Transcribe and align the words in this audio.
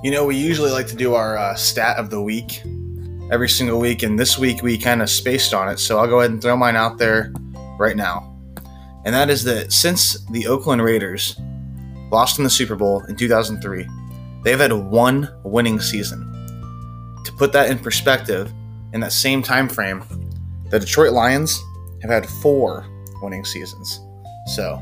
You 0.00 0.12
know, 0.12 0.24
we 0.24 0.36
usually 0.36 0.70
like 0.70 0.86
to 0.88 0.94
do 0.94 1.14
our 1.14 1.36
uh, 1.36 1.56
stat 1.56 1.96
of 1.96 2.08
the 2.08 2.22
week 2.22 2.62
every 3.32 3.48
single 3.48 3.80
week, 3.80 4.04
and 4.04 4.16
this 4.16 4.38
week 4.38 4.62
we 4.62 4.78
kind 4.78 5.02
of 5.02 5.10
spaced 5.10 5.52
on 5.52 5.68
it, 5.68 5.80
so 5.80 5.98
I'll 5.98 6.06
go 6.06 6.20
ahead 6.20 6.30
and 6.30 6.40
throw 6.40 6.56
mine 6.56 6.76
out 6.76 6.98
there 6.98 7.32
right 7.80 7.96
now. 7.96 8.32
And 9.04 9.12
that 9.12 9.28
is 9.28 9.42
that 9.42 9.72
since 9.72 10.24
the 10.26 10.46
Oakland 10.46 10.82
Raiders 10.84 11.34
lost 12.12 12.38
in 12.38 12.44
the 12.44 12.50
Super 12.50 12.76
Bowl 12.76 13.02
in 13.06 13.16
2003, 13.16 13.88
they've 14.44 14.58
had 14.60 14.72
one 14.72 15.28
winning 15.42 15.80
season. 15.80 16.20
To 17.24 17.32
put 17.32 17.52
that 17.54 17.68
in 17.68 17.80
perspective, 17.80 18.52
in 18.92 19.00
that 19.00 19.12
same 19.12 19.42
time 19.42 19.68
frame, 19.68 20.04
the 20.70 20.78
Detroit 20.78 21.12
Lions 21.12 21.60
have 22.02 22.10
had 22.12 22.24
four 22.24 22.86
winning 23.20 23.44
seasons. 23.44 23.98
So 24.54 24.80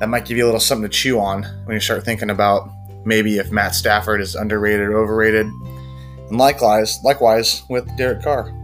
that 0.00 0.10
might 0.10 0.26
give 0.26 0.36
you 0.36 0.44
a 0.44 0.48
little 0.48 0.60
something 0.60 0.90
to 0.90 0.94
chew 0.94 1.18
on 1.18 1.44
when 1.64 1.74
you 1.74 1.80
start 1.80 2.04
thinking 2.04 2.28
about 2.28 2.70
maybe 3.04 3.38
if 3.38 3.50
Matt 3.50 3.74
Stafford 3.74 4.20
is 4.20 4.34
underrated 4.34 4.88
or 4.88 4.98
overrated. 4.98 5.46
And 5.46 6.38
likewise, 6.38 6.98
likewise 7.04 7.62
with 7.68 7.96
Derek 7.96 8.22
Carr. 8.22 8.54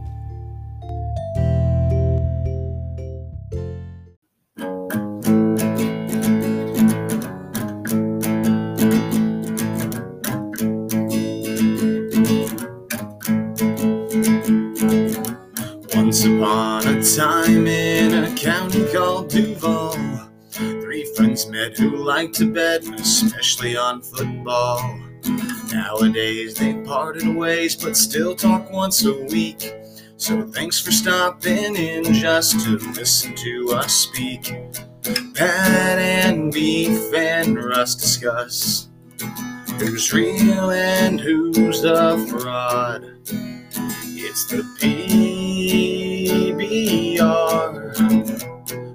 Who 21.78 21.96
liked 21.96 22.34
to 22.36 22.52
bet, 22.52 22.84
especially 23.00 23.76
on 23.76 24.02
football. 24.02 25.00
Nowadays 25.72 26.54
they've 26.54 26.84
parted 26.84 27.26
ways, 27.34 27.74
but 27.74 27.96
still 27.96 28.34
talk 28.36 28.70
once 28.70 29.04
a 29.04 29.24
week. 29.24 29.72
So 30.16 30.42
thanks 30.46 30.80
for 30.80 30.92
stopping 30.92 31.76
in 31.76 32.04
just 32.12 32.60
to 32.64 32.78
listen 32.92 33.34
to 33.36 33.72
us 33.72 33.92
speak. 33.94 34.54
Pat 35.34 35.98
and 35.98 36.52
Beef 36.52 37.12
and 37.14 37.62
Russ 37.62 37.94
discuss 37.94 38.88
who's 39.78 40.12
real 40.12 40.70
and 40.70 41.20
who's 41.20 41.84
a 41.84 42.18
fraud. 42.26 43.04
It's 44.18 44.46
the 44.46 44.62
PBR 44.78 46.62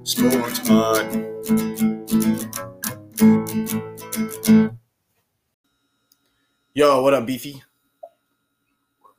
Sports 0.08 0.60
Pod. 0.60 1.91
Yo, 6.74 7.02
what 7.02 7.14
up, 7.14 7.26
Beefy? 7.26 7.62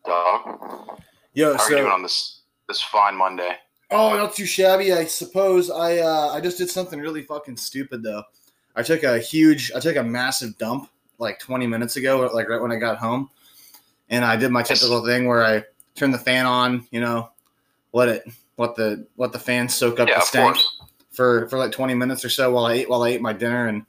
Dog. 0.07 1.01
Yo, 1.35 1.55
How 1.57 1.63
are 1.63 1.71
you 1.71 1.77
doing 1.77 1.91
on 1.91 2.03
this 2.03 2.41
this 2.67 2.81
fine 2.81 3.15
Monday? 3.17 3.57
oh, 3.91 4.17
not 4.17 4.35
too 4.35 4.47
shabby, 4.47 4.93
I 4.93 5.05
suppose. 5.05 5.71
I 5.71 5.99
uh, 5.99 6.31
I 6.33 6.41
just 6.41 6.57
did 6.57 6.71
something 6.71 6.99
really 6.99 7.23
fucking 7.23 7.59
stupid 7.59 8.03
though. 8.03 8.23
I 8.75 8.83
took 8.83 9.03
a 9.03 9.19
huge, 9.19 9.71
I 9.77 9.81
took 9.81 9.97
a 9.97 10.03
massive 10.03 10.57
dump 10.57 10.89
like 11.19 11.39
20 11.39 11.67
minutes 11.67 11.97
ago, 11.97 12.31
like 12.33 12.49
right 12.49 12.61
when 12.61 12.73
I 12.73 12.77
got 12.77 12.97
home, 12.97 13.29
and 14.09 14.25
I 14.25 14.35
did 14.37 14.51
my 14.51 14.63
typical 14.63 15.05
thing 15.05 15.27
where 15.27 15.45
I 15.45 15.63
turned 15.95 16.15
the 16.15 16.19
fan 16.19 16.47
on, 16.47 16.87
you 16.91 17.01
know, 17.01 17.31
let 17.93 18.09
it, 18.09 18.27
let 18.57 18.75
the, 18.77 19.07
let 19.19 19.31
the 19.33 19.39
fan 19.39 19.69
soak 19.69 20.01
up 20.01 20.09
Yeah, 20.09 20.21
the 20.21 20.25
stench 20.25 20.65
for 21.11 21.47
for 21.49 21.59
like 21.59 21.71
20 21.71 21.93
minutes 21.93 22.25
or 22.25 22.31
so 22.31 22.51
while 22.51 22.65
I 22.65 22.73
ate 22.73 22.89
while 22.89 23.03
I 23.03 23.11
ate 23.11 23.21
my 23.21 23.35
dinner 23.35 23.67
and 23.69 23.85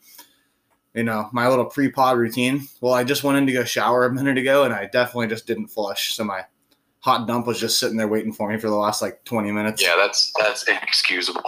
you 0.93 1.03
know 1.03 1.29
my 1.31 1.47
little 1.47 1.65
pre-pod 1.65 2.17
routine. 2.17 2.67
Well, 2.81 2.93
I 2.93 3.03
just 3.03 3.23
went 3.23 3.37
in 3.37 3.45
to 3.47 3.53
go 3.53 3.63
shower 3.63 4.05
a 4.05 4.13
minute 4.13 4.37
ago 4.37 4.63
and 4.63 4.73
I 4.73 4.85
definitely 4.85 5.27
just 5.27 5.47
didn't 5.47 5.67
flush, 5.67 6.13
so 6.15 6.23
my 6.23 6.45
hot 6.99 7.27
dump 7.27 7.47
was 7.47 7.59
just 7.59 7.79
sitting 7.79 7.97
there 7.97 8.07
waiting 8.07 8.31
for 8.31 8.49
me 8.49 8.57
for 8.57 8.69
the 8.69 8.75
last 8.75 9.01
like 9.01 9.23
20 9.25 9.51
minutes. 9.51 9.81
Yeah, 9.83 9.95
that's 9.97 10.31
that's 10.39 10.63
inexcusable. 10.67 11.43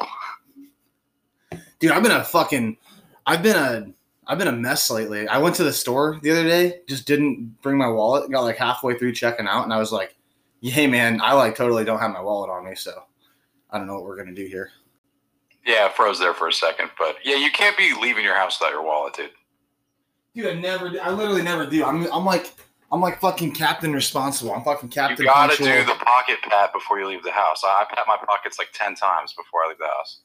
dude 1.80 1.92
i've 1.92 2.04
been 2.04 2.12
a 2.12 2.24
fucking 2.24 2.78
i've 3.26 3.44
been 3.44 3.56
a 3.56 3.86
i've 4.28 4.38
been 4.38 4.48
a 4.48 4.52
mess 4.52 4.90
lately 4.90 5.28
i 5.28 5.38
went 5.38 5.56
to 5.56 5.64
the 5.64 5.72
store 5.74 6.20
the 6.24 6.32
other 6.32 6.44
day 6.44 6.80
just 6.88 7.06
didn't 7.06 7.62
bring 7.62 7.78
my 7.78 7.88
wallet 7.88 8.30
got 8.32 8.42
like 8.42 8.58
halfway 8.58 8.98
through 8.98 9.14
checking 9.14 9.48
out 9.48 9.64
and 9.64 9.74
i 9.74 9.78
was 9.78 9.92
like 9.92 10.16
hey 10.62 10.88
man 10.88 11.20
i 11.22 11.34
like 11.34 11.56
totally 11.56 11.84
don't 11.86 12.00
have 12.00 12.12
my 12.12 12.22
wallet 12.22 12.50
on 12.50 12.66
me 12.66 12.74
so 12.76 12.92
i 13.72 13.78
don't 13.78 13.88
know 13.88 13.94
what 13.96 14.04
we're 14.04 14.18
gonna 14.18 14.34
do 14.34 14.46
here 14.46 14.72
Yeah, 15.66 15.88
I 15.90 15.94
froze 15.96 16.20
there 16.20 16.34
for 16.34 16.48
a 16.48 16.54
second, 16.54 16.92
but 16.98 17.16
yeah, 17.24 17.36
you 17.38 17.52
can't 17.52 17.76
be 17.78 17.94
leaving 18.00 18.24
your 18.24 18.36
house 18.36 18.60
without 18.60 18.72
your 18.72 18.84
wallet, 18.84 19.16
dude. 19.16 19.32
dude 20.36 20.46
i 20.48 20.54
never 20.54 20.92
i 21.02 21.10
literally 21.10 21.42
never 21.42 21.66
do 21.66 21.84
i'm, 21.84 22.06
I'm 22.12 22.26
like 22.26 22.54
i'm 22.92 23.02
like 23.02 23.20
fucking 23.20 23.54
captain 23.54 23.94
responsible 23.94 24.54
i'm 24.54 24.64
fucking 24.64 24.90
captain. 24.90 25.18
You 25.26 25.32
gotta 25.32 25.56
punctual. 25.56 25.68
do 25.68 25.86
the 25.86 26.06
pocket 26.06 26.38
pat 26.44 26.72
before 26.74 27.00
you 27.00 27.08
leave 27.08 27.24
the 27.24 27.32
house. 27.32 27.62
I, 27.66 27.82
I 27.90 27.96
pat 27.96 28.06
my 28.08 28.18
pockets 28.28 28.60
like 28.60 28.68
ten 28.74 28.96
times 28.96 29.34
before 29.34 29.62
I 29.66 29.70
leave 29.70 29.78
the 29.80 29.88
house. 29.88 30.20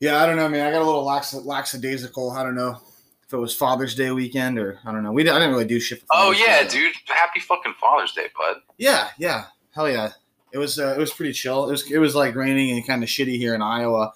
yeah 0.00 0.22
i 0.22 0.26
don't 0.26 0.36
know 0.36 0.48
man 0.48 0.66
i 0.66 0.70
got 0.70 0.80
a 0.82 0.84
little 0.86 1.04
lax 1.04 1.34
lackadaisical 1.34 2.30
i 2.30 2.42
don't 2.42 2.54
know 2.54 2.78
if 3.26 3.32
it 3.32 3.36
was 3.36 3.54
father's 3.54 3.94
day 3.94 4.10
weekend 4.12 4.58
or 4.58 4.78
i 4.86 4.92
don't 4.92 5.02
know 5.02 5.12
we 5.12 5.22
didn't, 5.22 5.36
i 5.36 5.38
didn't 5.40 5.52
really 5.52 5.66
do 5.66 5.78
shit 5.80 5.98
for 6.00 6.06
Oh 6.12 6.30
yeah, 6.30 6.62
Day, 6.62 6.68
dude! 6.70 6.94
Happy 7.06 7.40
fucking 7.40 7.74
Father's 7.80 8.12
Day, 8.12 8.26
bud. 8.38 8.56
Yeah, 8.78 9.08
yeah, 9.18 9.44
hell 9.74 9.90
yeah. 9.90 10.12
It 10.52 10.58
was 10.58 10.78
uh, 10.78 10.94
it 10.96 10.98
was 10.98 11.12
pretty 11.12 11.32
chill. 11.34 11.66
It 11.68 11.72
was 11.72 11.90
it 11.90 11.98
was 11.98 12.14
like 12.14 12.34
raining 12.34 12.70
and 12.70 12.86
kind 12.86 13.02
of 13.02 13.08
shitty 13.10 13.36
here 13.36 13.54
in 13.54 13.60
Iowa 13.60 14.12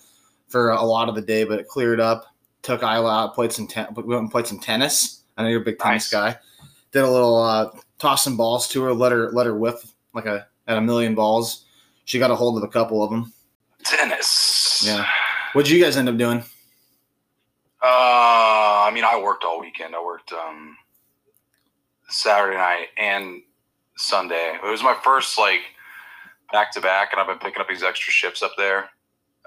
for 0.52 0.70
a 0.70 0.82
lot 0.82 1.08
of 1.08 1.14
the 1.16 1.22
day, 1.22 1.42
but 1.44 1.58
it 1.58 1.66
cleared 1.66 1.98
up. 1.98 2.26
Took 2.62 2.84
Iowa 2.84 3.08
out, 3.10 3.34
played 3.34 3.50
some 3.52 3.66
ten- 3.66 3.88
we 3.96 4.02
went 4.04 4.20
and 4.20 4.30
played 4.30 4.46
some 4.46 4.60
tennis. 4.60 5.24
I 5.36 5.42
know 5.42 5.48
you're 5.48 5.62
a 5.62 5.64
big 5.64 5.78
tennis 5.80 6.12
Nice. 6.12 6.34
guy. 6.34 6.38
Did 6.92 7.02
a 7.02 7.10
little 7.10 7.42
uh, 7.42 7.70
toss 7.98 8.22
some 8.22 8.36
balls 8.36 8.68
to 8.68 8.82
her, 8.84 8.92
let 8.94 9.10
her 9.10 9.32
let 9.32 9.46
her 9.46 9.56
whiff 9.56 9.82
like 10.14 10.26
a 10.26 10.46
at 10.68 10.76
a 10.78 10.80
million 10.80 11.14
balls. 11.16 11.64
She 12.04 12.18
got 12.20 12.30
a 12.30 12.36
hold 12.36 12.56
of 12.58 12.62
a 12.62 12.68
couple 12.68 13.02
of 13.02 13.10
them. 13.10 13.32
Tennis. 13.82 14.82
Yeah. 14.86 15.06
What'd 15.54 15.70
you 15.70 15.82
guys 15.82 15.96
end 15.96 16.08
up 16.08 16.16
doing? 16.16 16.44
Uh, 17.82 18.86
I 18.86 18.90
mean, 18.94 19.04
I 19.04 19.20
worked 19.20 19.44
all 19.44 19.60
weekend. 19.60 19.94
I 19.96 20.02
worked 20.04 20.32
um, 20.32 20.76
Saturday 22.08 22.56
night 22.56 22.86
and 22.96 23.42
Sunday. 23.96 24.56
It 24.62 24.70
was 24.70 24.82
my 24.82 24.96
first 25.02 25.36
like 25.38 25.60
back 26.52 26.72
to 26.74 26.80
back, 26.80 27.08
and 27.12 27.20
I've 27.20 27.26
been 27.26 27.38
picking 27.38 27.60
up 27.60 27.68
these 27.68 27.82
extra 27.82 28.12
shifts 28.12 28.42
up 28.42 28.52
there. 28.56 28.90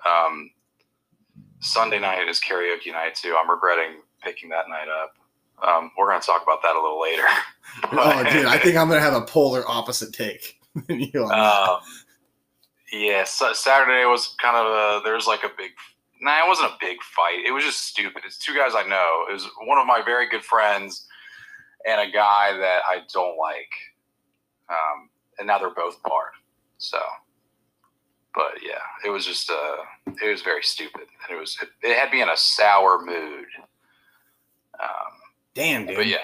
Um, 0.06 0.50
Sunday 1.66 2.00
night 2.00 2.28
is 2.30 2.40
karaoke 2.40 2.92
night 2.92 3.16
too. 3.16 3.36
I'm 3.40 3.50
regretting 3.50 4.02
picking 4.22 4.50
that 4.50 4.70
night 4.70 4.88
up. 4.88 5.16
Um, 5.68 5.92
we're 5.98 6.08
gonna 6.08 6.22
talk 6.22 6.44
about 6.44 6.62
that 6.62 6.76
a 6.76 6.82
little 6.82 7.02
later. 7.02 7.24
Oh, 7.92 8.24
dude, 8.32 8.46
I 8.46 8.58
think 8.58 8.78
I'm 8.78 8.88
gonna 8.88 9.02
have 9.02 9.16
a 9.16 9.26
polar 9.26 9.64
opposite 9.68 10.14
take. 10.14 10.62
you. 10.88 11.26
Um, 11.26 11.80
yeah, 12.94 13.26
so 13.26 13.52
Saturday 13.52 14.06
was 14.06 14.34
kind 14.42 14.56
of 14.56 14.68
a. 14.68 15.02
There's 15.04 15.28
like 15.28 15.44
a 15.44 15.50
big. 15.58 15.72
Nah, 16.22 16.46
it 16.46 16.48
wasn't 16.48 16.72
a 16.72 16.78
big 16.80 17.02
fight. 17.02 17.44
It 17.46 17.52
was 17.52 17.66
just 17.66 17.82
stupid. 17.82 18.22
It's 18.26 18.38
two 18.38 18.56
guys 18.56 18.72
I 18.76 18.88
know. 18.88 19.26
It 19.30 19.34
was 19.34 19.50
one 19.66 19.78
of 19.78 19.86
my 19.86 20.02
very 20.06 20.30
good 20.30 20.44
friends 20.44 21.06
and 21.86 22.00
a 22.00 22.12
guy 22.12 22.56
that 22.58 22.82
I 22.88 23.00
don't 23.12 23.38
like. 23.38 23.72
Um, 24.70 25.10
and 25.38 25.48
now 25.48 25.58
they're 25.60 25.70
both 25.70 26.02
barred. 26.04 26.34
So, 26.78 27.00
but 28.36 28.62
yeah, 28.62 28.80
it 29.06 29.10
was 29.10 29.26
just. 29.26 29.50
Uh, 29.50 29.78
it 30.22 30.30
was 30.30 30.42
very 30.42 30.62
stupid. 30.62 31.02
And 31.28 31.38
it 31.38 31.40
was. 31.40 31.58
It, 31.62 31.70
it 31.82 31.98
had 31.98 32.12
me 32.12 32.22
in 32.22 32.30
a 32.30 32.38
sour 32.38 33.04
mood. 33.04 33.46
Um, 34.80 34.90
Damn, 35.54 35.86
dude. 35.86 35.96
but 35.96 36.08
yeah, 36.08 36.18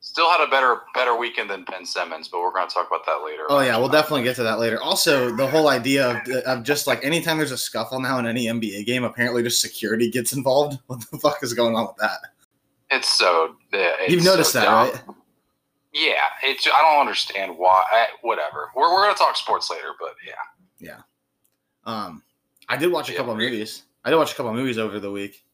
still 0.00 0.30
had 0.30 0.40
a 0.40 0.50
better 0.50 0.80
better 0.94 1.16
weekend 1.16 1.50
than 1.50 1.64
Ben 1.64 1.84
Simmons. 1.84 2.28
But 2.28 2.40
we're 2.40 2.52
going 2.52 2.66
to 2.66 2.74
talk 2.74 2.86
about 2.86 3.04
that 3.06 3.22
later. 3.24 3.44
Oh 3.48 3.60
yeah, 3.60 3.76
we'll 3.76 3.88
definitely 3.88 4.22
get 4.22 4.36
to 4.36 4.42
that 4.42 4.58
later. 4.58 4.80
Also, 4.80 5.34
the 5.36 5.46
whole 5.46 5.68
idea 5.68 6.10
of, 6.10 6.28
of 6.46 6.62
just 6.64 6.86
like 6.86 7.04
anytime 7.04 7.36
there's 7.36 7.52
a 7.52 7.58
scuffle 7.58 8.00
now 8.00 8.18
in 8.18 8.26
any 8.26 8.46
NBA 8.46 8.86
game, 8.86 9.04
apparently 9.04 9.42
just 9.42 9.60
security 9.60 10.10
gets 10.10 10.32
involved. 10.32 10.78
What 10.86 11.00
the 11.10 11.18
fuck 11.18 11.42
is 11.42 11.52
going 11.54 11.76
on 11.76 11.86
with 11.88 11.96
that? 11.96 12.20
It's 12.90 13.08
so. 13.08 13.54
Yeah, 13.72 13.92
it's 14.00 14.12
You've 14.12 14.24
noticed 14.24 14.52
so 14.52 14.60
that, 14.60 14.64
dumb. 14.64 14.88
right? 15.06 15.16
Yeah, 15.92 16.22
it's. 16.42 16.66
I 16.66 16.82
don't 16.82 17.00
understand 17.00 17.56
why. 17.58 17.84
I, 17.92 18.06
whatever. 18.22 18.70
We're 18.74 18.92
we're 18.92 19.04
gonna 19.04 19.14
talk 19.16 19.36
sports 19.36 19.70
later, 19.70 19.92
but 20.00 20.14
yeah. 20.26 20.32
yeah. 20.78 21.00
Um, 21.90 22.22
I 22.68 22.76
did 22.76 22.92
watch 22.92 23.08
a 23.08 23.12
Yeah, 23.12 23.18
couple 23.18 23.32
of 23.32 23.38
movies. 23.38 23.82
I 24.04 24.10
did 24.10 24.16
watch 24.16 24.32
a 24.32 24.34
couple 24.34 24.50
of 24.50 24.56
movies 24.56 24.78
over 24.78 25.00
the 25.00 25.10
week. 25.10 25.44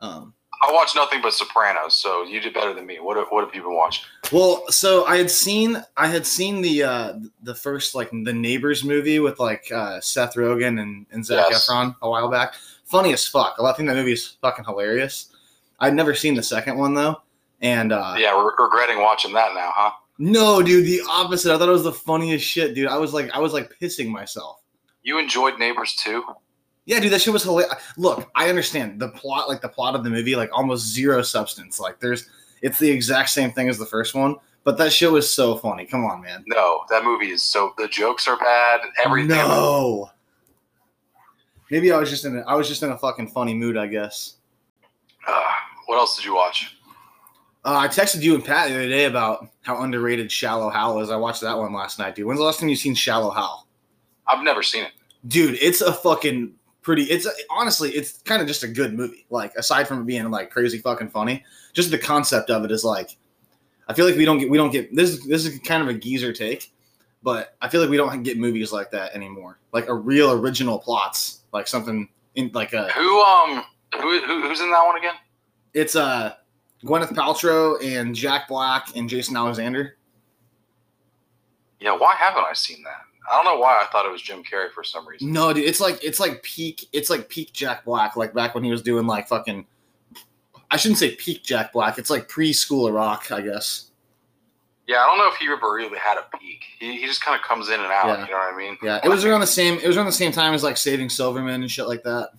Um, 0.00 0.34
I 0.66 0.72
watched 0.72 0.96
nothing 0.96 1.20
but 1.22 1.32
Sopranos, 1.34 1.94
so 1.94 2.22
you 2.24 2.40
did 2.40 2.54
better 2.54 2.72
than 2.72 2.86
me. 2.86 2.98
What 3.00 3.16
have, 3.16 3.26
what 3.30 3.44
have 3.44 3.54
you 3.54 3.62
been 3.62 3.74
watching? 3.74 4.04
well, 4.32 4.64
so 4.70 5.04
I 5.06 5.16
had 5.18 5.30
seen 5.30 5.82
I 5.96 6.06
had 6.06 6.26
seen 6.26 6.62
the 6.62 6.82
uh 6.82 7.12
the 7.42 7.54
first 7.54 7.94
like 7.94 8.10
the 8.10 8.32
Neighbors 8.32 8.82
movie 8.84 9.18
with 9.20 9.38
like 9.38 9.70
uh 9.72 10.00
Seth 10.00 10.34
Rogen 10.36 10.80
and, 10.80 11.06
and 11.12 11.24
Zac 11.24 11.46
Yes. 11.50 11.68
Efron 11.68 11.94
a 12.02 12.08
while 12.08 12.30
back. 12.30 12.54
Funny 12.84 13.12
as 13.12 13.26
fuck. 13.26 13.56
I 13.62 13.72
think 13.72 13.88
that 13.88 13.96
movie 13.96 14.12
is 14.12 14.36
fucking 14.40 14.64
hilarious. 14.64 15.28
I'd 15.80 15.94
never 15.94 16.14
seen 16.14 16.34
the 16.34 16.42
second 16.42 16.78
one 16.78 16.94
though, 16.94 17.20
and 17.60 17.92
uh, 17.92 18.14
Yeah, 18.16 18.34
we're 18.36 18.54
regretting 18.56 19.00
watching 19.00 19.32
that 19.34 19.54
now, 19.54 19.70
huh? 19.74 19.90
No, 20.18 20.62
dude, 20.62 20.86
the 20.86 21.02
opposite. 21.10 21.52
I 21.52 21.58
thought 21.58 21.68
it 21.68 21.72
was 21.72 21.82
the 21.84 21.92
funniest 21.92 22.44
shit, 22.44 22.74
dude. 22.74 22.86
I 22.86 22.96
was 22.96 23.12
like, 23.12 23.30
I 23.32 23.38
was 23.38 23.52
like 23.52 23.74
pissing 23.80 24.08
myself. 24.08 24.60
You 25.04 25.18
enjoyed 25.18 25.58
Neighbors 25.58 25.94
too? 25.94 26.24
Yeah, 26.86 26.98
dude, 26.98 27.12
that 27.12 27.20
shit 27.22 27.32
was 27.32 27.44
hilarious. 27.44 27.74
Look, 27.96 28.28
I 28.34 28.48
understand 28.48 29.00
the 29.00 29.08
plot, 29.10 29.48
like 29.48 29.60
the 29.60 29.68
plot 29.68 29.94
of 29.94 30.02
the 30.02 30.10
movie, 30.10 30.34
like 30.34 30.50
almost 30.52 30.86
zero 30.86 31.22
substance. 31.22 31.78
Like 31.78 32.00
there's, 32.00 32.28
it's 32.62 32.78
the 32.78 32.90
exact 32.90 33.30
same 33.30 33.52
thing 33.52 33.68
as 33.68 33.78
the 33.78 33.86
first 33.86 34.14
one, 34.14 34.36
But 34.64 34.78
that 34.78 34.92
show 34.92 35.16
is 35.16 35.28
so 35.28 35.56
funny. 35.56 35.84
Come 35.84 36.04
on, 36.06 36.22
man. 36.22 36.42
No, 36.46 36.80
that 36.88 37.04
movie 37.04 37.30
is 37.30 37.42
so 37.42 37.74
the 37.76 37.86
jokes 37.86 38.26
are 38.26 38.38
bad. 38.38 38.80
Everything. 39.04 39.28
No. 39.28 40.10
Maybe 41.70 41.92
I 41.92 41.98
was 41.98 42.08
just 42.08 42.24
in 42.24 42.38
a, 42.38 42.40
I 42.40 42.54
was 42.54 42.66
just 42.66 42.82
in 42.82 42.90
a 42.90 42.98
fucking 42.98 43.28
funny 43.28 43.52
mood, 43.52 43.76
I 43.76 43.86
guess. 43.86 44.36
Uh, 45.26 45.42
what 45.86 45.96
else 45.96 46.16
did 46.16 46.24
you 46.24 46.34
watch? 46.34 46.76
Uh, 47.64 47.76
I 47.78 47.88
texted 47.88 48.22
you 48.22 48.34
and 48.34 48.44
Pat 48.44 48.68
the 48.68 48.74
other 48.74 48.88
day 48.88 49.04
about 49.04 49.48
how 49.62 49.82
underrated 49.82 50.30
Shallow 50.32 50.70
Hal 50.70 51.00
is. 51.00 51.10
I 51.10 51.16
watched 51.16 51.40
that 51.42 51.56
one 51.56 51.72
last 51.72 51.98
night, 51.98 52.14
dude. 52.14 52.26
When's 52.26 52.38
the 52.38 52.44
last 52.44 52.60
time 52.60 52.68
you 52.68 52.76
seen 52.76 52.94
Shallow 52.94 53.30
Hal? 53.30 53.63
I've 54.26 54.42
never 54.42 54.62
seen 54.62 54.84
it. 54.84 54.92
Dude, 55.26 55.58
it's 55.60 55.80
a 55.80 55.92
fucking 55.92 56.54
pretty. 56.82 57.04
It's 57.04 57.26
a, 57.26 57.30
honestly, 57.50 57.90
it's 57.90 58.18
kind 58.22 58.40
of 58.40 58.48
just 58.48 58.62
a 58.62 58.68
good 58.68 58.94
movie. 58.94 59.26
Like 59.30 59.54
aside 59.56 59.88
from 59.88 60.02
it 60.02 60.06
being 60.06 60.30
like 60.30 60.50
crazy 60.50 60.78
fucking 60.78 61.08
funny, 61.08 61.44
just 61.72 61.90
the 61.90 61.98
concept 61.98 62.50
of 62.50 62.64
it 62.64 62.70
is 62.70 62.84
like. 62.84 63.16
I 63.86 63.92
feel 63.92 64.06
like 64.06 64.16
we 64.16 64.24
don't 64.24 64.38
get 64.38 64.48
we 64.48 64.56
don't 64.56 64.70
get 64.70 64.94
this. 64.94 65.24
This 65.26 65.44
is 65.44 65.58
kind 65.58 65.82
of 65.82 65.88
a 65.88 65.94
geezer 65.94 66.32
take, 66.32 66.72
but 67.22 67.54
I 67.60 67.68
feel 67.68 67.82
like 67.82 67.90
we 67.90 67.98
don't 67.98 68.22
get 68.22 68.38
movies 68.38 68.72
like 68.72 68.90
that 68.92 69.14
anymore. 69.14 69.58
Like 69.72 69.88
a 69.88 69.94
real 69.94 70.32
original 70.32 70.78
plots, 70.78 71.40
like 71.52 71.66
something 71.66 72.08
in 72.34 72.50
like 72.54 72.72
a. 72.72 72.90
Who 72.92 73.20
um 73.20 73.62
who, 74.00 74.20
who 74.20 74.42
who's 74.42 74.60
in 74.60 74.70
that 74.70 74.86
one 74.86 74.96
again? 74.96 75.14
It's 75.74 75.96
uh 75.96 76.34
Gwyneth 76.84 77.10
Paltrow 77.10 77.82
and 77.82 78.14
Jack 78.14 78.48
Black 78.48 78.96
and 78.96 79.08
Jason 79.08 79.36
Alexander. 79.36 79.96
Yeah, 81.80 81.96
why 81.96 82.14
haven't 82.14 82.44
I 82.44 82.54
seen 82.54 82.82
that? 82.84 83.02
I 83.30 83.36
don't 83.36 83.44
know 83.44 83.58
why 83.58 83.80
I 83.82 83.86
thought 83.90 84.06
it 84.06 84.12
was 84.12 84.22
Jim 84.22 84.42
Carrey 84.42 84.70
for 84.70 84.84
some 84.84 85.06
reason. 85.08 85.32
No, 85.32 85.52
dude, 85.52 85.64
it's 85.64 85.80
like 85.80 86.02
it's 86.02 86.20
like 86.20 86.42
peak. 86.42 86.88
It's 86.92 87.10
like 87.10 87.28
peak 87.28 87.52
Jack 87.52 87.84
Black, 87.84 88.16
like 88.16 88.34
back 88.34 88.54
when 88.54 88.64
he 88.64 88.70
was 88.70 88.82
doing 88.82 89.06
like 89.06 89.28
fucking. 89.28 89.66
I 90.70 90.76
shouldn't 90.76 90.98
say 90.98 91.14
peak 91.14 91.42
Jack 91.42 91.72
Black. 91.72 91.98
It's 91.98 92.10
like 92.10 92.28
pre 92.28 92.52
School 92.52 92.86
of 92.86 92.94
Rock, 92.94 93.30
I 93.30 93.40
guess. 93.40 93.90
Yeah, 94.86 94.98
I 94.98 95.06
don't 95.06 95.18
know 95.18 95.28
if 95.28 95.36
he 95.36 95.46
ever 95.46 95.72
really 95.72 95.98
had 95.98 96.18
a 96.18 96.26
peak. 96.38 96.64
He, 96.78 97.00
he 97.00 97.06
just 97.06 97.24
kind 97.24 97.38
of 97.38 97.46
comes 97.46 97.68
in 97.68 97.80
and 97.80 97.90
out. 97.90 98.06
Yeah. 98.06 98.26
You 98.26 98.32
know 98.32 98.38
what 98.38 98.54
I 98.54 98.56
mean? 98.56 98.76
Yeah, 98.82 99.00
it 99.02 99.08
was 99.08 99.24
around 99.24 99.40
the 99.40 99.46
same. 99.46 99.78
It 99.78 99.86
was 99.86 99.96
around 99.96 100.06
the 100.06 100.12
same 100.12 100.32
time 100.32 100.52
as 100.52 100.62
like 100.62 100.76
Saving 100.76 101.08
Silverman 101.08 101.62
and 101.62 101.70
shit 101.70 101.88
like 101.88 102.02
that. 102.02 102.30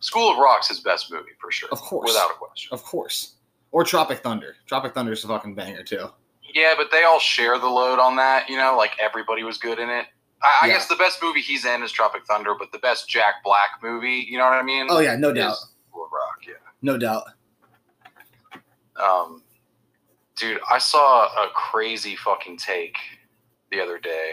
School 0.00 0.32
of 0.32 0.38
Rock's 0.38 0.68
his 0.68 0.80
best 0.80 1.12
movie 1.12 1.32
for 1.38 1.50
sure. 1.50 1.68
Of 1.70 1.80
course. 1.80 2.08
without 2.08 2.30
a 2.30 2.34
question. 2.34 2.70
Of 2.72 2.82
course. 2.82 3.34
Or 3.70 3.84
Tropic 3.84 4.20
Thunder. 4.20 4.56
Tropic 4.66 4.94
Thunder 4.94 5.12
is 5.12 5.24
a 5.24 5.28
fucking 5.28 5.54
banger 5.54 5.82
too. 5.82 6.08
Yeah, 6.54 6.74
but 6.76 6.90
they 6.90 7.04
all 7.04 7.18
share 7.20 7.58
the 7.58 7.68
load 7.68 7.98
on 7.98 8.16
that. 8.16 8.48
You 8.48 8.56
know, 8.56 8.76
like 8.76 8.92
everybody 9.00 9.44
was 9.44 9.58
good 9.58 9.78
in 9.78 9.88
it. 9.88 10.06
I, 10.42 10.66
I 10.66 10.68
guess 10.68 10.88
the 10.88 10.96
best 10.96 11.22
movie 11.22 11.40
he's 11.40 11.64
in 11.64 11.82
is 11.82 11.92
Tropic 11.92 12.26
Thunder, 12.26 12.54
but 12.58 12.72
the 12.72 12.78
best 12.78 13.08
Jack 13.08 13.36
Black 13.44 13.70
movie, 13.82 14.26
you 14.28 14.38
know 14.38 14.44
what 14.44 14.54
I 14.54 14.62
mean? 14.62 14.86
Oh 14.90 14.98
yeah, 14.98 15.14
no 15.16 15.32
doubt, 15.32 15.56
School 15.56 16.08
Rock. 16.12 16.38
Yeah. 16.46 16.54
no 16.82 16.98
doubt. 16.98 17.24
Um, 18.96 19.42
dude, 20.36 20.60
I 20.70 20.78
saw 20.78 21.26
a 21.26 21.48
crazy 21.54 22.16
fucking 22.16 22.56
take 22.56 22.96
the 23.70 23.80
other 23.80 23.98
day. 23.98 24.32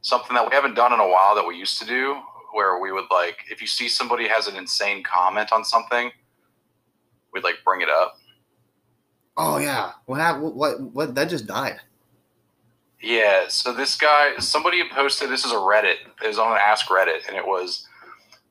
Something 0.00 0.34
that 0.34 0.48
we 0.48 0.54
haven't 0.54 0.74
done 0.74 0.92
in 0.92 1.00
a 1.00 1.08
while 1.08 1.34
that 1.34 1.46
we 1.46 1.56
used 1.56 1.78
to 1.80 1.86
do, 1.86 2.20
where 2.52 2.78
we 2.78 2.92
would 2.92 3.06
like, 3.10 3.38
if 3.50 3.60
you 3.60 3.66
see 3.66 3.88
somebody 3.88 4.28
has 4.28 4.46
an 4.46 4.56
insane 4.56 5.02
comment 5.02 5.52
on 5.52 5.64
something, 5.64 6.10
we'd 7.32 7.44
like 7.44 7.56
bring 7.64 7.80
it 7.80 7.88
up. 7.88 8.16
Oh 9.36 9.58
yeah, 9.58 9.92
what 10.06 10.20
happened? 10.20 10.44
What, 10.44 10.54
what? 10.56 10.80
What? 10.80 11.14
That 11.14 11.28
just 11.28 11.46
died. 11.46 11.80
Yeah, 13.00 13.44
so 13.48 13.74
this 13.74 13.96
guy, 13.96 14.32
somebody 14.38 14.82
posted, 14.90 15.28
this 15.28 15.44
is 15.44 15.52
a 15.52 15.56
Reddit, 15.56 15.96
it 16.22 16.26
was 16.26 16.38
on 16.38 16.52
an 16.52 16.58
Ask 16.58 16.86
Reddit, 16.88 17.28
and 17.28 17.36
it 17.36 17.46
was, 17.46 17.86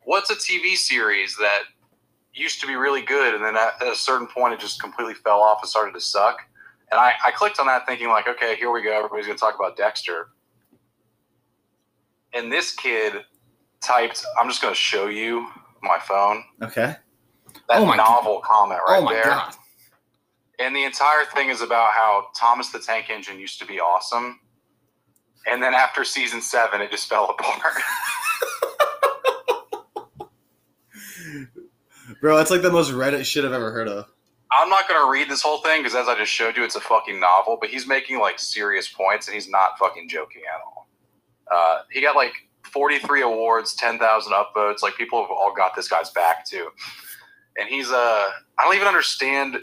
what's 0.03 0.29
a 0.29 0.35
TV 0.35 0.75
series 0.75 1.35
that 1.37 1.61
used 2.35 2.61
to 2.61 2.67
be 2.67 2.75
really 2.75 3.01
good, 3.01 3.33
and 3.33 3.43
then 3.43 3.55
at, 3.57 3.81
a 3.81 3.95
certain 3.95 4.27
point 4.27 4.53
it 4.53 4.59
just 4.59 4.79
completely 4.79 5.15
fell 5.15 5.41
off 5.41 5.59
and 5.63 5.69
started 5.69 5.93
to 5.95 5.99
suck? 5.99 6.37
And 6.91 6.99
I, 6.99 7.13
I 7.25 7.31
clicked 7.31 7.59
on 7.59 7.65
that 7.65 7.87
thinking, 7.87 8.09
like, 8.09 8.27
okay, 8.27 8.55
here 8.55 8.69
we 8.71 8.83
go, 8.83 8.91
everybody's 8.95 9.25
going 9.25 9.37
to 9.37 9.41
talk 9.41 9.55
about 9.55 9.75
Dexter. 9.75 10.27
And 12.35 12.51
this 12.51 12.73
kid 12.75 13.13
typed, 13.81 14.23
I'm 14.39 14.47
just 14.47 14.61
going 14.61 14.73
to 14.73 14.79
show 14.79 15.07
you 15.07 15.47
my 15.81 15.97
phone, 16.07 16.43
Okay. 16.61 16.95
that 17.69 17.79
Oh 17.79 17.85
my 17.87 17.95
novel 17.95 18.39
comment 18.45 18.81
right 18.87 18.99
oh 18.99 19.05
my 19.05 19.13
there. 19.13 19.23
god. 19.23 19.55
And 20.59 20.75
the 20.75 20.83
entire 20.83 21.25
thing 21.25 21.49
is 21.49 21.61
about 21.61 21.91
how 21.93 22.27
Thomas 22.35 22.69
the 22.69 22.79
Tank 22.79 23.09
Engine 23.09 23.39
used 23.39 23.59
to 23.59 23.65
be 23.65 23.79
awesome. 23.79 24.39
And 25.45 25.61
then 25.61 25.73
after 25.73 26.03
season 26.03 26.41
seven, 26.41 26.81
it 26.81 26.91
just 26.91 27.09
fell 27.09 27.29
apart. 27.29 27.73
Bro, 32.21 32.37
that's 32.37 32.51
like 32.51 32.61
the 32.61 32.71
most 32.71 32.91
Reddit 32.91 33.25
shit 33.25 33.43
I've 33.43 33.51
ever 33.51 33.71
heard 33.71 33.87
of. 33.87 34.05
I'm 34.51 34.69
not 34.69 34.87
going 34.87 35.01
to 35.03 35.11
read 35.11 35.29
this 35.29 35.41
whole 35.41 35.57
thing 35.59 35.81
because, 35.81 35.95
as 35.95 36.07
I 36.07 36.15
just 36.17 36.31
showed 36.31 36.55
you, 36.55 36.63
it's 36.63 36.75
a 36.75 36.81
fucking 36.81 37.19
novel, 37.19 37.57
but 37.59 37.69
he's 37.69 37.87
making 37.87 38.19
like 38.19 38.39
serious 38.39 38.87
points 38.87 39.27
and 39.27 39.33
he's 39.33 39.49
not 39.49 39.77
fucking 39.79 40.07
joking 40.07 40.43
at 40.53 40.61
all. 40.61 40.87
Uh, 41.51 41.81
he 41.91 42.01
got 42.01 42.15
like 42.15 42.33
43 42.71 43.23
awards, 43.23 43.73
10,000 43.75 44.31
upvotes. 44.31 44.81
Like, 44.81 44.95
people 44.95 45.21
have 45.21 45.31
all 45.31 45.53
got 45.55 45.75
this 45.75 45.87
guy's 45.87 46.11
back 46.11 46.45
too. 46.45 46.69
And 47.57 47.67
he's, 47.67 47.89
uh, 47.91 47.95
I 48.59 48.63
don't 48.63 48.75
even 48.75 48.87
understand. 48.87 49.57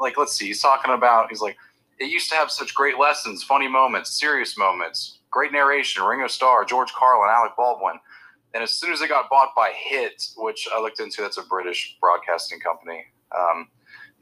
Like, 0.00 0.18
let's 0.18 0.32
see, 0.32 0.46
he's 0.46 0.60
talking 0.60 0.92
about, 0.92 1.28
he's 1.30 1.40
like, 1.40 1.56
it 1.98 2.10
used 2.10 2.30
to 2.30 2.36
have 2.36 2.50
such 2.50 2.74
great 2.74 2.98
lessons, 2.98 3.42
funny 3.42 3.68
moments, 3.68 4.18
serious 4.18 4.58
moments, 4.58 5.18
great 5.30 5.52
narration, 5.52 6.02
Ringo 6.02 6.26
Starr, 6.26 6.64
George 6.64 6.92
Carlin, 6.92 7.30
Alec 7.30 7.52
Baldwin. 7.56 7.98
And 8.54 8.62
as 8.62 8.70
soon 8.70 8.92
as 8.92 9.00
it 9.00 9.08
got 9.08 9.30
bought 9.30 9.54
by 9.56 9.72
Hit, 9.74 10.28
which 10.36 10.68
I 10.72 10.80
looked 10.80 11.00
into, 11.00 11.22
that's 11.22 11.38
a 11.38 11.42
British 11.42 11.96
broadcasting 12.00 12.60
company. 12.60 13.06
Um, 13.36 13.68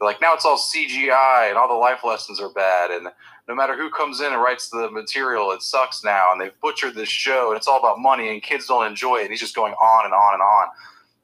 like, 0.01 0.21
now 0.21 0.35
it's 0.35 0.45
all 0.45 0.57
CGI 0.57 1.49
and 1.49 1.59
all 1.59 1.69
the 1.69 1.75
life 1.75 2.05
lessons 2.05 2.41
are 2.41 2.51
bad. 2.51 2.91
And 2.91 3.09
no 3.49 3.55
matter 3.55 3.77
who 3.77 3.91
comes 3.91 4.21
in 4.21 4.33
and 4.33 4.41
writes 4.41 4.71
the 4.71 4.91
material, 4.91 5.51
it 5.51 5.63
sucks 5.63 6.05
now. 6.05 6.33
And 6.33 6.41
they've 6.41 6.59
butchered 6.61 6.95
this 6.95 7.09
show 7.09 7.49
and 7.49 7.57
it's 7.57 7.67
all 7.67 7.79
about 7.79 7.99
money 7.99 8.31
and 8.31 8.43
kids 8.43 8.67
don't 8.67 8.87
enjoy 8.87 9.17
it. 9.17 9.23
And 9.23 9.31
he's 9.31 9.41
just 9.41 9.57
going 9.57 9.75
on 9.75 10.05
and 10.05 10.15
on 10.15 10.35
and 10.35 10.43
on. 10.43 10.69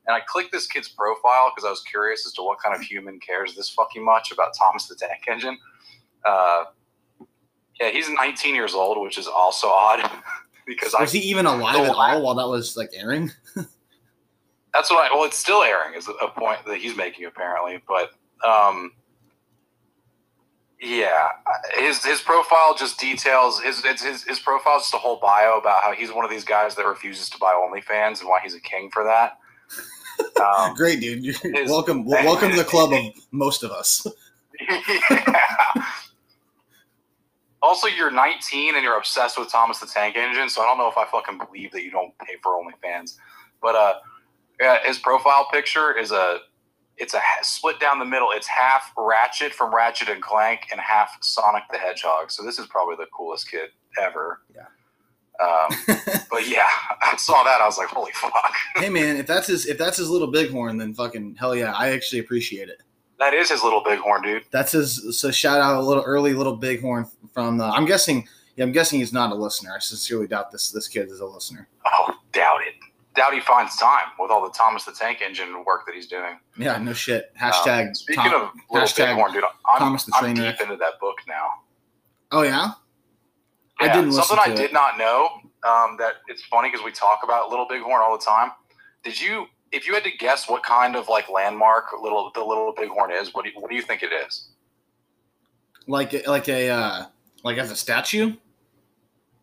And 0.07 0.15
I 0.15 0.21
clicked 0.21 0.53
this 0.53 0.67
kid's 0.67 0.89
profile 0.89 1.53
because 1.55 1.67
I 1.67 1.71
was 1.71 1.83
curious 1.83 2.27
as 2.27 2.33
to 2.35 2.43
what 2.43 2.59
kind 2.61 2.75
of 2.75 2.81
human 2.81 3.19
cares 3.19 3.55
this 3.55 3.69
fucking 3.71 4.05
much 4.05 4.31
about 4.31 4.55
Thomas 4.57 4.87
the 4.87 4.95
Tank 4.95 5.25
Engine. 5.29 5.59
Uh, 6.25 6.65
yeah, 7.81 7.91
he's 7.91 8.09
19 8.09 8.55
years 8.55 8.75
old, 8.75 9.01
which 9.03 9.19
is 9.19 9.27
also 9.27 9.69
odd 9.69 10.09
because 10.67 10.95
I 10.95 11.01
Was 11.01 11.13
he 11.13 11.21
even 11.21 11.47
alive 11.47 11.89
at 11.89 11.95
all 11.95 12.23
while 12.23 12.35
that 12.37 12.49
was 12.49 12.77
like 12.77 12.91
airing? 12.95 13.33
That's 14.73 14.91
what 14.91 15.11
I. 15.11 15.15
Well, 15.15 15.25
it's 15.25 15.39
still 15.39 15.63
airing. 15.63 15.95
Is 15.95 16.09
a 16.09 16.29
point 16.29 16.59
that 16.67 16.77
he's 16.77 16.97
making 16.97 17.25
apparently, 17.25 17.83
but 17.89 18.11
um, 18.47 18.93
yeah, 20.81 21.29
his 21.75 22.05
his 22.05 22.21
profile 22.21 22.75
just 22.77 23.01
details 23.01 23.61
his 23.61 23.83
it's 23.85 24.03
his 24.03 24.25
his 24.25 24.39
profile 24.39 24.77
is 24.77 24.83
just 24.83 24.95
a 24.95 24.99
whole 24.99 25.19
bio 25.19 25.59
about 25.59 25.83
how 25.83 25.93
he's 25.93 26.13
one 26.13 26.25
of 26.27 26.31
these 26.31 26.45
guys 26.45 26.75
that 26.75 26.85
refuses 26.87 27.31
to 27.31 27.39
buy 27.39 27.53
OnlyFans 27.55 28.21
and 28.21 28.29
why 28.29 28.41
he's 28.43 28.55
a 28.55 28.61
king 28.61 28.91
for 28.93 29.03
that. 29.05 29.39
Um, 30.43 30.75
Great, 30.77 31.01
dude. 31.01 31.25
His- 31.25 31.41
welcome. 31.69 32.05
wel- 32.05 32.25
welcome 32.25 32.51
to 32.51 32.57
the 32.57 32.65
club 32.65 32.93
of 32.93 33.01
most 33.33 33.63
of 33.63 33.71
us. 33.73 34.07
yeah. 34.61 34.81
Also, 37.63 37.89
you're 37.89 38.11
19 38.13 38.75
and 38.75 38.85
you're 38.85 38.97
obsessed 38.97 39.39
with 39.39 39.51
Thomas 39.51 39.79
the 39.81 39.87
Tank 39.87 40.15
Engine, 40.17 40.49
so 40.49 40.63
I 40.63 40.67
don't 40.67 40.79
know 40.79 40.89
if 40.89 40.97
I 40.97 41.05
fucking 41.07 41.39
believe 41.39 41.73
that 41.73 41.83
you 41.83 41.91
don't 41.91 42.17
pay 42.19 42.35
for 42.43 42.53
OnlyFans. 42.53 43.17
But 43.61 43.75
uh, 43.75 43.95
yeah, 44.61 44.79
his 44.85 44.99
profile 44.99 45.49
picture 45.51 45.97
is 45.99 46.13
a 46.13 46.39
it's 46.97 47.15
a 47.15 47.21
split 47.43 47.81
down 47.81 47.99
the 47.99 48.05
middle. 48.05 48.29
It's 48.31 48.47
half 48.47 48.93
Ratchet 48.97 49.53
from 49.53 49.75
Ratchet 49.75 50.09
and 50.09 50.23
Clank 50.23 50.69
and 50.71 50.81
half 50.81 51.17
Sonic 51.23 51.65
the 51.73 51.79
Hedgehog. 51.79 52.31
So 52.31 52.45
this 52.45 52.59
is 52.59 52.67
probably 52.67 52.97
the 52.97 53.07
coolest 53.13 53.51
kid 53.51 53.71
ever. 54.01 54.43
Yeah. 54.55 54.63
Um, 55.41 55.77
but 56.31 56.49
yeah, 56.49 56.67
I 57.03 57.15
saw 57.17 57.43
that. 57.45 57.61
I 57.61 57.67
was 57.67 57.79
like, 57.79 57.89
holy 57.89 58.13
fuck. 58.13 58.33
hey 58.77 58.89
man, 58.89 59.17
if 59.17 59.27
that's 59.27 59.47
his 59.47 59.67
if 59.67 59.79
that's 59.79 59.97
his 59.97 60.09
little 60.09 60.31
bighorn, 60.31 60.77
then 60.79 60.95
fucking 60.95 61.37
hell 61.39 61.55
yeah, 61.55 61.73
I 61.75 61.91
actually 61.91 62.21
appreciate 62.21 62.69
it. 62.69 62.83
That 63.19 63.35
is 63.35 63.51
his 63.51 63.63
little 63.63 63.83
bighorn, 63.83 64.23
dude. 64.23 64.45
That's 64.51 64.73
his. 64.73 65.19
So 65.19 65.31
shout 65.31 65.61
out 65.61 65.77
a 65.77 65.81
little 65.81 66.03
early 66.03 66.35
little 66.35 66.57
bighorn 66.57 67.07
from. 67.33 67.59
The, 67.59 67.65
I'm 67.65 67.87
guessing. 67.87 68.29
Yeah, 68.57 68.65
I'm 68.65 68.73
guessing 68.73 69.01
he's 69.01 69.13
not 69.13 69.33
a 69.33 69.35
listener. 69.35 69.73
I 69.77 69.81
sincerely 69.81 70.27
doubt 70.27 70.51
this. 70.51 70.71
This 70.71 70.89
kid 70.89 71.11
is 71.11 71.21
a 71.21 71.27
listener. 71.27 71.69
Oh, 71.85 72.15
doubt 72.33 72.61
it. 72.67 72.75
Doubt 73.15 73.35
he 73.35 73.41
finds 73.41 73.77
time 73.77 74.07
with 74.19 74.31
all 74.31 74.43
the 74.43 74.51
Thomas 74.51 74.85
the 74.85 74.93
Tank 74.93 75.21
Engine 75.23 75.65
work 75.65 75.85
that 75.87 75.95
he's 75.95 76.07
doing. 76.07 76.39
Yeah, 76.59 76.77
no 76.79 76.93
shit. 76.93 77.35
Hashtag. 77.39 77.89
Um, 77.89 77.95
speaking 77.95 78.25
Tom- 78.25 78.43
of 78.43 78.51
little 78.71 78.87
hashtag 78.89 79.15
bighorn, 79.15 79.33
dude, 79.33 79.45
I'm, 79.45 79.79
Thomas 79.79 80.05
the 80.05 80.13
I'm 80.17 80.35
deep 80.35 80.61
into 80.61 80.77
that 80.77 80.99
book 81.01 81.19
now. 81.29 81.47
oh 82.33 82.43
yeah. 82.43 82.73
I 83.79 83.87
Yeah, 83.87 83.93
didn't 83.95 84.11
listen 84.11 84.37
something 84.37 84.53
I 84.53 84.55
did 84.57 84.67
it. 84.67 84.73
not 84.73 84.99
know. 84.99 85.29
Um, 85.63 85.97
that 85.99 86.15
it's 86.29 86.43
funny 86.45 86.71
because 86.71 86.85
we 86.85 86.93
talk 86.93 87.21
about 87.25 87.51
Little 87.51 87.67
Bighorn 87.69 88.01
all 88.01 88.17
the 88.17 88.25
time. 88.25 88.53
Did 89.03 89.21
you, 89.21 89.47
if 89.73 89.87
you 89.87 89.95
had 89.95 90.05
to 90.05 90.11
guess 90.17 90.49
what 90.49 90.63
kind 90.63 90.95
of 90.97 91.09
like 91.09 91.29
landmark 91.29 91.87
little 92.01 92.31
the 92.35 92.43
Little 92.45 92.73
Bighorn 92.77 93.11
is, 93.13 93.35
what 93.35 93.45
do 93.45 93.51
you, 93.51 93.61
what 93.61 93.69
do 93.71 93.77
you 93.77 93.83
think 93.83 94.03
it 94.03 94.13
is? 94.13 94.49
Like 95.87 96.27
like 96.27 96.49
a 96.49 96.69
uh, 96.71 97.07
like 97.45 97.59
as 97.59 97.71
a 97.71 97.77
statue. 97.77 98.35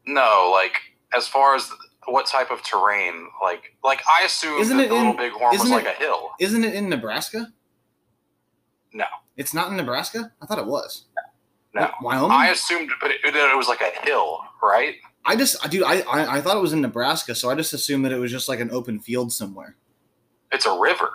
No, 0.05 0.49
like 0.53 0.75
as 1.15 1.27
far 1.27 1.55
as 1.55 1.69
what 2.07 2.25
type 2.25 2.51
of 2.51 2.63
terrain, 2.63 3.27
like 3.41 3.75
like 3.83 4.01
I 4.07 4.23
assume 4.25 4.59
Isn't 4.61 4.79
it 4.79 4.89
the 4.89 4.95
Little 4.95 5.11
in- 5.11 5.17
Bighorn 5.17 5.51
was 5.53 5.61
isn't 5.63 5.71
like 5.71 5.85
it- 5.85 5.95
a 5.97 5.99
hill. 5.99 6.31
Isn't 6.39 6.63
it 6.63 6.73
in 6.73 6.89
Nebraska? 6.89 7.47
No. 8.93 9.05
It's 9.37 9.53
not 9.53 9.69
in 9.71 9.77
Nebraska. 9.77 10.31
I 10.41 10.45
thought 10.45 10.59
it 10.59 10.65
was. 10.67 11.05
No, 11.73 11.89
Wyoming. 12.01 12.31
I 12.31 12.49
assumed, 12.49 12.91
but 13.01 13.11
it, 13.11 13.21
that 13.23 13.51
it 13.51 13.57
was 13.57 13.67
like 13.67 13.81
a 13.81 14.05
hill, 14.05 14.39
right? 14.61 14.95
I 15.25 15.35
just, 15.35 15.61
dude, 15.71 15.83
I, 15.83 16.01
I 16.01 16.37
I 16.37 16.41
thought 16.41 16.57
it 16.57 16.61
was 16.61 16.73
in 16.73 16.81
Nebraska, 16.81 17.33
so 17.33 17.49
I 17.49 17.55
just 17.55 17.73
assumed 17.73 18.05
that 18.05 18.11
it 18.11 18.19
was 18.19 18.31
just 18.31 18.47
like 18.49 18.59
an 18.59 18.69
open 18.71 18.99
field 18.99 19.31
somewhere. 19.31 19.75
It's 20.51 20.65
a 20.65 20.77
river. 20.79 21.09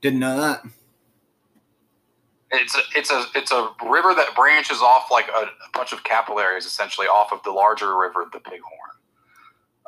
Didn't 0.00 0.20
know 0.20 0.40
that. 0.40 0.62
It's 2.52 2.76
a, 2.76 2.80
it's 2.94 3.10
a 3.10 3.24
it's 3.34 3.52
a 3.52 3.70
river 3.88 4.12
that 4.14 4.34
branches 4.34 4.80
off 4.80 5.10
like 5.10 5.28
a, 5.28 5.42
a 5.42 5.48
bunch 5.72 5.92
of 5.92 6.02
capillaries, 6.04 6.66
essentially 6.66 7.06
off 7.06 7.32
of 7.32 7.42
the 7.44 7.50
larger 7.50 7.96
river, 7.98 8.26
the 8.32 8.40
Bighorn. 8.40 8.60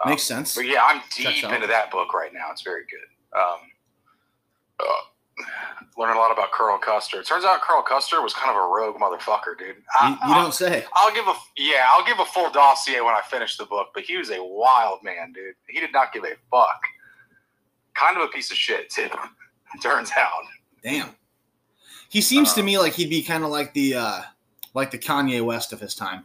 Um, 0.04 0.10
Makes 0.10 0.22
sense. 0.24 0.54
But 0.56 0.66
yeah, 0.66 0.80
I'm 0.84 1.00
Checks 1.10 1.40
deep 1.40 1.44
out. 1.44 1.54
into 1.54 1.66
that 1.66 1.90
book 1.90 2.14
right 2.14 2.32
now. 2.32 2.46
It's 2.50 2.62
very 2.62 2.82
good. 2.82 3.38
Um, 3.38 3.58
uh, 4.80 4.84
learning 5.98 6.16
a 6.16 6.18
lot 6.18 6.32
about 6.32 6.52
Colonel 6.52 6.78
Custer. 6.78 7.20
It 7.20 7.26
turns 7.26 7.44
out 7.44 7.60
Colonel 7.60 7.82
Custer 7.82 8.22
was 8.22 8.32
kind 8.34 8.50
of 8.50 8.56
a 8.56 8.66
rogue 8.66 8.96
motherfucker, 8.96 9.58
dude. 9.58 9.76
I, 9.98 10.10
You, 10.10 10.28
you 10.28 10.34
don't 10.34 10.54
say. 10.54 10.84
I'll 10.94 11.12
give 11.14 11.26
a 11.26 11.34
yeah, 11.56 11.86
I'll 11.92 12.04
give 12.04 12.18
a 12.18 12.24
full 12.24 12.50
dossier 12.50 13.00
when 13.00 13.14
I 13.14 13.20
finish 13.30 13.56
the 13.56 13.66
book. 13.66 13.88
But 13.94 14.04
he 14.04 14.16
was 14.16 14.30
a 14.30 14.42
wild 14.42 15.02
man, 15.02 15.32
dude. 15.32 15.54
He 15.68 15.80
did 15.80 15.92
not 15.92 16.12
give 16.12 16.24
a 16.24 16.34
fuck. 16.50 16.80
Kind 17.94 18.16
of 18.16 18.22
a 18.22 18.28
piece 18.28 18.50
of 18.50 18.56
shit 18.56 18.88
too. 18.90 19.08
Turns 19.82 20.10
out. 20.16 20.30
Damn. 20.82 21.10
He 22.08 22.20
seems 22.20 22.52
to 22.54 22.60
Um, 22.60 22.66
me 22.66 22.78
like 22.78 22.92
he'd 22.94 23.10
be 23.10 23.22
kind 23.22 23.44
of 23.44 23.50
like 23.50 23.72
the 23.74 23.94
uh 23.94 24.22
like 24.74 24.90
the 24.90 24.98
Kanye 24.98 25.44
West 25.44 25.72
of 25.72 25.80
his 25.80 25.94
time. 25.94 26.24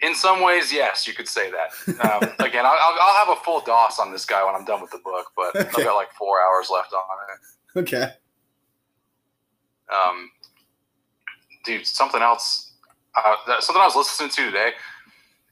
In 0.00 0.14
some 0.14 0.42
ways, 0.42 0.72
yes, 0.72 1.06
you 1.06 1.14
could 1.14 1.28
say 1.28 1.50
that. 1.50 2.00
Um, 2.00 2.22
again, 2.46 2.64
I'll, 2.64 2.76
I'll 2.76 3.26
have 3.26 3.36
a 3.36 3.40
full 3.42 3.60
DOS 3.60 3.98
on 3.98 4.12
this 4.12 4.24
guy 4.24 4.44
when 4.44 4.54
I'm 4.54 4.64
done 4.64 4.80
with 4.80 4.90
the 4.90 4.98
book, 4.98 5.32
but 5.36 5.56
I've 5.56 5.72
got 5.72 5.96
like 5.96 6.12
four 6.12 6.38
hours 6.40 6.70
left 6.72 6.92
on 6.92 7.00
it. 7.32 7.78
Okay. 7.80 8.12
Um, 9.90 10.30
dude, 11.64 11.86
something 11.86 12.22
else. 12.22 12.72
Uh, 13.16 13.34
that, 13.46 13.62
something 13.62 13.80
I 13.80 13.86
was 13.86 13.96
listening 13.96 14.30
to 14.30 14.46
today. 14.46 14.70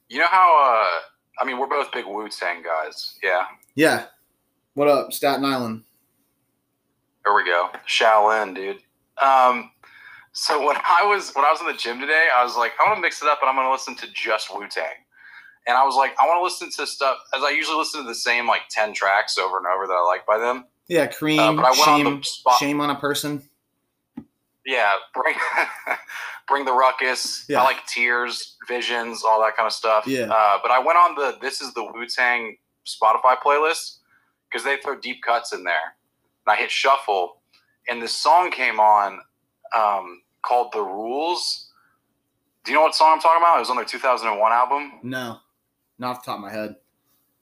You 0.09 0.21
know 0.21 0.29
how? 0.29 0.75
Uh, 0.87 1.43
I 1.43 1.45
mean, 1.45 1.59
we're 1.59 1.67
both 1.67 1.91
big 1.93 2.07
Wu 2.07 2.29
Tang 2.29 2.63
guys. 2.63 3.19
Yeah. 3.23 3.45
Yeah. 3.75 4.07
What 4.75 4.89
up, 4.89 5.13
Staten 5.13 5.45
Island? 5.45 5.83
There 7.25 7.35
we 7.35 7.45
go. 7.45 7.71
Shaolin, 7.89 8.55
dude. 8.55 8.79
Um, 9.21 9.71
so 10.39 10.67
when 10.67 10.77
I 10.77 11.03
was 11.03 11.33
when 11.33 11.47
I 11.47 11.51
was 11.51 11.63
in 11.63 11.67
the 11.67 11.73
gym 11.73 11.99
today, 11.99 12.27
I 12.37 12.45
was 12.45 12.59
like, 12.59 12.73
I 12.79 12.87
want 12.87 12.99
to 12.99 13.01
mix 13.01 13.23
it 13.23 13.29
up, 13.29 13.39
and 13.41 13.49
I'm 13.49 13.57
going 13.57 13.67
to 13.67 13.73
listen 13.73 13.97
to 13.97 14.07
just 14.13 14.55
Wu 14.55 14.69
Tang. 14.69 14.85
And 15.67 15.79
I 15.79 15.83
was 15.83 15.97
like, 15.97 16.15
I 16.21 16.27
want 16.27 16.39
to 16.39 16.45
listen 16.45 16.71
to 16.73 16.87
stuff 16.87 17.17
as 17.35 17.43
I 17.43 17.49
usually 17.49 17.79
listen 17.79 18.03
to 18.03 18.07
the 18.07 18.15
same 18.15 18.47
like 18.47 18.61
ten 18.69 18.93
tracks 18.93 19.39
over 19.39 19.57
and 19.57 19.67
over 19.67 19.87
that 19.87 19.95
I 19.95 20.07
like 20.07 20.27
by 20.27 20.37
them. 20.37 20.67
Yeah, 20.89 21.07
Cream. 21.07 21.41
Uh, 21.41 21.55
but 21.55 21.65
I 21.65 21.71
went 21.71 21.85
shame, 21.85 22.07
on 22.07 22.19
the 22.19 22.25
spot. 22.25 22.59
shame 22.59 22.83
on 22.83 22.91
a 22.91 22.97
person. 22.97 23.45
Yeah, 24.67 24.93
bring 25.15 25.37
bring 26.49 26.67
the 26.67 26.73
ruckus. 26.73 27.47
Yeah. 27.49 27.63
I 27.63 27.65
like 27.65 27.87
tears, 27.87 28.59
visions, 28.69 29.25
all 29.25 29.41
that 29.41 29.57
kind 29.57 29.67
of 29.67 29.73
stuff. 29.73 30.07
Yeah. 30.07 30.25
Uh, 30.31 30.59
but 30.63 30.71
I 30.71 30.81
went 30.81 30.99
on 30.99 31.15
the 31.15 31.39
this 31.41 31.63
is 31.63 31.73
the 31.73 31.83
Wu 31.83 32.07
Tang 32.07 32.59
Spotify 32.85 33.39
playlist 33.43 34.01
because 34.51 34.65
they 34.65 34.77
throw 34.77 35.01
deep 35.01 35.23
cuts 35.23 35.55
in 35.55 35.65
there. 35.65 35.97
And 36.47 36.53
I 36.55 36.57
hit 36.57 36.71
shuffle, 36.71 37.39
and 37.89 38.03
this 38.03 38.13
song 38.13 38.51
came 38.51 38.79
on 38.79 39.21
um, 39.75 40.21
called 40.47 40.73
"The 40.73 40.81
Rules." 40.83 41.71
Do 42.65 42.73
you 42.73 42.79
know 42.79 42.83
what 42.83 42.95
song 42.95 43.13
I'm 43.15 43.21
talking 43.21 43.43
about? 43.43 43.57
It 43.57 43.61
was 43.61 43.71
on 43.71 43.77
their 43.77 43.85
2001 43.85 44.53
album. 44.53 44.93
No, 45.03 45.39
not 45.99 46.11
off 46.17 46.23
the 46.25 46.27
top 46.27 46.37
of 46.39 46.43
my 46.43 46.51
head. 46.53 46.77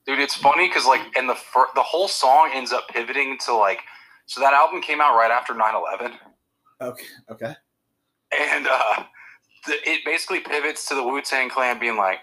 Dude, 0.07 0.19
it's 0.19 0.35
funny 0.35 0.69
because 0.69 0.85
like, 0.87 1.01
and 1.17 1.29
the 1.29 1.35
fir- 1.35 1.71
the 1.75 1.83
whole 1.83 2.09
song 2.09 2.51
ends 2.53 2.73
up 2.73 2.89
pivoting 2.89 3.39
to 3.47 3.55
like, 3.55 3.81
so 4.27 4.41
that 4.41 4.53
album 4.53 4.83
came 4.83 5.01
out 5.01 5.17
right 5.17 5.31
after 5.31 5.55
9/11. 5.55 6.13
Okay. 6.83 7.05
Okay. 7.31 7.55
and 8.39 8.67
uh, 8.69 9.05
the, 9.67 9.75
it 9.89 10.01
basically 10.05 10.41
pivots 10.41 10.87
to 10.89 10.95
the 10.95 11.03
Wu 11.03 11.23
Tang 11.23 11.49
Clan 11.49 11.79
being 11.81 11.97
like, 11.97 12.19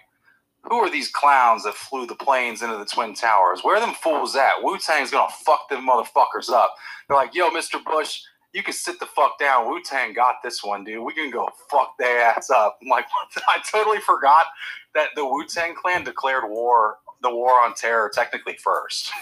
"Who 0.64 0.76
are 0.76 0.92
these 0.92 1.10
clowns 1.10 1.64
that 1.64 1.74
flew 1.74 2.06
the 2.06 2.16
planes 2.16 2.62
into 2.62 2.78
the 2.78 2.86
Twin 2.86 3.16
Towers? 3.16 3.62
Where 3.64 3.78
are 3.78 3.80
them 3.80 3.96
fools 3.96 4.36
at? 4.36 4.62
Wu 4.62 4.78
Tang's 4.78 5.10
gonna 5.10 5.34
fuck 5.44 5.68
them 5.70 5.88
motherfuckers 5.88 6.50
up." 6.52 6.76
They're 7.08 7.18
like, 7.18 7.34
"Yo, 7.34 7.50
Mr. 7.50 7.84
Bush, 7.84 8.22
you 8.54 8.64
can 8.64 8.74
sit 8.74 9.00
the 9.00 9.06
fuck 9.06 9.40
down. 9.40 9.70
Wu 9.70 9.82
Tang 9.84 10.14
got 10.14 10.36
this 10.44 10.64
one, 10.64 10.84
dude. 10.84 11.04
We 11.04 11.14
can 11.14 11.32
go 11.32 11.48
fuck 11.70 11.98
their 11.98 12.22
ass 12.22 12.50
up." 12.50 12.80
I'm 12.82 12.90
like? 12.90 13.06
I 13.48 13.60
totally 13.70 14.00
forgot 14.00 14.48
that 14.94 15.10
the 15.16 15.26
Wu 15.26 15.46
Tang 15.46 15.74
Clan 15.76 16.04
declared 16.04 16.50
war, 16.50 16.98
the 17.22 17.34
war 17.34 17.62
on 17.62 17.74
terror, 17.76 18.12
technically 18.14 18.58
first. 18.58 19.12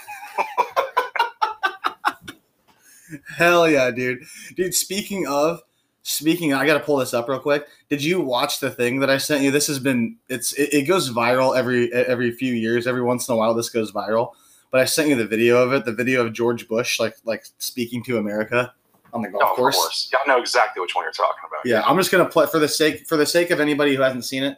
Hell 3.37 3.69
yeah, 3.69 3.91
dude. 3.91 4.23
Dude, 4.55 4.73
speaking 4.73 5.27
of 5.27 5.61
speaking, 6.03 6.53
I 6.53 6.65
gotta 6.65 6.79
pull 6.79 6.97
this 6.97 7.13
up 7.13 7.27
real 7.29 7.39
quick. 7.39 7.67
Did 7.89 8.03
you 8.03 8.21
watch 8.21 8.59
the 8.59 8.71
thing 8.71 8.99
that 8.99 9.09
I 9.09 9.17
sent 9.17 9.43
you? 9.43 9.51
This 9.51 9.67
has 9.67 9.79
been 9.79 10.17
it's 10.27 10.53
it, 10.53 10.73
it 10.73 10.87
goes 10.87 11.11
viral 11.11 11.57
every 11.57 11.93
every 11.93 12.31
few 12.31 12.53
years. 12.53 12.87
Every 12.87 13.01
once 13.03 13.27
in 13.27 13.33
a 13.33 13.37
while, 13.37 13.53
this 13.53 13.69
goes 13.69 13.91
viral. 13.91 14.33
But 14.71 14.81
I 14.81 14.85
sent 14.85 15.09
you 15.09 15.15
the 15.15 15.25
video 15.25 15.61
of 15.63 15.73
it, 15.73 15.85
the 15.85 15.93
video 15.93 16.25
of 16.25 16.33
George 16.33 16.67
Bush 16.67 16.99
like 16.99 17.15
like 17.25 17.45
speaking 17.57 18.03
to 18.03 18.17
America 18.17 18.73
on 19.13 19.21
the 19.21 19.29
golf 19.29 19.43
Oh, 19.43 19.49
of 19.51 19.55
course. 19.55 19.75
course, 19.75 20.09
y'all 20.11 20.21
know 20.27 20.39
exactly 20.41 20.81
which 20.81 20.95
one 20.95 21.03
you're 21.03 21.11
talking 21.11 21.41
about. 21.47 21.65
Yeah, 21.65 21.81
I'm 21.85 21.97
just 21.97 22.11
gonna 22.11 22.27
play 22.29 22.45
for 22.47 22.59
the 22.59 22.67
sake 22.67 23.07
for 23.07 23.17
the 23.17 23.25
sake 23.25 23.49
of 23.51 23.59
anybody 23.59 23.95
who 23.95 24.01
hasn't 24.01 24.25
seen 24.25 24.43
it. 24.43 24.57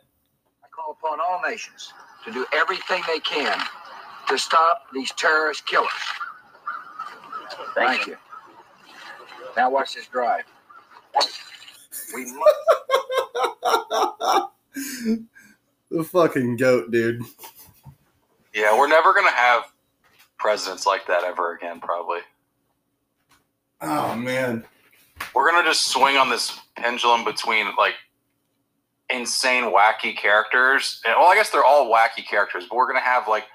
I 0.64 0.68
call 0.68 0.92
upon 1.00 1.20
all 1.20 1.42
nations 1.48 1.94
to 2.26 2.32
do 2.32 2.46
everything 2.54 3.02
they 3.08 3.20
can 3.20 3.60
to 4.28 4.38
stop 4.38 4.84
these 4.94 5.12
terrorist 5.14 5.66
killers. 5.68 5.90
Thank, 7.76 8.08
you. 8.08 8.18
Now 9.58 9.70
watch 9.70 9.94
this 9.96 10.08
drive. 10.08 10.44
We 12.14 12.26
must 12.26 12.56
the 15.90 16.04
fucking 16.04 16.58
goat, 16.58 16.92
dude. 16.92 17.22
Yeah, 18.54 18.78
we're 18.78 18.88
never 18.88 19.14
gonna 19.14 19.32
have 19.32 19.72
presidents 20.38 20.86
like 20.86 21.08
that 21.08 21.24
ever 21.24 21.54
again. 21.56 21.80
Probably. 21.80 22.20
Oh 23.82 24.16
man. 24.16 24.66
We're 25.34 25.50
gonna 25.52 25.68
just 25.68 25.88
swing 25.88 26.18
on 26.18 26.30
this 26.30 26.60
pendulum 26.76 27.24
between 27.24 27.68
like 27.78 27.96
insane, 29.10 29.66
wacky 29.66 30.16
characters. 30.16 31.02
And, 31.06 31.16
well, 31.18 31.32
I 31.32 31.36
guess 31.36 31.50
they're 31.50 31.64
all 31.64 31.92
wacky 31.92 32.26
characters, 32.26 32.66
but 32.70 32.76
we're 32.76 32.88
gonna 32.88 33.00
have 33.02 33.28
like 33.28 33.46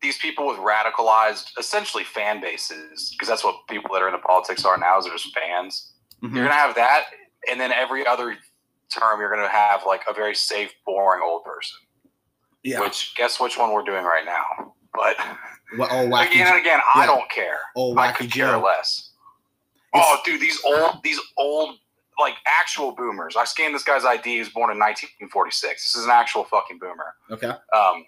these 0.00 0.18
people 0.18 0.46
with 0.46 0.58
radicalized, 0.58 1.50
essentially 1.58 2.04
fan 2.04 2.40
bases, 2.40 3.10
because 3.12 3.28
that's 3.28 3.42
what 3.42 3.56
people 3.68 3.90
that 3.92 4.02
are 4.02 4.08
into 4.08 4.20
politics 4.20 4.64
are 4.64 4.78
now. 4.78 4.98
Is 4.98 5.04
they're 5.04 5.14
just 5.14 5.34
fans. 5.34 5.92
Mhm. 6.22 6.34
You're 6.34 6.44
gonna 6.44 6.54
have 6.54 6.74
that, 6.76 7.06
and 7.50 7.60
then 7.60 7.72
every 7.72 8.06
other 8.06 8.36
term, 8.92 9.20
you're 9.20 9.30
gonna 9.30 9.48
have 9.48 9.84
like 9.86 10.02
a 10.08 10.12
very 10.12 10.34
safe, 10.34 10.72
boring 10.86 11.22
old 11.22 11.44
person. 11.44 11.78
Yeah. 12.62 12.80
Which 12.80 13.14
guess 13.16 13.40
which 13.40 13.56
one 13.58 13.72
we're 13.72 13.82
doing 13.82 14.04
right 14.04 14.24
now. 14.24 14.74
But 14.98 15.88
oh, 15.90 16.08
wacky, 16.08 16.30
again 16.32 16.46
and 16.48 16.56
again, 16.56 16.80
yeah. 16.94 17.02
I 17.02 17.06
don't 17.06 17.28
care. 17.30 17.58
oh, 17.76 17.96
I 17.96 18.08
wacky 18.08 18.16
could 18.16 18.32
care 18.32 18.52
Joe. 18.52 18.62
less. 18.64 19.10
It's- 19.94 20.04
Oh, 20.06 20.18
dude, 20.24 20.40
these 20.40 20.60
old, 20.66 21.02
these 21.02 21.18
old, 21.38 21.76
like 22.18 22.34
actual 22.60 22.92
boomers. 22.92 23.36
I 23.36 23.44
scanned 23.44 23.74
this 23.74 23.84
guy's 23.84 24.04
ID. 24.04 24.30
He 24.34 24.38
was 24.38 24.48
born 24.50 24.70
in 24.70 24.78
1946. 24.78 25.92
This 25.92 25.94
is 25.98 26.04
an 26.04 26.10
actual 26.10 26.44
fucking 26.44 26.78
boomer. 26.78 27.14
Okay. 27.30 27.48
Um, 27.48 28.04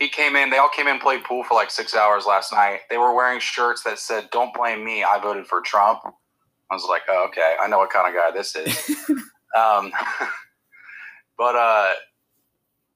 he 0.00 0.08
came 0.08 0.34
in. 0.34 0.48
They 0.50 0.56
all 0.56 0.70
came 0.70 0.88
in, 0.88 0.98
played 0.98 1.22
pool 1.24 1.44
for 1.44 1.54
like 1.54 1.70
six 1.70 1.94
hours 1.94 2.24
last 2.26 2.52
night. 2.52 2.80
They 2.88 2.96
were 2.96 3.14
wearing 3.14 3.38
shirts 3.38 3.82
that 3.84 3.98
said, 3.98 4.30
"Don't 4.32 4.52
blame 4.54 4.82
me. 4.84 5.04
I 5.04 5.20
voted 5.20 5.46
for 5.46 5.60
Trump." 5.60 6.00
I 6.70 6.74
was 6.74 6.84
like, 6.88 7.02
oh, 7.08 7.26
"Okay, 7.28 7.56
I 7.62 7.68
know 7.68 7.78
what 7.78 7.90
kind 7.90 8.08
of 8.08 8.14
guy 8.18 8.30
this 8.36 8.56
is." 8.56 8.96
um, 9.56 9.92
but 11.38 11.54
uh, 11.54 11.92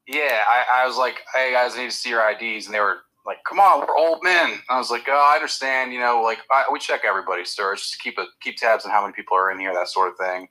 yeah, 0.07 0.45
I, 0.47 0.83
I 0.83 0.87
was 0.87 0.97
like, 0.97 1.23
"Hey 1.35 1.53
guys, 1.53 1.75
I 1.75 1.79
need 1.79 1.91
to 1.91 1.97
see 1.97 2.11
your 2.11 2.29
IDs," 2.29 2.67
and 2.67 2.75
they 2.75 2.81
were 2.81 2.99
like, 3.27 3.39
"Come 3.49 3.59
on, 3.59 3.81
we're 3.81 3.97
old 3.97 4.19
men." 4.23 4.61
I 4.69 4.79
was 4.79 4.91
like, 4.91 5.05
"Oh, 5.09 5.31
I 5.33 5.37
understand. 5.37 5.93
You 5.93 6.01
know, 6.01 6.21
like 6.23 6.39
I, 6.51 6.65
we 6.71 6.79
check 6.79 7.03
everybody's 7.07 7.51
stores, 7.51 7.81
just 7.81 8.01
keep 8.01 8.19
a 8.19 8.27
keep 8.41 8.57
tabs 8.57 8.85
on 8.85 8.91
how 8.91 9.01
many 9.03 9.15
people 9.15 9.37
are 9.37 9.51
in 9.51 9.59
here, 9.59 9.73
that 9.73 9.89
sort 9.89 10.11
of 10.11 10.19
thing." 10.19 10.49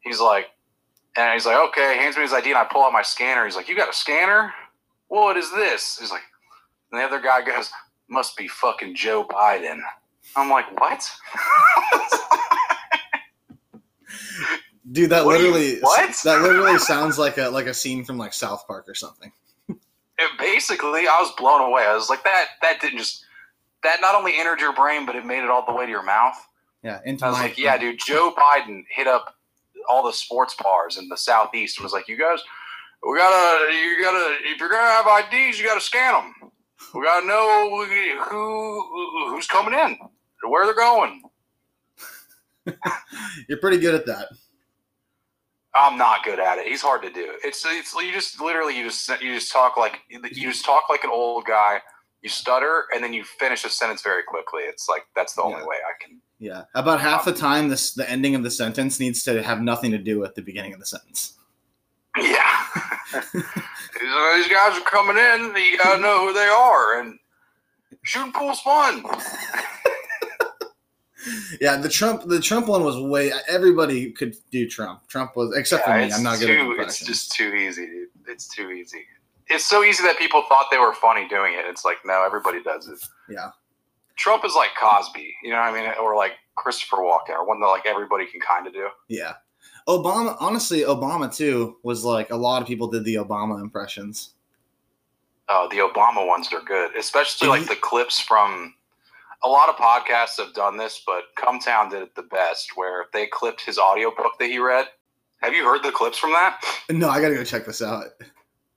He's 0.00 0.20
like, 0.20 0.46
and 1.16 1.32
he's 1.32 1.46
like, 1.46 1.56
"Okay," 1.68 1.96
hands 1.96 2.16
me 2.16 2.22
his 2.22 2.32
ID, 2.32 2.50
and 2.50 2.58
I 2.58 2.64
pull 2.64 2.84
out 2.84 2.92
my 2.92 3.02
scanner. 3.02 3.44
He's 3.44 3.56
like, 3.56 3.68
"You 3.68 3.76
got 3.76 3.90
a 3.90 3.94
scanner? 3.94 4.52
What 5.08 5.36
is 5.36 5.50
this?" 5.52 5.98
He's 5.98 6.10
like, 6.10 6.22
and 6.92 7.00
the 7.00 7.04
other 7.04 7.20
guy 7.20 7.42
goes, 7.42 7.70
"Must 8.08 8.36
be 8.36 8.48
fucking 8.48 8.94
Joe 8.94 9.26
Biden." 9.26 9.80
I'm 10.36 10.50
like, 10.50 10.70
"What?" 10.78 11.08
Dude, 14.90 15.10
that 15.10 15.24
What 15.24 15.36
do 15.38 15.44
you- 15.44 15.52
literally 15.52 15.80
what? 15.80 16.14
that 16.24 16.42
literally 16.42 16.78
sounds 16.78 17.18
like 17.18 17.36
a 17.38 17.48
like 17.50 17.66
a 17.66 17.74
scene 17.74 18.04
from 18.04 18.16
like 18.18 18.32
South 18.32 18.66
Park 18.66 18.88
or 18.88 18.94
something. 18.94 19.30
it 19.68 20.30
basically 20.38 21.06
i 21.08 21.18
was 21.20 21.32
blown 21.38 21.60
away 21.62 21.84
i 21.86 21.94
was 21.94 22.10
like 22.10 22.22
that 22.24 22.46
that 22.60 22.78
didn't 22.80 22.98
just 22.98 23.24
that 23.82 24.00
not 24.02 24.14
only 24.14 24.36
entered 24.38 24.60
your 24.60 24.74
brain 24.74 25.06
but 25.06 25.16
it 25.16 25.24
made 25.24 25.42
it 25.42 25.48
all 25.48 25.64
the 25.64 25.72
way 25.72 25.86
to 25.86 25.90
your 25.90 26.02
mouth 26.02 26.34
Yeah, 26.82 27.00
into 27.06 27.24
i 27.24 27.30
was 27.30 27.38
like 27.38 27.56
yeah 27.56 27.78
dude 27.78 27.98
joe 27.98 28.34
biden 28.36 28.84
hit 28.90 29.06
up 29.06 29.34
all 29.88 30.04
the 30.04 30.12
sports 30.12 30.54
bars 30.62 30.98
in 30.98 31.08
the 31.08 31.16
southeast 31.16 31.78
and 31.78 31.84
was 31.84 31.94
like 31.94 32.06
you 32.06 32.18
guys 32.18 32.38
we 33.02 33.16
gotta 33.16 33.72
you 33.72 34.02
gotta 34.02 34.34
if 34.44 34.58
you're 34.60 34.68
gonna 34.68 34.90
have 34.90 35.06
ids 35.06 35.58
you 35.58 35.64
gotta 35.64 35.80
scan 35.80 36.12
them 36.12 36.50
we 36.94 37.02
gotta 37.02 37.26
know 37.26 37.86
who 38.28 39.30
who's 39.30 39.46
coming 39.46 39.72
in 39.72 39.96
where 40.50 40.66
they're 40.66 40.74
going 40.74 41.22
You're 43.48 43.58
pretty 43.58 43.78
good 43.78 43.94
at 43.94 44.04
that. 44.06 44.28
I'm 45.74 45.96
not 45.96 46.24
good 46.24 46.40
at 46.40 46.58
it. 46.58 46.66
He's 46.66 46.82
hard 46.82 47.02
to 47.02 47.10
do. 47.10 47.34
It's 47.44 47.64
it's 47.66 47.94
you 47.94 48.12
just 48.12 48.40
literally 48.40 48.76
you 48.76 48.84
just 48.84 49.08
you 49.20 49.34
just 49.34 49.52
talk 49.52 49.76
like 49.76 50.00
you 50.08 50.20
just 50.20 50.64
talk 50.64 50.84
like 50.90 51.04
an 51.04 51.10
old 51.12 51.44
guy. 51.44 51.80
You 52.22 52.28
stutter 52.28 52.84
and 52.94 53.02
then 53.02 53.14
you 53.14 53.24
finish 53.24 53.64
a 53.64 53.70
sentence 53.70 54.02
very 54.02 54.22
quickly. 54.22 54.62
It's 54.64 54.88
like 54.88 55.06
that's 55.14 55.34
the 55.34 55.42
only 55.42 55.62
way 55.62 55.76
I 55.76 56.04
can. 56.04 56.20
Yeah. 56.38 56.64
About 56.74 57.00
half 57.00 57.24
the 57.24 57.32
um, 57.32 57.36
time, 57.36 57.68
this 57.68 57.94
the 57.94 58.08
ending 58.10 58.34
of 58.34 58.42
the 58.42 58.50
sentence 58.50 58.98
needs 58.98 59.22
to 59.24 59.42
have 59.42 59.62
nothing 59.62 59.90
to 59.92 59.98
do 59.98 60.18
with 60.18 60.34
the 60.34 60.42
beginning 60.42 60.74
of 60.74 60.80
the 60.80 60.86
sentence. 60.86 61.34
Yeah. 62.16 62.64
these, 63.32 63.42
these 63.42 64.48
guys 64.48 64.76
are 64.76 64.84
coming 64.90 65.16
in. 65.16 65.54
You 65.56 65.78
gotta 65.78 66.00
know 66.00 66.26
who 66.26 66.34
they 66.34 66.46
are 66.46 67.00
and 67.00 67.18
shooting 68.02 68.32
pool's 68.32 68.60
fun. 68.60 69.04
Yeah, 71.60 71.76
the 71.76 71.88
Trump 71.88 72.24
the 72.26 72.40
Trump 72.40 72.66
one 72.66 72.84
was 72.84 72.98
way 72.98 73.32
everybody 73.48 74.10
could 74.12 74.36
do 74.50 74.68
Trump. 74.68 75.06
Trump 75.08 75.36
was 75.36 75.54
except 75.56 75.84
for 75.84 75.96
me. 75.96 76.10
I'm 76.12 76.22
not 76.22 76.38
too, 76.38 76.46
good 76.46 76.80
at 76.80 76.86
It's 76.88 77.04
just 77.04 77.32
too 77.32 77.54
easy, 77.54 77.86
dude. 77.86 78.08
It's 78.26 78.48
too 78.48 78.70
easy. 78.70 79.04
It's 79.48 79.64
so 79.64 79.82
easy 79.84 80.02
that 80.04 80.16
people 80.18 80.44
thought 80.48 80.66
they 80.70 80.78
were 80.78 80.94
funny 80.94 81.28
doing 81.28 81.54
it. 81.54 81.64
It's 81.66 81.84
like 81.84 81.98
no, 82.04 82.24
everybody 82.24 82.62
does 82.62 82.88
it. 82.88 83.00
Yeah. 83.28 83.50
Trump 84.16 84.44
is 84.44 84.54
like 84.54 84.70
Cosby, 84.78 85.34
you 85.42 85.50
know 85.50 85.56
what 85.56 85.74
I 85.74 85.80
mean, 85.80 85.90
or 86.00 86.14
like 86.14 86.32
Christopher 86.54 86.98
Walken, 86.98 87.30
or 87.30 87.46
one 87.46 87.58
that 87.60 87.66
like 87.66 87.86
everybody 87.86 88.26
can 88.26 88.40
kind 88.40 88.66
of 88.66 88.72
do. 88.72 88.88
Yeah. 89.08 89.34
Obama, 89.88 90.36
honestly, 90.40 90.80
Obama 90.80 91.34
too 91.34 91.76
was 91.82 92.04
like 92.04 92.30
a 92.30 92.36
lot 92.36 92.60
of 92.60 92.68
people 92.68 92.86
did 92.86 93.04
the 93.04 93.14
Obama 93.14 93.60
impressions. 93.60 94.34
Oh, 95.48 95.68
the 95.70 95.78
Obama 95.78 96.26
ones 96.26 96.52
are 96.52 96.60
good, 96.60 96.94
especially 96.96 97.48
like 97.48 97.66
the 97.66 97.76
clips 97.76 98.20
from. 98.20 98.74
A 99.42 99.48
lot 99.48 99.68
of 99.68 99.76
podcasts 99.76 100.36
have 100.38 100.54
done 100.54 100.76
this, 100.76 101.02
but 101.06 101.22
Cumtown 101.38 101.90
did 101.90 102.02
it 102.02 102.14
the 102.14 102.22
best, 102.22 102.72
where 102.76 103.06
they 103.12 103.26
clipped 103.26 103.62
his 103.62 103.78
audiobook 103.78 104.32
that 104.38 104.48
he 104.48 104.58
read. 104.58 104.86
Have 105.40 105.54
you 105.54 105.64
heard 105.64 105.82
the 105.82 105.92
clips 105.92 106.18
from 106.18 106.32
that? 106.32 106.62
No, 106.90 107.08
I 107.08 107.20
gotta 107.20 107.34
go 107.34 107.44
check 107.44 107.64
this 107.64 107.80
out. 107.80 108.06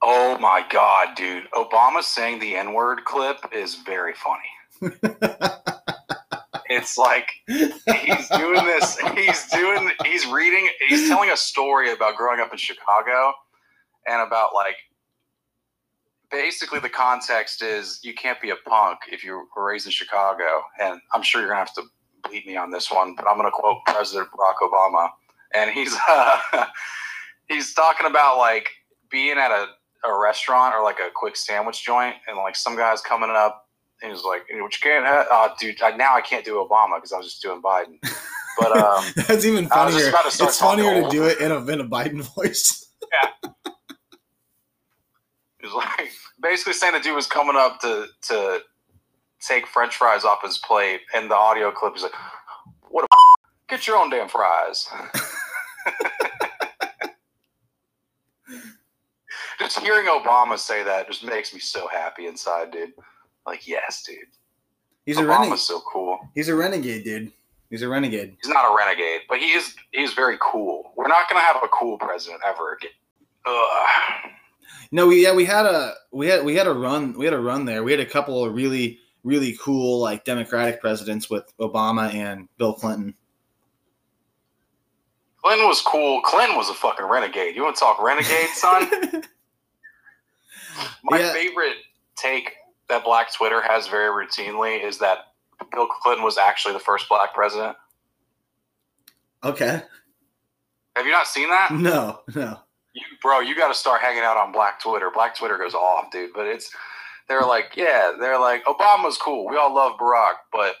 Oh 0.02 0.38
my 0.38 0.64
god, 0.70 1.14
dude! 1.16 1.44
Obama 1.52 2.02
saying 2.02 2.38
the 2.40 2.56
N 2.56 2.72
word 2.72 3.04
clip 3.04 3.38
is 3.52 3.76
very 3.76 4.14
funny. 4.14 4.92
It's 6.70 6.96
like 6.96 7.30
he's 7.46 8.28
doing 8.30 8.64
this. 8.64 8.98
He's 9.14 9.46
doing. 9.48 9.90
He's 10.04 10.26
reading. 10.26 10.68
He's 10.88 11.08
telling 11.08 11.30
a 11.30 11.36
story 11.36 11.92
about 11.92 12.16
growing 12.16 12.40
up 12.40 12.52
in 12.52 12.58
Chicago, 12.58 13.32
and 14.06 14.20
about 14.20 14.54
like. 14.54 14.76
Basically, 16.30 16.80
the 16.80 16.88
context 16.88 17.62
is 17.62 18.00
you 18.02 18.14
can't 18.14 18.40
be 18.40 18.50
a 18.50 18.56
punk 18.66 19.00
if 19.10 19.22
you 19.22 19.46
were 19.56 19.64
raised 19.66 19.86
in 19.86 19.92
Chicago, 19.92 20.62
and 20.80 21.00
I'm 21.12 21.22
sure 21.22 21.40
you're 21.40 21.50
gonna 21.50 21.60
have 21.60 21.74
to 21.74 21.82
bleep 22.22 22.46
me 22.46 22.56
on 22.56 22.70
this 22.70 22.90
one, 22.90 23.14
but 23.14 23.26
I'm 23.28 23.36
gonna 23.36 23.50
quote 23.52 23.84
President 23.86 24.28
Barack 24.30 24.68
Obama, 24.68 25.10
and 25.54 25.70
he's 25.70 25.94
uh, 26.08 26.66
he's 27.48 27.74
talking 27.74 28.06
about 28.06 28.38
like 28.38 28.68
being 29.10 29.38
at 29.38 29.50
a, 29.50 29.66
a 30.08 30.18
restaurant 30.18 30.74
or 30.74 30.82
like 30.82 30.98
a 30.98 31.10
quick 31.14 31.36
sandwich 31.36 31.84
joint, 31.84 32.16
and 32.26 32.36
like 32.36 32.56
some 32.56 32.76
guy's 32.76 33.00
coming 33.00 33.30
up 33.30 33.64
and 34.02 34.12
he's 34.12 34.24
like, 34.24 34.42
"What 34.50 34.72
you 34.72 34.80
can't 34.80 35.06
have?" 35.06 35.26
Oh, 35.30 35.54
dude, 35.58 35.80
I, 35.82 35.96
now 35.96 36.14
I 36.14 36.20
can't 36.20 36.44
do 36.44 36.54
Obama 36.56 36.96
because 36.96 37.12
I 37.12 37.16
was 37.16 37.26
just 37.26 37.42
doing 37.42 37.62
Biden. 37.62 37.98
But 38.58 38.76
um, 38.76 39.04
That's 39.28 39.44
even 39.44 39.68
I 39.72 39.86
was 39.86 39.94
just 39.94 40.06
funnier. 40.06 40.08
about 40.10 40.24
to 40.24 40.30
start 40.30 40.50
It's 40.50 40.58
funnier 40.58 41.02
to 41.02 41.08
do 41.08 41.24
it 41.24 41.40
in 41.40 41.50
a 41.50 41.64
in 41.66 41.80
a 41.80 41.84
Biden 41.88 42.22
voice. 42.34 42.92
He's 45.64 45.72
like 45.72 46.10
basically 46.42 46.74
saying 46.74 46.92
the 46.92 47.00
dude 47.00 47.16
was 47.16 47.26
coming 47.26 47.56
up 47.56 47.80
to 47.80 48.06
to 48.28 48.60
take 49.40 49.66
French 49.66 49.96
fries 49.96 50.24
off 50.24 50.42
his 50.42 50.58
plate, 50.58 51.00
and 51.14 51.30
the 51.30 51.34
audio 51.34 51.70
clip 51.70 51.96
is 51.96 52.02
like, 52.02 52.12
"What? 52.82 53.04
A 53.04 53.06
get 53.68 53.86
your 53.86 53.96
own 53.96 54.10
damn 54.10 54.28
fries." 54.28 54.86
just 59.58 59.78
hearing 59.78 60.06
Obama 60.06 60.58
say 60.58 60.82
that 60.82 61.06
just 61.06 61.24
makes 61.24 61.54
me 61.54 61.60
so 61.60 61.88
happy 61.88 62.26
inside, 62.26 62.70
dude. 62.70 62.92
Like, 63.46 63.66
yes, 63.66 64.02
dude. 64.06 64.18
He's 65.06 65.16
a 65.16 65.22
Obama's 65.22 65.38
renegade. 65.38 65.58
so 65.60 65.80
cool. 65.90 66.18
He's 66.34 66.50
a 66.50 66.54
renegade, 66.54 67.04
dude. 67.04 67.32
He's 67.70 67.80
a 67.80 67.88
renegade. 67.88 68.36
He's 68.42 68.52
not 68.52 68.70
a 68.70 68.76
renegade, 68.76 69.22
but 69.30 69.38
he 69.38 69.52
is. 69.52 69.74
He's 69.92 70.12
very 70.12 70.36
cool. 70.42 70.92
We're 70.94 71.08
not 71.08 71.26
gonna 71.30 71.40
have 71.40 71.56
a 71.62 71.68
cool 71.68 71.96
president 71.96 72.42
ever 72.46 72.74
again. 72.74 72.90
Ugh. 73.46 74.30
No, 74.90 75.06
we 75.08 75.22
yeah 75.22 75.32
we 75.34 75.44
had 75.44 75.66
a 75.66 75.94
we 76.12 76.26
had 76.28 76.44
we 76.44 76.54
had 76.54 76.66
a 76.66 76.72
run 76.72 77.14
we 77.18 77.24
had 77.24 77.34
a 77.34 77.38
run 77.38 77.64
there. 77.64 77.82
We 77.82 77.90
had 77.90 78.00
a 78.00 78.06
couple 78.06 78.44
of 78.44 78.54
really 78.54 78.98
really 79.24 79.56
cool 79.60 80.00
like 80.00 80.24
Democratic 80.24 80.80
presidents 80.80 81.28
with 81.30 81.44
Obama 81.58 82.12
and 82.14 82.48
Bill 82.58 82.74
Clinton. 82.74 83.14
Clinton 85.42 85.66
was 85.68 85.80
cool. 85.82 86.20
Clinton 86.22 86.56
was 86.56 86.70
a 86.70 86.74
fucking 86.74 87.04
renegade. 87.06 87.54
You 87.56 87.64
want 87.64 87.76
to 87.76 87.80
talk 87.80 88.00
renegade, 88.02 88.48
son? 88.54 88.88
My 91.04 91.20
Yeah. 91.20 91.32
favorite 91.32 91.76
take 92.16 92.52
that 92.88 93.04
Black 93.04 93.32
Twitter 93.32 93.60
has 93.62 93.86
very 93.88 94.08
routinely 94.08 94.82
is 94.82 94.98
that 94.98 95.18
Bill 95.72 95.86
Clinton 95.86 96.24
was 96.24 96.38
actually 96.38 96.74
the 96.74 96.80
first 96.80 97.08
black 97.08 97.34
president. 97.34 97.76
okay. 99.42 99.82
Have 100.96 101.06
you 101.06 101.12
not 101.12 101.26
seen 101.26 101.48
that? 101.50 101.72
No, 101.72 102.20
no. 102.34 102.58
You, 102.94 103.02
bro, 103.22 103.40
you 103.40 103.54
got 103.56 103.68
to 103.68 103.74
start 103.74 104.00
hanging 104.00 104.22
out 104.22 104.36
on 104.36 104.52
Black 104.52 104.80
Twitter. 104.80 105.10
Black 105.12 105.36
Twitter 105.36 105.58
goes 105.58 105.74
off, 105.74 106.10
dude. 106.10 106.30
But 106.34 106.46
it's 106.46 106.70
they're 107.28 107.42
like, 107.42 107.72
yeah, 107.76 108.12
they're 108.18 108.38
like 108.40 108.64
Obama's 108.64 109.16
cool. 109.18 109.46
We 109.48 109.56
all 109.56 109.74
love 109.74 109.98
Barack, 109.98 110.34
but 110.52 110.76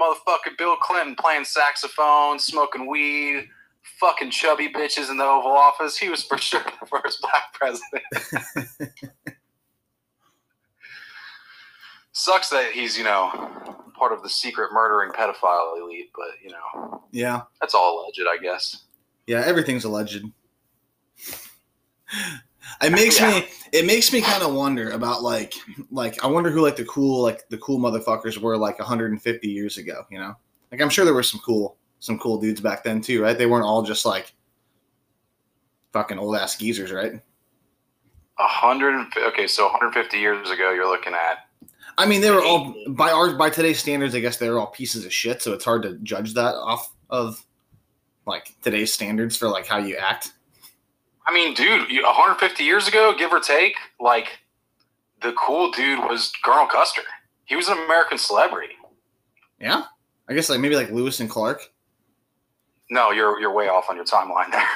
motherfucking 0.00 0.56
Bill 0.58 0.76
Clinton 0.76 1.16
playing 1.16 1.44
saxophone, 1.44 2.38
smoking 2.38 2.86
weed, 2.86 3.48
fucking 4.00 4.30
chubby 4.30 4.68
bitches 4.68 5.10
in 5.10 5.16
the 5.16 5.24
Oval 5.24 5.50
Office. 5.52 5.96
He 5.96 6.08
was 6.08 6.22
for 6.22 6.38
sure 6.38 6.62
the 6.80 6.86
first 6.86 7.20
black 7.20 7.52
president. 7.52 8.04
Sucks 12.12 12.48
that 12.50 12.72
he's 12.72 12.96
you 12.98 13.04
know 13.04 13.30
part 13.96 14.12
of 14.12 14.22
the 14.22 14.28
secret 14.28 14.72
murdering 14.72 15.10
pedophile 15.12 15.80
elite, 15.80 16.10
but 16.14 16.28
you 16.42 16.50
know 16.50 17.02
Yeah. 17.12 17.42
that's 17.60 17.74
all 17.74 18.02
alleged, 18.04 18.20
I 18.28 18.38
guess. 18.42 18.84
Yeah, 19.26 19.42
everything's 19.44 19.84
alleged. 19.84 20.24
It 22.82 22.92
makes 22.92 23.18
Yeah. 23.18 23.40
me 23.40 23.46
it 23.72 23.84
makes 23.86 24.12
me 24.12 24.20
kind 24.20 24.42
of 24.42 24.54
wonder 24.54 24.90
about 24.92 25.22
like 25.22 25.54
like 25.90 26.22
I 26.24 26.26
wonder 26.26 26.50
who 26.50 26.60
like 26.62 26.76
the 26.76 26.84
cool 26.84 27.22
like 27.22 27.48
the 27.48 27.58
cool 27.58 27.78
motherfuckers 27.78 28.38
were 28.38 28.56
like 28.56 28.78
150 28.78 29.48
years 29.48 29.78
ago, 29.78 30.04
you 30.10 30.18
know? 30.18 30.34
Like 30.70 30.80
I'm 30.80 30.88
sure 30.90 31.04
there 31.04 31.14
were 31.14 31.22
some 31.22 31.40
cool 31.40 31.76
some 32.00 32.18
cool 32.18 32.38
dudes 32.38 32.60
back 32.60 32.84
then 32.84 33.00
too, 33.00 33.22
right? 33.22 33.36
They 33.36 33.46
weren't 33.46 33.64
all 33.64 33.82
just 33.82 34.04
like 34.06 34.32
fucking 35.92 36.18
old 36.18 36.36
ass 36.36 36.56
geezers, 36.56 36.92
right? 36.92 37.14
A 38.38 38.46
hundred 38.46 39.06
okay, 39.16 39.46
so 39.48 39.64
150 39.64 40.16
years 40.18 40.48
ago, 40.50 40.70
you're 40.72 40.88
looking 40.88 41.14
at 41.14 41.48
I 41.98 42.06
mean, 42.06 42.20
they 42.20 42.30
were 42.30 42.44
all 42.44 42.74
by 42.90 43.10
our 43.10 43.34
by 43.34 43.50
today's 43.50 43.80
standards, 43.80 44.14
I 44.14 44.20
guess 44.20 44.36
they 44.36 44.48
were 44.48 44.60
all 44.60 44.68
pieces 44.68 45.04
of 45.04 45.12
shit, 45.12 45.42
so 45.42 45.52
it's 45.52 45.64
hard 45.64 45.82
to 45.82 45.94
judge 46.04 46.34
that 46.34 46.54
off 46.54 46.94
of 47.10 47.44
like 48.24 48.54
today's 48.62 48.92
standards 48.92 49.36
for 49.36 49.48
like 49.48 49.66
how 49.66 49.78
you 49.78 49.96
act. 49.96 50.34
I 51.28 51.34
mean, 51.34 51.52
dude, 51.52 51.90
you, 51.90 52.02
150 52.02 52.64
years 52.64 52.88
ago, 52.88 53.14
give 53.16 53.32
or 53.32 53.40
take, 53.40 53.76
like 54.00 54.38
the 55.20 55.32
cool 55.32 55.70
dude 55.70 56.00
was 56.00 56.32
Colonel 56.42 56.66
Custer. 56.66 57.02
He 57.44 57.54
was 57.54 57.68
an 57.68 57.76
American 57.84 58.16
celebrity. 58.16 58.74
Yeah? 59.60 59.84
I 60.28 60.34
guess 60.34 60.48
like 60.48 60.60
maybe 60.60 60.74
like 60.74 60.90
Lewis 60.90 61.20
and 61.20 61.28
Clark. 61.28 61.70
No, 62.90 63.10
you're 63.10 63.38
you're 63.38 63.52
way 63.52 63.68
off 63.68 63.90
on 63.90 63.96
your 63.96 64.04
timeline 64.04 64.50
there. 64.50 64.62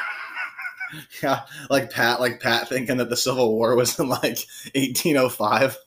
Yeah, 1.23 1.45
like 1.71 1.91
Pat, 1.91 2.21
like 2.21 2.39
Pat 2.39 2.69
thinking 2.69 2.99
that 2.99 3.09
the 3.09 3.17
Civil 3.17 3.55
War 3.55 3.75
was 3.75 3.99
in 3.99 4.11
like 4.11 4.39
1805, 4.75 5.79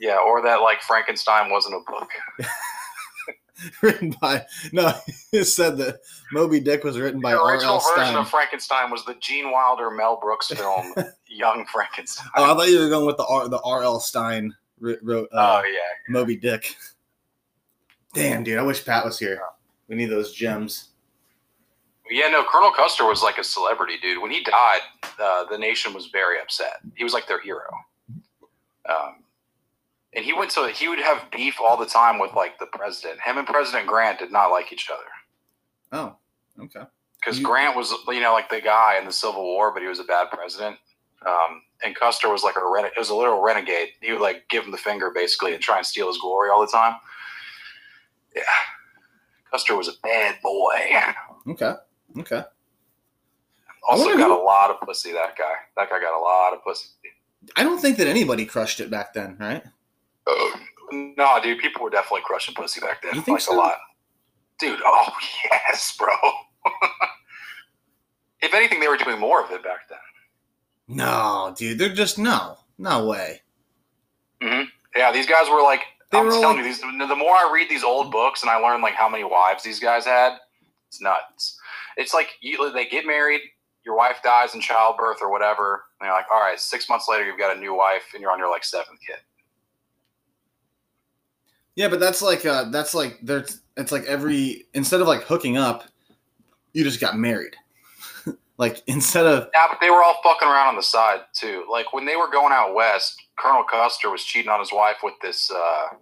yeah, 0.00 0.18
or 0.18 0.42
that 0.42 0.56
like 0.56 0.82
Frankenstein 0.82 1.52
wasn't 1.52 1.76
a 1.76 1.88
book. 1.88 2.10
written 3.82 4.14
by 4.20 4.44
no, 4.72 4.92
it 5.32 5.44
said 5.44 5.76
that 5.78 6.00
Moby 6.32 6.60
Dick 6.60 6.84
was 6.84 6.98
written 6.98 7.20
by 7.20 7.32
the 7.32 7.42
original 7.42 7.78
version 7.78 7.94
Stein. 7.94 8.16
of 8.16 8.28
Frankenstein 8.28 8.90
was 8.90 9.04
the 9.04 9.14
Gene 9.20 9.50
Wilder 9.50 9.90
Mel 9.90 10.18
Brooks 10.20 10.48
film 10.48 10.94
Young 11.26 11.66
Frankenstein. 11.66 12.28
Oh, 12.36 12.44
I 12.44 12.56
thought 12.56 12.68
you 12.68 12.78
were 12.78 12.88
going 12.88 13.06
with 13.06 13.16
the 13.16 13.26
R. 13.26 13.48
The 13.48 13.60
R. 13.62 13.82
L. 13.82 14.00
Stine 14.00 14.54
wrote 14.80 15.28
uh, 15.32 15.62
oh 15.62 15.66
yeah, 15.66 16.12
Moby 16.12 16.36
Dick. 16.36 16.74
Damn, 18.14 18.42
dude, 18.42 18.58
I 18.58 18.62
wish 18.62 18.84
Pat 18.84 19.04
was 19.04 19.18
here. 19.18 19.40
We 19.88 19.96
need 19.96 20.06
those 20.06 20.32
gems. 20.32 20.90
Yeah, 22.10 22.28
no, 22.28 22.42
Colonel 22.44 22.70
Custer 22.70 23.04
was 23.04 23.22
like 23.22 23.38
a 23.38 23.44
celebrity, 23.44 23.94
dude. 24.00 24.22
When 24.22 24.30
he 24.30 24.42
died, 24.42 24.80
uh, 25.20 25.44
the 25.50 25.58
nation 25.58 25.92
was 25.92 26.06
very 26.06 26.40
upset. 26.40 26.80
He 26.94 27.04
was 27.04 27.12
like 27.12 27.26
their 27.28 27.40
hero. 27.40 27.66
Um, 28.88 29.24
and 30.18 30.24
he 30.26 30.32
went 30.32 30.50
to, 30.50 30.66
he 30.68 30.88
would 30.88 30.98
have 30.98 31.30
beef 31.30 31.60
all 31.60 31.76
the 31.76 31.86
time 31.86 32.18
with 32.18 32.32
like 32.34 32.58
the 32.58 32.66
president. 32.66 33.20
Him 33.20 33.38
and 33.38 33.46
President 33.46 33.86
Grant 33.86 34.18
did 34.18 34.32
not 34.32 34.48
like 34.48 34.72
each 34.72 34.90
other 34.90 35.04
Oh, 35.92 36.16
okay. 36.64 36.82
because 37.20 37.38
Grant 37.38 37.76
was, 37.76 37.94
you 38.08 38.20
know, 38.20 38.32
like 38.32 38.50
the 38.50 38.60
guy 38.60 38.98
in 38.98 39.04
the 39.06 39.12
Civil 39.12 39.42
War, 39.44 39.72
but 39.72 39.80
he 39.80 39.86
was 39.88 40.00
a 40.00 40.04
bad 40.04 40.26
president. 40.32 40.76
Um, 41.24 41.62
and 41.84 41.94
Custer 41.94 42.28
was 42.30 42.42
like 42.42 42.56
a 42.56 42.66
rene- 42.66 42.88
it 42.88 42.98
was 42.98 43.10
a 43.10 43.14
literal 43.14 43.40
renegade. 43.40 43.90
He 44.00 44.10
would 44.12 44.20
like 44.20 44.48
give 44.50 44.64
him 44.64 44.72
the 44.72 44.76
finger 44.76 45.10
basically 45.14 45.54
and 45.54 45.62
try 45.62 45.76
and 45.76 45.86
steal 45.86 46.08
his 46.08 46.18
glory 46.18 46.50
all 46.50 46.60
the 46.60 46.66
time. 46.72 46.94
Yeah, 48.34 48.42
Custer 49.50 49.76
was 49.76 49.88
a 49.88 49.92
bad 50.02 50.36
boy. 50.42 50.74
Okay. 51.48 51.74
Okay. 52.18 52.42
Also 53.88 54.04
got 54.16 54.28
who- 54.28 54.42
a 54.42 54.44
lot 54.44 54.70
of 54.70 54.80
pussy. 54.80 55.12
That 55.12 55.36
guy. 55.38 55.54
That 55.76 55.88
guy 55.90 56.00
got 56.00 56.16
a 56.18 56.20
lot 56.20 56.52
of 56.52 56.62
pussy. 56.62 56.88
I 57.56 57.62
don't 57.62 57.80
think 57.80 57.96
that 57.98 58.06
anybody 58.06 58.44
crushed 58.44 58.80
it 58.80 58.90
back 58.90 59.14
then, 59.14 59.36
right? 59.40 59.62
No, 60.90 61.38
dude, 61.42 61.58
people 61.58 61.82
were 61.82 61.90
definitely 61.90 62.22
crushing 62.24 62.54
pussy 62.54 62.80
back 62.80 63.02
then. 63.02 63.14
You 63.14 63.20
think 63.20 63.36
like 63.36 63.42
so? 63.42 63.54
a 63.54 63.56
lot. 63.56 63.76
Dude, 64.58 64.80
oh 64.84 65.08
yes, 65.50 65.94
bro. 65.98 66.08
if 68.40 68.54
anything, 68.54 68.80
they 68.80 68.88
were 68.88 68.96
doing 68.96 69.18
more 69.18 69.42
of 69.44 69.50
it 69.50 69.62
back 69.62 69.88
then. 69.88 69.98
No, 70.88 71.54
dude. 71.56 71.78
They're 71.78 71.92
just 71.92 72.18
no. 72.18 72.56
No 72.78 73.06
way. 73.06 73.42
Mm-hmm. 74.40 74.68
Yeah, 74.96 75.12
these 75.12 75.26
guys 75.26 75.48
were 75.50 75.62
like. 75.62 75.82
They 76.10 76.18
I'm 76.18 76.24
were 76.26 76.30
telling 76.32 76.56
like- 76.56 76.64
you, 76.64 76.64
these, 76.64 76.80
the 76.80 77.16
more 77.16 77.34
I 77.34 77.50
read 77.52 77.68
these 77.68 77.84
old 77.84 78.10
books 78.10 78.40
and 78.42 78.48
I 78.50 78.56
learn 78.56 78.80
like 78.80 78.94
how 78.94 79.10
many 79.10 79.24
wives 79.24 79.62
these 79.62 79.78
guys 79.78 80.06
had, 80.06 80.38
it's 80.86 81.02
nuts. 81.02 81.58
It's 81.98 82.14
like 82.14 82.28
you, 82.40 82.72
they 82.72 82.86
get 82.86 83.04
married, 83.04 83.42
your 83.84 83.94
wife 83.94 84.20
dies 84.24 84.54
in 84.54 84.62
childbirth 84.62 85.18
or 85.20 85.30
whatever, 85.30 85.84
and 86.00 86.06
you're 86.06 86.14
like, 86.14 86.24
all 86.32 86.40
right, 86.40 86.58
six 86.58 86.88
months 86.88 87.08
later, 87.10 87.26
you've 87.26 87.38
got 87.38 87.54
a 87.54 87.60
new 87.60 87.74
wife 87.76 88.04
and 88.14 88.22
you're 88.22 88.30
on 88.32 88.38
your 88.38 88.48
like 88.50 88.64
seventh 88.64 88.98
kid. 89.06 89.16
Yeah, 91.78 91.86
but 91.86 92.00
that's 92.00 92.20
like 92.20 92.44
uh 92.44 92.64
that's 92.70 92.92
like 92.92 93.20
there's 93.22 93.60
it's 93.76 93.92
like 93.92 94.04
every 94.06 94.66
instead 94.74 95.00
of 95.00 95.06
like 95.06 95.22
hooking 95.22 95.56
up, 95.56 95.84
you 96.72 96.82
just 96.82 97.00
got 97.00 97.16
married. 97.16 97.54
like 98.58 98.82
instead 98.88 99.26
of 99.26 99.48
Yeah, 99.54 99.66
but 99.70 99.78
they 99.80 99.88
were 99.88 100.02
all 100.02 100.18
fucking 100.24 100.48
around 100.48 100.70
on 100.70 100.74
the 100.74 100.82
side 100.82 101.20
too. 101.32 101.64
Like 101.70 101.92
when 101.92 102.04
they 102.04 102.16
were 102.16 102.28
going 102.28 102.52
out 102.52 102.74
west, 102.74 103.22
Colonel 103.38 103.62
Custer 103.62 104.10
was 104.10 104.24
cheating 104.24 104.50
on 104.50 104.58
his 104.58 104.72
wife 104.72 104.96
with 105.04 105.14
this. 105.22 105.52
Uh, 105.52 105.94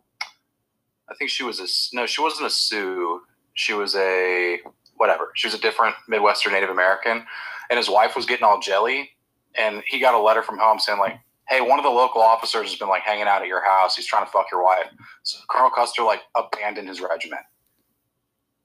I 1.10 1.14
think 1.18 1.28
she 1.28 1.44
was 1.44 1.60
a 1.60 1.66
no, 1.94 2.06
she 2.06 2.22
wasn't 2.22 2.46
a 2.46 2.50
Sioux. 2.50 3.20
She 3.52 3.74
was 3.74 3.94
a 3.96 4.60
whatever. 4.96 5.30
She 5.34 5.46
was 5.46 5.52
a 5.52 5.60
different 5.60 5.94
Midwestern 6.08 6.54
Native 6.54 6.70
American, 6.70 7.22
and 7.68 7.76
his 7.76 7.90
wife 7.90 8.16
was 8.16 8.24
getting 8.24 8.44
all 8.44 8.60
jelly. 8.60 9.10
And 9.58 9.82
he 9.86 10.00
got 10.00 10.14
a 10.14 10.18
letter 10.18 10.42
from 10.42 10.56
home 10.56 10.78
saying 10.78 10.98
like, 10.98 11.20
"Hey, 11.48 11.60
one 11.60 11.78
of 11.78 11.84
the 11.84 11.90
local 11.90 12.22
officers 12.22 12.70
has 12.70 12.78
been 12.78 12.88
like 12.88 13.02
hanging 13.02 13.26
out 13.26 13.42
at 13.42 13.48
your 13.48 13.64
house. 13.64 13.96
He's 13.96 14.06
trying 14.06 14.24
to 14.24 14.30
fuck 14.30 14.46
your 14.50 14.62
wife." 14.62 14.88
So 15.22 15.38
Colonel 15.50 15.70
Custer 15.70 16.02
like 16.02 16.22
abandoned 16.36 16.88
his 16.88 17.00
regiment. 17.00 17.42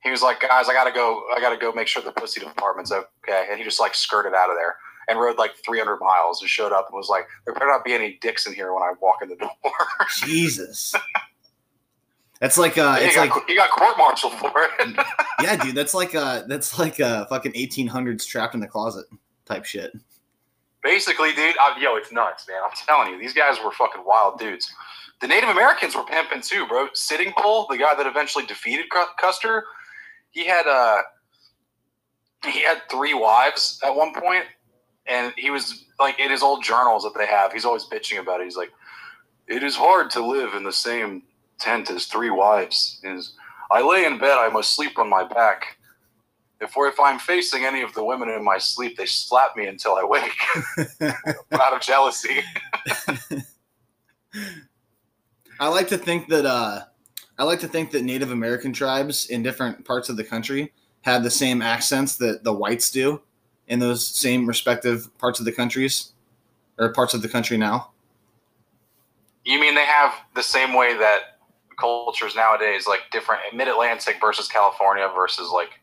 He 0.04 0.10
was 0.10 0.22
like, 0.22 0.40
"Guys, 0.42 0.68
I 0.70 0.74
gotta 0.74 0.92
go. 0.92 1.24
I 1.36 1.40
gotta 1.40 1.58
go 1.58 1.72
make 1.72 1.88
sure 1.88 2.02
the 2.02 2.12
pussy 2.12 2.40
department's 2.40 2.92
okay." 2.92 3.48
And 3.50 3.58
he 3.58 3.64
just 3.64 3.80
like 3.80 3.96
skirted 3.96 4.34
out 4.34 4.50
of 4.50 4.56
there 4.56 4.76
and 5.08 5.20
rode 5.20 5.38
like 5.38 5.52
300 5.66 5.98
miles 5.98 6.42
and 6.42 6.50
showed 6.50 6.72
up 6.72 6.88
and 6.90 6.96
was 6.96 7.10
like, 7.10 7.28
"There 7.46 7.54
better 7.54 7.68
not 7.68 7.86
be 7.86 7.94
any 7.94 8.18
dicks 8.22 8.48
in 8.48 8.54
here 8.54 8.74
when 8.74 8.84
I 8.84 8.94
walk 9.02 9.18
in 9.22 9.30
the 9.30 9.36
door." 9.36 9.52
Jesus. 10.18 10.96
That's 12.42 12.58
like 12.58 12.80
uh 12.80 12.98
it's 13.00 13.16
got, 13.16 13.30
like 13.30 13.48
you 13.48 13.56
got 13.56 13.70
court-martialed 13.70 14.34
for 14.34 14.52
it. 14.56 14.98
yeah, 15.44 15.56
dude, 15.58 15.76
that's 15.76 15.94
like 15.94 16.16
uh 16.16 16.42
that's 16.48 16.80
like 16.80 17.00
uh 17.00 17.26
fucking 17.28 17.54
1800s 17.54 18.26
trapped 18.26 18.56
in 18.56 18.60
the 18.60 18.68
closet 18.68 19.06
type 19.46 19.64
shit. 19.64 19.94
Basically, 20.84 21.32
dude, 21.34 21.56
I, 21.60 21.78
yo, 21.80 21.96
it's 21.96 22.12
nuts, 22.12 22.48
man. 22.48 22.58
I'm 22.64 22.72
telling 22.88 23.14
you, 23.14 23.20
these 23.20 23.34
guys 23.34 23.58
were 23.64 23.72
fucking 23.72 24.04
wild 24.06 24.40
dudes. 24.40 24.72
The 25.22 25.28
Native 25.28 25.50
Americans 25.50 25.96
were 25.96 26.04
pimping 26.04 26.42
too, 26.42 26.66
bro. 26.68 26.88
Sitting 26.94 27.32
Bull, 27.42 27.68
the 27.70 27.78
guy 27.78 27.94
that 27.94 28.08
eventually 28.08 28.46
defeated 28.46 28.88
Custer, 29.20 29.66
he 30.32 30.48
had 30.48 30.66
uh 30.66 31.02
he 32.46 32.64
had 32.64 32.82
three 32.90 33.14
wives 33.14 33.80
at 33.84 33.96
one 33.96 34.14
point, 34.14 34.46
and 35.06 35.32
he 35.38 35.52
was 35.52 35.86
like 36.00 36.20
in 36.20 36.32
his 36.32 36.42
old 36.42 36.64
journals 36.64 37.04
that 37.04 37.14
they 37.16 37.28
have. 37.28 37.54
He's 37.54 37.66
always 37.66 37.86
bitching 37.86 38.20
about 38.20 38.42
it. 38.42 38.46
He's 38.46 38.58
like, 38.58 38.72
"It 39.48 39.62
is 39.62 39.76
hard 39.76 40.10
to 40.12 40.26
live 40.26 40.56
in 40.56 40.64
the 40.64 40.74
same 40.74 41.22
tent 41.60 41.92
as 41.92 42.08
three 42.08 42.32
wives. 42.32 43.00
Is 43.04 43.34
I 43.70 43.82
lay 43.82 44.06
in 44.06 44.18
bed, 44.18 44.40
I 44.40 44.50
must 44.50 44.76
sleep 44.76 44.98
on 44.98 45.08
my 45.08 45.24
back." 45.24 45.78
If, 46.62 46.74
if 46.78 47.00
I'm 47.00 47.18
facing 47.18 47.66
any 47.66 47.82
of 47.82 47.94
the 47.94 48.04
women 48.04 48.30
in 48.30 48.44
my 48.44 48.60
sleep, 48.60 48.96
they 48.96 49.08
slap 49.08 49.58
me 49.58 49.66
until 49.66 49.96
I 49.96 50.04
wake 50.06 50.32
out 51.52 51.74
of 51.74 51.82
jealousy. 51.82 52.44
I 55.60 55.68
like 55.68 55.88
to 55.90 55.98
think 55.98 56.30
that 56.30 56.46
uh 56.46 56.82
I 57.38 57.44
like 57.44 57.60
to 57.62 57.68
think 57.68 57.92
that 57.92 58.04
Native 58.04 58.32
American 58.32 58.72
tribes 58.72 59.26
in 59.28 59.42
different 59.42 59.84
parts 59.86 60.10
of 60.10 60.18
the 60.18 60.24
country 60.24 60.72
have 61.02 61.24
the 61.24 61.32
same 61.32 61.62
accents 61.62 62.16
that 62.18 62.44
the 62.44 62.54
whites 62.54 62.92
do 62.92 63.22
in 63.68 63.80
those 63.80 64.06
same 64.06 64.46
respective 64.46 65.10
parts 65.18 65.40
of 65.40 65.46
the 65.46 65.52
countries 65.52 66.14
or 66.78 66.94
parts 66.94 67.16
of 67.16 67.24
the 67.24 67.30
country 67.30 67.58
now. 67.58 67.90
You 69.44 69.60
mean 69.60 69.74
they 69.74 69.86
have 69.86 70.14
the 70.36 70.44
same 70.44 70.76
way 70.76 70.96
that 70.98 71.40
cultures 71.80 72.36
nowadays, 72.36 72.86
like 72.88 73.00
different 73.12 73.42
mid 73.54 73.68
Atlantic 73.68 74.18
versus 74.22 74.48
California 74.48 75.10
versus 75.16 75.50
like 75.50 75.81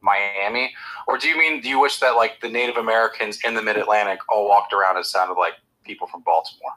Miami? 0.00 0.72
Or 1.06 1.18
do 1.18 1.28
you 1.28 1.36
mean, 1.36 1.60
do 1.60 1.68
you 1.68 1.80
wish 1.80 2.00
that 2.00 2.12
like 2.16 2.40
the 2.40 2.48
Native 2.48 2.76
Americans 2.76 3.38
in 3.44 3.54
the 3.54 3.62
mid 3.62 3.76
Atlantic 3.76 4.20
all 4.28 4.48
walked 4.48 4.72
around 4.72 4.96
and 4.96 5.04
sounded 5.04 5.34
like 5.34 5.54
people 5.84 6.06
from 6.06 6.22
Baltimore? 6.22 6.72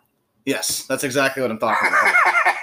Yes, 0.46 0.86
that's 0.86 1.04
exactly 1.04 1.42
what 1.42 1.52
I'm 1.52 1.60
talking 1.60 1.90
about. 1.90 2.16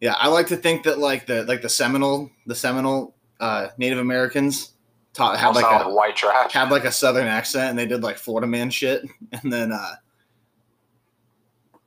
yeah, 0.00 0.14
I 0.18 0.28
like 0.28 0.46
to 0.48 0.56
think 0.56 0.84
that 0.84 0.98
like 0.98 1.26
the 1.26 1.44
like 1.44 1.62
the 1.62 1.68
Seminole 1.68 2.30
the 2.46 2.54
Seminole 2.54 3.14
uh, 3.38 3.68
Native 3.76 3.98
Americans 3.98 4.72
taught 5.12 5.38
had 5.38 5.54
like 5.54 5.64
a 5.64 5.88
white 5.90 6.16
trash. 6.16 6.52
had 6.52 6.70
like 6.70 6.84
a 6.84 6.92
southern 6.92 7.26
accent 7.26 7.70
and 7.70 7.78
they 7.78 7.86
did 7.86 8.02
like 8.02 8.16
Florida 8.16 8.46
man 8.46 8.70
shit 8.70 9.02
and 9.32 9.52
then 9.52 9.72
uh 9.72 9.94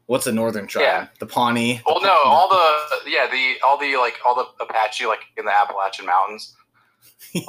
what's 0.07 0.27
a 0.27 0.31
northern 0.31 0.67
tribe? 0.67 0.83
Yeah. 0.83 1.07
The 1.19 1.25
Pawnee. 1.25 1.81
Well, 1.85 2.01
no, 2.01 2.15
all 2.25 2.49
the 2.49 3.09
yeah, 3.09 3.27
the 3.31 3.55
all 3.65 3.77
the 3.77 3.95
like 3.97 4.15
all 4.25 4.35
the 4.35 4.45
Apache 4.63 5.05
like 5.05 5.21
in 5.37 5.45
the 5.45 5.51
Appalachian 5.51 6.05
Mountains 6.05 6.55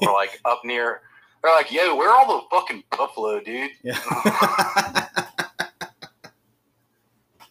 or 0.03 0.13
like 0.13 0.41
up 0.45 0.63
near. 0.65 1.03
They're 1.43 1.55
like, 1.55 1.71
yo, 1.71 1.95
where 1.95 2.11
are 2.11 2.17
all 2.17 2.41
the 2.41 2.47
fucking 2.51 2.85
buffalo, 2.97 3.41
dude? 3.41 3.71
Yeah. 3.83 3.99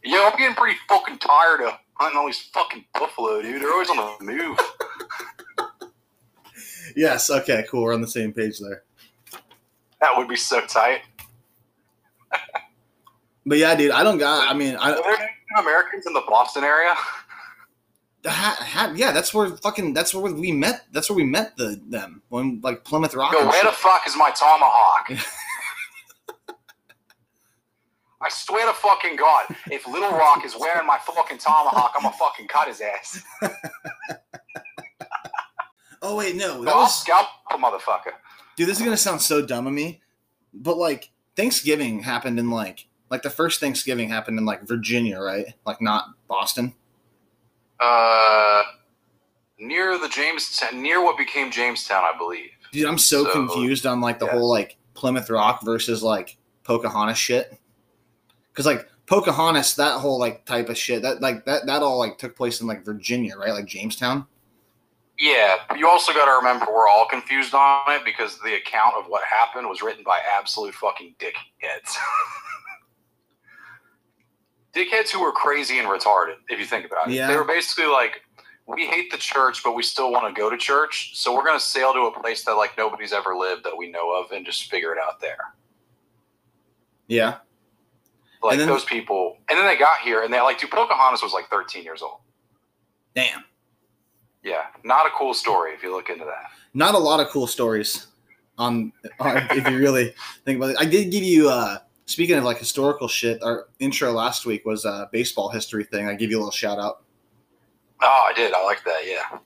Yo, 0.05 0.27
I'm 0.27 0.37
getting 0.37 0.55
pretty 0.55 0.77
fucking 0.89 1.17
tired 1.19 1.61
of 1.61 1.77
hunting 1.93 2.19
all 2.19 2.25
these 2.25 2.49
fucking 2.53 2.83
buffalo, 2.93 3.41
dude. 3.41 3.61
They're 3.61 3.71
always 3.71 3.89
on 3.89 4.15
the 4.19 4.25
move. 4.25 4.59
yes, 6.95 7.29
okay, 7.29 7.65
cool. 7.69 7.83
We're 7.83 7.93
on 7.93 8.01
the 8.01 8.07
same 8.07 8.33
page 8.33 8.59
there. 8.59 8.83
That 10.01 10.17
would 10.17 10.27
be 10.27 10.35
so 10.35 10.59
tight. 10.65 11.01
But 13.45 13.57
yeah, 13.57 13.75
dude, 13.75 13.91
I 13.91 14.03
don't 14.03 14.17
got 14.17 14.49
I 14.49 14.53
mean, 14.53 14.75
I 14.75 14.91
Are 14.93 15.17
there 15.17 15.29
Americans 15.57 16.05
in 16.05 16.13
the 16.13 16.23
Boston 16.27 16.63
area? 16.63 16.95
Ha, 18.25 18.55
ha, 18.59 18.93
yeah, 18.95 19.11
that's 19.11 19.33
where 19.33 19.49
fucking 19.57 19.93
that's 19.93 20.13
where 20.13 20.31
we 20.33 20.51
met 20.51 20.85
that's 20.91 21.09
where 21.09 21.17
we 21.17 21.25
met 21.25 21.57
the 21.57 21.81
them 21.87 22.21
when 22.29 22.61
like 22.63 22.83
Plymouth 22.83 23.13
Rock. 23.15 23.33
Yo, 23.33 23.47
where 23.47 23.63
the 23.63 23.71
fuck 23.71 24.07
is 24.07 24.15
my 24.15 24.31
tomahawk? 24.31 25.11
I 28.21 28.29
swear 28.29 28.65
to 28.67 28.73
fucking 28.73 29.17
God, 29.17 29.47
if 29.69 29.85
Little 29.85 30.11
Rock 30.11 30.45
is 30.45 30.55
wearing 30.57 30.87
my 30.87 30.97
fucking 30.97 31.39
tomahawk, 31.39 31.93
I'm 31.95 32.03
gonna 32.03 32.15
fucking 32.15 32.47
cut 32.47 32.69
his 32.69 32.81
ass. 32.81 33.21
Oh 36.05 36.17
wait, 36.17 36.35
no. 36.35 36.65
That 36.65 36.75
was 36.75 36.99
scalp 36.99 37.27
a 37.49 37.55
motherfucker. 37.55 38.11
dude, 38.57 38.67
this 38.67 38.77
is 38.77 38.83
gonna 38.83 38.97
sound 38.97 39.21
so 39.21 39.43
dumb 39.43 39.65
of 39.65 39.73
me. 39.73 40.01
But 40.53 40.77
like 40.77 41.09
Thanksgiving 41.37 42.01
happened 42.01 42.37
in 42.39 42.49
like 42.49 42.87
like 43.09 43.21
the 43.21 43.29
first 43.29 43.61
Thanksgiving 43.61 44.09
happened 44.09 44.37
in 44.37 44.45
like 44.45 44.67
Virginia, 44.67 45.21
right? 45.21 45.45
Like 45.65 45.81
not 45.81 46.07
Boston. 46.27 46.75
Uh, 47.83 48.63
near 49.59 49.97
the 49.97 50.07
Jamestown, 50.07 50.81
near 50.81 51.03
what 51.03 51.17
became 51.17 51.51
Jamestown, 51.51 52.03
I 52.03 52.17
believe. 52.17 52.49
Dude, 52.71 52.85
I'm 52.85 52.97
so, 52.97 53.25
So, 53.25 53.31
confused 53.31 53.85
on 53.85 53.99
like 54.01 54.19
the 54.19 54.25
yeah. 54.25 54.33
whole 54.33 54.49
like 54.49 54.77
Plymouth 54.93 55.29
Rock 55.29 55.63
versus 55.63 56.01
like 56.01 56.37
Pocahontas 56.63 57.17
shit. 57.17 57.57
Cause 58.53 58.65
like 58.65 58.87
Pocahontas, 59.07 59.75
that 59.75 59.99
whole 59.99 60.19
like 60.19 60.45
type 60.45 60.69
of 60.69 60.77
shit, 60.77 61.01
that 61.01 61.21
like 61.21 61.45
that 61.45 61.65
that 61.65 61.81
all 61.81 61.99
like 61.99 62.17
took 62.17 62.35
place 62.35 62.61
in 62.61 62.67
like 62.67 62.85
Virginia, 62.85 63.35
right? 63.37 63.51
Like 63.51 63.65
Jamestown. 63.65 64.25
Yeah, 65.19 65.57
you 65.75 65.87
also 65.87 66.11
got 66.11 66.25
to 66.25 66.31
remember 66.31 66.65
we're 66.73 66.87
all 66.87 67.05
confused 67.07 67.53
on 67.53 67.81
it 67.89 68.03
because 68.03 68.39
the 68.39 68.55
account 68.55 68.95
of 68.97 69.05
what 69.05 69.23
happened 69.23 69.69
was 69.69 69.81
written 69.81 70.03
by 70.03 70.19
absolute 70.37 70.73
fucking 70.73 71.15
dickheads. 71.19 71.95
dickheads 74.75 75.09
who 75.09 75.21
were 75.21 75.31
crazy 75.31 75.79
and 75.79 75.87
retarded, 75.87 76.35
if 76.49 76.59
you 76.59 76.65
think 76.65 76.85
about 76.85 77.09
it. 77.09 77.13
Yeah. 77.13 77.27
They 77.27 77.35
were 77.35 77.43
basically 77.45 77.91
like, 77.91 78.21
we 78.65 78.85
hate 78.85 79.11
the 79.11 79.17
church, 79.17 79.61
but 79.63 79.75
we 79.75 79.83
still 79.83 80.11
want 80.11 80.33
to 80.33 80.39
go 80.39 80.49
to 80.49 80.57
church, 80.57 81.11
so 81.15 81.35
we're 81.35 81.43
going 81.43 81.59
to 81.59 81.63
sail 81.63 81.93
to 81.93 81.99
a 82.01 82.19
place 82.21 82.45
that 82.45 82.53
like 82.53 82.77
nobody's 82.77 83.11
ever 83.11 83.35
lived 83.35 83.65
that 83.65 83.75
we 83.77 83.91
know 83.91 84.13
of 84.13 84.31
and 84.31 84.45
just 84.45 84.69
figure 84.69 84.93
it 84.93 84.97
out 84.97 85.19
there. 85.19 85.53
Yeah. 87.07 87.37
Like 88.41 88.57
then- 88.57 88.67
those 88.67 88.85
people, 88.85 89.37
and 89.49 89.57
then 89.57 89.65
they 89.65 89.77
got 89.77 89.99
here 89.99 90.23
and 90.23 90.33
they 90.33 90.39
like, 90.41 90.59
dude, 90.59 90.71
Pocahontas 90.71 91.21
was 91.21 91.33
like 91.33 91.49
13 91.49 91.83
years 91.83 92.01
old. 92.01 92.19
Damn. 93.15 93.43
Yeah, 94.43 94.63
not 94.83 95.05
a 95.05 95.09
cool 95.11 95.33
story 95.33 95.73
if 95.73 95.83
you 95.83 95.95
look 95.95 96.09
into 96.09 96.25
that. 96.25 96.49
Not 96.73 96.95
a 96.95 96.97
lot 96.97 97.19
of 97.19 97.29
cool 97.29 97.47
stories 97.47 98.07
on, 98.57 98.91
on 99.19 99.37
if 99.51 99.69
you 99.69 99.77
really 99.77 100.13
think 100.43 100.57
about 100.57 100.71
it. 100.71 100.77
I 100.79 100.85
did 100.85 101.11
give 101.11 101.23
you 101.23 101.49
uh 101.49 101.77
speaking 102.05 102.37
of 102.37 102.43
like 102.43 102.57
historical 102.57 103.07
shit, 103.07 103.41
our 103.43 103.67
intro 103.79 104.11
last 104.11 104.45
week 104.45 104.65
was 104.65 104.85
a 104.85 105.09
baseball 105.11 105.49
history 105.49 105.83
thing. 105.83 106.07
I 106.07 106.15
give 106.15 106.29
you 106.29 106.37
a 106.37 106.39
little 106.39 106.51
shout 106.51 106.79
out. 106.79 107.03
Oh, 108.01 108.27
I 108.29 108.33
did. 108.33 108.53
I 108.53 108.63
like 108.63 108.83
that. 108.83 109.01
Yeah. 109.05 109.39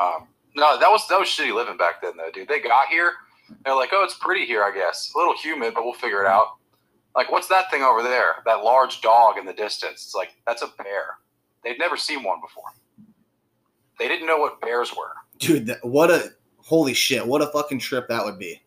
Um, 0.00 0.28
No, 0.54 0.78
that 0.78 0.88
was 0.88 1.06
that 1.08 1.18
was 1.18 1.28
shitty 1.28 1.54
living 1.54 1.76
back 1.76 2.00
then, 2.02 2.16
though, 2.16 2.30
dude. 2.32 2.48
They 2.48 2.60
got 2.60 2.88
here, 2.88 3.12
they're 3.64 3.74
like, 3.74 3.90
"Oh, 3.92 4.04
it's 4.04 4.14
pretty 4.14 4.46
here, 4.46 4.62
I 4.62 4.72
guess. 4.72 5.12
A 5.14 5.18
little 5.18 5.36
humid, 5.36 5.74
but 5.74 5.84
we'll 5.84 5.92
figure 5.94 6.22
it 6.22 6.26
out." 6.26 6.56
Like, 7.14 7.30
what's 7.32 7.48
that 7.48 7.70
thing 7.70 7.82
over 7.82 8.02
there? 8.02 8.36
That 8.44 8.62
large 8.62 9.00
dog 9.00 9.38
in 9.38 9.46
the 9.46 9.52
distance. 9.52 10.04
It's 10.04 10.14
like 10.14 10.34
that's 10.46 10.62
a 10.62 10.68
bear. 10.78 11.18
They'd 11.64 11.78
never 11.78 11.96
seen 11.96 12.22
one 12.22 12.40
before. 12.40 12.64
They 13.98 14.08
didn't 14.08 14.26
know 14.26 14.38
what 14.38 14.60
bears 14.60 14.92
were. 14.94 15.14
Dude, 15.38 15.66
that, 15.66 15.84
what 15.84 16.10
a 16.10 16.30
holy 16.58 16.94
shit! 16.94 17.26
What 17.26 17.42
a 17.42 17.46
fucking 17.48 17.78
trip 17.80 18.08
that 18.08 18.24
would 18.24 18.38
be. 18.38 18.62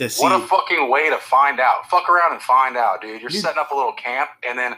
To 0.00 0.08
see, 0.08 0.22
What 0.22 0.32
a 0.32 0.40
fucking 0.46 0.88
way 0.88 1.10
to 1.10 1.18
find 1.18 1.60
out. 1.60 1.86
Fuck 1.90 2.08
around 2.08 2.32
and 2.32 2.40
find 2.40 2.74
out, 2.74 3.02
dude. 3.02 3.20
You're 3.20 3.28
Dude. 3.28 3.42
setting 3.42 3.58
up 3.60 3.70
a 3.70 3.74
little 3.74 3.92
camp, 3.92 4.30
and 4.48 4.58
then 4.58 4.74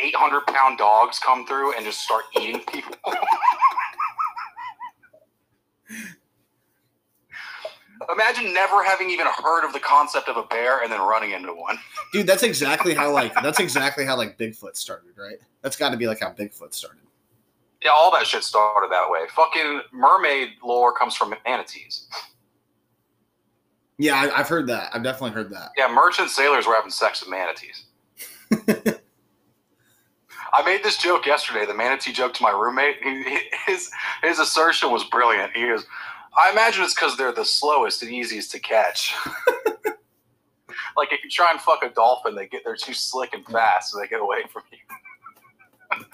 800 0.00 0.48
pound 0.48 0.78
dogs 0.78 1.20
come 1.20 1.46
through 1.46 1.76
and 1.76 1.84
just 1.84 2.00
start 2.00 2.24
eating 2.36 2.60
people. 2.72 2.96
Imagine 8.12 8.52
never 8.52 8.82
having 8.82 9.10
even 9.10 9.28
heard 9.28 9.64
of 9.64 9.72
the 9.72 9.78
concept 9.78 10.28
of 10.28 10.36
a 10.36 10.42
bear 10.42 10.82
and 10.82 10.90
then 10.90 11.00
running 11.00 11.30
into 11.30 11.54
one. 11.54 11.78
dude, 12.12 12.26
that's 12.26 12.42
exactly 12.42 12.94
how 12.94 13.12
like 13.12 13.32
that's 13.44 13.60
exactly 13.60 14.04
how 14.04 14.16
like 14.16 14.36
Bigfoot 14.38 14.74
started, 14.74 15.12
right? 15.16 15.36
That's 15.62 15.76
got 15.76 15.90
to 15.90 15.96
be 15.96 16.08
like 16.08 16.18
how 16.18 16.32
Bigfoot 16.32 16.74
started. 16.74 17.02
Yeah, 17.80 17.92
all 17.94 18.10
that 18.10 18.26
shit 18.26 18.42
started 18.42 18.90
that 18.90 19.08
way. 19.08 19.20
Fucking 19.36 19.82
mermaid 19.92 20.48
lore 20.64 20.92
comes 20.92 21.14
from 21.14 21.32
manatees. 21.46 22.08
Yeah, 24.00 24.14
I, 24.14 24.40
I've 24.40 24.48
heard 24.48 24.66
that. 24.68 24.88
I've 24.94 25.02
definitely 25.02 25.32
heard 25.32 25.50
that. 25.50 25.72
Yeah, 25.76 25.92
merchant 25.92 26.30
sailors 26.30 26.66
were 26.66 26.74
having 26.74 26.90
sex 26.90 27.20
with 27.20 27.28
manatees. 27.28 27.84
I 30.52 30.62
made 30.64 30.82
this 30.82 30.96
joke 30.96 31.26
yesterday, 31.26 31.66
the 31.66 31.74
manatee 31.74 32.12
joke 32.12 32.32
to 32.34 32.42
my 32.42 32.50
roommate. 32.50 32.96
He- 33.02 33.50
his 33.66 33.90
his 34.22 34.38
assertion 34.38 34.90
was 34.90 35.04
brilliant. 35.04 35.54
He 35.54 35.66
goes, 35.66 35.84
"I 36.34 36.50
imagine 36.50 36.82
it's 36.82 36.94
because 36.94 37.18
they're 37.18 37.30
the 37.30 37.44
slowest 37.44 38.02
and 38.02 38.10
easiest 38.10 38.50
to 38.52 38.58
catch. 38.58 39.14
like 40.96 41.12
if 41.12 41.22
you 41.22 41.28
try 41.30 41.50
and 41.50 41.60
fuck 41.60 41.82
a 41.84 41.90
dolphin, 41.90 42.34
they 42.34 42.46
get 42.48 42.62
they're 42.64 42.76
too 42.76 42.94
slick 42.94 43.34
and 43.34 43.44
fast, 43.46 43.92
so 43.92 44.00
they 44.00 44.08
get 44.08 44.20
away 44.20 44.44
from 44.50 44.62
you." 44.72 44.78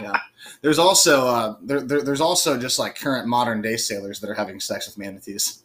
Yeah, 0.00 0.18
there's 0.60 0.80
also 0.80 1.28
uh, 1.28 1.54
there, 1.62 1.80
there, 1.80 2.02
there's 2.02 2.20
also 2.20 2.58
just 2.58 2.80
like 2.80 2.96
current 2.98 3.28
modern 3.28 3.62
day 3.62 3.76
sailors 3.76 4.18
that 4.20 4.28
are 4.28 4.34
having 4.34 4.58
sex 4.58 4.88
with 4.88 4.98
manatees. 4.98 5.62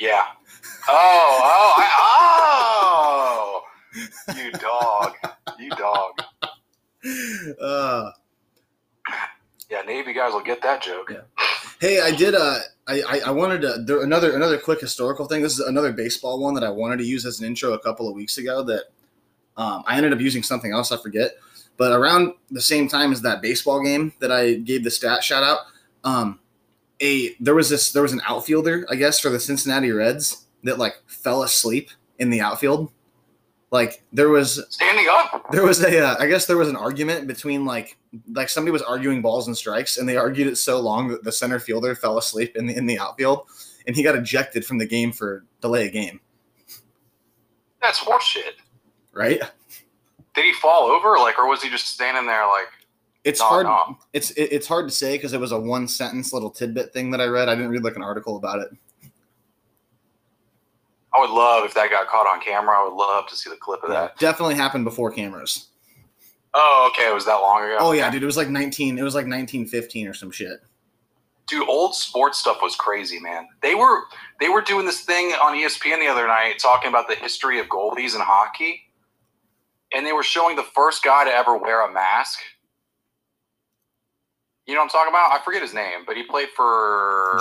Yeah. 0.00 0.24
Oh, 0.88 1.40
oh, 1.42 1.74
I, 1.76 3.54
oh! 3.54 3.62
You 4.34 4.50
dog, 4.52 5.14
you 5.58 5.70
dog. 5.70 6.22
Uh, 7.60 8.10
Yeah, 9.70 9.82
Navy 9.82 10.12
guys 10.12 10.32
will 10.32 10.42
get 10.42 10.62
that 10.62 10.82
joke. 10.82 11.12
Yeah. 11.12 11.44
hey, 11.80 12.00
I 12.00 12.10
did. 12.10 12.34
Uh, 12.34 12.58
I, 12.88 13.02
I 13.02 13.20
I 13.26 13.30
wanted 13.30 13.60
to 13.60 13.82
there, 13.84 14.02
another 14.02 14.34
another 14.34 14.58
quick 14.58 14.80
historical 14.80 15.26
thing. 15.26 15.42
This 15.42 15.52
is 15.52 15.60
another 15.60 15.92
baseball 15.92 16.40
one 16.40 16.54
that 16.54 16.64
I 16.64 16.70
wanted 16.70 16.96
to 16.98 17.04
use 17.04 17.24
as 17.26 17.40
an 17.40 17.46
intro 17.46 17.74
a 17.74 17.78
couple 17.78 18.08
of 18.08 18.14
weeks 18.14 18.38
ago. 18.38 18.62
That 18.64 18.84
um, 19.56 19.84
I 19.86 19.96
ended 19.96 20.12
up 20.12 20.20
using 20.20 20.42
something 20.42 20.72
else. 20.72 20.90
I 20.92 20.96
forget. 20.96 21.32
But 21.76 21.92
around 21.92 22.34
the 22.50 22.60
same 22.60 22.88
time 22.88 23.12
as 23.12 23.22
that 23.22 23.42
baseball 23.42 23.82
game 23.82 24.12
that 24.20 24.32
I 24.32 24.54
gave 24.54 24.82
the 24.82 24.90
stat 24.90 25.22
shout 25.22 25.42
out, 25.42 25.58
um, 26.04 26.39
a 27.00 27.34
there 27.40 27.54
was 27.54 27.68
this 27.70 27.92
there 27.92 28.02
was 28.02 28.12
an 28.12 28.20
outfielder 28.26 28.86
I 28.90 28.96
guess 28.96 29.18
for 29.20 29.30
the 29.30 29.40
Cincinnati 29.40 29.90
Reds 29.90 30.46
that 30.64 30.78
like 30.78 30.94
fell 31.06 31.42
asleep 31.42 31.90
in 32.18 32.30
the 32.30 32.40
outfield. 32.40 32.90
Like 33.70 34.02
there 34.12 34.28
was 34.28 34.66
Standing 34.70 35.06
up. 35.10 35.50
there 35.52 35.64
was 35.64 35.82
a 35.82 36.00
uh, 36.04 36.16
I 36.18 36.26
guess 36.26 36.46
there 36.46 36.56
was 36.56 36.68
an 36.68 36.76
argument 36.76 37.26
between 37.26 37.64
like 37.64 37.96
like 38.32 38.48
somebody 38.48 38.72
was 38.72 38.82
arguing 38.82 39.22
balls 39.22 39.46
and 39.46 39.56
strikes 39.56 39.96
and 39.98 40.08
they 40.08 40.16
argued 40.16 40.48
it 40.48 40.56
so 40.56 40.80
long 40.80 41.08
that 41.08 41.22
the 41.24 41.30
center 41.32 41.60
fielder 41.60 41.94
fell 41.94 42.18
asleep 42.18 42.56
in 42.56 42.66
the 42.66 42.76
in 42.76 42.86
the 42.86 42.98
outfield 42.98 43.46
and 43.86 43.94
he 43.94 44.02
got 44.02 44.16
ejected 44.16 44.64
from 44.66 44.78
the 44.78 44.86
game 44.86 45.12
for 45.12 45.44
delay 45.60 45.86
a 45.86 45.90
game 45.90 46.20
That's 47.80 48.00
horseshit. 48.00 48.54
right 49.12 49.40
Did 50.34 50.44
he 50.44 50.52
fall 50.54 50.84
over, 50.90 51.16
like, 51.18 51.38
or 51.38 51.48
was 51.48 51.62
he 51.62 51.68
just 51.70 51.88
standing 51.88 52.26
there, 52.26 52.46
like, 52.46 52.68
it's 53.24 53.40
No, 53.40 53.46
hard 53.46 53.66
no. 53.66 53.98
it's 54.12 54.30
it, 54.32 54.48
it's 54.52 54.66
hard 54.66 54.88
to 54.88 54.94
say 54.94 55.16
because 55.16 55.32
it 55.32 55.40
was 55.40 55.52
a 55.52 55.58
one 55.60 55.86
sentence 55.88 56.32
little 56.32 56.50
tidbit 56.50 56.92
thing 56.92 57.10
that 57.10 57.20
I 57.20 57.26
read 57.26 57.48
I 57.48 57.54
didn't 57.54 57.70
read 57.70 57.84
like 57.84 57.96
an 57.96 58.02
article 58.02 58.36
about 58.36 58.60
it 58.60 58.70
I 61.14 61.18
would 61.20 61.30
love 61.30 61.64
if 61.64 61.74
that 61.74 61.90
got 61.90 62.06
caught 62.06 62.26
on 62.28 62.40
camera. 62.40 62.78
I 62.78 62.84
would 62.84 62.94
love 62.94 63.26
to 63.28 63.36
see 63.36 63.50
the 63.50 63.56
clip 63.56 63.82
of 63.82 63.90
that. 63.90 64.16
definitely 64.18 64.54
happened 64.54 64.84
before 64.84 65.10
cameras 65.10 65.66
Oh, 66.52 66.90
okay. 66.92 67.08
It 67.08 67.14
was 67.14 67.26
that 67.26 67.36
long 67.36 67.62
ago. 67.64 67.76
oh 67.80 67.92
yeah 67.92 68.10
dude 68.10 68.22
it 68.22 68.26
was 68.26 68.36
like 68.36 68.48
19 68.48 68.98
it 68.98 69.02
was 69.02 69.14
like 69.14 69.26
1915 69.26 70.08
or 70.08 70.14
some 70.14 70.30
shit 70.30 70.60
dude, 71.46 71.68
old 71.68 71.94
sports 71.96 72.38
stuff 72.38 72.58
was 72.62 72.76
crazy, 72.76 73.18
man. 73.18 73.44
They 73.60 73.74
were 73.74 74.02
they 74.38 74.48
were 74.48 74.60
doing 74.62 74.86
this 74.86 75.00
thing 75.00 75.32
on 75.42 75.56
ESPN 75.56 75.98
the 75.98 76.06
other 76.06 76.28
night 76.28 76.60
talking 76.60 76.88
about 76.88 77.08
the 77.08 77.16
history 77.16 77.58
of 77.58 77.66
goalies 77.66 78.14
in 78.14 78.20
hockey, 78.20 78.82
and 79.92 80.06
they 80.06 80.12
were 80.12 80.22
showing 80.22 80.54
the 80.54 80.62
first 80.62 81.02
guy 81.02 81.24
to 81.24 81.30
ever 81.32 81.56
wear 81.56 81.84
a 81.84 81.92
mask. 81.92 82.38
You 84.70 84.76
know 84.76 84.82
what 84.82 84.94
I'm 84.94 85.00
talking 85.00 85.10
about? 85.10 85.32
I 85.32 85.42
forget 85.44 85.62
his 85.62 85.74
name, 85.74 86.04
but 86.06 86.16
he 86.16 86.22
played 86.22 86.48
for 86.54 87.34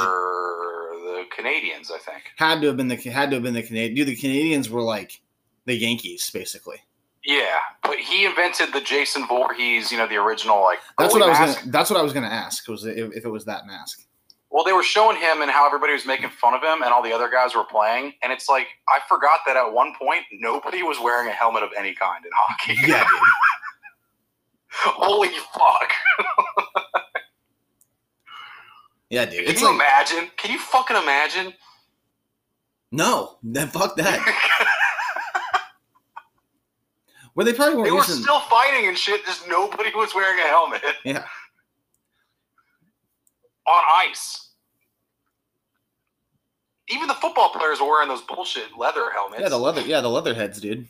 the 1.03 1.25
Canadiens, 1.37 1.91
I 1.91 1.99
think. 1.99 2.23
had 2.37 2.59
to 2.61 2.67
have 2.67 2.77
been 2.77 2.87
the 2.87 2.95
had 2.95 3.29
to 3.29 3.35
have 3.35 3.43
been 3.43 3.53
the 3.53 3.61
Canadian 3.61 3.93
dude 3.93 4.07
the 4.07 4.15
Canadiens 4.15 4.67
were 4.67 4.81
like 4.81 5.21
the 5.65 5.75
Yankees 5.75 6.27
basically 6.31 6.77
Yeah, 7.23 7.59
but 7.83 7.97
he 7.97 8.25
invented 8.25 8.73
the 8.73 8.81
Jason 8.81 9.27
Voorhees, 9.27 9.91
you 9.91 9.99
know, 9.99 10.07
the 10.07 10.15
original 10.15 10.59
like. 10.61 10.79
That's 10.97 11.13
what 11.13 11.21
I 11.21 11.29
was 11.29 11.37
mask. 11.37 11.59
gonna. 11.59 11.71
That's 11.71 11.89
what 11.91 11.99
I 11.99 12.01
was 12.01 12.13
gonna 12.13 12.27
ask. 12.27 12.67
Was 12.67 12.83
if, 12.85 13.13
if 13.13 13.25
it 13.25 13.29
was 13.29 13.45
that 13.45 13.67
mask? 13.67 14.07
Well, 14.49 14.63
they 14.63 14.73
were 14.73 14.81
showing 14.81 15.15
him 15.15 15.43
and 15.43 15.51
how 15.51 15.67
everybody 15.67 15.93
was 15.93 16.07
making 16.07 16.29
fun 16.29 16.55
of 16.55 16.63
him, 16.63 16.81
and 16.81 16.91
all 16.91 17.03
the 17.03 17.13
other 17.13 17.29
guys 17.29 17.53
were 17.53 17.63
playing. 17.63 18.13
And 18.23 18.33
it's 18.33 18.49
like 18.49 18.69
I 18.87 18.97
forgot 19.07 19.41
that 19.45 19.55
at 19.55 19.71
one 19.71 19.93
point 20.01 20.23
nobody 20.31 20.81
was 20.81 20.99
wearing 20.99 21.29
a 21.29 21.33
helmet 21.33 21.61
of 21.61 21.69
any 21.77 21.93
kind 21.93 22.25
in 22.25 22.31
hockey. 22.35 22.75
Yeah. 22.87 23.05
Holy 24.71 25.29
fuck! 25.53 25.91
Yeah, 29.09 29.25
dude. 29.25 29.45
Can 29.45 29.51
It's 29.51 29.61
you 29.61 29.67
like 29.67 29.75
imagine? 29.75 30.31
Can 30.37 30.51
you 30.51 30.59
fucking 30.59 30.97
imagine? 30.97 31.53
no. 32.91 33.37
Then 33.43 33.67
fuck 33.69 33.95
that. 33.97 34.19
Well, 37.35 37.45
they 37.45 37.53
probably 37.53 37.75
they 37.75 37.91
weren't 37.91 37.93
were 37.93 37.99
using. 38.13 38.23
still 38.23 38.39
fighting 38.41 38.87
and 38.89 38.97
shit. 38.97 39.23
Just 39.25 39.47
nobody 39.47 39.91
was 39.95 40.13
wearing 40.13 40.39
a 40.39 40.47
helmet 40.47 40.81
yeah, 41.05 41.23
on 43.65 43.83
ice. 44.09 44.49
Even 46.89 47.07
the 47.07 47.13
football 47.13 47.51
players 47.51 47.79
were 47.79 47.87
wearing 47.87 48.09
those 48.09 48.23
bullshit 48.23 48.75
leather 48.77 49.11
helmets. 49.13 49.41
yeah, 49.41 49.47
the 49.47 49.57
leather. 49.57 49.79
Yeah, 49.81 50.01
the 50.01 50.09
leather 50.09 50.33
heads, 50.33 50.59
dude. 50.59 50.87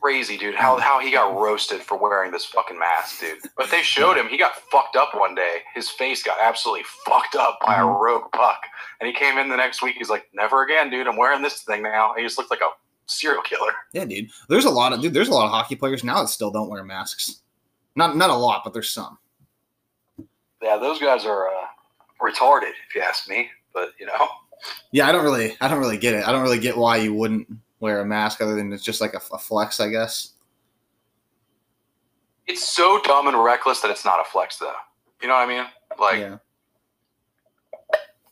Crazy, 0.00 0.36
dude. 0.36 0.54
How 0.54 0.78
how 0.78 0.98
he 1.00 1.10
got 1.10 1.34
roasted 1.38 1.80
for 1.82 1.96
wearing 1.96 2.30
this 2.30 2.44
fucking 2.44 2.78
mask, 2.78 3.20
dude. 3.20 3.38
But 3.56 3.70
they 3.70 3.82
showed 3.82 4.16
him. 4.16 4.28
He 4.28 4.36
got 4.38 4.52
fucked 4.70 4.96
up 4.96 5.10
one 5.14 5.34
day. 5.34 5.58
His 5.74 5.90
face 5.90 6.22
got 6.22 6.36
absolutely 6.40 6.84
fucked 7.04 7.34
up 7.36 7.58
by 7.64 7.76
a 7.76 7.82
Mhm. 7.82 8.00
rogue 8.00 8.30
buck. 8.32 8.60
And 9.00 9.06
he 9.06 9.12
came 9.12 9.38
in 9.38 9.48
the 9.48 9.56
next 9.56 9.82
week. 9.82 9.96
He's 9.96 10.10
like, 10.10 10.28
"Never 10.32 10.62
again, 10.62 10.90
dude. 10.90 11.06
I'm 11.06 11.16
wearing 11.16 11.42
this 11.42 11.62
thing 11.62 11.82
now." 11.82 12.14
He 12.16 12.22
just 12.22 12.38
looked 12.38 12.50
like 12.50 12.60
a 12.60 12.70
serial 13.06 13.42
killer. 13.42 13.72
Yeah, 13.92 14.04
dude. 14.04 14.30
There's 14.48 14.64
a 14.64 14.70
lot 14.70 14.92
of 14.92 15.00
dude. 15.00 15.14
There's 15.14 15.28
a 15.28 15.34
lot 15.34 15.46
of 15.46 15.50
hockey 15.50 15.76
players 15.76 16.02
now 16.04 16.20
that 16.22 16.28
still 16.28 16.50
don't 16.50 16.68
wear 16.68 16.84
masks. 16.84 17.42
Not 17.96 18.16
not 18.16 18.30
a 18.30 18.34
lot, 18.34 18.62
but 18.64 18.72
there's 18.72 18.90
some. 18.90 19.18
Yeah, 20.62 20.76
those 20.76 20.98
guys 20.98 21.24
are 21.24 21.48
uh, 21.48 21.66
retarded, 22.20 22.72
if 22.88 22.94
you 22.94 23.00
ask 23.00 23.28
me. 23.28 23.50
But 23.72 23.92
you 24.00 24.06
know, 24.06 24.28
Yeah, 24.92 25.08
I 25.08 25.12
don't 25.12 25.22
really. 25.24 25.56
I 25.60 25.68
don't 25.68 25.78
really 25.78 25.98
get 25.98 26.14
it. 26.14 26.26
I 26.26 26.32
don't 26.32 26.42
really 26.42 26.58
get 26.58 26.76
why 26.76 26.96
you 26.96 27.14
wouldn't 27.14 27.48
wear 27.80 28.00
a 28.00 28.04
mask 28.04 28.40
other 28.40 28.54
than 28.54 28.72
it's 28.72 28.82
just 28.82 29.00
like 29.00 29.14
a, 29.14 29.20
a 29.32 29.38
flex, 29.38 29.80
I 29.80 29.88
guess. 29.88 30.34
it's 32.46 32.64
so 32.64 33.00
dumb 33.04 33.28
and 33.28 33.42
reckless 33.42 33.80
that 33.80 33.90
it's 33.90 34.04
not 34.04 34.20
a 34.20 34.24
flex, 34.24 34.56
though. 34.56 34.72
You 35.22 35.28
know 35.28 35.34
what 35.34 35.48
I 35.48 35.54
mean? 35.54 35.66
Like, 36.00 36.18
yeah. 36.20 36.38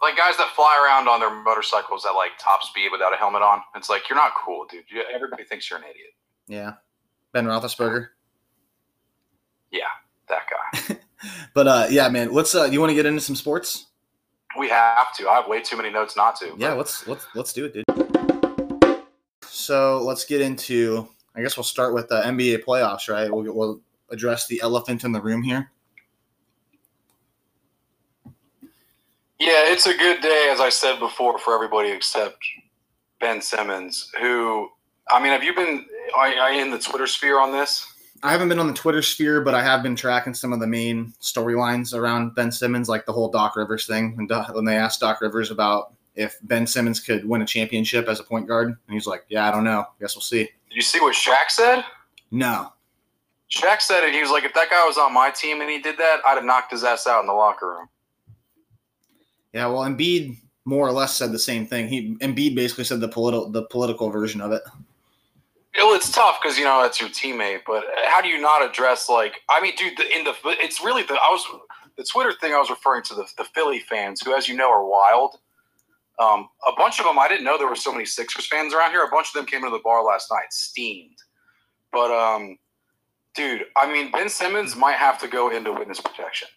like 0.00 0.16
guys 0.16 0.36
that 0.36 0.50
fly 0.54 0.80
around 0.84 1.08
on 1.08 1.20
their 1.20 1.34
motorcycles 1.42 2.04
at 2.04 2.12
like 2.12 2.32
top 2.38 2.62
speed 2.62 2.90
without 2.92 3.12
a 3.12 3.16
helmet 3.16 3.42
on. 3.42 3.60
It's 3.74 3.88
like 3.88 4.08
you're 4.08 4.16
not 4.16 4.32
cool, 4.36 4.66
dude. 4.70 4.84
You, 4.88 5.02
everybody 5.12 5.44
thinks 5.44 5.68
you're 5.68 5.78
an 5.78 5.84
idiot. 5.90 6.10
Yeah. 6.46 6.74
Ben 7.32 7.44
Roethlisberger. 7.44 8.08
Yeah, 9.70 9.82
that 10.28 10.42
guy. 10.48 10.96
But 11.54 11.66
uh, 11.66 11.86
yeah, 11.88 12.10
man. 12.10 12.32
Let's. 12.32 12.54
Uh, 12.54 12.64
you 12.64 12.80
want 12.80 12.90
to 12.90 12.94
get 12.94 13.06
into 13.06 13.22
some 13.22 13.34
sports? 13.34 13.86
We 14.58 14.68
have 14.68 15.14
to. 15.16 15.26
I 15.26 15.36
have 15.36 15.48
way 15.48 15.62
too 15.62 15.76
many 15.76 15.90
notes 15.90 16.14
not 16.14 16.36
to. 16.36 16.54
Yeah, 16.58 16.74
let's 16.74 17.08
let's 17.08 17.26
let's 17.34 17.54
do 17.54 17.64
it, 17.64 17.72
dude. 17.72 17.85
So 19.66 20.00
let's 20.00 20.24
get 20.24 20.40
into. 20.40 21.08
I 21.34 21.42
guess 21.42 21.56
we'll 21.56 21.64
start 21.64 21.92
with 21.92 22.08
the 22.08 22.22
NBA 22.22 22.64
playoffs, 22.64 23.08
right? 23.12 23.28
We'll 23.28 23.52
we'll 23.52 23.80
address 24.10 24.46
the 24.46 24.60
elephant 24.60 25.02
in 25.02 25.10
the 25.10 25.20
room 25.20 25.42
here. 25.42 25.72
Yeah, 29.40 29.72
it's 29.72 29.86
a 29.86 29.96
good 29.96 30.22
day, 30.22 30.50
as 30.52 30.60
I 30.60 30.68
said 30.68 31.00
before, 31.00 31.40
for 31.40 31.52
everybody 31.52 31.90
except 31.90 32.38
Ben 33.18 33.42
Simmons, 33.42 34.08
who, 34.20 34.68
I 35.10 35.20
mean, 35.20 35.32
have 35.32 35.42
you 35.42 35.52
been 35.52 35.84
are, 36.16 36.28
are 36.28 36.52
you 36.52 36.62
in 36.62 36.70
the 36.70 36.78
Twitter 36.78 37.08
sphere 37.08 37.40
on 37.40 37.50
this? 37.50 37.92
I 38.22 38.30
haven't 38.30 38.48
been 38.48 38.60
on 38.60 38.68
the 38.68 38.72
Twitter 38.72 39.02
sphere, 39.02 39.40
but 39.40 39.56
I 39.56 39.64
have 39.64 39.82
been 39.82 39.96
tracking 39.96 40.32
some 40.32 40.52
of 40.52 40.60
the 40.60 40.66
main 40.68 41.12
storylines 41.20 41.92
around 41.92 42.36
Ben 42.36 42.52
Simmons, 42.52 42.88
like 42.88 43.04
the 43.04 43.12
whole 43.12 43.30
Doc 43.32 43.56
Rivers 43.56 43.88
thing. 43.88 44.16
When, 44.16 44.30
uh, 44.30 44.44
Doc, 44.44 44.54
when 44.54 44.64
they 44.64 44.76
asked 44.76 45.00
Doc 45.00 45.20
Rivers 45.20 45.50
about 45.50 45.95
if 46.16 46.38
Ben 46.42 46.66
Simmons 46.66 47.00
could 47.00 47.28
win 47.28 47.42
a 47.42 47.46
championship 47.46 48.08
as 48.08 48.20
a 48.20 48.24
point 48.24 48.48
guard, 48.48 48.68
and 48.68 48.78
he's 48.88 49.06
like, 49.06 49.24
"Yeah, 49.28 49.48
I 49.48 49.50
don't 49.50 49.64
know. 49.64 49.84
Guess 50.00 50.16
we'll 50.16 50.22
see." 50.22 50.48
Did 50.68 50.76
you 50.76 50.82
see 50.82 51.00
what 51.00 51.14
Shaq 51.14 51.50
said? 51.50 51.84
No. 52.30 52.72
Shaq 53.50 53.80
said 53.80 54.02
it. 54.02 54.12
He 54.12 54.20
was 54.20 54.30
like, 54.30 54.44
if 54.44 54.54
that 54.54 54.70
guy 54.70 54.84
was 54.86 54.98
on 54.98 55.14
my 55.14 55.30
team 55.30 55.60
and 55.60 55.70
he 55.70 55.78
did 55.78 55.96
that, 55.98 56.20
I'd 56.26 56.34
have 56.34 56.44
knocked 56.44 56.72
his 56.72 56.82
ass 56.82 57.06
out 57.06 57.20
in 57.20 57.26
the 57.26 57.32
locker 57.32 57.68
room. 57.68 57.88
Yeah, 59.52 59.66
well, 59.68 59.82
Embiid 59.82 60.36
more 60.64 60.86
or 60.86 60.92
less 60.92 61.14
said 61.14 61.32
the 61.32 61.38
same 61.38 61.66
thing. 61.66 61.88
He 61.88 62.16
Embiid 62.16 62.54
basically 62.54 62.84
said 62.84 63.00
the 63.00 63.08
political 63.08 63.48
the 63.48 63.62
political 63.62 64.10
version 64.10 64.40
of 64.40 64.52
it. 64.52 64.62
Well, 65.78 65.94
it's 65.94 66.10
tough 66.10 66.38
because 66.42 66.58
you 66.58 66.64
know 66.64 66.82
that's 66.82 67.00
your 67.00 67.10
teammate, 67.10 67.60
but 67.66 67.84
how 68.06 68.20
do 68.20 68.28
you 68.28 68.40
not 68.40 68.68
address 68.68 69.08
like? 69.08 69.34
I 69.48 69.60
mean, 69.60 69.74
dude, 69.76 69.96
the, 69.96 70.04
in 70.14 70.24
the 70.24 70.34
it's 70.44 70.82
really 70.82 71.04
the 71.04 71.14
I 71.14 71.28
was 71.30 71.46
the 71.96 72.04
Twitter 72.04 72.32
thing 72.32 72.52
I 72.52 72.58
was 72.58 72.68
referring 72.68 73.02
to 73.04 73.14
the 73.14 73.26
the 73.38 73.44
Philly 73.44 73.78
fans 73.78 74.20
who, 74.20 74.34
as 74.34 74.48
you 74.48 74.56
know, 74.56 74.70
are 74.70 74.84
wild. 74.84 75.38
Um, 76.18 76.48
a 76.66 76.72
bunch 76.76 76.98
of 76.98 77.04
them 77.04 77.18
I 77.18 77.28
didn't 77.28 77.44
know 77.44 77.58
there 77.58 77.68
were 77.68 77.76
so 77.76 77.92
many 77.92 78.04
Sixers 78.04 78.46
fans 78.46 78.72
around 78.72 78.90
here. 78.90 79.04
A 79.04 79.10
bunch 79.10 79.28
of 79.28 79.34
them 79.34 79.46
came 79.46 79.64
into 79.64 79.70
the 79.70 79.82
bar 79.82 80.02
last 80.02 80.30
night, 80.30 80.50
steamed. 80.50 81.18
But 81.92 82.10
um, 82.10 82.58
dude, 83.34 83.64
I 83.76 83.90
mean, 83.90 84.10
Ben 84.10 84.28
Simmons 84.28 84.76
might 84.76 84.96
have 84.96 85.20
to 85.20 85.28
go 85.28 85.50
into 85.50 85.72
witness 85.72 86.00
protection. 86.00 86.48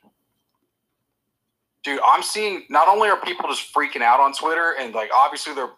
Dude, 1.83 1.99
I'm 2.05 2.23
seeing 2.23 2.63
not 2.69 2.87
only 2.87 3.09
are 3.09 3.19
people 3.21 3.49
just 3.49 3.73
freaking 3.73 4.01
out 4.01 4.19
on 4.19 4.33
Twitter 4.33 4.75
and 4.79 4.93
like 4.93 5.11
obviously 5.13 5.53
they're 5.53 5.71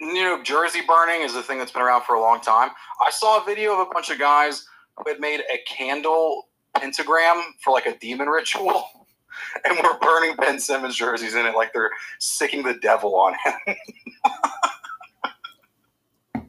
you 0.00 0.22
know, 0.22 0.42
jersey 0.42 0.80
burning 0.86 1.22
is 1.22 1.34
a 1.34 1.42
thing 1.42 1.58
that's 1.58 1.72
been 1.72 1.82
around 1.82 2.04
for 2.04 2.14
a 2.14 2.20
long 2.20 2.40
time. 2.40 2.70
I 3.04 3.10
saw 3.10 3.42
a 3.42 3.44
video 3.44 3.72
of 3.72 3.80
a 3.80 3.90
bunch 3.92 4.10
of 4.10 4.18
guys 4.18 4.64
who 4.96 5.10
had 5.10 5.20
made 5.20 5.40
a 5.52 5.58
candle 5.66 6.48
pentagram 6.76 7.42
for 7.62 7.72
like 7.72 7.86
a 7.86 7.98
demon 7.98 8.28
ritual 8.28 8.84
and 9.64 9.78
we're 9.82 9.98
burning 9.98 10.36
Ben 10.36 10.58
Simmons 10.58 10.96
jerseys 10.96 11.34
in 11.34 11.46
it 11.46 11.54
like 11.54 11.72
they're 11.72 11.90
sicking 12.18 12.62
the 12.62 12.74
devil 12.80 13.16
on 13.16 13.34
him. 13.44 13.76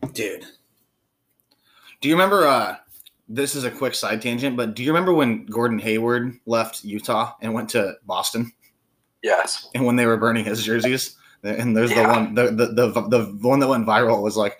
Dude. 0.13 0.45
Do 2.01 2.09
you 2.09 2.15
remember 2.15 2.47
uh 2.47 2.77
this 3.31 3.53
is 3.55 3.63
a 3.63 3.71
quick 3.71 3.93
side 3.93 4.21
tangent, 4.21 4.57
but 4.57 4.75
do 4.75 4.83
you 4.83 4.89
remember 4.89 5.13
when 5.13 5.45
Gordon 5.45 5.77
Hayward 5.79 6.39
left 6.47 6.83
Utah 6.83 7.35
and 7.41 7.53
went 7.53 7.69
to 7.69 7.95
Boston 8.05 8.51
yes. 9.21 9.69
and 9.75 9.85
when 9.85 9.95
they 9.95 10.07
were 10.07 10.17
burning 10.17 10.45
his 10.45 10.63
jerseys? 10.63 11.15
And 11.43 11.77
there's 11.77 11.93
the 11.93 12.03
one 12.03 12.33
the, 12.33 12.51
the 12.51 12.65
the 12.65 13.01
the 13.07 13.47
one 13.47 13.59
that 13.59 13.69
went 13.69 13.87
viral 13.87 14.21
was 14.21 14.35
like, 14.35 14.59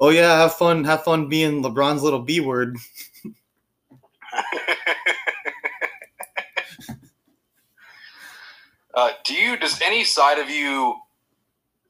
"Oh 0.00 0.08
yeah, 0.08 0.38
have 0.38 0.54
fun, 0.54 0.82
have 0.84 1.04
fun 1.04 1.28
being 1.28 1.62
LeBron's 1.62 2.02
little 2.02 2.20
B 2.20 2.40
word." 2.40 2.78
uh, 8.94 9.10
do 9.24 9.34
you, 9.34 9.56
does 9.58 9.80
any 9.82 10.04
side 10.04 10.38
of 10.38 10.48
you 10.48 10.94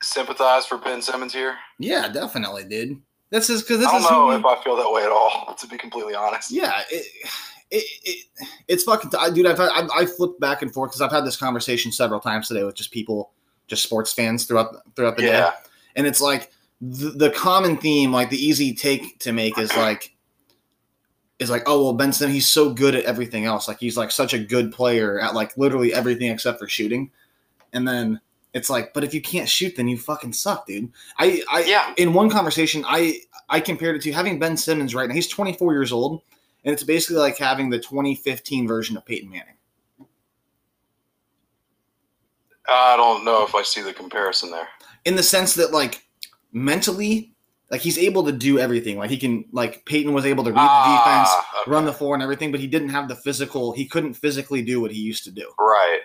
sympathize 0.02 0.66
for 0.66 0.78
Ben 0.78 1.00
Simmons 1.02 1.32
here? 1.32 1.56
Yeah, 1.78 2.08
definitely, 2.08 2.64
dude. 2.64 3.00
This 3.30 3.50
is 3.50 3.62
because 3.62 3.78
this 3.78 3.88
I 3.88 3.92
don't 3.92 4.00
is 4.02 4.10
know 4.10 4.26
we- 4.28 4.34
if 4.36 4.44
I 4.44 4.62
feel 4.62 4.76
that 4.76 4.90
way 4.90 5.02
at 5.02 5.10
all, 5.10 5.54
to 5.58 5.66
be 5.66 5.76
completely 5.78 6.14
honest. 6.14 6.50
Yeah, 6.50 6.82
it, 6.90 7.06
it, 7.70 7.84
it 8.04 8.26
it's 8.68 8.84
fucking 8.84 9.10
dude. 9.34 9.46
I've 9.46 9.58
had, 9.58 9.70
I, 9.70 9.88
I 10.02 10.06
flipped 10.06 10.38
back 10.40 10.62
and 10.62 10.72
forth 10.72 10.90
because 10.90 11.00
I've 11.00 11.10
had 11.10 11.24
this 11.24 11.36
conversation 11.36 11.90
several 11.90 12.20
times 12.20 12.48
today 12.48 12.62
with 12.62 12.76
just 12.76 12.92
people, 12.92 13.32
just 13.66 13.82
sports 13.82 14.12
fans 14.12 14.44
throughout 14.44 14.76
throughout 14.94 15.16
the 15.16 15.22
day, 15.22 15.50
and 15.96 16.06
it's 16.06 16.20
like 16.20 16.52
the, 16.80 17.10
the 17.10 17.30
common 17.30 17.76
theme, 17.76 18.12
like 18.12 18.30
the 18.30 18.36
easy 18.36 18.72
take 18.74 19.18
to 19.20 19.32
make 19.32 19.58
is 19.58 19.74
like 19.76 20.13
is 21.38 21.50
like, 21.50 21.62
oh 21.66 21.82
well, 21.82 21.92
Benson, 21.92 22.30
he's 22.30 22.48
so 22.48 22.72
good 22.72 22.94
at 22.94 23.04
everything 23.04 23.44
else. 23.44 23.68
Like 23.68 23.78
he's 23.80 23.96
like 23.96 24.10
such 24.10 24.34
a 24.34 24.38
good 24.38 24.72
player 24.72 25.20
at 25.20 25.34
like 25.34 25.56
literally 25.56 25.92
everything 25.92 26.30
except 26.30 26.58
for 26.58 26.68
shooting, 26.68 27.10
and 27.72 27.86
then. 27.86 28.20
It's 28.52 28.70
like, 28.70 28.94
but 28.94 29.02
if 29.02 29.12
you 29.12 29.20
can't 29.20 29.48
shoot, 29.48 29.74
then 29.74 29.88
you 29.88 29.98
fucking 29.98 30.32
suck, 30.32 30.64
dude. 30.68 30.92
I, 31.18 31.42
I, 31.50 31.64
Yeah. 31.64 31.92
in 31.96 32.12
one 32.14 32.30
conversation, 32.30 32.84
I, 32.86 33.18
I 33.48 33.58
compared 33.58 33.96
it 33.96 34.02
to 34.02 34.12
having 34.12 34.38
Ben 34.38 34.56
Simmons 34.56 34.94
right 34.94 35.08
now. 35.08 35.14
He's 35.16 35.26
24 35.26 35.72
years 35.72 35.90
old, 35.90 36.22
and 36.64 36.72
it's 36.72 36.84
basically 36.84 37.16
like 37.16 37.36
having 37.36 37.68
the 37.68 37.80
2015 37.80 38.68
version 38.68 38.96
of 38.96 39.04
Peyton 39.04 39.28
Manning. 39.28 39.56
I 42.68 42.96
don't 42.96 43.24
know 43.24 43.44
if 43.44 43.56
I 43.56 43.62
see 43.64 43.82
the 43.82 43.92
comparison 43.92 44.52
there. 44.52 44.68
In 45.04 45.16
the 45.16 45.22
sense 45.24 45.54
that 45.54 45.72
like 45.72 46.06
mentally, 46.52 47.33
like 47.70 47.80
he's 47.80 47.98
able 47.98 48.24
to 48.24 48.32
do 48.32 48.58
everything. 48.58 48.98
Like 48.98 49.10
he 49.10 49.16
can 49.16 49.44
like 49.52 49.84
Peyton 49.86 50.12
was 50.12 50.26
able 50.26 50.44
to 50.44 50.50
read 50.50 50.56
the 50.56 50.96
defense, 50.96 51.28
Ah, 51.30 51.60
okay. 51.62 51.70
run 51.70 51.84
the 51.84 51.92
floor 51.92 52.14
and 52.14 52.22
everything, 52.22 52.50
but 52.50 52.60
he 52.60 52.66
didn't 52.66 52.90
have 52.90 53.08
the 53.08 53.16
physical, 53.16 53.72
he 53.72 53.86
couldn't 53.86 54.14
physically 54.14 54.62
do 54.62 54.80
what 54.80 54.90
he 54.90 55.00
used 55.00 55.24
to 55.24 55.30
do. 55.30 55.50
Right, 55.58 56.00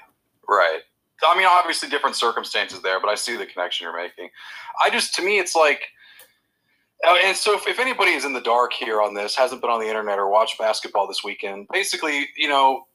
right. 0.47 0.79
I 1.21 1.37
mean, 1.37 1.47
obviously, 1.49 1.89
different 1.89 2.15
circumstances 2.15 2.81
there, 2.81 2.99
but 3.01 3.09
I 3.09 3.15
see 3.15 3.35
the 3.35 3.45
connection 3.45 3.83
you're 3.83 3.95
making. 4.01 4.29
I 4.83 4.89
just, 4.89 5.13
to 5.15 5.21
me, 5.21 5.37
it's 5.37 5.53
like, 5.53 5.81
uh, 7.05 7.15
and 7.25 7.35
so 7.35 7.55
if, 7.55 7.67
if 7.67 7.77
anybody 7.77 8.11
is 8.11 8.23
in 8.23 8.31
the 8.31 8.39
dark 8.41 8.71
here 8.71 9.01
on 9.01 9.13
this, 9.13 9.35
hasn't 9.35 9.61
been 9.61 9.69
on 9.69 9.81
the 9.81 9.87
internet 9.87 10.17
or 10.17 10.29
watched 10.29 10.57
basketball 10.57 11.07
this 11.07 11.21
weekend, 11.23 11.67
basically, 11.73 12.29
you 12.37 12.47
know, 12.47 12.87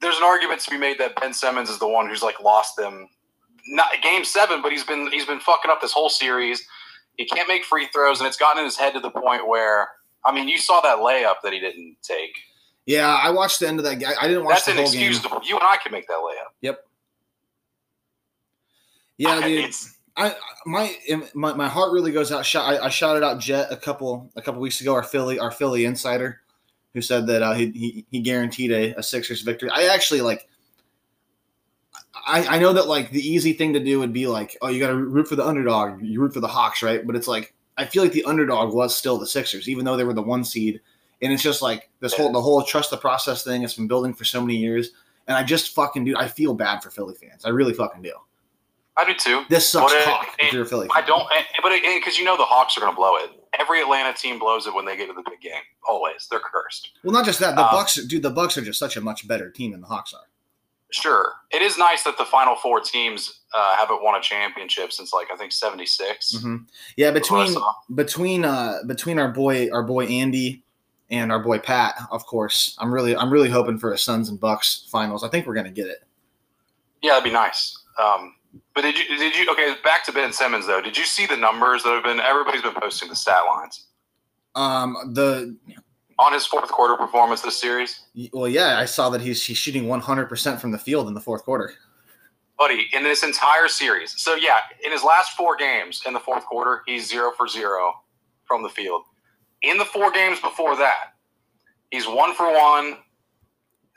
there's 0.00 0.16
an 0.16 0.24
argument 0.24 0.60
to 0.62 0.70
be 0.70 0.76
made 0.76 0.98
that 0.98 1.14
Ben 1.20 1.32
Simmons 1.32 1.70
is 1.70 1.78
the 1.78 1.86
one 1.88 2.08
who's 2.08 2.22
like 2.22 2.40
lost 2.40 2.76
them, 2.76 3.08
not 3.68 3.86
game 4.02 4.24
seven, 4.24 4.60
but 4.62 4.70
he's 4.72 4.84
been 4.84 5.10
he's 5.10 5.26
been 5.26 5.40
fucking 5.40 5.70
up 5.70 5.80
this 5.80 5.92
whole 5.92 6.08
series. 6.08 6.66
He 7.18 7.26
can't 7.26 7.48
make 7.48 7.64
free 7.64 7.86
throws, 7.92 8.20
and 8.20 8.26
it's 8.26 8.38
gotten 8.38 8.60
in 8.60 8.64
his 8.64 8.78
head 8.78 8.94
to 8.94 9.00
the 9.00 9.10
point 9.10 9.46
where, 9.46 9.88
I 10.24 10.32
mean, 10.32 10.48
you 10.48 10.56
saw 10.56 10.80
that 10.80 10.98
layup 10.98 11.42
that 11.42 11.52
he 11.52 11.60
didn't 11.60 11.96
take. 12.02 12.30
Yeah, 12.86 13.08
I 13.08 13.28
watched 13.30 13.60
the 13.60 13.68
end 13.68 13.80
of 13.80 13.84
that. 13.84 14.02
I, 14.02 14.24
I 14.24 14.28
didn't 14.28 14.44
watch 14.44 14.64
That's 14.64 14.66
the 14.66 14.72
whole 14.74 14.90
game. 14.90 15.02
inexcusable. 15.02 15.42
You 15.44 15.56
and 15.56 15.64
I 15.64 15.76
can 15.82 15.92
make 15.92 16.06
that 16.06 16.14
layup. 16.16 16.52
Yep. 16.62 16.84
Yeah, 19.18 19.40
dude. 19.42 19.74
I 20.16 20.34
my 20.64 20.96
my, 21.34 21.52
my 21.52 21.68
heart 21.68 21.92
really 21.92 22.12
goes 22.12 22.32
out. 22.32 22.46
Shot, 22.46 22.72
I, 22.72 22.86
I 22.86 22.88
shouted 22.88 23.22
out 23.22 23.40
Jet 23.40 23.68
a 23.70 23.76
couple 23.76 24.30
a 24.36 24.42
couple 24.42 24.60
weeks 24.60 24.80
ago. 24.80 24.94
Our 24.94 25.02
Philly 25.02 25.38
our 25.38 25.50
Philly 25.50 25.84
insider, 25.84 26.40
who 26.94 27.02
said 27.02 27.26
that 27.26 27.42
uh, 27.42 27.52
he, 27.52 27.70
he 27.72 28.06
he 28.10 28.20
guaranteed 28.20 28.70
a, 28.70 28.94
a 28.98 29.02
Sixers 29.02 29.42
victory. 29.42 29.70
I 29.70 29.86
actually 29.86 30.20
like. 30.20 30.48
I, 32.28 32.56
I 32.56 32.58
know 32.58 32.72
that 32.74 32.86
like 32.86 33.10
the 33.10 33.20
easy 33.26 33.52
thing 33.52 33.72
to 33.72 33.80
do 33.80 33.98
would 34.00 34.12
be 34.12 34.26
like, 34.26 34.56
oh, 34.62 34.68
you 34.68 34.78
got 34.78 34.88
to 34.88 34.94
root 34.96 35.28
for 35.28 35.36
the 35.36 35.46
underdog. 35.46 36.02
You 36.02 36.20
root 36.20 36.34
for 36.34 36.40
the 36.40 36.48
Hawks, 36.48 36.82
right? 36.82 37.06
But 37.06 37.16
it's 37.16 37.28
like 37.28 37.54
I 37.76 37.84
feel 37.86 38.02
like 38.02 38.12
the 38.12 38.24
underdog 38.24 38.74
was 38.74 38.94
still 38.96 39.18
the 39.18 39.26
Sixers, 39.26 39.68
even 39.68 39.84
though 39.84 39.96
they 39.96 40.04
were 40.04 40.14
the 40.14 40.22
one 40.22 40.44
seed. 40.44 40.80
And 41.22 41.32
it's 41.32 41.42
just 41.42 41.62
like 41.62 41.90
this 42.00 42.14
whole 42.14 42.30
the 42.32 42.40
whole 42.40 42.62
trust 42.62 42.90
the 42.90 42.96
process 42.96 43.42
thing 43.42 43.62
has 43.62 43.74
been 43.74 43.88
building 43.88 44.14
for 44.14 44.24
so 44.24 44.40
many 44.40 44.56
years. 44.56 44.90
And 45.26 45.36
I 45.36 45.42
just 45.42 45.74
fucking 45.74 46.04
dude, 46.04 46.16
I 46.16 46.28
feel 46.28 46.54
bad 46.54 46.82
for 46.82 46.90
Philly 46.90 47.14
fans. 47.14 47.44
I 47.44 47.48
really 47.50 47.72
fucking 47.74 48.02
do. 48.02 48.12
I 48.96 49.04
do 49.04 49.14
too. 49.14 49.44
This 49.48 49.68
sucks 49.68 49.92
it- 49.92 50.04
cock 50.04 50.26
if 50.40 50.52
you're 50.52 50.62
a 50.62 50.66
Philly. 50.66 50.88
I 50.94 51.02
don't, 51.02 51.24
but 51.62 51.72
because 51.82 52.18
you 52.18 52.24
know 52.24 52.36
the 52.36 52.44
Hawks 52.44 52.76
are 52.76 52.80
going 52.80 52.92
to 52.92 52.96
blow 52.96 53.16
it. 53.16 53.30
Every 53.58 53.80
Atlanta 53.80 54.12
team 54.12 54.38
blows 54.38 54.66
it 54.66 54.74
when 54.74 54.84
they 54.84 54.96
get 54.96 55.06
to 55.06 55.12
the 55.12 55.22
big 55.28 55.40
game. 55.40 55.62
Always, 55.88 56.26
they're 56.30 56.40
cursed. 56.40 56.90
Well, 57.04 57.12
not 57.12 57.24
just 57.24 57.38
that. 57.40 57.54
The 57.56 57.64
Um, 57.64 57.70
Bucks, 57.72 57.94
dude. 58.06 58.22
The 58.22 58.30
Bucks 58.30 58.58
are 58.58 58.62
just 58.62 58.78
such 58.78 58.96
a 58.96 59.00
much 59.00 59.26
better 59.28 59.50
team 59.50 59.70
than 59.72 59.80
the 59.80 59.86
Hawks 59.86 60.12
are. 60.14 60.20
Sure, 60.90 61.34
it 61.50 61.60
is 61.60 61.76
nice 61.76 62.02
that 62.04 62.16
the 62.16 62.24
final 62.24 62.56
four 62.56 62.80
teams 62.80 63.40
uh, 63.52 63.76
haven't 63.76 64.02
won 64.02 64.14
a 64.18 64.22
championship 64.22 64.90
since 64.92 65.12
like 65.12 65.28
I 65.30 65.36
think 65.36 65.52
'76. 65.52 66.36
Mhm. 66.36 66.66
Yeah, 66.96 67.10
That's 67.10 67.30
what 67.30 67.40
I 67.40 67.44
between 67.94 67.94
between 67.94 68.44
uh 68.44 68.78
between 68.86 69.18
our 69.18 69.30
boy 69.30 69.70
our 69.70 69.82
boy 69.82 70.06
Andy 70.06 70.62
and 71.10 71.30
our 71.30 71.42
boy 71.42 71.58
Pat, 71.58 71.94
of 72.10 72.24
course. 72.24 72.74
I'm 72.78 72.92
really 72.92 73.14
I'm 73.16 73.30
really 73.30 73.50
hoping 73.50 73.78
for 73.78 73.92
a 73.92 73.98
Suns 73.98 74.30
and 74.30 74.40
Bucks 74.40 74.88
finals. 74.90 75.22
I 75.24 75.28
think 75.28 75.46
we're 75.46 75.54
gonna 75.54 75.70
get 75.70 75.88
it. 75.88 76.04
Yeah, 77.02 77.12
that'd 77.12 77.24
be 77.24 77.30
nice. 77.30 77.76
Um, 78.02 78.34
but 78.74 78.80
did 78.82 78.98
you 78.98 79.04
did 79.18 79.36
you 79.36 79.50
okay? 79.52 79.74
Back 79.84 80.04
to 80.06 80.12
Ben 80.12 80.32
Simmons 80.32 80.66
though. 80.66 80.80
Did 80.80 80.96
you 80.96 81.04
see 81.04 81.26
the 81.26 81.36
numbers 81.36 81.82
that 81.82 81.92
have 81.92 82.04
been? 82.04 82.18
Everybody's 82.20 82.62
been 82.62 82.74
posting 82.74 83.08
the 83.10 83.16
stat 83.16 83.42
lines 83.46 83.86
Um, 84.54 84.96
the 85.12 85.54
on 86.18 86.32
his 86.32 86.46
fourth 86.46 86.68
quarter 86.70 86.96
performance 86.96 87.42
this 87.42 87.56
series, 87.60 88.00
well, 88.32 88.48
yeah, 88.48 88.78
I 88.78 88.84
saw 88.86 89.08
that 89.10 89.20
he's 89.20 89.42
he's 89.44 89.56
shooting 89.56 89.86
100 89.88 90.28
percent 90.28 90.60
from 90.60 90.72
the 90.72 90.78
field 90.78 91.08
in 91.08 91.14
the 91.14 91.20
fourth 91.20 91.44
quarter. 91.44 91.74
buddy. 92.58 92.88
In 92.92 93.02
this 93.04 93.22
entire 93.22 93.68
series, 93.68 94.20
so 94.20 94.34
yeah, 94.34 94.58
in 94.84 94.92
his 94.92 95.04
last 95.04 95.32
four 95.32 95.56
games 95.56 96.02
in 96.06 96.12
the 96.12 96.20
fourth 96.20 96.44
quarter, 96.44 96.82
he's 96.86 97.08
zero 97.08 97.32
for 97.36 97.46
zero 97.48 97.92
from 98.46 98.62
the 98.62 98.68
field. 98.68 99.02
In 99.62 99.78
the 99.78 99.84
four 99.84 100.10
games 100.10 100.40
before 100.40 100.76
that, 100.76 101.14
he's 101.90 102.06
one 102.06 102.34
for 102.34 102.52
one, 102.52 102.98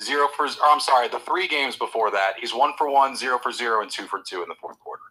zero 0.04 0.28
for. 0.36 0.46
Or 0.46 0.50
I'm 0.66 0.80
sorry, 0.80 1.08
the 1.08 1.20
three 1.20 1.48
games 1.48 1.76
before 1.76 2.12
that, 2.12 2.34
he's 2.40 2.54
one 2.54 2.74
for 2.78 2.90
one, 2.90 3.16
zero 3.16 3.40
for 3.42 3.52
zero, 3.52 3.82
and 3.82 3.90
two 3.90 4.06
for 4.06 4.22
two 4.26 4.44
in 4.44 4.50
the 4.50 4.56
fourth 4.62 4.80
quarter. 4.80 5.02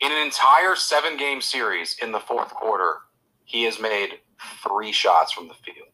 In 0.00 0.12
an 0.12 0.24
entire 0.24 0.76
seven 0.76 1.16
game 1.16 1.40
series 1.40 1.96
in 2.00 2.12
the 2.12 2.20
fourth 2.20 2.50
quarter, 2.54 2.98
he 3.44 3.64
has 3.64 3.80
made 3.80 4.20
three 4.66 4.92
shots 4.92 5.32
from 5.32 5.48
the 5.48 5.54
field. 5.54 5.88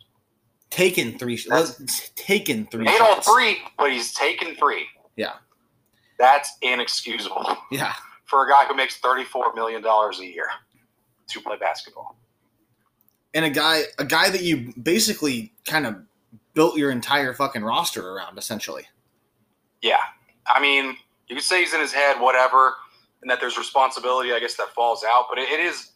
Taken 0.70 1.18
three, 1.18 1.40
let's, 1.48 2.10
taken 2.16 2.66
three. 2.66 2.84
Made 2.84 3.00
all 3.00 3.20
three, 3.20 3.58
but 3.78 3.92
he's 3.92 4.12
taken 4.14 4.56
three. 4.56 4.86
Yeah. 5.16 5.34
That's 6.18 6.56
inexcusable 6.62 7.56
Yeah, 7.70 7.92
for 8.24 8.46
a 8.46 8.48
guy 8.50 8.64
who 8.66 8.74
makes 8.74 9.00
$34 9.00 9.54
million 9.54 9.84
a 9.84 10.22
year 10.24 10.46
to 11.28 11.40
play 11.40 11.56
basketball. 11.56 12.16
and 13.34 13.44
a 13.44 13.50
guy 13.50 13.82
a 13.98 14.04
guy 14.04 14.30
that 14.30 14.42
you 14.42 14.72
basically 14.82 15.52
kind 15.66 15.86
of 15.86 15.96
built 16.54 16.76
your 16.76 16.90
entire 16.90 17.34
fucking 17.34 17.62
roster 17.64 18.10
around, 18.10 18.38
essentially. 18.38 18.84
Yeah, 19.82 19.96
I 20.46 20.60
mean, 20.60 20.96
you 21.28 21.34
could 21.36 21.44
say 21.44 21.60
he's 21.60 21.74
in 21.74 21.80
his 21.80 21.92
head, 21.92 22.20
whatever, 22.20 22.74
and 23.22 23.30
that 23.30 23.40
there's 23.40 23.58
responsibility, 23.58 24.32
I 24.32 24.38
guess, 24.40 24.54
that 24.56 24.68
falls 24.74 25.04
out. 25.04 25.26
But 25.28 25.38
it, 25.38 25.48
it 25.50 25.60
is. 25.60 25.90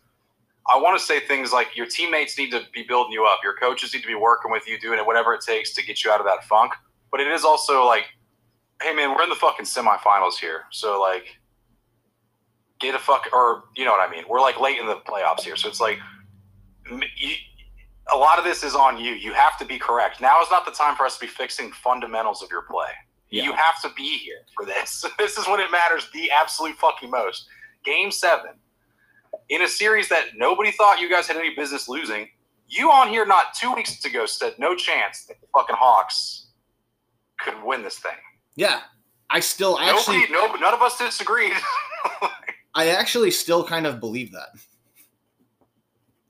I 0.69 0.79
want 0.79 0.99
to 0.99 1.05
say 1.05 1.21
things 1.21 1.53
like 1.53 1.77
your 1.77 1.87
teammates 1.87 2.37
need 2.37 2.51
to 2.51 2.63
be 2.75 2.83
building 2.83 3.13
you 3.13 3.25
up, 3.25 3.41
your 3.43 3.55
coaches 3.55 3.95
need 3.95 4.03
to 4.03 4.07
be 4.07 4.15
working 4.15 4.51
with 4.51 4.69
you, 4.69 4.79
doing 4.79 4.99
it 4.99 5.07
whatever 5.07 5.33
it 5.33 5.41
takes 5.41 5.75
to 5.75 5.85
get 5.85 6.05
you 6.05 6.11
out 6.11 6.21
of 6.21 6.27
that 6.27 6.45
funk. 6.45 6.73
But 7.11 7.21
it 7.21 7.29
is 7.29 7.45
also 7.45 7.87
like, 7.87 8.05
hey 8.83 8.93
man, 8.95 9.15
we're 9.15 9.23
in 9.23 9.31
the 9.31 9.35
fucking 9.35 9.67
semifinals 9.67 10.35
here, 10.39 10.65
so 10.71 11.01
like, 11.01 11.25
get 12.81 12.95
a 12.95 12.99
fuck, 12.99 13.29
or 13.33 13.65
you 13.77 13.85
know 13.85 13.93
what 13.93 14.07
I 14.07 14.11
mean. 14.11 14.25
We're 14.29 14.41
like 14.41 14.61
late 14.61 14.79
in 14.79 14.87
the 14.87 14.97
playoffs 14.97 15.41
here, 15.41 15.57
so 15.57 15.69
it's 15.69 15.81
like, 15.81 15.99
you, 17.17 17.35
a 18.13 18.17
lot 18.17 18.39
of 18.39 18.45
this 18.45 18.63
is 18.63 18.75
on 18.75 18.99
you. 18.99 19.13
You 19.13 19.33
have 19.33 19.59
to 19.59 19.65
be 19.65 19.79
correct. 19.79 20.21
Now 20.21 20.41
is 20.43 20.51
not 20.51 20.65
the 20.65 20.73
time 20.73 20.97
for 20.97 21.05
us 21.05 21.19
to 21.19 21.27
be 21.27 21.27
fixing 21.27 21.73
fundamentals 21.73 22.43
of 22.43 22.51
your 22.51 22.63
play. 22.63 22.91
Yeah. 23.31 23.45
You 23.45 23.53
have 23.53 23.81
to 23.83 23.91
be 23.95 24.19
here 24.19 24.41
for 24.57 24.65
this. 24.65 25.05
this 25.19 25.37
is 25.37 25.47
when 25.47 25.61
it 25.61 25.71
matters 25.71 26.09
the 26.15 26.31
absolute 26.31 26.77
fucking 26.77 27.11
most. 27.11 27.47
Game 27.85 28.11
seven, 28.11 28.53
in 29.49 29.63
a 29.63 29.69
series 29.69 30.09
that 30.09 30.37
nobody 30.37 30.71
thought 30.71 31.01
you 31.01 31.11
guys 31.11 31.27
had 31.27 31.37
any 31.37 31.55
business 31.55 31.89
losing. 31.89 32.29
You 32.69 32.91
on 32.91 33.09
here 33.09 33.25
not 33.25 33.55
two 33.55 33.73
weeks 33.73 34.05
ago 34.05 34.27
said 34.27 34.55
no 34.59 34.75
chance 34.75 35.25
that 35.25 35.41
the 35.41 35.47
fucking 35.55 35.77
Hawks 35.79 36.49
could 37.41 37.55
win 37.65 37.83
this 37.83 37.99
thing. 37.99 38.13
Yeah, 38.57 38.81
I 39.31 39.41
still 39.41 39.79
actually, 39.79 40.27
Nobody, 40.31 40.33
no, 40.33 40.67
none 40.67 40.75
of 40.75 40.83
us 40.83 40.99
disagreed. 40.99 41.53
I 42.75 42.89
actually 42.89 43.31
still 43.31 43.65
kind 43.65 43.87
of 43.87 44.01
believe 44.01 44.33
that. 44.33 44.49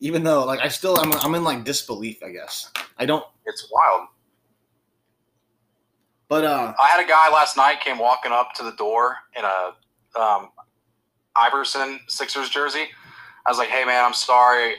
Even 0.01 0.23
though, 0.23 0.45
like, 0.45 0.61
I 0.61 0.69
still, 0.69 0.97
I'm, 1.01 1.13
I'm 1.13 1.35
in 1.35 1.43
like 1.43 1.65
disbelief. 1.65 2.23
I 2.23 2.31
guess 2.31 2.71
I 2.99 3.05
don't. 3.05 3.25
it's 3.47 3.69
wild. 3.73 4.09
But 6.29 6.45
uh, 6.45 6.75
I 6.81 6.89
had 6.89 7.05
a 7.05 7.09
guy 7.09 7.33
last 7.33 7.57
night 7.57 7.81
came 7.81 7.99
walking 7.99 8.33
up 8.33 8.53
to 8.57 8.63
the 8.63 8.73
door 8.73 9.17
in 9.37 9.45
a 9.45 10.21
um, 10.21 10.51
Iverson 11.35 12.01
Sixers 12.07 12.51
jersey. 12.51 12.85
I 13.49 13.51
was 13.51 13.57
like, 13.57 13.71
"Hey 13.71 13.87
man, 13.87 14.05
I'm 14.05 14.13
sorry, 14.13 14.75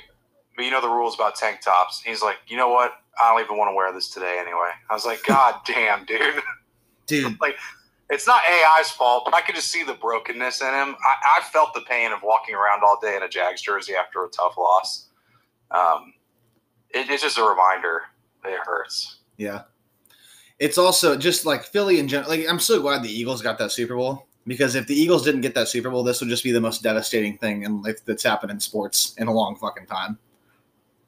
but 0.55 0.63
you 0.63 0.69
know 0.69 0.79
the 0.79 0.87
rules 0.87 1.15
about 1.15 1.33
tank 1.35 1.61
tops." 1.61 2.03
He's 2.05 2.21
like, 2.21 2.37
"You 2.47 2.55
know 2.55 2.69
what? 2.69 2.91
I 3.19 3.31
don't 3.33 3.43
even 3.43 3.57
want 3.57 3.71
to 3.71 3.75
wear 3.75 3.91
this 3.91 4.09
today 4.09 4.37
anyway." 4.39 4.69
I 4.89 4.93
was 4.93 5.05
like, 5.05 5.23
"God 5.25 5.55
damn, 5.65 6.05
dude! 6.05 6.43
dude, 7.07 7.35
like, 7.41 7.55
It's 8.11 8.27
not 8.27 8.41
AI's 8.47 8.91
fault, 8.91 9.23
but 9.25 9.33
I 9.33 9.41
could 9.41 9.55
just 9.55 9.71
see 9.71 9.83
the 9.83 9.95
brokenness 9.95 10.61
in 10.61 10.67
him. 10.67 10.95
I, 11.03 11.39
I 11.39 11.41
felt 11.51 11.73
the 11.73 11.81
pain 11.81 12.11
of 12.11 12.19
walking 12.21 12.53
around 12.53 12.83
all 12.83 12.99
day 13.01 13.15
in 13.17 13.23
a 13.23 13.27
Jags 13.27 13.61
jersey 13.63 13.95
after 13.95 14.23
a 14.23 14.29
tough 14.29 14.55
loss. 14.55 15.07
Um, 15.71 16.13
it, 16.91 17.09
it's 17.09 17.23
just 17.23 17.39
a 17.39 17.43
reminder. 17.43 18.03
that 18.43 18.53
It 18.53 18.59
hurts. 18.63 19.17
yeah. 19.37 19.63
It's 20.59 20.77
also 20.77 21.15
just 21.17 21.45
like 21.45 21.63
Philly 21.63 21.99
in 21.99 22.07
general. 22.07 22.29
Like, 22.29 22.45
I'm 22.47 22.59
so 22.59 22.81
glad 22.81 23.01
the 23.01 23.09
Eagles 23.09 23.41
got 23.41 23.57
that 23.59 23.71
Super 23.71 23.95
Bowl 23.95 24.27
because 24.49 24.73
if 24.73 24.87
the 24.87 24.95
Eagles 24.95 25.23
didn't 25.23 25.41
get 25.41 25.53
that 25.53 25.67
Super 25.67 25.91
Bowl, 25.91 26.03
this 26.03 26.19
would 26.19 26.29
just 26.29 26.43
be 26.43 26.51
the 26.51 26.59
most 26.59 26.81
devastating 26.81 27.37
thing 27.37 27.63
in 27.63 27.83
like 27.83 28.03
that's 28.05 28.23
happened 28.23 28.51
in 28.51 28.59
sports 28.59 29.13
in 29.19 29.27
a 29.27 29.31
long 29.31 29.55
fucking 29.55 29.85
time. 29.85 30.17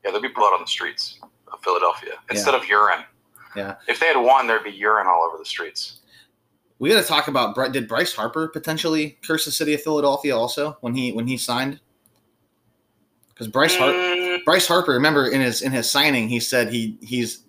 Yeah, 0.05 0.11
there'd 0.11 0.21
be 0.21 0.29
blood 0.29 0.53
on 0.53 0.61
the 0.61 0.67
streets 0.67 1.19
of 1.51 1.59
Philadelphia 1.63 2.13
instead 2.29 2.53
of 2.53 2.67
urine. 2.67 3.03
Yeah. 3.55 3.75
If 3.87 3.99
they 3.99 4.05
had 4.05 4.17
won, 4.17 4.45
there'd 4.45 4.63
be 4.63 4.69
urine 4.69 5.07
all 5.07 5.23
over 5.27 5.39
the 5.39 5.45
streets. 5.45 6.01
We 6.77 6.89
got 6.89 7.01
to 7.01 7.07
talk 7.07 7.27
about 7.27 7.55
did 7.73 7.87
Bryce 7.87 8.13
Harper 8.13 8.47
potentially 8.47 9.17
curse 9.25 9.45
the 9.45 9.51
city 9.51 9.73
of 9.73 9.81
Philadelphia 9.81 10.37
also 10.37 10.77
when 10.81 10.93
he 10.93 11.11
when 11.11 11.25
he 11.25 11.35
signed? 11.35 11.79
Because 13.29 13.47
Bryce 13.47 13.75
Harper. 13.75 13.97
Mm, 13.97 14.45
Bryce 14.45 14.67
Harper, 14.67 14.91
remember 14.91 15.27
in 15.27 15.41
his 15.41 15.63
in 15.63 15.71
his 15.71 15.89
signing, 15.89 16.29
he 16.29 16.39
said 16.39 16.71
he 16.71 16.95
he's 17.01 17.43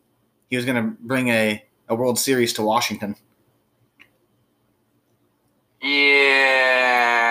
he 0.48 0.56
was 0.56 0.64
going 0.64 0.82
to 0.82 0.96
bring 1.00 1.28
a 1.28 1.62
a 1.90 1.94
World 1.94 2.18
Series 2.18 2.54
to 2.54 2.62
Washington. 2.62 3.14
Yeah, 5.82 7.24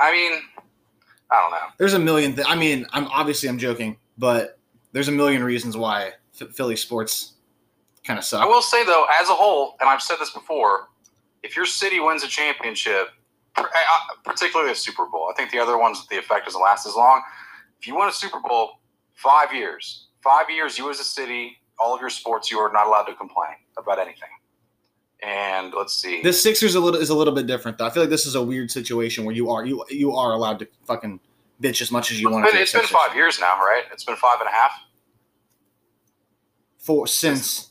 I 0.00 0.12
mean, 0.12 0.40
I 1.30 1.40
don't 1.40 1.50
know. 1.50 1.68
There's 1.78 1.94
a 1.94 1.98
million. 1.98 2.34
Th- 2.34 2.46
I 2.48 2.54
mean, 2.56 2.86
I'm 2.92 3.06
obviously 3.08 3.48
I'm 3.48 3.58
joking, 3.58 3.98
but 4.16 4.58
there's 4.92 5.08
a 5.08 5.12
million 5.12 5.44
reasons 5.44 5.76
why 5.76 6.12
F- 6.40 6.48
Philly 6.54 6.76
sports 6.76 7.34
kind 8.04 8.18
of 8.18 8.24
suck. 8.24 8.42
I 8.42 8.46
will 8.46 8.62
say 8.62 8.84
though, 8.84 9.06
as 9.20 9.28
a 9.28 9.34
whole, 9.34 9.76
and 9.80 9.88
I've 9.88 10.00
said 10.02 10.16
this 10.18 10.30
before, 10.30 10.88
if 11.42 11.56
your 11.56 11.66
city 11.66 12.00
wins 12.00 12.24
a 12.24 12.28
championship, 12.28 13.08
particularly 14.24 14.72
a 14.72 14.74
Super 14.74 15.06
Bowl, 15.06 15.28
I 15.30 15.34
think 15.36 15.50
the 15.50 15.58
other 15.58 15.76
ones 15.78 16.06
the 16.08 16.18
effect 16.18 16.46
doesn't 16.46 16.60
last 16.60 16.86
as 16.86 16.94
long. 16.94 17.22
If 17.80 17.86
you 17.86 17.96
win 17.96 18.08
a 18.08 18.12
Super 18.12 18.40
Bowl, 18.40 18.80
five 19.14 19.52
years, 19.52 20.06
five 20.22 20.48
years, 20.50 20.78
you 20.78 20.90
as 20.90 21.00
a 21.00 21.04
city, 21.04 21.58
all 21.78 21.94
of 21.94 22.00
your 22.00 22.10
sports, 22.10 22.50
you 22.50 22.58
are 22.58 22.72
not 22.72 22.86
allowed 22.86 23.04
to 23.04 23.14
complain 23.14 23.54
about 23.76 23.98
anything. 23.98 24.28
And 25.22 25.72
let's 25.76 25.94
see. 25.94 26.22
This 26.22 26.40
Sixers 26.42 26.74
a 26.76 26.80
little 26.80 27.00
is 27.00 27.10
a 27.10 27.14
little 27.14 27.34
bit 27.34 27.46
different 27.46 27.76
though. 27.78 27.86
I 27.86 27.90
feel 27.90 28.02
like 28.04 28.10
this 28.10 28.24
is 28.26 28.34
a 28.36 28.42
weird 28.42 28.70
situation 28.70 29.24
where 29.24 29.34
you 29.34 29.50
are 29.50 29.64
you 29.66 29.84
you 29.90 30.12
are 30.14 30.32
allowed 30.32 30.60
to 30.60 30.68
fucking 30.86 31.18
bitch 31.60 31.80
as 31.82 31.90
much 31.90 32.12
as 32.12 32.20
you 32.20 32.30
want. 32.30 32.44
It's 32.44 32.52
to 32.52 32.56
been, 32.56 32.62
it's 32.62 32.72
been 32.92 32.98
five 32.98 33.16
years 33.16 33.40
now, 33.40 33.58
right? 33.58 33.82
It's 33.92 34.04
been 34.04 34.16
five 34.16 34.38
and 34.40 34.48
a 34.48 34.52
half. 34.52 34.70
for 36.78 37.06
since 37.08 37.70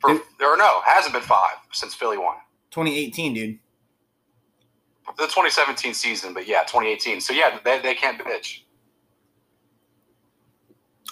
For, 0.00 0.10
It- 0.10 0.22
or 0.40 0.56
no, 0.56 0.80
hasn't 0.84 1.14
been 1.14 1.22
five 1.22 1.56
since 1.72 1.94
Philly 1.94 2.18
won. 2.18 2.36
2018, 2.72 3.34
dude. 3.34 3.58
The 5.16 5.22
2017 5.26 5.94
season, 5.94 6.34
but 6.34 6.48
yeah, 6.48 6.62
2018. 6.62 7.20
So 7.20 7.32
yeah, 7.32 7.58
they, 7.64 7.78
they 7.80 7.94
can't 7.94 8.18
bitch. 8.18 8.62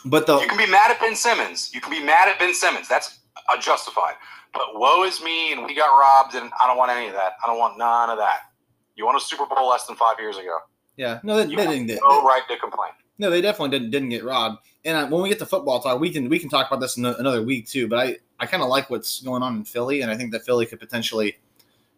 But 0.05 0.27
the 0.27 0.41
You 0.41 0.49
can 0.49 0.59
be 0.59 0.67
mad 0.67 0.91
at 0.91 1.01
Ben 1.01 1.15
Simmons. 1.17 1.71
You 1.73 1.81
can 1.81 1.91
be 1.91 2.03
mad 2.05 2.29
at 2.29 2.39
Ben 2.39 2.53
Simmons. 2.55 2.89
That's 2.89 3.21
uh, 3.49 3.57
justified. 3.59 4.15
But 4.55 4.79
woe 4.79 5.03
is 5.05 5.21
me, 5.23 5.53
and 5.53 5.65
we 5.65 5.75
got 5.75 5.87
robbed, 5.99 6.35
and 6.37 6.51
I 6.63 6.67
don't 6.67 6.77
want 6.79 6.91
any 6.93 7.09
of 7.09 7.13
that. 7.15 7.33
I 7.43 7.47
don't 7.49 7.59
want 7.59 7.77
none 7.77 8.09
of 8.11 8.19
that. 8.19 8.53
You 8.97 9.05
won 9.05 9.17
a 9.17 9.21
Super 9.21 9.47
Bowl 9.47 9.69
less 9.69 9.87
than 9.87 9.97
five 9.97 10.19
years 10.21 10.37
ago. 10.39 10.59
yeah, 10.97 11.19
no, 11.25 11.37
they, 11.37 11.51
You 11.51 11.57
they 11.57 11.67
didn't 11.67 11.87
get 11.89 11.99
no 12.07 12.23
right 12.25 12.43
to 12.49 12.57
complain. 12.59 12.93
No, 13.19 13.31
they 13.31 13.41
definitely 13.41 13.77
didn't 13.77 13.91
didn't 13.91 14.09
get 14.11 14.25
robbed. 14.25 14.59
And 14.85 14.97
uh, 14.97 15.07
when 15.09 15.23
we 15.23 15.29
get 15.29 15.39
to 15.41 15.47
football 15.47 15.81
talk, 15.81 15.99
we 16.01 16.11
can 16.11 16.29
we 16.29 16.39
can 16.39 16.49
talk 16.49 16.69
about 16.69 16.81
this 16.81 16.97
in 16.97 17.05
another 17.05 17.43
week 17.43 17.67
too. 17.69 17.89
But 17.89 17.99
I 17.99 18.17
I 18.41 18.47
kind 18.47 18.63
of 18.63 18.69
like 18.69 18.91
what's 18.91 19.21
going 19.23 19.43
on 19.43 19.57
in 19.57 19.65
Philly, 19.65 20.03
and 20.03 20.11
I 20.11 20.17
think 20.17 20.31
that 20.33 20.45
Philly 20.45 20.67
could 20.67 20.79
potentially 20.81 21.37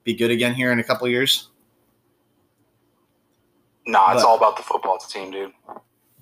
be 0.04 0.14
good 0.14 0.30
again 0.30 0.54
here 0.54 0.72
in 0.72 0.78
a 0.78 0.84
couple 0.84 1.06
years. 1.08 1.48
Nah, 3.86 4.12
it's 4.12 4.22
But- 4.22 4.28
all 4.28 4.36
about 4.36 4.56
the 4.56 4.62
football 4.62 4.98
team, 4.98 5.30
dude. 5.30 5.52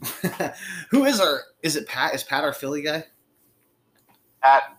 Who 0.91 1.05
is 1.05 1.20
our? 1.20 1.43
Is 1.62 1.76
it 1.76 1.87
Pat? 1.89 2.14
Is 2.14 2.22
Pat 2.24 2.45
our 2.45 2.53
Philly 2.53 2.82
guy? 2.82 3.05
Pat 4.43 4.74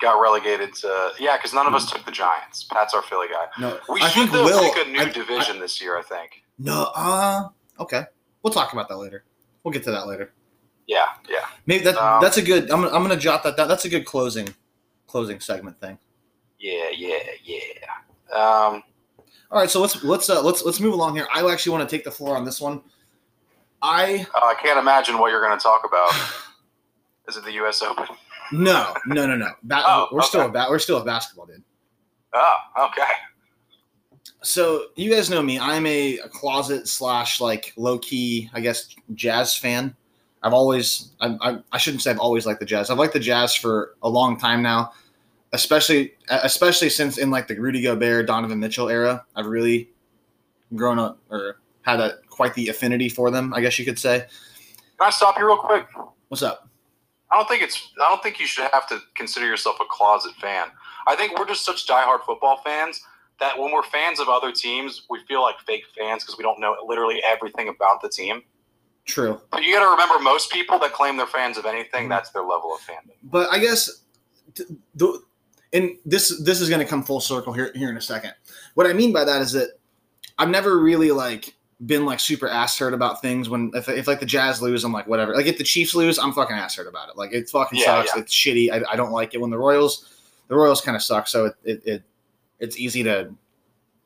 got 0.00 0.20
relegated 0.20 0.74
to 0.74 1.10
yeah, 1.18 1.36
because 1.36 1.52
none 1.54 1.66
of 1.66 1.74
us 1.74 1.90
took 1.90 2.04
the 2.04 2.10
Giants. 2.12 2.64
Pat's 2.64 2.94
our 2.94 3.02
Philly 3.02 3.28
guy. 3.28 3.46
No, 3.60 3.78
We 3.88 4.00
I 4.00 4.08
should 4.08 4.30
think 4.30 4.44
Will. 4.44 4.72
pick 4.72 4.86
a 4.86 4.90
new 4.90 5.00
I- 5.00 5.04
division 5.10 5.58
this 5.60 5.80
year. 5.80 5.98
I 5.98 6.02
think. 6.02 6.42
No, 6.58 6.90
uh, 6.94 7.48
okay. 7.80 8.04
We'll 8.42 8.52
talk 8.52 8.72
about 8.72 8.88
that 8.88 8.96
later. 8.96 9.24
We'll 9.64 9.72
get 9.72 9.82
to 9.84 9.90
that 9.90 10.06
later. 10.06 10.32
Yeah, 10.86 11.06
yeah. 11.28 11.46
Maybe 11.66 11.84
that 11.84 11.96
Um, 11.96 12.20
that's 12.22 12.36
a 12.36 12.42
good. 12.42 12.70
I'm, 12.70 12.82
gonna- 12.82 12.94
I'm 12.94 13.02
gonna 13.02 13.16
jot 13.16 13.42
that 13.42 13.56
down. 13.56 13.68
That's 13.68 13.84
a 13.84 13.88
good 13.88 14.04
closing 14.06 14.54
closing 15.06 15.40
segment 15.40 15.78
thing. 15.80 15.98
Yeah, 16.58 16.88
yeah, 16.96 17.18
yeah. 17.44 17.58
Um, 18.32 18.82
All 19.50 19.60
right, 19.60 19.70
so 19.70 19.80
let's 19.80 20.02
let's 20.04 20.28
uh, 20.30 20.42
let's 20.42 20.64
let's 20.64 20.80
move 20.80 20.92
along 20.94 21.16
here. 21.16 21.26
I 21.34 21.44
actually 21.50 21.76
want 21.76 21.88
to 21.88 21.96
take 21.96 22.04
the 22.04 22.10
floor 22.10 22.36
on 22.36 22.44
this 22.44 22.60
one. 22.60 22.82
I 23.82 24.26
uh, 24.34 24.38
I 24.46 24.54
can't 24.54 24.78
imagine 24.78 25.18
what 25.18 25.30
you're 25.30 25.44
going 25.44 25.56
to 25.56 25.62
talk 25.62 25.82
about. 25.86 26.10
Is 27.28 27.36
it 27.36 27.44
the 27.44 27.52
U.S. 27.54 27.82
Open? 27.82 28.06
No 28.52 28.94
no 29.06 29.26
no 29.26 29.36
no. 29.36 29.50
Ba- 29.62 29.82
Oh, 29.86 30.08
we're 30.12 30.22
still 30.22 30.42
a 30.42 30.48
ba- 30.48 30.66
we're 30.68 30.78
still 30.78 30.98
a 30.98 31.04
basketball 31.04 31.46
dude. 31.46 31.62
Oh, 32.32 32.54
okay. 32.86 33.02
So 34.42 34.86
you 34.96 35.10
guys 35.10 35.30
know 35.30 35.42
me. 35.42 35.58
I'm 35.58 35.86
a, 35.86 36.18
a 36.18 36.28
closet 36.28 36.88
slash 36.88 37.40
like 37.40 37.72
low 37.76 37.98
key, 37.98 38.50
I 38.54 38.60
guess, 38.60 38.88
jazz 39.14 39.56
fan. 39.56 39.94
I've 40.42 40.52
always, 40.52 41.10
I, 41.20 41.36
I, 41.40 41.58
I 41.72 41.78
shouldn't 41.78 42.02
say 42.02 42.10
I've 42.10 42.18
always 42.20 42.46
liked 42.46 42.60
the 42.60 42.66
jazz. 42.66 42.90
I've 42.90 42.98
liked 42.98 43.14
the 43.14 43.18
jazz 43.20 43.54
for 43.54 43.94
a 44.02 44.08
long 44.08 44.38
time 44.38 44.62
now, 44.62 44.92
especially, 45.52 46.14
especially 46.28 46.88
since 46.90 47.18
in 47.18 47.30
like 47.30 47.48
the 47.48 47.58
Rudy 47.58 47.82
Gobert, 47.82 48.26
Donovan 48.28 48.60
Mitchell 48.60 48.88
era. 48.88 49.24
I've 49.34 49.46
really 49.46 49.90
grown 50.74 50.98
up 51.00 51.18
or 51.30 51.58
had 51.82 51.98
a 52.00 52.18
quite 52.28 52.54
the 52.54 52.68
affinity 52.68 53.08
for 53.08 53.30
them. 53.32 53.52
I 53.54 53.60
guess 53.60 53.78
you 53.78 53.84
could 53.84 53.98
say. 53.98 54.18
Can 54.98 55.08
I 55.08 55.10
stop 55.10 55.36
you 55.38 55.46
real 55.46 55.56
quick? 55.56 55.86
What's 56.28 56.42
up? 56.42 56.68
I 57.30 57.36
don't 57.36 57.48
think 57.48 57.62
it's. 57.62 57.88
I 58.02 58.08
don't 58.08 58.22
think 58.22 58.38
you 58.38 58.46
should 58.46 58.68
have 58.72 58.86
to 58.88 59.00
consider 59.14 59.46
yourself 59.46 59.76
a 59.80 59.84
closet 59.90 60.32
fan. 60.40 60.68
I 61.06 61.16
think 61.16 61.38
we're 61.38 61.46
just 61.46 61.64
such 61.64 61.86
diehard 61.86 62.22
football 62.24 62.60
fans 62.64 63.00
that 63.40 63.58
when 63.58 63.72
we're 63.72 63.82
fans 63.82 64.18
of 64.20 64.28
other 64.28 64.52
teams, 64.52 65.02
we 65.10 65.18
feel 65.28 65.42
like 65.42 65.56
fake 65.66 65.84
fans 65.98 66.22
because 66.22 66.38
we 66.38 66.42
don't 66.42 66.58
know 66.60 66.74
literally 66.86 67.20
everything 67.24 67.68
about 67.68 68.00
the 68.00 68.08
team. 68.08 68.42
True. 69.04 69.40
But 69.50 69.62
you 69.62 69.74
got 69.74 69.84
to 69.84 69.90
remember, 69.90 70.18
most 70.22 70.50
people 70.50 70.78
that 70.80 70.92
claim 70.92 71.16
they're 71.16 71.26
fans 71.26 71.58
of 71.58 71.64
Mm-hmm. 71.64 71.76
anything, 71.76 72.08
that's 72.08 72.30
their 72.30 72.42
level 72.42 72.72
of 72.74 72.80
fandom. 72.80 73.12
but 73.24 73.48
I 73.52 73.58
guess 73.58 74.02
the 74.94 75.20
and 75.72 75.96
this 76.04 76.40
this 76.42 76.60
is 76.60 76.68
going 76.68 76.80
to 76.80 76.86
come 76.86 77.02
full 77.02 77.20
circle 77.20 77.52
here 77.52 77.72
here 77.74 77.90
in 77.90 77.96
a 77.96 78.00
second. 78.00 78.32
What 78.74 78.86
I 78.86 78.92
mean 78.92 79.12
by 79.12 79.24
that 79.24 79.42
is 79.42 79.52
that 79.52 79.70
I've 80.38 80.48
never 80.48 80.78
really 80.78 81.10
like 81.10 81.54
been 81.84 82.06
like 82.06 82.20
super 82.20 82.48
ass 82.48 82.78
hurt 82.78 82.94
about 82.94 83.20
things 83.20 83.50
when 83.50 83.70
if, 83.74 83.88
if 83.88 84.06
like 84.06 84.20
the 84.20 84.26
Jazz 84.26 84.62
lose, 84.62 84.82
I'm 84.84 84.92
like 84.92 85.06
whatever. 85.06 85.34
Like 85.34 85.46
if 85.46 85.58
the 85.58 85.64
Chiefs 85.64 85.94
lose, 85.94 86.18
I'm 86.18 86.32
fucking 86.32 86.56
ass 86.56 86.76
hurt 86.76 86.86
about 86.86 87.10
it. 87.10 87.16
Like 87.16 87.32
it 87.32 87.50
fucking 87.50 87.78
Yeah, 87.78 87.84
sucks. 88.02 88.12
yeah. 88.14 88.22
It's 88.22 88.32
shitty. 88.34 88.70
I, 88.72 88.92
I 88.92 88.96
don't 88.96 89.12
like 89.12 89.34
it 89.34 89.40
when 89.40 89.50
the 89.50 89.58
Royals 89.58 90.12
the 90.48 90.56
Royals 90.56 90.80
kind 90.80 90.96
of 90.96 91.02
suck. 91.02 91.28
So 91.28 91.46
it, 91.46 91.54
it, 91.64 91.86
it 91.86 92.02
it's 92.60 92.78
easy 92.78 93.02
to 93.02 93.30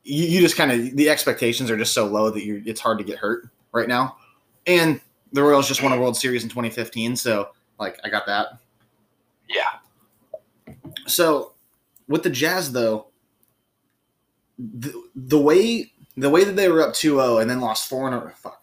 you, 0.03 0.25
you 0.25 0.41
just 0.41 0.57
kind 0.57 0.71
of 0.71 0.97
the 0.97 1.09
expectations 1.09 1.71
are 1.71 1.77
just 1.77 1.93
so 1.93 2.05
low 2.07 2.29
that 2.29 2.43
you 2.43 2.61
it's 2.65 2.81
hard 2.81 2.97
to 2.97 3.03
get 3.03 3.17
hurt 3.17 3.47
right 3.71 3.87
now. 3.87 4.17
And 4.67 4.99
the 5.31 5.41
Royals 5.41 5.67
just 5.67 5.81
won 5.81 5.93
a 5.93 5.99
World 5.99 6.17
Series 6.17 6.43
in 6.43 6.49
2015, 6.49 7.15
so 7.15 7.49
like 7.79 7.99
I 8.03 8.09
got 8.09 8.25
that. 8.25 8.57
Yeah. 9.47 10.75
So 11.07 11.53
with 12.09 12.23
the 12.23 12.29
Jazz 12.29 12.71
though, 12.73 13.07
the, 14.59 14.93
the 15.15 15.39
way 15.39 15.91
the 16.21 16.29
way 16.29 16.43
that 16.43 16.55
they 16.55 16.69
were 16.69 16.81
up 16.81 16.93
2-0 16.93 17.41
and 17.41 17.49
then 17.49 17.59
lost 17.59 17.89
4 17.89 18.07
in 18.09 18.13
a 18.13 18.29
fuck. 18.31 18.59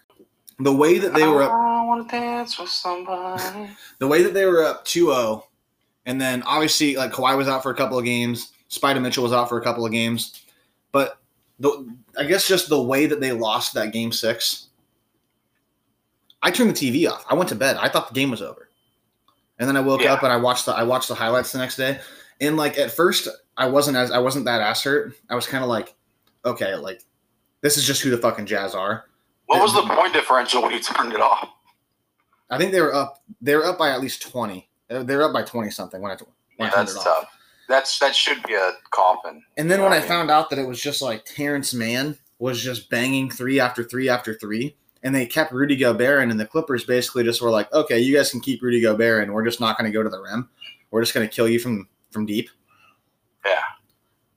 The 0.61 0.72
way 0.72 0.98
that 0.98 1.12
they 1.14 1.26
were 1.26 1.42
up 1.42 1.52
I 1.52 1.84
want 1.84 2.09
to 2.09 2.16
dance 2.16 2.59
with 2.59 2.68
somebody. 2.68 3.70
the 3.98 4.06
way 4.06 4.22
that 4.22 4.32
they 4.34 4.46
were 4.46 4.64
up 4.64 4.84
2-0 4.84 5.42
and 6.06 6.20
then 6.20 6.42
obviously 6.44 6.96
like 6.96 7.12
Kawhi 7.12 7.36
was 7.36 7.48
out 7.48 7.62
for 7.62 7.70
a 7.70 7.74
couple 7.76 7.98
of 7.98 8.04
games, 8.04 8.52
Spider 8.68 9.00
Mitchell 9.00 9.24
was 9.24 9.32
out 9.32 9.48
for 9.48 9.59
a 9.59 9.62
couple 9.62 9.84
of 9.84 9.92
games, 9.92 10.40
but 10.92 11.18
the 11.59 11.86
I 12.16 12.24
guess 12.24 12.46
just 12.46 12.68
the 12.68 12.80
way 12.80 13.06
that 13.06 13.20
they 13.20 13.32
lost 13.32 13.74
that 13.74 13.92
game 13.92 14.12
6 14.12 14.66
I 16.40 16.52
turned 16.52 16.70
the 16.70 16.74
TV 16.74 17.11
off. 17.11 17.24
I 17.28 17.34
went 17.34 17.48
to 17.48 17.56
bed. 17.56 17.76
I 17.80 17.88
thought 17.88 18.09
the 18.09 18.14
game 18.14 18.30
was 18.30 18.40
over. 18.42 18.68
And 19.59 19.68
then 19.68 19.76
I 19.76 19.80
woke 19.80 20.02
Yeah. 20.02 20.12
up 20.12 20.22
and 20.22 20.32
I 20.32 20.36
watched 20.36 20.66
the 20.66 20.72
I 20.72 20.84
watched 20.84 21.09
the 21.09 21.16
highlights 21.16 21.50
the 21.50 21.59
next 21.59 21.76
day. 21.76 21.98
And 22.40 22.56
like 22.56 22.78
at 22.78 22.92
first 22.92 23.26
I 23.56 23.66
wasn't 23.66 23.96
as 23.96 24.12
I 24.12 24.18
wasn't 24.18 24.44
that 24.44 24.61
ass 24.61 24.84
hurt. 24.84 25.14
I 25.28 25.34
was 25.34 25.46
kind 25.46 25.64
of 25.64 25.68
like 25.70 25.94
okay, 26.44 26.76
like 26.76 27.02
this 27.61 27.76
is 27.76 27.84
just 27.84 28.02
who 28.02 28.11
the 28.11 28.18
fucking 28.18 28.46
Jazz 28.46 28.74
are. 28.74 29.04
What 29.46 29.62
was 29.62 29.74
the 29.74 29.82
point 29.82 30.12
differential 30.12 30.62
when 30.62 30.72
you 30.72 30.80
turned 30.80 31.12
it 31.12 31.20
off? 31.20 31.48
I 32.50 32.59
think 32.59 32.72
they 32.72 32.80
were 32.80 32.94
up. 32.94 33.22
They 33.40 33.54
were 33.56 33.64
up 33.66 33.78
by 33.78 33.90
at 33.90 34.00
least 34.00 34.22
twenty. 34.22 34.68
They 34.88 35.16
were 35.16 35.24
up 35.24 35.32
by 35.32 35.42
twenty 35.42 35.70
something 35.70 36.00
when 36.00 36.12
I 36.12 36.14
when 36.16 36.28
Yeah, 36.59 36.66
I 36.66 36.70
turned 36.70 36.88
that's 36.88 36.96
it 36.96 36.98
off. 36.98 37.04
tough. 37.04 37.28
That's 37.68 37.98
that 37.98 38.14
should 38.14 38.42
be 38.44 38.54
a 38.54 38.72
coffin. 38.90 39.42
And 39.56 39.70
then 39.70 39.82
when 39.82 39.92
I 39.92 39.96
Yeah. 39.96 40.09
found 40.09 40.30
out 40.30 40.48
that 40.50 40.59
it 40.59 40.66
was 40.66 40.80
just 40.80 41.02
like 41.02 41.24
Terance 41.24 41.74
Mann 41.74 42.16
was 42.38 42.62
just 42.62 42.88
banging 42.88 43.30
three 43.30 43.61
after 43.61 43.82
three 43.84 44.09
after 44.09 44.32
three, 44.34 44.76
and 45.02 45.14
they 45.14 45.26
kept 45.26 45.52
Rudy 45.52 45.76
Gobert 45.76 46.22
in, 46.22 46.30
and 46.30 46.38
the 46.40 46.46
Clippers 46.46 46.84
basically 46.84 47.24
just 47.24 47.42
were 47.42 47.50
like, 47.50 47.70
okay, 47.72 47.98
you 47.98 48.16
guys 48.16 48.30
can 48.30 48.40
keep 48.40 48.62
Rudy 48.62 48.80
Gobert, 48.80 49.22
and 49.24 49.34
we're 49.34 49.44
just 49.44 49.61
not 49.61 49.76
going 49.78 49.90
to 49.90 49.94
go 49.96 50.02
to 50.02 50.09
the 50.09 50.20
rim. 50.20 50.48
We're 50.90 51.02
just 51.02 51.12
going 51.14 51.28
to 51.28 51.34
kill 51.34 51.48
you 51.48 51.59
from 51.59 51.88
from 52.11 52.24
deep. 52.24 52.48
Yeah. 53.44 53.61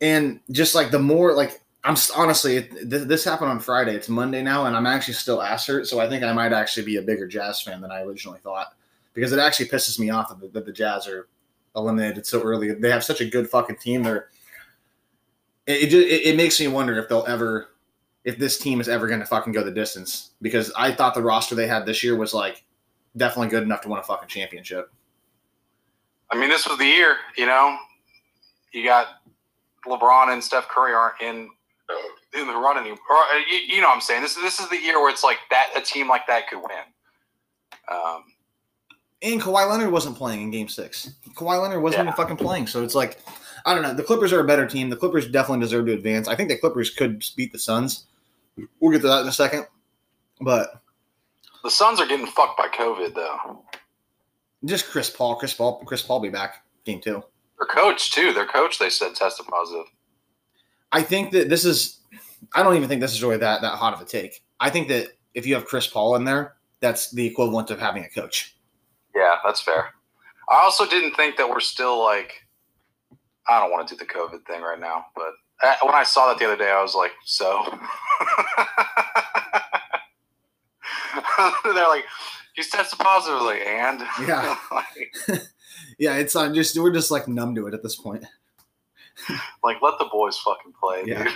And 0.01 0.39
just 0.51 0.75
like 0.75 0.91
the 0.91 0.99
more 0.99 1.33
like 1.33 1.60
I'm 1.83 1.95
honestly, 2.15 2.61
th- 2.63 3.07
this 3.07 3.23
happened 3.23 3.49
on 3.49 3.59
Friday. 3.59 3.95
It's 3.95 4.07
Monday 4.07 4.43
now, 4.43 4.65
and 4.65 4.75
I'm 4.75 4.85
actually 4.85 5.15
still 5.15 5.41
ass 5.41 5.65
hurt. 5.65 5.87
So 5.87 5.99
I 5.99 6.07
think 6.07 6.23
I 6.23 6.31
might 6.31 6.53
actually 6.53 6.85
be 6.85 6.97
a 6.97 7.01
bigger 7.01 7.27
Jazz 7.27 7.61
fan 7.61 7.81
than 7.81 7.91
I 7.91 8.01
originally 8.01 8.39
thought 8.39 8.75
because 9.13 9.31
it 9.31 9.39
actually 9.39 9.67
pisses 9.67 9.97
me 9.97 10.09
off 10.11 10.29
that 10.29 10.39
the, 10.39 10.47
that 10.49 10.65
the 10.65 10.71
Jazz 10.71 11.07
are 11.07 11.27
eliminated 11.75 12.25
so 12.25 12.41
early. 12.41 12.73
They 12.73 12.91
have 12.91 13.03
such 13.03 13.21
a 13.21 13.25
good 13.25 13.49
fucking 13.49 13.77
team. 13.77 14.03
They're 14.03 14.29
it, 15.65 15.83
it, 15.83 15.89
ju- 15.89 15.99
it, 15.99 16.27
it 16.27 16.37
makes 16.37 16.59
me 16.59 16.67
wonder 16.67 16.97
if 16.99 17.09
they'll 17.09 17.25
ever 17.27 17.69
if 18.23 18.37
this 18.37 18.59
team 18.59 18.79
is 18.79 18.87
ever 18.87 19.07
going 19.07 19.19
to 19.19 19.25
fucking 19.25 19.53
go 19.53 19.63
the 19.63 19.71
distance 19.71 20.31
because 20.41 20.71
I 20.77 20.91
thought 20.91 21.15
the 21.15 21.23
roster 21.23 21.55
they 21.55 21.67
had 21.67 21.87
this 21.87 22.03
year 22.03 22.15
was 22.15 22.33
like 22.33 22.63
definitely 23.17 23.49
good 23.49 23.63
enough 23.63 23.81
to 23.81 23.89
win 23.89 23.99
a 23.99 24.03
fucking 24.03 24.27
championship. 24.27 24.91
I 26.31 26.37
mean, 26.37 26.49
this 26.49 26.67
was 26.67 26.77
the 26.77 26.85
year. 26.85 27.17
You 27.35 27.47
know, 27.47 27.77
you 28.71 28.83
got 28.83 29.07
LeBron 29.87 30.31
and 30.31 30.43
Steph 30.43 30.67
Curry 30.67 30.93
aren't 30.93 31.19
in 31.19 31.49
in 32.33 32.47
the 32.47 32.53
run 32.53 32.77
anymore. 32.77 32.99
Or, 33.09 33.15
uh, 33.17 33.39
you, 33.49 33.75
you 33.75 33.81
know 33.81 33.87
what 33.89 33.95
I'm 33.95 34.01
saying? 34.01 34.21
This 34.21 34.35
is 34.37 34.43
this 34.43 34.59
is 34.59 34.69
the 34.69 34.77
year 34.81 34.99
where 34.99 35.09
it's 35.09 35.23
like 35.23 35.37
that 35.49 35.67
a 35.75 35.81
team 35.81 36.07
like 36.07 36.25
that 36.27 36.47
could 36.49 36.59
win. 36.59 36.85
Um, 37.89 38.23
And 39.21 39.41
Kawhi 39.41 39.69
Leonard 39.69 39.91
wasn't 39.91 40.17
playing 40.17 40.41
in 40.41 40.51
Game 40.51 40.67
Six. 40.67 41.11
Kawhi 41.35 41.61
Leonard 41.61 41.81
wasn't 41.83 41.99
Yeah. 41.99 42.11
even 42.11 42.15
fucking 42.15 42.37
playing. 42.37 42.67
So 42.67 42.83
it's 42.83 42.95
like, 42.95 43.19
I 43.65 43.73
don't 43.73 43.83
know. 43.83 43.93
The 43.93 44.03
Clippers 44.03 44.33
are 44.33 44.39
a 44.39 44.43
better 44.43 44.65
team. 44.67 44.89
The 44.89 44.95
Clippers 44.95 45.27
definitely 45.29 45.63
deserve 45.63 45.85
to 45.87 45.93
advance. 45.93 46.27
I 46.27 46.35
think 46.35 46.49
the 46.49 46.57
Clippers 46.57 46.89
could 46.89 47.23
beat 47.35 47.51
the 47.51 47.59
Suns. 47.59 48.05
We'll 48.79 48.91
get 48.91 49.01
to 49.01 49.07
that 49.07 49.21
in 49.21 49.27
a 49.27 49.31
second. 49.31 49.65
But 50.41 50.81
the 51.63 51.69
Suns 51.71 51.99
are 51.99 52.07
getting 52.07 52.25
fucked 52.27 52.57
by 52.57 52.67
COVID 52.69 53.13
though. 53.13 53.63
just 54.65 54.89
Chris 54.89 55.09
Paul, 55.09 55.35
Chris 55.35 55.53
Paul, 55.53 55.83
Chris 55.85 56.01
Paul 56.01 56.19
be 56.19 56.29
back 56.29 56.63
game 56.85 56.99
two. 57.01 57.23
Their 57.59 57.67
coach 57.67 58.11
too. 58.11 58.33
Their 58.33 58.47
coach 58.47 58.79
they 58.79 58.89
said 58.89 59.13
tested 59.15 59.45
positive. 59.47 59.85
I 60.91 61.03
think 61.03 61.31
that 61.31 61.49
this 61.49 61.65
is. 61.65 61.99
I 62.53 62.63
don't 62.63 62.75
even 62.75 62.89
think 62.89 63.01
this 63.01 63.13
is 63.13 63.23
really 63.23 63.37
that 63.37 63.61
that 63.61 63.75
hot 63.75 63.93
of 63.93 64.01
a 64.01 64.05
take. 64.05 64.43
I 64.59 64.69
think 64.69 64.87
that 64.89 65.09
if 65.33 65.45
you 65.45 65.55
have 65.55 65.65
Chris 65.65 65.87
Paul 65.87 66.15
in 66.15 66.25
there, 66.25 66.55
that's 66.79 67.11
the 67.11 67.25
equivalent 67.25 67.71
of 67.71 67.79
having 67.79 68.03
a 68.03 68.09
coach. 68.09 68.55
Yeah, 69.15 69.35
that's 69.43 69.61
fair. 69.61 69.89
I 70.49 70.61
also 70.63 70.85
didn't 70.85 71.15
think 71.15 71.37
that 71.37 71.49
we're 71.49 71.59
still 71.59 72.03
like. 72.03 72.45
I 73.47 73.59
don't 73.59 73.71
want 73.71 73.87
to 73.87 73.95
do 73.95 73.99
the 73.99 74.05
COVID 74.05 74.45
thing 74.45 74.61
right 74.61 74.79
now, 74.79 75.05
but 75.15 75.31
uh, 75.63 75.75
when 75.83 75.95
I 75.95 76.03
saw 76.03 76.27
that 76.27 76.39
the 76.39 76.45
other 76.45 76.57
day, 76.57 76.71
I 76.71 76.81
was 76.81 76.95
like, 76.95 77.11
so. 77.25 77.63
They're 81.63 81.87
like, 81.87 82.05
he's 82.55 82.69
tested 82.69 82.99
positive, 82.99 83.41
like, 83.41 83.61
and 83.61 84.01
Yeah. 84.27 84.55
Yeah, 85.97 86.15
it's 86.15 86.35
uh, 86.35 86.51
just 86.51 86.77
we're 86.79 86.91
just 86.91 87.11
like 87.11 87.27
numb 87.27 87.55
to 87.55 87.67
it 87.67 87.73
at 87.73 87.83
this 87.83 87.95
point. 87.95 88.25
like, 89.63 89.81
let 89.81 89.97
the 89.99 90.05
boys 90.11 90.37
fucking 90.39 90.73
play, 90.79 91.03
Yeah. 91.05 91.23
dude. 91.25 91.33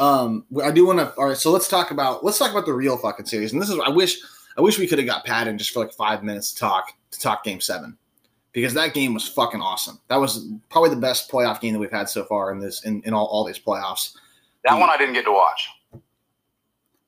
Um, 0.00 0.44
I 0.62 0.70
do 0.72 0.84
want 0.86 0.98
to. 0.98 1.12
All 1.14 1.26
right, 1.28 1.36
so 1.36 1.50
let's 1.52 1.68
talk 1.68 1.92
about 1.92 2.24
let's 2.24 2.36
talk 2.38 2.50
about 2.50 2.66
the 2.66 2.72
real 2.72 2.96
fucking 2.96 3.26
series. 3.26 3.52
And 3.52 3.62
this 3.62 3.70
is 3.70 3.78
I 3.84 3.90
wish 3.90 4.18
I 4.58 4.60
wish 4.60 4.76
we 4.78 4.88
could 4.88 4.98
have 4.98 5.06
got 5.06 5.24
Pat 5.24 5.46
in 5.46 5.56
just 5.56 5.70
for 5.70 5.78
like 5.80 5.92
five 5.92 6.24
minutes 6.24 6.52
to 6.52 6.58
talk 6.58 6.92
to 7.12 7.20
talk 7.20 7.44
Game 7.44 7.60
Seven 7.60 7.96
because 8.52 8.74
that 8.74 8.92
game 8.92 9.14
was 9.14 9.28
fucking 9.28 9.60
awesome. 9.60 10.00
That 10.08 10.16
was 10.16 10.48
probably 10.68 10.90
the 10.90 10.96
best 11.00 11.30
playoff 11.30 11.60
game 11.60 11.74
that 11.74 11.78
we've 11.78 11.92
had 11.92 12.08
so 12.08 12.24
far 12.24 12.50
in 12.52 12.58
this 12.58 12.82
in, 12.84 13.02
in 13.04 13.14
all, 13.14 13.26
all 13.26 13.44
these 13.44 13.58
playoffs. 13.60 14.16
That 14.64 14.74
one 14.80 14.90
I 14.90 14.96
didn't 14.96 15.14
get 15.14 15.24
to 15.26 15.32
watch. 15.32 15.68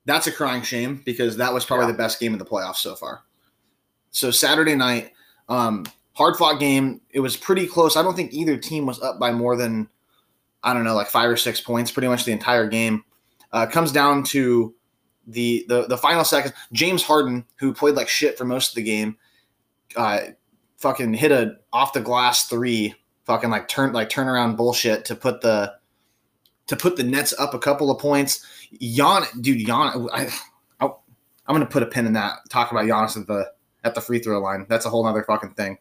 That's 0.05 0.27
a 0.27 0.31
crying 0.31 0.61
shame 0.61 1.01
because 1.05 1.35
that 1.37 1.53
was 1.53 1.65
probably 1.65 1.87
Yeah. 1.87 1.91
the 1.93 1.97
best 1.97 2.19
game 2.21 2.31
of 2.33 2.39
the 2.39 2.45
playoffs 2.45 2.77
so 2.77 2.95
far. 2.95 3.23
So 4.11 4.31
Saturday 4.31 4.75
night, 4.75 5.11
um, 5.49 5.85
hard 6.15 6.35
fought 6.35 6.59
game. 6.59 7.01
It 7.11 7.19
was 7.19 7.37
pretty 7.37 7.67
close. 7.67 7.95
I 7.95 8.01
don't 8.01 8.15
think 8.15 8.33
either 8.33 8.57
team 8.57 8.85
was 8.85 9.01
up 9.01 9.19
by 9.19 9.31
more 9.31 9.55
than 9.55 9.89
I 10.63 10.73
don't 10.73 10.83
know, 10.83 10.95
like 10.95 11.07
five 11.07 11.29
or 11.29 11.37
six 11.37 11.61
points, 11.61 11.91
pretty 11.91 12.07
much 12.07 12.25
the 12.25 12.31
entire 12.31 12.67
game. 12.67 13.03
Uh, 13.51 13.67
comes 13.67 13.91
down 13.91 14.23
to 14.23 14.73
the, 15.27 15.63
the 15.67 15.83
the 15.83 15.97
final 15.97 16.23
seconds. 16.23 16.55
James 16.73 17.03
Harden, 17.03 17.45
who 17.57 17.73
played 17.73 17.95
like 17.95 18.09
shit 18.09 18.37
for 18.37 18.45
most 18.45 18.69
of 18.69 18.75
the 18.75 18.83
game, 18.83 19.17
uh, 19.95 20.21
fucking 20.77 21.13
hit 21.13 21.31
a 21.31 21.57
off 21.71 21.93
the 21.93 22.01
glass 22.01 22.47
three, 22.47 22.95
fucking 23.25 23.51
like 23.51 23.67
turn 23.67 23.93
like 23.93 24.09
turnaround 24.09 24.57
bullshit 24.57 25.05
to 25.05 25.15
put 25.15 25.41
the 25.41 25.73
to 26.67 26.75
put 26.75 26.95
the 26.95 27.03
Nets 27.03 27.33
up 27.37 27.53
a 27.53 27.59
couple 27.59 27.91
of 27.91 27.99
points. 27.99 28.45
Jan, 28.81 29.23
dude, 29.39 29.67
Jan, 29.67 30.07
I, 30.11 30.29
I, 30.79 30.85
I'm 30.85 31.53
gonna 31.53 31.67
put 31.67 31.83
a 31.83 31.87
pin 31.87 32.07
in 32.07 32.13
that. 32.13 32.39
Talk 32.49 32.71
about 32.71 32.85
Giannis 32.85 33.19
at 33.19 33.27
the 33.27 33.51
at 33.83 33.93
the 33.93 34.01
free 34.01 34.19
throw 34.19 34.39
line. 34.39 34.65
That's 34.67 34.85
a 34.85 34.89
whole 34.89 35.05
other 35.05 35.23
fucking 35.23 35.53
thing. 35.53 35.77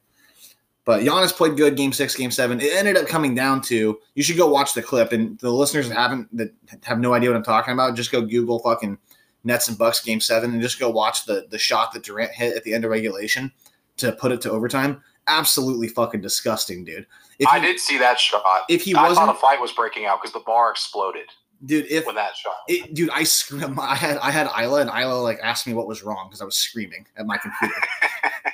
But 0.84 1.02
Giannis 1.02 1.32
played 1.32 1.56
good 1.56 1.76
game 1.76 1.92
six, 1.92 2.14
game 2.14 2.30
seven. 2.30 2.60
It 2.60 2.74
ended 2.74 2.96
up 2.98 3.06
coming 3.06 3.34
down 3.34 3.62
to 3.62 3.98
you 4.14 4.22
should 4.22 4.36
go 4.36 4.46
watch 4.46 4.74
the 4.74 4.82
clip. 4.82 5.12
And 5.12 5.38
the 5.38 5.50
listeners 5.50 5.88
that 5.88 5.96
haven't 5.96 6.36
that 6.36 6.52
have 6.82 6.98
no 6.98 7.14
idea 7.14 7.30
what 7.30 7.36
I'm 7.36 7.42
talking 7.42 7.72
about, 7.72 7.96
just 7.96 8.12
go 8.12 8.20
Google 8.20 8.58
fucking 8.58 8.98
Nets 9.44 9.68
and 9.68 9.78
Bucks 9.78 10.02
game 10.02 10.20
seven 10.20 10.52
and 10.52 10.60
just 10.60 10.78
go 10.78 10.90
watch 10.90 11.24
the 11.24 11.46
the 11.50 11.58
shot 11.58 11.92
that 11.92 12.02
Durant 12.02 12.32
hit 12.32 12.56
at 12.56 12.64
the 12.64 12.74
end 12.74 12.84
of 12.84 12.90
regulation 12.90 13.50
to 13.96 14.12
put 14.12 14.30
it 14.32 14.40
to 14.42 14.50
overtime. 14.50 15.02
Absolutely 15.26 15.88
fucking 15.88 16.20
disgusting, 16.20 16.84
dude. 16.84 17.06
If 17.38 17.48
I 17.48 17.58
he- 17.60 17.66
did 17.66 17.80
see 17.80 17.96
that 17.98 18.20
shot. 18.20 18.42
If 18.68 18.82
he 18.82 18.94
I 18.94 19.08
wasn't, 19.08 19.26
thought 19.26 19.34
a 19.36 19.38
fight 19.38 19.60
was 19.60 19.72
breaking 19.72 20.04
out 20.04 20.20
because 20.20 20.34
the 20.34 20.40
bar 20.40 20.70
exploded 20.70 21.26
dude, 21.64 21.86
if 21.86 22.04
when 22.04 22.14
that 22.16 22.36
shot. 22.36 22.56
it, 22.68 22.92
dude, 22.94 23.08
I 23.10 23.24
screamed. 23.24 23.78
I 23.80 23.94
had 23.94 24.18
I 24.18 24.30
had 24.30 24.48
Isla, 24.62 24.82
and 24.82 24.90
Isla 24.90 25.14
like 25.22 25.38
asked 25.42 25.66
me 25.66 25.72
what 25.72 25.86
was 25.86 26.02
wrong 26.02 26.26
because 26.28 26.42
I 26.42 26.44
was 26.44 26.56
screaming 26.56 27.06
at 27.16 27.24
my 27.26 27.38
computer. 27.38 27.74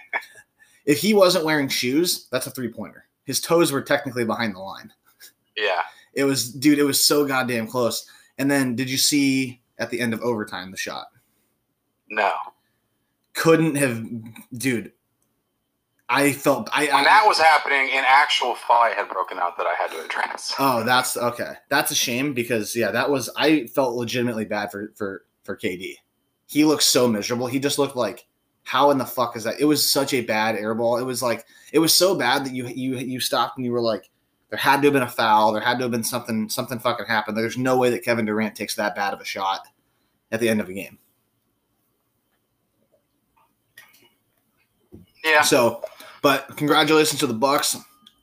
if 0.84 0.98
he 0.98 1.14
wasn't 1.14 1.44
wearing 1.44 1.68
shoes, 1.68 2.28
that's 2.30 2.46
a 2.46 2.50
three 2.50 2.68
pointer. 2.68 3.06
His 3.24 3.40
toes 3.40 3.72
were 3.72 3.82
technically 3.82 4.24
behind 4.24 4.54
the 4.54 4.60
line. 4.60 4.92
yeah. 5.56 5.82
It 6.14 6.24
was, 6.24 6.52
dude, 6.52 6.78
it 6.78 6.84
was 6.84 7.02
so 7.02 7.26
goddamn 7.26 7.66
close. 7.66 8.08
And 8.38 8.50
then, 8.50 8.74
did 8.74 8.90
you 8.90 8.96
see 8.96 9.60
at 9.78 9.90
the 9.90 10.00
end 10.00 10.12
of 10.12 10.20
overtime 10.22 10.70
the 10.70 10.76
shot? 10.76 11.06
No. 12.08 12.32
Couldn't 13.34 13.76
have, 13.76 14.04
dude. 14.52 14.92
I 16.10 16.32
felt 16.32 16.68
I, 16.72 16.88
I 16.88 16.94
When 16.94 17.04
that 17.04 17.24
was 17.24 17.38
happening, 17.38 17.88
an 17.92 18.04
actual 18.04 18.56
fight 18.56 18.96
had 18.96 19.08
broken 19.08 19.38
out 19.38 19.56
that 19.58 19.66
I 19.66 19.74
had 19.80 19.92
to 19.92 20.04
address. 20.04 20.52
Oh, 20.58 20.82
that's 20.82 21.16
okay. 21.16 21.52
That's 21.68 21.92
a 21.92 21.94
shame 21.94 22.34
because 22.34 22.74
yeah, 22.74 22.90
that 22.90 23.08
was 23.08 23.30
I 23.36 23.68
felt 23.68 23.94
legitimately 23.94 24.46
bad 24.46 24.72
for 24.72 24.92
for 24.96 25.24
for 25.44 25.56
KD. 25.56 25.94
He 26.46 26.64
looked 26.64 26.82
so 26.82 27.06
miserable. 27.06 27.46
He 27.46 27.60
just 27.60 27.78
looked 27.78 27.94
like 27.94 28.26
how 28.64 28.90
in 28.90 28.98
the 28.98 29.04
fuck 29.04 29.36
is 29.36 29.44
that? 29.44 29.60
It 29.60 29.64
was 29.64 29.88
such 29.88 30.14
a 30.14 30.20
bad 30.20 30.56
air 30.56 30.74
ball. 30.74 30.98
It 30.98 31.04
was 31.04 31.22
like 31.22 31.44
it 31.72 31.78
was 31.78 31.94
so 31.94 32.14
bad 32.14 32.44
that 32.44 32.54
you 32.54 32.66
you 32.66 32.96
you 32.96 33.20
stopped 33.20 33.56
and 33.56 33.64
you 33.64 33.72
were 33.72 33.80
like 33.80 34.08
there 34.50 34.58
had 34.58 34.82
to 34.82 34.86
have 34.86 34.92
been 34.92 35.02
a 35.02 35.08
foul. 35.08 35.52
There 35.52 35.62
had 35.62 35.78
to 35.78 35.84
have 35.84 35.90
been 35.90 36.04
something 36.04 36.48
something 36.48 36.78
fucking 36.78 37.06
happened. 37.06 37.36
There's 37.36 37.58
no 37.58 37.76
way 37.76 37.90
that 37.90 38.04
Kevin 38.04 38.24
Durant 38.26 38.54
takes 38.54 38.74
that 38.76 38.94
bad 38.94 39.14
of 39.14 39.20
a 39.20 39.24
shot 39.24 39.66
at 40.32 40.40
the 40.40 40.48
end 40.48 40.60
of 40.60 40.68
a 40.68 40.72
game. 40.72 40.98
Yeah. 45.24 45.42
So, 45.42 45.82
but 46.22 46.56
congratulations 46.56 47.20
to 47.20 47.26
the 47.26 47.34
Bucks. 47.34 47.76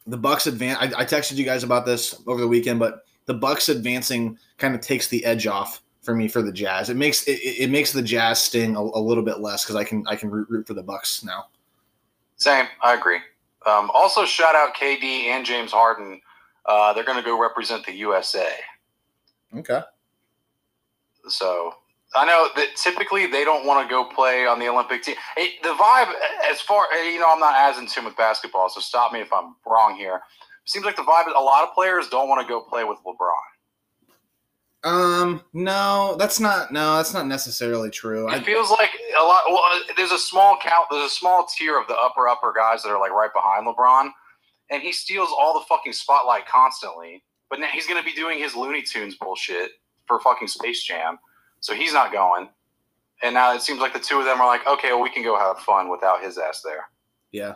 The 0.07 0.17
Bucks 0.17 0.47
advance. 0.47 0.79
I, 0.79 1.01
I 1.01 1.05
texted 1.05 1.35
you 1.35 1.45
guys 1.45 1.63
about 1.63 1.85
this 1.85 2.21
over 2.27 2.41
the 2.41 2.47
weekend, 2.47 2.79
but 2.79 3.03
the 3.25 3.33
Bucks 3.33 3.69
advancing 3.69 4.37
kind 4.57 4.73
of 4.73 4.81
takes 4.81 5.07
the 5.07 5.23
edge 5.25 5.47
off 5.47 5.81
for 6.07 6.15
me 6.15 6.29
for 6.29 6.41
the 6.41 6.53
Jazz. 6.53 6.89
It 6.89 6.95
makes 6.95 7.27
it, 7.27 7.33
it 7.33 7.69
makes 7.69 7.91
the 7.91 8.01
Jazz 8.01 8.41
sting 8.41 8.77
a, 8.77 8.79
a 8.79 9.01
little 9.01 9.23
bit 9.23 9.41
less 9.41 9.65
because 9.65 9.75
I 9.75 9.83
can 9.83 10.07
I 10.07 10.15
can 10.15 10.31
root, 10.31 10.49
root 10.49 10.65
for 10.65 10.73
the 10.73 10.81
Bucks 10.81 11.21
now. 11.21 11.47
Same. 12.37 12.65
I 12.81 12.93
agree. 12.93 13.19
Um, 13.65 13.91
also, 13.93 14.23
shout 14.23 14.55
out 14.55 14.73
KD 14.73 15.03
and 15.25 15.45
James 15.45 15.73
Harden. 15.73 16.21
Uh, 16.65 16.93
they're 16.93 17.03
going 17.03 17.17
to 17.17 17.23
go 17.23 17.39
represent 17.39 17.85
the 17.85 17.93
USA. 17.95 18.47
Okay. 19.53 19.81
So 21.27 21.73
I 22.15 22.25
know 22.25 22.47
that 22.55 22.77
typically 22.77 23.27
they 23.27 23.43
don't 23.43 23.65
want 23.65 23.85
to 23.85 23.93
go 23.93 24.05
play 24.05 24.47
on 24.47 24.59
the 24.59 24.69
Olympic 24.69 25.03
team. 25.03 25.15
Hey, 25.35 25.55
the 25.61 25.69
vibe, 25.69 26.13
as 26.49 26.61
far 26.61 26.85
you 27.03 27.19
know, 27.19 27.27
I'm 27.29 27.39
not 27.39 27.55
as 27.69 27.77
in 27.79 27.85
tune 27.85 28.05
with 28.05 28.15
basketball, 28.15 28.69
so 28.69 28.79
stop 28.79 29.11
me 29.11 29.19
if 29.19 29.33
I'm 29.33 29.55
wrong 29.65 29.97
here. 29.97 30.21
Seems 30.63 30.85
like 30.85 30.95
the 30.95 31.01
vibe. 31.01 31.27
A 31.35 31.41
lot 31.41 31.67
of 31.67 31.73
players 31.73 32.07
don't 32.07 32.29
want 32.29 32.41
to 32.41 32.47
go 32.47 32.61
play 32.61 32.85
with 32.85 32.97
LeBron. 33.05 33.56
Um, 34.87 35.41
no, 35.53 36.15
that's 36.17 36.39
not 36.39 36.71
no, 36.71 36.97
that's 36.97 37.13
not 37.13 37.27
necessarily 37.27 37.89
true. 37.89 38.29
It 38.29 38.33
I, 38.33 38.39
feels 38.39 38.69
like 38.71 38.91
a 39.19 39.23
lot. 39.23 39.43
Well, 39.49 39.61
uh, 39.73 39.79
there's 39.95 40.11
a 40.11 40.17
small 40.17 40.57
count. 40.61 40.87
There's 40.89 41.11
a 41.11 41.13
small 41.13 41.45
tier 41.57 41.79
of 41.79 41.87
the 41.87 41.95
upper 41.95 42.27
upper 42.27 42.53
guys 42.55 42.83
that 42.83 42.89
are 42.89 42.99
like 42.99 43.11
right 43.11 43.31
behind 43.33 43.67
LeBron, 43.67 44.09
and 44.69 44.81
he 44.81 44.91
steals 44.91 45.29
all 45.37 45.53
the 45.59 45.65
fucking 45.67 45.93
spotlight 45.93 46.47
constantly. 46.47 47.23
But 47.49 47.59
now 47.59 47.67
he's 47.67 47.87
going 47.87 47.99
to 48.01 48.05
be 48.05 48.13
doing 48.13 48.39
his 48.39 48.55
Looney 48.55 48.81
Tunes 48.81 49.15
bullshit 49.15 49.71
for 50.05 50.19
fucking 50.19 50.47
Space 50.47 50.83
Jam, 50.83 51.17
so 51.59 51.73
he's 51.73 51.93
not 51.93 52.11
going. 52.11 52.49
And 53.23 53.33
now 53.33 53.53
it 53.53 53.61
seems 53.61 53.79
like 53.79 53.93
the 53.93 53.99
two 53.99 54.19
of 54.19 54.25
them 54.25 54.39
are 54.39 54.47
like, 54.47 54.65
okay, 54.67 54.89
well, 54.89 55.01
we 55.01 55.09
can 55.09 55.23
go 55.23 55.37
have 55.37 55.59
fun 55.59 55.89
without 55.89 56.21
his 56.23 56.37
ass 56.37 56.61
there. 56.61 56.89
yeah. 57.31 57.55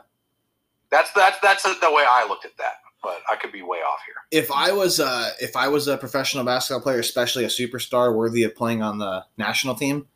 That's 0.89 1.09
that's 1.13 1.39
that's 1.39 1.63
the 1.63 1.91
way 1.91 2.03
I 2.05 2.25
looked 2.27 2.43
at 2.43 2.57
that, 2.57 2.80
but 3.03 3.19
I 3.31 3.35
could 3.35 3.51
be 3.51 3.61
way 3.61 3.79
off 3.79 3.99
here. 4.05 4.15
If 4.41 4.51
I 4.51 4.71
was 4.71 4.99
uh 4.99 5.31
if 5.39 5.55
I 5.55 5.67
was 5.67 5.87
a 5.87 5.97
professional 5.97 6.43
basketball 6.43 6.81
player, 6.81 6.99
especially 6.99 7.43
a 7.43 7.47
superstar 7.47 8.15
worthy 8.15 8.43
of 8.43 8.55
playing 8.55 8.81
on 8.81 8.97
the 8.97 9.25
national 9.37 9.75
team, 9.75 10.07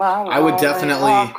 I 0.00 0.40
would 0.40 0.56
definitely- 0.56 1.32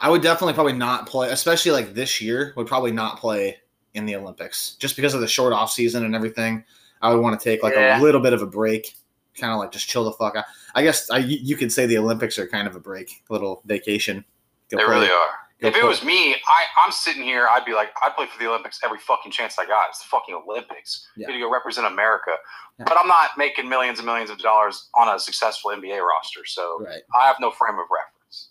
I 0.00 0.08
would 0.08 0.22
definitely 0.22 0.54
probably 0.54 0.72
not 0.74 1.06
play, 1.06 1.30
especially 1.30 1.72
like 1.72 1.94
this 1.94 2.20
year, 2.20 2.52
would 2.56 2.66
probably 2.66 2.92
not 2.92 3.18
play 3.18 3.58
in 3.94 4.06
the 4.06 4.14
Olympics 4.16 4.74
just 4.78 4.96
because 4.96 5.14
of 5.14 5.20
the 5.20 5.26
short 5.28 5.52
off 5.52 5.70
season 5.72 6.04
and 6.04 6.14
everything. 6.14 6.64
I 7.02 7.12
would 7.12 7.20
want 7.20 7.38
to 7.38 7.42
take 7.44 7.62
like 7.62 7.74
Yeah. 7.74 8.00
a 8.00 8.02
little 8.02 8.20
bit 8.20 8.32
of 8.32 8.42
a 8.42 8.46
break, 8.46 8.94
kind 9.38 9.52
of 9.52 9.58
like 9.58 9.70
just 9.72 9.88
chill 9.88 10.04
the 10.04 10.12
fuck 10.12 10.36
out. 10.36 10.44
I 10.74 10.82
guess 10.82 11.10
I, 11.10 11.18
you 11.18 11.38
you 11.40 11.56
could 11.56 11.72
say 11.72 11.86
the 11.86 11.98
Olympics 11.98 12.38
are 12.38 12.46
kind 12.46 12.66
of 12.68 12.74
a 12.76 12.80
break, 12.80 13.22
a 13.28 13.32
little 13.32 13.62
vacation. 13.66 14.24
Go 14.70 14.78
They 14.78 14.84
play- 14.84 14.94
really 14.94 15.10
are. 15.10 15.28
If 15.60 15.74
it 15.74 15.84
was 15.84 16.04
me, 16.04 16.34
I, 16.34 16.64
I'm 16.84 16.92
sitting 16.92 17.22
here, 17.22 17.48
I'd 17.50 17.64
be 17.64 17.74
like, 17.74 17.88
I'd 18.00 18.14
play 18.14 18.26
for 18.26 18.38
the 18.38 18.48
Olympics 18.48 18.78
every 18.84 18.98
fucking 18.98 19.32
chance 19.32 19.58
I 19.58 19.66
got. 19.66 19.88
It's 19.88 19.98
the 19.98 20.08
fucking 20.08 20.40
Olympics. 20.46 21.08
Yeah. 21.16 21.26
You 21.26 21.34
to 21.34 21.40
go 21.40 21.50
represent 21.50 21.86
America. 21.86 22.30
Yeah. 22.78 22.84
But 22.86 22.96
I'm 23.00 23.08
not 23.08 23.30
making 23.36 23.68
millions 23.68 23.98
and 23.98 24.06
millions 24.06 24.30
of 24.30 24.38
dollars 24.38 24.88
on 24.94 25.12
a 25.12 25.18
successful 25.18 25.72
NBA 25.72 26.00
roster, 26.00 26.44
so 26.44 26.84
right. 26.84 27.02
I 27.18 27.26
have 27.26 27.36
no 27.40 27.50
frame 27.50 27.74
of 27.74 27.86
reference. 27.90 28.50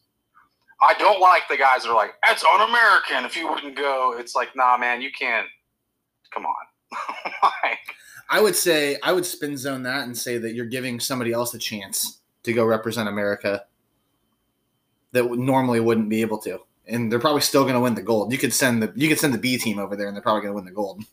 I 0.82 0.96
don't 0.96 1.22
like 1.22 1.44
the 1.50 1.58
guys 1.58 1.84
that 1.84 1.90
are 1.90 1.96
like, 1.96 2.16
that's 2.26 2.44
un-American 2.44 3.26
if 3.26 3.38
you 3.38 3.50
wouldn't 3.50 3.78
go. 3.78 4.16
It's 4.18 4.36
like, 4.36 4.56
nah, 4.56 4.78
man, 4.78 5.02
you 5.02 5.10
can't. 5.18 5.48
Come 6.34 6.46
on. 6.46 6.56
like, 7.64 7.80
I 8.30 8.42
would 8.42 8.56
say 8.56 8.98
I 9.02 9.14
would 9.14 9.26
spin 9.26 9.58
zone 9.58 9.84
that 9.84 10.04
and 10.04 10.18
say 10.18 10.38
that 10.38 10.54
you're 10.54 10.66
giving 10.66 11.00
somebody 11.00 11.32
else 11.32 11.54
a 11.54 11.58
chance 11.58 12.20
to 12.44 12.54
go 12.54 12.66
represent 12.66 13.08
America 13.08 13.64
that 15.14 15.24
normally 15.32 15.80
wouldn't 15.80 16.10
be 16.10 16.22
able 16.22 16.38
to, 16.40 16.60
and 16.88 17.12
they're 17.12 17.20
probably 17.20 17.42
still 17.42 17.64
going 17.64 17.76
to 17.76 17.80
win 17.80 17.96
the 17.96 18.02
gold. 18.02 18.32
You 18.32 18.38
could 18.38 18.54
send 18.54 18.82
the 18.82 18.92
you 18.96 19.08
could 19.08 19.20
send 19.20 19.34
the 19.34 19.38
B 19.38 19.58
team 19.58 19.80
over 19.80 19.96
there, 19.96 20.08
and 20.08 20.16
they're 20.16 20.22
probably 20.22 20.42
going 20.42 20.52
to 20.52 20.56
win 20.56 20.66
the 20.66 20.72
gold. 20.72 21.04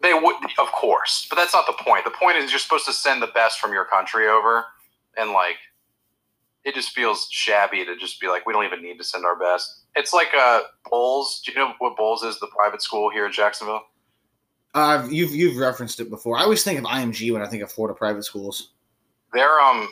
They 0.00 0.14
would, 0.14 0.36
of 0.58 0.72
course, 0.72 1.26
but 1.30 1.36
that's 1.36 1.54
not 1.54 1.66
the 1.66 1.74
point. 1.74 2.04
The 2.04 2.10
point 2.10 2.36
is 2.36 2.50
you're 2.50 2.58
supposed 2.58 2.86
to 2.86 2.92
send 2.92 3.22
the 3.22 3.28
best 3.28 3.60
from 3.60 3.72
your 3.72 3.84
country 3.84 4.26
over, 4.26 4.64
and 5.16 5.30
like, 5.30 5.56
it 6.64 6.74
just 6.74 6.90
feels 6.90 7.28
shabby 7.30 7.84
to 7.84 7.96
just 7.96 8.20
be 8.20 8.26
like, 8.26 8.44
we 8.44 8.52
don't 8.52 8.64
even 8.64 8.82
need 8.82 8.98
to 8.98 9.04
send 9.04 9.24
our 9.24 9.38
best. 9.38 9.82
It's 9.94 10.12
like 10.12 10.28
uh, 10.36 10.62
Bolles. 10.90 11.40
Do 11.44 11.52
you 11.52 11.58
know 11.58 11.74
what 11.78 11.96
Bolles 11.96 12.24
is? 12.24 12.40
The 12.40 12.48
private 12.48 12.82
school 12.82 13.10
here 13.10 13.26
in 13.26 13.32
Jacksonville. 13.32 13.82
Uh, 14.74 15.06
you've 15.10 15.32
you've 15.32 15.56
referenced 15.56 16.00
it 16.00 16.08
before. 16.08 16.38
I 16.38 16.42
always 16.42 16.64
think 16.64 16.78
of 16.78 16.84
IMG 16.84 17.32
when 17.32 17.42
I 17.42 17.46
think 17.46 17.62
of 17.62 17.70
Florida 17.70 17.96
private 17.96 18.24
schools. 18.24 18.70
Their 19.32 19.60
um, 19.60 19.88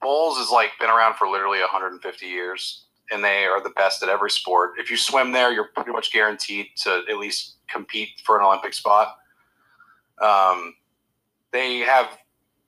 Bolles 0.00 0.38
has 0.38 0.50
like 0.50 0.70
been 0.78 0.88
around 0.88 1.16
for 1.16 1.28
literally 1.28 1.60
150 1.60 2.26
years, 2.26 2.84
and 3.10 3.22
they 3.24 3.44
are 3.44 3.62
the 3.62 3.70
best 3.70 4.02
at 4.02 4.08
every 4.08 4.30
sport. 4.30 4.72
If 4.78 4.90
you 4.90 4.96
swim 4.96 5.32
there, 5.32 5.52
you're 5.52 5.68
pretty 5.74 5.92
much 5.92 6.12
guaranteed 6.12 6.68
to 6.82 7.02
at 7.08 7.16
least 7.18 7.56
compete 7.68 8.08
for 8.24 8.38
an 8.38 8.44
Olympic 8.44 8.74
spot. 8.74 9.16
Um, 10.20 10.74
they 11.52 11.78
have 11.78 12.18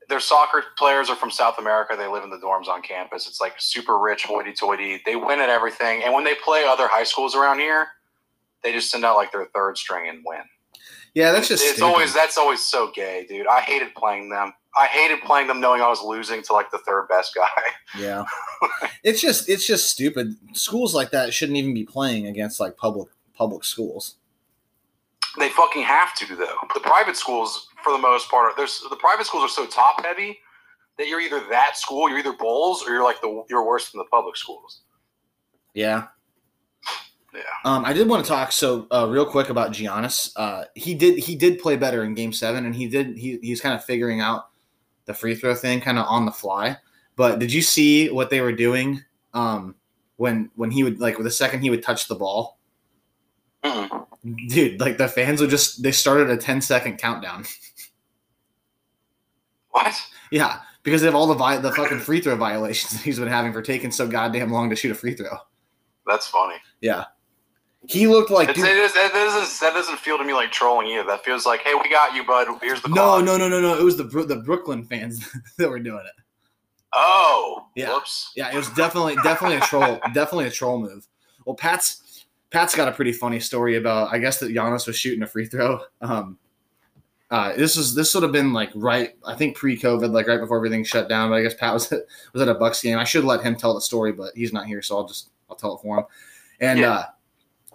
their 0.09 0.21
soccer 0.21 0.65
players 0.77 1.09
are 1.09 1.17
from 1.17 1.31
South 1.31 1.59
America. 1.59 1.95
They 1.97 2.09
live 2.09 2.25
in 2.25 2.31
the 2.31 2.39
dorms 2.39 2.69
on 2.69 2.83
campus. 2.83 3.27
It's 3.27 3.41
like 3.41 3.55
super 3.59 3.99
rich, 3.99 4.25
hoity-toity. 4.25 5.03
They 5.07 5.17
win 5.17 5.41
at 5.41 5.49
everything, 5.49 6.03
and 6.03 6.13
when 6.13 6.25
they 6.25 6.35
play 6.35 6.65
other 6.65 6.89
high 6.89 7.05
schools 7.05 7.35
around 7.35 7.61
here, 7.61 7.87
they 8.63 8.73
just 8.73 8.91
send 8.91 9.05
out 9.05 9.17
like 9.17 9.33
their 9.33 9.47
third 9.55 9.77
string 9.79 10.09
and 10.09 10.23
win. 10.25 10.43
Yeah, 11.15 11.33
that's 11.33 11.49
just 11.49 11.63
it's 11.63 11.75
stupid. 11.75 11.87
always 11.87 12.15
that's 12.15 12.39
always 12.39 12.61
so 12.61 12.91
gay, 12.95 13.27
dude. 13.29 13.47
I 13.47 13.61
hated 13.61 13.95
playing 13.95 14.31
them. 14.31 14.53
I 14.75 14.87
hated 14.87 15.21
playing 15.23 15.49
them 15.49 15.61
knowing 15.61 15.83
I 15.83 15.89
was 15.89 16.03
losing 16.03 16.43
to 16.45 16.53
like 16.53 16.71
the 16.71 16.79
third 16.79 17.07
best 17.09 17.35
guy. 17.35 17.47
yeah. 17.99 18.25
it's 19.05 19.21
just 19.21 19.49
it's 19.49 19.67
just 19.67 19.91
stupid. 19.91 20.35
Schools 20.55 20.95
like 20.95 21.11
that 21.11 21.35
shouldn't 21.35 21.59
even 21.59 21.75
be 21.75 21.85
playing 21.85 22.27
against 22.27 22.59
like 22.61 22.77
public 22.77 23.09
public 23.35 23.65
schools. 23.65 24.17
They 25.39 25.49
fucking 25.51 25.83
have 25.83 26.15
to 26.17 26.37
though. 26.37 26.57
The 26.75 26.81
private 26.81 27.17
schools, 27.17 27.69
for 27.83 27.93
the 27.93 27.99
most 27.99 28.31
part, 28.31 28.57
there's 28.57 28.83
the 28.89 28.97
private 28.97 29.27
schools 29.27 29.45
are 29.45 29.49
so 29.49 29.67
top 29.67 30.05
heavy 30.05 30.39
that 30.99 31.09
you're 31.09 31.21
either 31.21 31.41
that 31.51 31.77
school, 31.77 32.09
you're 32.09 32.19
either 32.19 32.35
Bolles, 32.35 32.87
or 32.87 32.93
you're 32.93 33.05
like 33.05 33.21
the 33.21 33.45
you're 33.49 33.67
worse 33.67 33.91
than 33.91 33.99
the 33.99 34.05
public 34.11 34.37
schools. 34.37 34.83
Yeah. 35.75 36.09
Yeah. 37.35 37.41
Um, 37.65 37.87
I 37.87 37.95
did 37.95 38.09
want 38.09 38.23
to 38.23 38.29
talk 38.29 38.53
so 38.53 38.87
uh, 38.93 39.09
real 39.09 39.25
quick 39.25 39.49
about 39.49 39.73
Giannis. 39.73 40.33
Uh, 40.37 40.65
he 40.75 40.95
did 40.95 41.19
he 41.19 41.35
did 41.35 41.59
play 41.59 41.77
better 41.77 42.05
in 42.05 42.13
Game 42.15 42.33
Seven, 42.33 42.67
and 42.67 42.75
he 42.75 42.89
did 42.89 43.17
he 43.17 43.39
he's 43.43 43.61
kind 43.61 43.75
of 43.75 43.83
figuring 43.83 44.21
out 44.21 44.49
the 45.13 45.19
free 45.19 45.35
throw 45.35 45.55
thing 45.55 45.81
kind 45.81 45.99
of 45.99 46.07
on 46.09 46.25
the 46.25 46.33
fly. 46.33 46.77
But 47.17 47.39
did 47.39 47.53
you 47.53 47.63
see 47.63 48.09
what 48.11 48.31
they 48.31 48.41
were 48.41 48.53
doing 48.53 49.03
um, 49.35 49.75
when 50.17 50.51
when 50.57 50.71
he 50.71 50.83
would 50.83 51.01
like 51.01 51.19
the 51.19 51.31
second 51.31 51.61
he 51.61 51.71
would 51.71 51.83
touch 51.83 52.09
the 52.09 52.15
ball, 52.15 52.59
dude? 54.49 54.81
Like 54.81 54.97
the 54.97 55.09
fans 55.09 55.41
would 55.41 55.51
just 55.51 55.83
they 55.83 55.93
started 55.93 56.31
a 56.31 56.37
10 56.37 56.61
second 56.61 56.99
countdown. 56.99 57.45
What? 59.75 59.95
yeah, 60.31 60.61
because 60.83 61.03
of 61.03 61.15
all 61.15 61.27
the 61.27 61.33
vi- 61.33 61.57
the 61.57 61.73
fucking 61.73 62.01
free 62.01 62.21
throw 62.21 62.37
violations 62.37 63.01
he's 63.03 63.19
been 63.19 63.27
having 63.27 63.55
for 63.55 63.63
taking 63.63 63.91
so 63.91 64.07
goddamn 64.07 64.51
long 64.51 64.69
to 64.69 64.77
shoot 64.77 64.91
a 64.91 64.95
free 64.95 65.15
throw. 65.15 65.35
That's 66.07 66.27
funny. 66.27 66.57
Yeah, 66.83 67.05
he 67.89 68.07
looked 68.07 68.31
like 68.31 68.49
it, 68.49 68.59
is, 68.59 68.65
it 68.65 69.13
doesn't 69.13 69.61
that 69.61 69.75
doesn't 69.75 69.99
feel 69.99 70.17
to 70.19 70.25
me 70.25 70.33
like 70.35 70.53
trolling 70.53 70.87
either. 70.89 71.05
That 71.07 71.25
feels 71.25 71.45
like, 71.47 71.61
hey, 71.63 71.75
we 71.75 71.91
got 71.91 72.15
you, 72.15 72.25
bud. 72.25 72.47
Here's 72.63 72.81
the 72.83 72.89
no, 72.89 72.95
clock. 72.95 73.25
no, 73.25 73.37
no, 73.37 73.49
no, 73.49 73.61
no. 73.61 73.79
It 73.79 73.83
was 73.85 73.97
the 73.97 74.05
the 74.05 74.37
Brooklyn 74.37 74.85
fans 74.85 75.29
that 75.59 75.69
were 75.69 75.81
doing 75.81 76.05
it. 76.07 76.23
Oh, 76.95 77.67
Yeah. 77.75 77.93
Whoops. 77.93 78.33
Yeah, 78.37 78.51
it 78.53 78.57
was 78.57 78.69
definitely 78.71 79.17
definitely 79.17 79.57
a 79.57 79.61
troll, 79.61 79.99
definitely 80.15 80.47
a 80.47 80.51
troll 80.51 80.79
move. 80.81 81.07
Well, 81.45 81.57
Pat's 81.57 82.27
Pat's 82.51 82.75
got 82.77 82.87
a 82.89 82.93
pretty 82.93 83.13
funny 83.13 83.41
story 83.41 83.77
about 83.77 84.13
I 84.13 84.19
guess 84.19 84.39
that 84.41 84.51
Giannis 84.55 84.87
was 84.87 84.97
shooting 84.97 85.23
a 85.23 85.27
free 85.27 85.47
throw. 85.47 85.81
Um, 86.03 86.39
uh, 87.31 87.55
this 87.57 87.77
was 87.79 87.95
this 87.95 88.15
would 88.15 88.23
have 88.23 88.33
been 88.33 88.53
like 88.53 88.71
right 88.75 89.17
I 89.27 89.35
think 89.35 89.57
pre-COVID, 89.57 90.11
like 90.13 90.29
right 90.29 90.39
before 90.39 90.59
everything 90.59 90.85
shut 90.85 91.09
down. 91.09 91.31
But 91.31 91.37
I 91.37 91.43
guess 91.43 91.55
Pat 91.55 91.73
was 91.73 91.91
at, 91.91 92.03
was 92.35 92.43
at 92.43 92.49
a 92.49 92.55
Bucks 92.55 92.83
game. 92.83 92.99
I 92.99 93.05
should 93.05 93.25
let 93.25 93.43
him 93.43 93.57
tell 93.57 93.75
the 93.75 93.81
story, 93.81 94.13
but 94.13 94.33
he's 94.35 94.53
not 94.53 94.67
here, 94.67 94.83
so 94.83 94.99
I'll 94.99 95.09
just 95.09 95.31
I'll 95.49 95.57
tell 95.57 95.75
it 95.77 95.81
for 95.83 95.99
him. 96.01 96.05
And 96.61 96.79
Yeah. 96.79 96.93
uh, 96.93 97.05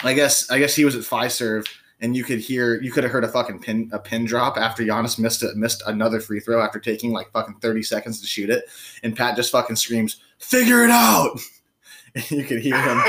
I 0.04 0.14
guess 0.14 0.50
I 0.50 0.60
guess 0.60 0.76
he 0.76 0.86
was 0.86 0.96
at 0.96 1.02
Fiserv, 1.04 1.66
and 2.02 2.16
you 2.16 2.24
could 2.24 2.40
hear 2.40 2.82
you 2.82 2.92
could 2.92 3.04
have 3.04 3.12
heard 3.12 3.24
a 3.24 3.28
fucking 3.28 3.60
pin 3.60 3.90
a 3.92 4.00
pin 4.00 4.26
drop 4.26 4.58
after 4.58 4.84
Giannis 4.84 5.18
missed 5.20 5.44
it 5.44 5.56
missed 5.58 5.82
another 5.88 6.20
free 6.20 6.40
throw 6.40 6.62
after 6.62 6.80
taking 6.80 7.12
like 7.12 7.32
fucking 7.32 7.56
thirty 7.62 7.84
seconds 7.84 8.22
to 8.22 8.28
shoot 8.28 8.50
it, 8.50 8.66
and 9.04 9.16
Pat 9.16 9.36
just 9.36 9.52
fucking 9.52 9.76
screams, 9.76 10.18
"Figure 10.40 10.84
it 10.84 10.92
out!" 10.92 11.40
And 12.16 12.32
you 12.32 12.44
could 12.46 12.62
hear 12.62 12.82
him. 12.82 12.98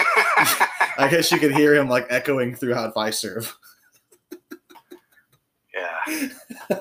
I 0.98 1.08
guess 1.10 1.32
you 1.32 1.38
could 1.38 1.52
hear 1.54 1.74
him 1.74 1.88
like 1.88 2.06
echoing 2.10 2.54
throughout 2.54 2.94
Fiserv. 2.94 3.54
yeah. 5.74 6.28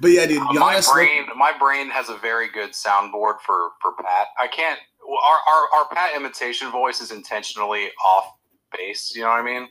But 0.00 0.08
yeah, 0.08 0.26
dude, 0.26 0.38
Uh, 0.42 0.52
my 0.54 0.74
Giannis. 0.76 0.92
brain, 0.92 1.24
my 1.36 1.52
brain 1.58 1.88
has 1.90 2.08
a 2.08 2.16
very 2.18 2.48
good 2.50 2.70
soundboard 2.70 3.40
for 3.40 3.70
for 3.80 3.92
Pat. 3.98 4.28
I 4.38 4.46
can't. 4.48 4.78
Our 5.08 5.38
our, 5.54 5.68
our 5.80 5.88
Pat 5.92 6.14
imitation 6.16 6.70
voice 6.70 7.00
is 7.00 7.10
intentionally 7.12 7.88
off 8.04 8.34
base. 8.76 9.12
You 9.14 9.22
know 9.22 9.28
what 9.28 9.40
I 9.40 9.44
mean? 9.44 9.68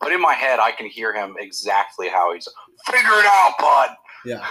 But 0.00 0.12
in 0.12 0.20
my 0.20 0.34
head, 0.34 0.58
I 0.58 0.72
can 0.72 0.86
hear 0.86 1.12
him 1.12 1.36
exactly 1.38 2.08
how 2.08 2.32
he's. 2.32 2.48
Figure 2.86 3.00
it 3.00 3.26
out, 3.26 3.54
bud. 3.58 3.90
Yeah. 4.24 4.46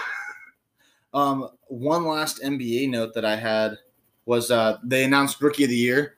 Um, 1.12 1.48
one 1.66 2.06
last 2.06 2.40
NBA 2.42 2.90
note 2.90 3.14
that 3.14 3.24
I 3.24 3.36
had 3.36 3.76
was 4.26 4.50
uh, 4.50 4.78
they 4.84 5.04
announced 5.04 5.42
Rookie 5.42 5.64
of 5.64 5.70
the 5.70 5.76
Year. 5.76 6.16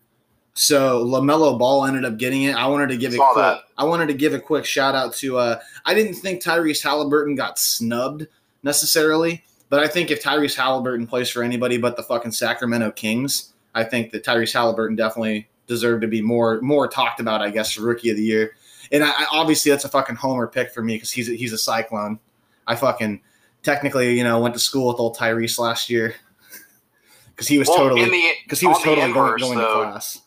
So 0.55 1.05
LaMelo 1.07 1.59
Ball 1.59 1.87
ended 1.87 2.05
up 2.05 2.19
getting 2.19 2.43
it. 2.43 2.55
I 2.55 2.67
wanted 2.67 2.89
to 2.89 2.99
give 2.99 3.15
a 3.15 3.17
quick, 3.17 3.37
that. 3.37 3.63
I 3.79 3.85
wanted 3.85 4.09
to 4.09 4.15
give 4.15 4.35
a 4.35 4.39
quick 4.39 4.67
shout 4.67 4.95
out 4.95 5.15
to. 5.15 5.39
Uh, 5.39 5.59
I 5.87 5.95
didn't 5.95 6.15
think 6.15 6.43
Tyrese 6.43 6.83
Halliburton 6.83 7.35
got 7.35 7.59
snubbed 7.59 8.27
necessarily, 8.63 9.43
but 9.71 9.81
I 9.81 9.89
think 9.89 10.11
if 10.11 10.23
Tyrese 10.23 10.55
Halliburton 10.55 11.07
plays 11.07 11.31
for 11.31 11.43
anybody 11.43 11.79
but 11.79 11.97
the 11.97 12.03
fucking 12.03 12.33
Sacramento 12.33 12.91
Kings, 12.91 13.55
I 13.75 13.85
think 13.85 14.11
that 14.13 14.25
Tyrese 14.25 14.53
Halliburton 14.53 14.95
definitely 14.95 15.49
deserved 15.67 16.03
to 16.03 16.09
be 16.09 16.21
more 16.23 16.61
more 16.61 16.89
talked 16.89 17.21
about. 17.21 17.43
I 17.43 17.51
guess 17.51 17.73
for 17.73 17.83
Rookie 17.83 18.11
of 18.11 18.17
the 18.17 18.23
Year, 18.25 18.55
and 18.91 19.03
I, 19.05 19.11
I 19.11 19.27
obviously 19.33 19.71
that's 19.71 19.85
a 19.85 19.89
fucking 19.89 20.17
homer 20.17 20.47
pick 20.47 20.73
for 20.73 20.83
me 20.83 20.95
because 20.97 21.11
he's 21.11 21.29
a, 21.29 21.33
he's 21.33 21.53
a 21.53 21.59
Cyclone. 21.59 22.19
I 22.67 22.77
fucking 22.77 23.21
technically 23.63 24.17
you 24.17 24.25
know 24.25 24.41
went 24.41 24.55
to 24.55 24.61
school 24.61 24.89
with 24.89 24.99
old 25.01 25.17
Tyrese 25.17 25.59
last 25.59 25.89
year 25.91 26.15
because 27.31 27.49
he 27.49 27.59
was 27.59 27.69
Well, 27.69 27.79
totally 27.79 28.33
because 28.45 28.61
he 28.61 28.67
was 28.67 28.79
totally 28.79 28.97
going, 28.97 29.09
inverse, 29.11 29.41
going 29.43 29.59
to 29.59 29.65
class. 29.67 30.21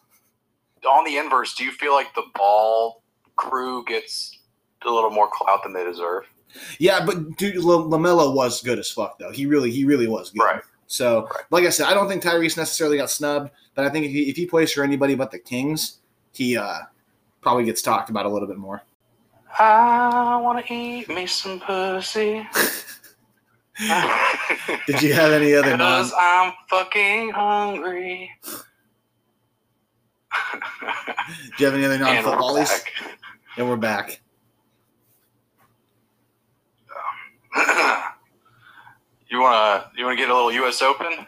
on 0.88 1.04
the 1.06 1.18
inverse, 1.18 1.54
do 1.56 1.64
you 1.64 1.72
feel 1.72 1.94
like 1.94 2.14
the 2.16 2.24
ball 2.36 3.04
crew 3.36 3.84
gets 3.86 4.38
a 4.86 4.90
little 4.90 5.10
more 5.10 5.30
clout 5.32 5.64
than 5.64 5.74
they 5.74 5.84
deserve? 5.84 6.24
Yeah, 6.80 7.06
but 7.06 7.36
dude, 7.38 7.56
LaMelo 7.56 8.34
was 8.34 8.62
good 8.62 8.80
as 8.80 8.90
fuck 8.90 9.18
though. 9.20 9.32
He 9.32 9.46
really, 9.46 9.72
he 9.72 9.84
really 9.84 10.08
was 10.08 10.30
good. 10.30 10.42
Right. 10.44 10.62
So, 10.88 11.24
Right. 11.34 11.44
like 11.50 11.64
I 11.66 11.70
said, 11.70 11.88
I 11.88 11.94
don't 11.94 12.08
think 12.08 12.22
Tyrese 12.24 12.56
necessarily 12.56 12.98
got 12.98 13.10
snubbed, 13.10 13.50
but 13.76 13.86
I 13.86 13.90
think 13.90 14.06
if 14.06 14.12
he, 14.12 14.30
if 14.30 14.36
he 14.36 14.46
plays 14.46 14.72
for 14.72 14.84
anybody 14.84 15.16
but 15.16 15.32
the 15.32 15.40
Kings, 15.40 16.00
he 16.34 16.58
uh, 16.58 16.80
probably 17.42 17.66
gets 17.66 17.82
talked 17.82 18.10
about 18.10 18.26
a 18.26 18.30
little 18.30 18.48
bit 18.48 18.58
more. 18.58 18.84
I 19.60 20.38
want 20.42 20.66
to 20.66 20.74
eat 20.74 21.08
me 21.10 21.28
some 21.28 21.60
pussy. 21.60 22.48
Did 24.88 25.02
you 25.02 25.14
have 25.14 25.34
any 25.34 25.54
other? 25.54 25.72
Because 25.72 26.14
I'm 26.18 26.54
fucking 26.70 27.32
hungry. 27.32 28.32
Do 31.58 31.64
you 31.64 31.66
have 31.66 31.76
any 31.76 31.84
other 31.84 31.98
non-footballies? 32.00 32.84
And 33.58 33.68
we're 33.68 33.76
back. 33.76 34.22
you 39.30 39.40
wanna 39.42 39.92
you 39.98 40.06
wanna 40.06 40.18
get 40.18 40.30
a 40.30 40.34
little 40.34 40.52
U.S. 40.54 40.82
Open? 40.82 41.26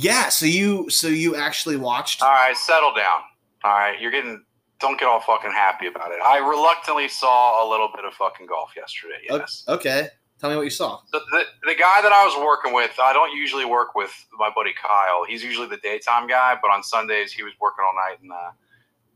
Yeah. 0.00 0.28
So 0.28 0.46
you, 0.46 0.88
so 0.90 1.08
you 1.08 1.34
actually 1.34 1.76
watched? 1.76 2.22
All 2.22 2.28
right, 2.30 2.56
settle 2.56 2.94
down. 2.94 3.22
All 3.64 3.72
right, 3.72 4.00
you're 4.00 4.12
getting. 4.12 4.44
Don't 4.78 4.98
get 4.98 5.08
all 5.08 5.20
fucking 5.20 5.50
happy 5.50 5.88
about 5.88 6.12
it. 6.12 6.20
I 6.24 6.38
reluctantly 6.38 7.08
saw 7.08 7.66
a 7.66 7.68
little 7.68 7.90
bit 7.92 8.04
of 8.04 8.14
fucking 8.14 8.46
golf 8.46 8.70
yesterday. 8.76 9.18
Yes. 9.28 9.64
Okay. 9.66 10.08
Tell 10.38 10.50
me 10.50 10.54
what 10.54 10.62
you 10.62 10.70
saw. 10.70 11.00
The, 11.10 11.18
the, 11.32 11.42
the 11.64 11.74
guy 11.74 12.00
that 12.00 12.12
I 12.12 12.24
was 12.24 12.36
working 12.40 12.72
with, 12.72 12.92
I 13.02 13.12
don't 13.12 13.36
usually 13.36 13.64
work 13.64 13.96
with 13.96 14.12
my 14.38 14.50
buddy 14.54 14.72
Kyle. 14.80 15.24
He's 15.26 15.42
usually 15.42 15.66
the 15.66 15.78
daytime 15.78 16.28
guy, 16.28 16.56
but 16.62 16.70
on 16.70 16.84
Sundays 16.84 17.32
he 17.32 17.42
was 17.42 17.54
working 17.60 17.84
all 17.84 17.92
night 17.96 18.20
and 18.22 18.30
uh, 18.30 18.52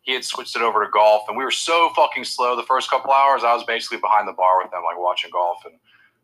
he 0.00 0.14
had 0.14 0.24
switched 0.24 0.56
it 0.56 0.62
over 0.62 0.84
to 0.84 0.90
golf. 0.90 1.22
And 1.28 1.36
we 1.36 1.44
were 1.44 1.52
so 1.52 1.92
fucking 1.94 2.24
slow 2.24 2.56
the 2.56 2.64
first 2.64 2.90
couple 2.90 3.12
hours. 3.12 3.44
I 3.44 3.54
was 3.54 3.62
basically 3.62 3.98
behind 3.98 4.26
the 4.26 4.32
bar 4.32 4.60
with 4.60 4.72
him, 4.72 4.82
like 4.82 4.98
watching 4.98 5.30
golf. 5.30 5.58
And 5.64 5.74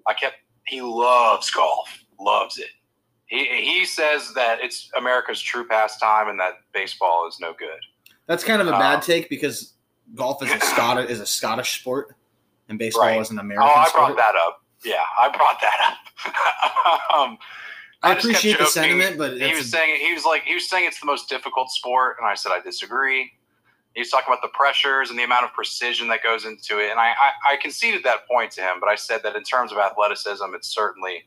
I 0.09 0.15
kept, 0.15 0.35
he 0.67 0.83
loves 0.83 1.49
golf, 1.49 1.97
loves 2.19 2.59
it. 2.59 2.71
He, 3.29 3.45
he 3.63 3.85
says 3.85 4.33
that 4.35 4.59
it's 4.61 4.91
America's 4.97 5.41
true 5.41 5.67
pastime 5.67 6.29
and 6.29 6.41
that 6.41 6.55
baseball 6.73 7.29
is 7.29 7.39
no 7.41 7.53
good. 7.59 7.79
That's 8.27 8.43
kind 8.43 8.61
of 8.61 8.69
a 8.69 8.73
bad 8.73 8.97
Um, 8.97 9.01
take 9.03 9.29
because 9.29 9.75
golf 10.15 10.43
is 10.43 10.51
a 10.51 10.59
Scottish 10.67 11.11
is 11.11 11.21
a 11.21 11.27
Scottish 11.27 11.81
sport, 11.81 12.15
and 12.69 12.79
baseball 12.79 13.05
Right. 13.07 13.21
is 13.21 13.31
an 13.31 13.39
American 13.39 13.69
sport. 13.69 13.79
oh, 13.79 13.81
I 13.81 13.89
sport. 13.89 14.07
brought 14.07 14.17
that 14.17 14.35
up. 14.37 14.63
Yeah, 14.85 15.03
I 15.19 15.29
brought 15.29 15.61
that 15.61 15.97
up. 16.25 17.15
um, 17.19 17.39
I 18.03 18.11
I 18.11 18.13
appreciate 18.15 18.59
the 18.59 18.67
sentiment, 18.67 19.19
but 19.19 19.39
he 19.41 19.55
was 19.55 19.67
a- 19.67 19.69
saying 19.69 19.97
he 20.01 20.13
was 20.15 20.25
like 20.25 20.43
he 20.45 20.55
was 20.55 20.69
saying 20.69 20.87
it's 20.87 21.01
the 21.01 21.07
most 21.07 21.29
difficult 21.29 21.71
sport, 21.71 22.17
and 22.19 22.27
I 22.29 22.35
said 22.35 22.53
I 22.53 22.61
disagree. 22.61 23.33
He 23.95 24.01
was 24.03 24.11
talking 24.11 24.27
about 24.33 24.41
the 24.43 24.49
pressures 24.57 25.11
and 25.11 25.19
the 25.19 25.25
amount 25.25 25.45
of 25.45 25.53
precision 25.53 26.07
that 26.09 26.23
goes 26.23 26.45
into 26.45 26.79
it, 26.79 26.91
and 26.93 27.01
I, 27.01 27.09
I, 27.09 27.55
I 27.55 27.57
conceded 27.57 28.05
that 28.05 28.29
point 28.29 28.53
to 28.53 28.61
him. 28.61 28.77
But 28.79 28.89
I 28.89 28.95
said 28.95 29.23
that 29.25 29.35
in 29.35 29.43
terms 29.43 29.73
of 29.73 29.79
athleticism, 29.79 30.45
it's 30.55 30.69
certainly 30.69 31.27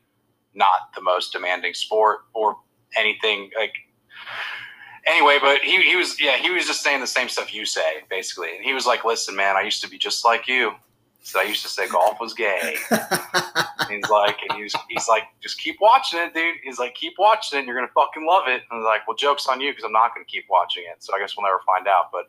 not 0.54 0.94
the 0.94 1.00
most 1.00 1.32
demanding 1.32 1.74
sport 1.74 2.20
or 2.34 2.56
anything 2.96 3.50
like. 3.58 3.74
Anyway, 5.04 5.38
but 5.40 5.60
he, 5.62 5.82
he 5.82 5.96
was 5.96 6.20
yeah 6.20 6.36
he 6.36 6.50
was 6.50 6.66
just 6.66 6.82
saying 6.82 7.00
the 7.00 7.06
same 7.06 7.28
stuff 7.28 7.52
you 7.52 7.64
say 7.64 8.02
basically, 8.08 8.54
and 8.54 8.64
he 8.64 8.72
was 8.72 8.86
like, 8.86 9.04
"Listen, 9.04 9.34
man, 9.34 9.56
I 9.56 9.62
used 9.62 9.82
to 9.82 9.90
be 9.90 9.98
just 9.98 10.24
like 10.24 10.46
you." 10.46 10.72
So 11.24 11.40
I 11.40 11.44
used 11.44 11.62
to 11.62 11.68
say 11.68 11.88
golf 11.88 12.18
was 12.20 12.34
gay. 12.34 12.76
He's 13.88 14.08
like, 14.10 14.38
and 14.48 14.58
he's, 14.58 14.74
he's 14.88 15.06
like, 15.08 15.24
just 15.40 15.60
keep 15.60 15.76
watching 15.80 16.18
it, 16.18 16.34
dude. 16.34 16.56
He's 16.64 16.78
like, 16.78 16.94
keep 16.94 17.14
watching 17.18 17.60
it. 17.60 17.66
You're 17.66 17.76
gonna 17.76 17.88
fucking 17.94 18.26
love 18.26 18.48
it. 18.48 18.62
And 18.62 18.72
I 18.72 18.76
was 18.76 18.84
like, 18.84 19.06
well, 19.06 19.16
jokes 19.16 19.46
on 19.46 19.60
you 19.60 19.70
because 19.70 19.84
I'm 19.84 19.92
not 19.92 20.14
gonna 20.14 20.26
keep 20.26 20.44
watching 20.50 20.84
it. 20.90 21.02
So 21.02 21.14
I 21.14 21.20
guess 21.20 21.36
we'll 21.36 21.46
never 21.46 21.60
find 21.64 21.86
out. 21.86 22.06
But 22.10 22.24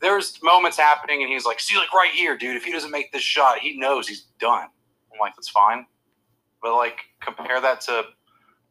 there's 0.00 0.40
moments 0.42 0.76
happening, 0.76 1.22
and 1.22 1.30
he's 1.30 1.44
like, 1.44 1.60
see, 1.60 1.76
like 1.76 1.92
right 1.92 2.10
here, 2.10 2.36
dude. 2.36 2.56
If 2.56 2.64
he 2.64 2.72
doesn't 2.72 2.90
make 2.90 3.12
this 3.12 3.22
shot, 3.22 3.58
he 3.58 3.78
knows 3.78 4.08
he's 4.08 4.22
done. 4.40 4.66
I'm 5.12 5.18
like, 5.20 5.34
that's 5.36 5.48
fine. 5.48 5.86
But 6.62 6.76
like, 6.76 6.98
compare 7.20 7.60
that 7.60 7.80
to 7.82 8.04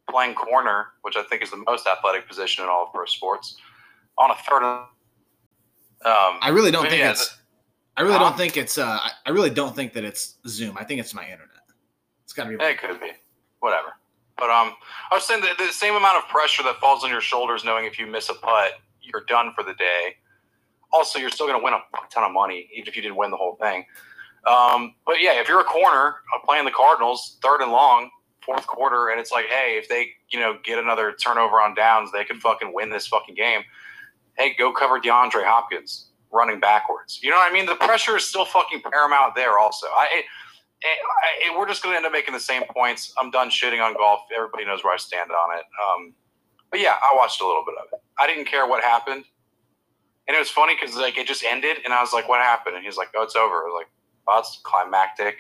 playing 0.10 0.36
corner, 0.36 0.88
which 1.02 1.16
I 1.16 1.24
think 1.24 1.42
is 1.42 1.52
the 1.52 1.64
most 1.68 1.88
athletic 1.88 2.28
position 2.28 2.64
in 2.64 2.70
all 2.70 2.86
of 2.88 2.94
pro 2.94 3.06
sports, 3.06 3.58
on 4.18 4.32
a 4.32 4.36
third. 4.36 4.64
Um, 4.64 4.88
I 6.06 6.50
really 6.50 6.72
don't 6.72 6.88
think 6.90 7.00
yeah, 7.00 7.12
it's. 7.12 7.38
I 7.96 8.02
really 8.02 8.14
Huh? 8.14 8.20
don't 8.30 8.38
think 8.38 8.58
it's. 8.58 8.78
Uh, 8.78 9.00
I- 9.26 9.30
really 9.30 9.50
don't 9.50 9.76
think 9.76 9.94
that 9.94 10.04
it's 10.04 10.38
Zoom. 10.48 10.78
I 10.78 10.84
think 10.84 11.00
it's 11.00 11.14
my 11.14 11.24
internet. 11.24 11.50
It's 12.24 12.34
got 12.34 12.44
to 12.46 12.58
be. 12.58 12.64
It 12.64 12.80
could 12.80 13.00
be. 13.00 13.12
Whatever. 13.60 13.94
But 14.38 14.52
um, 14.52 14.74
I 15.12 15.16
was 15.16 15.26
saying 15.26 15.42
that 15.42 15.58
the 15.58 15.72
same 15.72 15.96
amount 15.96 16.18
of 16.24 16.30
pressure 16.30 16.62
that 16.64 16.76
falls 16.80 17.04
on 17.04 17.10
your 17.10 17.22
shoulders, 17.22 17.64
knowing 17.66 17.86
if 17.86 17.98
you 17.98 18.06
miss 18.06 18.30
a 18.30 18.36
putt, 18.36 18.74
you're 19.02 19.24
done 19.28 19.52
for 19.56 19.64
the 19.64 19.74
day. 19.74 20.16
Also, 20.94 21.18
you're 21.18 21.32
still 21.32 21.48
going 21.48 21.60
to 21.60 21.64
win 21.64 21.74
a 21.74 21.80
ton 22.12 22.24
of 22.24 22.32
money, 22.32 22.70
even 22.74 22.88
if 22.88 22.96
you 22.96 23.02
didn't 23.02 23.18
win 23.18 23.32
the 23.32 23.38
whole 23.38 23.56
thing. 23.56 23.84
Um, 24.48 24.96
but 25.06 25.20
yeah, 25.20 25.40
if 25.40 25.48
you're 25.48 25.60
a 25.60 25.66
corner 25.66 26.16
uh, 26.34 26.40
playing 26.46 26.66
the 26.66 26.72
Cardinals, 26.72 27.38
third 27.42 27.62
and 27.62 27.72
long, 27.72 28.10
fourth 28.42 28.66
quarter, 28.66 29.10
and 29.10 29.20
it's 29.20 29.32
like, 29.32 29.46
hey, 29.46 29.78
if 29.78 29.90
they 29.90 30.12
you 30.30 30.40
know 30.40 30.58
get 30.64 30.80
another 30.80 31.12
turnover 31.14 31.58
on 31.58 31.76
downs, 31.76 32.12
they 32.12 32.24
could 32.24 32.38
fucking 32.38 32.74
win 32.74 32.90
this 32.90 33.08
fucking 33.08 33.36
game. 33.36 33.62
Hey, 34.38 34.56
go 34.58 34.72
cover 34.72 35.00
DeAndre 35.00 35.46
Hopkins 35.46 36.12
running 36.32 36.60
backwards. 36.60 37.20
You 37.22 37.30
know 37.32 37.38
what 37.38 37.52
I 37.52 37.54
mean? 37.54 37.66
The 37.66 37.76
pressure 37.76 38.18
is 38.18 38.28
still 38.28 38.46
fucking 38.46 38.82
paramount 38.82 39.36
there. 39.36 39.60
Also, 39.60 39.88
I. 39.88 40.24
We're 41.58 41.68
just 41.68 41.82
going 41.82 41.94
to 41.94 41.98
end 41.98 42.06
up 42.06 42.12
making 42.12 42.36
the 42.36 42.40
same 42.40 42.62
points. 42.70 43.12
I'm 43.18 43.32
done 43.32 43.50
shitting 43.50 43.84
on 43.84 43.96
golf. 43.96 44.22
Everybody 44.36 44.64
knows 44.64 44.84
where 44.84 44.94
I 44.94 44.98
stand 44.98 45.32
on 45.32 45.58
it. 45.58 45.66
Um, 45.84 46.14
but 46.70 46.80
yeah, 46.80 46.96
I 47.02 47.16
watched 47.16 47.42
a 47.42 47.48
little 47.48 47.64
bit 47.66 47.74
of 47.80 47.88
it. 47.94 48.00
I 48.20 48.28
didn't 48.28 48.46
care 48.46 48.68
what 48.68 48.84
happened, 48.84 49.26
and 50.28 50.36
it 50.36 50.40
was 50.40 50.50
funny 50.50 50.76
because 50.80 50.96
like 50.96 51.18
it 51.18 51.26
just 51.28 51.44
ended, 51.44 51.78
and 51.84 51.94
I 51.94 52.02
was 52.02 52.14
like, 52.14 52.28
"What 52.28 52.42
happened?" 52.42 52.76
And 52.76 52.86
he's 52.86 52.98
like, 52.98 53.10
"Oh, 53.16 53.24
it's 53.24 53.36
over." 53.36 53.56
I 53.56 53.66
was 53.66 53.74
like, 53.80 53.88
"Oh, 54.28 54.36
that's 54.38 54.60
climactic." 54.64 55.38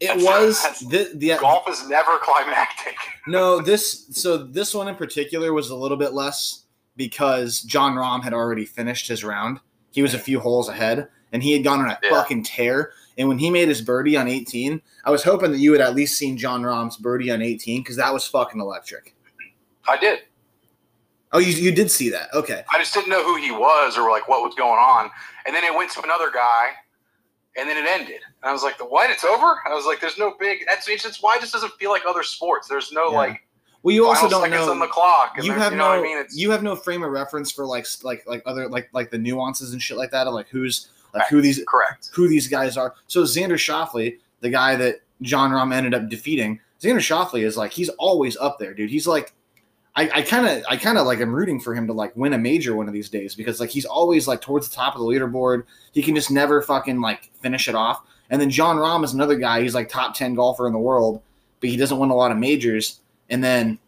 It 0.00 0.06
That's- 0.06 0.24
was 0.24 0.62
that's- 0.62 0.80
the, 0.80 1.10
the 1.14 1.36
Golf 1.38 1.68
is 1.68 1.86
never 1.88 2.18
climactic. 2.22 2.96
no 3.26 3.60
this 3.60 4.06
so 4.12 4.38
this 4.38 4.74
one 4.74 4.88
in 4.88 4.94
particular 4.96 5.52
was 5.52 5.70
a 5.70 5.76
little 5.76 5.98
bit 5.98 6.12
less 6.14 6.64
because 6.96 7.60
Jon 7.62 7.94
Rahm 7.94 8.22
had 8.22 8.32
already 8.32 8.64
finished 8.64 9.08
his 9.08 9.22
round. 9.24 9.60
He 9.92 10.02
was 10.02 10.14
a 10.14 10.18
few 10.18 10.38
holes 10.40 10.68
ahead, 10.68 11.08
and 11.32 11.42
he 11.42 11.52
had 11.52 11.64
gone 11.64 11.80
on 11.80 11.90
a 11.90 11.98
Yeah. 12.02 12.10
fucking 12.10 12.44
tear. 12.44 12.92
And 13.18 13.28
when 13.28 13.38
he 13.38 13.50
made 13.50 13.68
his 13.68 13.82
birdie 13.82 14.16
on 14.16 14.28
18, 14.28 14.80
I 15.04 15.10
was 15.10 15.22
hoping 15.24 15.50
that 15.52 15.58
you 15.58 15.72
had 15.72 15.80
at 15.82 15.94
least 15.94 16.16
seen 16.16 16.38
Jon 16.38 16.62
Rahm's 16.62 16.96
birdie 16.96 17.30
on 17.30 17.42
18 17.42 17.82
because 17.82 17.96
that 17.96 18.12
was 18.14 18.26
fucking 18.26 18.60
electric. 18.60 19.14
I 19.86 19.96
did. 19.98 20.20
Oh, 21.32 21.38
you, 21.38 21.52
you 21.52 21.72
did 21.72 21.90
see 21.90 22.08
that? 22.10 22.32
Okay. 22.34 22.64
I 22.72 22.78
just 22.78 22.94
didn't 22.94 23.08
know 23.10 23.22
who 23.22 23.36
he 23.36 23.50
was 23.50 23.98
or 23.98 24.10
like 24.10 24.28
what 24.28 24.42
was 24.42 24.54
going 24.54 24.78
on. 24.78 25.10
And 25.46 25.54
then 25.54 25.64
it 25.64 25.74
went 25.74 25.90
to 25.92 26.02
another 26.02 26.30
guy, 26.30 26.70
and 27.56 27.68
then 27.68 27.76
it 27.76 27.88
ended. 27.88 28.20
And 28.42 28.50
I 28.50 28.52
was 28.52 28.62
like, 28.62 28.78
"The 28.78 28.84
what? 28.84 29.10
It's 29.10 29.24
over?" 29.24 29.60
I 29.66 29.74
was 29.74 29.84
like, 29.86 30.00
"There's 30.00 30.18
no 30.18 30.34
big." 30.38 30.60
That's 30.66 30.88
it's 30.88 31.02
just 31.02 31.22
why 31.22 31.36
it 31.36 31.40
just 31.40 31.52
doesn't 31.52 31.72
feel 31.74 31.90
like 31.90 32.02
other 32.08 32.22
sports. 32.22 32.68
There's 32.68 32.92
no 32.92 33.10
Yeah. 33.10 33.16
like 33.16 33.46
Well, 33.82 33.94
you 33.94 34.06
also 34.06 34.28
don't 34.28 34.50
know. 34.50 34.70
on 34.70 34.78
the 34.78 34.86
clock. 34.86 35.32
And 35.36 35.44
you 35.44 35.52
have 35.52 35.72
you 35.72 35.78
know 35.78 35.84
no 35.84 35.90
what 35.90 35.98
I 35.98 36.02
mean? 36.02 36.18
It's, 36.18 36.36
you 36.36 36.50
have 36.50 36.62
no 36.62 36.76
frame 36.76 37.02
of 37.02 37.10
reference 37.10 37.50
for 37.50 37.64
like 37.66 37.86
like 38.02 38.24
like 38.26 38.42
other 38.46 38.68
like 38.68 38.88
like 38.92 39.10
the 39.10 39.18
nuances 39.18 39.72
and 39.72 39.80
shit 39.82 39.96
like 39.96 40.10
that 40.12 40.26
of 40.26 40.34
like 40.34 40.48
who's 40.48 40.88
like 41.12 41.22
Right. 41.22 41.30
who 41.30 41.40
these 41.40 41.60
correct. 41.66 42.10
who 42.12 42.28
these 42.28 42.46
guys 42.46 42.76
are. 42.76 42.94
So 43.08 43.22
Xander 43.24 43.54
Schauffele, 43.58 44.18
the 44.40 44.50
guy 44.50 44.76
that 44.76 45.00
Jon 45.22 45.50
Rahm 45.50 45.74
ended 45.74 45.92
up 45.94 46.08
defeating, 46.08 46.60
Xander 46.80 46.96
Schauffele 46.98 47.42
is 47.44 47.56
like 47.56 47.72
he's 47.72 47.88
always 47.98 48.36
up 48.36 48.58
there, 48.58 48.74
dude. 48.74 48.90
He's 48.90 49.06
like 49.08 49.34
I 49.96 50.22
kind 50.22 50.46
of 50.46 50.62
I 50.68 50.76
kind 50.76 50.98
of 50.98 51.06
like 51.06 51.20
I'm 51.20 51.34
rooting 51.34 51.60
for 51.60 51.74
him 51.74 51.86
to 51.86 51.92
like 51.92 52.16
win 52.16 52.32
a 52.32 52.38
major 52.38 52.76
one 52.76 52.86
of 52.86 52.94
these 52.94 53.08
days 53.08 53.34
because 53.34 53.60
like 53.60 53.70
he's 53.70 53.84
always 53.84 54.28
like 54.28 54.40
towards 54.40 54.68
the 54.68 54.74
top 54.74 54.94
of 54.94 55.00
the 55.00 55.06
leaderboard. 55.06 55.64
He 55.92 56.02
can 56.02 56.14
just 56.14 56.30
never 56.30 56.62
fucking 56.62 57.00
like 57.00 57.30
finish 57.42 57.68
it 57.68 57.74
off. 57.74 58.02
And 58.30 58.40
then 58.40 58.50
Jon 58.50 58.76
Rahm 58.76 59.04
is 59.04 59.12
another 59.12 59.36
guy. 59.36 59.62
He's 59.62 59.74
like 59.74 59.88
top 59.88 60.14
10 60.14 60.34
golfer 60.34 60.66
in 60.66 60.72
the 60.72 60.78
world, 60.78 61.20
but 61.60 61.70
he 61.70 61.76
doesn't 61.76 61.98
win 61.98 62.10
a 62.10 62.14
lot 62.14 62.30
of 62.30 62.38
majors. 62.38 63.00
And 63.28 63.42
then 63.42 63.78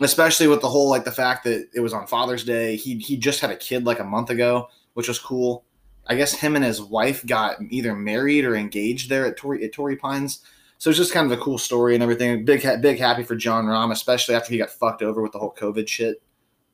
especially 0.00 0.46
with 0.46 0.60
the 0.60 0.68
whole 0.68 0.88
like 0.88 1.04
the 1.04 1.12
fact 1.12 1.44
that 1.44 1.68
it 1.74 1.80
was 1.80 1.92
on 1.92 2.06
Father's 2.06 2.44
Day, 2.44 2.76
he 2.76 2.98
he 2.98 3.16
just 3.16 3.40
had 3.40 3.50
a 3.50 3.56
kid 3.56 3.84
like 3.84 4.00
a 4.00 4.04
month 4.04 4.30
ago, 4.30 4.68
which 4.94 5.08
was 5.08 5.18
cool. 5.18 5.64
I 6.06 6.16
guess 6.16 6.34
him 6.34 6.56
and 6.56 6.64
his 6.64 6.82
wife 6.82 7.24
got 7.24 7.58
either 7.70 7.94
married 7.94 8.44
or 8.44 8.56
engaged 8.56 9.08
there 9.08 9.26
at 9.26 9.36
Torrey 9.36 9.64
at 9.64 9.72
Torrey 9.72 9.96
Pines. 9.96 10.40
So 10.80 10.88
it's 10.88 10.96
just 10.96 11.12
kind 11.12 11.30
of 11.30 11.38
a 11.38 11.42
cool 11.42 11.58
story 11.58 11.92
and 11.92 12.02
everything. 12.02 12.42
Big 12.46 12.62
ha- 12.64 12.76
big 12.80 12.98
happy 12.98 13.22
for 13.22 13.36
Jon 13.36 13.66
Rahm, 13.66 13.92
especially 13.92 14.34
after 14.34 14.50
he 14.50 14.56
got 14.56 14.70
fucked 14.70 15.02
over 15.02 15.20
with 15.20 15.32
the 15.32 15.38
whole 15.38 15.54
COVID 15.54 15.86
shit. 15.86 16.22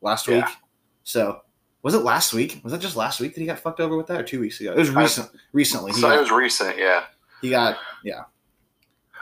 last 0.00 0.28
Yeah. 0.28 0.36
week. 0.46 0.54
So 1.02 1.40
was 1.82 1.92
it 1.94 2.04
last 2.04 2.32
week? 2.32 2.60
Was 2.62 2.72
that 2.72 2.80
just 2.80 2.94
last 2.94 3.18
week 3.18 3.34
that 3.34 3.40
he 3.40 3.46
got 3.48 3.58
fucked 3.58 3.80
over 3.80 3.96
with 3.96 4.06
that, 4.06 4.20
or 4.20 4.22
two 4.22 4.38
weeks 4.38 4.60
ago? 4.60 4.72
It 4.72 4.78
was 4.78 4.94
I- 4.94 5.00
recent. 5.02 5.30
recently, 5.52 5.90
he 5.92 6.00
So 6.00 6.10
it 6.16 6.20
was 6.20 6.30
recent, 6.30 6.78
yeah. 6.78 7.04
he 7.42 7.50
got 7.50 7.78
yeah. 8.04 8.20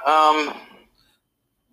Um, 0.04 0.52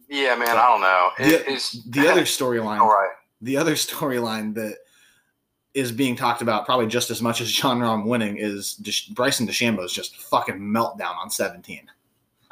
yeah, 0.07 0.35
man, 0.35 0.49
I 0.49 0.67
don't 0.67 0.81
know. 0.81 1.09
It, 1.19 1.45
The- 1.45 1.51
it's 1.51 1.71
The 1.83 2.07
other 2.07 2.21
storyline, 2.37 2.79
all 2.79 2.87
right. 2.87 3.11
the 3.41 3.57
other 3.57 3.73
storyline 3.75 4.53
that 4.55 4.77
is 5.73 5.91
being 5.91 6.15
talked 6.15 6.41
about 6.41 6.65
probably 6.65 6.87
just 6.87 7.09
as 7.09 7.21
much 7.21 7.41
as 7.41 7.51
Jon 7.51 7.79
Rahm 7.79 8.05
winning 8.05 8.37
is 8.37 8.75
just 8.75 9.13
Bryson 9.15 9.47
DeChambeau's 9.47 9.91
just 9.91 10.15
fucking 10.17 10.59
meltdown 10.59 11.15
on 11.17 11.29
17. 11.29 11.89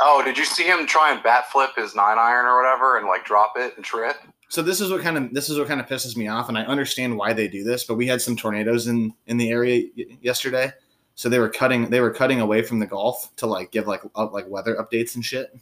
Oh, 0.01 0.23
did 0.23 0.37
you 0.37 0.45
see 0.45 0.63
him 0.63 0.85
try 0.85 1.11
and 1.13 1.21
bat 1.21 1.51
flip 1.51 1.71
his 1.75 1.95
nine 1.95 2.17
iron 2.17 2.45
or 2.45 2.55
whatever 2.57 2.97
and 2.97 3.07
like 3.07 3.25
drop 3.25 3.53
it 3.57 3.75
and 3.75 3.83
trip? 3.83 4.15
So 4.47 4.61
this 4.61 4.81
is 4.81 4.89
what 4.89 5.01
kind 5.01 5.17
of 5.17 5.33
this 5.33 5.49
is 5.49 5.59
what 5.59 5.67
kind 5.67 5.79
of 5.79 5.87
pisses 5.87 6.15
me 6.17 6.27
off, 6.27 6.49
and 6.49 6.57
I 6.57 6.63
understand 6.63 7.17
why 7.17 7.33
they 7.33 7.47
do 7.47 7.63
this. 7.63 7.83
But 7.83 7.95
we 7.95 8.07
had 8.07 8.21
some 8.21 8.35
tornadoes 8.35 8.87
in 8.87 9.13
in 9.27 9.37
the 9.37 9.49
area 9.51 9.87
y- 9.95 10.05
yesterday, 10.21 10.71
so 11.15 11.29
they 11.29 11.39
were 11.39 11.49
cutting 11.49 11.89
they 11.89 12.01
were 12.01 12.11
cutting 12.11 12.39
away 12.41 12.61
from 12.63 12.79
the 12.79 12.87
golf 12.87 13.35
to 13.37 13.45
like 13.45 13.71
give 13.71 13.87
like 13.87 14.01
up, 14.15 14.33
like 14.33 14.47
weather 14.47 14.75
updates 14.75 15.15
and 15.15 15.23
shit. 15.23 15.55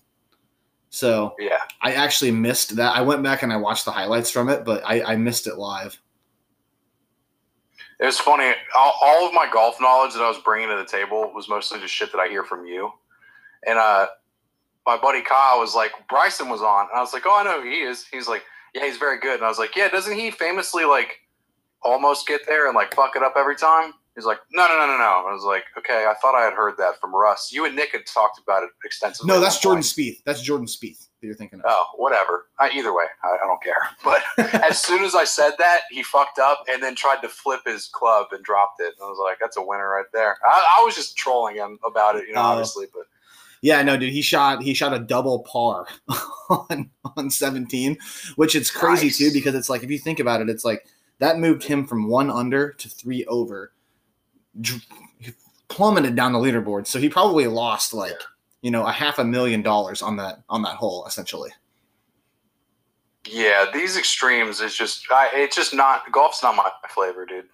So 0.89 1.35
Yeah. 1.38 1.57
I 1.81 1.93
actually 1.93 2.31
missed 2.31 2.77
that. 2.77 2.95
I 2.95 3.01
went 3.01 3.21
back 3.23 3.43
and 3.43 3.51
I 3.51 3.57
watched 3.57 3.85
the 3.85 3.91
highlights 3.91 4.31
from 4.31 4.47
it, 4.49 4.63
but 4.63 4.81
I, 4.85 5.01
I 5.03 5.15
missed 5.17 5.47
it 5.47 5.55
live. 5.57 5.99
It 7.99 8.05
was 8.05 8.19
funny. 8.19 8.53
All, 8.75 8.93
all 9.03 9.27
of 9.27 9.33
my 9.33 9.49
golf 9.51 9.81
knowledge 9.81 10.13
that 10.13 10.21
I 10.21 10.29
was 10.29 10.38
bringing 10.38 10.69
to 10.69 10.75
the 10.77 10.85
table 10.85 11.31
was 11.33 11.49
mostly 11.49 11.79
just 11.79 11.93
shit 11.93 12.11
that 12.13 12.19
I 12.19 12.29
hear 12.29 12.43
from 12.43 12.65
you. 12.65 12.91
And 13.65 13.77
uh, 13.77 14.07
my 14.88 14.97
buddy 14.97 15.21
Kyle 15.21 15.59
was 15.59 15.75
like, 15.75 15.91
Bryson 16.09 16.49
was 16.49 16.61
on. 16.61 16.88
And 16.89 16.97
I 16.97 17.01
was 17.01 17.13
like, 17.13 17.23
oh, 17.27 17.38
I 17.39 17.43
know 17.43 17.61
who 17.61 17.69
he 17.69 17.81
is. 17.81 18.05
He's 18.11 18.27
like, 18.27 18.43
yeah, 18.73 18.85
he's 18.85 18.97
very 18.97 19.19
good. 19.19 19.35
And 19.35 19.43
I 19.43 19.49
was 19.49 19.59
like, 19.59 19.75
yeah, 19.75 19.89
doesn't 19.89 20.17
he 20.17 20.31
famously 20.31 20.85
like 20.85 21.19
almost 21.83 22.27
get 22.27 22.41
there 22.47 22.67
and 22.67 22.75
like 22.75 22.95
fuck 22.95 23.15
it 23.15 23.21
up 23.23 23.33
every 23.38 23.55
time? 23.55 23.93
He's 24.15 24.25
like, 24.25 24.39
no, 24.51 24.67
no, 24.67 24.73
no, 24.79 24.88
no, 24.88 24.97
no. 24.97 25.25
I 25.29 25.31
was 25.33 25.43
like, 25.43 25.63
okay, 25.77 26.07
I 26.09 26.15
thought 26.19 26.33
I 26.33 26.43
had 26.43 26.53
heard 26.53 26.73
that 26.79 26.99
from 26.99 27.13
Russ. 27.13 27.51
You 27.53 27.65
and 27.65 27.75
Nick 27.75 27.91
had 27.91 28.07
talked 28.07 28.39
about 28.39 28.63
it 28.63 28.69
extensively. 28.83 29.27
No, 29.31 29.39
that's 29.39 29.59
Jordan. 29.59 29.83
Spieth. 29.83 30.23
That's 30.25 30.41
Jordan 30.41 30.65
Spieth 30.65 31.07
that 31.21 31.27
you're 31.27 31.35
thinking 31.35 31.59
of. 31.59 31.65
Oh, 31.67 31.85
whatever. 31.97 32.45
I, 32.59 32.71
either 32.73 32.95
way, 32.95 33.03
I, 33.23 33.27
I 33.43 33.45
don't 33.45 33.61
care. 33.61 33.75
But 34.03 34.23
as 34.63 34.81
soon 34.81 35.03
as 35.03 35.13
I 35.13 35.23
said 35.23 35.51
that, 35.59 35.81
he 35.91 36.01
fucked 36.01 36.39
up 36.39 36.63
and 36.71 36.81
then 36.81 36.95
tried 36.95 37.21
to 37.21 37.29
flip 37.29 37.59
his 37.67 37.88
club 37.89 38.27
and 38.31 38.43
dropped 38.43 38.79
it. 38.79 38.85
And 38.97 39.03
I 39.03 39.07
was 39.07 39.19
like, 39.23 39.38
that's 39.39 39.57
a 39.57 39.61
winner 39.61 39.88
right 39.88 40.05
there. 40.13 40.38
I, 40.43 40.77
I 40.79 40.83
was 40.83 40.95
just 40.95 41.15
trolling 41.15 41.55
him 41.57 41.77
about 41.85 42.15
it, 42.15 42.27
you 42.27 42.33
know, 42.33 42.41
Oh. 42.41 42.45
obviously. 42.45 42.88
But 42.91 43.03
Yeah, 43.61 43.81
no, 43.81 43.97
dude, 43.97 44.11
he 44.13 44.21
shot 44.21 44.61
he 44.61 44.73
shot 44.73 44.93
a 44.93 44.99
double 44.99 45.39
par 45.39 45.87
on 46.49 46.89
on 47.17 47.29
17, 47.29 47.97
which 48.35 48.55
it's 48.55 48.71
crazy 48.71 49.07
Nice. 49.07 49.17
too 49.17 49.31
because 49.33 49.55
it's 49.55 49.69
like 49.69 49.83
if 49.83 49.89
you 49.91 49.97
think 49.97 50.19
about 50.19 50.41
it, 50.41 50.49
it's 50.49 50.65
like 50.65 50.85
that 51.19 51.39
moved 51.39 51.63
him 51.63 51.85
from 51.87 52.07
one 52.09 52.29
under 52.29 52.71
to 52.73 52.89
three 52.89 53.25
over, 53.25 53.73
dr- 54.61 54.85
plummeted 55.69 56.15
down 56.15 56.33
the 56.33 56.39
leaderboard. 56.39 56.85
So 56.87 56.99
he 56.99 57.09
probably 57.09 57.47
lost 57.47 57.93
like 57.93 58.19
you 58.61 58.71
know 58.71 58.85
a 58.85 58.91
half 58.91 59.17
a 59.19 59.23
million 59.23 59.61
dollars 59.61 60.01
on 60.01 60.17
that 60.17 60.43
on 60.49 60.61
that 60.63 60.75
hole 60.75 61.05
essentially. 61.07 61.51
yeah, 63.29 63.65
these 63.73 63.97
extremes 63.97 64.61
is 64.61 64.73
just, 64.75 65.05
I, 65.11 65.29
it's 65.33 65.55
just 65.55 65.73
not, 65.73 66.09
golf's 66.13 66.41
not 66.41 66.55
my 66.55 66.69
flavor, 66.89 67.25
dude. 67.25 67.45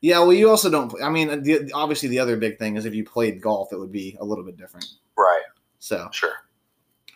Yeah, 0.00 0.18
well, 0.18 0.32
you 0.32 0.50
also 0.50 0.68
don't. 0.68 0.92
I 1.00 1.08
mean, 1.10 1.42
the, 1.44 1.70
obviously 1.74 2.08
the 2.08 2.18
other 2.18 2.36
big 2.36 2.58
thing 2.58 2.76
is 2.76 2.86
if 2.86 2.94
you 2.94 3.04
played 3.04 3.40
golf, 3.40 3.72
it 3.72 3.78
would 3.78 3.92
be 3.92 4.16
a 4.20 4.24
little 4.24 4.42
bit 4.44 4.56
different. 4.56 4.86
So, 5.82 6.08
Sure. 6.12 6.34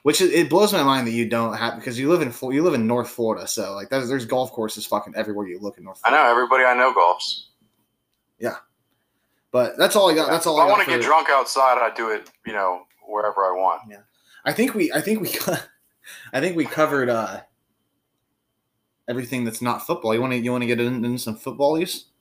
which 0.03 0.21
is, 0.21 0.33
it 0.33 0.51
blows 0.51 0.73
my 0.73 0.83
mind 0.83 1.07
that 1.07 1.13
you 1.13 1.29
don't 1.29 1.55
have 1.57 1.77
because 1.77 1.97
you 1.97 2.11
live 2.11 2.21
in 2.21 2.33
you 2.53 2.65
live 2.65 2.75
in 2.75 2.85
North 2.85 3.09
Florida, 3.09 3.47
so 3.47 3.75
like 3.75 3.91
there's, 3.91 4.09
there's 4.09 4.25
golf 4.25 4.51
courses 4.51 4.85
fucking 4.85 5.15
everywhere 5.15 5.47
you 5.47 5.61
look 5.61 5.79
in 5.79 5.85
North. 5.85 6.01
Florida. 6.01 6.21
I 6.21 6.25
know 6.25 6.31
everybody 6.33 6.65
I 6.65 6.75
know 6.75 6.93
golfs. 6.93 7.45
Yeah, 8.41 8.57
but 9.53 9.79
that's 9.79 9.95
all 9.95 10.11
I 10.11 10.17
got. 10.17 10.29
That's 10.29 10.49
all 10.49 10.59
I, 10.61 10.65
I 10.65 10.69
want 10.69 10.83
to 10.83 10.91
get 10.91 10.97
for- 11.01 11.07
drunk 11.07 11.29
outside, 11.31 11.79
I 11.79 11.95
do 11.95 12.11
it, 12.11 12.29
you 12.45 12.53
know, 12.53 12.83
wherever 13.07 13.45
I 13.45 13.53
want. 13.53 13.83
Yeah, 13.89 13.99
I 14.45 14.53
think 14.53 14.75
we. 14.75 14.91
I 14.93 15.01
think 15.01 15.21
we. 15.21 15.31
I 16.33 16.41
think 16.41 16.57
we 16.57 16.65
covered 16.65 17.09
uh 17.09 17.43
everything 19.09 19.45
that's 19.45 19.63
not 19.63 19.87
football. 19.87 20.13
You 20.13 20.21
want 20.21 20.33
to. 20.33 20.39
You 20.41 20.51
want 20.51 20.63
to 20.63 20.67
get 20.67 20.81
in, 20.81 21.05
into 21.05 21.19
some 21.19 21.39
footballies? 21.39 22.03
And 22.03 22.16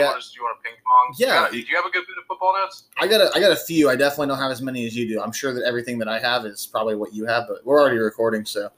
Yeah. 0.00 0.12
do 0.12 0.24
you 0.36 0.42
want 0.42 0.58
to 0.58 0.62
ping 0.68 0.78
pong? 0.84 1.14
Yeah. 1.18 1.26
Got- 1.26 1.52
Do 1.52 1.58
you 1.58 1.76
have 1.76 1.84
a 1.84 1.90
good 1.90 2.04
bit 2.06 2.16
of 2.18 2.24
football 2.26 2.54
notes? 2.54 2.84
I 2.98 3.06
got. 3.06 3.20
A, 3.20 3.30
I 3.34 3.40
got 3.40 3.52
a 3.52 3.56
few. 3.56 3.88
I 3.90 3.96
definitely 3.96 4.28
don't 4.28 4.38
have 4.38 4.50
as 4.50 4.62
many 4.62 4.86
as 4.86 4.96
you 4.96 5.06
do. 5.08 5.20
I'm 5.20 5.32
sure 5.32 5.52
that 5.54 5.64
everything 5.64 5.98
that 5.98 6.08
I 6.08 6.18
have 6.18 6.44
is 6.46 6.66
probably 6.66 6.96
what 6.96 7.12
you 7.14 7.24
have, 7.26 7.44
but 7.48 7.64
we're 7.64 7.80
already 7.80 7.98
recording, 7.98 8.44
so. 8.44 8.70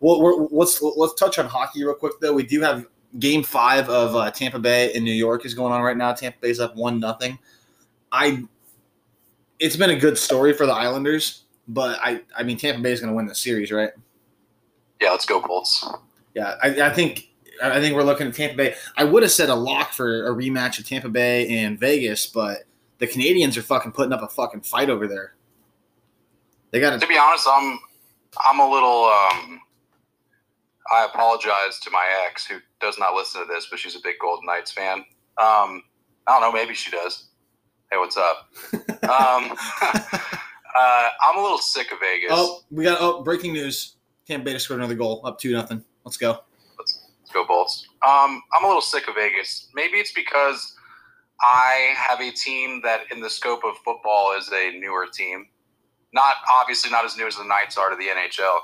Well, 0.00 0.20
we're, 0.20 0.46
let's 0.50 0.82
let's 0.82 1.14
touch 1.14 1.38
on 1.38 1.46
hockey 1.46 1.82
real 1.84 1.94
quick 1.94 2.14
though. 2.20 2.32
We 2.34 2.44
do 2.44 2.60
have 2.60 2.86
Game 3.18 3.42
Five 3.42 3.88
of 3.88 4.14
uh, 4.14 4.30
Tampa 4.30 4.58
Bay 4.58 4.92
in 4.94 5.04
New 5.04 5.14
York 5.14 5.46
is 5.46 5.54
going 5.54 5.72
on 5.72 5.80
right 5.80 5.96
now. 5.96 6.12
Tampa 6.12 6.38
Bay's 6.40 6.60
up 6.60 6.76
one 6.76 7.00
nothing. 7.00 7.38
I. 8.12 8.42
It's 9.58 9.76
been 9.76 9.90
a 9.90 9.98
good 9.98 10.18
story 10.18 10.52
for 10.52 10.66
the 10.66 10.74
Islanders, 10.74 11.44
but 11.68 11.98
I 12.02 12.20
I 12.36 12.42
mean 12.42 12.58
Tampa 12.58 12.82
Bay 12.82 12.92
is 12.92 13.00
going 13.00 13.10
to 13.10 13.16
win 13.16 13.26
the 13.26 13.34
series, 13.34 13.72
right? 13.72 13.90
Yeah, 15.00 15.10
let's 15.12 15.24
go, 15.24 15.40
Bolts. 15.40 15.86
Yeah, 16.34 16.56
I, 16.62 16.82
I 16.82 16.90
think 16.90 17.30
I 17.62 17.80
think 17.80 17.94
we're 17.94 18.02
looking 18.04 18.26
at 18.28 18.34
Tampa 18.34 18.56
Bay. 18.56 18.74
I 18.96 19.04
would 19.04 19.22
have 19.22 19.32
said 19.32 19.48
a 19.48 19.54
lock 19.54 19.92
for 19.92 20.26
a 20.26 20.30
rematch 20.34 20.78
of 20.78 20.86
Tampa 20.86 21.08
Bay 21.08 21.48
and 21.48 21.78
Vegas, 21.78 22.26
but 22.26 22.64
the 22.98 23.06
Canadiens 23.06 23.56
are 23.56 23.62
fucking 23.62 23.92
putting 23.92 24.12
up 24.12 24.22
a 24.22 24.28
fucking 24.28 24.62
fight 24.62 24.90
over 24.90 25.06
there. 25.06 25.34
They 26.70 26.80
got 26.80 26.90
To 26.92 26.98
to. 26.98 27.06
be 27.06 27.16
honest, 27.18 27.46
I'm 27.50 27.78
I'm 28.44 28.60
a 28.60 28.68
little 28.70 29.04
um 29.04 29.60
I 30.90 31.04
apologize 31.04 31.78
to 31.82 31.90
my 31.90 32.06
ex 32.26 32.46
who 32.46 32.58
does 32.80 32.98
not 32.98 33.14
listen 33.14 33.40
to 33.40 33.46
this, 33.52 33.66
but 33.70 33.78
she's 33.78 33.96
a 33.96 34.00
big 34.02 34.16
Golden 34.20 34.46
Knights 34.46 34.72
fan. 34.72 34.98
Um 35.38 35.82
I 36.26 36.32
don't 36.32 36.40
know, 36.40 36.52
maybe 36.52 36.74
she 36.74 36.90
does. 36.90 37.26
Hey, 37.90 37.98
what's 37.98 38.16
up? 38.16 38.48
Um 39.02 39.52
uh, 39.82 41.08
I'm 41.24 41.38
a 41.38 41.42
little 41.42 41.58
sick 41.58 41.92
of 41.92 42.00
Vegas. 42.00 42.30
Oh, 42.32 42.60
we 42.70 42.82
got 42.84 42.98
oh 43.00 43.22
breaking 43.22 43.52
news. 43.52 43.96
Tampa 44.26 44.44
Bay 44.46 44.58
scored 44.58 44.80
another 44.80 44.94
goal, 44.96 45.20
up 45.24 45.38
two 45.38 45.52
nothing. 45.52 45.84
Let's 46.04 46.16
go. 46.16 46.40
Let's 47.26 47.34
go 47.34 47.44
Bolts. 47.44 47.88
Um, 48.06 48.40
I'm 48.52 48.62
a 48.62 48.68
little 48.68 48.80
sick 48.80 49.08
of 49.08 49.16
Vegas. 49.16 49.68
Maybe 49.74 49.98
it's 49.98 50.12
because 50.12 50.76
I 51.40 51.92
have 51.96 52.20
a 52.20 52.30
team 52.30 52.80
that, 52.84 53.00
in 53.10 53.20
the 53.20 53.28
scope 53.28 53.64
of 53.64 53.76
football, 53.84 54.32
is 54.38 54.48
a 54.52 54.78
newer 54.78 55.06
team. 55.12 55.48
Not 56.12 56.36
obviously 56.60 56.88
not 56.92 57.04
as 57.04 57.16
new 57.16 57.26
as 57.26 57.36
the 57.36 57.42
Knights 57.42 57.76
are 57.76 57.90
to 57.90 57.96
the 57.96 58.04
NHL, 58.04 58.60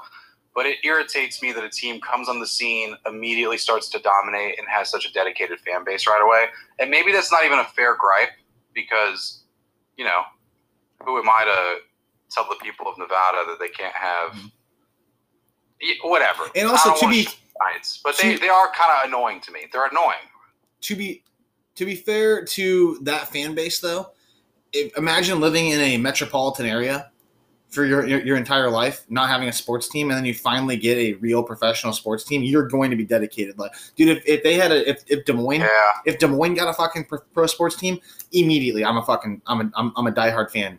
but 0.54 0.64
it 0.64 0.78
irritates 0.84 1.42
me 1.42 1.50
that 1.50 1.64
a 1.64 1.68
team 1.68 2.00
comes 2.00 2.28
on 2.28 2.38
the 2.38 2.46
scene, 2.46 2.94
immediately 3.04 3.58
starts 3.58 3.88
to 3.88 3.98
dominate, 3.98 4.60
and 4.60 4.68
has 4.68 4.88
such 4.88 5.06
a 5.06 5.12
dedicated 5.12 5.58
fan 5.58 5.82
base 5.84 6.06
right 6.06 6.22
away. 6.22 6.46
And 6.78 6.88
maybe 6.88 7.10
that's 7.10 7.32
not 7.32 7.44
even 7.44 7.58
a 7.58 7.64
fair 7.64 7.96
gripe 7.96 8.30
because, 8.72 9.42
you 9.96 10.04
know, 10.04 10.22
who 11.04 11.18
am 11.18 11.28
I 11.28 11.44
to 11.44 11.80
tell 12.30 12.48
the 12.48 12.56
people 12.62 12.86
of 12.86 12.96
Nevada 12.96 13.44
that 13.48 13.56
they 13.58 13.68
can't 13.70 13.94
have. 13.96 14.38
Yeah, 15.80 15.94
Whatever. 16.04 16.44
And 16.54 16.68
also 16.68 16.94
to 16.94 17.08
be 17.08 17.26
Giants, 17.58 18.00
but 18.02 18.16
they, 18.18 18.34
to- 18.34 18.38
they 18.40 18.48
are 18.48 18.70
kind 18.72 18.90
of 19.02 19.08
annoying 19.08 19.40
to 19.42 19.52
me. 19.52 19.60
They're 19.72 19.86
annoying. 19.86 20.16
to 20.82 20.96
be 20.96 21.22
to 21.74 21.84
be 21.86 21.94
fair 21.94 22.44
to 22.44 22.98
that 23.02 23.28
fan 23.28 23.54
base 23.54 23.80
though, 23.80 24.10
if, 24.72 24.96
imagine 24.98 25.40
living 25.40 25.68
in 25.68 25.80
a 25.80 25.96
metropolitan 25.96 26.66
area 26.66 27.10
for 27.70 27.86
your, 27.86 28.06
your 28.06 28.20
your 28.22 28.36
entire 28.36 28.68
life, 28.68 29.06
not 29.08 29.30
having 29.30 29.48
a 29.48 29.52
sports 29.52 29.88
team, 29.88 30.10
and 30.10 30.18
then 30.18 30.24
you 30.26 30.34
finally 30.34 30.76
get 30.76 30.98
a 30.98 31.14
real 31.14 31.42
professional 31.42 31.92
sports 31.94 32.22
team. 32.24 32.42
You're 32.42 32.68
going 32.68 32.90
to 32.90 32.96
be 32.96 33.04
dedicated. 33.06 33.58
Like, 33.58 33.72
dude, 33.96 34.18
if, 34.18 34.22
if 34.26 34.42
they 34.42 34.54
had 34.54 34.70
a 34.72 34.88
if, 34.90 35.02
if 35.06 35.24
Des 35.24 35.32
Moines 35.32 35.60
Yeah, 35.60 35.68
if 36.04 36.18
Des 36.18 36.26
Moines 36.26 36.54
got 36.54 36.68
a 36.68 36.74
fucking 36.74 37.04
pro, 37.06 37.18
pro 37.32 37.46
sports 37.46 37.76
team, 37.76 37.98
immediately 38.32 38.84
I'm 38.84 38.98
a 38.98 39.02
fucking 39.02 39.40
I'm 39.46 39.60
a 39.62 39.70
I'm, 39.74 39.92
I'm 39.96 40.06
a 40.06 40.12
diehard 40.12 40.50
fan. 40.50 40.78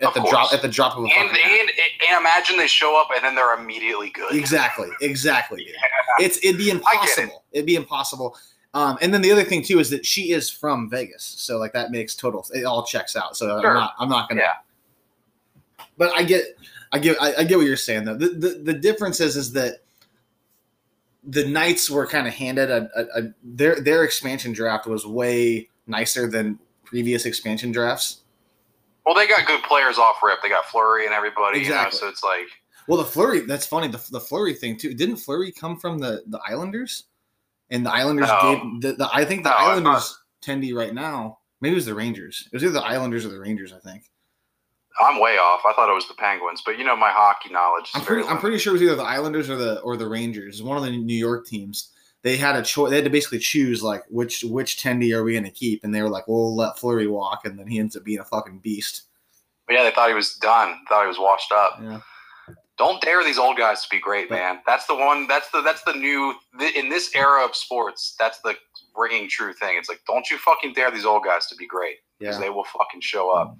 At 0.00 0.06
Of 0.08 0.14
the 0.14 0.20
course. 0.20 0.30
drop 0.30 0.52
at 0.54 0.62
the 0.62 0.68
drop 0.68 0.96
of 0.96 1.04
a 1.04 1.08
and, 1.08 1.28
fucking 1.30 1.44
and 1.44 1.68
and 2.08 2.18
imagine 2.20 2.56
they 2.56 2.66
show 2.66 3.00
up 3.00 3.08
and 3.14 3.24
then 3.24 3.34
they're 3.34 3.54
immediately 3.58 4.10
good. 4.10 4.34
Exactly, 4.34 4.90
exactly. 5.00 5.66
Yeah. 6.18 6.26
It's 6.26 6.38
it'd 6.44 6.58
be 6.58 6.66
I 6.70 6.74
it. 6.74 6.76
impossible. 6.76 7.44
It'd 7.52 7.66
be 7.66 7.74
impossible. 7.74 8.36
Um, 8.74 8.98
and 9.00 9.12
then 9.12 9.20
the 9.22 9.32
other 9.32 9.42
thing 9.42 9.62
too 9.64 9.78
is 9.80 9.90
that 9.90 10.04
she 10.06 10.30
is 10.32 10.48
from 10.50 10.88
Vegas, 10.90 11.24
so 11.24 11.58
like 11.58 11.72
that 11.72 11.90
makes 11.90 12.14
total. 12.14 12.46
It 12.54 12.64
all 12.64 12.84
checks 12.84 13.16
out. 13.16 13.36
So 13.36 13.46
Sure. 13.60 13.68
I'm 13.70 13.74
not. 13.74 13.94
I'm 13.98 14.08
not 14.08 14.28
gonna. 14.28 14.42
Yeah. 14.42 15.84
But 15.96 16.12
I 16.16 16.22
get, 16.22 16.44
I 16.92 16.98
get, 16.98 17.16
I, 17.20 17.34
I 17.38 17.44
get 17.44 17.56
what 17.56 17.66
you're 17.66 17.76
saying 17.76 18.04
though. 18.04 18.16
The, 18.16 18.28
the 18.28 18.48
the 18.64 18.72
difference 18.74 19.20
is 19.20 19.36
is 19.36 19.52
that 19.52 19.78
the 21.24 21.46
Knights 21.46 21.88
were 21.90 22.06
kind 22.06 22.26
of 22.28 22.34
handed 22.34 22.70
a, 22.70 22.88
a, 22.94 23.20
a 23.22 23.34
their 23.42 23.80
their 23.80 24.04
expansion 24.04 24.52
draft 24.52 24.86
was 24.86 25.06
way 25.06 25.68
nicer 25.86 26.28
than 26.28 26.58
previous 26.84 27.26
expansion 27.26 27.72
drafts. 27.72 28.23
Well, 29.06 29.14
they 29.14 29.26
got 29.26 29.46
good 29.46 29.62
players 29.62 29.98
off 29.98 30.16
rip. 30.22 30.40
They 30.42 30.48
got 30.48 30.64
Fleury 30.66 31.04
and 31.04 31.14
everybody. 31.14 31.58
Exactly. 31.60 31.98
You 31.98 32.04
know, 32.04 32.06
so 32.06 32.08
it's 32.08 32.24
like 32.24 32.46
Well, 32.88 32.98
the 32.98 33.04
Fleury, 33.04 33.40
that's 33.40 33.66
funny. 33.66 33.88
The, 33.88 34.02
the 34.10 34.20
Fleury 34.20 34.54
thing 34.54 34.76
too. 34.76 34.94
Didn't 34.94 35.16
Fleury 35.16 35.52
come 35.52 35.78
from 35.78 35.98
the 35.98 36.22
the 36.26 36.40
Islanders? 36.46 37.04
And 37.70 37.84
the 37.84 37.92
Islanders 37.92 38.28
No. 38.28 38.40
gave 38.72 38.80
the, 38.82 38.92
the 38.96 39.10
I 39.12 39.24
think 39.24 39.42
the 39.42 39.50
No, 39.50 39.56
Islanders 39.56 40.18
tendy 40.42 40.74
right 40.74 40.94
now. 40.94 41.38
Maybe 41.60 41.72
it 41.72 41.76
was 41.76 41.86
the 41.86 41.94
Rangers. 41.94 42.46
It 42.46 42.56
was 42.56 42.62
either 42.62 42.72
the 42.74 42.82
Islanders 42.84 43.24
or 43.24 43.30
the 43.30 43.40
Rangers. 43.40 43.72
I 43.72 43.78
think. 43.78 44.04
I'm 45.00 45.18
way 45.20 45.38
off. 45.38 45.62
I 45.66 45.72
thought 45.72 45.90
it 45.90 45.94
was 45.94 46.06
the 46.06 46.14
Penguins, 46.14 46.62
but 46.64 46.78
you 46.78 46.84
know 46.84 46.94
my 46.94 47.10
hockey 47.10 47.50
knowledge. 47.50 47.86
Is 47.86 47.90
I'm 47.94 48.02
pretty. 48.02 48.28
I'm 48.28 48.38
pretty 48.38 48.58
sure 48.58 48.72
it 48.72 48.74
was 48.74 48.82
either 48.82 48.94
the 48.96 49.02
Islanders 49.02 49.50
or 49.50 49.56
the 49.56 49.80
or 49.80 49.96
the 49.96 50.08
Rangers. 50.08 50.62
One 50.62 50.76
of 50.76 50.84
the 50.84 50.90
New 50.90 51.16
York 51.16 51.46
teams. 51.46 51.90
They 52.24 52.36
had 52.38 52.56
a 52.56 52.62
choice. 52.62 52.90
They 52.90 52.96
had 52.96 53.04
to 53.04 53.10
basically 53.10 53.38
choose 53.38 53.82
like 53.82 54.02
which 54.08 54.42
which 54.44 54.82
Tendy 54.82 55.14
are 55.14 55.22
we 55.22 55.32
going 55.32 55.44
to 55.44 55.50
keep, 55.50 55.84
and 55.84 55.94
they 55.94 56.02
were 56.02 56.08
like, 56.08 56.26
"We'll 56.26 56.56
let 56.56 56.78
Fleury 56.78 57.06
walk," 57.06 57.44
and 57.44 57.56
then 57.58 57.66
he 57.68 57.78
ends 57.78 57.94
up 57.96 58.02
being 58.02 58.18
a 58.18 58.24
fucking 58.24 58.58
beast. 58.60 59.02
But 59.68 59.74
yeah, 59.74 59.84
they 59.84 59.90
thought 59.92 60.08
he 60.08 60.14
was 60.14 60.34
done. 60.36 60.74
Thought 60.88 61.02
he 61.02 61.08
was 61.08 61.18
washed 61.18 61.52
up. 61.52 61.78
Yeah. 61.82 62.00
Don't 62.76 63.00
dare 63.02 63.22
these 63.22 63.38
old 63.38 63.56
guys 63.56 63.82
to 63.82 63.88
be 63.88 64.00
great, 64.00 64.28
But- 64.28 64.34
man. 64.36 64.58
That's 64.66 64.86
the 64.86 64.96
one. 64.96 65.28
That's 65.28 65.48
the 65.50 65.60
that's 65.60 65.82
the 65.84 65.92
new 65.92 66.34
in 66.74 66.88
this 66.88 67.14
era 67.14 67.44
of 67.44 67.54
sports. 67.54 68.16
That's 68.18 68.40
the 68.40 68.56
ringing 68.96 69.28
true 69.28 69.52
thing. 69.52 69.76
It's 69.78 69.88
like 69.88 70.00
don't 70.08 70.28
you 70.30 70.38
fucking 70.38 70.72
dare 70.72 70.90
these 70.90 71.04
old 71.04 71.24
guys 71.24 71.46
to 71.48 71.56
be 71.56 71.66
great 71.66 71.98
because 72.18 72.36
Yeah. 72.36 72.40
they 72.40 72.50
will 72.50 72.64
fucking 72.64 73.00
show 73.02 73.30
up. 73.30 73.56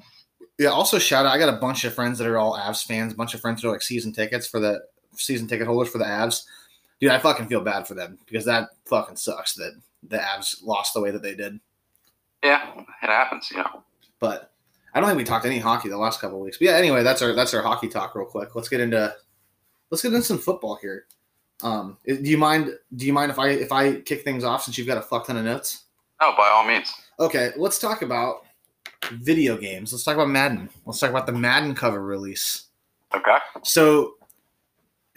Yeah. 0.59 0.69
Also, 0.71 0.99
shout 0.99 1.27
out. 1.27 1.33
I 1.33 1.39
got 1.39 1.53
a 1.53 1.59
bunch 1.59 1.85
of 1.85 1.95
friends 1.95 2.19
that 2.19 2.27
are 2.27 2.39
all 2.39 2.57
Avs 2.59 2.83
fans. 2.85 3.13
A 3.13 3.17
bunch 3.17 3.35
of 3.35 3.41
friends 3.41 3.61
that 3.63 3.69
are 3.69 3.73
like 3.73 3.83
season 3.83 4.13
tickets 4.13 4.47
for 4.47 4.59
the 4.59 4.81
season 5.17 5.47
ticket 5.47 5.67
holders 5.67 5.93
for 5.93 5.99
the 5.99 6.05
Avs. 6.05 6.43
Dude, 7.05 7.13
I 7.13 7.19
fucking 7.19 7.49
feel 7.49 7.61
bad 7.61 7.87
for 7.87 7.93
them 7.93 8.17
because 8.25 8.47
that 8.47 8.71
fucking 8.87 9.17
sucks 9.17 9.53
that 9.57 9.79
the 10.09 10.17
Avs 10.17 10.65
lost 10.65 10.95
the 10.95 11.03
way 11.03 11.11
that 11.11 11.21
they 11.21 11.35
did. 11.35 11.61
Yeah, 12.43 12.73
it 12.79 13.07
happens. 13.07 13.51
You 13.51 13.59
know. 13.59 13.85
But 14.21 14.53
I 14.95 15.01
don't 15.01 15.11
think 15.11 15.19
we 15.19 15.25
talked 15.25 15.45
any 15.45 15.59
hockey 15.59 15.91
the 15.91 15.99
last 15.99 16.19
couple 16.19 16.41
weeks. 16.41 16.57
But 16.57 16.69
yeah, 16.69 16.77
anyway, 16.77 17.03
that's 17.03 17.21
our 17.21 17.35
that's 17.35 17.53
our 17.53 17.61
hockey 17.61 17.89
talk 17.89 18.15
real 18.15 18.25
quick. 18.25 18.55
Let's 18.55 18.71
get 18.71 18.81
into 18.81 19.15
let's 19.91 20.01
get 20.01 20.15
into 20.15 20.25
some 20.25 20.39
football 20.39 20.77
here. 20.77 21.05
Um, 21.63 21.99
do 22.07 22.15
you 22.23 22.39
mind? 22.39 22.71
Do 22.97 23.05
you 23.05 23.13
mind 23.13 23.31
if 23.31 23.39
I 23.39 23.49
if 23.49 23.71
I 23.71 23.97
kick 23.97 24.25
things 24.25 24.43
off 24.43 24.63
since 24.63 24.79
you've 24.79 24.87
got 24.87 24.97
a 24.97 25.03
fuck 25.03 25.27
ton 25.27 25.37
of 25.37 25.45
notes? 25.45 25.85
No, 26.23 26.33
by 26.39 26.49
all 26.49 26.67
means. 26.67 26.91
Okay, 27.21 27.51
let's 27.59 27.79
talk 27.79 28.01
about 28.01 28.47
video 29.13 29.59
games. 29.59 29.93
Let's 29.93 30.05
talk 30.05 30.15
about 30.15 30.31
Madden. 30.31 30.71
Let's 30.87 31.01
talk 31.01 31.11
about 31.11 31.27
the 31.27 31.33
Madden 31.33 31.75
cover 31.75 32.03
release. 32.03 32.69
Okay. 33.15 33.37
So, 33.63 34.15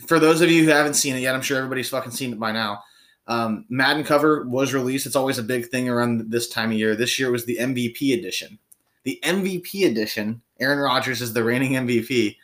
for 0.05 0.19
those 0.19 0.41
of 0.41 0.51
you 0.51 0.63
who 0.63 0.69
haven't 0.69 0.93
seen 0.95 1.15
it 1.15 1.19
yet, 1.19 1.33
I'm 1.35 1.41
sure 1.41 1.57
everybody's 1.57 1.89
fucking 1.89 2.11
seen 2.11 2.33
it 2.33 2.39
by 2.39 2.51
now. 2.51 2.83
Um, 3.27 3.65
Madden 3.69 4.03
cover 4.03 4.45
was 4.47 4.73
released. 4.73 5.05
It's 5.05 5.15
always 5.15 5.37
a 5.37 5.43
big 5.43 5.67
thing 5.67 5.89
around 5.89 6.31
this 6.31 6.47
time 6.47 6.71
of 6.71 6.77
year. 6.77 6.95
This 6.95 7.19
year 7.19 7.31
was 7.31 7.45
the 7.45 7.57
MVP 7.57 8.13
edition. 8.17 8.57
The 9.03 9.19
MVP 9.23 9.85
edition, 9.89 10.41
Aaron 10.59 10.79
Rodgers 10.79 11.21
is 11.21 11.33
the 11.33 11.43
reigning 11.43 11.73
MVP, 11.73 12.37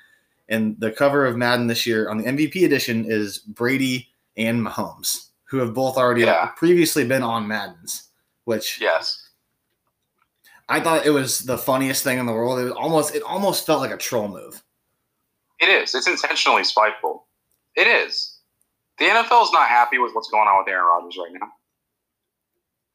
and 0.49 0.77
the 0.79 0.91
cover 0.91 1.25
of 1.25 1.37
Madden 1.37 1.67
this 1.67 1.85
year 1.85 2.09
on 2.09 2.17
the 2.17 2.23
MVP 2.25 2.65
edition 2.65 3.05
is 3.07 3.37
Brady 3.39 4.09
and 4.35 4.65
Mahomes, 4.65 5.27
who 5.45 5.57
have 5.57 5.73
both 5.73 5.95
already 5.97 6.21
Yeah. 6.21 6.47
previously 6.57 7.05
been 7.05 7.23
on 7.23 7.47
Madden's, 7.47 8.09
which 8.45 8.79
Yes. 8.81 9.29
I 10.69 10.79
thought 10.79 11.05
it 11.05 11.11
was 11.11 11.39
the 11.39 11.57
funniest 11.57 12.03
thing 12.03 12.17
in 12.19 12.25
the 12.25 12.31
world. 12.33 12.59
It 12.59 12.63
was 12.63 12.73
almost 12.73 13.15
it 13.15 13.23
almost 13.23 13.65
felt 13.65 13.81
like 13.81 13.91
a 13.91 13.97
troll 13.97 14.27
move. 14.27 14.63
It 15.59 15.69
is. 15.69 15.93
It's 15.93 16.07
intentionally 16.07 16.63
spiteful. 16.63 17.25
It 17.75 17.87
is. 17.87 18.39
The 18.99 19.05
NFL 19.05 19.43
is 19.43 19.51
not 19.51 19.67
happy 19.67 19.97
with 19.97 20.13
what's 20.13 20.29
going 20.29 20.47
on 20.47 20.59
with 20.59 20.67
Aaron 20.71 20.85
Rodgers 20.85 21.17
right 21.17 21.31
now. 21.33 21.47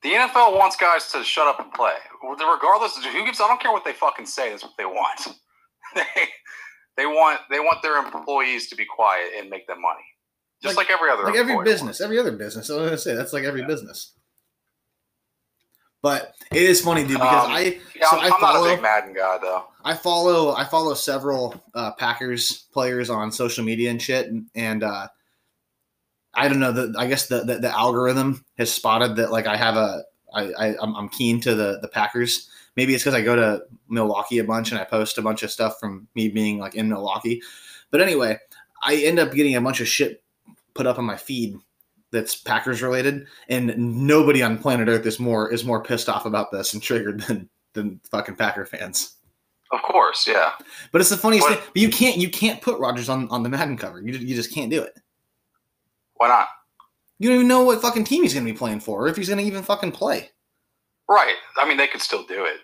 The 0.02 0.10
NFL 0.10 0.56
wants 0.56 0.76
guys 0.76 1.10
to 1.10 1.24
shut 1.24 1.48
up 1.48 1.58
and 1.58 1.72
play, 1.72 1.94
regardless 2.22 2.96
of 2.96 3.04
who 3.04 3.24
gives. 3.24 3.40
I 3.40 3.48
don't 3.48 3.60
care 3.60 3.72
what 3.72 3.84
they 3.84 3.92
fucking 3.92 4.26
say. 4.26 4.50
That's 4.50 4.62
what 4.62 4.74
they 4.78 4.84
want. 4.84 5.28
they 5.94 6.04
they 6.96 7.06
want 7.06 7.40
they 7.50 7.58
want 7.58 7.82
their 7.82 7.96
employees 7.96 8.68
to 8.68 8.76
be 8.76 8.84
quiet 8.84 9.30
and 9.36 9.50
make 9.50 9.66
them 9.66 9.82
money, 9.82 10.04
just 10.62 10.76
like, 10.76 10.90
every 10.90 11.10
other 11.10 11.24
like 11.24 11.34
every 11.34 11.64
business, 11.64 12.00
every 12.00 12.18
other 12.18 12.32
business. 12.32 12.70
I 12.70 12.74
was 12.74 12.84
gonna 12.84 12.98
say 12.98 13.14
that's 13.14 13.32
like 13.32 13.44
every 13.44 13.64
business. 13.64 14.12
But 16.00 16.34
it 16.52 16.62
is 16.62 16.80
funny, 16.80 17.02
dude, 17.02 17.18
because 17.18 17.46
Um, 17.46 17.52
I 17.52 17.80
Yeah, 17.96 18.10
so 18.10 18.18
I'm, 18.18 18.20
I 18.20 18.24
I'm 18.24 18.30
not 18.30 18.36
a 18.36 18.40
follow 18.40 18.68
big 18.68 18.82
Madden 18.82 19.14
guy 19.14 19.38
though. 19.38 19.64
I 19.88 19.94
follow 19.94 20.54
I 20.54 20.64
follow 20.64 20.92
several 20.92 21.54
uh, 21.74 21.92
Packers 21.92 22.66
players 22.74 23.08
on 23.08 23.32
social 23.32 23.64
media 23.64 23.90
and 23.90 24.00
shit, 24.00 24.26
and, 24.26 24.44
and 24.54 24.84
uh, 24.84 25.08
I 26.34 26.46
don't 26.46 26.60
know. 26.60 26.72
The, 26.72 26.94
I 26.98 27.06
guess 27.06 27.28
the, 27.28 27.42
the 27.42 27.54
the 27.54 27.70
algorithm 27.70 28.44
has 28.58 28.70
spotted 28.70 29.16
that 29.16 29.32
like 29.32 29.46
I 29.46 29.56
have 29.56 29.76
a 29.76 30.02
I, 30.34 30.52
I 30.52 30.74
I'm, 30.82 30.94
I'm 30.94 31.08
keen 31.08 31.40
to 31.40 31.54
the 31.54 31.78
the 31.80 31.88
Packers. 31.88 32.50
Maybe 32.76 32.94
it's 32.94 33.02
because 33.02 33.14
I 33.14 33.22
go 33.22 33.34
to 33.34 33.62
Milwaukee 33.88 34.40
a 34.40 34.44
bunch 34.44 34.72
and 34.72 34.78
I 34.78 34.84
post 34.84 35.16
a 35.16 35.22
bunch 35.22 35.42
of 35.42 35.50
stuff 35.50 35.80
from 35.80 36.06
me 36.14 36.28
being 36.28 36.58
like 36.58 36.74
in 36.74 36.90
Milwaukee. 36.90 37.40
But 37.90 38.02
anyway, 38.02 38.36
I 38.82 38.96
end 38.96 39.18
up 39.18 39.32
getting 39.32 39.56
a 39.56 39.60
bunch 39.62 39.80
of 39.80 39.88
shit 39.88 40.22
put 40.74 40.86
up 40.86 40.98
on 40.98 41.06
my 41.06 41.16
feed 41.16 41.56
that's 42.10 42.36
Packers 42.36 42.82
related, 42.82 43.26
and 43.48 43.74
nobody 43.78 44.42
on 44.42 44.58
planet 44.58 44.88
Earth 44.88 45.06
is 45.06 45.18
more 45.18 45.50
is 45.50 45.64
more 45.64 45.82
pissed 45.82 46.10
off 46.10 46.26
about 46.26 46.52
this 46.52 46.74
and 46.74 46.82
triggered 46.82 47.22
than 47.22 47.48
than 47.72 48.02
fucking 48.10 48.36
Packer 48.36 48.66
fans. 48.66 49.14
Of 49.70 49.82
course, 49.82 50.26
yeah. 50.26 50.52
But 50.92 51.00
it's 51.00 51.10
the 51.10 51.16
funniest 51.16 51.48
What- 51.48 51.58
thing. 51.58 51.68
But 51.74 51.82
you 51.82 51.90
can't 51.90 52.16
you 52.16 52.30
can't 52.30 52.60
put 52.62 52.78
Rodgers 52.78 53.08
on, 53.08 53.28
on 53.28 53.42
the 53.42 53.48
Madden 53.48 53.76
cover. 53.76 54.00
You, 54.00 54.14
you 54.14 54.34
just 54.34 54.52
can't 54.52 54.70
do 54.70 54.82
it. 54.82 54.98
Why 56.14 56.28
not? 56.28 56.48
You 57.18 57.28
don't 57.28 57.36
even 57.36 57.48
know 57.48 57.62
what 57.64 57.82
fucking 57.82 58.04
team 58.04 58.22
he's 58.22 58.32
going 58.32 58.46
to 58.46 58.52
be 58.52 58.56
playing 58.56 58.80
for, 58.80 59.04
or 59.04 59.08
if 59.08 59.16
he's 59.16 59.28
going 59.28 59.38
to 59.38 59.44
even 59.44 59.62
fucking 59.62 59.92
play. 59.92 60.30
Right. 61.08 61.34
I 61.56 61.66
mean, 61.66 61.76
they 61.76 61.86
could 61.88 62.00
still 62.00 62.24
do 62.24 62.44
it. 62.44 62.58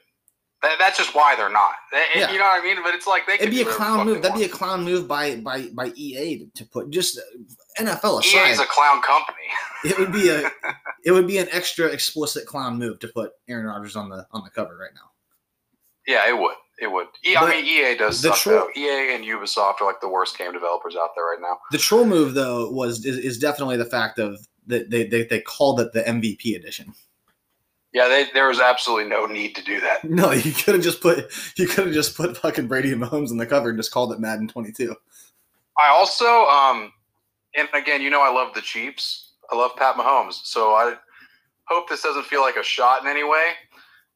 That, 0.63 0.77
that's 0.79 0.97
just 0.97 1.15
why 1.15 1.35
they're 1.37 1.51
not. 1.51 1.73
They- 1.93 2.21
Yeah. 2.21 2.31
You 2.33 2.39
know 2.39 2.45
what 2.45 2.63
I 2.63 2.65
mean? 2.65 2.83
But 2.83 2.95
it's 2.95 3.07
like 3.07 3.27
they 3.27 3.35
It'd 3.35 3.51
be 3.51 3.61
a 3.63 3.67
clown 3.67 4.07
move. 4.07 4.23
That'd 4.23 4.37
they 4.37 4.47
be 4.47 4.51
a 4.51 4.53
clown 4.53 4.83
move 4.85 5.07
by 5.07 5.37
by 5.37 5.69
by 5.75 5.89
EA 5.95 6.39
to, 6.39 6.51
to 6.55 6.65
put 6.71 6.91
just 6.91 7.21
NFL 7.79 8.15
want. 8.15 8.25
aside. 8.25 8.49
EA 8.49 8.51
is 8.53 8.61
a 8.61 8.67
clown 8.67 9.03
company. 9.03 9.39
it 9.85 9.99
would 9.99 10.13
be 10.13 10.31
a 10.31 10.51
it 11.05 11.13
would 11.13 11.27
be 11.27 11.37
an 11.39 11.49
extra 11.51 11.87
explicit 11.89 12.47
clown 12.47 12.79
move 12.79 12.99
to 13.01 13.09
put 13.09 13.33
Aaron 13.49 13.67
Rodgers 13.67 13.95
on 13.97 14.09
the 14.09 14.27
on 14.33 14.43
the 14.43 14.51
cover 14.51 14.77
right 14.79 14.95
now. 14.95 15.11
Yeah, 16.07 16.29
it 16.29 16.39
would. 16.39 16.55
It 16.81 16.91
would. 16.91 17.07
E- 17.25 17.37
I 17.37 17.49
mean, 17.49 17.65
EA 17.65 17.97
does 17.97 18.21
the 18.21 18.31
suck 18.31 18.39
troll- 18.39 18.69
though. 18.75 18.81
EA 18.81 19.15
and 19.15 19.25
Ubisoft 19.25 19.81
are 19.81 19.87
like 19.87 20.01
the 20.01 20.09
worst 20.09 20.37
game 20.37 20.53
developers 20.53 20.97
out 20.97 21.11
there 21.15 21.25
right 21.25 21.41
now. 21.41 21.59
The 21.71 21.79
troll 21.79 22.05
move 22.05 22.35
though 22.35 22.71
was 22.71 23.05
is, 23.05 23.19
is 23.19 23.39
definitely 23.39 23.77
the 23.77 23.85
fact 23.85 24.19
of 24.19 24.47
that 24.67 24.91
they, 24.91 25.07
they 25.07 25.25
they 25.25 25.41
called 25.41 25.81
it 25.81 25.93
the 25.93 26.03
MVP 26.03 26.57
edition. 26.57 26.93
Yeah, 27.93 28.09
they, 28.09 28.27
there 28.35 28.49
was 28.49 28.59
absolutely 28.59 29.09
no 29.09 29.25
need 29.27 29.55
to 29.55 29.63
do 29.63 29.81
that. 29.81 30.03
No, 30.03 30.33
you 30.33 30.51
could 30.53 30.75
have 30.75 30.83
just 30.83 31.01
put 31.01 31.31
you 31.57 31.69
could 31.69 31.87
have 31.87 31.95
just 31.95 32.17
put 32.17 32.37
fucking 32.37 32.67
Brady 32.67 32.93
and 32.93 33.01
Mahomes 33.01 33.31
on 33.31 33.37
the 33.37 33.47
cover 33.47 33.69
and 33.69 33.79
just 33.79 33.93
called 33.93 34.13
it 34.13 34.19
Madden 34.19 34.49
22. 34.49 34.95
I 35.79 35.89
also, 35.89 36.47
um, 36.47 36.93
and 37.57 37.69
again, 37.73 38.03
you 38.03 38.11
know, 38.11 38.23
I 38.23 38.31
love 38.31 38.53
the 38.55 38.61
Chiefs. 38.61 39.33
I 39.51 39.57
love 39.57 39.73
Pat 39.77 39.95
Mahomes, 39.97 40.41
so 40.45 40.73
I 40.73 40.95
hope 41.67 41.89
this 41.89 42.03
doesn't 42.03 42.27
feel 42.27 42.41
like 42.41 42.57
a 42.57 42.63
shot 42.65 43.03
in 43.03 43.09
any 43.09 43.23
way. 43.25 43.53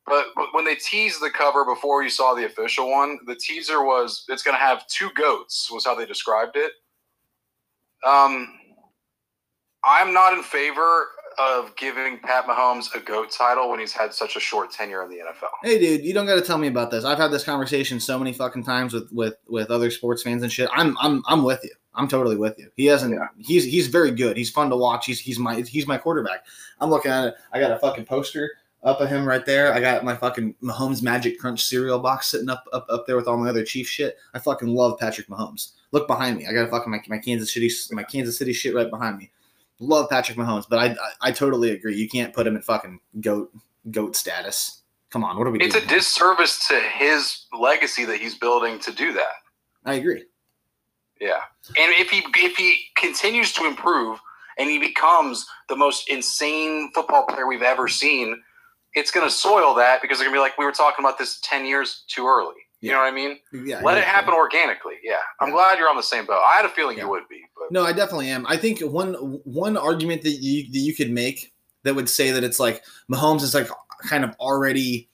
But 0.09 0.27
but 0.35 0.49
when 0.53 0.65
they 0.65 0.75
teased 0.75 1.21
the 1.21 1.31
cover 1.31 1.65
before 1.65 2.03
you 2.03 2.11
saw 2.11 2.35
the 2.35 2.47
official 2.47 2.91
one, 2.91 3.19
the 3.27 3.35
teaser 3.35 3.85
was 3.85 4.25
it's 4.29 4.43
going 4.43 4.57
to 4.57 4.61
have 4.61 4.87
two 4.89 5.11
goats. 5.15 5.71
Was 5.71 5.85
how 5.85 5.95
they 5.95 6.07
described 6.07 6.57
it. 6.57 6.73
Um, 8.07 8.55
I'm 9.85 10.13
not 10.13 10.33
in 10.35 10.43
favor 10.43 11.09
of 11.39 11.75
giving 11.77 12.19
Pat 12.19 12.47
Mahomes 12.47 12.93
a 12.95 13.01
goat 13.01 13.31
title 13.31 13.71
when 13.71 13.79
he's 13.79 13.93
had 13.93 14.13
such 14.13 14.35
a 14.37 14.41
short 14.41 14.73
tenure 14.73 15.05
in 15.05 15.09
the 15.09 15.17
NFL. 15.17 15.51
Hey, 15.63 15.79
dude, 15.79 16.05
you 16.05 16.13
don't 16.13 16.27
got 16.27 16.35
to 16.35 16.43
tell 16.43 16.59
me 16.59 16.67
about 16.67 16.91
this. 16.91 17.05
I've 17.05 17.19
had 17.19 17.31
this 17.31 17.45
conversation 17.45 18.01
so 18.01 18.19
many 18.19 18.33
fucking 18.33 18.65
times 18.65 18.93
with 18.93 19.11
with 19.13 19.35
with 19.49 19.71
other 19.71 19.91
sports 19.91 20.23
fans 20.23 20.43
and 20.43 20.53
shit. 20.53 20.69
I'm 20.73 20.97
I'm 21.01 21.23
I'm 21.27 21.45
with 21.45 21.61
you. 21.65 21.71
I'm 21.95 22.09
totally 22.09 22.37
with 22.37 22.59
you. 22.59 22.71
He 22.77 22.87
hasn't. 22.87 23.15
Yeah. 23.15 23.29
He's 23.39 23.65
he's 23.65 23.89
very 23.89 24.11
good. 24.11 24.37
He's 24.37 24.51
fun 24.51 24.71
to 24.71 24.77
watch. 24.77 25.07
He's 25.07 25.21
he's 25.21 25.39
my 25.39 25.61
he's 25.63 25.87
my 25.87 25.99
quarterback. 25.99 26.45
I'm 26.81 26.91
looking 26.91 27.11
at 27.11 27.27
it. 27.27 27.35
I 27.53 27.61
got 27.61 27.73
a 27.73 27.79
fucking 27.79 28.05
poster 28.05 28.51
up 28.85 29.01
of 29.01 29.09
him 29.09 29.27
right 29.27 29.45
there. 29.45 29.73
I 29.75 29.81
got 29.81 30.05
my 30.05 30.15
fucking 30.15 30.55
Mahomes 30.63 31.03
Magic 31.03 31.39
Crunch 31.39 31.65
cereal 31.65 31.99
box 31.99 32.29
sitting 32.29 32.49
up 32.49 32.65
up 32.73 32.87
up 32.89 33.07
there 33.07 33.17
with 33.17 33.27
all 33.29 33.37
my 33.37 33.49
other 33.49 33.65
Chief 33.65 33.89
shit. 33.89 34.17
I 34.35 34.39
fucking 34.39 34.69
love 34.69 34.99
Patrick 34.99 35.29
Mahomes. 35.29 35.73
Look 35.93 36.07
behind 36.07 36.37
me. 36.37 36.47
I 36.47 36.53
got 36.53 36.67
a 36.69 36.71
fucking 36.71 36.91
my, 36.91 37.01
my 37.09 37.19
Kansas 37.19 37.53
City 37.53 37.71
my 37.93 38.03
Kansas 38.03 38.39
City 38.39 38.53
shit 38.53 38.75
right 38.75 38.91
behind 38.91 39.19
me. 39.19 39.31
Love 39.81 40.11
Patrick 40.11 40.37
Mahomes, 40.39 40.67
but 40.69 40.79
I, 40.79 40.87
I 40.87 41.29
I 41.29 41.33
totally 41.33 41.71
agree. 41.71 41.97
You 41.97 42.09
can't 42.09 42.33
put 42.35 42.47
him 42.47 42.57
in 42.57 42.63
fucking 42.63 43.01
goat 43.21 43.51
goat 43.91 44.17
status. 44.17 44.83
Come 45.11 45.25
on, 45.25 45.39
what 45.39 45.47
are 45.47 45.51
we 45.51 45.59
It's 45.61 45.75
a 45.75 45.79
doing? 45.79 45.89
here? 45.89 45.99
disservice 45.99 46.67
to 46.69 46.79
his 46.81 47.47
legacy 47.59 48.05
that 48.05 48.19
he's 48.19 48.35
building 48.37 48.79
to 48.81 48.93
do 48.93 49.13
that. 49.15 49.33
I 49.85 49.95
agree. 49.95 50.25
Yeah, 51.21 51.41
and 51.79 51.93
if 51.95 52.11
he 52.11 52.23
if 52.37 52.57
he 52.57 52.77
continues 52.97 53.53
to 53.55 53.67
improve 53.67 54.19
and 54.59 54.69
he 54.71 54.79
becomes 54.79 55.47
the 55.69 55.77
most 55.77 56.09
insane 56.11 56.91
football 56.95 57.25
player 57.27 57.47
we've 57.49 57.63
ever 57.63 57.89
seen, 57.89 58.41
it's 58.95 59.11
going 59.11 59.27
to 59.27 59.31
soil 59.33 59.75
that 59.75 60.01
because 60.03 60.19
they're 60.19 60.27
going 60.27 60.35
to 60.35 60.39
be 60.39 60.43
like 60.43 60.59
we 60.59 60.65
were 60.65 60.73
talking 60.73 61.05
about 61.05 61.19
this 61.19 61.41
ten 61.43 61.65
years 61.67 62.05
too 62.09 62.27
early. 62.27 62.55
You 62.81 62.91
Yeah. 62.91 62.95
know 62.95 63.01
what 63.03 63.09
I 63.09 63.15
mean? 63.15 63.39
Yeah, 63.53 63.81
Let 63.83 63.95
yeah, 63.97 64.03
it 64.03 64.05
happen 64.05 64.35
organically. 64.35 64.95
Yeah, 65.03 65.17
I'm 65.41 65.51
glad 65.51 65.79
you're 65.79 65.89
on 65.91 65.97
the 65.97 66.03
same 66.03 66.27
boat. 66.27 66.41
I 66.47 66.55
had 66.57 66.65
a 66.65 66.69
feeling 66.69 66.97
Yeah. 66.97 67.05
you 67.05 67.11
would 67.11 67.29
be, 67.29 67.43
but 67.57 67.73
No, 67.73 67.85
I 67.85 67.93
definitely 67.93 68.31
am. 68.31 68.47
I 68.47 68.57
think 68.57 68.81
one 68.81 69.15
one 69.45 69.77
argument 69.77 70.23
that 70.23 70.31
you 70.41 70.65
that 70.73 70.79
you 70.79 70.95
could 70.95 71.11
make 71.11 71.53
that 71.83 71.95
would 71.95 72.09
say 72.09 72.31
that 72.31 72.45
it's 72.45 72.61
like 72.61 72.85
Mahomes 73.13 73.43
is 73.43 73.55
like 73.55 73.69
kind 74.09 74.25
of 74.25 74.35
already 74.39 75.09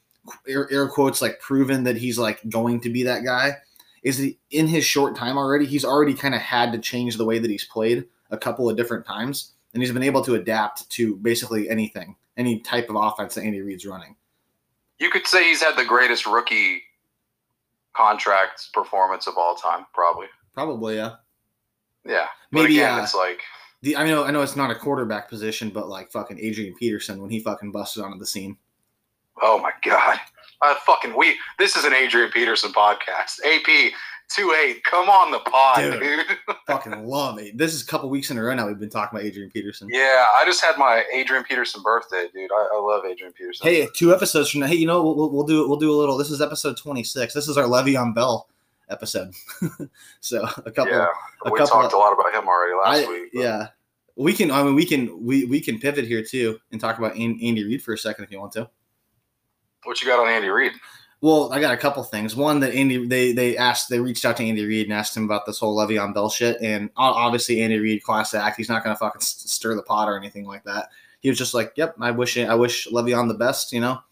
air, 0.49 0.69
air 0.71 0.89
quotes 0.89 1.21
like 1.23 1.41
proven 1.41 1.85
that 1.85 1.97
he's 1.97 2.19
like 2.19 2.41
going 2.49 2.81
to 2.81 2.91
be 2.91 3.03
that 3.03 3.25
guy 3.25 3.57
is 4.03 4.19
that 4.19 4.35
in 4.51 4.67
his 4.67 4.85
short 4.85 5.17
time 5.17 5.37
already 5.39 5.65
he's 5.67 5.85
already 5.85 6.13
kind 6.15 6.35
of 6.35 6.41
had 6.41 6.73
to 6.73 6.79
change 6.79 7.17
the 7.17 7.25
way 7.25 7.39
that 7.39 7.51
he's 7.51 7.65
played 7.65 8.05
a 8.31 8.37
couple 8.37 8.69
of 8.69 8.77
different 8.77 9.05
times 9.07 9.53
and 9.73 9.83
he's 9.83 9.93
been 9.93 10.03
able 10.03 10.23
to 10.23 10.35
adapt 10.35 10.89
to 10.91 11.17
basically 11.17 11.69
anything 11.71 12.15
any 12.37 12.61
type 12.61 12.89
of 12.91 12.97
offense 12.97 13.35
that 13.35 13.43
Andy 13.45 13.61
Reid's 13.61 13.87
running. 13.87 14.17
you 14.99 15.11
could 15.11 15.27
say 15.27 15.45
he's 15.49 15.63
had 15.63 15.77
the 15.77 15.85
greatest 15.85 16.27
rookie 16.27 16.83
contract 17.95 18.73
performance 18.73 19.27
of 19.27 19.35
all 19.37 19.55
time, 19.55 19.87
probably. 19.95 20.27
Probably, 20.55 20.97
yeah. 20.97 21.17
Yeah. 22.05 22.27
Maybe, 22.51 22.79
again, 22.79 22.99
uh, 23.01 23.03
it's 23.03 23.15
like 23.15 23.41
The 23.83 23.97
I 23.97 24.05
know 24.07 24.25
I 24.25 24.31
know 24.31 24.43
it's 24.43 24.57
not 24.57 24.71
a 24.71 24.75
quarterback 24.75 25.29
position, 25.29 25.71
but 25.71 25.89
like 25.89 26.11
fucking 26.11 26.39
Adrian 26.41 26.75
Peterson 26.75 27.21
when 27.21 27.31
he 27.31 27.41
fucking 27.41 27.73
busted 27.73 28.03
onto 28.03 28.19
the 28.19 28.27
scene. 28.27 28.57
Oh 29.43 29.59
my 29.59 29.73
god. 29.85 30.19
Uh, 30.63 30.75
fucking 30.87 31.17
we 31.17 31.37
this 31.59 31.77
is 31.77 31.85
an 31.85 31.93
Adrian 31.93 32.31
Peterson 32.31 32.73
podcast. 32.73 33.41
AP 33.45 33.93
two 34.31 34.55
eight, 34.65 34.83
come 34.85 35.09
on 35.09 35.31
the 35.31 35.39
pod, 35.41 35.77
Dude. 35.77 36.01
dude. 36.01 36.27
fucking 36.67 37.07
love 37.07 37.39
it. 37.39 37.57
This 37.59 37.75
is 37.75 37.83
a 37.83 37.87
couple 37.87 38.09
weeks 38.11 38.31
in 38.31 38.39
a 38.39 38.43
row 38.43 38.55
now 38.55 38.67
we've 38.67 38.79
been 38.79 38.91
talking 38.91 39.19
about 39.19 39.27
Adrian 39.27 39.51
Peterson. 39.51 39.89
yeah, 39.91 40.27
I 40.37 40.45
just 40.45 40.63
had 40.65 40.77
my 40.79 41.05
Adrian 41.13 41.45
Peterson 41.45 41.83
birthday, 41.83 42.27
dude. 42.33 42.51
I, 42.53 42.69
I 42.75 42.81
love 42.81 43.05
Adrian 43.05 43.33
Peterson. 43.33 43.67
Hey, 43.67 43.89
two 43.95 44.15
episodes 44.15 44.51
from 44.51 44.61
now. 44.61 44.67
Hey, 44.67 44.77
you 44.77 44.87
know 44.87 45.03
we'll, 45.03 45.31
we'll, 45.31 45.45
do 45.45 45.69
we'll 45.69 45.79
do 45.79 45.91
a 45.91 45.97
little. 45.97 46.17
This 46.17 46.31
is 46.31 46.41
episode 46.41 46.77
twenty 46.77 47.05
six. 47.05 47.35
This 47.35 47.49
is 47.49 47.57
our 47.59 47.65
Le'Veon 47.67 48.15
Bell 48.15 48.49
episode. 48.91 49.33
so 50.21 50.43
a 50.65 50.71
couple. 50.71 50.93
yeah, 50.93 51.07
a 51.45 51.51
we 51.51 51.59
couple 51.59 51.67
talked 51.81 51.93
a 51.95 51.99
lot 51.99 52.13
about 52.13 52.33
him 52.35 52.49
already 52.49 52.75
last 52.75 53.07
I- 53.07 53.11
week. 53.11 53.31
but- 53.35 53.41
yeah, 53.43 53.67
we 54.17 54.33
can. 54.33 54.51
I 54.51 54.63
mean, 54.63 54.75
we 54.75 54.87
can. 54.87 55.25
We 55.25 55.45
we 55.47 55.61
can 55.61 55.79
pivot 55.79 56.07
here 56.07 56.23
too 56.23 56.59
and 56.73 56.81
talk 56.81 56.99
about 56.99 57.17
Andy 57.17 57.65
Reid 57.65 57.83
for 57.83 57.95
a 57.95 57.99
second 57.99 58.25
if 58.25 58.31
you 58.31 58.41
want 58.41 58.53
to. 58.53 58.69
What 59.85 60.01
you 60.01 60.09
got 60.09 60.19
on 60.21 60.29
Andy 60.29 60.49
Reid? 60.49 60.73
Well, 61.25 61.51
I 61.55 61.59
got 61.59 61.73
a 61.73 61.79
couple 61.79 62.03
things. 62.03 62.37
One 62.37 62.61
that 62.61 62.75
Andy 62.75 63.07
they 63.07 63.33
they 63.33 63.57
asked 63.57 63.89
they 63.89 63.99
reached 63.99 64.27
out 64.27 64.37
to 64.37 64.45
Andy 64.45 64.67
Reid 64.67 64.89
and 64.89 64.93
asked 64.93 65.17
him 65.17 65.25
about 65.25 65.47
this 65.47 65.59
whole 65.59 65.75
Le'Veon 65.75 66.13
Bell 66.13 66.29
shit, 66.29 66.61
and 66.61 66.91
obviously 66.99 67.63
Andy 67.63 67.79
Reid 67.79 68.03
class 68.03 68.35
act. 68.35 68.59
He's 68.59 68.69
not 68.69 68.85
gonna 68.85 68.95
fucking 68.95 69.23
stir 69.23 69.75
the 69.75 69.83
pot 69.83 70.07
or 70.07 70.19
anything 70.19 70.45
like 70.45 70.65
that. 70.65 70.91
He 71.21 71.31
was 71.31 71.39
just 71.39 71.55
like, 71.55 71.73
"Yep, 71.77 71.95
I 71.99 72.11
wish 72.11 72.37
I 72.37 72.55
wish 72.55 72.89
Le'Veon 72.89 73.29
the 73.29 73.39
best." 73.39 73.73
You 73.73 73.81
know, 73.81 74.03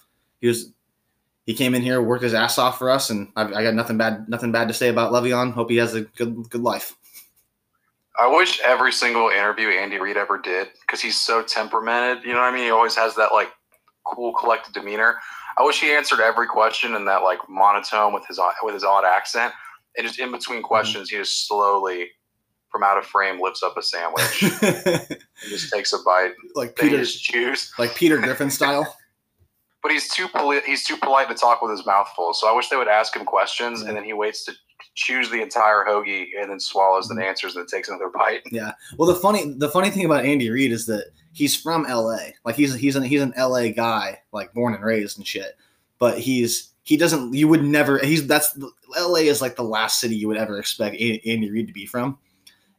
he 0.41 0.49
was 0.49 0.73
he 1.45 1.53
came 1.53 1.75
in 1.75 1.83
here, 1.83 2.01
worked 2.01 2.23
his 2.25 2.33
ass 2.33 2.57
off 2.57 2.79
for 2.79 2.89
us, 2.89 3.11
and 3.11 3.31
I, 3.37 3.43
I 3.43 3.63
got 3.63 3.75
nothing 3.75 3.99
bad 3.99 4.27
nothing 4.31 4.51
bad 4.51 4.69
to 4.69 4.75
say 4.75 4.89
about 4.89 5.13
Le'Veon. 5.13 5.53
Hope 5.53 5.69
he 5.69 5.77
has 5.77 5.93
a 5.93 6.01
good 6.01 6.49
good 6.49 6.63
life. 6.63 6.97
I 8.19 8.27
wish 8.27 8.59
every 8.65 8.91
single 8.91 9.29
interview 9.29 9.69
Andy 9.69 10.01
Reid 10.01 10.17
ever 10.17 10.39
did 10.39 10.69
because 10.81 11.03
he's 11.03 11.21
so 11.21 11.43
temperamented. 11.43 12.25
You 12.25 12.33
know 12.33 12.41
what 12.41 12.55
I 12.55 12.57
mean? 12.57 12.65
He 12.65 12.71
always 12.71 12.97
has 12.97 13.15
that 13.17 13.35
like 13.35 13.51
cool, 14.05 14.33
collected 14.33 14.73
demeanor. 14.73 15.19
I 15.59 15.63
wish 15.63 15.81
he 15.81 15.91
answered 15.91 16.21
every 16.21 16.47
question 16.47 16.95
in 16.95 17.05
that 17.07 17.23
like 17.23 17.39
monotone 17.49 18.13
with 18.13 18.27
his 18.27 18.39
odd- 18.39 18.55
with 18.63 18.75
his 18.75 18.85
odd 18.85 19.05
accent. 19.05 19.53
And 19.97 20.07
just 20.07 20.19
in 20.19 20.31
between 20.31 20.59
mm-hmm. 20.59 20.67
questions, 20.67 21.11
he 21.11 21.17
just 21.17 21.47
slowly, 21.47 22.09
from 22.71 22.83
out 22.83 22.99
of 22.99 23.05
frame, 23.05 23.41
lifts 23.41 23.63
up 23.63 23.77
a 23.77 23.83
sandwich 23.83 24.43
and 24.63 25.19
just 25.49 25.73
takes 25.73 25.93
a 25.93 25.99
bite. 26.05 26.33
like 26.55 26.77
Peter, 26.77 27.05
chews. 27.05 27.73
like 27.79 27.95
Peter 27.95 28.19
Griffin 28.19 28.51
style. 28.59 28.97
But 29.83 29.93
he's 29.93 30.09
too 30.09 30.29
polite. 30.29 30.65
He's 30.65 30.85
too 30.85 30.97
polite 30.97 31.29
to 31.29 31.35
talk 31.35 31.61
with 31.61 31.73
his 31.73 31.85
mouth 31.85 32.09
full. 32.15 32.33
So 32.35 32.49
I 32.49 32.57
wish 32.57 32.69
they 32.69 32.77
would 32.77 32.89
ask 32.89 33.15
him 33.17 33.25
questions, 33.25 33.83
Yeah. 33.83 33.89
and 33.89 33.97
then 33.97 34.05
he 34.05 34.13
waits 34.13 34.45
to 34.45 34.53
chews 34.95 35.31
the 35.31 35.43
entire 35.43 35.85
hoagie, 35.85 36.27
and 36.41 36.51
then 36.51 36.61
swallows 36.61 37.11
and 37.11 37.19
mm-hmm. 37.19 37.29
answers, 37.29 37.57
and 37.57 37.63
then 37.63 37.67
takes 37.67 37.89
another 37.89 38.09
bite. 38.09 38.43
Yeah. 38.51 38.73
Well, 38.97 39.13
the 39.13 39.19
funny 39.19 39.55
the 39.59 39.69
funny 39.69 39.91
thing 39.91 40.05
about 40.05 40.25
Andy 40.25 40.49
Reid 40.51 40.73
is 40.73 40.87
that 40.87 41.07
he's 41.33 41.57
from 41.57 41.87
L.A. 41.87 42.35
Like 42.45 42.57
he's 42.57 42.75
he's 42.75 42.97
an 42.97 43.03
he's 43.03 43.23
an 43.23 43.33
L.A. 43.37 43.73
guy, 43.73 44.21
like 44.33 44.53
born 44.53 44.75
and 44.75 44.85
raised 44.85 45.19
and 45.19 45.27
shit. 45.27 45.57
But 45.99 46.19
he's 46.19 46.71
he 46.83 46.97
doesn't. 46.97 47.35
You 47.35 47.49
would 47.49 47.63
never. 47.63 47.99
He's 47.99 48.27
that's 48.27 48.59
L.A. 48.97 49.27
is 49.27 49.41
like 49.41 49.57
the 49.57 49.63
last 49.63 50.01
city 50.01 50.17
you 50.17 50.29
would 50.29 50.37
ever 50.37 50.59
expect 50.59 50.97
Andy 50.97 51.51
Reid 51.51 51.69
to 51.69 51.73
be 51.73 51.87
from, 51.87 52.19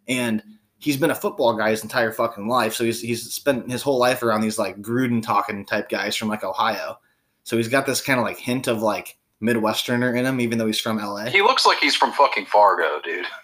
and 0.07 0.43
he's 0.77 0.97
been 0.97 1.11
a 1.11 1.15
football 1.15 1.55
guy 1.55 1.71
his 1.71 1.83
entire 1.83 2.11
fucking 2.11 2.47
life. 2.47 2.73
So 2.73 2.83
he's 2.83 3.01
he's 3.01 3.31
spent 3.33 3.71
his 3.71 3.81
whole 3.81 3.97
life 3.97 4.21
around 4.23 4.41
these 4.41 4.59
like 4.59 4.81
Gruden 4.81 5.23
talking 5.23 5.65
type 5.65 5.89
guys 5.89 6.15
from 6.15 6.27
like 6.27 6.43
Ohio. 6.43 6.99
So 7.43 7.57
he's 7.57 7.67
got 7.67 7.85
this 7.85 8.01
kind 8.01 8.19
of 8.19 8.25
like 8.25 8.37
hint 8.37 8.67
of 8.67 8.81
like 8.81 9.17
Midwesterner 9.41 10.17
in 10.17 10.25
him, 10.25 10.39
even 10.39 10.57
though 10.57 10.67
he's 10.67 10.79
from 10.79 10.99
L.A. 10.99 11.29
He 11.29 11.41
looks 11.41 11.65
like 11.65 11.79
he's 11.79 11.95
from 11.95 12.11
fucking 12.13 12.45
Fargo, 12.45 12.99
dude. 13.03 13.25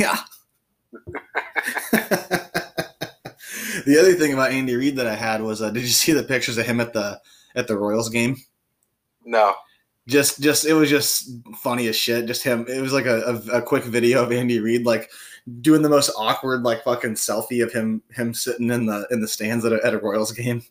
Yeah. 0.00 0.16
the 3.84 3.98
other 3.98 4.14
thing 4.14 4.32
about 4.32 4.52
Andy 4.52 4.74
Reid 4.76 4.96
that 4.96 5.06
I 5.06 5.14
had 5.14 5.42
was, 5.42 5.60
uh, 5.62 5.70
did 5.70 5.82
you 5.82 5.88
see 5.88 6.12
the 6.12 6.22
pictures 6.22 6.58
of 6.58 6.66
him 6.66 6.80
at 6.80 6.92
the 6.92 7.20
at 7.54 7.68
the 7.68 7.76
Royals 7.76 8.08
game? 8.08 8.36
No. 9.24 9.54
Just, 10.08 10.40
just 10.40 10.64
it 10.64 10.74
was 10.74 10.88
just 10.88 11.30
funny 11.56 11.88
as 11.88 11.96
shit. 11.96 12.26
Just 12.26 12.44
him. 12.44 12.64
It 12.68 12.80
was 12.80 12.92
like 12.92 13.06
a, 13.06 13.42
a, 13.50 13.58
a 13.58 13.62
quick 13.62 13.84
video 13.84 14.22
of 14.22 14.30
Andy 14.30 14.60
Reid 14.60 14.86
like 14.86 15.10
doing 15.60 15.82
the 15.82 15.88
most 15.88 16.10
awkward 16.16 16.62
like 16.62 16.84
fucking 16.84 17.14
selfie 17.14 17.62
of 17.62 17.72
him 17.72 18.02
him 18.12 18.32
sitting 18.34 18.70
in 18.70 18.86
the 18.86 19.06
in 19.10 19.20
the 19.20 19.28
stands 19.28 19.64
at 19.64 19.72
a, 19.72 19.84
at 19.84 19.94
a 19.94 19.98
Royals 19.98 20.32
game. 20.32 20.62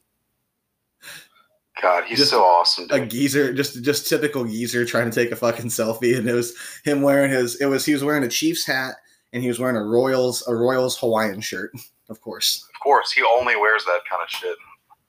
God, 1.81 2.05
he's 2.05 2.19
Just 2.19 2.31
so 2.31 2.41
awesome, 2.41 2.87
A 2.89 3.05
geezer, 3.05 3.53
just 3.53 3.83
just 3.83 4.07
typical 4.07 4.45
geezer 4.45 4.85
trying 4.85 5.09
to 5.09 5.15
take 5.15 5.31
a 5.31 5.35
fucking 5.35 5.65
selfie, 5.65 6.17
and 6.17 6.27
it 6.27 6.33
was 6.33 6.55
him 6.85 7.01
wearing 7.01 7.31
his. 7.31 7.59
It 7.59 7.65
was 7.65 7.85
he 7.85 7.93
was 7.93 8.03
wearing 8.03 8.23
a 8.23 8.29
Chiefs 8.29 8.65
hat 8.65 8.95
and 9.33 9.43
he 9.43 9.49
was 9.49 9.59
wearing 9.59 9.75
a 9.75 9.83
Royals 9.83 10.47
a 10.47 10.55
Royals 10.55 10.97
Hawaiian 10.97 11.41
shirt, 11.41 11.71
of 12.09 12.21
course. 12.21 12.67
Of 12.73 12.79
course, 12.81 13.11
he 13.11 13.21
only 13.23 13.55
wears 13.55 13.83
that 13.85 14.01
kind 14.09 14.21
of 14.23 14.29
shit. 14.29 14.55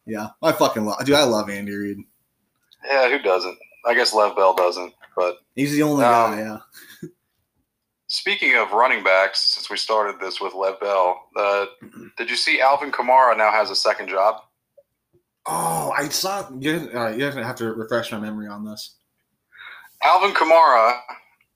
Yeah, 0.06 0.28
I 0.42 0.52
fucking 0.52 0.84
love, 0.84 1.04
dude. 1.04 1.16
I 1.16 1.24
love 1.24 1.50
Andy 1.50 1.72
Reid. 1.74 1.98
Yeah, 2.84 3.08
who 3.10 3.18
doesn't? 3.20 3.58
I 3.86 3.94
guess 3.94 4.14
Lev 4.14 4.36
Bell 4.36 4.54
doesn't. 4.54 4.92
But 5.16 5.38
He's 5.54 5.72
the 5.72 5.82
only 5.82 6.04
Um, 6.04 6.36
guy. 6.36 6.38
Yeah. 6.40 7.08
speaking 8.06 8.54
of 8.56 8.72
running 8.72 9.02
backs, 9.02 9.40
since 9.54 9.68
we 9.70 9.76
started 9.76 10.20
this 10.20 10.40
with 10.40 10.54
Lev 10.54 10.78
Bell, 10.80 11.20
uh, 11.36 11.66
did 12.16 12.30
you 12.30 12.36
see 12.36 12.60
Alvin 12.60 12.92
Kamara 12.92 13.36
now 13.36 13.50
has 13.50 13.70
a 13.70 13.76
second 13.76 14.08
job? 14.08 14.42
Oh, 15.46 15.92
I 15.96 16.08
saw. 16.08 16.48
You're, 16.58 16.80
all 16.96 17.04
right, 17.04 17.16
you're 17.18 17.30
gonna 17.30 17.46
have 17.46 17.56
to 17.56 17.72
refresh 17.72 18.10
my 18.12 18.18
memory 18.18 18.48
on 18.48 18.64
this. 18.64 18.96
Alvin 20.02 20.34
Kamara 20.34 20.98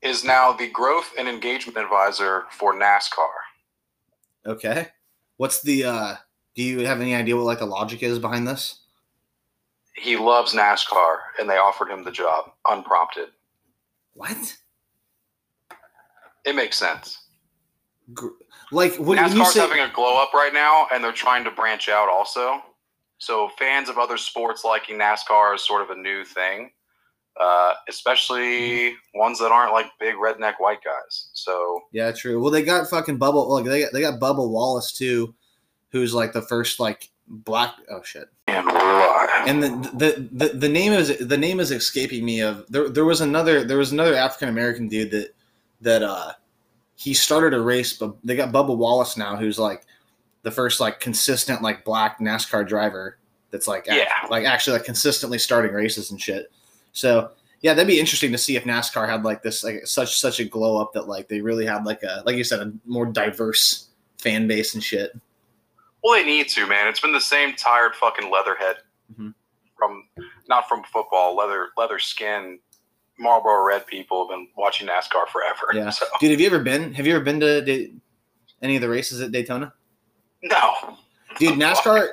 is 0.03 0.25
now 0.25 0.53
the 0.53 0.69
growth 0.71 1.13
and 1.19 1.29
engagement 1.29 1.77
advisor 1.77 2.45
for 2.51 2.75
NASCAR. 2.75 3.29
Okay. 4.47 4.89
What's 5.41 5.63
the? 5.63 5.85
uh 5.85 6.15
Do 6.55 6.63
you 6.63 6.81
have 6.81 7.01
any 7.01 7.15
idea 7.15 7.35
what 7.35 7.47
like 7.47 7.61
the 7.61 7.65
logic 7.65 8.03
is 8.03 8.19
behind 8.19 8.47
this? 8.47 8.81
He 9.97 10.15
loves 10.15 10.53
NASCAR, 10.53 11.17
and 11.39 11.49
they 11.49 11.57
offered 11.57 11.89
him 11.89 12.05
the 12.05 12.11
job 12.11 12.51
unprompted. 12.69 13.29
What? 14.13 14.37
It 16.45 16.55
makes 16.55 16.77
sense. 16.77 17.23
Gr- 18.13 18.37
Like 18.71 18.97
what? 18.97 19.17
When 19.17 19.17
you 19.19 19.41
NASCAR's 19.43 19.55
say, 19.55 19.61
having 19.61 19.81
a 19.81 19.91
glow 19.91 20.23
up 20.23 20.35
right 20.35 20.53
now, 20.53 20.89
and 20.93 21.03
they're 21.03 21.11
trying 21.11 21.45
to 21.45 21.51
branch 21.51 21.89
out 21.89 22.11
also. 22.11 22.61
So 23.17 23.49
fans 23.59 23.89
of 23.89 23.97
other 23.97 24.19
sports 24.19 24.63
liking 24.63 24.99
NASCAR 24.99 25.55
is 25.55 25.67
sort 25.67 25.81
of 25.81 25.89
a 25.89 25.99
new 25.99 26.23
thing, 26.23 26.71
uh, 27.39 27.75
especially 27.89 28.95
ones 29.15 29.39
that 29.39 29.51
aren't 29.53 29.73
like 29.73 29.87
big 29.99 30.15
redneck 30.17 30.55
white 30.59 30.83
guys. 30.85 31.29
So 31.33 31.83
yeah, 31.93 32.13
true. 32.13 32.41
Well, 32.41 32.51
they 32.51 32.63
got 32.63 32.89
fucking 32.89 33.19
Bubba. 33.19 33.47
Like 33.49 33.65
they 33.65 33.83
got 33.83 33.93
they 33.93 34.01
got 34.01 34.21
Bubba 34.21 34.49
Wallace 34.49 34.93
too, 34.93 35.35
who's 35.91 36.15
like 36.15 36.33
the 36.33 36.43
first 36.43 36.81
like 36.81 37.09
black. 37.29 37.75
Oh 37.91 38.03
shit. 38.03 38.29
and 38.49 38.69
and 39.47 39.63
the, 39.63 39.91
the 39.95 40.29
the 40.33 40.49
the 40.59 40.69
name 40.69 40.93
is 40.93 41.17
the 41.19 41.37
name 41.39 41.61
is 41.61 41.71
escaping 41.71 42.25
me 42.25 42.41
of 42.41 42.65
there 42.69 42.89
there 42.89 43.05
was 43.05 43.21
another 43.21 43.65
there 43.65 43.79
was 43.79 43.93
another 43.93 44.15
African 44.15 44.49
American 44.49 44.89
dude 44.89 45.11
that 45.13 45.35
that 45.81 46.03
uh 46.03 46.33
he 46.97 47.15
started 47.15 47.55
a 47.55 47.61
race 47.61 47.95
but 47.95 48.15
they 48.25 48.37
got 48.37 48.53
Bubba 48.53 48.77
Wallace 48.77 49.17
now 49.17 49.37
who's 49.37 49.59
like 49.59 49.85
the 50.43 50.51
first 50.51 50.81
like 50.81 51.01
consistent 51.01 51.63
like 51.63 51.85
black 51.85 52.19
NASCAR 52.19 52.67
driver 52.69 53.17
that's 53.51 53.67
like 53.69 53.89
act- 53.89 53.97
Yeah. 53.97 54.29
like 54.29 54.45
actually 54.45 54.77
like 54.77 54.85
consistently 54.85 55.39
starting 55.39 55.73
races 55.73 56.11
and 56.11 56.21
shit. 56.21 56.51
So 56.93 57.31
yeah, 57.63 57.75
that'd 57.75 57.87
be 57.87 58.01
interesting 58.01 58.33
to 58.33 58.39
see 58.39 58.57
if 58.57 58.65
NASCAR 58.65 59.09
had 59.09 59.23
like 59.25 59.43
this 59.43 59.63
like 59.65 59.87
such 59.87 60.19
such 60.19 60.41
a 60.41 60.45
glow 60.45 60.81
up 60.81 60.93
that 60.95 61.09
like 61.09 61.29
they 61.29 61.41
really 61.41 61.67
had 61.67 61.85
like 61.85 62.03
a 62.03 62.23
like 62.27 62.37
you 62.37 62.45
said 62.45 62.61
a 62.61 62.73
more 62.87 63.07
diverse 63.07 63.89
fan 64.19 64.47
base 64.47 64.75
and 64.75 64.83
shit. 64.83 65.13
Well, 66.03 66.15
they 66.15 66.25
need 66.25 66.49
to, 66.51 66.67
man. 66.67 66.89
It's 66.89 67.01
been 67.01 67.13
the 67.13 67.21
same 67.21 67.55
tired 67.55 67.95
fucking 67.95 68.31
leatherhead 68.31 68.77
Mhm. 69.15 69.35
from 69.77 70.09
not 70.49 70.69
from 70.69 70.83
football, 70.85 71.37
leather 71.37 71.69
leather 71.77 71.99
skin, 71.99 72.59
Marlboro 73.19 73.63
Red 73.67 73.87
people 73.87 74.27
have 74.27 74.35
been 74.37 74.49
watching 74.57 74.89
NASCAR 74.89 75.29
forever. 75.29 75.69
Yeah. 75.75 75.91
So, 75.91 76.07
Dude, 76.21 76.31
have 76.31 76.41
you 76.41 76.47
ever 76.47 76.61
been 76.61 76.95
have 76.95 77.07
you 77.07 77.15
ever 77.15 77.23
been 77.25 77.41
to, 77.41 77.63
to 77.65 77.93
any 78.63 78.77
of 78.77 78.83
the 78.83 78.89
races 78.89 79.21
at 79.21 79.33
Daytona? 79.33 79.73
no. 80.43 80.97
Dude 81.39 81.59
nascar 81.59 82.09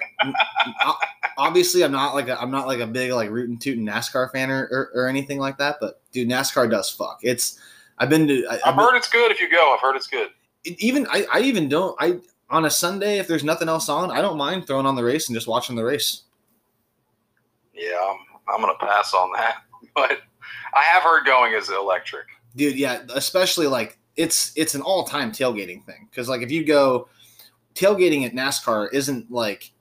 obviously 1.37 1.83
i'm 1.83 1.91
not 1.91 2.13
like 2.13 2.27
a, 2.27 2.39
i'm 2.41 2.51
not 2.51 2.67
like 2.67 2.79
a 2.79 2.87
big 2.87 3.11
like 3.11 3.29
rootin' 3.29 3.57
tootin' 3.57 3.85
nascar 3.85 4.31
fan 4.31 4.49
or, 4.49 4.67
or, 4.71 4.91
or 4.93 5.07
anything 5.07 5.39
like 5.39 5.57
that 5.57 5.77
but 5.81 6.01
dude 6.11 6.27
nascar 6.29 6.69
does 6.69 6.89
fuck 6.89 7.19
it's 7.23 7.59
i've 7.99 8.09
been 8.09 8.27
to 8.27 8.45
I, 8.49 8.71
been, 8.71 8.79
heard 8.79 8.95
it's 8.95 9.09
good 9.09 9.31
if 9.31 9.39
you 9.39 9.49
go. 9.49 9.73
I've 9.73 9.81
heard 9.81 9.95
it's 9.95 10.07
good. 10.07 10.29
even 10.65 11.07
I, 11.09 11.25
I 11.33 11.39
even 11.41 11.67
don't 11.69 11.95
i 11.99 12.19
on 12.49 12.65
a 12.65 12.69
sunday 12.69 13.17
if 13.19 13.27
there's 13.27 13.43
nothing 13.43 13.67
else 13.69 13.89
on 13.89 14.11
i 14.11 14.21
don't 14.21 14.37
mind 14.37 14.67
throwing 14.67 14.85
on 14.85 14.95
the 14.95 15.03
race 15.03 15.27
and 15.29 15.35
just 15.35 15.47
watching 15.47 15.75
the 15.75 15.83
race 15.83 16.23
Yeah, 17.73 17.95
I'm, 18.09 18.55
I'm 18.55 18.61
gonna 18.61 18.77
pass 18.79 19.13
on 19.13 19.31
that. 19.33 19.57
But 19.95 20.19
I 20.75 20.83
have 20.83 21.01
heard 21.03 21.25
going 21.25 21.53
is 21.53 21.69
electric. 21.69 22.25
dude 22.55 22.75
yeah 22.77 23.01
especially 23.15 23.65
like 23.67 23.97
it's 24.15 24.51
it's 24.55 24.75
an 24.75 24.81
all-time 24.81 25.31
tailgating 25.31 25.83
thing 25.85 26.07
because 26.09 26.29
like 26.29 26.41
if 26.41 26.51
you 26.51 26.63
go 26.65 27.07
tailgating 27.77 28.25
at 28.25 28.33
nascar 28.33 28.87
isn't 28.91 29.29
like 29.31 29.71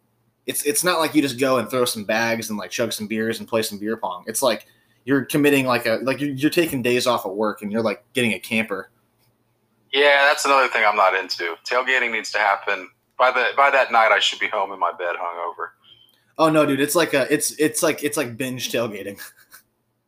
it's 0.46 0.62
it's 0.64 0.84
not 0.84 1.00
like 1.00 1.14
you 1.14 1.22
just 1.22 1.38
go 1.40 1.58
and 1.58 1.68
throw 1.70 1.84
some 1.84 2.04
bags 2.04 2.50
and 2.50 2.58
like 2.58 2.70
chug 2.70 2.92
some 2.92 3.06
beers 3.06 3.38
and 3.38 3.48
play 3.48 3.62
some 3.62 3.78
beer 3.78 3.96
pong 3.96 4.22
it's 4.26 4.42
like 4.42 4.66
you're 5.06 5.24
committing 5.24 5.66
like 5.66 5.86
a 5.86 6.00
like 6.02 6.20
you're, 6.20 6.30
you're 6.30 6.50
taking 6.50 6.82
days 6.82 7.06
off 7.06 7.24
of 7.24 7.32
work 7.32 7.62
and 7.62 7.70
you're 7.72 7.82
like 7.82 8.04
getting 8.12 8.32
a 8.32 8.40
camper. 8.40 8.90
Yeah, 9.92 10.26
that's 10.28 10.44
another 10.44 10.66
thing 10.68 10.82
I'm 10.84 10.96
not 10.96 11.14
into. 11.14 11.54
Tailgating 11.64 12.10
needs 12.10 12.32
to 12.32 12.38
happen 12.38 12.90
by 13.16 13.30
the 13.30 13.50
by 13.56 13.70
that 13.70 13.92
night. 13.92 14.10
I 14.10 14.18
should 14.18 14.40
be 14.40 14.48
home 14.48 14.72
in 14.72 14.80
my 14.80 14.90
bed, 14.98 15.14
hungover. 15.14 15.68
Oh 16.38 16.50
no, 16.50 16.66
dude! 16.66 16.80
It's 16.80 16.96
like 16.96 17.14
a 17.14 17.32
it's 17.32 17.52
it's 17.52 17.84
like 17.84 18.02
it's 18.02 18.16
like 18.16 18.36
binge 18.36 18.70
tailgating. 18.70 19.18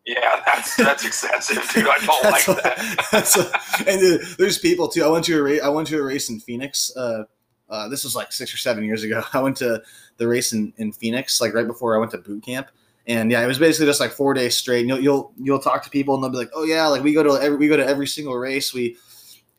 Yeah, 0.05 0.41
that's 0.47 0.75
that's 0.75 1.05
excessive, 1.05 1.63
dude. 1.75 1.87
I 1.87 1.99
don't 1.99 2.25
like 2.33 2.47
That's 2.47 2.63
that. 2.63 3.09
that's 3.13 3.37
a- 3.37 3.91
and 3.91 4.01
uh, 4.23 4.25
there's 4.39 4.57
people 4.59 4.89
too. 4.89 5.05
I 5.05 5.09
went 5.09 5.27
to 5.27 5.39
a 5.39 5.43
race. 5.43 5.61
I 5.63 5.69
went 5.69 5.87
to 5.89 5.99
a 5.99 6.03
race 6.03 6.31
in 6.31 6.41
Phoenix. 6.41 6.91
Uh, 6.97 7.25
uh, 7.71 7.89
this 7.89 8.05
was 8.05 8.17
like 8.17 8.33
six 8.33 8.53
or 8.53 8.57
seven 8.57 8.85
years 8.85 9.03
ago. 9.03 9.23
I 9.33 9.41
went 9.41 9.57
to 9.59 9.83
the 10.17 10.27
race 10.27 10.53
in, 10.53 10.73
in 10.79 10.93
Phoenix, 10.93 11.41
like 11.41 11.55
right 11.55 11.67
before 11.67 11.95
I 11.95 11.99
went 11.99 12.11
to 12.13 12.19
boot 12.19 12.43
camp. 12.43 12.69
And 13.07 13.31
yeah, 13.31 13.43
it 13.43 13.47
was 13.47 13.59
basically 13.59 13.87
just 13.87 14.01
like 14.01 14.13
four 14.13 14.35
days 14.35 14.57
straight. 14.57 14.81
And 14.81 14.89
you'll 14.89 15.01
you'll 15.01 15.33
you'll 15.39 15.59
talk 15.59 15.83
to 15.85 15.91
people 15.91 16.15
and 16.15 16.23
they'll 16.23 16.31
be 16.31 16.37
like, 16.37 16.51
"Oh 16.55 16.65
yeah, 16.65 16.87
like 16.87 17.03
we 17.03 17.15
go 17.15 17.23
to 17.23 17.43
every 17.43 17.57
we 17.57 17.69
go 17.69 17.77
to 17.77 17.87
every 17.87 18.07
single 18.07 18.37
race. 18.37 18.75
We," 18.75 18.99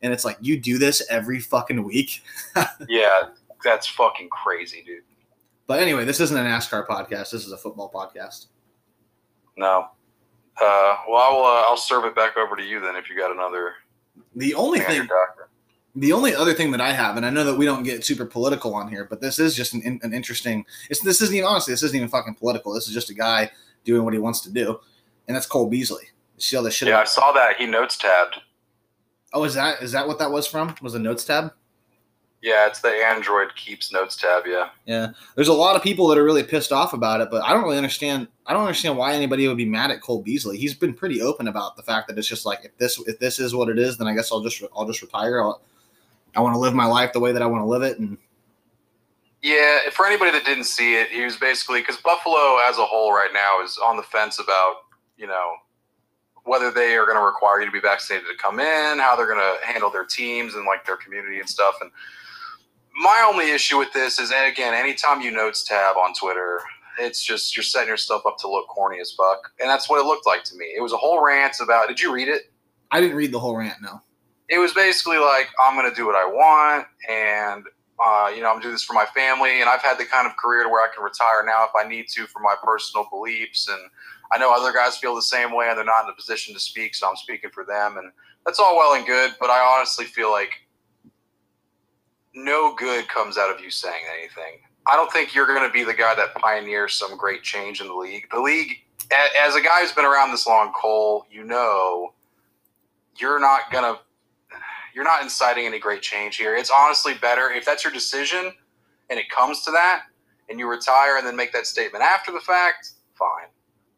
and 0.02 0.12
it's 0.12 0.24
like 0.24 0.38
you 0.40 0.58
do 0.58 0.78
this 0.78 1.04
every 1.10 1.40
fucking 1.40 1.82
week. 1.82 2.22
Yeah, 2.88 3.28
that's 3.64 3.86
fucking 3.88 4.28
crazy, 4.30 4.82
dude. 4.86 5.02
But 5.66 5.82
anyway, 5.82 6.04
this 6.04 6.20
isn't 6.20 6.36
a 6.36 6.40
NASCAR 6.40 6.86
podcast. 6.86 7.30
This 7.30 7.46
is 7.46 7.52
a 7.52 7.56
football 7.56 7.90
podcast. 7.92 8.46
No. 9.56 9.88
Uh, 10.60 10.96
well, 11.08 11.16
I'll 11.16 11.44
uh, 11.44 11.62
I'll 11.68 11.76
serve 11.76 12.04
it 12.04 12.14
back 12.14 12.36
over 12.36 12.56
to 12.56 12.62
you 12.62 12.80
then 12.80 12.96
if 12.96 13.10
you 13.10 13.16
got 13.16 13.30
another 13.32 13.74
The 14.36 14.54
only 14.54 14.80
thing 14.80 15.00
thing. 15.00 15.08
The 15.94 16.12
only 16.12 16.34
other 16.34 16.54
thing 16.54 16.70
that 16.70 16.80
I 16.80 16.92
have, 16.92 17.16
and 17.16 17.26
I 17.26 17.30
know 17.30 17.44
that 17.44 17.56
we 17.56 17.64
don't 17.64 17.82
get 17.82 18.04
super 18.04 18.24
political 18.24 18.74
on 18.74 18.88
here, 18.88 19.04
but 19.04 19.20
this 19.20 19.38
is 19.38 19.54
just 19.54 19.74
an, 19.74 20.00
an 20.02 20.14
interesting. 20.14 20.64
It's 20.88 21.00
this 21.00 21.20
isn't 21.20 21.34
even 21.34 21.48
honestly, 21.48 21.72
this 21.72 21.82
isn't 21.82 21.96
even 21.96 22.08
fucking 22.08 22.34
political. 22.34 22.72
This 22.72 22.86
is 22.86 22.94
just 22.94 23.10
a 23.10 23.14
guy 23.14 23.50
doing 23.84 24.04
what 24.04 24.12
he 24.12 24.18
wants 24.18 24.40
to 24.42 24.50
do, 24.50 24.78
and 25.26 25.36
that's 25.36 25.46
Cole 25.46 25.68
Beasley. 25.68 26.04
You 26.36 26.42
see 26.42 26.56
all 26.56 26.62
this 26.62 26.74
shit? 26.74 26.88
Yeah, 26.88 27.00
I 27.00 27.04
saw 27.04 27.32
that 27.32 27.56
he 27.56 27.66
notes 27.66 27.96
tabbed. 27.96 28.36
oh, 29.32 29.44
is 29.44 29.54
that 29.54 29.82
is 29.82 29.92
that 29.92 30.06
what 30.06 30.18
that 30.20 30.30
was 30.30 30.46
from? 30.46 30.74
Was 30.80 30.92
the 30.92 30.98
notes 30.98 31.24
tab? 31.24 31.52
Yeah, 32.42 32.66
it's 32.66 32.80
the 32.80 32.88
Android 32.88 33.54
keeps 33.54 33.92
notes 33.92 34.16
tab. 34.16 34.44
Yeah. 34.46 34.70
Yeah, 34.86 35.08
there's 35.34 35.48
a 35.48 35.52
lot 35.52 35.76
of 35.76 35.82
people 35.82 36.08
that 36.08 36.16
are 36.16 36.24
really 36.24 36.42
pissed 36.42 36.72
off 36.72 36.94
about 36.94 37.20
it, 37.20 37.28
but 37.30 37.42
I 37.44 37.52
don't 37.52 37.64
really 37.64 37.76
understand. 37.76 38.28
I 38.46 38.54
don't 38.54 38.62
understand 38.62 38.96
why 38.96 39.12
anybody 39.12 39.46
would 39.46 39.58
be 39.58 39.66
mad 39.66 39.90
at 39.90 40.00
Cole 40.00 40.22
Beasley. 40.22 40.56
He's 40.56 40.72
been 40.72 40.94
pretty 40.94 41.20
open 41.20 41.48
about 41.48 41.76
the 41.76 41.82
fact 41.82 42.08
that 42.08 42.16
it's 42.16 42.28
just 42.28 42.46
like 42.46 42.60
if 42.64 42.76
this 42.78 42.98
if 43.06 43.18
this 43.18 43.38
is 43.38 43.54
what 43.54 43.68
it 43.68 43.78
is, 43.78 43.98
then 43.98 44.06
I 44.06 44.14
guess 44.14 44.32
I'll 44.32 44.40
just 44.40 44.62
I'll 44.74 44.86
just 44.86 45.02
retire. 45.02 45.42
I'll, 45.42 45.60
I 46.34 46.40
want 46.40 46.54
to 46.54 46.58
live 46.58 46.74
my 46.74 46.86
life 46.86 47.12
the 47.12 47.20
way 47.20 47.32
that 47.32 47.42
I 47.42 47.46
want 47.46 47.62
to 47.62 47.66
live 47.66 47.82
it, 47.82 47.98
and 47.98 48.16
Yeah, 49.42 49.78
for 49.92 50.06
anybody 50.06 50.30
that 50.32 50.44
didn't 50.44 50.64
see 50.64 50.94
it, 50.94 51.08
he 51.08 51.24
was 51.24 51.36
basically 51.36 51.80
because 51.80 51.96
Buffalo 51.96 52.58
as 52.68 52.78
a 52.78 52.84
whole 52.84 53.12
right 53.12 53.30
now 53.32 53.62
is 53.62 53.78
on 53.78 53.96
the 53.96 54.02
fence 54.02 54.38
about 54.38 54.82
you 55.16 55.26
know 55.26 55.54
whether 56.44 56.70
they 56.70 56.96
are 56.96 57.04
going 57.04 57.18
to 57.18 57.24
require 57.24 57.60
you 57.60 57.66
to 57.66 57.72
be 57.72 57.80
vaccinated 57.80 58.26
to 58.28 58.42
come 58.42 58.60
in, 58.60 58.98
how 58.98 59.14
they're 59.14 59.26
going 59.26 59.38
to 59.38 59.66
handle 59.66 59.90
their 59.90 60.04
teams 60.04 60.54
and 60.54 60.64
like 60.64 60.86
their 60.86 60.96
community 60.96 61.38
and 61.38 61.48
stuff. 61.48 61.74
And 61.80 61.90
my 62.96 63.28
only 63.30 63.50
issue 63.50 63.78
with 63.78 63.92
this 63.92 64.18
is, 64.18 64.32
and 64.32 64.50
again, 64.50 64.74
anytime 64.74 65.20
you 65.20 65.30
notes 65.30 65.64
tab 65.64 65.96
on 65.96 66.14
Twitter, 66.14 66.60
it's 66.98 67.22
just 67.22 67.56
you're 67.56 67.62
setting 67.62 67.88
yourself 67.88 68.26
up 68.26 68.38
to 68.38 68.48
look 68.48 68.68
corny 68.68 69.00
as 69.00 69.12
fuck, 69.12 69.52
and 69.60 69.68
that's 69.68 69.88
what 69.88 70.00
it 70.00 70.06
looked 70.06 70.26
like 70.26 70.44
to 70.44 70.56
me. 70.56 70.66
It 70.76 70.82
was 70.82 70.92
a 70.92 70.96
whole 70.96 71.24
rant 71.24 71.56
about. 71.60 71.88
Did 71.88 72.00
you 72.00 72.12
read 72.12 72.28
it? 72.28 72.52
I 72.90 73.00
didn't 73.00 73.16
read 73.16 73.32
the 73.32 73.38
whole 73.38 73.56
rant. 73.56 73.80
No. 73.80 74.00
It 74.50 74.58
was 74.58 74.74
basically 74.74 75.18
like 75.18 75.48
I'm 75.62 75.76
going 75.76 75.88
to 75.88 75.96
do 75.96 76.04
what 76.04 76.16
I 76.16 76.26
want, 76.26 76.86
and 77.08 77.64
uh, 78.04 78.30
you 78.34 78.42
know 78.42 78.52
I'm 78.52 78.60
doing 78.60 78.74
this 78.74 78.82
for 78.82 78.92
my 78.94 79.06
family, 79.06 79.60
and 79.60 79.70
I've 79.70 79.80
had 79.80 79.96
the 79.96 80.04
kind 80.04 80.26
of 80.26 80.36
career 80.36 80.64
to 80.64 80.68
where 80.68 80.82
I 80.82 80.92
can 80.92 81.02
retire 81.02 81.44
now 81.46 81.64
if 81.64 81.70
I 81.78 81.88
need 81.88 82.08
to 82.08 82.26
for 82.26 82.40
my 82.40 82.54
personal 82.62 83.06
beliefs, 83.10 83.68
and 83.68 83.78
I 84.32 84.38
know 84.38 84.52
other 84.52 84.72
guys 84.72 84.98
feel 84.98 85.14
the 85.14 85.22
same 85.22 85.54
way, 85.54 85.68
and 85.68 85.78
they're 85.78 85.84
not 85.84 86.04
in 86.04 86.10
a 86.10 86.14
position 86.14 86.52
to 86.54 86.60
speak, 86.60 86.94
so 86.96 87.08
I'm 87.08 87.16
speaking 87.16 87.50
for 87.50 87.64
them, 87.64 87.96
and 87.96 88.10
that's 88.44 88.58
all 88.58 88.76
well 88.76 88.94
and 88.94 89.06
good, 89.06 89.36
but 89.38 89.50
I 89.50 89.60
honestly 89.60 90.04
feel 90.04 90.32
like 90.32 90.50
no 92.34 92.74
good 92.76 93.08
comes 93.08 93.38
out 93.38 93.54
of 93.54 93.60
you 93.60 93.70
saying 93.70 94.02
anything. 94.18 94.60
I 94.86 94.96
don't 94.96 95.12
think 95.12 95.34
you're 95.34 95.46
going 95.46 95.66
to 95.66 95.72
be 95.72 95.84
the 95.84 95.94
guy 95.94 96.14
that 96.16 96.34
pioneers 96.34 96.94
some 96.94 97.16
great 97.16 97.42
change 97.42 97.80
in 97.80 97.86
the 97.86 97.94
league. 97.94 98.26
The 98.32 98.40
league, 98.40 98.78
as 99.44 99.54
a 99.54 99.60
guy 99.60 99.82
who's 99.82 99.92
been 99.92 100.06
around 100.06 100.30
this 100.30 100.46
long, 100.46 100.72
Cole, 100.72 101.26
you 101.30 101.44
know, 101.44 102.14
you're 103.18 103.38
not 103.38 103.70
going 103.70 103.84
to 103.84 104.00
you're 104.94 105.04
not 105.04 105.22
inciting 105.22 105.66
any 105.66 105.78
great 105.78 106.02
change 106.02 106.36
here. 106.36 106.56
It's 106.56 106.70
honestly 106.70 107.14
better 107.14 107.50
if 107.50 107.64
that's 107.64 107.84
your 107.84 107.92
decision 107.92 108.52
and 109.08 109.18
it 109.18 109.28
comes 109.30 109.62
to 109.64 109.70
that 109.70 110.02
and 110.48 110.58
you 110.58 110.68
retire 110.68 111.16
and 111.18 111.26
then 111.26 111.36
make 111.36 111.52
that 111.52 111.66
statement 111.66 112.02
after 112.02 112.32
the 112.32 112.40
fact, 112.40 112.90
fine. 113.14 113.48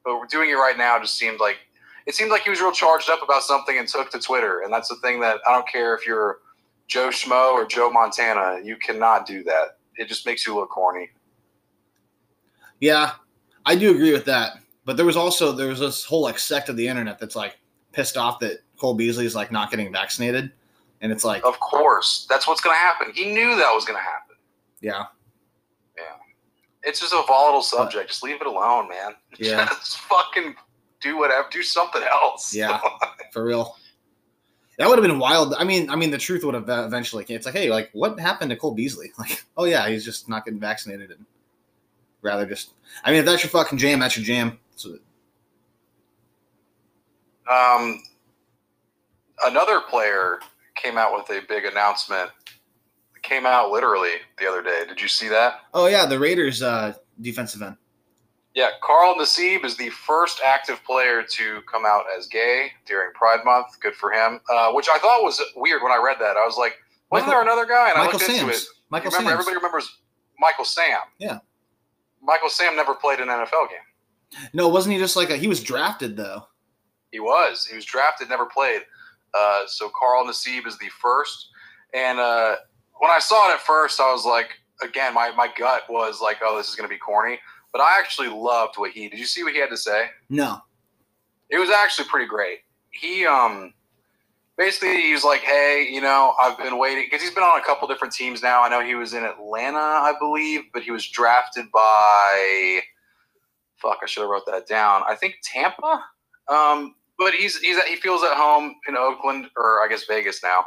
But 0.04 0.28
doing 0.28 0.50
it 0.50 0.54
right 0.54 0.76
now 0.76 0.98
just 0.98 1.16
seemed 1.16 1.40
like 1.40 1.58
it 2.06 2.14
seemed 2.14 2.30
like 2.30 2.42
he 2.42 2.50
was 2.50 2.60
real 2.60 2.72
charged 2.72 3.08
up 3.10 3.22
about 3.22 3.42
something 3.42 3.78
and 3.78 3.86
took 3.86 4.10
to 4.10 4.18
Twitter. 4.18 4.60
And 4.60 4.72
that's 4.72 4.88
the 4.88 4.96
thing 4.96 5.20
that 5.20 5.38
I 5.46 5.52
don't 5.52 5.68
care 5.68 5.94
if 5.94 6.06
you're 6.06 6.38
Joe 6.88 7.08
Schmo 7.08 7.52
or 7.52 7.64
Joe 7.64 7.90
Montana, 7.90 8.60
you 8.62 8.76
cannot 8.76 9.26
do 9.26 9.42
that. 9.44 9.78
It 9.96 10.08
just 10.08 10.26
makes 10.26 10.46
you 10.46 10.54
look 10.54 10.70
corny. 10.70 11.10
Yeah, 12.80 13.12
I 13.64 13.76
do 13.76 13.92
agree 13.92 14.12
with 14.12 14.24
that. 14.24 14.58
But 14.84 14.96
there 14.96 15.06
was 15.06 15.16
also 15.16 15.52
there 15.52 15.68
was 15.68 15.78
this 15.78 16.04
whole 16.04 16.22
like 16.22 16.38
sect 16.38 16.68
of 16.68 16.76
the 16.76 16.88
internet 16.88 17.18
that's 17.18 17.36
like 17.36 17.58
pissed 17.92 18.16
off 18.16 18.40
that 18.40 18.58
Cole 18.76 18.94
Beasley 18.94 19.26
is 19.26 19.36
like 19.36 19.52
not 19.52 19.70
getting 19.70 19.92
vaccinated, 19.92 20.50
and 21.02 21.12
it's 21.12 21.24
like, 21.24 21.44
Of 21.44 21.60
course, 21.60 22.26
that's 22.30 22.48
what's 22.48 22.60
going 22.62 22.74
to 22.74 22.78
happen. 22.80 23.12
He 23.14 23.32
knew 23.34 23.56
that 23.56 23.72
was 23.74 23.84
going 23.84 23.98
to 23.98 24.02
happen. 24.02 24.36
yeah, 24.80 25.04
Yeah. 25.96 26.04
It's 26.84 26.98
just 27.00 27.12
a 27.12 27.22
volatile 27.26 27.62
subject. 27.62 28.08
Just 28.08 28.22
leave 28.22 28.40
it 28.40 28.46
alone, 28.46 28.88
man. 28.88 29.12
Yeah. 29.38 29.66
Just 29.68 29.98
fucking 30.00 30.54
do 31.00 31.18
whatever. 31.18 31.46
Do 31.50 31.62
something 31.62 32.02
else. 32.02 32.54
Yeah. 32.54 32.80
for 33.32 33.44
real. 33.44 33.76
That 34.78 34.88
would 34.88 34.98
have 34.98 35.06
been 35.06 35.18
wild. 35.18 35.54
I 35.58 35.64
mean, 35.64 35.90
I 35.90 35.96
mean, 35.96 36.10
the 36.10 36.18
truth 36.18 36.44
would 36.44 36.54
have 36.54 36.68
eventually 36.68 37.24
came. 37.24 37.36
It's 37.36 37.44
like, 37.46 37.54
hey, 37.54 37.68
like, 37.70 37.90
what 37.92 38.18
happened 38.18 38.50
to 38.50 38.56
Cole 38.56 38.74
Beasley? 38.74 39.12
Like, 39.18 39.44
oh 39.56 39.64
yeah, 39.64 39.86
he's 39.88 40.04
just 40.04 40.28
not 40.28 40.44
getting 40.44 40.58
vaccinated, 40.58 41.10
and 41.10 41.26
rather 42.22 42.46
just. 42.46 42.72
I 43.04 43.10
mean, 43.10 43.20
if 43.20 43.26
that's 43.26 43.42
your 43.42 43.50
fucking 43.50 43.78
jam, 43.78 44.00
that's 44.00 44.16
your 44.16 44.24
jam. 44.24 44.58
So, 44.76 44.96
Um, 47.50 48.02
another 49.44 49.80
player 49.80 50.40
came 50.82 50.98
out 50.98 51.14
with 51.14 51.28
a 51.30 51.40
big 51.48 51.64
announcement. 51.64 52.30
It 53.16 53.22
came 53.22 53.46
out 53.46 53.70
literally 53.70 54.14
the 54.38 54.46
other 54.48 54.62
day. 54.62 54.82
Did 54.88 55.00
you 55.00 55.08
see 55.08 55.28
that? 55.28 55.60
oh 55.74 55.86
yeah, 55.86 56.06
the 56.06 56.18
Raiders 56.18 56.62
uh, 56.62 56.94
defensive 57.20 57.62
end. 57.62 57.76
Yeah, 58.54 58.70
Carl 58.82 59.14
Nassib 59.14 59.64
is 59.64 59.76
the 59.78 59.88
first 59.88 60.40
active 60.44 60.82
player 60.84 61.22
to 61.22 61.62
come 61.70 61.86
out 61.86 62.04
as 62.18 62.26
gay 62.26 62.70
during 62.84 63.12
Pride 63.14 63.40
Month. 63.46 63.80
Good 63.80 63.94
for 63.94 64.12
him. 64.12 64.40
Uh, 64.50 64.72
which 64.72 64.88
I 64.90 64.98
thought 64.98 65.22
was 65.22 65.40
weird 65.56 65.82
when 65.82 65.90
I 65.90 66.02
read 66.04 66.18
that. 66.20 66.36
I 66.36 66.44
was 66.44 66.58
like, 66.58 66.74
wasn't 67.10 67.28
Michael- 67.28 67.44
there 67.44 67.52
another 67.54 67.66
guy? 67.66 67.88
And 67.90 67.98
I 67.98 68.04
Michael 68.04 68.18
looked 68.18 68.30
into 68.30 68.48
it. 68.50 68.54
Sam's. 68.54 68.68
Michael 68.90 69.10
remember, 69.10 69.30
Sam's. 69.30 69.40
everybody 69.40 69.56
remembers 69.56 69.98
Michael 70.38 70.66
Sam. 70.66 70.98
Yeah. 71.18 71.38
Michael 72.22 72.50
Sam 72.50 72.76
never 72.76 72.94
played 72.94 73.20
an 73.20 73.28
NFL 73.28 73.70
game. 73.70 74.38
No, 74.52 74.68
wasn't 74.68 74.92
he 74.94 74.98
just 74.98 75.16
like 75.16 75.30
a, 75.30 75.36
he 75.38 75.48
was 75.48 75.62
drafted 75.62 76.16
though? 76.16 76.46
He 77.10 77.20
was. 77.20 77.64
He 77.66 77.74
was 77.76 77.84
drafted, 77.86 78.28
never 78.28 78.44
played. 78.46 78.82
Uh, 79.34 79.62
so 79.66 79.90
Carl 79.98 80.24
Nassib 80.26 80.66
is 80.66 80.78
the 80.78 80.88
first. 81.00 81.48
And 81.94 82.18
uh, 82.18 82.56
when 82.98 83.10
I 83.10 83.18
saw 83.18 83.50
it 83.50 83.54
at 83.54 83.60
first, 83.60 84.00
I 84.00 84.12
was 84.12 84.24
like, 84.24 84.50
again, 84.82 85.14
my, 85.14 85.30
my 85.32 85.48
gut 85.58 85.82
was 85.88 86.20
like, 86.20 86.38
oh, 86.42 86.56
this 86.56 86.68
is 86.68 86.74
going 86.74 86.88
to 86.88 86.92
be 86.94 86.98
corny. 86.98 87.38
But 87.72 87.80
I 87.80 87.98
actually 87.98 88.28
loved 88.28 88.74
what 88.76 88.92
he 88.92 89.08
did. 89.08 89.18
You 89.18 89.24
see 89.24 89.42
what 89.42 89.52
he 89.52 89.60
had 89.60 89.70
to 89.70 89.76
say? 89.76 90.06
No. 90.28 90.58
It 91.48 91.58
was 91.58 91.70
actually 91.70 92.08
pretty 92.08 92.26
great. 92.26 92.58
He 92.90 93.26
um 93.26 93.72
basically 94.58 95.00
he 95.00 95.12
was 95.12 95.24
like, 95.24 95.40
"Hey, 95.40 95.88
you 95.90 96.00
know, 96.00 96.34
I've 96.40 96.58
been 96.58 96.78
waiting 96.78 97.04
because 97.04 97.22
he's 97.22 97.34
been 97.34 97.42
on 97.42 97.58
a 97.58 97.64
couple 97.64 97.88
different 97.88 98.12
teams 98.12 98.42
now. 98.42 98.62
I 98.62 98.68
know 98.68 98.82
he 98.82 98.94
was 98.94 99.14
in 99.14 99.24
Atlanta, 99.24 99.78
I 99.78 100.14
believe, 100.18 100.62
but 100.72 100.82
he 100.82 100.90
was 100.90 101.06
drafted 101.06 101.66
by 101.72 102.80
fuck. 103.76 103.98
I 104.02 104.06
should 104.06 104.20
have 104.20 104.30
wrote 104.30 104.46
that 104.46 104.66
down. 104.66 105.02
I 105.06 105.14
think 105.14 105.36
Tampa. 105.42 106.04
Um, 106.48 106.94
but 107.24 107.34
he's 107.34 107.58
he's 107.58 107.82
he 107.84 107.96
feels 107.96 108.22
at 108.22 108.36
home 108.36 108.74
in 108.88 108.96
Oakland 108.96 109.46
or 109.56 109.82
I 109.84 109.88
guess 109.88 110.04
Vegas 110.06 110.42
now, 110.42 110.64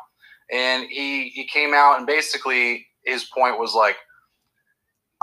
and 0.51 0.87
he 0.89 1.29
he 1.29 1.45
came 1.47 1.73
out 1.73 1.97
and 1.97 2.07
basically 2.07 2.87
his 3.05 3.25
point 3.25 3.59
was 3.59 3.73
like. 3.73 3.97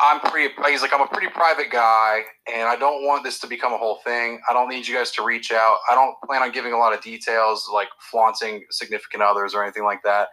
I'm 0.00 0.20
pretty. 0.20 0.52
He's 0.68 0.82
like, 0.82 0.92
I'm 0.92 1.02
a 1.02 1.06
pretty 1.06 1.28
private 1.28 1.70
guy, 1.70 2.22
and 2.52 2.62
I 2.66 2.76
don't 2.76 3.04
want 3.04 3.22
this 3.22 3.38
to 3.40 3.46
become 3.46 3.72
a 3.72 3.76
whole 3.78 3.98
thing. 4.02 4.40
I 4.48 4.52
don't 4.52 4.68
need 4.68 4.88
you 4.88 4.94
guys 4.96 5.12
to 5.12 5.22
reach 5.22 5.52
out. 5.52 5.76
I 5.88 5.94
don't 5.94 6.16
plan 6.26 6.42
on 6.42 6.50
giving 6.50 6.72
a 6.72 6.78
lot 6.78 6.92
of 6.94 7.02
details, 7.02 7.68
like 7.72 7.88
flaunting 8.10 8.64
significant 8.70 9.22
others 9.22 9.54
or 9.54 9.62
anything 9.62 9.84
like 9.84 10.02
that. 10.02 10.28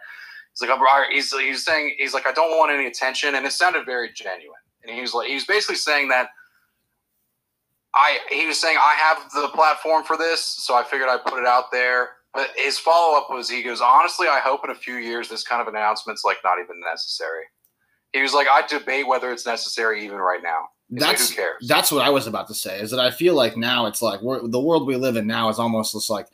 He's 0.54 0.68
like, 0.68 0.76
I'm, 0.76 1.12
he's 1.12 1.30
he's 1.32 1.64
saying 1.64 1.94
he's 1.98 2.14
like, 2.14 2.26
I 2.26 2.32
don't 2.32 2.58
want 2.58 2.72
any 2.72 2.86
attention, 2.86 3.34
and 3.36 3.46
it 3.46 3.52
sounded 3.52 3.84
very 3.86 4.10
genuine. 4.12 4.58
And 4.82 4.94
he 4.94 5.02
was 5.02 5.14
like, 5.14 5.28
he 5.28 5.34
was 5.34 5.44
basically 5.44 5.76
saying 5.76 6.08
that 6.08 6.30
I 7.94 8.18
he 8.30 8.46
was 8.46 8.60
saying 8.60 8.76
I 8.78 8.94
have 8.94 9.30
the 9.32 9.48
platform 9.48 10.04
for 10.04 10.16
this, 10.16 10.44
so 10.44 10.74
I 10.74 10.84
figured 10.84 11.08
I'd 11.08 11.24
put 11.24 11.40
it 11.40 11.46
out 11.46 11.72
there. 11.72 12.10
But 12.32 12.50
his 12.56 12.78
follow 12.78 13.18
up 13.18 13.28
was 13.28 13.50
he 13.50 13.62
goes, 13.62 13.80
honestly, 13.80 14.28
I 14.28 14.38
hope 14.38 14.60
in 14.64 14.70
a 14.70 14.74
few 14.74 14.94
years 14.94 15.28
this 15.28 15.42
kind 15.42 15.60
of 15.60 15.66
announcement's 15.66 16.24
like 16.24 16.36
not 16.44 16.58
even 16.62 16.80
necessary. 16.80 17.44
He 18.12 18.22
was 18.22 18.34
like, 18.34 18.46
I 18.48 18.64
debate 18.66 19.06
whether 19.06 19.32
it's 19.32 19.46
necessary 19.46 20.04
even 20.04 20.18
right 20.18 20.42
now. 20.42 20.68
It's 20.92 21.02
like, 21.02 21.16
That's 21.16 21.30
who 21.30 21.36
cares? 21.36 21.68
that's 21.68 21.92
what 21.92 22.04
I 22.04 22.10
was 22.10 22.26
about 22.26 22.48
to 22.48 22.54
say. 22.54 22.80
Is 22.80 22.90
that 22.90 23.00
I 23.00 23.10
feel 23.10 23.34
like 23.34 23.56
now 23.56 23.86
it's 23.86 24.02
like 24.02 24.20
we're, 24.22 24.46
the 24.46 24.60
world 24.60 24.86
we 24.86 24.96
live 24.96 25.16
in 25.16 25.26
now 25.26 25.48
is 25.48 25.58
almost 25.58 25.92
just 25.92 26.10
like 26.10 26.26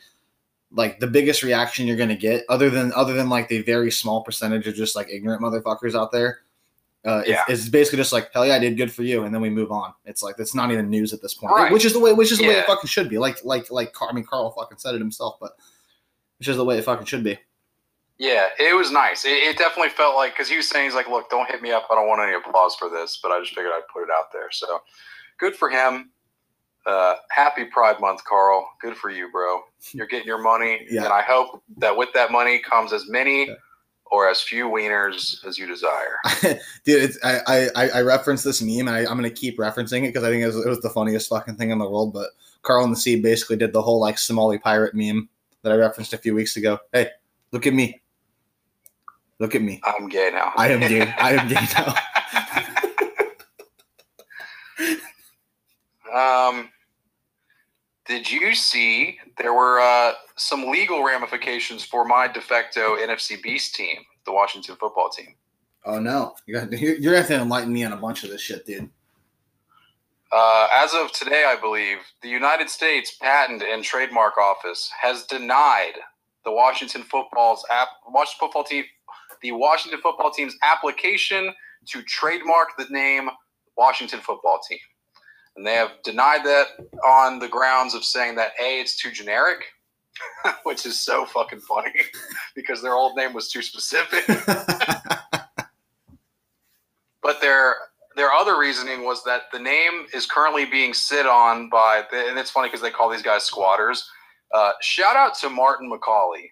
like 0.73 1.01
the 1.01 1.07
biggest 1.07 1.43
reaction 1.43 1.87
you're 1.87 1.97
gonna 1.97 2.17
get, 2.17 2.45
other 2.49 2.69
than 2.71 2.93
other 2.93 3.15
than 3.15 3.29
like 3.29 3.49
the 3.49 3.63
very 3.63 3.91
small 3.91 4.23
percentage 4.23 4.67
of 4.67 4.75
just 4.75 4.97
like 4.97 5.09
ignorant 5.11 5.43
motherfuckers 5.43 5.95
out 5.95 6.13
there. 6.13 6.41
Uh, 7.07 7.23
Yeah. 7.27 7.45
is, 7.49 7.61
is 7.65 7.69
basically 7.69 7.99
just 7.99 8.13
like 8.13 8.33
hell 8.33 8.45
yeah, 8.45 8.57
I 8.57 8.59
did 8.59 8.77
good 8.77 8.93
for 8.93 9.03
you, 9.05 9.23
and 9.25 9.33
then 9.35 9.41
we 9.41 9.49
move 9.49 9.71
on. 9.71 9.95
It's 10.05 10.23
like 10.23 10.35
it's 10.39 10.55
not 10.55 10.73
even 10.73 10.91
news 10.91 11.13
at 11.13 11.23
this 11.23 11.35
point, 11.35 11.53
Right. 11.55 11.73
which 11.73 11.85
is 11.85 11.93
the 11.93 12.01
way 12.01 12.13
which 12.13 12.33
is 12.33 12.39
the 12.39 12.47
way 12.49 12.55
it 12.55 12.67
fucking 12.67 12.89
should 12.89 13.09
be. 13.09 13.19
Like 13.19 13.45
like 13.45 13.71
like 13.71 13.95
I 14.01 14.13
mean 14.13 14.25
Carl 14.25 14.51
fucking 14.51 14.79
said 14.79 14.95
it 14.95 14.99
himself, 14.99 15.37
but 15.41 15.53
which 16.39 16.49
is 16.49 16.57
the 16.57 16.65
way 16.65 16.77
it 16.79 16.85
fucking 16.85 17.07
should 17.07 17.23
be. 17.25 17.39
Yeah, 18.19 18.49
it 18.59 18.75
was 18.75 18.91
nice. 18.91 19.25
It, 19.25 19.31
it 19.33 19.59
definitely 19.59 19.91
felt 19.91 20.17
like 20.17 20.33
because 20.33 20.49
he 20.49 20.57
was 20.57 20.69
saying 20.69 20.87
he's 20.87 20.95
like, 20.95 21.07
look, 21.09 21.29
don't 21.31 21.49
hit 21.51 21.61
me 21.63 21.71
up. 21.71 21.87
I 21.91 21.95
don't 21.95 22.09
want 22.09 22.23
any 22.23 22.33
applause 22.35 22.75
for 22.75 22.89
this, 22.89 23.19
but 23.23 23.31
I 23.31 23.39
just 23.41 23.55
figured 23.55 23.73
I'd 23.75 23.87
put 23.93 24.03
it 24.03 24.09
out 24.11 24.33
there. 24.33 24.51
So 24.51 24.81
good 25.39 25.55
for 25.55 25.69
him. 25.71 26.11
Uh, 26.87 27.17
happy 27.31 27.65
Pride 27.67 28.01
Month, 28.01 28.25
Carl. 28.25 28.67
Good 28.81 28.97
for 28.97 29.11
you, 29.11 29.31
bro. 29.33 29.61
You're 29.93 30.07
getting 30.07 30.27
your 30.27 30.41
money, 30.41 30.87
Yeah. 30.91 31.05
and 31.05 31.13
I 31.13 31.21
hope 31.23 31.63
that 31.79 31.97
with 31.97 32.09
that 32.15 32.31
money 32.33 32.59
comes 32.61 32.93
as 32.93 33.09
many 33.09 33.49
Yeah. 33.49 33.55
Or 34.11 34.29
as 34.29 34.41
few 34.41 34.69
wieners 34.69 35.45
as 35.45 35.59
you 35.59 35.67
desire. 35.67 36.19
Dude, 36.43 36.61
it's, 36.87 37.19
I, 37.25 37.69
I 37.75 37.89
I- 37.89 38.01
referenced 38.03 38.45
this 38.45 38.63
meme, 38.63 38.87
and 38.87 38.91
I, 38.91 39.01
I'm 39.01 39.17
gonna 39.17 39.31
keep 39.31 39.59
referencing 39.59 40.05
it 40.05 40.09
because 40.13 40.23
I 40.23 40.31
think 40.31 40.43
it 40.43 40.47
was, 40.47 40.57
it 40.57 40.69
was 40.69 40.81
the 40.81 40.91
funniest 40.91 41.29
fucking 41.29 41.57
thing 41.57 41.71
in 41.71 41.79
the 41.79 41.89
world. 41.89 42.13
But 42.13 42.31
Carl 42.63 42.87
Nassib 42.87 43.23
basically 43.23 43.57
did 43.57 43.73
the 43.73 43.83
whole 43.83 44.01
like 44.01 44.19
Somali 44.19 44.59
pirate 44.59 44.95
meme 44.95 45.29
that 45.63 45.73
I 45.73 45.75
referenced 45.77 46.13
a 46.13 46.19
few 46.19 46.35
weeks 46.35 46.57
ago. 46.57 46.79
Hey, 46.93 47.11
look 47.51 47.67
at 47.67 47.75
me, 47.75 48.01
look 49.41 49.55
at 49.57 49.63
me. 49.63 49.81
I'm 49.85 50.09
gay 50.09 50.31
now. 50.33 50.53
I 50.57 50.69
am 50.69 50.81
gay. 50.81 51.03
I 51.19 51.33
am 51.33 51.49
gay 51.49 51.67
now. 51.77 51.95
Um, 56.15 56.71
did 58.07 58.31
you 58.31 58.55
see 58.55 59.19
there 59.39 59.55
were 59.55 59.81
uh, 59.81 60.13
some 60.37 60.71
legal 60.71 61.05
ramifications 61.05 61.85
for 61.85 62.05
my 62.05 62.29
de 62.29 62.41
facto 62.41 62.97
NFC 62.97 63.43
Beast 63.43 63.75
team, 63.75 63.99
the 64.25 64.33
Washington 64.33 64.77
football 64.77 65.09
team? 65.09 65.35
Oh 65.85 65.99
no, 65.99 66.35
you're, 66.47 66.73
you're 66.75 66.99
gonna 66.99 67.17
have 67.19 67.29
to 67.29 67.41
enlighten 67.41 67.73
me 67.73 67.85
on 67.85 67.93
a 67.93 67.97
bunch 67.97 68.25
of 68.25 68.31
this 68.31 68.41
shit, 68.41 68.67
dude. 68.67 68.91
Uh, 70.33 70.67
as 70.73 70.93
of 70.95 71.13
today, 71.13 71.45
I 71.47 71.57
believe 71.61 71.99
the 72.23 72.29
United 72.29 72.69
States 72.69 73.17
Patent 73.21 73.63
and 73.63 73.85
Trademark 73.85 74.37
Office 74.39 74.91
has 75.01 75.25
denied 75.27 75.93
the 76.45 76.51
Washington 76.51 77.03
football's 77.05 77.65
app, 77.71 77.89
Washington 78.09 78.39
football 78.41 78.65
team, 78.65 78.85
the 79.43 79.53
Washington 79.53 80.01
football 80.01 80.31
team's 80.31 80.57
application 80.63 81.53
to 81.87 82.03
trademark 82.03 82.77
the 82.77 82.87
name 82.91 83.31
Washington 83.77 84.21
football 84.21 84.61
team, 84.69 84.79
and 85.57 85.67
they 85.67 85.75
have 85.75 85.93
denied 86.05 86.45
that 86.45 86.67
on 87.05 87.39
the 87.39 87.49
grounds 87.49 87.95
of 87.95 88.05
saying 88.05 88.37
that 88.37 88.53
a 88.61 88.81
it's 88.81 88.97
too 88.97 89.11
generic, 89.11 89.65
which 90.65 90.87
is 90.87 91.01
so 91.01 91.25
fucking 91.27 91.61
funny 91.61 91.93
because 92.55 92.83
their 92.83 92.95
old 92.95 93.17
name 93.17 93.33
was 93.33 93.51
too 93.51 93.63
specific. 93.63 94.25
But 97.27 97.41
their 97.41 97.75
their 98.15 98.31
other 98.31 98.57
reasoning 98.57 99.05
was 99.05 99.25
that 99.25 99.51
the 99.53 99.59
name 99.59 100.07
is 100.15 100.27
currently 100.27 100.65
being 100.65 100.95
sit 100.95 101.27
on 101.27 101.69
by, 101.69 102.05
and 102.13 102.39
it's 102.39 102.53
funny 102.53 102.69
because 102.69 102.81
they 102.81 102.91
call 102.91 103.11
these 103.11 103.21
guys 103.21 103.43
squatters. 103.43 104.09
Uh, 104.55 104.71
shout 104.81 105.17
out 105.17 105.35
to 105.39 105.51
Martin 105.51 105.91
McCaulay. 105.91 106.51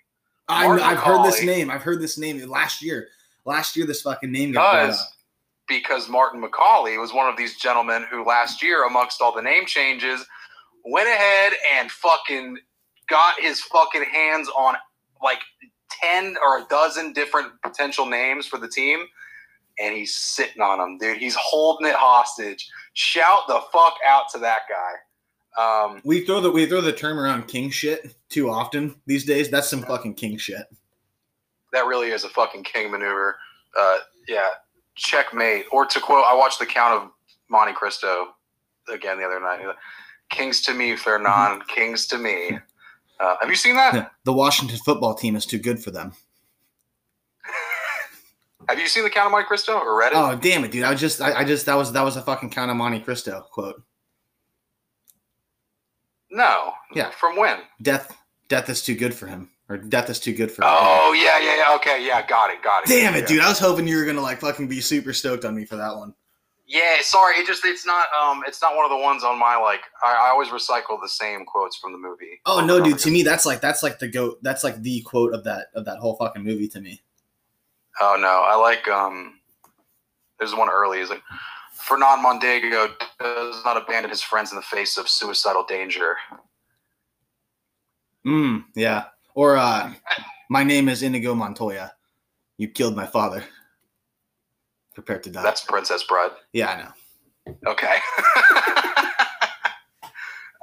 I, 0.48 0.66
Martin 0.66 0.84
I've 0.84 0.98
heard 0.98 1.24
this 1.24 1.44
name. 1.44 1.70
I've 1.70 1.82
heard 1.82 2.00
this 2.00 2.18
name 2.18 2.44
last 2.48 2.82
year. 2.82 3.06
Last 3.44 3.76
year, 3.76 3.86
this 3.86 4.02
fucking 4.02 4.32
name 4.32 4.50
got 4.50 4.72
brought 4.72 4.90
up. 4.90 5.06
Because 5.68 6.08
Martin 6.08 6.42
McCaulay 6.42 7.00
was 7.00 7.12
one 7.12 7.28
of 7.28 7.36
these 7.36 7.56
gentlemen 7.56 8.04
who 8.10 8.24
last 8.24 8.62
year, 8.62 8.86
amongst 8.86 9.20
all 9.22 9.34
the 9.34 9.40
name 9.42 9.64
changes, 9.66 10.24
went 10.84 11.08
ahead 11.08 11.52
and 11.74 11.90
fucking 11.90 12.58
got 13.08 13.40
his 13.40 13.60
fucking 13.60 14.04
hands 14.04 14.48
on 14.50 14.74
like 15.22 15.38
10 16.02 16.36
or 16.42 16.58
a 16.58 16.66
dozen 16.68 17.12
different 17.14 17.52
potential 17.62 18.04
names 18.06 18.46
for 18.46 18.58
the 18.58 18.68
team. 18.68 19.06
And 19.78 19.96
he's 19.96 20.14
sitting 20.16 20.60
on 20.62 20.78
them, 20.78 20.98
dude. 20.98 21.16
He's 21.18 21.34
holding 21.34 21.86
it 21.86 21.94
hostage. 21.96 22.68
Shout 22.92 23.42
the 23.48 23.60
fuck 23.72 23.94
out 24.06 24.24
to 24.32 24.38
that 24.38 24.60
guy. 24.68 24.92
Um, 25.56 26.00
We 26.04 26.24
throw 26.26 26.40
the 26.40 26.50
we 26.50 26.66
throw 26.66 26.80
the 26.80 26.92
term 26.92 27.18
around 27.18 27.46
king 27.48 27.70
shit 27.70 28.14
too 28.28 28.50
often 28.50 28.96
these 29.06 29.24
days. 29.24 29.50
That's 29.50 29.68
some 29.68 29.82
fucking 29.82 30.14
king 30.14 30.36
shit. 30.36 30.66
that 31.72 31.86
really 31.86 32.10
is 32.10 32.24
a 32.24 32.28
fucking 32.28 32.62
king 32.64 32.90
maneuver. 32.90 33.36
Uh, 33.76 33.98
yeah, 34.28 34.48
checkmate. 34.96 35.66
Or 35.72 35.86
to 35.86 36.00
quote, 36.00 36.24
I 36.26 36.34
watched 36.34 36.58
the 36.58 36.66
Count 36.66 37.02
of 37.02 37.10
Monte 37.50 37.72
Cristo 37.74 38.28
again 38.92 39.18
the 39.18 39.24
other 39.24 39.40
night. 39.40 39.60
Kings 40.30 40.62
to 40.62 40.74
me, 40.74 40.96
Fernand. 40.96 41.66
Kings 41.68 42.06
to 42.08 42.18
me. 42.18 42.58
Uh, 43.20 43.36
have 43.40 43.48
you 43.48 43.56
seen 43.56 43.76
that? 43.76 44.12
The 44.24 44.32
Washington 44.32 44.78
football 44.84 45.14
team 45.14 45.36
is 45.36 45.46
too 45.46 45.58
good 45.58 45.78
for 45.82 45.90
them. 45.90 46.12
Have 48.68 48.78
you 48.78 48.86
seen 48.88 49.04
the 49.04 49.10
Count 49.10 49.26
of 49.26 49.32
Monte 49.32 49.46
Cristo 49.46 49.78
or 49.78 49.98
read 49.98 50.12
it? 50.12 50.16
Oh 50.16 50.34
damn 50.36 50.64
it, 50.64 50.70
dude! 50.72 50.84
I 50.84 50.94
just 50.94 51.20
I, 51.20 51.40
I 51.40 51.44
just 51.44 51.66
that 51.66 51.74
was 51.74 51.92
that 51.92 52.02
was 52.02 52.16
a 52.16 52.22
fucking 52.22 52.50
Count 52.50 52.70
of 52.70 52.76
Monte 52.76 53.00
Cristo 53.00 53.46
quote. 53.52 53.82
no. 56.30 56.72
Yeah. 56.94 57.10
From 57.10 57.36
when? 57.36 57.58
Death 57.82 58.16
death 58.48 58.68
is 58.68 58.82
too 58.82 58.94
good 58.94 59.14
for 59.14 59.26
him, 59.26 59.50
or 59.68 59.78
death 59.78 60.10
is 60.10 60.20
too 60.20 60.32
good 60.34 60.50
for. 60.50 60.62
Oh 60.64 61.12
yeah, 61.12 61.38
yeah, 61.40 61.56
yeah. 61.56 61.76
Okay, 61.76 62.04
yeah, 62.06 62.26
got 62.26 62.50
it, 62.50 62.62
got 62.62 62.84
it. 62.84 62.88
Damn 62.88 63.14
it, 63.14 63.20
Yeah. 63.20 63.26
dude! 63.26 63.40
I 63.40 63.48
was 63.48 63.58
hoping 63.58 63.86
you 63.88 63.96
were 63.96 64.04
gonna 64.04 64.20
like 64.20 64.40
fucking 64.40 64.68
be 64.68 64.80
super 64.80 65.12
stoked 65.12 65.44
on 65.44 65.54
me 65.54 65.64
for 65.64 65.76
that 65.76 65.96
one. 65.96 66.14
Yeah, 66.66 66.96
sorry. 67.02 67.36
It 67.36 67.46
just 67.46 67.64
it's 67.64 67.84
not 67.86 68.06
um 68.18 68.42
it's 68.46 68.60
not 68.62 68.74
one 68.76 68.84
of 68.84 68.90
the 68.90 68.96
ones 69.02 69.22
on 69.24 69.38
my 69.38 69.56
like. 69.56 69.82
I, 70.02 70.26
I 70.26 70.28
always 70.30 70.48
recycle 70.48 70.98
the 71.02 71.08
same 71.08 71.44
quotes 71.44 71.76
from 71.76 71.92
the 71.92 71.98
movie. 71.98 72.40
Oh 72.46 72.64
no, 72.64 72.82
dude! 72.82 72.98
To 73.00 73.10
me, 73.10 73.22
that's 73.22 73.44
like 73.46 73.60
that's 73.60 73.82
like 73.82 73.98
the 73.98 74.08
goat. 74.08 74.38
That's 74.42 74.64
like 74.64 74.80
the 74.82 75.00
quote 75.02 75.34
of 75.34 75.44
that 75.44 75.66
of 75.74 75.84
that 75.84 75.98
whole 75.98 76.16
fucking 76.16 76.42
movie 76.42 76.68
to 76.68 76.80
me. 76.80 77.02
Oh 78.00 78.16
no, 78.18 78.42
I 78.46 78.56
like 78.56 78.88
um. 78.88 79.40
There's 80.38 80.54
one 80.54 80.68
early. 80.70 80.98
Is 81.00 81.10
like 81.10 81.22
Fernand 81.74 82.24
Mondego 82.24 82.90
does 83.20 83.62
not 83.64 83.76
abandon 83.76 84.10
his 84.10 84.22
friends 84.22 84.50
in 84.50 84.56
the 84.56 84.62
face 84.62 84.96
of 84.96 85.08
suicidal 85.08 85.64
danger. 85.64 86.16
Mm, 88.26 88.64
yeah. 88.74 89.04
Or 89.34 89.56
uh, 89.56 89.92
my 90.48 90.64
name 90.64 90.88
is 90.88 91.02
Inigo 91.02 91.34
Montoya. 91.34 91.92
You 92.56 92.68
killed 92.68 92.96
my 92.96 93.06
father. 93.06 93.44
Prepare 94.94 95.18
to 95.20 95.30
die. 95.30 95.42
That's 95.42 95.64
Princess 95.64 96.04
Bride. 96.04 96.30
yeah, 96.52 96.70
I 96.70 96.82
know. 96.82 96.92
Okay. 97.66 97.96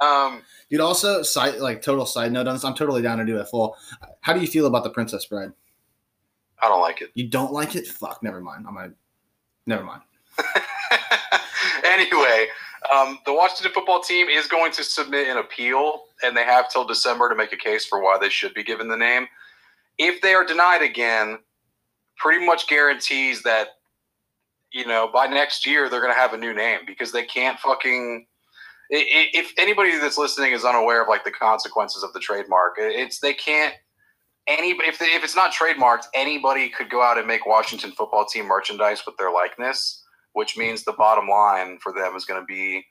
um, 0.00 0.42
Dude, 0.72 0.80
also 0.80 1.22
side 1.22 1.56
like 1.58 1.82
total 1.82 2.06
side 2.06 2.32
note 2.32 2.48
on 2.48 2.54
this. 2.54 2.64
I'm 2.64 2.74
totally 2.74 3.02
down 3.02 3.18
to 3.18 3.26
do 3.26 3.36
a 3.36 3.44
full. 3.44 3.76
How 4.22 4.32
do 4.32 4.40
you 4.40 4.46
feel 4.46 4.64
about 4.64 4.84
the 4.84 4.90
Princess 4.90 5.26
Bride? 5.26 5.52
I 6.62 6.68
don't 6.68 6.80
like 6.80 7.02
it. 7.02 7.10
You 7.12 7.28
don't 7.28 7.52
like 7.52 7.76
it? 7.76 7.86
Fuck, 7.86 8.22
never 8.22 8.40
mind. 8.40 8.64
I'm 8.66 8.74
gonna. 8.74 8.94
Never 9.66 9.84
mind. 9.84 10.00
anyway, 11.84 12.46
um, 12.90 13.18
the 13.26 13.32
Washington 13.32 13.72
football 13.72 14.00
team 14.00 14.28
is 14.28 14.46
going 14.46 14.72
to 14.72 14.84
submit 14.84 15.28
an 15.28 15.36
appeal, 15.36 16.04
and 16.22 16.36
they 16.36 16.44
have 16.44 16.70
till 16.70 16.84
December 16.84 17.28
to 17.28 17.34
make 17.34 17.52
a 17.52 17.56
case 17.56 17.84
for 17.84 18.02
why 18.02 18.18
they 18.20 18.28
should 18.28 18.54
be 18.54 18.64
given 18.64 18.88
the 18.88 18.96
name. 18.96 19.26
If 19.98 20.20
they 20.20 20.34
are 20.34 20.44
denied 20.44 20.82
again, 20.82 21.38
pretty 22.16 22.44
much 22.44 22.66
guarantees 22.68 23.42
that 23.42 23.68
you 24.72 24.86
know 24.86 25.08
by 25.12 25.26
next 25.26 25.66
year 25.66 25.88
they're 25.88 26.00
going 26.00 26.12
to 26.12 26.18
have 26.18 26.32
a 26.32 26.38
new 26.38 26.54
name 26.54 26.80
because 26.86 27.12
they 27.12 27.24
can't 27.24 27.58
fucking. 27.58 28.26
If 28.94 29.52
anybody 29.56 29.96
that's 29.98 30.18
listening 30.18 30.52
is 30.52 30.64
unaware 30.64 31.02
of 31.02 31.08
like 31.08 31.24
the 31.24 31.30
consequences 31.30 32.02
of 32.02 32.12
the 32.12 32.20
trademark, 32.20 32.74
it's 32.78 33.20
they 33.20 33.32
can't. 33.32 33.74
Any 34.48 34.70
if 34.70 34.98
they, 34.98 35.06
if 35.06 35.22
it's 35.22 35.36
not 35.36 35.52
trademarked, 35.52 36.06
anybody 36.14 36.68
could 36.68 36.90
go 36.90 37.00
out 37.00 37.16
and 37.16 37.26
make 37.26 37.46
Washington 37.46 37.92
football 37.92 38.24
team 38.24 38.46
merchandise 38.46 39.02
with 39.06 39.16
their 39.16 39.30
likeness 39.30 40.01
which 40.32 40.56
means 40.56 40.84
the 40.84 40.92
bottom 40.92 41.28
line 41.28 41.78
for 41.78 41.92
them 41.92 42.16
is 42.16 42.24
going 42.24 42.40
to 42.40 42.46
be 42.46 42.84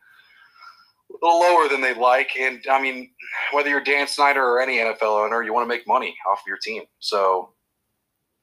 a 1.10 1.26
little 1.26 1.40
lower 1.40 1.68
than 1.68 1.82
they'd 1.82 1.98
like. 1.98 2.32
And 2.40 2.64
I 2.70 2.82
mean, 2.82 3.12
whether 3.52 3.70
you're 3.70 3.84
Dan 3.84 4.08
Snyder 4.08 4.44
or 4.44 4.62
any 4.62 4.78
NFL 4.78 5.26
owner, 5.26 5.44
you 5.44 5.54
want 5.54 5.66
to 5.66 5.70
make 5.70 5.88
money 5.88 6.16
off 6.30 6.40
of 6.40 6.48
your 6.48 6.58
team. 6.58 6.84
So 7.00 7.54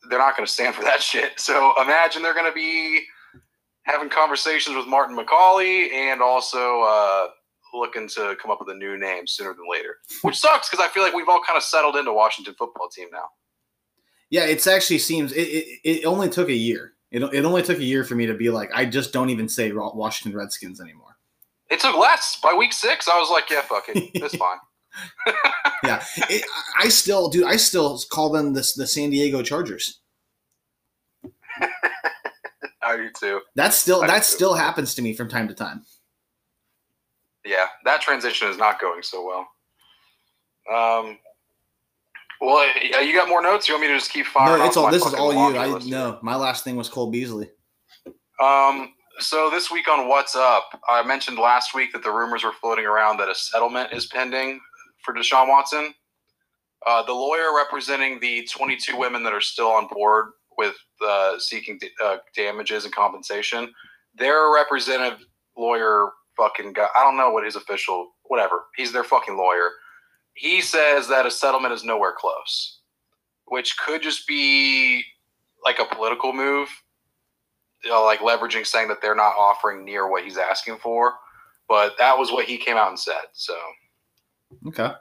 they're 0.09 0.19
not 0.19 0.37
going 0.37 0.47
to 0.47 0.53
stand 0.53 0.75
for 0.75 0.83
that 0.83 1.03
shit. 1.03 1.39
So 1.39 1.73
imagine 1.81 2.23
they're 2.23 2.35
going 2.35 2.51
to 2.51 2.53
be 2.53 3.03
having 3.85 4.09
conversations 4.09 4.77
with 4.77 4.87
Martin 4.87 5.17
McCaulay 5.17 5.91
and 5.93 6.21
also 6.21 6.83
uh, 6.83 7.29
looking 7.75 8.09
to 8.09 8.37
come 8.41 8.51
up 8.51 8.61
with 8.61 8.69
a 8.75 8.79
new 8.79 8.99
name 8.99 9.27
sooner 9.27 9.55
than 9.55 9.65
later, 9.71 9.97
which 10.23 10.37
sucks 10.37 10.69
because 10.69 10.85
I 10.85 10.89
feel 10.93 11.03
like 11.03 11.15
we've 11.15 11.29
all 11.29 11.41
kind 11.47 11.57
of 11.57 11.63
settled 11.63 11.97
into 11.97 12.13
Washington 12.13 12.55
football 12.59 12.89
team 12.89 13.09
now. 13.13 13.25
Yeah, 14.31 14.45
it's 14.45 14.67
actually 14.67 14.99
seems 14.99 15.33
it, 15.33 15.41
it, 15.41 15.81
it 15.85 16.05
only 16.05 16.29
took 16.29 16.51
a 16.51 16.55
year. 16.55 16.93
It, 17.11 17.23
it 17.23 17.45
only 17.45 17.63
took 17.63 17.79
a 17.79 17.85
year 17.85 18.05
for 18.05 18.15
me 18.15 18.27
to 18.27 18.35
be 18.35 18.51
like, 18.51 18.71
I 18.75 18.85
just 18.85 19.13
don't 19.13 19.31
even 19.31 19.49
say 19.49 19.73
Washington 19.73 20.39
Redskins 20.39 20.81
anymore. 20.81 21.17
It 21.71 21.81
took 21.81 21.97
less. 21.97 22.39
By 22.43 22.55
week 22.55 22.73
six, 22.73 23.09
I 23.09 23.19
was 23.19 23.31
like, 23.31 23.49
yeah, 23.51 23.63
fuck 23.63 23.89
it. 23.89 24.11
It's 24.15 24.37
fine. 24.37 24.59
Yeah, 25.85 26.03
it, 26.29 26.45
I 26.77 26.89
still, 26.89 27.29
dude, 27.29 27.45
I 27.47 27.57
still 27.57 28.01
call 28.11 28.31
them 28.31 28.53
the 28.53 28.69
the 28.77 28.85
San 28.87 29.11
Diego 29.11 29.43
Chargers. 29.43 30.01
I 32.83 32.97
do 32.97 33.09
too. 33.19 33.41
That 33.55 33.75
still 33.75 34.03
I 34.03 34.09
that 34.09 34.19
do. 34.19 34.25
still 34.25 34.55
happens 34.55 34.95
to 34.97 35.03
me 35.03 35.15
from 35.15 35.29
time 35.29 35.47
to 35.47 35.55
time. 35.55 35.85
yeah, 37.45 37.67
that 37.85 38.01
transition 38.01 38.49
is 38.49 38.57
not 38.59 38.81
going 38.81 39.03
so 39.05 39.25
well. 39.25 39.49
Um, 40.75 41.19
well, 42.41 42.67
you 43.03 43.13
got 43.13 43.29
more 43.29 43.43
notes? 43.43 43.69
You 43.69 43.75
want 43.75 43.83
me 43.83 43.89
to 43.89 43.99
just 43.99 44.13
keep 44.13 44.27
firing? 44.27 44.61
No, 44.61 44.67
it's 44.67 44.77
all. 44.77 44.91
This 44.91 45.05
is 45.05 45.15
all 45.15 45.33
you. 45.33 45.57
I 45.57 45.67
list 45.67 45.89
no. 45.89 46.19
My 46.23 46.37
last 46.37 46.65
thing 46.65 46.77
was 46.77 46.89
Cole 46.89 47.11
Beasley. 47.11 47.51
Um, 48.41 48.93
so 49.19 49.51
this 49.51 49.71
week 49.71 49.89
on 49.89 50.09
What's 50.09 50.37
Up, 50.37 50.81
I 50.89 51.03
mentioned 51.03 51.39
last 51.39 51.75
week 51.75 51.93
that 51.93 52.05
the 52.05 52.11
rumors 52.11 52.45
were 52.45 52.53
floating 52.53 52.87
around 52.87 53.19
that 53.19 53.29
a 53.29 53.35
settlement 53.35 53.93
is 53.93 54.07
pending 54.07 54.61
for 55.05 55.13
Deshaun 55.13 55.49
Watson. 55.49 55.93
Uh, 56.87 57.03
the 57.03 57.13
lawyer 57.13 57.55
representing 57.57 58.21
the 58.21 58.49
22 58.53 58.97
women 58.97 59.25
that 59.25 59.33
are 59.33 59.41
still 59.41 59.69
on 59.69 59.89
board 59.89 60.27
with 60.57 60.75
uh, 61.05 61.39
seeking 61.39 61.79
uh, 62.03 62.19
damages 62.37 62.85
and 62.85 62.95
compensation, 62.95 63.73
their 64.15 64.53
representative 64.53 65.25
lawyer, 65.57 66.11
fucking 66.37 66.73
guy, 66.73 66.87
I 66.95 67.03
don't 67.03 67.17
know 67.17 67.31
what 67.31 67.45
his 67.45 67.57
official, 67.57 68.11
whatever, 68.25 68.67
he's 68.77 68.93
their 68.93 69.05
fucking 69.05 69.37
lawyer. 69.37 69.71
He 70.39 70.61
says 70.61 71.09
that 71.09 71.27
a 71.27 71.31
settlement 71.31 71.75
is 71.75 71.85
nowhere 71.85 72.15
close, 72.17 72.81
which 73.47 73.77
could 73.79 74.03
just 74.03 74.27
be 74.27 75.05
like 75.65 75.79
a 75.81 75.95
political 75.95 76.33
move 76.33 76.71
you 77.85 77.91
know, 77.91 78.05
like 78.05 78.21
leveraging 78.21 78.67
saying 78.67 78.89
that 78.89 79.01
they're 79.01 79.15
not 79.15 79.35
offering 79.39 79.85
near 79.85 80.09
what 80.09 80.25
he's 80.25 80.39
asking 80.39 80.79
for. 80.79 81.15
But 81.69 81.95
that 81.99 82.17
was 82.17 82.33
what 82.33 82.47
he 82.47 82.57
came 82.57 82.77
out 82.77 82.89
and 82.89 82.99
said. 82.99 83.27
So 83.33 83.55
Okay. 84.67 84.93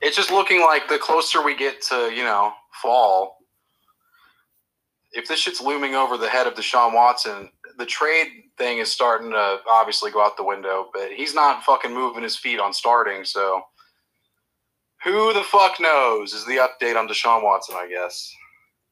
it's 0.00 0.16
just 0.16 0.30
looking 0.30 0.60
like 0.60 0.88
the 0.88 0.98
closer 0.98 1.42
we 1.42 1.56
get 1.56 1.82
to, 1.88 2.12
you 2.14 2.22
know, 2.22 2.52
fall, 2.82 3.38
if 5.12 5.26
this 5.28 5.40
shit's 5.40 5.60
looming 5.60 5.94
over 5.94 6.16
the 6.18 6.28
head 6.28 6.46
of 6.46 6.54
Deshaun 6.54 6.92
Watson, 6.94 7.50
the 7.78 7.86
trade 7.86 8.28
thing 8.58 8.78
is 8.78 8.90
starting 8.90 9.30
to 9.30 9.58
obviously 9.68 10.10
go 10.10 10.24
out 10.24 10.36
the 10.36 10.44
window, 10.44 10.90
but 10.92 11.10
he's 11.12 11.34
not 11.34 11.64
fucking 11.64 11.94
moving 11.94 12.22
his 12.22 12.36
feet 12.36 12.60
on 12.60 12.72
starting. 12.72 13.24
So 13.24 13.62
who 15.04 15.32
the 15.32 15.44
fuck 15.44 15.78
knows 15.80 16.32
is 16.32 16.44
the 16.46 16.56
update 16.56 16.96
on 16.96 17.06
Deshaun 17.06 17.42
Watson, 17.42 17.76
I 17.76 17.88
guess. 17.88 18.34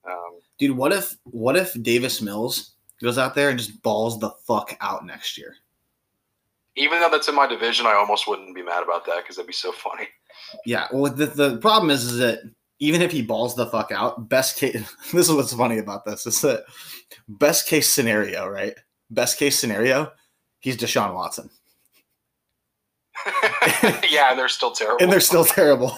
Um, 0.04 0.40
Dude, 0.58 0.76
what 0.76 0.92
if 0.92 1.16
what 1.24 1.56
if 1.56 1.80
Davis 1.82 2.20
Mills 2.20 2.74
goes 3.02 3.18
out 3.18 3.34
there 3.34 3.50
and 3.50 3.58
just 3.58 3.82
balls 3.82 4.20
the 4.20 4.30
fuck 4.46 4.76
out 4.80 5.04
next 5.06 5.38
year? 5.38 5.56
even 6.76 7.00
though 7.00 7.10
that's 7.10 7.28
in 7.28 7.34
my 7.34 7.46
division, 7.46 7.86
I 7.86 7.94
almost 7.94 8.26
wouldn't 8.26 8.54
be 8.54 8.62
mad 8.62 8.82
about 8.82 9.04
that 9.06 9.22
because 9.22 9.36
that'd 9.36 9.46
be 9.46 9.52
so 9.52 9.72
funny. 9.72 10.08
Yeah. 10.64 10.88
Well, 10.92 11.12
the, 11.12 11.26
the 11.26 11.58
problem 11.58 11.90
is, 11.90 12.04
is 12.04 12.18
that 12.18 12.40
even 12.78 13.02
if 13.02 13.12
he 13.12 13.22
balls 13.22 13.54
the 13.54 13.66
fuck 13.66 13.92
out, 13.92 14.28
best 14.28 14.56
case. 14.56 14.76
This 15.12 15.28
is 15.28 15.34
what's 15.34 15.52
funny 15.52 15.78
about 15.78 16.04
this. 16.04 16.26
Is 16.26 16.40
that 16.40 16.64
best 17.28 17.66
case 17.66 17.88
scenario, 17.88 18.48
right? 18.48 18.74
Best 19.10 19.38
case 19.38 19.58
scenario, 19.58 20.10
he's 20.60 20.76
Deshaun 20.76 21.14
Watson, 21.14 21.50
yeah, 24.10 24.30
and 24.30 24.38
they're 24.38 24.48
still 24.48 24.72
terrible. 24.72 25.02
and 25.02 25.12
they're 25.12 25.20
still 25.20 25.44
terrible. 25.44 25.96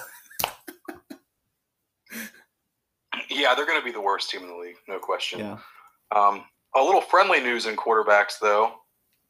yeah, 3.31 3.55
they're 3.55 3.67
going 3.67 3.81
to 3.81 3.85
be 3.85 3.93
the 3.93 4.01
worst 4.01 4.31
team 4.31 4.43
in 4.43 4.49
the 4.49 4.57
league, 4.57 4.77
no 4.89 4.99
question. 4.99 5.41
Yeah. 5.41 5.59
Um, 6.15 6.45
a 6.75 6.83
little 6.83 7.01
friendly 7.01 7.41
news 7.41 7.67
in 7.67 7.77
quarterbacks, 7.77 8.39
though. 8.41 8.73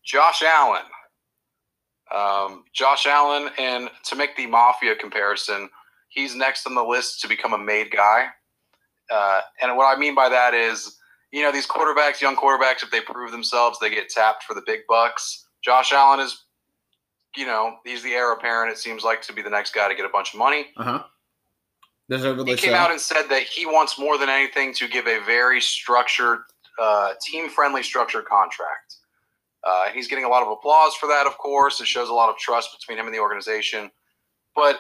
Josh 0.05 0.43
Allen. 0.43 0.83
Um, 2.15 2.65
Josh 2.73 3.07
Allen, 3.07 3.51
and 3.59 3.91
to 4.05 4.16
make 4.16 4.37
the 4.37 4.47
mafia 4.47 4.95
comparison, 4.95 5.69
he's 6.09 6.35
next 6.35 6.66
on 6.66 6.75
the 6.75 6.83
list 6.83 7.21
to 7.21 7.29
become 7.29 7.55
a 7.55 7.59
made 7.59 7.91
guy. 7.91 8.27
Uh, 9.11 9.41
and 9.61 9.77
what 9.77 9.95
I 9.95 9.99
mean 9.99 10.15
by 10.15 10.29
that 10.29 10.55
is, 10.55 10.97
you 11.33 11.43
know, 11.43 11.51
these 11.53 11.66
quarterbacks, 11.66 12.21
young 12.21 12.37
quarterbacks, 12.37 12.83
if 12.83 12.91
they 12.91 13.01
prove 13.01 13.33
themselves, 13.33 13.79
they 13.79 13.91
get 13.91 14.09
tapped 14.09 14.45
for 14.45 14.55
the 14.55 14.62
big 14.66 14.81
bucks. 14.89 15.47
Josh 15.65 15.93
Allen 15.93 16.21
is, 16.21 16.45
you 17.36 17.47
know, 17.47 17.77
he's 17.85 18.02
the 18.02 18.12
heir 18.12 18.32
apparent. 18.32 18.73
It 18.73 18.78
seems 18.78 19.05
like 19.05 19.23
to 19.23 19.32
be 19.32 19.43
the 19.43 19.51
next 19.51 19.74
guy 19.74 19.89
to 19.89 19.94
get 19.94 20.05
a 20.05 20.11
bunch 20.11 20.32
of 20.35 20.39
money. 20.39 20.66
Uh 20.77 20.85
huh. 20.85 21.02
He 22.44 22.69
came 22.69 22.74
out 22.74 22.90
and 22.90 23.01
said 23.01 23.28
that 23.31 23.43
he 23.44 23.65
wants 23.65 23.98
more 23.98 24.19
than 24.19 24.28
anything 24.28 24.74
to 24.74 24.86
give 24.86 25.06
a 25.06 25.20
very 25.24 25.61
structured, 25.61 26.40
uh, 26.78 27.15
team-friendly, 27.23 27.82
structured 27.82 28.27
contract. 28.27 28.97
Uh, 29.66 29.89
he's 29.94 30.06
getting 30.06 30.27
a 30.27 30.28
lot 30.28 30.43
of 30.43 30.51
applause 30.51 30.94
for 30.94 31.06
that, 31.06 31.27
of 31.27 31.39
course. 31.39 31.81
It 31.81 31.86
shows 31.86 32.11
a 32.11 32.12
lot 32.12 32.28
of 32.28 32.36
trust 32.36 32.77
between 32.78 32.98
him 32.98 33.06
and 33.06 33.15
the 33.15 33.20
organization. 33.20 33.90
But 34.55 34.78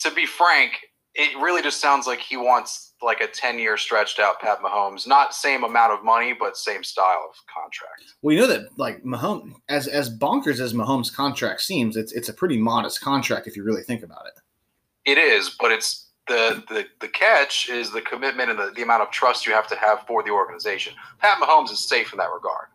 to 0.00 0.10
be 0.10 0.26
frank, 0.26 0.72
it 1.14 1.36
really 1.38 1.62
just 1.62 1.80
sounds 1.80 2.06
like 2.06 2.20
he 2.20 2.36
wants 2.36 2.94
like 3.02 3.20
a 3.20 3.26
ten-year 3.26 3.76
stretched 3.76 4.18
out 4.18 4.40
Pat 4.40 4.60
Mahomes. 4.60 5.06
Not 5.06 5.34
same 5.34 5.64
amount 5.64 5.92
of 5.92 6.04
money, 6.04 6.34
but 6.38 6.56
same 6.56 6.82
style 6.82 7.26
of 7.28 7.36
contract. 7.52 8.14
Well, 8.22 8.34
you 8.34 8.40
know 8.40 8.46
that 8.46 8.78
like 8.78 9.02
Mahomes, 9.02 9.54
as 9.68 9.88
as 9.88 10.16
bonkers 10.16 10.60
as 10.60 10.72
Mahomes' 10.72 11.12
contract 11.12 11.60
seems, 11.60 11.96
it's 11.96 12.12
it's 12.12 12.28
a 12.28 12.34
pretty 12.34 12.56
modest 12.56 13.00
contract 13.00 13.46
if 13.46 13.56
you 13.56 13.64
really 13.64 13.82
think 13.82 14.02
about 14.02 14.26
it. 14.26 15.10
It 15.10 15.18
is, 15.18 15.56
but 15.60 15.70
it's 15.72 16.08
the 16.28 16.62
the, 16.68 16.86
the 17.00 17.08
catch 17.08 17.68
is 17.68 17.90
the 17.90 18.00
commitment 18.00 18.50
and 18.50 18.58
the, 18.58 18.72
the 18.74 18.82
amount 18.82 19.02
of 19.02 19.10
trust 19.10 19.46
you 19.46 19.52
have 19.52 19.66
to 19.68 19.76
have 19.76 20.06
for 20.06 20.22
the 20.22 20.30
organization. 20.30 20.94
Pat 21.18 21.38
Mahomes 21.38 21.70
is 21.70 21.80
safe 21.80 22.12
in 22.12 22.18
that 22.18 22.30
regard. 22.32 22.68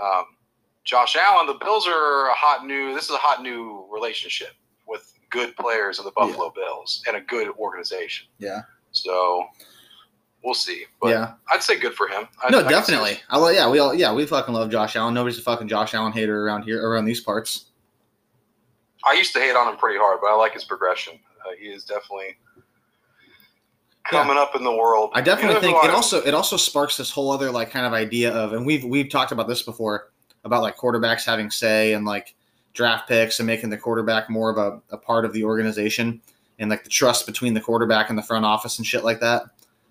Um, 0.00 0.24
Josh 0.84 1.16
Allen, 1.16 1.46
the 1.46 1.54
Bills 1.54 1.86
are 1.88 2.28
a 2.28 2.34
hot 2.34 2.64
new. 2.64 2.94
This 2.94 3.04
is 3.04 3.10
a 3.10 3.18
hot 3.18 3.42
new 3.42 3.88
relationship 3.92 4.52
good 5.30 5.56
players 5.56 5.98
in 5.98 6.04
the 6.04 6.12
Buffalo 6.12 6.50
Bills 6.50 7.02
and 7.06 7.16
a 7.16 7.20
good 7.20 7.48
organization. 7.58 8.28
Yeah. 8.38 8.62
So 8.92 9.44
we'll 10.42 10.54
see. 10.54 10.84
But 11.00 11.08
yeah. 11.08 11.32
I'd 11.52 11.62
say 11.62 11.78
good 11.78 11.94
for 11.94 12.08
him. 12.08 12.28
I, 12.42 12.50
no, 12.50 12.64
I 12.64 12.68
definitely. 12.68 13.18
I, 13.30 13.38
well, 13.38 13.52
yeah, 13.52 13.68
we 13.68 13.78
all 13.78 13.94
yeah 13.94 14.12
we 14.12 14.26
fucking 14.26 14.54
love 14.54 14.70
Josh 14.70 14.96
Allen. 14.96 15.14
Nobody's 15.14 15.38
a 15.38 15.42
fucking 15.42 15.68
Josh 15.68 15.94
Allen 15.94 16.12
hater 16.12 16.44
around 16.44 16.62
here 16.62 16.86
around 16.86 17.04
these 17.04 17.20
parts. 17.20 17.66
I 19.04 19.12
used 19.12 19.32
to 19.34 19.40
hate 19.40 19.54
on 19.54 19.72
him 19.72 19.78
pretty 19.78 19.98
hard, 19.98 20.18
but 20.20 20.28
I 20.28 20.34
like 20.34 20.54
his 20.54 20.64
progression. 20.64 21.14
Uh, 21.40 21.54
he 21.58 21.66
is 21.66 21.84
definitely 21.84 22.36
coming 24.04 24.36
up 24.36 24.56
in 24.56 24.64
the 24.64 24.74
world. 24.74 25.10
I 25.14 25.20
definitely 25.20 25.54
You 25.68 25.72
know 25.72 25.80
think 25.80 25.84
it 25.84 25.94
also 25.94 26.22
it 26.22 26.34
also 26.34 26.56
sparks 26.56 26.96
this 26.96 27.10
whole 27.10 27.30
other 27.30 27.50
like 27.50 27.70
kind 27.70 27.86
of 27.86 27.92
idea 27.92 28.32
of 28.32 28.52
and 28.52 28.66
we've 28.66 28.84
we've 28.84 29.08
talked 29.08 29.32
about 29.32 29.48
this 29.48 29.62
before 29.62 30.10
about 30.44 30.62
like 30.62 30.76
quarterbacks 30.76 31.24
having 31.24 31.50
say 31.50 31.92
and 31.92 32.04
like 32.04 32.34
draft 32.78 33.08
picks 33.08 33.40
and 33.40 33.46
making 33.46 33.70
the 33.70 33.76
quarterback 33.76 34.30
more 34.30 34.50
of 34.50 34.56
a, 34.56 34.80
a 34.94 34.96
part 34.96 35.24
of 35.24 35.32
the 35.32 35.42
organization 35.42 36.22
and 36.60 36.70
like 36.70 36.84
the 36.84 36.88
trust 36.88 37.26
between 37.26 37.52
the 37.52 37.60
quarterback 37.60 38.08
and 38.08 38.16
the 38.16 38.22
front 38.22 38.44
office 38.44 38.78
and 38.78 38.86
shit 38.86 39.02
like 39.02 39.18
that. 39.18 39.42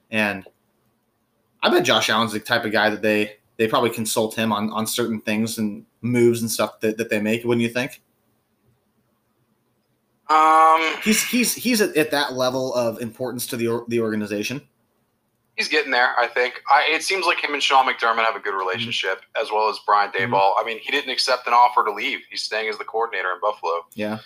And 0.10 0.48
I 1.62 1.70
bet 1.70 1.84
Josh 1.84 2.10
Allen's 2.10 2.32
the 2.32 2.40
type 2.40 2.64
of 2.64 2.72
guy 2.72 2.90
that 2.90 3.02
they 3.02 3.34
they 3.58 3.68
probably 3.68 3.90
consult 3.90 4.36
him 4.36 4.54
on 4.54 4.72
on 4.72 4.88
certain 4.88 5.20
things 5.20 5.58
and 5.58 5.86
moves 6.02 6.40
and 6.42 6.50
stuff 6.50 6.80
that, 6.80 6.98
that 6.98 7.10
they 7.10 7.20
make, 7.20 7.44
wouldn't 7.44 7.62
you 7.62 7.70
think? 7.70 8.02
Um, 10.30 10.96
He's 11.04 11.22
he's 11.22 11.54
he's 11.56 11.82
at, 11.82 11.96
at 11.98 12.12
that 12.12 12.34
level 12.34 12.74
of 12.74 13.02
importance 13.02 13.46
to 13.48 13.58
the 13.58 13.84
the 13.90 14.00
organization. 14.00 14.62
He's 15.58 15.68
getting 15.68 15.92
there, 15.92 16.16
I 16.20 16.28
think. 16.28 16.62
I, 16.70 16.88
it 16.92 17.02
seems 17.04 17.26
like 17.26 17.44
him 17.44 17.54
and 17.56 17.64
Sean 17.64 17.88
McDermott 17.88 18.24
have 18.26 18.36
a 18.36 18.40
good 18.40 18.54
relationship, 18.56 19.22
as 19.42 19.52
well 19.52 19.70
as 19.70 19.80
Brian 19.88 20.12
Mhm. 20.12 20.30
Daboll. 20.30 20.52
I 20.56 20.64
mean, 20.64 20.78
he 20.80 20.92
didn't 20.92 21.10
accept 21.10 21.48
an 21.48 21.54
offer 21.54 21.84
to 21.84 21.92
leave. 21.92 22.20
He's 22.30 22.44
staying 22.44 22.70
as 22.70 22.78
the 22.78 22.84
coordinator 22.86 23.32
in 23.34 23.40
Buffalo. 23.42 23.86
Yeah. 23.96 24.20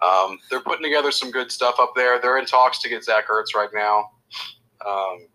Um, 0.00 0.38
they're 0.48 0.60
putting 0.60 0.84
together 0.84 1.10
some 1.10 1.30
good 1.32 1.50
stuff 1.50 1.76
up 1.80 1.92
there. 1.96 2.20
They're 2.20 2.38
in 2.38 2.46
talks 2.46 2.78
to 2.82 2.88
get 2.88 3.02
Zach 3.02 3.28
Ertz 3.28 3.54
right 3.56 3.70
now. 3.74 4.10
Um, 4.86 5.26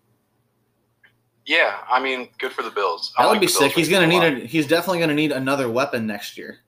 yeah, 1.45 1.79
I 1.89 1.99
mean, 1.99 2.29
good 2.37 2.53
for 2.53 2.61
the 2.63 2.69
Bills. 2.69 3.11
I 3.17 3.23
That 3.23 3.27
would 3.29 3.33
like 3.33 3.41
be 3.41 3.47
sick. 3.47 3.73
He's 3.73 3.89
gonna 3.89 4.07
need 4.07 4.23
a 4.23 4.45
He's 4.45 4.67
definitely 4.67 4.99
gonna 4.99 5.15
need 5.15 5.31
another 5.31 5.69
weapon 5.69 6.05
next 6.07 6.37
year. 6.37 6.59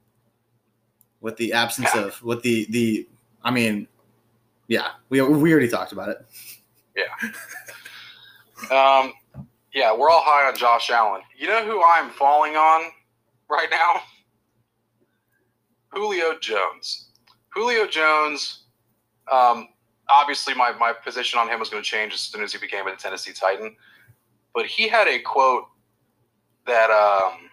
With 1.22 1.38
the 1.38 1.54
absence 1.54 1.90
Yeah. 1.96 2.02
of, 2.06 2.22
with 2.24 2.42
the 2.42 2.66
the, 2.70 3.08
I 3.44 3.52
mean, 3.52 3.88
yeah, 4.68 4.90
we 5.10 5.22
we 5.22 5.52
already 5.52 5.70
talked 5.70 5.92
about 5.94 6.10
it. 6.10 6.18
Um, 8.72 9.14
yeah, 9.74 9.96
we're 9.96 10.10
all 10.10 10.22
high 10.24 10.48
on 10.48 10.56
Josh 10.56 10.90
Allen. 10.90 11.22
You 11.38 11.48
know 11.48 11.66
who 11.66 11.84
I'm 11.84 12.10
falling 12.12 12.56
on 12.56 12.92
right 13.50 13.68
now? 13.70 14.02
Julio 15.90 16.38
Jones. 16.40 17.10
Julio 17.50 17.88
Jones. 17.88 18.64
Um, 19.32 19.70
obviously, 20.10 20.54
my, 20.54 20.72
my 20.74 20.94
position 20.94 21.40
on 21.40 21.48
him 21.48 21.60
was 21.60 21.70
going 21.70 21.82
to 21.82 21.90
change 21.90 22.14
as 22.14 22.20
soon 22.20 22.44
as 22.44 22.52
he 22.52 22.60
became 22.60 22.88
a 22.88 22.96
Tennessee 22.96 23.34
Titan. 23.34 23.76
But 24.54 24.66
he 24.66 24.88
had 24.88 25.08
a 25.08 25.20
quote 25.20 25.66
that, 26.66 26.90
um, 26.90 27.50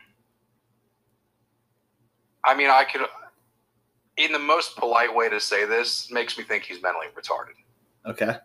I 2.45 2.55
mean, 2.55 2.69
I 2.71 2.85
could, 2.85 3.03
in 4.17 4.33
the 4.33 4.39
most 4.39 4.77
polite 4.77 5.15
way 5.15 5.29
to 5.29 5.41
say 5.41 5.65
this, 5.65 6.11
makes 6.11 6.37
me 6.37 6.45
think 6.45 6.65
he's 6.65 6.83
mentally 6.83 7.07
retarded 7.17 7.55
Okay. 8.07 8.37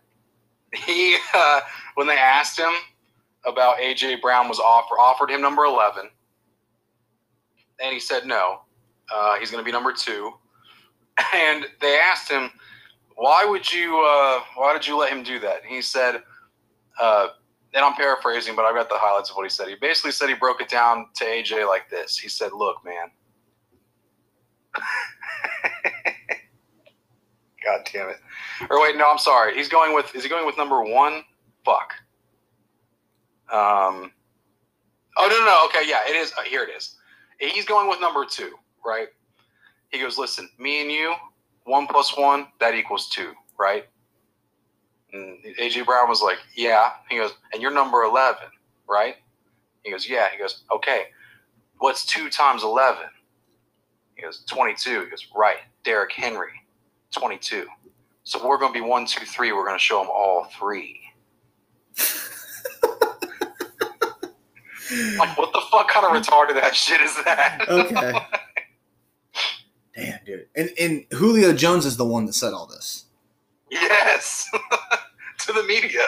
He 0.78 1.18
uh, 1.34 1.62
when 1.96 2.08
they 2.08 2.18
asked 2.18 2.60
him 2.60 2.72
about 3.46 3.78
AJ 3.78 4.22
Brown 4.22 4.50
was 4.50 4.60
offer 4.60 5.00
offered 5.00 5.30
him 5.30 5.42
number 5.42 5.66
eleven, 5.66 6.10
and 7.82 7.94
he 7.94 8.00
said 8.00 8.26
no, 8.26 8.62
uh, 9.14 9.38
he's 9.40 9.52
going 9.52 9.64
to 9.64 9.66
be 9.66 9.72
number 9.72 9.94
two. 9.94 10.32
And 11.34 11.66
they 11.80 11.98
asked 11.98 12.30
him, 12.30 12.52
"Why 13.16 13.46
would 13.46 13.72
you? 13.72 13.98
Uh, 14.00 14.42
why 14.56 14.74
did 14.74 14.86
you 14.86 14.98
let 14.98 15.10
him 15.14 15.24
do 15.24 15.40
that?" 15.40 15.64
And 15.64 15.72
he 15.74 15.82
said, 15.82 16.22
uh, 17.00 17.28
and 17.74 17.84
I'm 17.84 17.94
paraphrasing, 17.94 18.56
but 18.56 18.64
I've 18.66 18.76
got 18.76 18.90
the 18.90 18.98
highlights 18.98 19.30
of 19.30 19.36
what 19.36 19.44
he 19.44 19.50
said. 19.50 19.68
He 19.68 19.76
basically 19.76 20.12
said 20.12 20.30
he 20.30 20.36
broke 20.36 20.62
it 20.62 20.70
down 20.70 21.08
to 21.16 21.26
AJ 21.26 21.68
like 21.68 21.90
this. 21.90 22.18
He 22.18 22.30
said, 22.30 22.52
"Look, 22.54 22.84
man." 22.86 23.12
God 27.64 27.82
damn 27.92 28.10
it. 28.10 28.18
Or 28.70 28.82
wait, 28.82 28.96
no, 28.98 29.10
I'm 29.10 29.18
sorry. 29.18 29.56
He's 29.56 29.70
going 29.70 29.94
with 29.94 30.14
is 30.16 30.24
he 30.24 30.30
going 30.30 30.46
with 30.46 30.58
number 30.58 30.82
one? 30.84 31.24
Fuck. 31.64 31.94
Um 33.52 34.12
Oh 35.18 35.28
no 35.30 35.40
no 35.40 35.46
no 35.46 35.66
okay, 35.68 35.88
yeah, 35.90 36.00
it 36.08 36.16
is 36.16 36.34
uh, 36.38 36.44
here 36.44 36.64
it 36.64 36.70
is. 36.76 36.98
He's 37.40 37.66
going 37.66 37.90
with 37.90 38.00
number 38.02 38.26
two, 38.26 38.54
right? 38.86 39.08
He 39.90 40.00
goes, 40.00 40.18
listen, 40.18 40.50
me 40.58 40.82
and 40.82 40.92
you, 40.92 41.16
one 41.64 41.88
plus 41.88 42.18
one, 42.18 42.48
that 42.60 42.74
equals 42.76 43.10
two, 43.10 43.34
right? 43.58 43.86
And 45.14 45.38
AJ 45.60 45.86
Brown 45.86 46.10
was 46.10 46.22
like, 46.22 46.38
Yeah. 46.56 46.90
He 47.10 47.18
goes, 47.18 47.32
and 47.54 47.62
you're 47.62 47.74
number 47.74 48.04
eleven, 48.04 48.48
right? 48.88 49.16
He 49.84 49.92
goes, 49.92 50.08
Yeah. 50.08 50.28
He 50.32 50.38
goes, 50.38 50.64
Okay. 50.72 51.06
What's 51.80 52.06
two 52.06 52.30
times 52.30 52.64
eleven? 52.64 53.06
He 54.16 54.22
goes, 54.22 54.44
22. 54.50 55.02
He 55.04 55.10
goes, 55.10 55.28
Right. 55.36 55.58
Derrick 55.84 56.12
Henry, 56.14 56.52
22. 57.12 57.68
So 58.26 58.46
we're 58.46 58.58
going 58.58 58.74
to 58.74 58.80
be 58.80 58.86
one, 58.86 59.06
two, 59.06 59.24
three. 59.24 59.52
We're 59.52 59.66
going 59.66 59.78
to 59.78 59.84
show 59.84 60.00
them 60.00 60.10
all 60.10 60.48
three. 60.58 61.00
like, 65.18 65.38
what 65.38 65.54
the 65.54 65.62
fuck 65.72 65.88
kind 65.90 66.06
of 66.08 66.12
retarded 66.12 66.56
that 66.56 66.76
shit 66.76 67.00
is 67.02 67.16
that? 67.24 67.66
Okay. 67.70 68.20
Damn, 69.96 70.20
dude. 70.26 70.48
And 70.56 70.72
and 70.80 71.06
Julio 71.12 71.54
Jones 71.54 71.86
is 71.86 71.98
the 71.98 72.06
one 72.06 72.26
that 72.26 72.34
said 72.34 72.52
all 72.52 72.66
this. 72.66 73.06
yes. 73.70 74.50
to 75.40 75.54
the 75.54 75.64
media. 75.64 76.02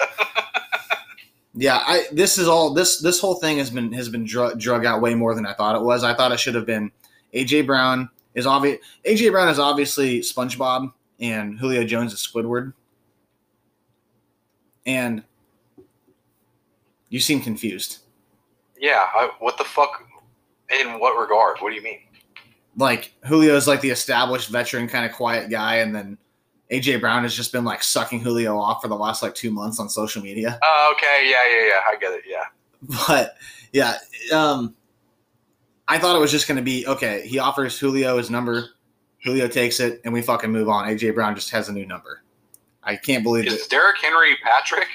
Yeah, 1.54 1.82
I 1.86 2.06
this 2.12 2.38
is 2.38 2.48
all 2.48 2.74
this 2.74 3.00
this 3.00 3.20
whole 3.20 3.36
thing 3.36 3.60
has 3.60 3.70
been 3.70 3.94
has 3.94 4.10
been 4.10 4.26
drug 4.26 4.60
drug 4.60 4.86
out 4.86 5.02
way 5.02 5.16
more 5.16 5.36
than 5.36 5.46
I 5.46 5.54
thought 5.54 5.76
it 5.76 5.82
was. 5.82 6.04
I 6.04 6.14
thought 6.16 6.32
it 6.32 6.40
should 6.40 6.56
have 6.56 6.66
been 6.66 6.92
AJ 7.34 7.66
Brown 7.66 8.10
is 8.36 8.46
obvious. 8.46 8.80
AJ 9.06 9.32
Brown 9.32 9.50
is 9.50 9.58
obviously 9.58 10.20
SpongeBob, 10.20 10.92
and 11.20 11.58
Julio 11.58 11.84
Jones 11.84 12.14
is 12.14 12.20
Squidward. 12.20 12.74
And 14.86 15.24
you 17.10 17.20
seem 17.20 17.42
confused. 17.42 18.00
yeah. 18.80 19.06
I, 19.14 19.30
what 19.40 19.58
the 19.58 19.64
fuck? 19.64 20.04
In 20.82 21.00
what 21.00 21.20
regard? 21.20 21.58
What 21.60 21.70
do 21.70 21.76
you 21.76 21.82
mean? 21.84 22.00
Like 22.76 23.14
Julio's 23.28 23.68
like 23.68 23.82
the 23.82 23.90
established 23.90 24.50
veteran 24.50 24.88
kind 24.88 25.06
of 25.06 25.14
quiet 25.14 25.50
guy, 25.50 25.78
and 25.78 25.96
then 25.96 26.18
AJ 26.72 27.00
Brown 27.00 27.24
has 27.24 27.34
just 27.34 27.52
been 27.54 27.64
like 27.64 27.82
sucking 27.82 28.20
Julio 28.20 28.58
off 28.58 28.82
for 28.82 28.88
the 28.90 28.96
last 28.96 29.24
like 29.24 29.34
two 29.34 29.50
months 29.50 29.80
on 29.80 29.90
social 29.90 30.22
media. 30.22 30.60
Oh, 30.62 30.94
okay. 30.96 31.30
Yeah, 31.30 31.44
yeah, 31.50 31.68
yeah. 31.68 31.80
I 31.88 31.96
get 32.00 32.12
it. 32.14 32.24
Yeah. 32.28 32.44
But 33.08 33.36
yeah, 33.74 33.96
um, 34.32 34.76
I 35.88 35.98
thought 35.98 36.16
it 36.16 36.20
was 36.20 36.32
just 36.32 36.48
going 36.48 36.58
to 36.58 36.64
be 36.64 36.86
okay. 36.86 37.26
He 37.28 37.40
offers 37.40 37.80
Julio 37.80 38.18
his 38.18 38.30
number. 38.30 38.70
Julio 39.28 39.48
takes 39.48 39.80
it, 39.80 40.02
and 40.04 40.14
we 40.14 40.22
fucking 40.22 40.52
move 40.52 40.70
on. 40.70 40.88
AJ 40.88 41.14
Brown 41.14 41.36
just 41.36 41.50
has 41.52 41.70
a 41.70 41.74
new 41.74 41.86
number. 41.86 42.24
I 42.84 42.96
can't 42.96 43.24
believe 43.24 43.46
Is 43.48 43.54
it. 43.66 43.70
Derrick 43.70 43.98
Henry 44.02 44.38
Patrick? 44.44 44.88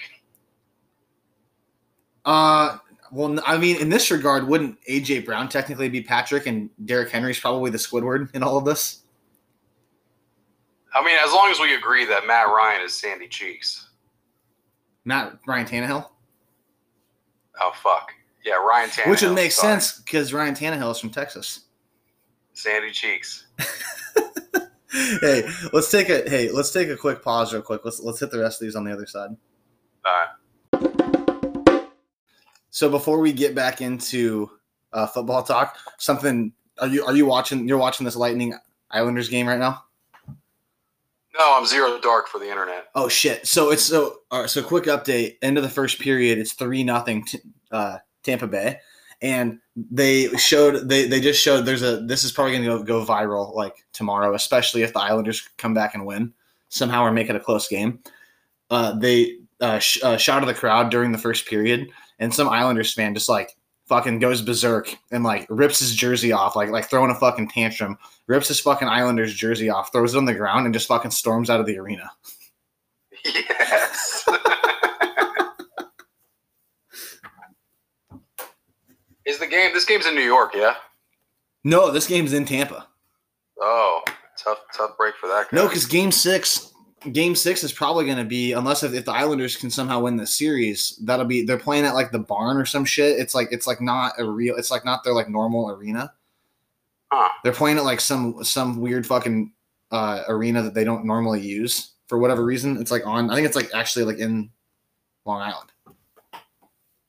Uh, 2.25 2.79
well, 3.11 3.39
I 3.47 3.59
mean, 3.59 3.81
in 3.81 3.89
this 3.91 4.11
regard, 4.11 4.47
wouldn't 4.49 4.79
AJ 4.89 5.27
Brown 5.27 5.49
technically 5.49 5.89
be 5.89 6.03
Patrick, 6.03 6.47
and 6.47 6.71
Derrick 6.87 7.11
Henry's 7.11 7.39
probably 7.39 7.71
the 7.71 7.79
Squidward 7.79 8.35
in 8.35 8.43
all 8.43 8.57
of 8.57 8.65
this? 8.65 9.03
I 10.95 11.05
mean, 11.05 11.17
as 11.25 11.33
long 11.33 11.51
as 11.51 11.59
we 11.59 11.75
agree 11.75 12.05
that 12.07 12.27
Matt 12.27 12.47
Ryan 12.49 12.83
is 12.85 12.95
Sandy 12.95 13.29
Cheeks. 13.29 13.89
Not 15.05 15.39
Ryan 15.47 15.67
Tannehill, 15.67 16.09
Oh 17.61 17.73
fuck. 17.83 18.13
Yeah, 18.45 18.55
Ryan 18.55 18.89
Tannehill. 18.91 19.11
which 19.11 19.23
would 19.23 19.35
make 19.35 19.53
sorry. 19.53 19.81
sense 19.81 20.01
because 20.01 20.33
Ryan 20.33 20.55
Tannehill 20.55 20.93
is 20.93 20.99
from 20.99 21.11
Texas. 21.11 21.62
Sandy 22.53 22.91
Cheeks. 22.91 23.47
hey, 25.21 25.49
let's 25.73 25.91
take 25.91 26.09
a 26.09 26.29
hey, 26.29 26.51
let's 26.51 26.73
take 26.73 26.89
a 26.89 26.97
quick 26.97 27.23
pause 27.23 27.53
real 27.53 27.63
quick. 27.63 27.83
Let's 27.85 28.01
let's 28.01 28.21
hit 28.21 28.31
the 28.31 28.39
rest 28.39 28.61
of 28.61 28.67
these 28.67 28.77
on 28.77 28.85
the 28.85 28.93
other 28.93 29.07
side. 29.07 29.31
All 30.05 30.13
right. 30.13 30.29
So 32.71 32.91
before 32.91 33.21
we 33.21 33.33
get 33.33 33.55
back 33.55 33.81
into 33.81 34.51
uh, 34.93 35.07
football 35.07 35.43
talk, 35.43 35.77
something 35.99 36.53
are 36.79 36.89
you 36.89 37.05
are 37.05 37.15
you 37.15 37.27
watching? 37.27 37.69
You're 37.69 37.79
watching 37.79 38.05
this 38.05 38.17
Lightning 38.17 38.55
Islanders 38.91 39.29
game 39.29 39.47
right 39.47 39.59
now? 39.59 39.85
No, 41.39 41.57
I'm 41.57 41.65
zero 41.65 41.99
dark 42.01 42.29
for 42.29 42.39
the 42.39 42.49
internet. 42.49 42.89
Oh 42.95 43.09
shit! 43.09 43.47
So 43.47 43.71
it's 43.71 43.85
so 43.85 44.19
all 44.31 44.43
right, 44.43 44.51
so 44.51 44.63
quick 44.63 44.85
update. 44.85 45.37
End 45.43 45.57
of 45.57 45.63
the 45.63 45.71
first 45.71 45.99
period, 45.99 46.39
it's 46.39 46.53
three 46.53 46.85
nothing 46.85 47.27
uh, 47.71 47.99
Tampa 48.23 48.47
Bay, 48.47 48.79
and 49.23 49.59
they 49.77 50.29
showed 50.37 50.89
they 50.89 51.07
they 51.07 51.21
just 51.21 51.41
showed 51.41 51.65
there's 51.65 51.83
a 51.83 51.99
this 52.01 52.25
is 52.25 52.33
probably 52.33 52.59
going 52.59 52.79
to 52.79 52.85
go, 52.85 53.05
viral 53.05 53.55
like 53.55 53.85
tomorrow, 53.93 54.35
especially 54.35 54.83
if 54.83 54.93
the 54.93 55.01
Islanders 55.01 55.49
come 55.57 55.73
back 55.73 55.95
and 55.95 56.05
win 56.05 56.33
somehow 56.69 57.03
or 57.03 57.13
make 57.13 57.31
it 57.31 57.37
a 57.37 57.41
close 57.41 57.69
game. 57.69 58.01
Uh, 58.71 58.93
they 58.99 59.37
uh, 59.61 59.79
sh- 59.79 60.03
uh, 60.03 60.17
shot 60.17 60.43
of 60.43 60.49
the 60.49 60.55
crowd 60.55 60.91
during 60.91 61.13
the 61.13 61.19
first 61.19 61.47
period, 61.47 61.89
and 62.19 62.35
some 62.35 62.49
Islanders 62.49 62.93
fan 62.93 63.15
just 63.15 63.29
like 63.29 63.57
fucking 63.87 64.19
goes 64.19 64.43
berserk 64.43 64.95
and 65.11 65.23
like 65.23 65.47
rips 65.49 65.79
his 65.79 65.95
jersey 65.95 66.33
off, 66.33 66.57
like 66.57 66.71
like 66.71 66.91
throwing 66.91 67.11
a 67.11 67.15
fucking 67.15 67.49
tantrum, 67.49 67.97
rips 68.27 68.49
his 68.49 68.61
fucking 68.61 68.89
Islanders 68.89 69.35
jersey 69.35 69.71
off, 69.71 69.93
throws 69.93 70.15
it 70.15 70.19
on 70.19 70.25
the 70.25 70.35
ground, 70.35 70.67
and 70.67 70.75
just 70.75 70.89
fucking 70.89 71.13
storms 71.13 71.49
out 71.49 71.61
of 71.61 71.67
the 71.67 71.79
arena. 71.79 72.11
Yes. 73.25 74.29
is 79.27 79.39
the 79.39 79.47
game? 79.47 79.73
This 79.73 79.85
game's 79.85 80.07
in 80.07 80.15
New 80.15 80.23
York, 80.23 80.53
yeah. 80.55 80.75
No, 81.65 81.91
this 81.91 82.07
game's 82.07 82.33
in 82.33 82.45
Tampa. 82.45 82.89
Oh, 83.61 84.03
tough, 84.37 84.59
tough 84.77 84.97
break 84.97 85.15
for 85.17 85.29
that 85.29 85.51
guy. 85.51 85.57
No, 85.57 85.69
because 85.69 85.87
game 85.87 86.11
six, 86.11 86.73
game 87.13 87.35
six 87.35 87.63
is 87.63 87.73
probably 87.73 88.05
going 88.05 88.19
to 88.19 88.25
be 88.25 88.53
unless 88.53 88.83
if, 88.83 88.93
if 88.93 89.05
the 89.05 89.13
Islanders 89.13 89.57
can 89.57 89.71
somehow 89.71 90.01
win 90.01 90.17
the 90.17 90.27
series, 90.27 90.99
that'll 91.05 91.25
be 91.25 91.43
they're 91.45 91.59
playing 91.59 91.85
at 91.85 91.95
like 91.95 92.11
the 92.11 92.19
barn 92.19 92.57
or 92.57 92.65
some 92.65 92.85
shit. 92.85 93.19
It's 93.19 93.35
like 93.35 93.49
it's 93.53 93.67
like 93.67 93.81
not 93.81 94.15
a 94.19 94.25
real. 94.29 94.57
It's 94.57 94.71
like 94.71 94.85
not 94.85 95.05
their 95.05 95.15
like 95.15 95.29
normal 95.29 95.71
arena. 95.71 96.13
Huh. 97.13 97.29
They're 97.45 97.53
playing 97.53 97.77
at 97.77 97.85
like 97.85 98.01
some 98.01 98.43
some 98.43 98.81
weird 98.81 99.07
fucking 99.07 99.53
uh, 99.93 100.23
arena 100.29 100.63
that 100.63 100.75
they 100.75 100.85
don't 100.85 101.05
normally 101.05 101.41
use 101.41 101.93
for 102.09 102.19
whatever 102.19 102.45
reason. 102.45 102.81
It's 102.81 102.91
like 102.91 103.07
on. 103.07 103.31
I 103.31 103.35
think 103.35 103.47
it's 103.47 103.57
like 103.57 103.71
actually 103.75 104.07
like 104.07 104.19
in 104.19 104.51
Long 105.25 105.41
Island. 105.41 105.71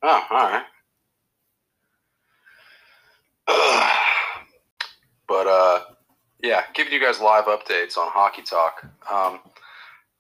Oh, 0.04 0.26
all 0.30 0.50
right. 0.50 0.64
but 5.28 5.48
uh, 5.48 5.82
yeah, 6.42 6.64
giving 6.74 6.94
you 6.94 7.00
guys 7.00 7.20
live 7.20 7.46
updates 7.46 7.98
on 7.98 8.10
hockey 8.10 8.42
talk. 8.42 8.86
Um, 9.12 9.40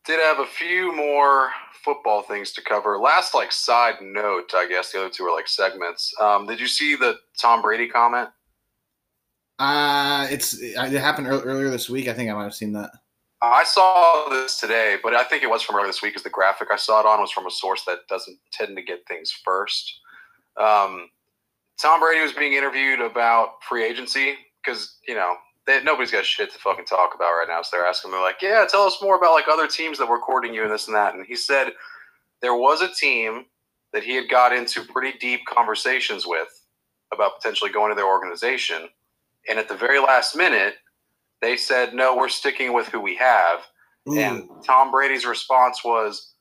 did 0.05 0.19
have 0.19 0.39
a 0.39 0.45
few 0.45 0.95
more 0.95 1.49
football 1.83 2.21
things 2.21 2.51
to 2.53 2.61
cover. 2.61 2.97
Last 2.97 3.33
like 3.33 3.51
side 3.51 3.95
note, 4.01 4.51
I 4.53 4.67
guess 4.67 4.91
the 4.91 4.99
other 4.99 5.09
two 5.09 5.25
are 5.25 5.35
like 5.35 5.47
segments. 5.47 6.13
Um, 6.19 6.45
did 6.47 6.59
you 6.59 6.67
see 6.67 6.95
the 6.95 7.17
Tom 7.39 7.61
Brady 7.61 7.87
comment? 7.87 8.29
Uh 9.59 10.27
it's 10.31 10.59
it 10.59 10.75
happened 10.75 11.27
earlier 11.27 11.69
this 11.69 11.89
week. 11.89 12.07
I 12.07 12.13
think 12.13 12.29
I 12.29 12.33
might 12.33 12.43
have 12.43 12.55
seen 12.55 12.73
that. 12.73 12.91
I 13.41 13.63
saw 13.65 14.29
this 14.29 14.59
today, 14.59 14.97
but 15.03 15.13
I 15.13 15.23
think 15.25 15.43
it 15.43 15.49
was 15.49 15.61
from 15.61 15.75
earlier 15.75 15.87
this 15.87 16.01
week. 16.01 16.13
Because 16.13 16.23
the 16.23 16.29
graphic 16.29 16.69
I 16.71 16.77
saw 16.77 17.01
it 17.01 17.05
on 17.05 17.19
was 17.19 17.31
from 17.31 17.45
a 17.45 17.51
source 17.51 17.83
that 17.85 18.07
doesn't 18.09 18.37
tend 18.51 18.75
to 18.77 18.81
get 18.81 19.05
things 19.07 19.31
first. 19.31 19.99
Um, 20.59 21.09
Tom 21.83 21.99
Brady 21.99 22.21
was 22.21 22.31
being 22.31 22.53
interviewed 22.53 23.01
about 23.01 23.61
free 23.67 23.83
agency 23.83 24.35
because 24.63 24.97
you 25.05 25.15
know 25.15 25.35
they, 25.67 25.83
nobody's 25.83 26.11
got 26.11 26.25
shit 26.25 26.51
to 26.53 26.57
fucking 26.59 26.85
talk 26.85 27.13
about 27.13 27.33
right 27.33 27.47
now. 27.47 27.61
So 27.61 27.75
they're 27.75 27.85
asking, 27.85 28.11
they're 28.11 28.21
like, 28.21 28.41
"Yeah, 28.41 28.65
tell 28.69 28.83
us 28.83 29.01
more 29.01 29.17
about 29.17 29.33
like 29.33 29.49
other 29.49 29.67
teams 29.67 29.97
that 29.97 30.07
were 30.07 30.19
courting 30.19 30.53
you 30.53 30.63
and 30.63 30.71
this 30.71 30.87
and 30.87 30.95
that." 30.95 31.13
And 31.13 31.25
he 31.25 31.35
said 31.35 31.73
there 32.41 32.55
was 32.55 32.81
a 32.81 32.93
team 32.93 33.45
that 33.91 34.03
he 34.03 34.15
had 34.15 34.29
got 34.29 34.53
into 34.53 34.81
pretty 34.85 35.17
deep 35.19 35.41
conversations 35.45 36.25
with 36.25 36.47
about 37.13 37.35
potentially 37.35 37.69
going 37.69 37.91
to 37.91 37.95
their 37.95 38.07
organization, 38.07 38.87
and 39.49 39.59
at 39.59 39.67
the 39.67 39.75
very 39.75 39.99
last 39.99 40.37
minute, 40.37 40.75
they 41.41 41.57
said, 41.57 41.93
"No, 41.93 42.15
we're 42.15 42.29
sticking 42.29 42.71
with 42.71 42.87
who 42.87 43.01
we 43.01 43.17
have." 43.17 43.59
Hmm. 44.07 44.17
And 44.17 44.49
Tom 44.65 44.89
Brady's 44.89 45.25
response 45.25 45.83
was, 45.83 46.33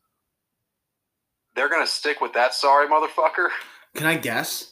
"They're 1.56 1.68
going 1.68 1.84
to 1.84 1.92
stick 1.92 2.20
with 2.20 2.32
that 2.34 2.54
sorry 2.54 2.86
motherfucker." 2.86 3.48
Can 3.96 4.06
I 4.06 4.16
guess? 4.16 4.71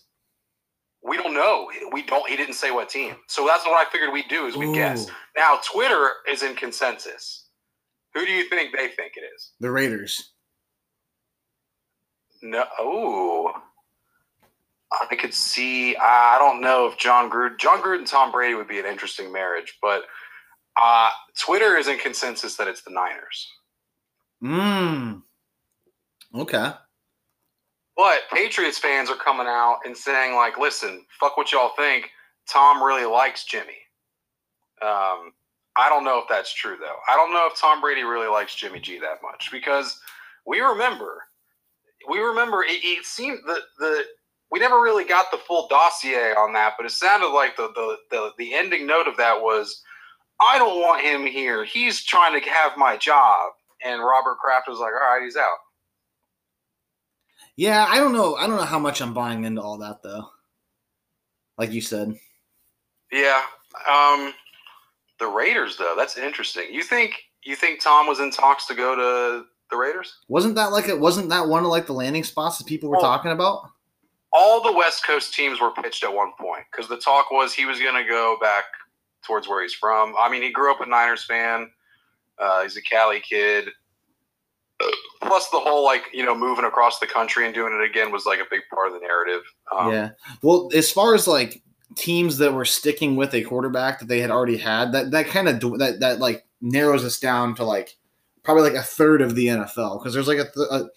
We 1.02 1.16
don't 1.16 1.34
know. 1.34 1.70
We 1.92 2.02
don't. 2.02 2.28
He 2.28 2.36
didn't 2.36 2.54
say 2.54 2.70
what 2.70 2.90
team. 2.90 3.16
So 3.26 3.46
that's 3.46 3.64
what 3.64 3.74
I 3.74 3.90
figured 3.90 4.12
we'd 4.12 4.28
do 4.28 4.46
is 4.46 4.56
we'd 4.56 4.74
guess. 4.74 5.06
Now 5.36 5.58
Twitter 5.64 6.10
is 6.28 6.42
in 6.42 6.54
consensus. 6.54 7.46
Who 8.14 8.26
do 8.26 8.32
you 8.32 8.48
think 8.48 8.72
they 8.76 8.88
think 8.88 9.12
it 9.16 9.22
is? 9.34 9.52
The 9.60 9.70
Raiders. 9.70 10.32
No. 12.42 12.64
Oh. 12.78 13.52
I 14.92 15.14
could 15.14 15.32
see. 15.32 15.96
I 15.96 16.36
don't 16.38 16.60
know 16.60 16.88
if 16.88 16.98
Jon 16.98 17.30
Gruden, 17.30 17.58
Jon 17.58 17.80
Gruden, 17.80 17.98
and 17.98 18.06
Tom 18.06 18.32
Brady 18.32 18.54
would 18.54 18.68
be 18.68 18.80
an 18.80 18.86
interesting 18.86 19.32
marriage, 19.32 19.78
but 19.80 20.02
uh, 20.80 21.10
Twitter 21.38 21.76
is 21.76 21.86
in 21.86 21.98
consensus 21.98 22.56
that 22.56 22.66
it's 22.66 22.82
the 22.82 22.90
Niners. 22.90 23.48
Mmm. 24.42 25.22
Okay. 26.34 26.72
But 28.00 28.22
Patriots 28.32 28.78
fans 28.78 29.10
are 29.10 29.16
coming 29.16 29.46
out 29.46 29.80
and 29.84 29.94
saying, 29.94 30.34
like, 30.34 30.58
listen, 30.58 31.04
fuck 31.20 31.36
what 31.36 31.52
y'all 31.52 31.72
think. 31.76 32.08
Tom 32.48 32.82
really 32.82 33.04
likes 33.04 33.44
Jimmy. 33.44 33.76
Um, 34.80 35.32
I 35.76 35.90
don't 35.90 36.04
know 36.04 36.18
if 36.18 36.24
that's 36.26 36.54
true 36.54 36.78
though. 36.80 36.96
I 37.10 37.14
don't 37.14 37.30
know 37.30 37.46
if 37.46 37.60
Tom 37.60 37.82
Brady 37.82 38.02
really 38.02 38.26
likes 38.26 38.54
Jimmy 38.54 38.80
G 38.80 38.98
that 39.00 39.18
much 39.22 39.50
because 39.52 40.00
we 40.46 40.60
remember, 40.60 41.24
we 42.08 42.20
remember 42.20 42.62
it, 42.62 42.80
it 42.82 43.04
seemed 43.04 43.40
that 43.46 43.60
the 43.78 44.04
we 44.50 44.60
never 44.60 44.80
really 44.80 45.04
got 45.04 45.30
the 45.30 45.36
full 45.36 45.68
dossier 45.68 46.32
on 46.32 46.54
that, 46.54 46.76
but 46.78 46.86
it 46.86 46.92
sounded 46.92 47.28
like 47.28 47.54
the 47.58 47.68
the 47.74 47.96
the, 48.10 48.30
the 48.38 48.54
ending 48.54 48.86
note 48.86 49.08
of 49.08 49.18
that 49.18 49.42
was, 49.42 49.82
I 50.40 50.56
don't 50.56 50.80
want 50.80 51.04
him 51.04 51.26
here. 51.26 51.66
He's 51.66 52.02
trying 52.02 52.40
to 52.40 52.48
have 52.48 52.78
my 52.78 52.96
job, 52.96 53.52
and 53.84 54.00
Robert 54.02 54.38
Kraft 54.38 54.68
was 54.68 54.78
like, 54.78 54.94
all 54.94 55.14
right, 55.14 55.22
he's 55.22 55.36
out. 55.36 55.58
Yeah, 57.60 57.84
I 57.86 57.98
don't 57.98 58.14
know. 58.14 58.36
I 58.36 58.46
don't 58.46 58.56
know 58.56 58.62
how 58.64 58.78
much 58.78 59.02
I'm 59.02 59.12
buying 59.12 59.44
into 59.44 59.60
all 59.60 59.76
that 59.78 60.02
though. 60.02 60.30
Like 61.58 61.72
you 61.72 61.82
said. 61.82 62.18
Yeah. 63.12 63.42
Um 63.86 64.32
the 65.18 65.26
Raiders 65.26 65.76
though, 65.76 65.92
that's 65.94 66.16
interesting. 66.16 66.72
You 66.72 66.82
think 66.82 67.16
you 67.44 67.54
think 67.54 67.82
Tom 67.82 68.06
was 68.06 68.18
in 68.18 68.30
talks 68.30 68.66
to 68.68 68.74
go 68.74 68.96
to 68.96 69.44
the 69.70 69.76
Raiders? 69.76 70.20
Wasn't 70.28 70.54
that 70.54 70.72
like 70.72 70.88
it 70.88 70.98
wasn't 70.98 71.28
that 71.28 71.48
one 71.48 71.62
of 71.62 71.68
like 71.68 71.84
the 71.84 71.92
landing 71.92 72.24
spots 72.24 72.56
that 72.56 72.66
people 72.66 72.88
were 72.88 72.96
Well, 72.96 73.02
talking 73.02 73.30
about? 73.30 73.68
All 74.32 74.62
the 74.62 74.72
West 74.72 75.06
Coast 75.06 75.34
teams 75.34 75.60
were 75.60 75.70
pitched 75.70 76.02
at 76.02 76.14
one 76.14 76.32
point 76.40 76.64
because 76.72 76.88
the 76.88 76.96
talk 76.96 77.30
was 77.30 77.52
he 77.52 77.66
was 77.66 77.78
going 77.78 78.02
to 78.02 78.08
go 78.08 78.38
back 78.40 78.64
towards 79.26 79.48
where 79.48 79.60
he's 79.60 79.74
from. 79.74 80.14
I 80.18 80.30
mean, 80.30 80.40
he 80.40 80.50
grew 80.50 80.72
up 80.72 80.80
a 80.80 80.86
Niners 80.86 81.24
fan. 81.24 81.70
Uh, 82.38 82.62
he's 82.62 82.78
a 82.78 82.82
Cali 82.82 83.20
kid. 83.20 83.68
Plus, 85.22 85.48
the 85.50 85.60
whole 85.60 85.84
like 85.84 86.04
you 86.12 86.24
know 86.24 86.34
moving 86.34 86.64
across 86.64 86.98
the 86.98 87.06
country 87.06 87.44
and 87.44 87.54
doing 87.54 87.72
it 87.78 87.84
again 87.88 88.10
was 88.10 88.24
like 88.26 88.38
a 88.40 88.46
big 88.50 88.62
part 88.72 88.88
of 88.88 88.94
the 88.94 89.00
narrative. 89.00 89.42
Um, 89.76 89.92
yeah. 89.92 90.10
Well, 90.42 90.70
as 90.74 90.90
far 90.90 91.14
as 91.14 91.26
like 91.28 91.62
teams 91.96 92.38
that 92.38 92.54
were 92.54 92.64
sticking 92.64 93.16
with 93.16 93.34
a 93.34 93.42
quarterback 93.42 93.98
that 93.98 94.08
they 94.08 94.20
had 94.20 94.30
already 94.30 94.56
had, 94.56 94.92
that 94.92 95.10
that 95.10 95.26
kind 95.26 95.48
of 95.48 95.60
that 95.78 96.00
that 96.00 96.18
like 96.20 96.46
narrows 96.60 97.04
us 97.04 97.18
down 97.20 97.54
to 97.56 97.64
like 97.64 97.96
probably 98.42 98.62
like 98.62 98.74
a 98.74 98.82
third 98.82 99.20
of 99.20 99.34
the 99.34 99.46
NFL 99.48 99.98
because 100.00 100.14
there's 100.14 100.28
like 100.28 100.38
a, 100.38 100.44
th- 100.44 100.68
a 100.70 100.88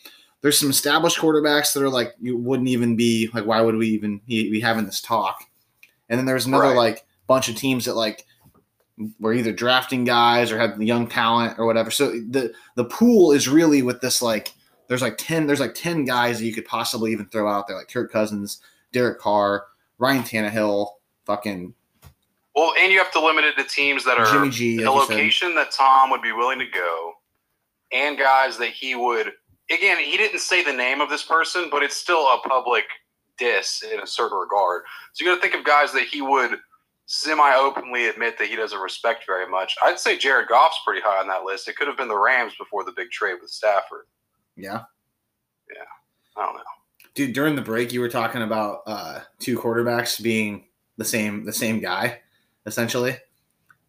there's 0.42 0.58
some 0.58 0.70
established 0.70 1.18
quarterbacks 1.18 1.74
that 1.74 1.84
are 1.84 1.90
like 1.90 2.14
you 2.22 2.38
wouldn't 2.38 2.70
even 2.70 2.96
be 2.96 3.30
like 3.34 3.46
why 3.46 3.60
would 3.62 3.76
we 3.76 3.90
even 3.90 4.22
be 4.28 4.50
be 4.50 4.62
having 4.62 4.86
this 4.86 5.02
talk, 5.02 5.44
and 6.10 6.18
then 6.18 6.26
there's 6.26 6.46
another 6.46 6.70
Right. 6.70 6.78
like 6.78 7.06
bunch 7.28 7.50
of 7.50 7.56
teams 7.56 7.86
that 7.86 7.96
like 7.96 8.26
were 9.20 9.34
either 9.34 9.52
drafting 9.52 10.04
guys 10.04 10.52
or 10.52 10.60
had 10.60 10.82
young 10.82 11.08
talent 11.08 11.58
or 11.60 11.66
whatever. 11.66 11.92
So 11.92 12.12
the 12.12 12.54
the 12.76 12.86
pool 12.86 13.32
is 13.32 13.48
really 13.48 13.82
with 13.82 14.02
this 14.02 14.22
like 14.22 14.54
there's 14.88 15.02
like 15.02 15.18
ten 15.18 15.48
there's 15.48 15.60
like 15.60 15.76
ten 15.76 16.06
guys 16.06 16.40
that 16.40 16.46
you 16.46 16.54
could 16.54 16.66
possibly 16.66 17.12
even 17.12 17.26
throw 17.28 17.50
out 17.50 17.68
there 17.68 17.78
like 17.78 17.90
Kirk 17.90 18.12
Cousins, 18.12 18.62
Derek 18.92 19.20
Carr, 19.20 19.66
Ryan 19.98 20.24
Tannehill, 20.24 20.90
fucking 21.26 21.74
Well, 22.56 22.74
and 22.78 22.92
you 22.92 23.00
have 23.00 23.12
to 23.14 23.24
limit 23.24 23.46
it 23.46 23.56
to 23.58 23.64
teams 23.64 24.04
that 24.06 24.18
are 24.18 24.32
Jimmy 24.32 24.50
G. 24.50 24.86
location 24.86 25.56
that 25.56 25.72
Tom 25.72 26.10
would 26.12 26.22
be 26.22 26.32
willing 26.32 26.60
to 26.60 26.68
go, 26.68 27.14
and 27.92 28.18
guys 28.18 28.58
that 28.58 28.70
he 28.70 28.96
would. 28.96 29.32
Again, 29.72 29.98
he 29.98 30.18
didn't 30.18 30.40
say 30.40 30.64
the 30.64 30.74
name 30.74 31.00
of 31.00 31.10
this 31.10 31.24
person, 31.24 31.70
but 31.72 31.84
it's 31.84 31.96
still 31.96 32.28
a 32.28 32.40
public 32.48 32.84
diss 33.38 33.82
in 33.82 34.00
a 34.02 34.08
certain 34.08 34.38
regard. 34.38 34.84
So 35.14 35.24
you 35.24 35.32
got 35.32 35.36
to 35.36 35.42
think 35.42 35.56
of 35.56 35.66
guys 35.66 35.94
that 35.94 36.04
he 36.04 36.22
would 36.22 36.58
semi-openly 37.14 38.08
admit 38.08 38.40
that 38.40 38.48
he 38.48 38.56
doesn't 38.56 38.80
respect 38.80 39.26
very 39.28 39.48
much. 39.48 39.76
I'd 39.84 40.00
say 40.00 40.18
Jared 40.18 40.48
Goff's 40.48 40.80
pretty 40.84 41.00
high 41.00 41.20
on 41.20 41.28
that 41.28 41.44
list. 41.44 41.68
It 41.68 41.76
could 41.76 41.88
have 41.88 41.96
been 41.96 42.08
the 42.08 42.18
Rams 42.18 42.54
before 42.58 42.84
the 42.84 42.92
big 42.92 43.12
trade 43.12 43.36
with 43.40 43.52
Stafford. 43.52 44.06
Yeah. 44.56 44.82
Yeah. 45.70 45.84
I 46.36 46.46
don't 46.46 46.56
know. 46.56 46.62
Dude, 47.14 47.34
during 47.34 47.56
the 47.56 47.62
break 47.62 47.94
you 47.94 48.00
were 48.00 48.10
talking 48.10 48.42
about 48.42 48.82
uh 48.88 49.20
two 49.38 49.60
quarterbacks 49.60 50.22
being 50.22 50.66
the 50.98 51.06
same 51.06 51.46
the 51.46 51.54
same 51.54 51.80
guy, 51.80 52.20
essentially. 52.66 53.16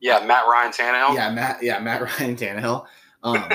Yeah, 0.01 0.23
Matt 0.27 0.47
Ryan 0.47 0.73
Tannehill. 0.73 1.15
Yeah, 1.15 1.31
Matt. 1.31 1.63
Yeah, 1.63 1.79
Matt 1.79 2.03
Ryan 2.21 2.37
Tannehill. 2.37 2.85
Um, 3.23 3.49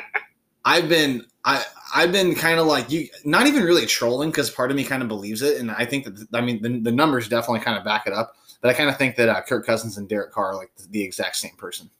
I've 0.64 0.88
been 0.88 1.26
I 1.44 1.62
I've 1.94 2.12
been 2.12 2.34
kind 2.34 2.58
of 2.58 2.66
like 2.66 2.90
you, 2.90 3.08
not 3.26 3.46
even 3.46 3.62
really 3.62 3.84
trolling 3.84 4.30
because 4.30 4.48
part 4.48 4.70
of 4.70 4.76
me 4.78 4.84
kind 4.84 5.02
of 5.02 5.08
believes 5.08 5.42
it, 5.42 5.60
and 5.60 5.70
I 5.70 5.84
think 5.84 6.06
that 6.06 6.26
I 6.32 6.40
mean 6.40 6.62
the, 6.62 6.80
the 6.80 6.92
numbers 6.92 7.28
definitely 7.28 7.60
kind 7.60 7.76
of 7.76 7.84
back 7.84 8.06
it 8.06 8.14
up. 8.14 8.36
But 8.62 8.70
I 8.70 8.74
kind 8.74 8.88
of 8.88 8.96
think 8.96 9.16
that 9.16 9.28
uh, 9.28 9.42
Kirk 9.42 9.66
Cousins 9.66 9.98
and 9.98 10.08
Derek 10.08 10.32
Carr 10.32 10.52
are 10.52 10.54
like 10.54 10.70
the, 10.76 10.86
the 10.88 11.02
exact 11.02 11.36
same 11.36 11.56
person. 11.58 11.90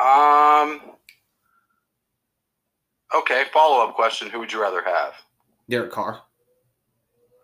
Um. 0.00 0.80
Okay. 3.14 3.44
Follow 3.52 3.86
up 3.86 3.94
question: 3.94 4.30
Who 4.30 4.38
would 4.38 4.52
you 4.52 4.62
rather 4.62 4.82
have? 4.82 5.14
Derek 5.68 5.90
Carr. 5.90 6.20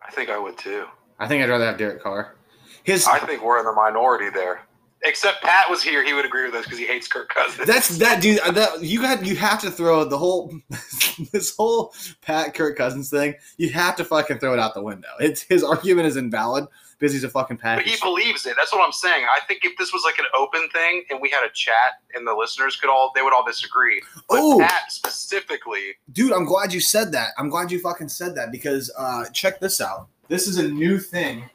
I 0.06 0.10
think 0.12 0.30
I 0.30 0.38
would 0.38 0.56
too. 0.56 0.86
I 1.18 1.26
think 1.26 1.42
I'd 1.42 1.50
rather 1.50 1.66
have 1.66 1.78
Derek 1.78 2.02
Carr. 2.02 2.36
His 2.84 3.06
I 3.06 3.18
think 3.18 3.42
we're 3.42 3.58
in 3.58 3.64
the 3.64 3.72
minority 3.72 4.30
there. 4.30 4.62
Except 5.02 5.42
Pat 5.42 5.70
was 5.70 5.82
here; 5.82 6.04
he 6.04 6.12
would 6.12 6.24
agree 6.26 6.44
with 6.44 6.54
us 6.54 6.64
because 6.64 6.78
he 6.78 6.86
hates 6.86 7.08
Kirk 7.08 7.28
Cousins. 7.30 7.66
That's 7.66 7.96
that 7.98 8.20
dude. 8.20 8.38
uh, 8.40 8.50
That 8.50 8.82
you 8.82 9.00
got. 9.00 9.24
You 9.24 9.34
have 9.36 9.60
to 9.62 9.70
throw 9.70 10.04
the 10.04 10.18
whole 10.18 10.52
this 11.32 11.56
whole 11.56 11.94
Pat 12.20 12.54
Kirk 12.54 12.76
Cousins 12.76 13.08
thing. 13.08 13.34
You 13.56 13.70
have 13.70 13.96
to 13.96 14.04
fucking 14.04 14.38
throw 14.38 14.52
it 14.52 14.58
out 14.58 14.74
the 14.74 14.82
window. 14.82 15.08
It's 15.18 15.42
his 15.42 15.64
argument 15.64 16.06
is 16.08 16.16
invalid 16.16 16.66
because 16.98 17.14
he's 17.14 17.24
a 17.24 17.30
fucking 17.30 17.56
but 17.62 17.80
he 17.82 17.96
believes 18.02 18.44
it. 18.44 18.54
That's 18.58 18.72
what 18.72 18.84
I'm 18.84 18.92
saying. 18.92 19.24
I 19.24 19.40
think 19.46 19.64
if 19.64 19.74
this 19.78 19.90
was 19.90 20.02
like 20.04 20.18
an 20.18 20.26
open 20.36 20.68
thing 20.68 21.04
and 21.08 21.18
we 21.18 21.30
had 21.30 21.42
a 21.44 21.50
chat 21.54 22.02
and 22.14 22.26
the 22.26 22.34
listeners 22.34 22.76
could 22.76 22.90
all, 22.90 23.10
they 23.14 23.22
would 23.22 23.32
all 23.32 23.44
disagree. 23.44 24.02
Oh. 24.28 24.58
Pat 24.60 24.92
specifically, 24.92 25.94
Dude, 26.12 26.32
I'm 26.32 26.44
glad 26.44 26.74
you 26.74 26.80
said 26.80 27.10
that. 27.12 27.30
I'm 27.38 27.48
glad 27.48 27.72
you 27.72 27.78
fucking 27.80 28.08
said 28.10 28.34
that 28.34 28.52
because 28.52 28.92
uh, 28.98 29.24
check 29.32 29.60
this 29.60 29.80
out. 29.80 30.08
This 30.28 30.46
is 30.46 30.58
a 30.58 30.68
new 30.68 30.98
thing. 30.98 31.48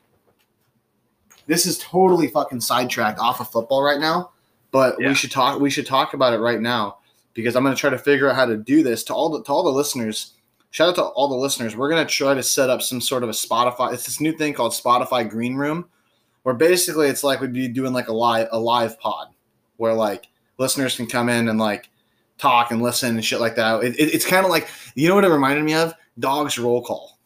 This 1.48 1.66
is 1.66 1.78
totally 1.80 2.28
fucking 2.28 2.62
sidetracked 2.62 3.20
off 3.20 3.40
of 3.40 3.50
football 3.50 3.84
right 3.84 4.00
now, 4.00 4.32
but 4.72 4.96
Yeah. 5.00 5.10
we 5.10 5.16
should 5.16 5.32
talk. 5.32 5.60
We 5.60 5.70
should 5.70 5.86
talk 5.86 6.14
about 6.14 6.34
it 6.34 6.40
right 6.40 6.60
now 6.62 6.98
because 7.34 7.56
I'm 7.56 7.64
going 7.64 7.76
to 7.76 7.80
try 7.80 7.90
to 7.90 7.98
figure 7.98 8.30
out 8.30 8.36
how 8.36 8.46
to 8.46 8.58
do 8.58 8.82
this 8.84 9.04
to 9.06 9.14
all 9.14 9.30
the 9.30 9.44
to 9.44 9.52
all 9.52 9.64
the 9.64 9.70
listeners. 9.72 10.34
Shout 10.72 10.90
out 10.90 10.96
to 10.96 11.04
all 11.04 11.28
the 11.30 11.36
listeners. 11.36 11.76
We're 11.76 11.90
going 11.90 12.06
to 12.06 12.12
try 12.12 12.34
to 12.34 12.44
set 12.44 12.70
up 12.70 12.82
some 12.82 13.00
sort 13.00 13.24
of 13.24 13.30
a 13.30 13.34
Spotify. 13.34 13.94
It's 13.94 14.06
this 14.06 14.20
new 14.20 14.34
thing 14.34 14.54
called 14.54 14.74
Spotify 14.74 15.30
Green 15.30 15.56
Room, 15.56 15.88
where 16.44 16.56
basically 16.56 17.08
it's 17.08 17.24
like 17.24 17.40
we'd 17.40 17.54
be 17.54 17.68
doing 17.68 17.94
like 17.94 18.08
a 18.10 18.14
live 18.14 18.48
a 18.52 18.60
live 18.60 19.00
pod, 19.00 19.28
where 19.78 19.94
like 19.94 20.28
listeners 20.58 20.96
can 20.98 21.06
come 21.08 21.30
in 21.30 21.48
and 21.48 21.60
like 21.60 21.90
talk 22.38 22.72
and 22.72 22.82
listen 22.82 23.16
and 23.16 23.24
shit 23.24 23.40
like 23.40 23.56
that. 23.56 23.84
It, 23.84 23.98
it- 24.00 24.14
it's 24.16 24.26
kind 24.26 24.44
of 24.46 24.52
like 24.52 24.68
you 24.96 25.08
know 25.08 25.16
what 25.16 25.24
it 25.26 25.30
reminded 25.30 25.64
me 25.64 25.76
of? 25.76 25.94
Dogs 26.20 26.58
roll 26.58 26.82
call. 26.82 27.18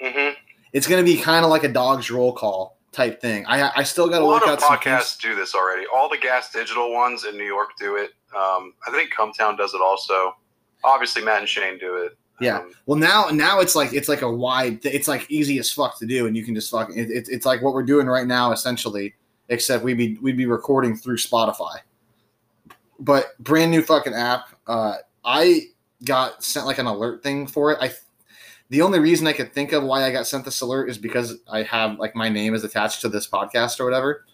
mm-hmm. 0.00 0.34
It's 0.72 0.86
going 0.86 1.04
to 1.04 1.10
be 1.12 1.20
kind 1.20 1.44
of 1.44 1.50
like 1.50 1.64
a 1.64 1.68
dogs 1.68 2.10
roll 2.10 2.32
call 2.32 2.76
type 2.92 3.20
thing. 3.20 3.44
I 3.46 3.70
I 3.76 3.82
still 3.82 4.08
got 4.08 4.18
to 4.18 4.24
lot 4.24 4.42
work 4.42 4.42
of 4.44 4.48
out 4.50 4.60
some 4.60 4.76
podcasts 4.76 5.20
do 5.20 5.34
this 5.34 5.54
already. 5.54 5.86
All 5.92 6.08
the 6.08 6.18
Gas 6.18 6.52
Digital 6.52 6.92
ones 6.92 7.24
in 7.24 7.36
New 7.36 7.44
York 7.44 7.70
do 7.78 7.96
it. 7.96 8.10
Um, 8.34 8.74
I 8.86 8.90
think 8.90 9.12
Cumtown 9.12 9.56
does 9.56 9.74
it 9.74 9.80
also. 9.80 10.36
Obviously, 10.84 11.22
Matt 11.22 11.40
and 11.40 11.48
Shane 11.48 11.78
do 11.78 11.96
it. 11.96 12.16
Yeah. 12.40 12.58
Um, 12.58 12.72
Well, 12.86 12.98
now 12.98 13.28
now 13.32 13.60
it's 13.60 13.76
like 13.76 13.92
it's 13.92 14.08
like 14.08 14.22
a 14.22 14.30
wide. 14.30 14.84
It's 14.84 15.08
like 15.08 15.30
easy 15.30 15.58
as 15.58 15.70
fuck 15.70 15.98
to 15.98 16.06
do, 16.06 16.26
and 16.26 16.36
you 16.36 16.44
can 16.44 16.54
just 16.54 16.70
fucking. 16.70 16.98
It, 16.98 17.10
it, 17.10 17.28
it's 17.28 17.46
like 17.46 17.62
what 17.62 17.74
we're 17.74 17.82
doing 17.82 18.06
right 18.06 18.26
now, 18.26 18.52
essentially. 18.52 19.14
Except 19.48 19.82
we'd 19.84 19.98
be 19.98 20.16
we'd 20.22 20.36
be 20.36 20.46
recording 20.46 20.96
through 20.96 21.16
Spotify. 21.16 21.78
But 22.98 23.36
brand 23.40 23.70
new 23.70 23.82
fucking 23.82 24.14
app. 24.14 24.46
Uh, 24.66 24.96
I 25.24 25.62
got 26.04 26.42
sent 26.42 26.66
like 26.66 26.78
an 26.78 26.86
alert 26.86 27.22
thing 27.22 27.46
for 27.46 27.72
it. 27.72 27.78
I. 27.80 27.92
The 28.70 28.82
only 28.82 29.00
reason 29.00 29.26
I 29.26 29.32
could 29.32 29.52
think 29.52 29.72
of 29.72 29.82
why 29.82 30.04
I 30.04 30.12
got 30.12 30.26
sent 30.26 30.44
this 30.44 30.60
alert 30.60 30.88
is 30.88 30.96
because 30.96 31.38
I 31.50 31.64
have 31.64 31.98
like 31.98 32.14
my 32.14 32.28
name 32.28 32.54
is 32.54 32.64
attached 32.64 33.00
to 33.02 33.08
this 33.08 33.28
podcast 33.28 33.80
or 33.80 33.84
whatever. 33.84 34.24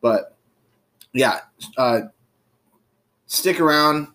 But 0.00 0.34
yeah, 1.12 1.40
uh, 1.76 2.00
stick 3.26 3.60
around 3.60 4.08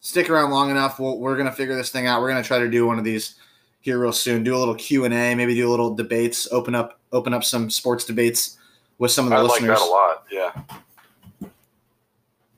stick 0.00 0.28
around 0.28 0.50
long 0.50 0.70
enough. 0.70 1.00
We'll, 1.00 1.18
we're 1.18 1.36
gonna 1.36 1.52
figure 1.52 1.74
this 1.74 1.90
thing 1.90 2.06
out. 2.06 2.20
We're 2.20 2.28
gonna 2.28 2.42
try 2.42 2.58
to 2.58 2.70
do 2.70 2.86
one 2.86 2.98
of 2.98 3.04
these 3.04 3.36
here 3.80 3.98
real 3.98 4.12
soon. 4.12 4.44
Do 4.44 4.54
a 4.54 4.58
little 4.58 4.74
Q 4.74 5.06
and 5.06 5.14
A, 5.14 5.34
maybe 5.34 5.54
do 5.54 5.66
a 5.66 5.70
little 5.70 5.94
debates. 5.94 6.46
Open 6.52 6.74
up 6.74 7.00
open 7.12 7.32
up 7.32 7.42
some 7.42 7.70
sports 7.70 8.04
debates 8.04 8.58
with 8.98 9.10
some 9.10 9.24
of 9.24 9.30
the 9.30 9.36
I 9.36 9.40
like 9.40 9.62
listeners. 9.62 9.78
that 9.78 9.84
a 9.84 9.90
lot. 9.90 10.24
Yeah. 10.30 11.48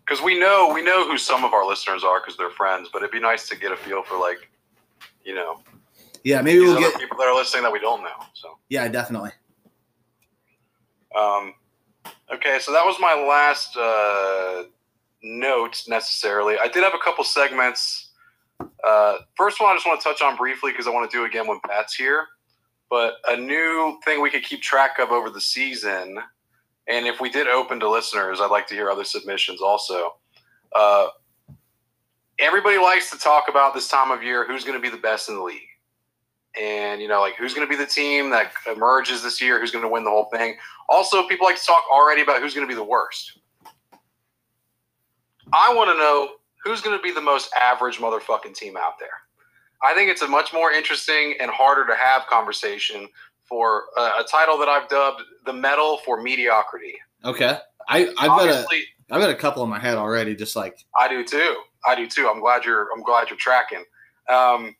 Because 0.04 0.22
we 0.22 0.38
know 0.38 0.72
we 0.74 0.82
know 0.82 1.06
who 1.06 1.16
some 1.16 1.44
of 1.44 1.52
our 1.52 1.64
listeners 1.64 2.02
are 2.02 2.20
because 2.20 2.36
they're 2.36 2.50
friends, 2.50 2.88
but 2.92 2.98
it'd 2.98 3.12
be 3.12 3.20
nice 3.20 3.48
to 3.48 3.56
get 3.56 3.70
a 3.70 3.76
feel 3.76 4.02
for 4.02 4.18
like, 4.18 4.50
you 5.24 5.36
know, 5.36 5.60
Yeah, 6.24 6.40
maybe 6.42 6.60
these 6.60 6.68
we'll 6.68 6.78
other 6.78 6.90
get. 6.90 7.00
people 7.00 7.16
that 7.18 7.26
are 7.26 7.34
listening 7.34 7.62
that 7.64 7.72
we 7.72 7.80
don't 7.80 8.02
know. 8.02 8.10
So, 8.34 8.58
Yeah, 8.68 8.86
definitely. 8.88 9.30
um, 11.16 11.54
okay, 12.32 12.58
so 12.60 12.72
that 12.72 12.84
was 12.84 12.96
my 13.00 13.14
last 13.14 13.76
uh, 13.76 14.64
note 15.22 15.82
necessarily. 15.88 16.56
I 16.58 16.68
did 16.68 16.82
have 16.82 16.94
a 16.94 16.98
couple 17.02 17.24
segments. 17.24 18.10
Uh, 18.84 19.18
first 19.36 19.60
one, 19.60 19.70
I 19.70 19.74
just 19.74 19.86
want 19.86 20.00
to 20.00 20.04
touch 20.08 20.22
on 20.22 20.36
briefly 20.36 20.70
because 20.72 20.86
I 20.86 20.90
want 20.90 21.10
to 21.10 21.16
do 21.16 21.24
again 21.24 21.46
when 21.46 21.58
Pat's 21.68 21.94
here. 21.94 22.26
But 22.88 23.14
a 23.28 23.36
new 23.36 23.98
thing 24.04 24.20
we 24.20 24.30
could 24.30 24.44
keep 24.44 24.60
track 24.62 24.98
of 24.98 25.10
over 25.10 25.30
the 25.30 25.40
season, 25.40 26.18
and 26.88 27.06
if 27.06 27.20
we 27.20 27.30
did 27.30 27.48
open 27.48 27.80
to 27.80 27.88
listeners, 27.90 28.40
I'd 28.40 28.50
like 28.50 28.66
to 28.68 28.74
hear 28.74 28.90
other 28.90 29.04
submissions 29.04 29.60
also. 29.62 30.16
Uh, 30.74 31.08
everybody 32.38 32.78
likes 32.78 33.10
to 33.10 33.18
talk 33.18 33.44
about 33.48 33.74
this 33.74 33.88
time 33.88 34.10
of 34.10 34.22
year 34.22 34.46
who's 34.46 34.64
going 34.64 34.76
to 34.76 34.82
be 34.82 34.94
the 34.94 35.00
best 35.02 35.28
in 35.28 35.36
the 35.36 35.42
league. 35.42 35.60
And 36.60 37.00
you 37.00 37.08
know, 37.08 37.20
like 37.20 37.34
who's 37.36 37.54
going 37.54 37.66
to 37.66 37.70
be 37.70 37.76
the 37.76 37.88
team 37.88 38.30
that 38.30 38.52
emerges 38.66 39.22
this 39.22 39.40
year, 39.40 39.60
who's 39.60 39.70
going 39.70 39.84
to 39.84 39.88
win 39.88 40.04
the 40.04 40.10
whole 40.10 40.28
thing. 40.32 40.56
Also, 40.88 41.26
people 41.26 41.46
like 41.46 41.56
to 41.56 41.64
talk 41.64 41.84
already 41.92 42.22
about 42.22 42.40
who's 42.40 42.54
going 42.54 42.66
to 42.66 42.70
be 42.70 42.76
the 42.76 42.84
worst. 42.84 43.38
I 45.52 45.72
want 45.74 45.90
to 45.90 45.96
know 45.96 46.30
who's 46.64 46.80
going 46.80 46.96
to 46.96 47.02
be 47.02 47.12
the 47.12 47.20
most 47.20 47.52
average 47.54 47.98
motherfucking 47.98 48.54
team 48.54 48.76
out 48.76 48.98
there. 48.98 49.08
I 49.82 49.94
think 49.94 50.10
it's 50.10 50.22
a 50.22 50.28
much 50.28 50.52
more 50.52 50.70
interesting 50.70 51.34
and 51.40 51.50
harder 51.50 51.86
to 51.86 51.94
have 51.94 52.26
conversation 52.26 53.08
for 53.44 53.84
a, 53.96 54.00
a 54.00 54.26
title 54.30 54.56
that 54.58 54.68
I've 54.68 54.88
dubbed 54.88 55.22
the 55.44 55.52
medal 55.52 55.98
for 56.04 56.22
mediocrity. 56.22 56.94
Okay. 57.24 57.58
I 57.88 58.08
I've 58.18 58.28
got 58.28 58.48
a 58.48 58.66
I've 59.10 59.20
got 59.20 59.30
a 59.30 59.34
couple 59.34 59.62
in 59.64 59.70
my 59.70 59.78
head 59.78 59.96
already. 59.96 60.34
Just 60.34 60.56
like 60.56 60.78
I 60.98 61.08
do 61.08 61.24
too. 61.24 61.56
I 61.86 61.94
do 61.94 62.06
too. 62.06 62.28
I'm 62.28 62.40
glad 62.40 62.64
you're. 62.64 62.88
I'm 62.94 63.02
glad 63.02 63.28
you're 63.28 63.38
tracking. 63.38 63.84
Um, 64.28 64.76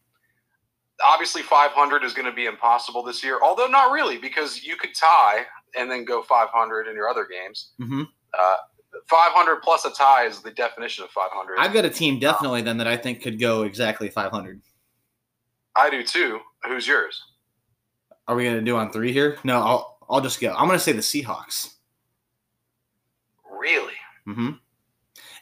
obviously, 1.04 1.42
500 1.42 2.04
is 2.04 2.12
going 2.12 2.26
to 2.26 2.32
be 2.34 2.46
impossible 2.46 3.02
this 3.02 3.22
year. 3.24 3.38
Although 3.42 3.66
not 3.66 3.92
really, 3.92 4.18
because 4.18 4.62
you 4.62 4.76
could 4.76 4.94
tie 4.94 5.44
and 5.76 5.90
then 5.90 6.04
go 6.04 6.22
500 6.22 6.86
in 6.88 6.94
your 6.94 7.08
other 7.08 7.26
games. 7.30 7.72
mhm. 7.80 8.08
Uh, 8.38 8.56
500 9.08 9.62
plus 9.62 9.84
a 9.84 9.90
tie 9.90 10.26
is 10.26 10.40
the 10.40 10.50
definition 10.50 11.02
of 11.04 11.10
500. 11.10 11.56
I've 11.58 11.72
got 11.72 11.84
a 11.84 11.90
team 11.90 12.18
definitely 12.18 12.62
then 12.62 12.76
that 12.78 12.86
I 12.86 12.96
think 12.96 13.22
could 13.22 13.40
go 13.40 13.62
exactly 13.62 14.08
500. 14.08 14.60
I 15.74 15.90
do 15.90 16.02
too. 16.02 16.40
Who's 16.64 16.86
yours? 16.86 17.22
Are 18.28 18.36
we 18.36 18.44
gonna 18.44 18.60
do 18.60 18.76
on 18.76 18.92
three 18.92 19.12
here? 19.12 19.38
No, 19.44 19.60
I'll 19.60 19.98
I'll 20.08 20.20
just 20.20 20.40
go. 20.40 20.52
I'm 20.54 20.66
gonna 20.66 20.78
say 20.78 20.92
the 20.92 21.00
Seahawks. 21.00 21.74
Really? 23.50 23.94
hmm 24.24 24.50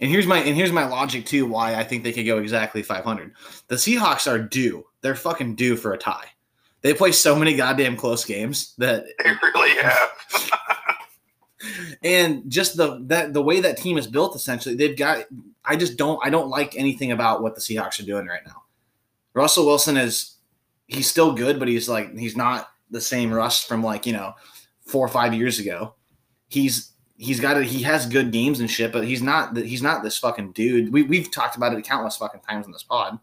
And 0.01 0.11
here's 0.11 0.27
my 0.27 0.39
and 0.39 0.57
here's 0.57 0.73
my 0.73 0.87
logic 0.87 1.27
too 1.27 1.47
why 1.47 1.75
I 1.75 1.85
think 1.85 2.05
they 2.05 2.13
could 2.13 2.27
go 2.27 2.39
exactly 2.39 2.83
500. 2.83 3.33
The 3.69 3.77
Seahawks 3.77 4.31
are 4.31 4.39
due. 4.39 4.87
They're 5.03 5.15
fucking 5.15 5.57
due 5.57 5.77
for 5.77 5.93
a 5.93 5.99
tie. 5.99 6.29
They 6.81 6.95
play 6.95 7.13
so 7.13 7.37
many 7.37 7.55
goddamn 7.55 7.97
close 7.97 8.25
games 8.25 8.75
that 8.79 9.05
They 9.23 9.31
really 9.43 9.77
have. 9.83 10.11
and 12.03 12.51
just 12.51 12.79
the 12.79 13.03
that 13.07 13.35
the 13.35 13.43
way 13.43 13.61
that 13.61 13.77
team 13.77 13.99
is 13.99 14.07
built 14.07 14.35
essentially 14.35 14.75
they've 14.75 14.97
got 14.97 15.27
I 15.63 15.77
just 15.77 15.99
don't 15.99 16.19
I 16.25 16.31
don't 16.31 16.49
like 16.49 16.75
anything 16.77 17.13
about 17.13 17.43
what 17.43 17.55
the 17.55 17.61
Seahawks 17.61 18.01
are 18.01 18.07
doing 18.07 18.27
right 18.27 18.45
now. 18.47 18.63
Russell 19.35 19.67
Wilson 19.67 19.99
is 19.99 20.37
he's 20.87 21.11
still 21.11 21.33
good 21.33 21.59
but 21.59 21.69
he's 21.69 21.89
like 21.89 22.17
he's 22.17 22.37
not 22.37 22.71
the 22.91 23.01
same 23.01 23.33
Russ 23.33 23.63
from 23.63 23.83
like, 23.83 24.07
you 24.07 24.13
know, 24.13 24.35
4 24.87 25.05
or 25.05 25.09
5 25.09 25.35
years 25.35 25.59
ago. 25.59 25.95
He's 26.49 26.91
he's 27.21 27.41
got 27.41 27.57
a, 27.57 27.63
he 27.63 27.83
has 27.83 28.07
good 28.07 28.33
games 28.33 28.61
and 28.61 28.71
shit 28.71 28.93
but 28.93 29.05
he's 29.05 29.23
not 29.23 29.57
he's 29.57 29.83
not 29.83 30.03
this 30.03 30.19
fucking 30.19 30.53
dude. 30.53 30.93
We 30.93 31.03
we've 31.03 31.31
talked 31.31 31.57
about 31.57 31.73
it 31.73 31.85
countless 31.85 32.17
fucking 32.17 32.41
times 32.41 32.67
in 32.67 32.73
this 32.73 32.83
pod. 32.83 33.19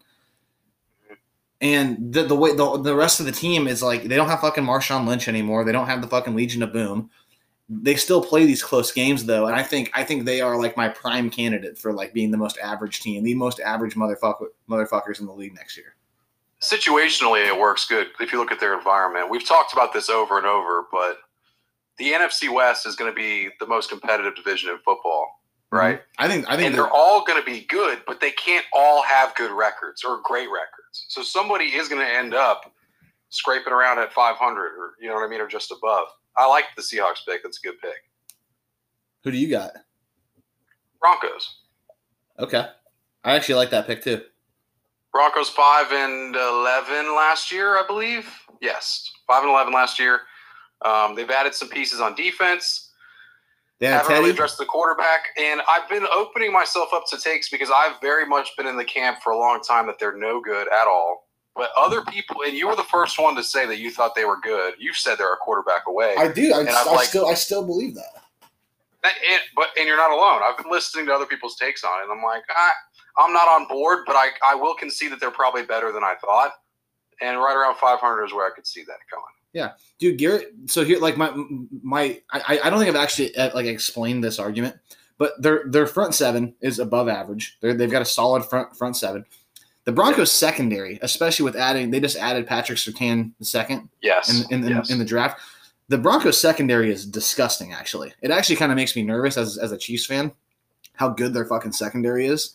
And 1.60 2.12
the 2.12 2.22
the 2.22 2.36
way 2.36 2.54
the, 2.54 2.78
the 2.78 2.94
rest 2.94 3.20
of 3.20 3.26
the 3.26 3.32
team 3.32 3.66
is 3.66 3.82
like 3.82 4.04
they 4.04 4.16
don't 4.16 4.28
have 4.28 4.40
fucking 4.40 4.64
Marshawn 4.64 5.06
Lynch 5.06 5.28
anymore. 5.28 5.64
They 5.64 5.72
don't 5.72 5.88
have 5.88 6.00
the 6.00 6.08
fucking 6.08 6.36
Legion 6.36 6.62
of 6.62 6.72
Boom 6.72 7.10
they 7.68 7.96
still 7.96 8.22
play 8.22 8.46
these 8.46 8.62
close 8.62 8.92
games 8.92 9.24
though, 9.24 9.46
and 9.46 9.54
I 9.54 9.62
think 9.62 9.90
I 9.92 10.02
think 10.02 10.24
they 10.24 10.40
are 10.40 10.58
like 10.58 10.76
my 10.76 10.88
prime 10.88 11.28
candidate 11.28 11.76
for 11.76 11.92
like 11.92 12.14
being 12.14 12.30
the 12.30 12.38
most 12.38 12.58
average 12.58 13.00
team, 13.00 13.22
the 13.22 13.34
most 13.34 13.60
average 13.60 13.94
motherfucker 13.94 14.46
motherfuckers 14.68 15.20
in 15.20 15.26
the 15.26 15.32
league 15.32 15.54
next 15.54 15.76
year. 15.76 15.94
Situationally, 16.62 17.46
it 17.46 17.58
works 17.58 17.86
good 17.86 18.08
if 18.20 18.32
you 18.32 18.38
look 18.38 18.50
at 18.50 18.58
their 18.58 18.76
environment. 18.76 19.30
We've 19.30 19.46
talked 19.46 19.74
about 19.74 19.92
this 19.92 20.08
over 20.08 20.38
and 20.38 20.46
over, 20.46 20.86
but 20.90 21.18
the 21.98 22.12
NFC 22.12 22.52
West 22.52 22.86
is 22.86 22.96
going 22.96 23.10
to 23.10 23.14
be 23.14 23.48
the 23.60 23.66
most 23.66 23.90
competitive 23.90 24.34
division 24.36 24.70
in 24.70 24.78
football, 24.78 25.26
mhm. 25.72 25.78
right? 25.78 26.02
I 26.18 26.28
think 26.28 26.46
I 26.48 26.56
think 26.56 26.66
and 26.66 26.74
they're, 26.74 26.84
they're 26.84 26.92
all 26.92 27.24
going 27.24 27.38
to 27.38 27.44
be 27.44 27.66
good, 27.66 28.02
but 28.06 28.20
they 28.20 28.30
can't 28.32 28.64
all 28.72 29.02
have 29.02 29.34
good 29.34 29.50
records 29.50 30.04
or 30.04 30.20
great 30.22 30.48
records. 30.48 31.06
So 31.08 31.22
somebody 31.22 31.66
is 31.66 31.88
going 31.88 32.04
to 32.04 32.12
end 32.12 32.34
up 32.34 32.72
scraping 33.30 33.72
around 33.72 33.98
at 33.98 34.12
500 34.12 34.60
or 34.60 34.94
you 35.00 35.08
know 35.08 35.14
what 35.14 35.24
I 35.24 35.28
mean, 35.28 35.40
or 35.40 35.48
just 35.48 35.70
above. 35.70 36.06
I 36.36 36.46
like 36.46 36.64
the 36.76 36.82
Seahawks 36.82 37.26
pick. 37.26 37.42
That's 37.42 37.58
a 37.58 37.66
good 37.66 37.80
pick. 37.80 37.96
who 39.24 39.30
do 39.30 39.36
you 39.36 39.48
got? 39.48 39.72
Broncos. 41.00 41.56
Okay, 42.38 42.66
I 43.24 43.34
actually 43.34 43.56
like 43.56 43.70
that 43.70 43.86
pick 43.86 44.02
too. 44.02 44.22
Broncos 45.12 45.48
five 45.48 45.90
and 45.90 46.36
eleven 46.36 47.14
last 47.16 47.50
year, 47.50 47.76
I 47.76 47.84
believe. 47.86 48.28
Yes, 48.60 49.10
five 49.26 49.42
and 49.42 49.50
eleven 49.50 49.72
last 49.72 49.98
year. 49.98 50.20
Um, 50.84 51.14
they've 51.14 51.30
added 51.30 51.54
some 51.54 51.68
pieces 51.68 52.00
on 52.00 52.14
defense. 52.14 52.90
They 53.80 53.86
had 53.86 53.92
haven't 54.02 54.10
really 54.18 54.30
addressed 54.34 54.58
the 54.58 54.64
quarterback, 54.64 55.20
and 55.38 55.60
I've 55.68 55.88
been 55.88 56.04
opening 56.12 56.52
myself 56.52 56.88
up 56.92 57.04
to 57.10 57.18
takes 57.20 57.48
because 57.48 57.70
I've 57.74 58.00
very 58.00 58.26
much 58.26 58.48
been 58.56 58.66
in 58.66 58.76
the 58.76 58.84
camp 58.84 59.18
for 59.22 59.32
a 59.32 59.38
long 59.38 59.60
time 59.62 59.86
that 59.86 59.98
they're 60.00 60.16
no 60.16 60.40
good 60.40 60.66
at 60.72 60.86
all. 60.88 61.28
But 61.54 61.70
other 61.76 62.02
people, 62.02 62.42
and 62.44 62.54
you 62.56 62.66
were 62.68 62.76
the 62.76 62.82
first 62.84 63.18
one 63.20 63.34
to 63.36 63.42
say 63.42 63.66
that 63.66 63.78
you 63.78 63.90
thought 63.90 64.14
they 64.14 64.24
were 64.24 64.38
good. 64.40 64.74
You 64.78 64.94
said 64.94 65.16
they're 65.18 65.32
a 65.32 65.36
quarterback 65.36 65.82
away. 65.86 66.14
I 66.18 66.28
do. 66.28 66.52
I, 66.54 66.62
I'm 66.76 66.86
like- 66.96 67.08
I 67.28 67.34
still 67.34 67.64
believe 67.64 67.94
that. 67.94 68.22
And, 69.04 69.12
and- 69.32 69.42
but 69.54 69.68
and 69.78 69.86
you're 69.86 69.96
not 69.96 70.10
alone. 70.10 70.40
I've 70.44 70.56
been 70.60 70.70
listening 70.70 71.06
to 71.06 71.14
other 71.14 71.26
people's 71.26 71.56
takes 71.56 71.84
on 71.84 72.00
it, 72.00 72.04
and 72.04 72.12
I'm 72.12 72.22
like, 72.24 72.42
I, 72.50 72.70
I'm 73.16 73.32
not 73.32 73.48
on 73.48 73.66
board, 73.68 74.04
but 74.06 74.16
I, 74.16 74.28
I 74.44 74.54
will 74.56 74.74
concede 74.74 75.12
that 75.12 75.20
they're 75.20 75.30
probably 75.30 75.62
better 75.64 75.92
than 75.92 76.02
I 76.04 76.14
thought. 76.20 76.52
And 77.20 77.38
right 77.38 77.54
around 77.56 77.76
500 77.76 78.24
is 78.24 78.32
where 78.34 78.46
I 78.46 78.54
could 78.54 78.66
see 78.66 78.82
that 78.84 78.98
going. 79.52 79.72
dude 79.98 80.18
garrett 80.18 80.52
so 80.66 80.84
here 80.84 80.98
like 80.98 81.16
my 81.16 81.32
my 81.82 82.20
i 82.30 82.60
i 82.64 82.70
don't 82.70 82.78
think 82.78 82.88
i've 82.90 83.02
actually 83.02 83.34
uh, 83.36 83.50
like 83.54 83.66
explained 83.66 84.22
this 84.22 84.38
argument 84.38 84.76
but 85.18 85.40
their 85.42 85.64
their 85.66 85.86
front 85.86 86.14
seven 86.14 86.54
is 86.60 86.78
above 86.78 87.08
average. 87.08 87.58
They're, 87.60 87.74
they've 87.74 87.90
got 87.90 88.02
a 88.02 88.06
solid 88.06 88.44
front 88.44 88.74
front 88.76 88.96
seven. 88.96 89.26
The 89.84 89.92
broncos 89.92 90.32
secondary 90.32 90.98
especially 91.02 91.44
with 91.44 91.56
adding 91.56 91.90
they 91.90 92.00
just 92.00 92.16
added 92.16 92.46
patrick 92.46 92.78
Surtain 92.78 93.32
the 93.38 93.44
second 93.44 93.88
Yes. 94.00 94.28
in, 94.30 94.60
in, 94.60 94.64
in, 94.64 94.76
yes. 94.76 94.90
in 94.90 94.98
the 94.98 95.04
draft. 95.04 95.40
The 95.88 95.98
broncos 95.98 96.40
secondary 96.40 96.90
is 96.90 97.04
disgusting 97.04 97.72
actually. 97.72 98.12
It 98.22 98.30
actually 98.30 98.56
kind 98.56 98.70
of 98.70 98.76
makes 98.76 98.94
me 98.94 99.02
nervous 99.02 99.36
as, 99.36 99.58
as 99.58 99.72
a 99.72 99.78
chiefs 99.78 100.06
fan 100.06 100.32
how 100.94 101.08
good 101.08 101.32
their 101.32 101.44
fucking 101.44 101.72
secondary 101.72 102.26
is. 102.26 102.54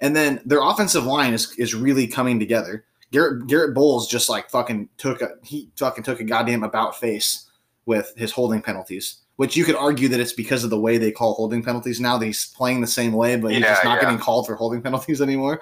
And 0.00 0.14
then 0.14 0.40
their 0.44 0.60
offensive 0.60 1.04
line 1.04 1.32
is, 1.32 1.54
is 1.58 1.74
really 1.74 2.06
coming 2.06 2.38
together 2.38 2.84
Garrett 3.14 3.46
Garrett 3.46 3.74
Bolles 3.74 4.08
just 4.08 4.28
like 4.28 4.50
fucking 4.50 4.88
took 4.98 5.22
a 5.22 5.34
he 5.44 5.70
fucking 5.76 6.02
took 6.02 6.18
a 6.18 6.24
goddamn 6.24 6.64
about 6.64 6.98
face 6.98 7.48
with 7.86 8.12
his 8.16 8.32
holding 8.32 8.60
penalties, 8.60 9.18
which 9.36 9.56
you 9.56 9.64
could 9.64 9.76
argue 9.76 10.08
that 10.08 10.18
it's 10.18 10.32
because 10.32 10.64
of 10.64 10.70
the 10.70 10.80
way 10.80 10.98
they 10.98 11.12
call 11.12 11.34
holding 11.34 11.62
penalties 11.62 12.00
now. 12.00 12.18
That 12.18 12.26
he's 12.26 12.46
playing 12.46 12.80
the 12.80 12.88
same 12.88 13.12
way, 13.12 13.36
but 13.36 13.52
he's 13.52 13.60
Yeah, 13.60 13.74
just 13.74 13.84
not 13.84 13.94
yeah. 13.94 14.00
getting 14.02 14.18
called 14.18 14.46
for 14.48 14.56
holding 14.56 14.82
penalties 14.88 15.22
anymore. 15.22 15.60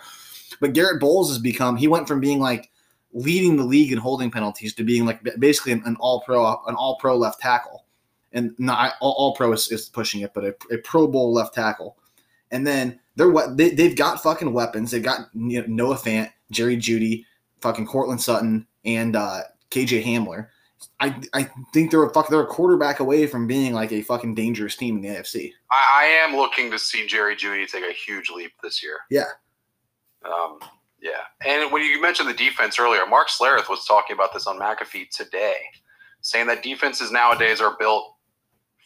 But 0.60 0.72
Garrett 0.72 0.98
Bolles 0.98 1.28
has 1.28 1.38
become 1.38 1.76
he 1.76 1.88
went 1.88 2.08
from 2.08 2.20
being 2.20 2.40
like 2.40 2.70
leading 3.12 3.58
the 3.58 3.64
league 3.64 3.92
in 3.92 3.98
holding 3.98 4.30
penalties 4.30 4.72
to 4.76 4.82
being 4.82 5.04
like 5.04 5.20
basically 5.38 5.72
an, 5.72 5.82
an 5.84 5.96
all 6.00 6.22
pro 6.22 6.46
an 6.66 6.74
all 6.74 6.96
pro 6.96 7.18
left 7.18 7.38
tackle, 7.38 7.84
and 8.32 8.54
not 8.56 8.94
all, 9.02 9.12
all 9.18 9.34
pro 9.34 9.52
is, 9.52 9.70
is 9.70 9.90
pushing 9.90 10.22
it, 10.22 10.32
but 10.32 10.44
a, 10.44 10.54
a 10.72 10.78
Pro 10.78 11.06
Bowl 11.06 11.34
left 11.34 11.54
tackle. 11.54 11.98
And 12.50 12.66
then 12.66 12.98
they're 13.16 13.30
what 13.30 13.58
they, 13.58 13.70
they've 13.70 13.96
got 13.96 14.22
fucking 14.22 14.54
weapons. 14.54 14.90
They've 14.90 15.02
got 15.02 15.28
you 15.34 15.60
know, 15.60 15.66
Noah 15.68 15.96
Fant, 15.96 16.30
Jerry 16.50 16.78
Jeudy, 16.78 17.24
fucking 17.62 17.86
Courtland 17.86 18.20
Sutton, 18.20 18.66
and 18.84 19.16
uh, 19.16 19.42
KJ 19.70 20.04
Hamler. 20.04 20.48
I, 21.00 21.20
I 21.32 21.50
think 21.72 21.90
they're 21.90 22.02
a 22.02 22.12
fuck 22.12 22.28
they're 22.28 22.40
a 22.40 22.46
quarterback 22.46 23.00
away 23.00 23.26
from 23.26 23.46
being 23.46 23.72
like 23.72 23.92
a 23.92 24.02
fucking 24.02 24.34
dangerous 24.34 24.76
team 24.76 24.96
in 24.96 25.02
the 25.02 25.08
AFC. 25.08 25.52
I, 25.70 26.02
I 26.02 26.04
am 26.26 26.36
looking 26.36 26.70
to 26.70 26.78
see 26.78 27.06
Jerry 27.06 27.36
Jeudy 27.36 27.68
take 27.68 27.84
a 27.84 27.92
huge 27.92 28.30
leap 28.30 28.52
this 28.62 28.82
year. 28.82 28.98
Yeah. 29.10 29.26
Um, 30.24 30.58
yeah. 31.00 31.22
And 31.44 31.72
when 31.72 31.82
you 31.82 32.00
mentioned 32.00 32.28
the 32.28 32.34
defense 32.34 32.78
earlier, 32.78 33.06
Mark 33.06 33.28
Schlereth 33.28 33.68
was 33.68 33.84
talking 33.84 34.14
about 34.14 34.32
this 34.32 34.46
on 34.46 34.58
McAfee 34.58 35.10
today, 35.10 35.56
saying 36.20 36.46
that 36.46 36.62
defenses 36.62 37.10
nowadays 37.10 37.60
are 37.60 37.76
built 37.78 38.16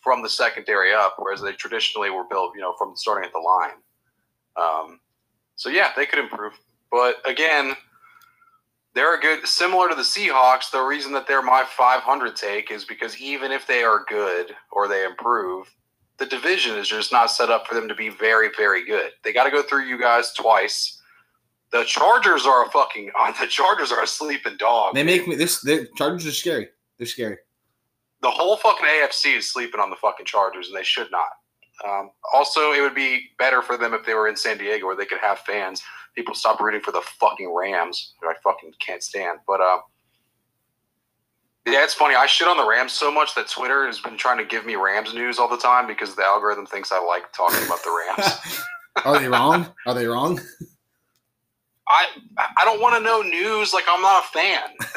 from 0.02 0.22
the 0.22 0.28
secondary 0.28 0.94
up, 0.94 1.16
whereas 1.18 1.42
they 1.42 1.52
traditionally 1.52 2.10
were 2.10 2.24
built, 2.30 2.52
you 2.54 2.60
know, 2.62 2.74
from 2.78 2.96
starting 2.96 3.26
at 3.26 3.32
the 3.32 3.38
line. 3.38 3.70
Um, 4.56 5.00
so 5.56 5.68
yeah, 5.68 5.90
they 5.96 6.06
could 6.06 6.18
improve. 6.18 6.52
But 6.90 7.16
again, 7.28 7.74
they're 8.96 9.14
a 9.14 9.20
good 9.20 9.46
similar 9.46 9.90
to 9.90 9.94
the 9.94 10.02
Seahawks. 10.02 10.70
The 10.70 10.80
reason 10.80 11.12
that 11.12 11.28
they're 11.28 11.42
my 11.42 11.64
500 11.76 12.34
take 12.34 12.70
is 12.70 12.86
because 12.86 13.20
even 13.20 13.52
if 13.52 13.66
they 13.66 13.84
are 13.84 14.04
good 14.08 14.56
or 14.72 14.88
they 14.88 15.04
improve, 15.04 15.72
the 16.16 16.24
division 16.24 16.76
is 16.76 16.88
just 16.88 17.12
not 17.12 17.30
set 17.30 17.50
up 17.50 17.66
for 17.66 17.74
them 17.74 17.88
to 17.88 17.94
be 17.94 18.08
very, 18.08 18.48
very 18.56 18.86
good. 18.86 19.10
They 19.22 19.34
got 19.34 19.44
to 19.44 19.50
go 19.50 19.62
through 19.62 19.84
you 19.84 20.00
guys 20.00 20.32
twice. 20.32 20.98
The 21.72 21.84
Chargers 21.84 22.46
are 22.46 22.64
a 22.64 22.70
fucking. 22.70 23.10
The 23.38 23.46
Chargers 23.46 23.92
are 23.92 24.02
a 24.02 24.06
sleeping 24.06 24.56
dog. 24.56 24.94
They 24.94 25.04
make 25.04 25.28
me 25.28 25.36
this. 25.36 25.60
The 25.60 25.88
Chargers 25.96 26.26
are 26.26 26.32
scary. 26.32 26.68
They're 26.96 27.06
scary. 27.06 27.36
the 28.22 28.30
whole 28.30 28.56
fucking 28.56 28.86
AFC 28.86 29.36
is 29.36 29.52
sleeping 29.52 29.78
on 29.78 29.90
the 29.90 29.96
fucking 29.96 30.24
Chargers, 30.24 30.68
and 30.68 30.76
they 30.76 30.84
should 30.84 31.10
not. 31.10 31.28
Um, 31.86 32.10
also, 32.32 32.72
it 32.72 32.80
would 32.80 32.94
be 32.94 33.26
better 33.38 33.60
for 33.60 33.76
them 33.76 33.92
if 33.92 34.06
they 34.06 34.14
were 34.14 34.28
in 34.28 34.36
San 34.36 34.56
Diego, 34.56 34.86
where 34.86 34.96
they 34.96 35.04
could 35.04 35.18
have 35.18 35.40
fans. 35.40 35.82
People 36.16 36.34
stop 36.34 36.60
rooting 36.60 36.80
for 36.80 36.92
the 36.92 37.02
fucking 37.20 37.54
Rams, 37.54 38.14
who 38.20 38.28
I 38.28 38.34
fucking 38.42 38.72
can't 38.80 39.02
stand. 39.02 39.38
But 39.46 39.60
uh, 39.60 39.78
yeah, 41.66 41.84
it's 41.84 41.94
funny. 41.94 42.14
I 42.14 42.26
shit 42.26 42.48
on 42.48 42.56
the 42.56 42.66
Rams 42.66 42.92
so 42.92 43.12
much 43.12 43.34
that 43.34 43.48
Twitter 43.48 43.86
has 43.86 44.00
been 44.00 44.16
trying 44.16 44.38
to 44.38 44.44
give 44.44 44.64
me 44.64 44.76
Rams 44.76 45.12
news 45.14 45.38
all 45.38 45.48
the 45.48 45.58
time 45.58 45.86
because 45.86 46.14
the 46.14 46.22
algorithm 46.22 46.66
thinks 46.66 46.90
I 46.92 47.00
like 47.04 47.32
talking 47.32 47.64
about 47.66 47.82
the 47.84 47.90
Rams. 48.16 48.64
Are 49.04 49.18
they 49.18 49.28
wrong? 49.28 49.66
Are 49.86 49.92
they 49.94 50.06
wrong? 50.06 50.40
I 51.88 52.06
I 52.38 52.64
don't 52.64 52.80
want 52.80 52.96
to 52.96 53.00
know 53.02 53.20
news. 53.22 53.74
Like 53.74 53.84
I'm 53.88 54.00
not 54.00 54.24
a 54.24 54.28
fan. 54.28 54.62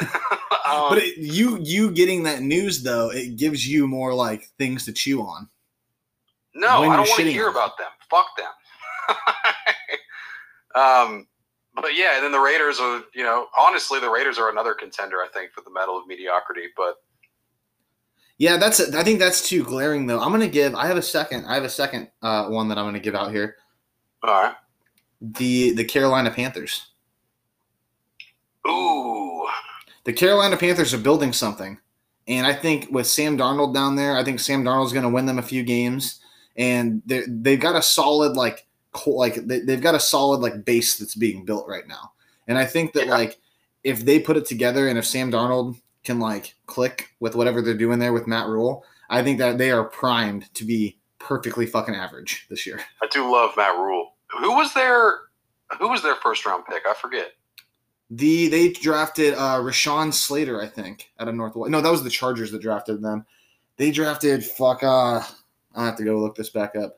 um, 0.66 0.88
But 0.88 0.98
it, 0.98 1.18
you 1.18 1.58
you 1.60 1.90
getting 1.90 2.22
that 2.24 2.40
news 2.40 2.82
though, 2.82 3.10
it 3.10 3.36
gives 3.36 3.66
you 3.66 3.86
more 3.86 4.14
like 4.14 4.48
things 4.58 4.84
to 4.86 4.92
chew 4.92 5.22
on. 5.22 5.48
no, 6.54 6.68
I 6.68 6.96
don't 6.96 7.08
want 7.08 7.20
to 7.20 7.30
hear 7.32 7.46
on 7.46 7.50
about 7.52 7.78
them. 7.78 7.88
Fuck 8.10 8.26
them. 8.36 8.46
um, 10.74 11.26
but 11.74 11.94
yeah, 11.96 12.16
and 12.16 12.24
then 12.24 12.32
the 12.32 12.40
Raiders 12.40 12.78
are. 12.80 13.02
You 13.14 13.22
know, 13.22 13.46
honestly, 13.58 14.00
the 14.00 14.10
Raiders 14.10 14.38
are 14.38 14.50
another 14.50 14.74
contender. 14.74 15.16
I 15.16 15.28
think 15.32 15.52
for 15.52 15.62
the 15.62 15.70
medal 15.70 15.98
of 15.98 16.06
mediocrity. 16.06 16.68
But 16.76 16.96
Yeah, 18.38 18.56
that's 18.56 18.80
I 18.94 19.02
think 19.04 19.18
that's 19.18 19.48
too 19.48 19.64
glaring 19.64 20.06
though. 20.06 20.20
I'm 20.20 20.30
gonna 20.32 20.48
give. 20.48 20.74
I 20.74 20.86
have 20.86 20.96
a 20.96 21.02
second. 21.02 21.46
I 21.46 21.54
have 21.54 21.64
a 21.64 21.70
second 21.70 22.08
uh, 22.22 22.48
one 22.48 22.68
that 22.68 22.78
I'm 22.78 22.86
gonna 22.86 23.00
give 23.00 23.14
out 23.14 23.30
here. 23.30 23.56
all 24.22 24.42
right. 24.42 24.54
The 25.20 25.72
the 25.72 25.84
Carolina 25.84 26.30
Panthers. 26.30 26.86
Ooh. 28.66 29.46
The 30.04 30.12
Carolina 30.12 30.56
Panthers 30.56 30.94
are 30.94 30.98
building 30.98 31.32
something, 31.32 31.78
and 32.26 32.46
I 32.46 32.54
think 32.54 32.88
with 32.90 33.06
Sam 33.06 33.36
Darnold 33.36 33.74
down 33.74 33.96
there, 33.96 34.16
I 34.16 34.24
think 34.24 34.40
Sam 34.40 34.64
Darnold's 34.64 34.92
gonna 34.92 35.10
win 35.10 35.26
them 35.26 35.38
a 35.38 35.42
few 35.42 35.62
games, 35.62 36.20
and 36.56 37.02
they 37.04 37.22
they've 37.28 37.60
got 37.60 37.76
a 37.76 37.82
solid 37.82 38.36
like 38.36 38.66
like 39.06 39.34
they, 39.46 39.60
they've 39.60 39.80
got 39.80 39.94
a 39.94 40.00
solid 40.00 40.40
like 40.40 40.64
base 40.64 40.98
that's 40.98 41.14
being 41.14 41.44
built 41.44 41.68
right 41.68 41.86
now, 41.86 42.12
and 42.48 42.58
I 42.58 42.66
think 42.66 42.92
that 42.94 43.06
Yeah. 43.06 43.12
like 43.12 43.38
if 43.84 44.04
they 44.04 44.18
put 44.20 44.36
it 44.36 44.44
together 44.46 44.88
and 44.88 44.98
if 44.98 45.06
Sam 45.06 45.30
Darnold 45.32 45.80
can 46.04 46.18
like 46.18 46.54
click 46.66 47.08
with 47.20 47.34
whatever 47.34 47.62
they're 47.62 47.74
doing 47.74 47.98
there 47.98 48.12
with 48.12 48.26
Matt 48.26 48.46
Rhule, 48.46 48.84
I 49.08 49.22
think 49.22 49.38
that 49.38 49.58
they 49.58 49.70
are 49.70 49.84
primed 49.84 50.52
to 50.54 50.64
be 50.64 50.98
perfectly 51.18 51.66
fucking 51.66 51.94
average 51.94 52.46
this 52.50 52.66
year. 52.66 52.80
I 53.02 53.06
do 53.10 53.30
love 53.30 53.52
Matt 53.56 53.76
Rhule. 53.76 54.14
Who 54.40 54.54
was 54.56 54.72
their 54.74 55.20
Who 55.78 55.88
was 55.88 56.02
their 56.02 56.16
first 56.16 56.44
round 56.46 56.64
pick? 56.66 56.82
I 56.88 56.94
forget. 56.94 57.32
The 58.10 58.48
they 58.48 58.70
drafted 58.70 59.34
uh 59.34 59.58
Rashawn 59.60 60.12
Slater, 60.12 60.60
I 60.60 60.66
think, 60.66 61.10
out 61.20 61.28
of 61.28 61.34
Northwest. 61.34 61.70
No, 61.70 61.80
that 61.80 61.90
was 61.90 62.02
the 62.02 62.10
Chargers 62.10 62.50
that 62.50 62.60
drafted 62.62 63.00
them. 63.02 63.24
They 63.76 63.90
drafted 63.92 64.44
fuck 64.44 64.82
uh 64.82 65.22
I 65.76 65.84
have 65.86 65.96
to 65.96 66.04
go 66.04 66.18
look 66.18 66.34
this 66.34 66.50
back 66.50 66.74
up. 66.76 66.96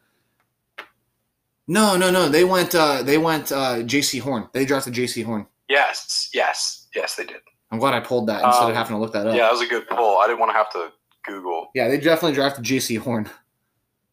No, 1.68 1.96
no, 1.96 2.10
no. 2.10 2.28
They 2.28 2.44
went 2.44 2.74
uh 2.74 3.02
they 3.02 3.18
went 3.18 3.52
uh 3.52 3.76
Jaycee 3.76 4.20
Horn. 4.20 4.48
They 4.52 4.64
drafted 4.64 4.94
Jaycee 4.94 5.24
Horn. 5.24 5.46
Yes, 5.68 6.28
yes, 6.34 6.88
yes, 6.94 7.16
they 7.16 7.24
did. 7.24 7.40
I'm 7.70 7.78
glad 7.78 7.94
I 7.94 8.00
pulled 8.00 8.26
that 8.28 8.44
instead 8.44 8.64
Um, 8.64 8.70
of 8.70 8.76
having 8.76 8.96
to 8.96 9.00
look 9.00 9.12
that 9.14 9.26
up. 9.26 9.34
Yeah, 9.34 9.44
that 9.44 9.52
was 9.52 9.62
a 9.62 9.66
good 9.66 9.88
pull. 9.88 10.18
I 10.18 10.26
didn't 10.26 10.40
want 10.40 10.50
to 10.50 10.54
have 10.54 10.70
to 10.72 10.92
Google. 11.24 11.68
Yeah, 11.74 11.88
they 11.88 11.96
definitely 11.98 12.34
drafted 12.34 12.64
Jaycee 12.64 12.98
Horn. 12.98 13.30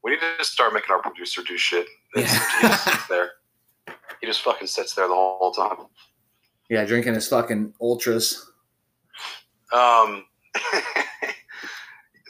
We 0.04 0.12
need 0.12 0.22
to 0.22 0.38
just 0.38 0.54
start 0.54 0.74
making 0.74 0.92
our 0.92 1.02
producer 1.02 1.42
do 1.44 1.58
shit. 1.58 1.86
Yeah. 2.16 2.22
He 2.62 2.68
just 2.68 2.84
sits 2.86 3.08
there. 3.08 3.32
He 4.22 4.28
just 4.28 4.42
fucking 4.42 4.68
sits 4.68 4.94
there 4.96 5.08
the 5.10 5.14
whole 5.14 5.52
time. 5.52 5.88
Yeah, 6.70 6.86
drinking 6.86 7.16
his 7.16 7.28
fucking 7.28 7.74
ultras. 7.82 8.50
Um, 9.74 10.26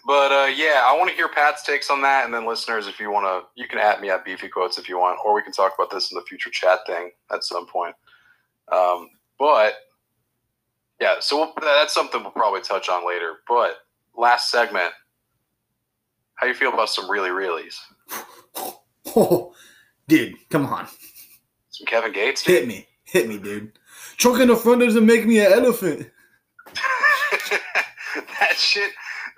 but 0.09 0.31
uh, 0.31 0.47
yeah, 0.47 0.81
I 0.87 0.97
want 0.97 1.11
to 1.11 1.15
hear 1.15 1.29
Pat's 1.29 1.61
takes 1.61 1.91
on 1.91 2.01
that, 2.01 2.25
and 2.25 2.33
then 2.33 2.47
listeners, 2.47 2.87
if 2.87 2.99
you 2.99 3.11
want 3.11 3.27
to, 3.27 3.47
you 3.61 3.67
can 3.67 3.77
at 3.77 4.01
me 4.01 4.09
at 4.09 4.25
Beefy 4.25 4.47
Quotes 4.47 4.79
if 4.79 4.89
you 4.89 4.97
want, 4.97 5.19
or 5.23 5.35
we 5.35 5.43
can 5.43 5.51
talk 5.51 5.73
about 5.77 5.91
this 5.91 6.11
in 6.11 6.17
the 6.17 6.25
future 6.25 6.49
chat 6.49 6.79
thing 6.87 7.11
at 7.31 7.43
some 7.43 7.67
point. 7.67 7.93
Um, 8.71 9.11
but 9.37 9.75
yeah, 10.99 11.17
so 11.19 11.37
we'll, 11.37 11.53
that's 11.61 11.93
something 11.93 12.23
we'll 12.23 12.31
probably 12.31 12.61
touch 12.61 12.89
on 12.89 13.07
later. 13.07 13.33
But 13.47 13.75
last 14.17 14.49
segment, 14.49 14.91
how 16.33 16.47
you 16.47 16.55
feel 16.55 16.73
about 16.73 16.89
some 16.89 17.07
really 17.07 17.29
reallys? 17.29 17.75
Oh, 19.15 19.53
dude, 20.07 20.33
come 20.49 20.65
on. 20.65 20.87
Some 21.69 21.85
Kevin 21.85 22.13
Gates? 22.13 22.41
dude? 22.41 22.55
Hit 22.55 22.67
me. 22.67 22.87
Hit 23.03 23.29
me, 23.29 23.37
dude. 23.37 23.73
Choking 24.17 24.47
the 24.47 24.55
front 24.55 24.81
doesn't 24.81 25.05
make 25.05 25.27
me 25.27 25.37
an 25.39 25.53
elephant. 25.53 26.09
that 28.39 28.55
shit, 28.57 28.89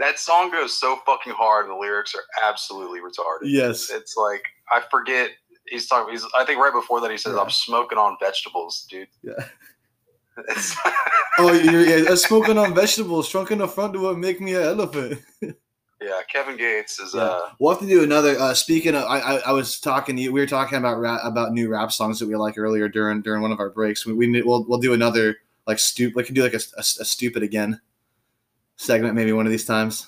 that 0.01 0.19
song 0.19 0.51
goes 0.51 0.77
so 0.79 0.97
fucking 1.05 1.33
hard, 1.33 1.65
and 1.65 1.73
the 1.75 1.79
lyrics 1.79 2.13
are 2.15 2.23
absolutely 2.47 2.99
retarded. 2.99 3.43
Yes. 3.45 3.89
It's 3.89 4.15
like 4.17 4.43
I 4.71 4.81
forget. 4.91 5.31
He's 5.67 5.87
talking. 5.87 6.11
He's. 6.13 6.25
I 6.37 6.43
think 6.43 6.59
right 6.59 6.73
before 6.73 6.99
that 7.01 7.11
he 7.11 7.17
says, 7.17 7.33
Yeah. 7.35 7.41
"I'm 7.41 7.49
smoking 7.49 7.97
on 7.97 8.17
vegetables, 8.19 8.85
dude." 8.89 9.07
Yeah. 9.23 9.47
Oh, 11.37 11.51
you're 11.53 11.85
yeah, 11.85 12.15
smoking 12.15 12.57
on 12.57 12.73
vegetables. 12.73 13.29
Trunk 13.29 13.51
in 13.51 13.57
the 13.59 13.67
front 13.67 13.93
doesn't 13.93 14.19
make 14.19 14.39
me 14.41 14.53
an 14.55 14.63
elephant. 14.63 15.21
yeah, 15.41 16.21
Kevin 16.31 16.57
Gates 16.57 16.99
is. 16.99 17.13
Yeah. 17.13 17.21
uh 17.21 17.49
We'll 17.59 17.71
have 17.71 17.81
to 17.81 17.87
do 17.87 18.03
another. 18.03 18.37
Uh, 18.39 18.53
speaking 18.53 18.95
of, 18.95 19.03
I, 19.03 19.19
I, 19.19 19.35
I 19.47 19.51
was 19.51 19.79
talking 19.79 20.15
to 20.15 20.21
you. 20.21 20.31
We 20.31 20.39
were 20.39 20.47
talking 20.47 20.77
about 20.77 20.99
rap, 20.99 21.21
about 21.23 21.51
new 21.53 21.69
rap 21.69 21.91
songs 21.91 22.19
that 22.19 22.27
we 22.27 22.35
like 22.35 22.57
earlier 22.57 22.87
during 22.89 23.21
during 23.21 23.41
one 23.41 23.51
of 23.51 23.59
our 23.59 23.69
breaks. 23.69 24.05
We, 24.05 24.13
we 24.13 24.41
we'll 24.41 24.63
we'll 24.65 24.79
do 24.79 24.93
another 24.93 25.37
like 25.67 25.79
stupid. 25.79 26.15
We 26.15 26.23
can 26.23 26.35
do 26.35 26.43
like 26.43 26.53
a, 26.53 26.61
a, 26.77 26.81
a 26.81 27.05
stupid 27.05 27.43
again 27.43 27.79
segment 28.81 29.15
maybe 29.15 29.31
one 29.31 29.45
of 29.45 29.51
these 29.51 29.65
times. 29.65 30.07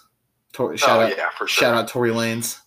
Tor- 0.51 0.75
shout 0.77 0.99
oh 0.99 1.03
out 1.03 1.17
yeah, 1.17 1.29
for 1.37 1.47
sure. 1.47 1.63
shout 1.63 1.75
out 1.75 1.87
Tory 1.87 2.11
Lanez. 2.11 2.59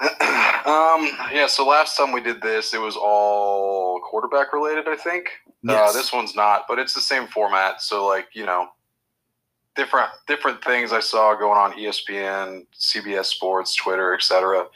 um. 0.00 1.08
Yeah. 1.32 1.46
So 1.46 1.66
last 1.66 1.96
time 1.96 2.12
we 2.12 2.20
did 2.20 2.40
this, 2.40 2.74
it 2.74 2.80
was 2.80 2.96
all 2.96 4.00
quarterback 4.00 4.52
related. 4.52 4.88
I 4.88 4.96
think. 4.96 5.30
Uh, 5.68 5.92
this 5.92 6.10
one's 6.12 6.34
not, 6.34 6.64
but 6.66 6.78
it's 6.78 6.94
the 6.94 7.00
same 7.00 7.26
format. 7.26 7.82
So 7.82 8.06
like 8.06 8.28
you 8.32 8.46
know, 8.46 8.68
different 9.76 10.10
different 10.26 10.64
things 10.64 10.92
I 10.92 11.00
saw 11.00 11.34
going 11.34 11.58
on 11.58 11.72
ESPN, 11.72 12.66
CBS 12.78 13.26
Sports, 13.26 13.74
Twitter, 13.74 14.14
etc. 14.14 14.66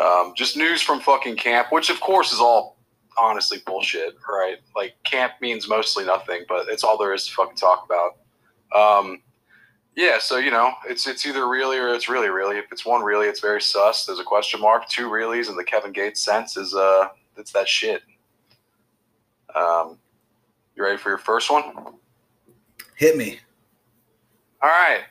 Um, 0.00 0.32
just 0.36 0.56
news 0.56 0.82
from 0.82 1.00
fucking 1.00 1.36
camp, 1.36 1.68
which 1.70 1.88
of 1.90 2.00
course 2.00 2.32
is 2.32 2.40
all 2.40 2.78
honestly 3.18 3.58
bullshit, 3.64 4.16
right? 4.28 4.56
Like 4.74 4.94
camp 5.04 5.34
means 5.40 5.68
mostly 5.68 6.04
nothing, 6.04 6.44
but 6.48 6.66
it's 6.68 6.82
all 6.82 6.98
there 6.98 7.14
is 7.14 7.26
to 7.26 7.34
fucking 7.34 7.56
talk 7.56 7.86
about. 7.86 8.16
Um, 8.74 9.22
yeah, 9.94 10.18
so 10.18 10.38
you 10.38 10.50
know, 10.50 10.72
it's 10.88 11.06
it's 11.06 11.26
either 11.26 11.48
really 11.48 11.78
or 11.78 11.94
it's 11.94 12.08
really 12.08 12.28
really. 12.28 12.56
If 12.56 12.72
it's 12.72 12.86
one 12.86 13.02
really, 13.02 13.26
it's 13.26 13.40
very 13.40 13.60
sus. 13.60 14.06
There's 14.06 14.18
a 14.20 14.24
question 14.24 14.60
mark. 14.60 14.88
Two 14.88 15.08
reallys, 15.08 15.48
and 15.48 15.58
the 15.58 15.64
Kevin 15.64 15.92
Gates 15.92 16.22
sense 16.22 16.56
is 16.56 16.74
uh, 16.74 17.08
it's 17.36 17.52
that 17.52 17.68
shit. 17.68 18.02
Um, 19.54 19.98
you 20.74 20.82
ready 20.82 20.96
for 20.96 21.10
your 21.10 21.18
first 21.18 21.50
one? 21.50 21.94
Hit 22.96 23.16
me. 23.16 23.40
All 24.62 24.70
right. 24.70 25.02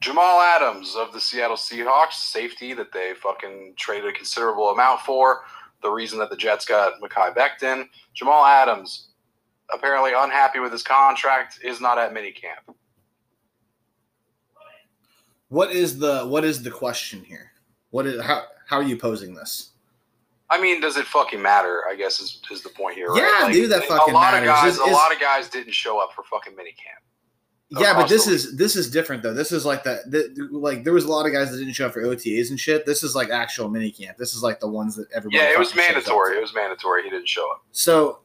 Jamal 0.00 0.40
Adams 0.40 0.96
of 0.96 1.12
the 1.12 1.20
Seattle 1.20 1.56
Seahawks, 1.56 2.14
safety 2.14 2.74
that 2.74 2.92
they 2.92 3.14
fucking 3.14 3.74
traded 3.76 4.10
a 4.10 4.12
considerable 4.12 4.70
amount 4.70 5.00
for. 5.00 5.42
The 5.82 5.90
reason 5.90 6.18
that 6.18 6.30
the 6.30 6.36
Jets 6.36 6.64
got 6.64 7.00
Mekhi 7.00 7.34
Becton. 7.34 7.88
Jamal 8.14 8.44
Adams, 8.44 9.08
apparently 9.72 10.12
unhappy 10.14 10.60
with 10.60 10.72
his 10.72 10.82
contract, 10.82 11.58
is 11.62 11.80
not 11.80 11.98
at 11.98 12.12
minicamp. 12.12 12.74
What 15.52 15.70
is 15.70 15.98
the 15.98 16.22
what 16.22 16.46
is 16.46 16.62
the 16.62 16.70
question 16.70 17.22
here? 17.22 17.52
What 17.90 18.06
is 18.06 18.22
how 18.22 18.44
how 18.66 18.78
are 18.78 18.82
you 18.82 18.96
posing 18.96 19.34
this? 19.34 19.72
I 20.48 20.58
mean, 20.58 20.80
does 20.80 20.96
it 20.96 21.04
fucking 21.04 21.42
matter? 21.42 21.82
I 21.86 21.94
guess 21.94 22.20
is, 22.20 22.40
is 22.50 22.62
the 22.62 22.70
point 22.70 22.94
here. 22.94 23.08
Right? 23.08 23.42
Yeah, 23.42 23.52
dude, 23.52 23.70
that 23.70 23.84
fucking 23.84 24.14
a 24.14 24.16
lot 24.16 24.32
matters. 24.32 24.48
of 24.48 24.54
guys. 24.54 24.72
Is- 24.72 24.78
a 24.78 24.86
lot 24.86 25.12
of 25.12 25.20
guys 25.20 25.50
didn't 25.50 25.74
show 25.74 26.02
up 26.02 26.14
for 26.14 26.24
fucking 26.24 26.54
minicamp. 26.54 27.02
Yeah, 27.68 27.92
but 27.92 28.08
this 28.08 28.26
is 28.26 28.56
this 28.56 28.76
is 28.76 28.90
different 28.90 29.22
though. 29.22 29.34
This 29.34 29.52
is 29.52 29.66
like 29.66 29.84
that. 29.84 30.10
The, 30.10 30.48
like 30.50 30.84
there 30.84 30.94
was 30.94 31.04
a 31.04 31.10
lot 31.10 31.26
of 31.26 31.34
guys 31.34 31.50
that 31.50 31.58
didn't 31.58 31.74
show 31.74 31.86
up 31.86 31.92
for 31.92 32.02
OTAs 32.02 32.48
and 32.48 32.58
shit. 32.58 32.86
This 32.86 33.02
is 33.02 33.14
like 33.14 33.28
actual 33.28 33.68
mini 33.68 33.90
camp. 33.90 34.16
This 34.16 34.34
is 34.34 34.42
like 34.42 34.58
the 34.58 34.68
ones 34.68 34.96
that 34.96 35.06
everybody. 35.14 35.36
Yeah, 35.44 35.52
it 35.52 35.58
was 35.58 35.68
fucking 35.72 35.82
shows 35.82 35.88
up 35.88 35.94
mandatory. 35.96 36.38
It 36.38 36.40
was 36.40 36.54
mandatory. 36.54 37.02
He 37.02 37.10
didn't 37.10 37.28
show 37.28 37.50
up. 37.50 37.62
So 37.72 38.20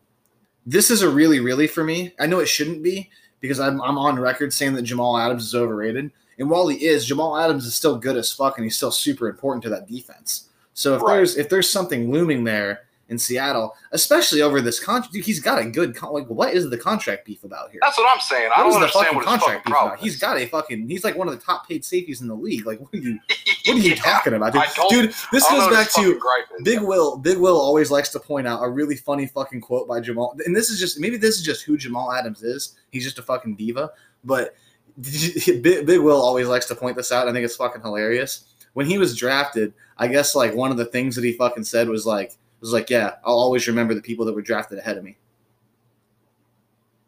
this 0.66 0.90
is 0.90 1.02
a 1.02 1.10
really, 1.10 1.42
really 1.42 1.68
for 1.68 1.84
me. 1.84 2.14
I 2.22 2.26
know 2.26 2.40
it 2.40 2.48
shouldn't 2.48 2.84
be 2.84 3.10
because 3.42 3.60
I'm, 3.60 3.82
I'm 3.82 3.98
on 3.98 4.18
record 4.18 4.54
saying 4.54 4.76
that 4.76 4.84
Jamal 4.84 5.18
Adams 5.18 5.46
is 5.46 5.56
overrated. 5.56 6.12
And 6.40 6.50
while 6.50 6.68
he 6.68 6.86
is, 6.86 7.06
Jamal 7.06 7.38
Adams 7.38 7.66
is 7.66 7.74
still 7.76 7.98
good 7.98 8.16
as 8.18 8.32
fuck 8.32 8.58
and 8.58 8.64
he's 8.66 8.76
still 8.78 8.92
super 8.92 9.28
important 9.28 9.64
to 9.64 9.70
that 9.70 9.88
defense. 9.88 10.50
So 10.74 10.96
if 10.96 11.02
Right. 11.02 11.16
there's 11.16 11.38
if 11.38 11.50
there's 11.50 11.70
something 11.70 12.12
looming 12.12 12.44
there 12.44 12.82
in 13.10 13.18
Seattle, 13.18 13.74
especially 13.94 14.42
over 14.42 14.60
this 14.62 14.80
contract, 14.82 15.14
dude, 15.14 15.24
he's 15.26 15.40
got 15.40 15.58
a 15.60 15.66
good 15.66 15.96
con- 15.96 16.12
like. 16.14 16.28
What 16.28 16.54
is 16.54 16.70
the 16.70 16.78
contract 16.78 17.26
beef 17.26 17.44
about 17.46 17.72
here? 17.72 17.80
That's 17.82 17.98
what 17.98 18.06
I'm 18.14 18.20
saying. 18.20 18.50
I 18.56 18.60
What 18.62 18.68
is 18.68 18.74
don't 18.74 18.82
the 18.82 18.86
understand 18.88 19.06
fucking 19.06 19.16
what 19.16 19.24
his 19.24 19.26
fucking 19.32 19.40
contract 19.40 19.66
beef 19.66 19.72
problem 19.72 19.94
about? 19.94 20.04
He's 20.04 20.14
is. 20.16 20.20
got 20.20 20.38
a 20.38 20.46
fucking. 20.46 20.90
He's 20.90 21.04
like 21.06 21.16
one 21.18 21.28
of 21.30 21.34
the 21.34 21.40
top 21.44 21.68
paid 21.68 21.84
safeties 21.86 22.22
in 22.22 22.28
the 22.28 22.36
league. 22.36 22.66
Like 22.68 22.80
what 22.80 22.94
are 22.94 22.98
you? 22.98 23.18
What 23.68 23.76
are 23.76 23.80
you 23.80 23.90
Yeah. 23.90 23.96
talking 23.96 24.34
about, 24.34 24.54
dude? 24.54 24.64
Dude, 24.90 25.14
this 25.34 25.46
goes 25.50 25.68
back 25.70 25.92
to. 25.94 26.18
Big 26.64 26.80
Will, 26.82 27.18
Big 27.18 27.38
Will 27.38 27.60
always 27.60 27.92
likes 27.92 28.08
to 28.10 28.20
point 28.20 28.48
out 28.48 28.64
a 28.64 28.70
really 28.70 28.96
funny 28.96 29.26
fucking 29.28 29.60
quote 29.60 29.90
by 29.90 30.00
Jamal. 30.00 30.38
And 30.46 30.56
this 30.56 30.70
is 30.70 30.80
just 30.80 31.00
maybe 31.02 31.18
this 31.18 31.36
is 31.38 31.44
just 31.44 31.64
who 31.64 31.76
Jamal 31.78 32.14
Adams 32.14 32.44
is. 32.44 32.76
He's 32.92 33.04
just 33.04 33.20
a 33.20 33.22
fucking 33.24 33.56
diva. 33.56 33.92
But 34.24 34.56
Big, 35.62 35.86
Big 35.86 36.00
Will 36.00 36.22
always 36.22 36.48
likes 36.48 36.66
to 36.68 36.76
point 36.76 36.98
this 36.98 37.12
out. 37.12 37.28
I 37.28 37.34
think 37.34 37.46
it's 37.46 37.56
fucking 37.56 37.82
hilarious. 37.82 38.46
When 38.74 38.86
he 38.86 38.98
was 38.98 39.16
drafted, 39.16 39.74
I 39.98 40.08
guess 40.08 40.36
like 40.36 40.54
one 40.54 40.72
of 40.72 40.78
the 40.78 40.86
things 40.86 41.16
that 41.16 41.24
he 41.24 41.34
fucking 41.34 41.64
said 41.64 41.88
was 41.90 42.06
like 42.06 42.38
was 42.60 42.74
like, 42.74 42.90
yeah, 42.90 43.16
I'll 43.24 43.36
always 43.36 43.68
remember 43.68 43.94
the 43.94 44.02
people 44.02 44.26
that 44.26 44.34
were 44.34 44.42
drafted 44.42 44.80
ahead 44.80 44.98
of 44.98 45.04
me. 45.04 45.18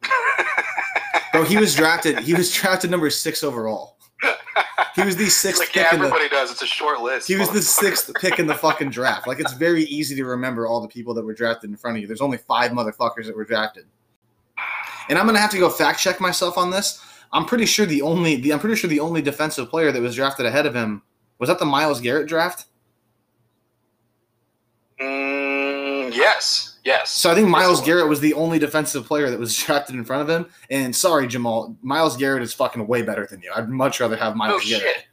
Bro, 1.32 1.45
he 1.45 1.57
was 1.57 1.76
drafted. 1.76 2.20
He 2.20 2.34
was 2.34 2.52
drafted 2.52 2.91
number 2.91 3.10
six 3.10 3.44
overall. 3.44 3.98
He 4.95 5.03
was 5.03 5.16
the 5.16 5.30
sixth 5.30 5.60
like 5.60 5.70
pick 5.70 5.84
yeah, 5.84 5.94
in 5.94 6.02
the 6.02 6.07
everybody 6.07 6.30
does. 6.30 6.52
It's 6.52 6.61
a 6.61 6.68
short 6.68 7.02
list. 7.02 7.28
he 7.28 7.38
was 7.38 7.49
the 7.52 7.61
sixth 7.61 8.11
pick 8.16 8.40
in 8.40 8.48
the 8.48 8.56
fucking 8.56 8.90
draft. 8.90 9.28
Like 9.28 9.40
it's 9.40 9.53
very 9.53 9.84
easy 9.84 10.16
to 10.16 10.26
remember 10.26 10.68
all 10.68 10.82
the 10.82 10.88
people 10.88 11.14
that 11.14 11.24
were 11.24 11.34
drafted 11.34 11.70
in 11.70 11.78
front 11.78 11.98
of 11.98 12.02
you. 12.02 12.07
There's 12.07 12.22
only 12.22 12.38
five 12.38 12.72
motherfuckers 12.72 13.26
that 13.26 13.36
were 13.36 13.45
drafted. 13.45 13.86
And 15.07 15.18
I'm 15.18 15.26
gonna 15.26 15.40
have 15.40 15.52
to 15.52 15.57
go 15.57 15.70
fact 15.70 15.99
check 15.99 16.20
myself 16.20 16.57
on 16.57 16.70
this. 16.70 17.03
I'm 17.31 17.45
pretty 17.45 17.65
sure 17.65 17.85
the 17.85 18.01
only 18.01 18.35
the 18.38 18.53
I'm 18.53 18.60
pretty 18.60 18.76
sure 18.76 18.89
the 18.89 18.99
only 18.99 19.22
defensive 19.22 19.69
player 19.69 19.91
that 19.91 20.01
was 20.01 20.15
drafted 20.15 20.45
ahead 20.45 20.65
of 20.65 20.73
him 20.76 21.01
was 21.38 21.47
that 21.49 21.60
the 21.60 21.65
Myles 21.65 22.01
Garrett 22.01 22.27
draft. 22.27 22.65
Mm, 24.99 26.14
yes, 26.15 26.77
yes. 26.84 27.11
So 27.11 27.31
I 27.31 27.35
think 27.35 27.47
Myles. 27.47 27.81
Garrett 27.81 28.07
was 28.10 28.19
the 28.19 28.34
only 28.34 28.60
defensive 28.60 29.06
player 29.06 29.30
that 29.30 29.39
was 29.39 29.56
drafted 29.64 29.95
in 29.95 30.03
front 30.03 30.22
of 30.23 30.30
him. 30.30 30.51
And 30.69 30.95
sorry, 30.95 31.27
Jamal, 31.27 31.76
Myles 31.81 32.18
Garrett 32.18 32.43
is 32.43 32.53
fucking 32.53 32.85
way 32.88 33.01
better 33.01 33.26
than 33.30 33.41
you. 33.41 33.51
I'd 33.56 33.69
much 33.69 33.99
rather 33.99 34.18
have 34.18 34.35
Myles 34.35 34.65
Garrett. 34.65 34.84
shit. 34.84 35.06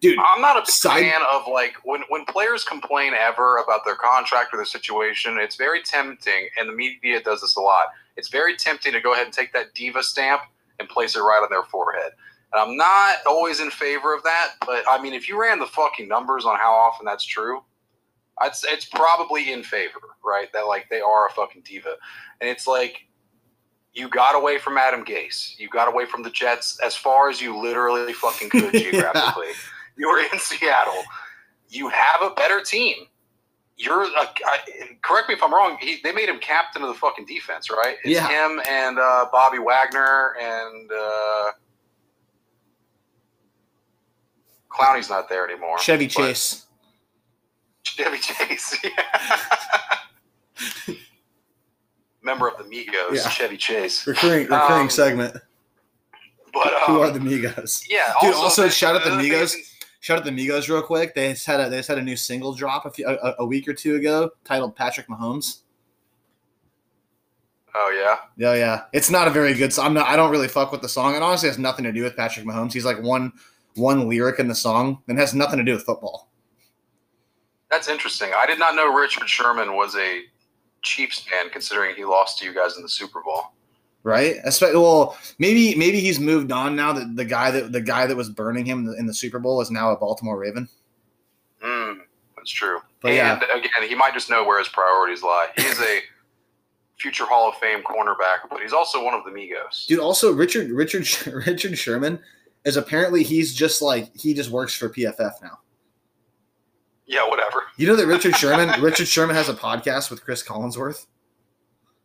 Dude, 0.00 0.18
I'm 0.18 0.40
not 0.40 0.56
a 0.66 0.70
Side- 0.70 1.00
fan 1.02 1.20
of 1.30 1.42
like 1.50 1.74
when 1.84 2.02
when 2.08 2.24
players 2.24 2.64
complain 2.64 3.12
ever 3.14 3.58
about 3.58 3.84
their 3.84 3.96
contract 3.96 4.52
or 4.52 4.56
their 4.56 4.64
situation. 4.66 5.38
It's 5.38 5.56
very 5.56 5.82
tempting, 5.82 6.48
and 6.58 6.68
the 6.68 6.72
media 6.72 7.20
does 7.22 7.40
this 7.42 7.56
a 7.56 7.60
lot. 7.60 7.86
It's 8.16 8.28
very 8.28 8.56
tempting 8.56 8.92
to 8.92 9.00
go 9.00 9.12
ahead 9.12 9.26
and 9.26 9.32
take 9.34 9.52
that 9.52 9.74
diva 9.74 10.02
stamp 10.02 10.42
and 10.80 10.88
place 10.88 11.14
it 11.14 11.20
right 11.20 11.40
on 11.42 11.48
their 11.50 11.62
forehead. 11.64 12.12
And 12.52 12.60
I'm 12.60 12.76
not 12.76 13.18
always 13.26 13.60
in 13.60 13.70
favor 13.70 14.12
of 14.12 14.24
that, 14.24 14.54
but 14.66 14.82
I 14.90 15.00
mean, 15.00 15.12
if 15.14 15.28
you 15.28 15.40
ran 15.40 15.60
the 15.60 15.66
fucking 15.66 16.08
numbers 16.08 16.44
on 16.44 16.56
how 16.58 16.72
often 16.72 17.06
that's 17.06 17.24
true, 17.24 17.62
I'd, 18.42 18.56
say 18.56 18.70
it's 18.72 18.86
probably 18.86 19.52
in 19.52 19.62
favor, 19.62 20.00
right? 20.24 20.52
That 20.52 20.66
like 20.66 20.88
they 20.90 21.00
are 21.00 21.28
a 21.28 21.32
fucking 21.32 21.62
diva, 21.64 21.94
and 22.40 22.50
it's 22.50 22.66
like 22.66 23.06
you 23.92 24.08
got 24.08 24.34
away 24.34 24.58
from 24.58 24.78
Adam 24.78 25.04
Gase, 25.04 25.58
you 25.58 25.68
got 25.68 25.88
away 25.88 26.06
from 26.06 26.22
the 26.22 26.30
Jets 26.30 26.78
as 26.84 26.96
far 26.96 27.28
as 27.28 27.40
you 27.40 27.56
literally 27.56 28.12
fucking 28.14 28.48
could 28.48 28.72
Yeah. 28.74 28.80
geographically. 28.90 29.50
You 29.96 30.08
were 30.08 30.20
in 30.20 30.38
Seattle. 30.38 31.02
You 31.68 31.88
have 31.88 32.22
a 32.22 32.30
better 32.34 32.62
team. 32.62 32.96
You're 33.82 34.02
a, 34.02 34.06
I, 34.08 34.58
correct 35.02 35.28
me 35.30 35.34
if 35.34 35.42
I'm 35.42 35.54
wrong. 35.54 35.78
He, 35.80 36.00
they 36.04 36.12
made 36.12 36.28
him 36.28 36.38
captain 36.38 36.82
of 36.82 36.88
the 36.88 36.94
fucking 36.94 37.24
defense, 37.24 37.70
right? 37.70 37.96
It's 38.04 38.14
Yeah. 38.14 38.28
him 38.28 38.60
and 38.68 38.98
uh, 38.98 39.26
Bobby 39.32 39.58
Wagner 39.58 40.34
and 40.38 40.90
uh, 40.92 41.50
Clowney's 44.70 45.08
not 45.08 45.30
there 45.30 45.48
anymore. 45.48 45.78
Chevy 45.78 46.08
Chase. 46.08 46.66
Chevy 47.84 48.18
Chase. 48.18 48.76
Yeah. 50.86 50.96
Member 52.22 52.48
of 52.48 52.58
the 52.58 52.64
Migos, 52.64 53.12
Yeah. 53.14 53.28
Chevy 53.30 53.56
Chase. 53.56 54.06
Recurring 54.06 54.42
recurring 54.42 54.82
Um, 54.82 54.90
segment. 54.90 55.36
But 56.52 56.74
um, 56.74 56.80
Who 56.86 57.00
are 57.00 57.10
the 57.10 57.18
Migos? 57.18 57.82
Yeah. 57.88 58.12
Dude, 58.20 58.34
also, 58.34 58.64
the- 58.64 58.70
shout 58.70 58.94
out 58.94 59.04
the 59.04 59.10
Migos. 59.10 59.54
Shout 60.00 60.18
out 60.18 60.24
the 60.24 60.30
Migos 60.30 60.68
real 60.68 60.82
quick. 60.82 61.14
They 61.14 61.32
just 61.32 61.46
had 61.46 61.60
a 61.60 61.68
they 61.68 61.76
just 61.76 61.88
had 61.88 61.98
a 61.98 62.02
new 62.02 62.16
single 62.16 62.54
drop 62.54 62.86
a, 62.86 62.90
few, 62.90 63.06
a, 63.06 63.34
a 63.38 63.46
week 63.46 63.68
or 63.68 63.74
two 63.74 63.96
ago 63.96 64.30
titled 64.44 64.74
Patrick 64.74 65.08
Mahomes. 65.08 65.60
Oh 67.74 67.92
yeah. 67.94 68.16
Yeah, 68.36 68.58
yeah. 68.58 68.82
It's 68.92 69.10
not 69.10 69.28
a 69.28 69.30
very 69.30 69.54
good 69.54 69.72
song. 69.72 69.86
I'm 69.86 69.94
not. 69.94 70.08
I 70.08 70.16
don't 70.16 70.30
really 70.30 70.48
fuck 70.48 70.72
with 70.72 70.80
the 70.80 70.88
song. 70.88 71.14
It 71.14 71.22
honestly 71.22 71.48
has 71.48 71.58
nothing 71.58 71.84
to 71.84 71.92
do 71.92 72.02
with 72.02 72.16
Patrick 72.16 72.46
Mahomes. 72.46 72.72
He's 72.72 72.84
like 72.84 73.00
one 73.02 73.32
one 73.74 74.08
lyric 74.08 74.38
in 74.38 74.48
the 74.48 74.54
song 74.54 75.02
and 75.06 75.18
has 75.18 75.34
nothing 75.34 75.58
to 75.58 75.64
do 75.64 75.74
with 75.74 75.84
football. 75.84 76.30
That's 77.70 77.88
interesting. 77.88 78.32
I 78.36 78.46
did 78.46 78.58
not 78.58 78.74
know 78.74 78.92
Richard 78.92 79.28
Sherman 79.28 79.76
was 79.76 79.94
a 79.96 80.22
Chiefs 80.82 81.20
fan, 81.20 81.50
considering 81.50 81.94
he 81.94 82.04
lost 82.04 82.38
to 82.38 82.44
you 82.46 82.54
guys 82.54 82.76
in 82.76 82.82
the 82.82 82.88
Super 82.88 83.20
Bowl. 83.22 83.52
Right? 84.02 84.36
Espe- 84.46 84.74
Well, 84.74 85.18
maybe 85.38 85.74
maybe 85.74 86.00
he's 86.00 86.18
moved 86.18 86.52
on 86.52 86.74
now. 86.74 86.92
That 86.92 87.16
the 87.16 87.24
guy 87.24 87.50
that 87.50 87.72
the 87.72 87.82
guy 87.82 88.06
that 88.06 88.16
was 88.16 88.30
burning 88.30 88.64
him 88.64 88.80
in 88.80 88.84
the, 88.86 88.96
in 88.96 89.06
the 89.06 89.14
Super 89.14 89.38
Bowl 89.38 89.60
is 89.60 89.70
now 89.70 89.90
a 89.90 89.96
Baltimore 89.96 90.38
Raven. 90.38 90.68
Mm, 91.62 91.98
that's 92.36 92.50
true. 92.50 92.78
But 93.02 93.12
yeah. 93.12 93.34
and 93.34 93.42
again, 93.42 93.88
he 93.88 93.94
might 93.94 94.14
just 94.14 94.30
know 94.30 94.44
where 94.44 94.58
his 94.58 94.68
priorities 94.68 95.22
lie. 95.22 95.48
He's 95.56 95.78
a 95.80 96.00
future 96.96 97.24
Hall 97.24 97.48
of 97.48 97.56
Fame 97.56 97.82
cornerback, 97.82 98.48
but 98.50 98.60
he's 98.60 98.72
also 98.72 99.04
one 99.04 99.14
of 99.14 99.24
the 99.24 99.30
Migos. 99.30 99.86
Dude, 99.86 100.00
also 100.00 100.32
Richard 100.32 100.70
Richard 100.70 101.06
Richard 101.46 101.76
Sherman 101.76 102.20
is 102.64 102.76
apparently 102.76 103.22
he's 103.22 103.54
just 103.54 103.82
like 103.82 104.14
he 104.16 104.34
just 104.34 104.50
works 104.50 104.74
for 104.74 104.88
PFF 104.88 105.42
now. 105.42 105.58
Yeah, 107.06 107.28
whatever. 107.28 107.64
You 107.76 107.86
know 107.86 107.96
that 107.96 108.06
Richard 108.06 108.36
Sherman 108.36 108.80
Richard 108.80 109.08
Sherman 109.08 109.34
has 109.34 109.48
a 109.48 109.54
podcast 109.54 110.10
with 110.10 110.24
Chris 110.24 110.42
Collinsworth. 110.46 111.06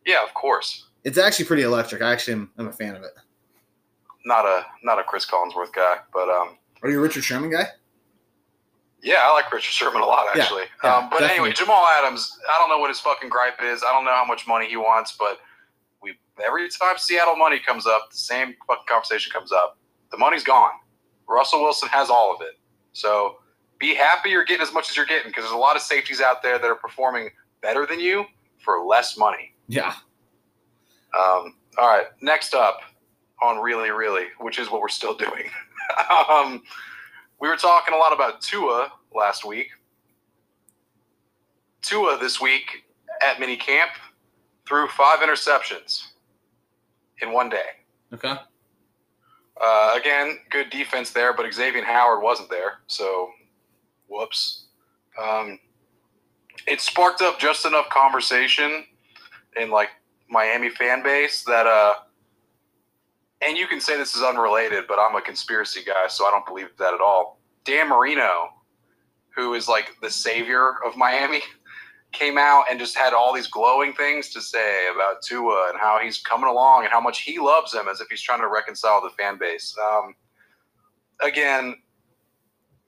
Yeah, 0.04 0.22
of 0.22 0.34
course. 0.34 0.85
It's 1.06 1.18
actually 1.18 1.44
pretty 1.44 1.62
electric. 1.62 2.02
I 2.02 2.12
actually 2.12 2.32
am 2.34 2.50
I'm 2.58 2.66
a 2.66 2.72
fan 2.72 2.96
of 2.96 3.02
it. 3.04 3.12
Not 4.24 4.44
a 4.44 4.66
not 4.82 4.98
a 4.98 5.04
Chris 5.04 5.24
Collinsworth 5.24 5.72
guy, 5.72 5.98
but 6.12 6.28
um, 6.28 6.58
Are 6.82 6.90
you 6.90 6.98
a 6.98 7.02
Richard 7.02 7.22
Sherman 7.22 7.48
guy? 7.50 7.66
yeah, 9.02 9.20
I 9.22 9.32
like 9.32 9.52
Richard 9.52 9.70
Sherman 9.72 10.02
a 10.02 10.04
lot 10.06 10.26
Yeah, 10.34 10.42
actually. 10.42 10.64
yeah, 10.82 10.96
um, 10.96 11.04
but 11.10 11.20
definitely. 11.20 11.36
anyway, 11.36 11.52
Jamal 11.52 11.86
Adams. 11.98 12.36
I 12.52 12.58
don't 12.58 12.68
know 12.68 12.78
what 12.78 12.90
his 12.90 12.98
fucking 12.98 13.28
gripe 13.28 13.62
is. 13.62 13.84
I 13.84 13.92
don't 13.92 14.04
know 14.04 14.10
how 14.10 14.24
much 14.24 14.48
money 14.48 14.66
he 14.68 14.76
wants, 14.76 15.14
but 15.16 15.38
we 16.02 16.18
every 16.44 16.68
time 16.68 16.96
Seattle 16.98 17.36
money 17.36 17.60
comes 17.60 17.86
up, 17.86 18.10
the 18.10 18.16
same 18.16 18.54
fucking 18.66 18.84
conversation 18.88 19.30
comes 19.32 19.52
up. 19.52 19.78
The 20.10 20.18
money's 20.18 20.42
gone. 20.42 20.72
Russell 21.28 21.62
Wilson 21.62 21.88
has 21.90 22.10
all 22.10 22.34
of 22.34 22.40
it. 22.40 22.58
So 22.94 23.36
be 23.78 23.94
happy 23.94 24.30
you're 24.30 24.44
getting 24.44 24.62
as 24.62 24.72
much 24.72 24.90
as 24.90 24.96
you're 24.96 25.06
getting 25.06 25.28
because 25.30 25.44
there's 25.44 25.54
a 25.54 25.56
lot 25.58 25.76
of 25.76 25.82
safeties 25.82 26.20
out 26.20 26.42
there 26.42 26.58
that 26.58 26.66
are 26.66 26.74
performing 26.76 27.30
better 27.62 27.86
than 27.86 28.00
you 28.00 28.24
for 28.58 28.84
less 28.84 29.16
money. 29.16 29.54
Yeah. 29.68 29.94
Um, 31.16 31.54
all 31.78 31.88
right, 31.88 32.06
next 32.20 32.54
up 32.54 32.80
on 33.42 33.58
Really 33.58 33.90
Really, 33.90 34.26
which 34.40 34.58
is 34.58 34.70
what 34.70 34.80
we're 34.80 34.88
still 34.88 35.14
doing. 35.16 35.50
um, 36.28 36.62
we 37.40 37.48
were 37.48 37.56
talking 37.56 37.94
a 37.94 37.96
lot 37.96 38.12
about 38.12 38.40
Tua 38.40 38.92
last 39.14 39.44
week. 39.44 39.68
Tua 41.82 42.18
this 42.18 42.40
week 42.40 42.84
at 43.26 43.38
mini 43.38 43.56
camp 43.56 43.90
threw 44.66 44.88
five 44.88 45.20
interceptions 45.20 46.08
in 47.22 47.32
one 47.32 47.48
day. 47.48 47.84
Okay. 48.12 48.34
Uh, 49.58 49.94
again, 49.96 50.38
good 50.50 50.68
defense 50.70 51.10
there, 51.10 51.32
but 51.32 51.50
Xavier 51.52 51.84
Howard 51.84 52.22
wasn't 52.22 52.50
there, 52.50 52.80
so 52.88 53.30
whoops. 54.08 54.64
Um, 55.20 55.58
it 56.66 56.80
sparked 56.80 57.22
up 57.22 57.38
just 57.38 57.64
enough 57.64 57.88
conversation 57.88 58.84
in 59.56 59.70
like 59.70 59.88
Miami 60.28 60.70
fan 60.70 61.02
base 61.02 61.42
that 61.44 61.66
uh, 61.66 61.94
and 63.42 63.56
you 63.56 63.66
can 63.66 63.80
say 63.80 63.96
this 63.96 64.16
is 64.16 64.22
unrelated, 64.22 64.84
but 64.88 64.98
I'm 64.98 65.14
a 65.14 65.20
conspiracy 65.20 65.82
guy, 65.84 66.08
so 66.08 66.26
I 66.26 66.30
don't 66.30 66.46
believe 66.46 66.68
that 66.78 66.94
at 66.94 67.00
all. 67.00 67.38
Dan 67.64 67.88
Marino, 67.88 68.50
who 69.34 69.54
is 69.54 69.68
like 69.68 69.90
the 70.00 70.10
savior 70.10 70.76
of 70.84 70.96
Miami, 70.96 71.42
came 72.12 72.38
out 72.38 72.64
and 72.70 72.78
just 72.78 72.96
had 72.96 73.12
all 73.12 73.34
these 73.34 73.48
glowing 73.48 73.92
things 73.92 74.30
to 74.30 74.40
say 74.40 74.88
about 74.94 75.20
Tua 75.22 75.68
and 75.70 75.78
how 75.78 75.98
he's 76.02 76.18
coming 76.22 76.48
along 76.48 76.84
and 76.84 76.92
how 76.92 77.00
much 77.00 77.22
he 77.22 77.38
loves 77.38 77.74
him, 77.74 77.88
as 77.88 78.00
if 78.00 78.08
he's 78.08 78.22
trying 78.22 78.40
to 78.40 78.48
reconcile 78.48 79.02
the 79.02 79.10
fan 79.10 79.36
base. 79.38 79.76
Um, 79.92 80.14
again, 81.20 81.76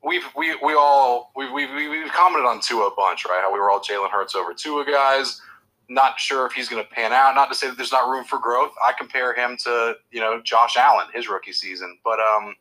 we've 0.03 0.25
we 0.37 0.57
we 0.65 0.75
all 0.75 1.33
we've, 1.37 1.53
we've 1.53 1.69
we've 1.71 2.13
commented 2.13 2.49
on 2.49 2.61
Tua 2.61 2.87
a 2.87 2.95
bunch, 2.97 3.27
right? 3.27 3.41
How 3.43 3.53
we 3.53 3.59
were 3.59 3.71
all 3.71 3.81
Jalen 3.81 4.11
Hurts 4.11 4.35
over 4.35 4.55
Tua 4.55 4.87
guys. 4.87 5.43
Not 5.89 6.21
sure 6.21 6.47
if 6.47 6.53
he's 6.53 6.69
going 6.69 6.83
to 6.83 6.91
pan 6.91 7.13
out. 7.13 7.35
Not 7.35 7.49
to 7.51 7.55
say 7.55 7.69
that 7.69 7.77
there's 7.77 7.93
not 7.93 8.09
room 8.09 8.25
for 8.25 8.39
growth. 8.39 8.73
I 8.87 8.93
compare 8.99 9.35
him 9.35 9.57
to 9.65 9.97
you 10.11 10.21
know 10.21 10.41
Josh 10.43 10.77
Allen, 10.77 11.07
his 11.13 11.29
rookie 11.29 11.53
season, 11.53 11.99
but 12.05 12.19
um. 12.21 12.55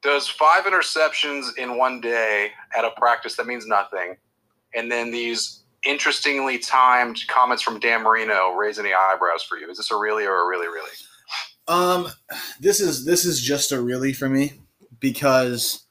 Does 0.00 0.28
five 0.28 0.62
interceptions 0.62 1.58
in 1.58 1.76
one 1.76 2.00
day 2.00 2.52
at 2.76 2.84
a 2.84 2.92
practice 2.92 3.34
that 3.34 3.48
means 3.48 3.66
nothing, 3.66 4.16
and 4.72 4.92
then 4.92 5.10
these 5.10 5.64
interestingly 5.84 6.58
timed 6.58 7.18
comments 7.28 7.62
from 7.62 7.80
Dan 7.80 8.02
Marino 8.02 8.52
raise 8.52 8.78
any 8.78 8.92
eyebrows 8.92 9.42
for 9.42 9.58
you? 9.58 9.70
Is 9.70 9.78
this 9.78 9.90
a 9.90 9.96
really 9.96 10.24
or 10.24 10.44
a 10.44 10.46
really 10.46 10.68
really? 10.68 10.90
Um, 11.66 12.08
this 12.60 12.80
is 12.80 13.04
this 13.04 13.24
is 13.24 13.40
just 13.40 13.72
a 13.72 13.80
really 13.80 14.12
for 14.12 14.28
me 14.28 14.52
because 15.00 15.84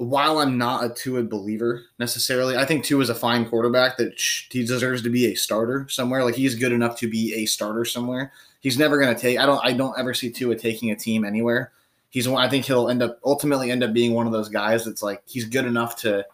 while 0.00 0.38
I'm 0.38 0.56
not 0.56 0.82
a 0.82 0.88
Tua 0.88 1.22
believer 1.24 1.82
necessarily, 1.98 2.56
I 2.56 2.64
think 2.64 2.84
Tua 2.84 3.02
is 3.02 3.10
a 3.10 3.14
fine 3.14 3.46
quarterback 3.46 3.98
that 3.98 4.18
he 4.50 4.64
deserves 4.64 5.02
to 5.02 5.10
be 5.10 5.26
a 5.26 5.34
starter 5.34 5.86
somewhere. 5.90 6.24
Like 6.24 6.36
he's 6.36 6.54
good 6.54 6.72
enough 6.72 6.98
to 7.00 7.10
be 7.10 7.34
a 7.34 7.44
starter 7.44 7.84
somewhere. 7.84 8.32
He's 8.60 8.78
never 8.78 8.98
going 8.98 9.14
to 9.14 9.20
take. 9.20 9.38
I 9.38 9.44
don't. 9.44 9.60
I 9.62 9.74
don't 9.74 9.98
ever 9.98 10.14
see 10.14 10.30
Tua 10.30 10.56
taking 10.56 10.90
a 10.90 10.96
team 10.96 11.22
anywhere. 11.22 11.72
He's. 12.08 12.26
I 12.26 12.48
think 12.48 12.64
he'll 12.64 12.88
end 12.88 13.02
up 13.02 13.18
ultimately 13.26 13.70
end 13.70 13.84
up 13.84 13.92
being 13.92 14.14
one 14.14 14.26
of 14.26 14.32
those 14.32 14.48
guys 14.48 14.86
that's 14.86 15.02
like 15.02 15.22
he's 15.26 15.44
good 15.44 15.66
enough 15.66 15.96
to 15.96 16.24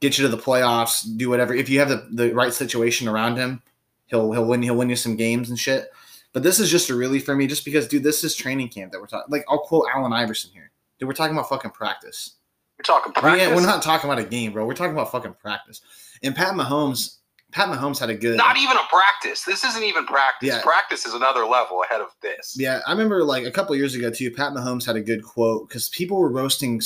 get 0.00 0.18
you 0.18 0.24
to 0.24 0.28
the 0.28 0.42
playoffs, 0.42 1.02
do 1.16 1.30
whatever. 1.30 1.54
If 1.54 1.70
you 1.70 1.78
have 1.78 1.88
the, 1.88 2.06
the 2.12 2.34
right 2.34 2.52
situation 2.52 3.08
around 3.08 3.38
him, 3.38 3.62
he'll 4.06 4.32
he'll 4.32 4.44
win. 4.44 4.60
He'll 4.60 4.76
win 4.76 4.90
you 4.90 4.96
some 4.96 5.16
games 5.16 5.48
and 5.48 5.58
shit. 5.58 5.88
But 6.34 6.42
this 6.42 6.60
is 6.60 6.70
just 6.70 6.90
a 6.90 6.94
really 6.94 7.20
for 7.20 7.34
me, 7.34 7.46
just 7.46 7.64
because, 7.64 7.88
dude, 7.88 8.02
this 8.02 8.22
is 8.22 8.34
training 8.34 8.68
camp 8.68 8.92
that 8.92 9.00
we're 9.00 9.06
talking. 9.06 9.30
Like, 9.32 9.46
I'll 9.48 9.60
quote 9.60 9.86
Allen 9.94 10.12
Iverson 10.12 10.50
here. 10.52 10.70
Dude, 10.98 11.06
we're 11.06 11.14
talking 11.14 11.34
about 11.34 11.48
fucking 11.48 11.70
practice. 11.70 12.35
We're 12.78 12.82
talking 12.84 13.12
practice. 13.12 13.42
ain't- 13.46 13.54
we're 13.56 13.62
not 13.62 13.82
talking 13.82 14.10
about 14.10 14.22
a 14.22 14.28
game, 14.28 14.52
bro. 14.52 14.66
We're 14.66 14.74
talking 14.74 14.92
about 14.92 15.10
fucking 15.10 15.34
practice. 15.40 15.80
And 16.22 16.34
Pat 16.34 16.54
Mahomes, 16.54 17.16
Pat 17.52 17.68
Mahomes 17.68 17.98
had 17.98 18.10
a 18.10 18.14
good. 18.14 18.36
Not 18.36 18.56
even 18.58 18.76
a 18.76 18.82
practice. 18.90 19.44
This 19.44 19.64
isn't 19.64 19.82
even 19.82 20.04
practice. 20.04 20.48
Yeah. 20.48 20.60
Practice 20.62 21.06
is 21.06 21.14
another 21.14 21.44
level 21.46 21.82
ahead 21.82 22.00
of 22.02 22.08
this. 22.20 22.54
Yeah, 22.58 22.80
I 22.86 22.92
remember 22.92 23.24
like 23.24 23.44
a 23.46 23.50
couple 23.50 23.74
years 23.76 23.94
ago 23.94 24.10
too. 24.10 24.30
Pat 24.30 24.52
Mahomes 24.52 24.84
had 24.84 24.96
a 24.96 25.00
good 25.00 25.22
quote 25.24 25.68
because 25.68 25.88
people 25.88 26.18
were 26.18 26.30
roasting. 26.30 26.80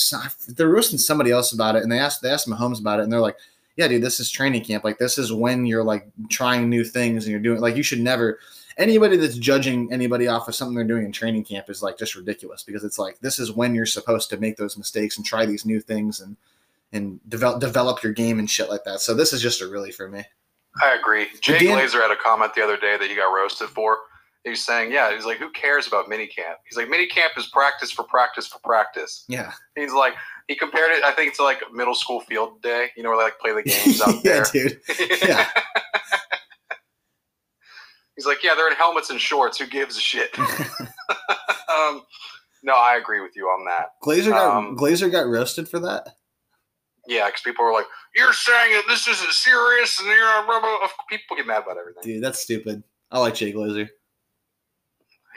They're 0.48 0.68
roasting 0.68 0.98
somebody 0.98 1.30
else 1.32 1.52
about 1.52 1.74
it, 1.76 1.82
and 1.82 1.90
they 1.90 1.98
asked 1.98 2.22
they 2.22 2.30
asked 2.30 2.48
Mahomes 2.48 2.78
about 2.80 3.00
it, 3.00 3.04
and 3.04 3.12
they're 3.12 3.20
like, 3.20 3.36
"Yeah, 3.76 3.88
dude, 3.88 4.02
this 4.02 4.20
is 4.20 4.30
training 4.30 4.62
camp. 4.64 4.84
Like, 4.84 4.98
this 4.98 5.18
is 5.18 5.32
when 5.32 5.66
you're 5.66 5.82
like 5.84 6.06
trying 6.28 6.68
new 6.68 6.84
things, 6.84 7.24
and 7.24 7.32
you're 7.32 7.40
doing 7.40 7.60
like 7.60 7.74
you 7.76 7.82
should 7.82 8.00
never." 8.00 8.38
Anybody 8.78 9.16
that's 9.16 9.36
judging 9.36 9.92
anybody 9.92 10.26
off 10.28 10.48
of 10.48 10.54
something 10.54 10.74
they're 10.74 10.84
doing 10.84 11.04
in 11.04 11.12
training 11.12 11.44
camp 11.44 11.68
is 11.68 11.82
like 11.82 11.98
just 11.98 12.14
ridiculous 12.14 12.62
because 12.62 12.84
it's 12.84 12.98
like 12.98 13.18
this 13.20 13.38
is 13.38 13.52
when 13.52 13.74
you're 13.74 13.86
supposed 13.86 14.30
to 14.30 14.36
make 14.36 14.56
those 14.56 14.78
mistakes 14.78 15.16
and 15.16 15.26
try 15.26 15.44
these 15.44 15.66
new 15.66 15.80
things 15.80 16.20
and 16.20 16.36
and 16.92 17.20
develop 17.28 17.60
develop 17.60 18.02
your 18.02 18.12
game 18.12 18.38
and 18.38 18.50
shit 18.50 18.68
like 18.70 18.84
that. 18.84 19.00
So 19.00 19.14
this 19.14 19.32
is 19.32 19.42
just 19.42 19.60
a 19.60 19.68
really 19.68 19.90
for 19.90 20.08
me. 20.08 20.24
I 20.80 20.94
agree. 20.94 21.26
Jay 21.40 21.58
Dan- 21.58 21.78
Glazer 21.78 22.00
had 22.00 22.10
a 22.10 22.16
comment 22.16 22.54
the 22.54 22.62
other 22.62 22.76
day 22.76 22.96
that 22.96 23.08
he 23.08 23.16
got 23.16 23.32
roasted 23.34 23.68
for. 23.68 23.98
He's 24.44 24.64
saying, 24.64 24.90
"Yeah, 24.90 25.14
he's 25.14 25.26
like, 25.26 25.36
who 25.36 25.50
cares 25.50 25.86
about 25.86 26.06
minicamp? 26.08 26.56
He's 26.66 26.76
like, 26.78 26.88
minicamp 26.88 27.36
is 27.36 27.46
practice 27.48 27.90
for 27.90 28.04
practice 28.04 28.46
for 28.46 28.58
practice." 28.60 29.24
Yeah, 29.28 29.52
He's 29.74 29.92
like, 29.92 30.14
he 30.48 30.54
compared 30.56 30.92
it. 30.92 31.04
I 31.04 31.12
think 31.12 31.34
to 31.36 31.42
like 31.42 31.60
middle 31.72 31.94
school 31.94 32.20
field 32.20 32.62
day. 32.62 32.88
You 32.96 33.02
know, 33.02 33.10
where 33.10 33.18
they 33.18 33.24
like 33.24 33.38
play 33.38 33.52
the 33.52 33.62
games 33.68 34.00
out 34.00 34.14
yeah, 34.24 34.44
there. 34.44 34.44
dude. 34.68 34.80
Yeah. 35.28 35.46
He's 38.16 38.26
like, 38.26 38.42
yeah, 38.42 38.54
they're 38.54 38.68
in 38.68 38.76
helmets 38.76 39.10
and 39.10 39.20
shorts. 39.20 39.58
Who 39.58 39.66
gives 39.66 39.96
a 39.96 40.00
shit? 40.00 40.30
um, 40.38 42.02
no, 42.62 42.74
I 42.74 42.98
agree 43.00 43.20
with 43.20 43.32
you 43.36 43.44
on 43.46 43.64
that. 43.66 43.92
Glazer 44.02 44.30
got 44.30 44.56
Um, 44.56 44.76
Glazer 44.76 45.10
got 45.10 45.26
roasted 45.26 45.68
for 45.68 45.78
that. 45.80 46.08
Yeah, 47.06 47.26
because 47.26 47.40
people 47.40 47.64
were 47.64 47.72
like, 47.72 47.86
"You're 48.14 48.32
saying 48.32 48.72
that 48.72 48.84
this 48.86 49.08
isn't 49.08 49.32
serious," 49.32 49.98
and 49.98 50.08
you're 50.08 50.44
blah. 50.44 50.88
people 51.08 51.36
get 51.36 51.46
mad 51.46 51.62
about 51.62 51.78
everything. 51.78 52.02
Dude, 52.02 52.22
that's 52.22 52.38
stupid. 52.38 52.82
I 53.10 53.18
like 53.18 53.34
Jay 53.34 53.52
Glazer. 53.52 53.88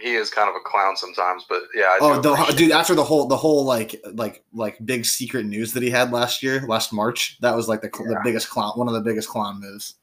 He 0.01 0.15
is 0.15 0.29
kind 0.29 0.49
of 0.49 0.55
a 0.55 0.59
clown 0.59 0.97
sometimes, 0.97 1.45
but 1.47 1.63
yeah. 1.73 1.85
I 1.85 1.97
Oh, 2.01 2.19
the, 2.19 2.53
dude! 2.57 2.71
After 2.71 2.95
the 2.95 3.03
whole, 3.03 3.27
the 3.27 3.37
whole 3.37 3.63
like, 3.63 3.95
like, 4.13 4.43
like 4.53 4.83
big 4.85 5.05
secret 5.05 5.45
news 5.45 5.71
that 5.73 5.83
he 5.83 5.89
had 5.89 6.11
last 6.11 6.43
year, 6.43 6.65
last 6.67 6.91
March, 6.91 7.37
that 7.41 7.55
was 7.55 7.69
like 7.69 7.81
the, 7.81 7.89
the 7.89 8.19
biggest 8.23 8.49
clown, 8.49 8.73
one 8.77 8.87
of 8.87 8.93
the 8.93 9.01
biggest 9.01 9.29
clown 9.29 9.61
moves. 9.61 9.95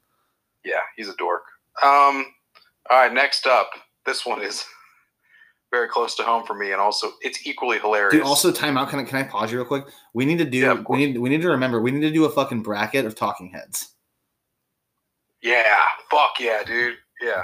Yeah, 0.65 0.79
he's 0.95 1.09
a 1.09 1.15
dork. 1.17 1.43
Um, 1.83 2.25
all 2.91 2.97
right, 2.97 3.13
next 3.13 3.47
up, 3.47 3.69
this 4.05 4.25
one 4.25 4.41
is 4.41 4.65
very 5.71 5.87
close 5.87 6.15
to 6.15 6.23
home 6.23 6.45
for 6.45 6.53
me, 6.53 6.71
and 6.73 6.81
also 6.81 7.13
it's 7.21 7.47
equally 7.47 7.79
hilarious. 7.79 8.13
Dude, 8.13 8.23
also 8.23 8.51
timeout. 8.51 8.89
Can 8.89 8.99
I 8.99 9.03
can 9.03 9.17
I 9.19 9.23
pause 9.23 9.51
you 9.51 9.57
real 9.57 9.65
quick? 9.65 9.85
We 10.13 10.25
need 10.25 10.37
to 10.39 10.45
do. 10.45 10.57
Yeah, 10.59 10.83
we 10.89 10.97
need 10.97 11.17
we 11.17 11.29
need 11.29 11.41
to 11.41 11.49
remember. 11.49 11.81
We 11.81 11.91
need 11.91 12.01
to 12.01 12.11
do 12.11 12.25
a 12.25 12.29
fucking 12.29 12.61
bracket 12.63 13.05
of 13.05 13.15
talking 13.15 13.49
heads. 13.51 13.95
yeah, 15.41 15.63
fuck 16.09 16.31
yeah, 16.39 16.63
dude. 16.65 16.95
Yeah, 17.21 17.43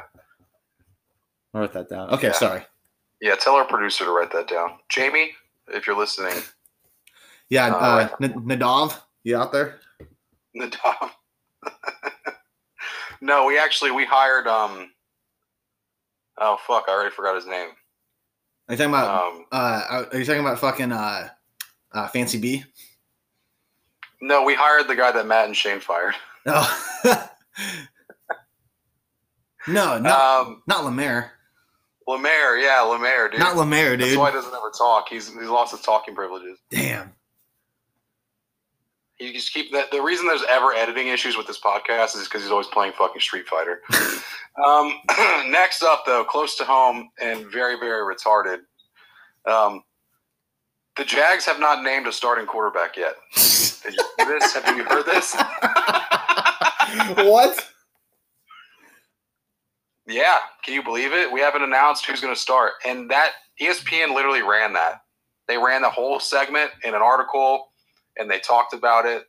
I 1.53 1.59
wrote 1.59 1.73
that 1.73 1.89
down. 1.89 2.09
Okay, 2.11 2.27
Yeah. 2.27 2.33
sorry. 2.33 2.65
yeah. 3.21 3.35
Tell 3.35 3.53
our 3.55 3.65
producer 3.65 4.03
to 4.05 4.11
write 4.11 4.31
that 4.33 4.47
down, 4.47 4.79
Jamie, 4.89 5.31
if 5.69 5.87
you're 5.87 5.97
listening. 5.97 6.35
Yeah, 7.49 7.67
Uh, 7.67 7.77
uh, 7.79 8.09
N- 8.21 8.33
Nadav, 8.45 8.99
you 9.23 9.37
out 9.37 9.53
there? 9.53 9.79
Nadav. 10.55 11.11
no, 13.21 13.45
we 13.45 13.57
actually 13.57 13.91
we 13.91 14.03
hired 14.05 14.47
um. 14.47 14.91
Oh 16.37 16.57
fuck! 16.67 16.85
I 16.87 16.91
already 16.91 17.11
forgot 17.11 17.35
his 17.35 17.45
name. 17.47 17.69
Are 18.69 18.73
you 18.73 18.77
talking 18.77 18.89
about? 18.93 19.33
Um, 19.33 19.45
uh, 19.51 20.05
are 20.11 20.17
you 20.19 20.25
talking 20.25 20.41
about 20.41 20.59
fucking 20.59 20.91
uh, 20.91 21.29
uh, 21.93 22.07
Fancy 22.09 22.37
B? 22.39 22.63
no, 24.21 24.43
we 24.43 24.55
hired 24.55 24.87
the 24.87 24.95
guy 24.95 25.11
that 25.11 25.25
Matt 25.27 25.45
and 25.45 25.55
Shane 25.57 25.79
fired. 25.79 26.15
Oh. 26.49 27.29
no, 29.67 29.99
not 29.99 30.47
Um, 30.47 30.63
not 30.65 30.85
Lemaire. 30.85 31.33
Lemaire, 32.07 32.57
yeah, 32.57 32.79
Lemaire, 32.81 33.27
dude. 33.29 33.39
Not 33.41 33.57
Lemaire, 33.57 33.97
That's 33.97 34.15
why 34.15 34.29
he 34.29 34.35
doesn't 34.37 34.53
ever 34.53 34.71
talk. 34.77 35.09
He's 35.09 35.27
he's 35.27 35.49
lost 35.49 35.71
his 35.71 35.81
talking 35.81 36.15
privileges. 36.15 36.57
Damn. 36.69 37.11
You 39.19 39.33
just 39.33 39.53
keep 39.53 39.71
that. 39.71 39.89
The 39.91 40.01
reason 40.01 40.27
there's 40.27 40.43
ever 40.47 40.73
editing 40.73 41.07
issues 41.07 41.37
with 41.37 41.47
this 41.47 41.59
podcast 41.59 42.15
is 42.15 42.25
because 42.25 42.43
he's 42.43 42.51
always 42.51 42.67
playing 42.67 42.93
fucking 42.93 43.21
Street 43.21 43.47
Fighter. 43.47 43.81
um, 44.63 44.93
next 45.51 45.81
up, 45.81 46.03
though, 46.05 46.23
close 46.23 46.55
to 46.57 46.63
home 46.63 47.09
and 47.21 47.47
very, 47.51 47.79
very 47.79 48.15
retarded. 48.15 48.59
Um, 49.45 49.83
the 50.97 51.05
Jags 51.05 51.45
have 51.45 51.59
not 51.59 51.83
named 51.83 52.07
a 52.07 52.11
starting 52.11 52.45
quarterback 52.45 52.95
yet. 52.95 53.15
Did 53.33 53.95
you 53.95 54.03
see 54.19 54.25
this? 54.25 54.53
Have 54.53 54.77
you 54.77 54.83
heard 54.83 55.05
this? 55.05 55.35
what? 57.25 57.67
Yeah, 60.07 60.37
can 60.63 60.73
you 60.73 60.83
believe 60.83 61.11
it? 61.11 61.31
We 61.31 61.39
haven't 61.39 61.63
announced 61.63 62.05
who's 62.05 62.21
going 62.21 62.33
to 62.33 62.39
start, 62.39 62.73
and 62.85 63.09
that 63.09 63.31
ESPN 63.61 64.13
literally 64.13 64.41
ran 64.41 64.73
that. 64.73 65.01
They 65.47 65.57
ran 65.57 65.81
the 65.81 65.89
whole 65.89 66.19
segment 66.19 66.71
in 66.83 66.95
an 66.95 67.01
article, 67.01 67.69
and 68.19 68.29
they 68.29 68.39
talked 68.39 68.73
about 68.73 69.05
it, 69.05 69.25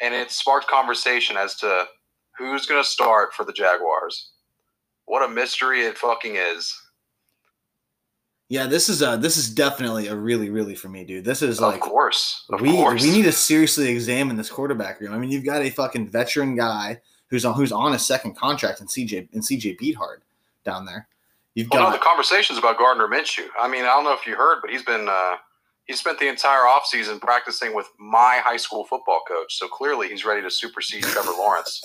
and 0.00 0.14
it 0.14 0.30
sparked 0.30 0.68
conversation 0.68 1.36
as 1.36 1.54
to 1.56 1.86
who's 2.36 2.66
going 2.66 2.82
to 2.82 2.88
start 2.88 3.32
for 3.34 3.44
the 3.44 3.52
Jaguars. 3.52 4.30
What 5.06 5.28
a 5.28 5.32
mystery 5.32 5.82
it 5.82 5.98
fucking 5.98 6.36
is! 6.36 6.74
Yeah, 8.48 8.66
this 8.66 8.88
is 8.88 9.02
uh 9.02 9.16
this 9.16 9.36
is 9.36 9.48
definitely 9.50 10.08
a 10.08 10.14
really 10.14 10.50
really 10.50 10.74
for 10.74 10.88
me, 10.88 11.04
dude. 11.04 11.24
This 11.24 11.42
is 11.42 11.58
of 11.58 11.72
like 11.72 11.80
course, 11.80 12.44
of 12.50 12.60
we 12.60 12.72
course. 12.72 13.02
we 13.02 13.10
need 13.10 13.24
to 13.24 13.32
seriously 13.32 13.88
examine 13.88 14.36
this 14.36 14.50
quarterback 14.50 15.00
room. 15.00 15.12
I 15.12 15.18
mean, 15.18 15.30
you've 15.30 15.44
got 15.44 15.62
a 15.62 15.70
fucking 15.70 16.08
veteran 16.10 16.54
guy 16.54 17.00
who's 17.28 17.44
on 17.44 17.54
who's 17.54 17.72
on 17.72 17.94
a 17.94 17.98
second 17.98 18.36
contract 18.36 18.80
in 18.80 18.86
CJ 18.86 19.28
in 19.32 19.40
CJ 19.40 19.78
Beathard 19.80 20.18
down 20.64 20.84
there. 20.84 21.08
You've 21.54 21.68
Well, 21.70 21.80
no, 21.80 21.86
got 21.86 21.92
the 21.92 22.04
conversation's 22.04 22.58
about 22.58 22.78
Gardner 22.78 23.08
Minshew. 23.08 23.46
I 23.58 23.68
mean, 23.68 23.82
I 23.82 23.88
don't 23.88 24.04
know 24.04 24.12
if 24.12 24.26
you 24.26 24.34
heard, 24.36 24.60
but 24.60 24.70
he's 24.70 24.82
been 24.82 25.08
uh, 25.08 25.36
he 25.86 25.94
spent 25.94 26.18
the 26.18 26.28
entire 26.28 26.62
offseason 26.62 27.20
practicing 27.20 27.74
with 27.74 27.86
my 27.98 28.40
high 28.42 28.56
school 28.56 28.84
football 28.84 29.22
coach. 29.28 29.58
So 29.58 29.68
clearly, 29.68 30.08
he's 30.08 30.24
ready 30.24 30.42
to 30.42 30.50
supersede 30.50 31.02
Trevor 31.04 31.32
Lawrence. 31.38 31.82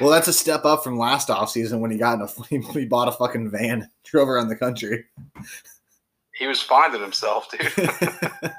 well, 0.00 0.10
that's 0.10 0.28
a 0.28 0.32
step 0.32 0.64
up 0.64 0.82
from 0.82 0.98
last 0.98 1.28
offseason 1.28 1.80
when 1.80 1.90
he 1.90 1.98
got 1.98 2.14
in 2.14 2.22
a 2.22 2.68
he 2.72 2.86
bought 2.86 3.08
a 3.08 3.12
fucking 3.12 3.50
van, 3.50 3.88
drove 4.04 4.28
around 4.28 4.48
the 4.48 4.56
country. 4.56 5.04
He 6.34 6.46
was 6.46 6.62
finding 6.62 7.02
himself, 7.02 7.50
dude. 7.50 7.60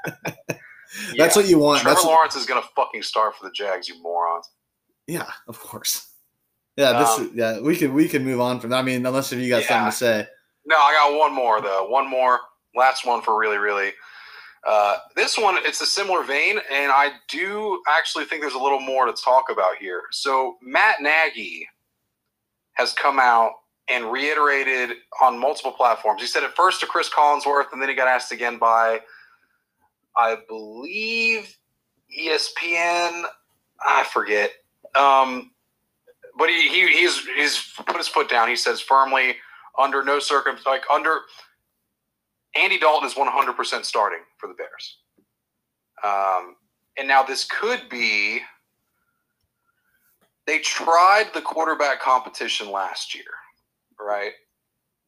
That's 1.16 1.36
what 1.36 1.48
you 1.48 1.58
want. 1.58 1.80
Trevor 1.80 1.94
That's 1.94 2.04
Lawrence 2.06 2.36
is 2.36 2.46
gonna 2.46 2.62
fucking 2.76 3.02
start 3.02 3.34
for 3.36 3.44
the 3.46 3.52
Jags, 3.52 3.88
you 3.88 4.00
morons. 4.02 4.48
yeah, 5.06 5.26
of 5.48 5.58
course. 5.58 6.08
Yeah, 6.76 6.98
this 6.98 7.18
Um, 7.18 7.32
yeah, 7.34 7.60
we 7.60 7.76
could 7.76 7.92
we 7.92 8.08
could 8.08 8.22
move 8.22 8.40
on 8.40 8.60
from. 8.60 8.70
That. 8.70 8.78
I 8.78 8.82
mean, 8.82 9.04
unless 9.04 9.32
if 9.32 9.38
you 9.38 9.48
got 9.48 9.62
Yeah. 9.62 9.68
something 9.68 9.90
to 9.90 9.96
say. 9.96 10.26
No, 10.64 10.76
I 10.76 10.92
got 10.92 11.18
one 11.18 11.34
more 11.34 11.60
though. 11.60 11.86
One 11.88 12.08
more, 12.08 12.40
last 12.74 13.06
one 13.06 13.22
for 13.22 13.38
really, 13.38 13.58
really. 13.58 13.92
Uh, 14.66 14.96
this 15.16 15.36
one, 15.36 15.56
it's 15.58 15.80
a 15.80 15.86
similar 15.86 16.22
vein, 16.22 16.58
and 16.70 16.92
I 16.92 17.12
do 17.28 17.82
actually 17.88 18.26
think 18.26 18.42
there's 18.42 18.54
a 18.54 18.58
little 18.58 18.80
more 18.80 19.06
to 19.06 19.12
talk 19.12 19.50
about 19.50 19.76
here. 19.76 20.02
So 20.12 20.56
Matt 20.62 21.00
Nagy 21.00 21.68
has 22.74 22.92
come 22.92 23.18
out 23.18 23.52
and 23.88 24.10
reiterated 24.10 24.96
on 25.20 25.38
multiple 25.38 25.72
platforms. 25.72 26.20
He 26.20 26.28
said 26.28 26.44
it 26.44 26.54
first 26.54 26.80
to 26.80 26.86
Chris 26.86 27.08
Collinsworth, 27.08 27.72
and 27.72 27.82
then 27.82 27.88
he 27.88 27.94
got 27.94 28.06
asked 28.06 28.30
again 28.30 28.58
by, 28.58 29.00
I 30.16 30.36
believe, 30.48 31.56
ESPN. 32.16 33.24
I 33.84 34.04
forget. 34.12 34.52
Um, 34.94 35.50
but 36.38 36.48
he, 36.48 36.68
he 36.68 36.86
he's 36.88 37.18
he's 37.36 37.72
put 37.84 37.96
his 37.96 38.08
foot 38.08 38.28
down. 38.28 38.48
He 38.48 38.56
says 38.56 38.80
firmly 38.80 39.36
under 39.78 40.04
no 40.04 40.18
circum 40.18 40.56
like 40.66 40.84
under 40.90 41.20
Andy 42.54 42.78
Dalton 42.78 43.08
is 43.08 43.14
100% 43.14 43.84
starting 43.84 44.20
for 44.38 44.46
the 44.48 44.54
Bears. 44.54 44.98
Um, 46.04 46.56
and 46.98 47.08
now 47.08 47.22
this 47.22 47.44
could 47.44 47.88
be 47.88 48.40
they 50.46 50.58
tried 50.58 51.30
the 51.34 51.40
quarterback 51.40 52.00
competition 52.00 52.70
last 52.70 53.14
year, 53.14 53.24
right? 54.00 54.32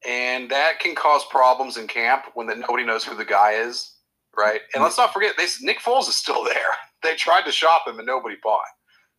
And 0.06 0.50
that 0.50 0.78
can 0.80 0.94
cause 0.94 1.24
problems 1.30 1.76
in 1.76 1.86
camp 1.86 2.26
when 2.34 2.46
that 2.46 2.58
nobody 2.58 2.84
knows 2.84 3.04
who 3.04 3.16
the 3.16 3.24
guy 3.24 3.52
is, 3.52 3.94
right? 4.36 4.60
And 4.74 4.82
let's 4.82 4.96
not 4.96 5.12
forget, 5.12 5.34
they, 5.36 5.46
Nick 5.62 5.80
Foles 5.80 6.08
is 6.08 6.16
still 6.16 6.44
there. 6.44 6.54
They 7.02 7.16
tried 7.16 7.44
to 7.46 7.52
shop 7.52 7.86
him 7.86 7.98
and 7.98 8.06
nobody 8.06 8.36
bought. 8.42 8.62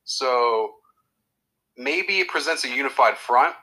So 0.06 0.76
maybe 1.78 2.20
it 2.20 2.30
presents 2.30 2.64
a 2.64 2.70
unified 2.70 3.18
front 3.18 3.56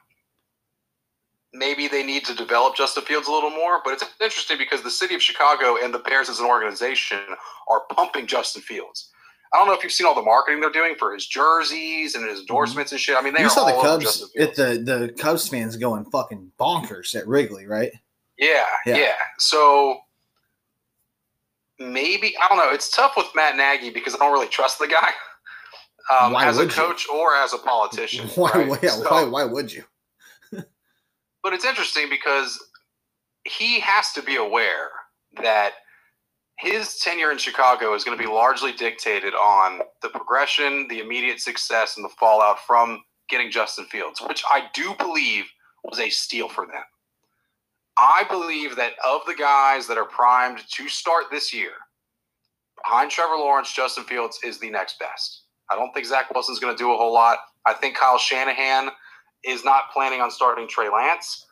maybe 1.53 1.87
they 1.89 2.03
need 2.03 2.25
to 2.27 2.35
develop 2.35 2.77
Justin 2.77 3.05
Fields 3.05 3.29
a 3.29 3.33
little 3.33 3.51
more. 3.51 3.81
But 3.85 3.95
it's 3.95 4.05
interesting 4.21 4.59
because 4.59 4.83
the 4.83 4.91
city 4.91 5.15
of 5.15 5.23
Chicago 5.23 5.77
and 5.83 5.93
the 5.93 5.99
Bears 6.01 6.29
as 6.29 6.41
an 6.41 6.47
organization 6.47 7.21
are 7.69 7.83
pumping 7.91 8.27
Justin 8.27 8.63
Fields. 8.63 9.11
I 9.55 9.59
don't 9.59 9.67
know 9.67 9.75
if 9.75 9.83
you've 9.83 9.93
seen 9.93 10.07
all 10.07 10.15
the 10.15 10.23
marketing 10.23 10.61
they're 10.63 10.71
doing 10.71 10.95
for 10.99 11.13
his 11.13 11.27
jerseys 11.27 12.15
and 12.15 12.27
his 12.27 12.41
endorsements 12.41 12.91
and 12.93 12.99
shit. 13.01 13.17
I 13.19 13.21
mean, 13.21 13.35
they 13.35 13.41
You 13.41 13.47
are 13.49 13.51
saw 13.51 13.67
the 13.67 13.75
all 13.75 13.83
Cubs 13.83 14.31
at 14.39 14.55
the 14.55 14.79
the 14.83 15.15
Cubs 15.19 15.47
fans 15.47 15.77
going 15.77 16.07
fucking 16.07 16.53
bonkers 16.59 17.15
at 17.15 17.29
Wrigley, 17.29 17.67
right? 17.67 17.93
Yeah, 18.39 18.65
Yeah. 18.87 18.97
yeah, 18.97 19.15
So 19.39 19.99
maybe 21.79 22.35
I 22.43 22.49
don't 22.49 22.59
know. 22.59 22.71
It's 22.73 22.91
tough 22.91 23.13
with 23.17 23.27
Matt 23.35 23.57
Nagy 23.57 23.91
because 23.91 24.15
I 24.15 24.19
don't 24.19 24.33
really 24.33 24.49
trust 24.49 24.79
the 24.79 24.89
guy. 24.89 25.11
um, 26.11 26.35
as 26.37 26.57
a 26.57 26.61
would 26.61 26.71
you? 26.71 26.83
coach 26.83 27.07
or 27.13 27.35
as 27.37 27.53
a 27.53 27.59
politician. 27.59 28.27
Why, 28.35 28.51
right? 28.53 28.83
yeah, 28.83 28.91
So- 28.91 29.11
why, 29.11 29.25
why 29.25 29.45
would 29.45 29.73
you? 29.73 29.85
But 31.43 31.53
it's 31.53 31.65
interesting 31.65 32.09
because 32.09 32.59
he 33.45 33.81
has 33.81 34.13
to 34.13 34.23
be 34.23 34.37
aware 34.37 34.91
that 35.43 35.73
his 36.59 36.99
tenure 36.99 37.33
in 37.33 37.39
Chicago 37.39 37.95
is 37.95 38.05
going 38.05 38.17
to 38.17 38.23
be 38.23 38.31
largely 38.31 38.73
dictated 38.73 39.35
on 39.35 39.81
the 40.01 40.09
progression, 40.11 40.87
the 40.89 41.01
immediate 41.01 41.41
success, 41.41 41.97
and 41.97 42.05
the 42.05 42.13
fallout 42.21 42.59
from 42.67 43.03
getting 43.29 43.51
Justin 43.51 43.87
Fields, 43.87 44.21
which 44.21 44.45
I 44.51 44.65
do 44.75 44.95
believe 44.99 45.45
was 45.85 45.99
a 45.99 46.09
steal 46.11 46.49
for 46.49 46.67
them. 46.67 46.83
I 47.99 48.25
believe 48.31 48.77
that 48.77 48.93
of 49.05 49.23
the 49.27 49.35
guys 49.35 49.87
that 49.87 49.99
are 49.99 50.05
primed 50.05 50.61
to 50.77 50.89
start 50.89 51.25
this 51.31 51.53
year, 51.53 51.73
behind 52.85 53.11
Trevor 53.11 53.37
Lawrence, 53.37 53.73
Justin 53.73 54.05
Fields 54.05 54.39
is 54.45 54.59
the 54.59 54.71
next 54.71 54.99
best. 54.99 55.43
I 55.71 55.77
don't 55.77 55.93
think 55.93 56.07
Zach 56.07 56.33
Wilson's 56.33 56.59
going 56.59 56.77
to 56.77 56.83
do 56.83 56.93
a 56.93 56.97
whole 56.97 57.13
lot. 57.13 57.39
I 57.67 57.75
think 57.75 57.97
Kyle 57.97 58.19
Shanahan 58.19 58.91
is 59.45 59.65
not 59.65 59.91
planning 59.93 60.21
on 60.21 60.31
starting 60.31 60.69
Trey 60.69 60.89
Lance. 60.89 61.47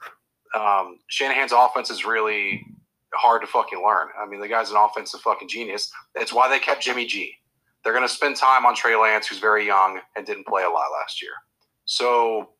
Um, 0.54 0.98
Shanahan's 1.08 1.52
offense 1.52 1.90
is 1.90 2.04
really 2.04 2.64
hard 3.14 3.40
to 3.42 3.46
fucking 3.46 3.82
learn. 3.84 4.08
I 4.20 4.26
mean, 4.26 4.40
the 4.40 4.48
guy's 4.48 4.70
an 4.70 4.76
offensive 4.76 5.20
fucking 5.20 5.48
genius. 5.48 5.90
That's 6.14 6.32
why 6.32 6.48
they 6.48 6.58
kept 6.58 6.82
Jimmy 6.82 7.06
G. 7.06 7.34
They're 7.82 7.92
going 7.92 8.06
to 8.06 8.12
spend 8.12 8.36
time 8.36 8.66
on 8.66 8.74
Trey 8.74 8.96
Lance, 8.96 9.26
who's 9.26 9.38
very 9.38 9.66
young 9.66 10.00
and 10.16 10.26
didn't 10.26 10.46
play 10.46 10.62
a 10.62 10.68
lot 10.68 10.88
last 11.00 11.22
year. 11.22 11.32
So, 11.86 12.50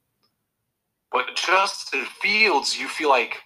but 1.13 1.27
Justin 1.37 2.05
Fields, 2.21 2.79
you 2.79 2.89
feel 2.89 3.09
like 3.09 3.37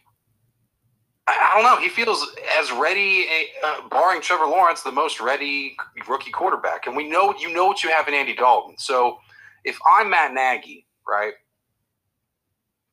I 1.27 1.53
don't 1.55 1.65
know. 1.65 1.83
He 1.83 1.89
feels 1.89 2.35
as 2.61 2.71
ready, 2.73 3.27
uh, 3.65 3.89
barring 3.89 4.21
Trevor 4.21 4.45
Lawrence, 4.45 4.83
the 4.83 4.93
most 4.93 5.21
ready 5.21 5.75
rookie 6.07 6.31
quarterback. 6.31 6.87
And 6.87 6.95
we 6.95 7.09
know 7.09 7.35
you 7.39 7.53
know 7.53 7.67
what 7.67 7.83
you 7.83 7.91
have 7.91 8.09
in 8.09 8.15
Andy 8.15 8.35
Dalton. 8.35 8.77
So 8.79 9.19
if 9.65 9.79
I'm 9.97 10.11
Matt 10.11 10.35
Nagy, 10.35 10.87
right, 11.09 11.33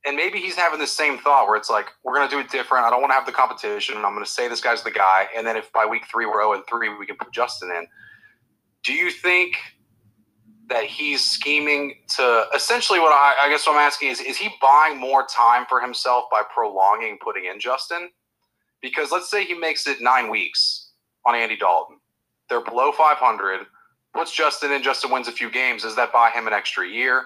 and 0.06 0.16
maybe 0.16 0.40
he's 0.40 0.56
having 0.56 0.80
the 0.80 0.88
same 0.88 1.18
thought 1.20 1.48
where 1.48 1.56
it's 1.56 1.70
like 1.70 1.88
we're 2.04 2.16
going 2.16 2.28
to 2.28 2.36
do 2.36 2.40
it 2.40 2.50
different. 2.50 2.86
I 2.86 2.90
don't 2.90 3.02
want 3.02 3.12
to 3.12 3.16
have 3.16 3.26
the 3.26 3.32
competition. 3.32 3.98
I'm 3.98 4.14
going 4.14 4.26
to 4.26 4.30
say 4.30 4.48
this 4.48 4.62
guy's 4.62 4.84
the 4.84 4.92
guy. 4.92 5.28
And 5.36 5.46
then 5.46 5.58
if 5.58 5.72
by 5.74 5.86
week 5.86 6.04
three 6.12 6.26
we're 6.26 6.42
0 6.42 6.54
and 6.54 6.64
three, 6.68 6.90
we 6.98 7.06
can 7.06 7.16
put 7.18 7.32
Justin 7.32 7.70
in. 7.72 7.88
Do 8.84 8.94
you 8.94 9.12
think? 9.12 9.56
That 10.70 10.86
he's 10.86 11.22
scheming 11.22 11.96
to 12.16 12.46
essentially 12.56 12.98
what 12.98 13.12
I, 13.12 13.36
I 13.42 13.50
guess 13.50 13.68
what 13.68 13.76
I'm 13.76 13.82
asking 13.82 14.08
is 14.08 14.22
is 14.22 14.38
he 14.38 14.48
buying 14.62 14.98
more 14.98 15.26
time 15.28 15.66
for 15.68 15.82
himself 15.82 16.26
by 16.32 16.44
prolonging 16.54 17.18
putting 17.22 17.44
in 17.44 17.60
Justin? 17.60 18.10
Because 18.82 19.12
let's 19.12 19.30
say 19.30 19.44
he 19.44 19.54
makes 19.54 19.86
it 19.86 20.00
nine 20.00 20.30
weeks 20.30 20.92
on 21.26 21.36
Andy 21.36 21.58
Dalton. 21.58 21.98
They're 22.50 22.64
below 22.64 22.94
500. 22.94 23.62
Puts 24.14 24.34
Justin 24.34 24.72
in, 24.72 24.82
Justin 24.82 25.12
wins 25.12 25.28
a 25.28 25.34
few 25.34 25.52
games. 25.52 25.84
Does 25.84 25.96
that 25.98 26.14
buy 26.14 26.30
him 26.32 26.48
an 26.48 26.54
extra 26.54 26.88
year? 26.88 27.26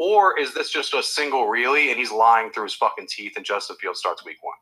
Or 0.00 0.38
is 0.40 0.54
this 0.54 0.70
just 0.70 0.94
a 0.94 1.02
single 1.02 1.48
really 1.48 1.90
and 1.90 1.98
he's 1.98 2.10
lying 2.10 2.50
through 2.50 2.62
his 2.64 2.74
fucking 2.74 3.06
teeth 3.10 3.34
and 3.36 3.44
Justin 3.44 3.76
Fields 3.76 3.98
starts 3.98 4.24
week 4.24 4.38
one? 4.40 4.54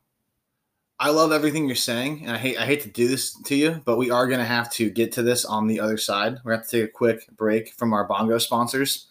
I 0.99 1.11
love 1.11 1.31
everything 1.31 1.65
you're 1.65 1.77
saying, 1.77 2.23
and 2.23 2.31
I 2.31 2.37
hate 2.37 2.59
I 2.59 2.65
hate 2.65 2.81
to 2.81 2.89
do 2.89 3.07
this 3.07 3.41
to 3.43 3.55
you, 3.55 3.81
but 3.85 3.97
we 3.97 4.11
are 4.11 4.27
gonna 4.27 4.43
have 4.43 4.69
to 4.73 4.89
get 4.89 5.13
to 5.13 5.23
this 5.23 5.45
on 5.45 5.65
the 5.65 5.79
other 5.79 5.95
side. 5.95 6.33
We're 6.43 6.51
gonna 6.51 6.57
have 6.57 6.69
to 6.69 6.81
take 6.81 6.89
a 6.89 6.91
quick 6.91 7.25
break 7.37 7.71
from 7.71 7.93
our 7.93 8.03
bongo 8.03 8.37
sponsors 8.37 9.07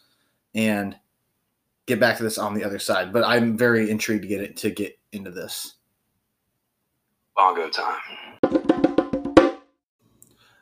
and 0.55 0.95
get 1.87 1.99
back 1.99 2.19
to 2.19 2.25
this 2.25 2.37
on 2.37 2.53
the 2.53 2.63
other 2.63 2.79
side. 2.79 3.11
But 3.11 3.25
I'm 3.25 3.57
very 3.57 3.89
intrigued 3.89 4.21
to 4.21 4.29
get 4.29 4.43
it 4.43 4.55
to 4.59 4.71
get 4.71 4.99
into 5.13 5.31
this. 5.31 5.77
Bongo 7.35 7.71
time. 7.71 8.03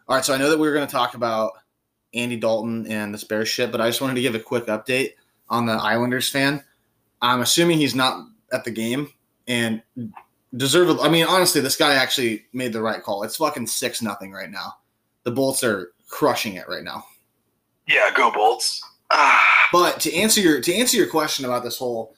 All 0.06 0.14
right, 0.14 0.24
so 0.24 0.32
I 0.32 0.38
know 0.38 0.48
that 0.48 0.60
we 0.60 0.68
were 0.68 0.74
gonna 0.74 0.86
talk 0.86 1.14
about 1.14 1.55
Andy 2.14 2.36
Dalton 2.36 2.86
and 2.86 3.12
this 3.12 3.24
Bears 3.24 3.48
shit, 3.48 3.72
but 3.72 3.80
I 3.80 3.88
just 3.88 4.01
wanted 4.01 4.14
to 4.14 4.22
give 4.22 4.36
a 4.36 4.38
quick 4.38 4.66
update 4.66 5.14
on 5.48 5.66
the 5.66 5.73
Islanders 5.73 6.28
fan. 6.28 6.62
I'm 7.23 7.40
assuming 7.40 7.78
he's 7.78 7.94
not 7.94 8.27
at 8.52 8.64
the 8.64 8.70
game 8.70 9.09
and 9.48 9.82
deservedly. 10.56 11.02
I 11.02 11.09
mean, 11.09 11.27
honestly, 11.27 11.60
this 11.60 11.77
guy 11.77 11.94
actually 11.94 12.44
made 12.52 12.73
the 12.73 12.82
right 12.82 13.02
call. 13.02 13.23
It's 13.23 13.36
fucking 13.36 13.66
six 13.66 14.02
nothing 14.02 14.32
right 14.32 14.51
now. 14.51 14.74
The 15.24 15.31
Bolts 15.31 15.64
are 15.64 15.93
crushing 16.09 16.55
it 16.55 16.68
right 16.68 16.85
now. 16.85 17.05
Yeah, 17.89 18.10
go 18.14 18.31
Bolts. 18.31 18.82
Ah, 19.10 19.68
But 19.73 20.01
to 20.01 20.14
answer 20.14 20.40
your 20.40 20.60
to 20.60 20.74
answer 20.74 20.97
your 20.97 21.09
question 21.09 21.44
about 21.44 21.62
this 21.62 21.78
whole 21.78 22.14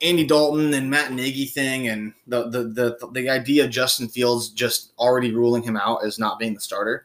Andy 0.00 0.26
Dalton 0.26 0.74
and 0.74 0.90
Matt 0.90 1.12
Nagy 1.12 1.46
thing 1.46 1.88
and 1.88 2.12
the 2.26 2.48
the 2.48 2.64
the, 2.64 3.08
the 3.12 3.30
idea 3.30 3.64
of 3.64 3.70
Justin 3.70 4.08
Fields 4.08 4.50
just 4.50 4.92
already 4.98 5.32
ruling 5.32 5.62
him 5.62 5.76
out 5.76 6.04
as 6.04 6.18
not 6.18 6.38
being 6.38 6.54
the 6.54 6.60
starter, 6.60 7.04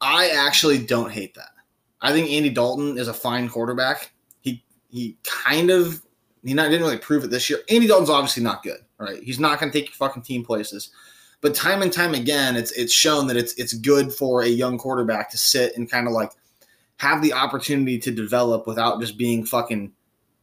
I 0.00 0.30
actually 0.30 0.78
don't 0.78 1.12
hate 1.12 1.34
that. 1.34 1.50
I 2.00 2.12
think 2.12 2.30
Andy 2.30 2.50
Dalton 2.50 2.96
is 2.96 3.08
a 3.08 3.14
fine 3.14 3.48
quarterback. 3.48 4.12
He 4.88 5.16
kind 5.22 5.70
of 5.70 6.02
he 6.44 6.54
not 6.54 6.70
didn't 6.70 6.86
really 6.86 6.98
prove 6.98 7.24
it 7.24 7.30
this 7.30 7.50
year. 7.50 7.60
Andy 7.68 7.86
Dalton's 7.86 8.10
obviously 8.10 8.42
not 8.42 8.62
good, 8.62 8.80
right? 8.98 9.22
He's 9.22 9.38
not 9.38 9.60
going 9.60 9.70
to 9.72 9.78
take 9.78 9.88
your 9.88 9.96
fucking 9.96 10.22
team 10.22 10.44
places. 10.44 10.90
But 11.40 11.54
time 11.54 11.82
and 11.82 11.92
time 11.92 12.14
again, 12.14 12.56
it's 12.56 12.72
it's 12.72 12.92
shown 12.92 13.26
that 13.28 13.36
it's 13.36 13.52
it's 13.54 13.74
good 13.74 14.12
for 14.12 14.42
a 14.42 14.48
young 14.48 14.78
quarterback 14.78 15.30
to 15.30 15.38
sit 15.38 15.76
and 15.76 15.90
kind 15.90 16.06
of 16.06 16.12
like 16.12 16.32
have 16.96 17.22
the 17.22 17.32
opportunity 17.32 17.98
to 17.98 18.10
develop 18.10 18.66
without 18.66 19.00
just 19.00 19.16
being 19.16 19.44
fucking 19.44 19.92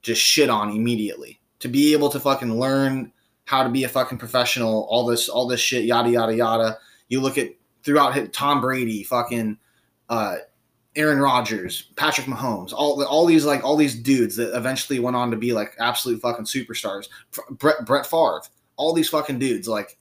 just 0.02 0.22
shit 0.22 0.50
on 0.50 0.70
immediately. 0.70 1.40
To 1.60 1.68
be 1.68 1.94
able 1.94 2.10
to 2.10 2.20
fucking 2.20 2.60
learn 2.60 3.12
how 3.46 3.64
to 3.64 3.70
be 3.70 3.84
a 3.84 3.90
fucking 3.90 4.18
professional, 4.18 4.88
all 4.90 5.06
this 5.06 5.28
all 5.28 5.48
this 5.48 5.60
shit, 5.60 5.86
yada 5.86 6.10
yada 6.10 6.36
yada. 6.36 6.78
You 7.10 7.20
look 7.22 7.38
at 7.38 7.50
throughout 7.84 8.32
Tom 8.32 8.62
Brady, 8.62 9.04
fucking 9.04 9.58
uh, 10.10 10.38
Aaron 10.96 11.20
Rodgers, 11.20 11.90
Patrick 11.96 12.28
Mahomes, 12.28 12.72
all 12.74 13.04
all 13.06 13.26
these 13.26 13.46
like 13.46 13.64
all 13.64 13.76
these 13.76 13.96
dudes 13.96 14.36
that 14.38 14.56
eventually 14.56 15.00
went 15.00 15.16
on 15.16 15.30
to 15.32 15.38
be 15.38 15.54
like 15.54 15.76
absolute 15.80 16.22
fucking 16.22 16.46
superstars. 16.46 17.10
Brett 17.52 17.86
Brett 17.86 18.06
Favre, 18.06 18.42
all 18.78 18.94
these 18.94 19.10
fucking 19.10 19.40
dudes 19.40 19.68
like 19.68 19.98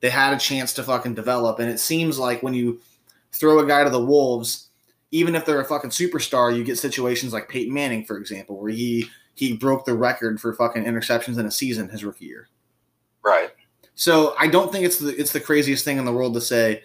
they 0.00 0.10
had 0.10 0.32
a 0.32 0.38
chance 0.38 0.72
to 0.74 0.82
fucking 0.82 1.14
develop, 1.14 1.60
and 1.60 1.70
it 1.70 1.78
seems 1.78 2.18
like 2.18 2.42
when 2.42 2.54
you 2.54 2.80
throw 3.32 3.60
a 3.60 3.66
guy 3.66 3.84
to 3.84 3.90
the 3.90 4.04
wolves, 4.04 4.68
even 5.12 5.34
if 5.34 5.46
they're 5.46 5.60
a 5.60 5.64
fucking 5.64 5.90
superstar, 5.90 6.54
you 6.54 6.64
get 6.64 6.78
situations 6.78 7.32
like 7.32 7.48
Peyton 7.48 7.72
Manning, 7.72 8.04
for 8.04 8.18
example, 8.18 8.58
where 8.60 8.72
he 8.72 9.08
he 9.34 9.56
broke 9.56 9.84
the 9.84 9.94
record 9.94 10.40
for 10.40 10.52
fucking 10.52 10.84
interceptions 10.84 11.38
in 11.38 11.46
a 11.46 11.50
season 11.50 11.88
his 11.88 12.04
rookie 12.04 12.26
year. 12.26 12.48
right. 13.24 13.50
So 13.94 14.34
I 14.38 14.48
don't 14.48 14.72
think 14.72 14.84
it's 14.84 14.98
the 14.98 15.16
it's 15.18 15.32
the 15.32 15.40
craziest 15.40 15.84
thing 15.84 15.98
in 15.98 16.04
the 16.04 16.12
world 16.12 16.34
to 16.34 16.40
say 16.40 16.82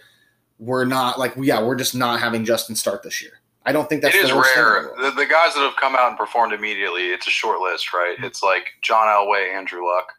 we're 0.59 0.85
not 0.85 1.17
like 1.17 1.33
yeah 1.37 1.61
we're 1.61 1.75
just 1.75 1.95
not 1.95 2.19
having 2.19 2.45
Justin 2.45 2.75
start 2.75 3.01
this 3.01 3.21
year. 3.21 3.39
I 3.67 3.73
don't 3.73 3.89
think 3.89 4.01
that's 4.01 4.15
it 4.15 4.23
is 4.23 4.29
the 4.29 4.35
worst 4.37 4.53
thing 4.53 4.63
in 4.63 4.69
the 4.69 4.73
rare. 4.73 5.11
The, 5.11 5.15
the 5.17 5.25
guys 5.25 5.53
that 5.53 5.59
have 5.59 5.75
come 5.75 5.93
out 5.93 6.07
and 6.07 6.17
performed 6.17 6.53
immediately, 6.53 7.07
it's 7.07 7.27
a 7.27 7.29
short 7.29 7.59
list, 7.59 7.91
right? 7.91 8.15
It's 8.23 8.41
like 8.41 8.69
John 8.81 9.07
Elway, 9.07 9.53
Andrew 9.53 9.85
Luck. 9.85 10.13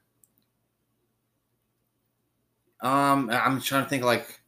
Um, 2.83 3.31
I'm 3.33 3.59
trying 3.63 3.85
to 3.85 3.89
think 3.89 4.05
like 4.05 4.39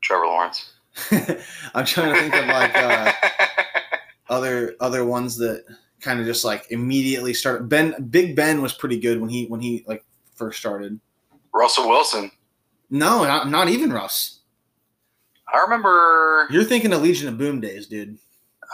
Trevor 0.00 0.24
Lawrence. 0.24 0.72
I'm 1.74 1.84
trying 1.84 2.14
to 2.14 2.20
think 2.20 2.34
of 2.34 2.46
like 2.46 2.74
uh, 2.74 3.12
other 4.30 4.74
other 4.80 5.04
ones 5.04 5.36
that 5.36 5.64
kind 6.00 6.18
of 6.18 6.24
just 6.24 6.42
like 6.42 6.64
immediately 6.70 7.34
started. 7.34 7.68
Ben 7.68 8.08
Big 8.08 8.34
Ben 8.34 8.62
was 8.62 8.72
pretty 8.72 8.98
good 8.98 9.20
when 9.20 9.28
he 9.28 9.44
when 9.46 9.60
he 9.60 9.84
like 9.86 10.02
first 10.34 10.58
started. 10.58 10.98
Russell 11.52 11.90
Wilson. 11.90 12.30
No, 12.88 13.22
not, 13.22 13.50
not 13.50 13.68
even 13.68 13.92
Russ. 13.92 14.40
I 15.52 15.60
remember. 15.60 16.48
You're 16.50 16.64
thinking 16.64 16.92
of 16.94 17.02
Legion 17.02 17.28
of 17.28 17.36
Boom 17.36 17.60
days, 17.60 17.86
dude. 17.86 18.18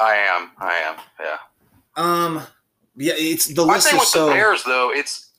I 0.01 0.15
am. 0.15 0.51
I 0.59 0.75
am. 0.75 0.97
Yeah. 1.21 1.37
Um, 1.97 2.43
yeah, 2.97 3.15
it's 3.17 3.47
the 3.47 3.65
My 3.65 3.75
list 3.75 3.89
thing 3.89 3.99
with 3.99 4.09
so. 4.09 4.27
the 4.27 4.33
Bears, 4.33 4.65
though, 4.65 4.91
it's 4.93 5.31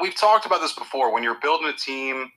we've 0.00 0.14
talked 0.14 0.46
about 0.46 0.60
this 0.60 0.72
before. 0.72 1.12
When 1.12 1.22
you're 1.22 1.40
building 1.40 1.68
a 1.68 1.72
team, 1.72 2.30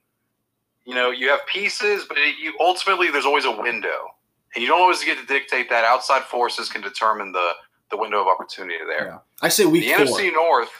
you 0.85 0.95
know 0.95 1.11
you 1.11 1.29
have 1.29 1.45
pieces, 1.47 2.05
but 2.07 2.17
it, 2.17 2.35
you 2.37 2.53
ultimately 2.59 3.11
there's 3.11 3.25
always 3.25 3.45
a 3.45 3.51
window, 3.51 4.09
and 4.55 4.61
you 4.61 4.67
don't 4.67 4.81
always 4.81 5.03
get 5.03 5.17
to 5.19 5.25
dictate 5.25 5.69
that. 5.69 5.83
Outside 5.83 6.23
forces 6.23 6.69
can 6.69 6.81
determine 6.81 7.31
the 7.31 7.51
the 7.89 7.97
window 7.97 8.21
of 8.21 8.27
opportunity 8.27 8.79
there. 8.87 9.07
Yeah. 9.07 9.17
I 9.41 9.49
say 9.49 9.65
week 9.65 9.83
the 9.83 10.05
four. 10.05 10.17
NFC 10.17 10.33
North, 10.33 10.71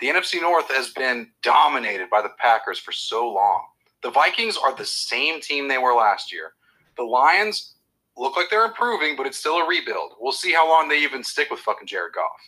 the 0.00 0.08
NFC 0.08 0.40
North 0.40 0.70
has 0.70 0.90
been 0.90 1.30
dominated 1.42 2.10
by 2.10 2.22
the 2.22 2.30
Packers 2.38 2.78
for 2.78 2.92
so 2.92 3.28
long. 3.28 3.66
The 4.02 4.10
Vikings 4.10 4.56
are 4.56 4.74
the 4.74 4.84
same 4.84 5.40
team 5.40 5.68
they 5.68 5.78
were 5.78 5.94
last 5.94 6.32
year. 6.32 6.54
The 6.96 7.04
Lions 7.04 7.71
look 8.16 8.36
like 8.36 8.50
they're 8.50 8.64
improving, 8.64 9.16
but 9.16 9.26
it's 9.26 9.38
still 9.38 9.56
a 9.56 9.66
rebuild. 9.66 10.12
We'll 10.20 10.32
see 10.32 10.52
how 10.52 10.68
long 10.68 10.88
they 10.88 10.98
even 10.98 11.24
stick 11.24 11.50
with 11.50 11.60
fucking 11.60 11.86
Jared 11.86 12.12
Goff, 12.14 12.40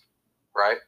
right? 0.57 0.79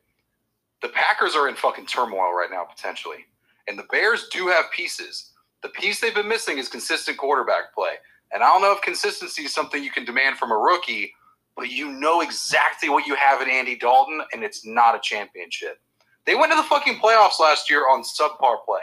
The 0.82 0.88
Packers 0.88 1.34
are 1.34 1.48
in 1.48 1.54
fucking 1.54 1.86
turmoil 1.86 2.32
right 2.34 2.50
now, 2.50 2.64
potentially. 2.64 3.26
And 3.68 3.78
the 3.78 3.86
Bears 3.90 4.28
do 4.28 4.48
have 4.48 4.66
pieces. 4.70 5.32
The 5.62 5.70
piece 5.70 6.00
they've 6.00 6.14
been 6.14 6.28
missing 6.28 6.58
is 6.58 6.68
consistent 6.68 7.16
quarterback 7.16 7.74
play. 7.74 7.94
And 8.32 8.42
I 8.42 8.46
don't 8.46 8.60
know 8.60 8.72
if 8.72 8.82
consistency 8.82 9.44
is 9.44 9.54
something 9.54 9.82
you 9.82 9.90
can 9.90 10.04
demand 10.04 10.36
from 10.36 10.52
a 10.52 10.56
rookie, 10.56 11.14
but 11.56 11.70
you 11.70 11.90
know 11.90 12.20
exactly 12.20 12.88
what 12.88 13.06
you 13.06 13.14
have 13.14 13.40
in 13.40 13.48
Andy 13.48 13.76
Dalton, 13.76 14.20
and 14.32 14.44
it's 14.44 14.66
not 14.66 14.94
a 14.94 15.00
championship. 15.00 15.80
They 16.26 16.34
went 16.34 16.52
to 16.52 16.56
the 16.56 16.64
fucking 16.64 16.96
playoffs 16.96 17.40
last 17.40 17.70
year 17.70 17.88
on 17.88 18.02
subpar 18.02 18.64
play. 18.64 18.80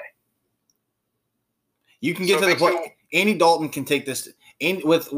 You 2.02 2.14
can 2.14 2.26
get 2.26 2.40
So 2.40 2.48
to 2.48 2.54
the 2.54 2.60
point. 2.60 2.92
Andy 3.14 3.36
Dalton 3.36 3.70
can 3.70 3.86
take 3.86 4.06
this. 4.06 4.28
And 4.60 4.84
with 4.84 5.14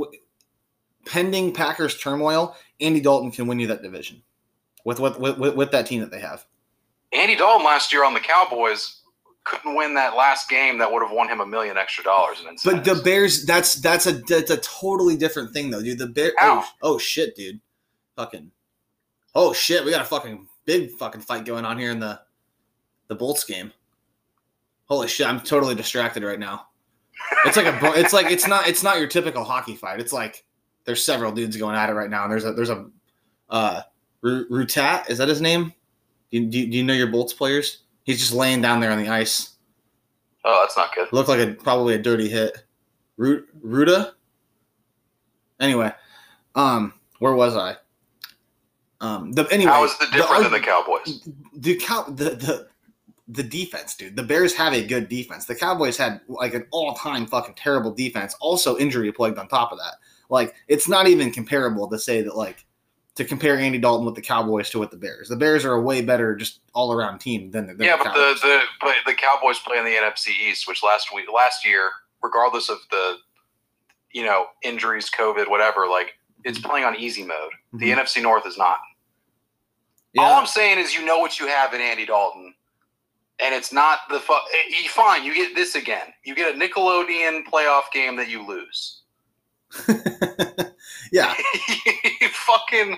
pending 1.06 1.54
Packers 1.54 1.98
turmoil, 1.98 2.56
Andy 2.80 3.00
Dalton 3.00 3.32
can 3.32 3.48
win 3.48 3.60
you 3.60 3.68
that 3.68 3.82
division 3.82 4.22
with 4.84 5.00
with 5.00 5.18
with, 5.20 5.56
with, 5.56 5.72
that 5.72 5.86
team 5.86 6.02
that 6.02 6.12
they 6.12 6.20
have. 6.20 6.46
Andy 7.14 7.36
Dalton 7.36 7.66
last 7.66 7.94
year 7.94 8.04
on 8.04 8.14
the 8.14 8.20
Cowboys 8.20 9.02
couldn't 9.44 9.76
win 9.76 9.94
that 9.94 10.16
last 10.16 10.50
game 10.50 10.80
that 10.80 10.92
would 10.92 11.04
have 11.04 11.12
won 11.12 11.30
him 11.30 11.40
a 11.40 11.46
million 11.46 11.78
extra 11.78 12.04
dollars 12.04 12.44
But 12.64 12.84
the 12.84 12.96
Bears, 12.96 13.46
that's 13.46 13.76
that's 13.76 14.08
a 14.08 14.14
that's 14.14 14.50
a 14.50 14.58
totally 14.58 15.16
different 15.16 15.54
thing 15.54 15.70
though, 15.70 15.82
dude. 15.82 16.00
The 16.00 16.08
Bear, 16.08 16.34
How? 16.38 16.62
oh, 16.62 16.68
oh 16.82 16.98
shit, 16.98 17.36
dude, 17.36 17.60
fucking, 18.16 18.52
oh 19.36 19.54
shit, 19.54 19.86
we 19.86 19.92
got 19.92 20.02
a 20.02 20.06
fucking 20.06 20.48
big 20.66 20.92
fucking 20.92 21.22
fight 21.22 21.46
going 21.46 21.66
on 21.66 21.78
here 21.78 21.92
in 21.92 22.00
the 22.00 22.20
the 23.08 23.16
Bolts 23.16 23.44
game. 23.44 23.72
Holy 24.86 25.08
shit, 25.08 25.28
I'm 25.28 25.40
totally 25.40 25.76
distracted 25.76 26.24
right 26.24 26.40
now. 26.40 26.68
It's 27.46 27.58
like 27.58 27.68
a, 27.68 28.00
it's 28.00 28.14
like 28.14 28.32
it's 28.32 28.48
not 28.48 28.68
it's 28.68 28.84
not 28.84 28.98
your 28.98 29.08
typical 29.08 29.44
hockey 29.44 29.76
fight. 29.76 30.00
It's 30.00 30.14
like 30.14 30.45
there's 30.86 31.04
several 31.04 31.32
dudes 31.32 31.58
going 31.58 31.76
at 31.76 31.90
it 31.90 31.94
right 31.94 32.10
now, 32.10 32.24
and 32.24 32.32
there's 32.32 32.46
a 32.46 32.54
there's 32.54 32.70
a 32.70 32.88
uh 33.50 33.82
Rutat, 34.24 35.10
is 35.10 35.20
that 35.20 35.28
his 35.28 35.42
name? 35.42 35.72
Do 36.32 36.40
you, 36.40 36.46
do 36.48 36.60
you 36.60 36.68
do 36.68 36.78
you 36.78 36.84
know 36.84 36.94
your 36.94 37.08
Bolts 37.08 37.34
players? 37.34 37.84
He's 38.04 38.20
just 38.20 38.34
laying 38.34 38.62
down 38.62 38.80
there 38.80 38.92
on 38.92 39.02
the 39.02 39.10
ice. 39.10 39.56
oh, 40.44 40.62
that's 40.64 40.78
not 40.78 40.94
good. 40.96 41.12
Looked 41.12 41.30
like 41.30 41.40
a 41.40 41.54
probably 41.54 41.96
a 41.96 42.00
dirty 42.00 42.30
hit. 42.30 42.64
Ru- 43.18 43.46
Ruda. 43.64 44.14
Anyway, 45.60 45.92
um, 46.56 46.94
where 47.20 47.34
was 47.34 47.56
I? 47.56 47.76
Um, 49.02 49.32
the 49.32 49.48
anyway. 49.52 49.72
How 49.72 49.86
is 49.86 49.94
it 50.02 50.12
different 50.12 50.44
the, 50.44 50.50
than 50.50 50.62
the 50.62 50.66
Cowboys? 50.66 51.30
the 51.56 51.76
cow 51.78 52.04
the 52.04 52.32
the 52.32 52.68
the 53.28 53.44
defense, 53.44 53.96
dude. 53.96 54.16
The 54.16 54.24
Bears 54.24 54.54
have 54.56 54.74
a 54.74 54.86
good 54.86 55.10
defense. 55.10 55.46
The 55.46 55.56
Cowboys 55.56 55.98
had 55.98 56.22
like 56.28 56.54
an 56.54 56.66
all 56.72 56.94
time 56.96 57.26
fucking 57.26 57.56
terrible 57.56 57.92
defense. 57.92 58.36
Also 58.40 58.78
injury 58.78 59.12
plagued 59.12 59.38
on 59.38 59.48
top 59.48 59.72
of 59.72 59.78
that. 59.80 59.96
Like 60.30 60.56
it's 60.68 60.88
not 60.88 61.08
even 61.08 61.32
comparable 61.32 61.88
to 61.90 62.00
say 62.00 62.22
that 62.22 62.36
like 62.36 62.66
to 63.16 63.24
compare 63.24 63.58
Andy 63.58 63.78
Dalton 63.78 64.06
with 64.06 64.16
the 64.16 64.22
Cowboys 64.22 64.70
to 64.72 64.80
with 64.80 64.92
the 64.92 64.98
Bears. 64.98 65.30
The 65.30 65.36
Bears 65.38 65.64
are 65.64 65.74
a 65.74 65.82
way 65.82 66.02
better 66.02 66.36
just 66.36 66.60
all 66.74 66.92
around 66.92 67.20
team 67.20 67.52
than 67.52 67.68
the 67.68 67.74
than 67.74 67.86
Yeah, 67.88 67.98
the 67.98 68.04
but 68.04 68.14
Cowboys. 68.14 68.42
the, 68.42 68.48
the 68.48 68.60
but 68.82 68.96
the 69.06 69.14
Cowboys 69.14 69.60
play 69.60 69.78
in 69.78 69.86
the 69.86 69.92
NFC 69.92 70.30
East, 70.50 70.68
which 70.68 70.84
last 70.84 71.14
week 71.16 71.26
last 71.34 71.66
year, 71.66 71.92
regardless 72.22 72.70
of 72.70 72.80
the 72.92 73.18
you 74.12 74.24
know 74.24 74.48
injuries, 74.64 75.10
COVID, 75.10 75.50
whatever, 75.50 75.88
like 75.88 76.14
it's 76.44 76.60
playing 76.60 76.86
on 76.86 76.96
easy 76.96 77.24
mode. 77.24 77.52
The 77.74 77.90
Mhm. 77.92 78.00
NFC 78.00 78.22
North 78.22 78.46
is 78.46 78.58
not. 78.58 78.78
yeah. 80.14 80.22
All 80.22 80.34
I'm 80.40 80.46
saying 80.48 80.80
is, 80.80 80.94
you 80.94 81.04
know 81.04 81.18
what 81.20 81.40
you 81.40 81.48
have 81.48 81.74
in 81.74 81.82
Andy 81.82 82.06
Dalton, 82.06 82.54
and 83.40 83.54
it's 83.56 83.74
not 83.74 84.00
the 84.10 84.20
fu- 84.20 84.34
eh, 84.34 84.88
fine. 84.90 85.24
You 85.24 85.34
get 85.34 85.56
this 85.56 85.76
again. 85.76 86.14
You 86.24 86.36
get 86.36 86.54
a 86.56 86.58
Nickelodeon 86.58 87.46
playoff 87.46 87.84
game 87.94 88.16
that 88.18 88.30
you 88.30 88.46
lose. 88.46 89.02
yeah. 91.12 91.34
you 92.22 92.30
fucking. 92.32 92.98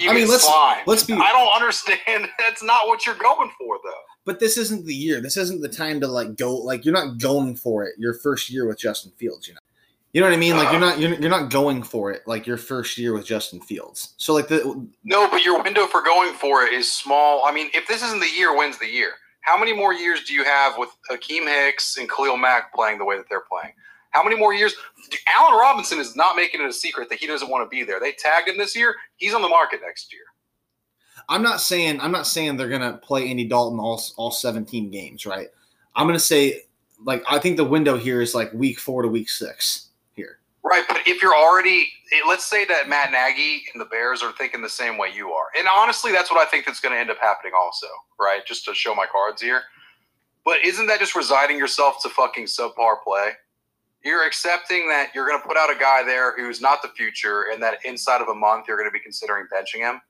You 0.00 0.10
I 0.10 0.14
mean, 0.14 0.28
let's- 0.28 0.44
slime. 0.44 0.82
let's 0.86 1.04
be- 1.04 1.14
I 1.14 1.30
don't 1.30 1.54
understand. 1.54 2.28
That's 2.38 2.62
not 2.62 2.86
what 2.86 3.06
you're 3.06 3.14
going 3.16 3.50
for, 3.58 3.78
though. 3.84 3.90
But 4.24 4.40
this 4.40 4.56
isn't 4.56 4.86
the 4.86 4.94
year. 4.94 5.20
This 5.20 5.36
isn't 5.36 5.60
the 5.60 5.68
time 5.68 6.00
to 6.00 6.08
like 6.08 6.36
go 6.36 6.56
like 6.56 6.84
you're 6.84 6.94
not 6.94 7.18
going 7.18 7.56
for 7.56 7.84
it 7.84 7.94
your 7.98 8.14
first 8.14 8.50
year 8.50 8.66
with 8.66 8.78
Justin 8.78 9.12
Fields, 9.16 9.46
you 9.46 9.54
know. 9.54 9.60
You 10.14 10.20
know 10.20 10.28
what 10.28 10.34
I 10.34 10.38
mean? 10.38 10.56
Like 10.56 10.72
you're 10.72 10.82
uh-huh. 10.82 10.90
not 10.90 10.98
you're, 11.00 11.14
you're 11.14 11.30
not 11.30 11.50
going 11.50 11.82
for 11.82 12.12
it 12.12 12.22
like 12.26 12.46
your 12.46 12.56
first 12.56 12.96
year 12.96 13.12
with 13.12 13.26
Justin 13.26 13.60
Fields. 13.60 14.14
So 14.16 14.32
like 14.32 14.48
the 14.48 14.88
No, 15.02 15.28
but 15.28 15.44
your 15.44 15.62
window 15.62 15.86
for 15.86 16.02
going 16.02 16.32
for 16.34 16.62
it 16.62 16.72
is 16.72 16.90
small. 16.90 17.44
I 17.44 17.52
mean, 17.52 17.68
if 17.74 17.86
this 17.86 18.02
isn't 18.02 18.20
the 18.20 18.30
year, 18.30 18.56
when's 18.56 18.78
the 18.78 18.88
year? 18.88 19.10
How 19.40 19.58
many 19.58 19.74
more 19.74 19.92
years 19.92 20.24
do 20.24 20.32
you 20.32 20.44
have 20.44 20.78
with 20.78 20.88
Akiem 21.10 21.46
Hicks 21.46 21.98
and 21.98 22.08
Khalil 22.08 22.36
Mack 22.36 22.72
playing 22.72 22.98
the 22.98 23.04
way 23.04 23.16
that 23.16 23.26
they're 23.28 23.42
playing? 23.50 23.74
How 24.14 24.22
many 24.22 24.36
more 24.36 24.54
years? 24.54 24.74
Allen 25.36 25.58
Robinson 25.58 25.98
is 25.98 26.14
not 26.14 26.36
making 26.36 26.62
it 26.62 26.68
a 26.68 26.72
secret 26.72 27.10
that 27.10 27.18
he 27.18 27.26
doesn't 27.26 27.50
want 27.50 27.68
to 27.68 27.68
be 27.68 27.82
there. 27.82 27.98
They 27.98 28.12
tagged 28.12 28.48
him 28.48 28.56
this 28.56 28.76
year. 28.76 28.94
He's 29.16 29.34
on 29.34 29.42
the 29.42 29.48
market 29.48 29.80
next 29.84 30.12
year. 30.12 30.22
I'm 31.28 31.42
not 31.42 31.60
saying 31.60 32.00
I'm 32.00 32.12
not 32.12 32.26
saying 32.26 32.56
they're 32.56 32.68
gonna 32.68 32.98
play 32.98 33.28
Andy 33.28 33.44
Dalton 33.44 33.78
all 33.80 34.00
all 34.16 34.30
17 34.30 34.90
games, 34.90 35.26
right? 35.26 35.48
I'm 35.96 36.06
gonna 36.06 36.18
say 36.18 36.62
like 37.02 37.24
I 37.28 37.38
think 37.38 37.56
the 37.56 37.64
window 37.64 37.96
here 37.96 38.20
is 38.20 38.34
like 38.34 38.52
week 38.52 38.78
four 38.78 39.02
to 39.02 39.08
week 39.08 39.28
six 39.28 39.88
here. 40.14 40.38
Right, 40.62 40.84
but 40.86 41.00
if 41.06 41.20
you're 41.20 41.34
already, 41.34 41.88
let's 42.26 42.46
say 42.46 42.64
that 42.66 42.88
Matt 42.88 43.10
Nagy 43.10 43.64
and 43.72 43.80
the 43.80 43.86
Bears 43.86 44.22
are 44.22 44.32
thinking 44.32 44.62
the 44.62 44.68
same 44.68 44.96
way 44.96 45.08
you 45.14 45.30
are, 45.32 45.46
and 45.58 45.66
honestly, 45.76 46.12
that's 46.12 46.30
what 46.30 46.46
I 46.46 46.48
think 46.48 46.66
that's 46.66 46.80
going 46.80 46.94
to 46.94 47.00
end 47.00 47.10
up 47.10 47.18
happening, 47.18 47.52
also. 47.56 47.86
Right, 48.18 48.46
just 48.46 48.64
to 48.66 48.74
show 48.74 48.94
my 48.94 49.06
cards 49.06 49.42
here. 49.42 49.62
But 50.44 50.64
isn't 50.64 50.86
that 50.86 51.00
just 51.00 51.14
resigning 51.14 51.58
yourself 51.58 52.02
to 52.02 52.08
fucking 52.08 52.44
subpar 52.44 53.02
play? 53.02 53.32
You're 54.04 54.26
accepting 54.26 54.88
that 54.88 55.10
you're 55.14 55.26
going 55.26 55.40
to 55.40 55.46
put 55.46 55.56
out 55.56 55.70
a 55.74 55.78
guy 55.78 56.02
there 56.04 56.36
who's 56.36 56.60
not 56.60 56.82
the 56.82 56.88
future, 56.88 57.46
and 57.52 57.62
that 57.62 57.78
inside 57.84 58.20
of 58.20 58.28
a 58.28 58.34
month 58.34 58.66
you're 58.68 58.76
going 58.76 58.88
to 58.88 58.92
be 58.92 59.00
considering 59.00 59.46
benching 59.52 59.80
him. 59.80 60.00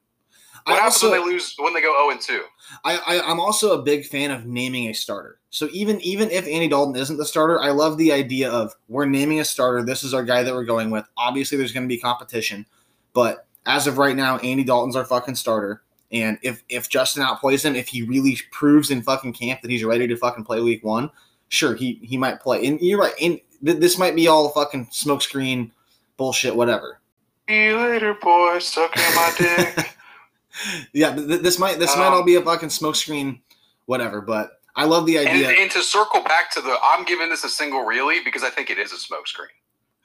What 0.64 0.74
I 0.74 0.76
happens 0.76 0.94
also 0.94 1.10
when 1.10 1.20
they 1.20 1.32
lose? 1.32 1.54
When 1.58 1.74
they 1.74 1.82
go 1.82 1.92
zero 1.92 2.10
and 2.10 2.20
two? 2.20 2.42
I, 2.84 2.96
I 2.96 3.30
I'm 3.30 3.38
also 3.38 3.78
a 3.78 3.82
big 3.82 4.06
fan 4.06 4.30
of 4.30 4.46
naming 4.46 4.88
a 4.88 4.94
starter. 4.94 5.38
So 5.50 5.68
even 5.72 6.00
even 6.00 6.30
if 6.30 6.46
Andy 6.46 6.68
Dalton 6.68 6.96
isn't 6.96 7.16
the 7.16 7.26
starter, 7.26 7.60
I 7.60 7.70
love 7.70 7.98
the 7.98 8.12
idea 8.12 8.50
of 8.50 8.74
we're 8.88 9.04
naming 9.04 9.40
a 9.40 9.44
starter. 9.44 9.84
This 9.84 10.02
is 10.02 10.14
our 10.14 10.24
guy 10.24 10.42
that 10.42 10.54
we're 10.54 10.64
going 10.64 10.90
with. 10.90 11.04
Obviously, 11.16 11.58
there's 11.58 11.72
going 11.72 11.86
to 11.86 11.94
be 11.94 12.00
competition, 12.00 12.66
but 13.12 13.46
as 13.66 13.86
of 13.86 13.98
right 13.98 14.16
now, 14.16 14.38
Andy 14.38 14.64
Dalton's 14.64 14.96
our 14.96 15.04
fucking 15.04 15.34
starter. 15.34 15.82
And 16.12 16.38
if 16.42 16.62
if 16.68 16.88
Justin 16.88 17.24
outplays 17.24 17.64
him, 17.64 17.74
if 17.74 17.88
he 17.88 18.02
really 18.02 18.38
proves 18.50 18.90
in 18.90 19.02
fucking 19.02 19.34
camp 19.34 19.60
that 19.62 19.70
he's 19.70 19.84
ready 19.84 20.06
to 20.06 20.16
fucking 20.16 20.44
play 20.44 20.60
week 20.60 20.84
one, 20.84 21.10
sure 21.48 21.74
he 21.74 21.98
he 22.02 22.16
might 22.16 22.40
play. 22.40 22.66
And 22.66 22.80
you're 22.80 23.00
right. 23.00 23.14
And 23.20 23.40
th- 23.64 23.78
this 23.78 23.98
might 23.98 24.14
be 24.16 24.28
all 24.28 24.48
fucking 24.50 24.86
smokescreen 24.86 25.70
bullshit, 26.16 26.54
whatever. 26.54 27.00
See 27.48 27.64
you 27.66 27.76
later, 27.76 28.14
boy. 28.14 28.58
Sucking 28.58 29.02
my 29.14 29.32
dick. 29.36 29.96
yeah, 30.92 31.14
th- 31.14 31.28
th- 31.28 31.40
this 31.42 31.58
might 31.58 31.78
this 31.78 31.94
might 31.96 32.06
Um, 32.08 32.14
all 32.14 32.22
be 32.22 32.36
a 32.36 32.42
fucking 32.42 32.70
smokescreen, 32.70 33.40
whatever. 33.86 34.20
But 34.20 34.60
I 34.76 34.84
love 34.84 35.06
the 35.06 35.18
idea. 35.18 35.50
and 35.50 35.70
to 35.72 35.82
circle 35.82 36.22
back 36.22 36.50
to 36.52 36.60
the, 36.60 36.76
I'm 36.82 37.04
giving 37.04 37.28
this 37.28 37.44
a 37.44 37.48
single 37.48 37.84
really 37.84 38.20
because 38.24 38.42
I 38.42 38.50
think 38.50 38.70
it 38.70 38.78
is 38.78 38.92
a 38.92 38.96
smokescreen. 38.96 39.52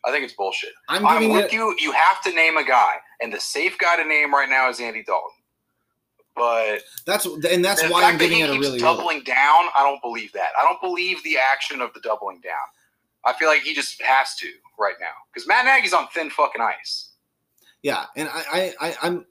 I 0.05 0.11
think 0.11 0.23
it's 0.23 0.33
bullshit. 0.33 0.71
I'm 0.87 1.05
I'm, 1.05 1.29
with 1.29 1.45
it. 1.45 1.53
you. 1.53 1.75
You 1.79 1.91
have 1.91 2.21
to 2.23 2.31
name 2.33 2.57
a 2.57 2.63
guy, 2.63 2.95
and 3.21 3.33
the 3.33 3.39
safe 3.39 3.77
guy 3.77 3.97
to 4.01 4.07
name 4.07 4.33
right 4.33 4.49
now 4.49 4.69
is 4.69 4.79
Andy 4.79 5.03
Dalton. 5.03 5.31
But 6.35 6.83
That's 7.05 7.25
and 7.25 7.65
that's 7.65 7.83
why 7.89 8.05
I'm 8.05 8.17
giving 8.17 8.39
it 8.39 8.43
a 8.49 8.53
really. 8.53 8.59
really 8.59 8.79
doubling 8.79 9.23
down, 9.23 9.65
I 9.75 9.83
don't 9.83 10.01
believe 10.01 10.31
that. 10.33 10.49
I 10.57 10.63
don't 10.63 10.79
believe 10.79 11.21
the 11.23 11.37
action 11.37 11.81
of 11.81 11.93
the 11.93 11.99
doubling 11.99 12.39
down. 12.39 12.53
I 13.25 13.33
feel 13.33 13.47
like 13.47 13.61
he 13.61 13.73
just 13.73 14.01
has 14.01 14.35
to 14.35 14.47
right 14.79 14.95
now 14.99 15.07
because 15.33 15.47
Matt 15.47 15.65
Nagy's 15.65 15.93
on 15.93 16.07
thin 16.13 16.29
fucking 16.29 16.61
ice. 16.61 17.11
yeah, 17.83 18.05
and 18.15 18.29
I, 18.31 18.43
I, 18.51 18.73
I 18.89 18.95
I'm 19.01 19.25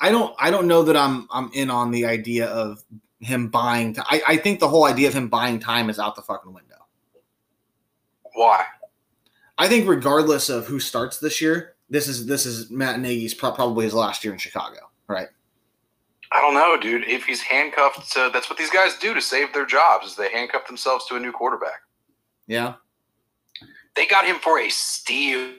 I 0.00 0.10
don't 0.10 0.34
I 0.38 0.50
don't 0.50 0.66
know 0.66 0.82
that 0.82 0.96
I'm 0.96 1.28
I'm 1.32 1.50
in 1.54 1.70
on 1.70 1.90
the 1.90 2.06
idea 2.06 2.46
of 2.46 2.82
him 3.20 3.48
buying. 3.48 3.94
T- 3.94 4.02
I 4.04 4.22
I 4.26 4.36
think 4.36 4.60
the 4.60 4.68
whole 4.68 4.84
idea 4.84 5.08
of 5.08 5.14
him 5.14 5.28
buying 5.28 5.58
time 5.60 5.88
is 5.90 5.98
out 5.98 6.16
the 6.16 6.22
fucking 6.22 6.52
window. 6.52 6.86
Why? 8.34 8.64
I 9.58 9.68
think 9.68 9.88
regardless 9.88 10.48
of 10.48 10.66
who 10.66 10.80
starts 10.80 11.18
this 11.18 11.40
year, 11.40 11.74
this 11.88 12.08
is 12.08 12.26
this 12.26 12.46
is 12.46 12.70
Matt 12.70 12.98
Nagy's 13.00 13.34
probably 13.34 13.84
his 13.84 13.94
last 13.94 14.24
year 14.24 14.32
in 14.32 14.38
Chicago, 14.38 14.78
right? 15.06 15.28
I 16.32 16.40
don't 16.40 16.54
know, 16.54 16.78
dude. 16.80 17.04
If 17.06 17.26
he's 17.26 17.42
handcuffed 17.42 18.10
to, 18.12 18.30
that's 18.32 18.48
what 18.48 18.58
these 18.58 18.70
guys 18.70 18.96
do 18.96 19.12
to 19.12 19.20
save 19.20 19.52
their 19.52 19.66
jobs. 19.66 20.06
Is 20.06 20.16
they 20.16 20.30
handcuff 20.30 20.66
themselves 20.66 21.06
to 21.08 21.16
a 21.16 21.20
new 21.20 21.30
quarterback. 21.30 21.82
Yeah, 22.46 22.74
they 23.96 24.06
got 24.06 24.24
him 24.24 24.36
for 24.36 24.58
a 24.60 24.68
steal. 24.68 25.52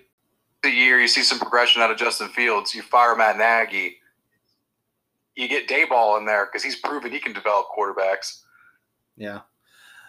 The 0.61 0.69
year 0.69 0.99
you 0.99 1.07
see 1.07 1.23
some 1.23 1.39
progression 1.39 1.81
out 1.81 1.91
of 1.91 1.97
Justin 1.97 2.29
Fields, 2.29 2.73
you 2.73 2.81
fire 2.81 3.15
Matt 3.15 3.37
Nagy, 3.37 3.97
you 5.35 5.47
get 5.47 5.67
Daboll 5.67 6.17
in 6.19 6.25
there 6.25 6.45
because 6.45 6.63
he's 6.63 6.77
proven 6.77 7.11
he 7.11 7.19
can 7.19 7.33
develop 7.33 7.67
quarterbacks. 7.77 8.41
yeah. 9.17 9.41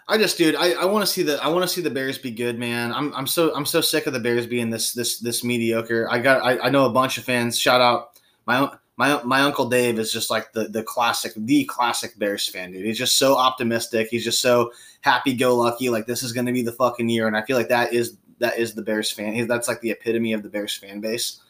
I 0.07 0.19
just, 0.19 0.37
dude, 0.37 0.55
I, 0.55 0.73
I 0.73 0.85
want 0.85 1.03
to 1.03 1.11
see 1.11 1.23
the 1.23 1.43
I 1.43 1.47
want 1.47 1.63
to 1.63 1.67
see 1.67 1.81
the 1.81 1.89
Bears 1.89 2.19
be 2.19 2.29
good, 2.29 2.59
man. 2.59 2.93
I'm 2.93 3.11
I'm 3.15 3.25
so 3.25 3.55
I'm 3.55 3.65
so 3.65 3.81
sick 3.81 4.05
of 4.05 4.13
the 4.13 4.19
Bears 4.19 4.45
being 4.45 4.69
this 4.69 4.93
this 4.93 5.17
this 5.17 5.43
mediocre. 5.43 6.07
I 6.11 6.19
got 6.19 6.45
I, 6.45 6.59
I 6.59 6.69
know 6.69 6.85
a 6.85 6.91
bunch 6.91 7.17
of 7.17 7.23
fans. 7.23 7.57
Shout 7.57 7.81
out 7.81 8.11
my 8.45 8.71
my 8.97 9.21
my 9.23 9.41
uncle 9.41 9.67
Dave 9.69 9.99
is 9.99 10.11
just 10.11 10.29
like 10.29 10.53
the 10.53 10.65
the 10.69 10.83
classic 10.83 11.33
the 11.35 11.65
classic 11.65 12.17
Bears 12.17 12.47
fan, 12.47 12.71
dude. 12.71 12.85
He's 12.85 12.97
just 12.97 13.17
so 13.17 13.35
optimistic. 13.37 14.07
He's 14.09 14.23
just 14.23 14.41
so 14.41 14.71
happy 15.01 15.33
go 15.33 15.55
lucky. 15.55 15.89
Like 15.89 16.05
this 16.07 16.23
is 16.23 16.31
going 16.31 16.45
to 16.45 16.53
be 16.53 16.61
the 16.63 16.71
fucking 16.71 17.09
year, 17.09 17.27
and 17.27 17.35
I 17.35 17.41
feel 17.43 17.57
like 17.57 17.69
that 17.69 17.93
is 17.93 18.17
that 18.39 18.57
is 18.57 18.73
the 18.73 18.81
Bears 18.81 19.11
fan. 19.11 19.47
That's 19.47 19.67
like 19.67 19.81
the 19.81 19.91
epitome 19.91 20.33
of 20.33 20.43
the 20.43 20.49
Bears 20.49 20.75
fan 20.75 20.99
base. 21.01 21.41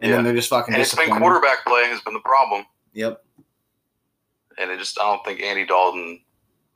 And 0.00 0.10
Yeah. 0.10 0.16
then 0.16 0.24
they're 0.24 0.34
just 0.34 0.48
fucking 0.48 0.72
And 0.74 0.80
it's 0.80 0.94
been 0.94 1.10
quarterback 1.10 1.64
play 1.66 1.84
has 1.86 2.00
been 2.02 2.14
the 2.14 2.20
problem. 2.20 2.64
Yep. 2.92 3.24
And 4.58 4.70
it 4.70 4.78
just 4.78 4.98
I 5.00 5.04
don't 5.04 5.24
think 5.24 5.40
Andy 5.40 5.66
Dalton 5.66 6.20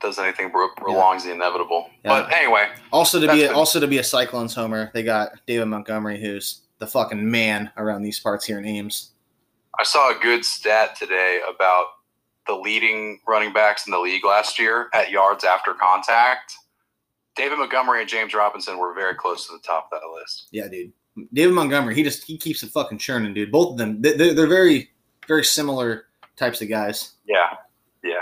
does 0.01 0.19
anything 0.19 0.49
prolongs 0.51 1.23
the 1.23 1.31
inevitable. 1.31 1.89
Yeah. 2.03 2.21
But 2.23 2.33
anyway, 2.33 2.67
Also 2.91 3.21
to 3.21 3.27
be 3.31 3.43
a, 3.43 3.47
been- 3.47 3.55
also 3.55 3.79
to 3.79 3.87
be 3.87 3.99
a 3.99 4.03
Cyclones 4.03 4.53
homer, 4.53 4.91
they 4.93 5.01
got 5.03 5.31
David 5.47 5.65
Montgomery, 5.67 6.19
who's 6.19 6.61
the 6.79 6.87
fucking 6.87 7.29
man 7.31 7.71
around 7.77 8.01
these 8.03 8.19
parts 8.19 8.45
here 8.45 8.59
in 8.59 8.65
Ames. 8.65 9.11
I 9.79 9.83
saw 9.83 10.15
a 10.15 10.19
good 10.19 10.45
stat 10.45 10.95
today 10.95 11.41
about 11.47 11.85
the 12.47 12.53
leading 12.53 13.19
running 13.27 13.53
backs 13.53 13.87
in 13.87 13.91
the 13.91 13.99
league 13.99 14.25
last 14.25 14.59
year 14.59 14.89
at 14.93 15.09
yards 15.09 15.43
after 15.43 15.73
contact. 15.73 16.53
David 17.35 17.57
Montgomery 17.57 18.01
and 18.01 18.09
James 18.09 18.33
Robinson 18.33 18.77
were 18.77 18.93
very 18.93 19.15
close 19.15 19.47
to 19.47 19.53
the 19.53 19.59
top 19.65 19.89
of 19.91 19.99
that 20.01 20.07
list. 20.19 20.47
Yeah, 20.51 20.67
dude. 20.67 20.91
David 21.33 21.53
Montgomery, 21.53 21.95
he 21.95 22.03
just 22.03 22.23
he 22.23 22.37
keeps 22.37 22.61
it 22.63 22.69
fucking 22.71 22.97
churning, 22.97 23.33
dude. 23.33 23.51
Both 23.51 23.71
of 23.73 23.77
them, 23.77 24.01
they- 24.01 24.15
they're, 24.15 24.33
they're 24.33 24.47
very 24.47 24.89
very 25.27 25.43
similar 25.43 26.05
types 26.35 26.61
of 26.61 26.69
guys. 26.69 27.13
Yeah, 27.25 27.55
yeah. 28.03 28.15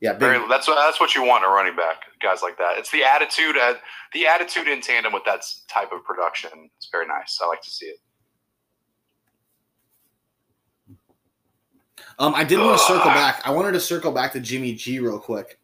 Yeah, 0.00 0.12
Very, 0.12 0.38
that's 0.48 0.68
what 0.68 0.76
that's 0.76 1.00
what 1.00 1.16
you 1.16 1.24
want 1.24 1.42
in 1.42 1.50
a 1.50 1.52
running 1.52 1.74
back, 1.74 2.04
guys 2.22 2.40
like 2.40 2.56
that. 2.58 2.78
It's 2.78 2.92
the 2.92 3.02
attitude, 3.02 3.56
at, 3.56 3.80
the 4.12 4.28
attitude 4.28 4.68
in 4.68 4.80
tandem 4.80 5.12
with 5.12 5.24
that 5.24 5.42
type 5.68 5.90
of 5.90 6.04
production. 6.04 6.70
It's 6.76 6.88
very 6.92 7.04
nice. 7.08 7.40
I 7.42 7.48
like 7.48 7.62
to 7.62 7.70
see 7.70 7.86
it. 7.86 7.96
Um, 12.18 12.34
I 12.34 12.42
did 12.44 12.58
want 12.58 12.78
to 12.78 12.84
circle 12.84 13.10
back. 13.10 13.40
I 13.44 13.50
wanted 13.50 13.72
to 13.72 13.80
circle 13.80 14.10
back 14.10 14.32
to 14.32 14.40
Jimmy 14.40 14.74
G 14.74 14.98
real 14.98 15.20
quick 15.20 15.58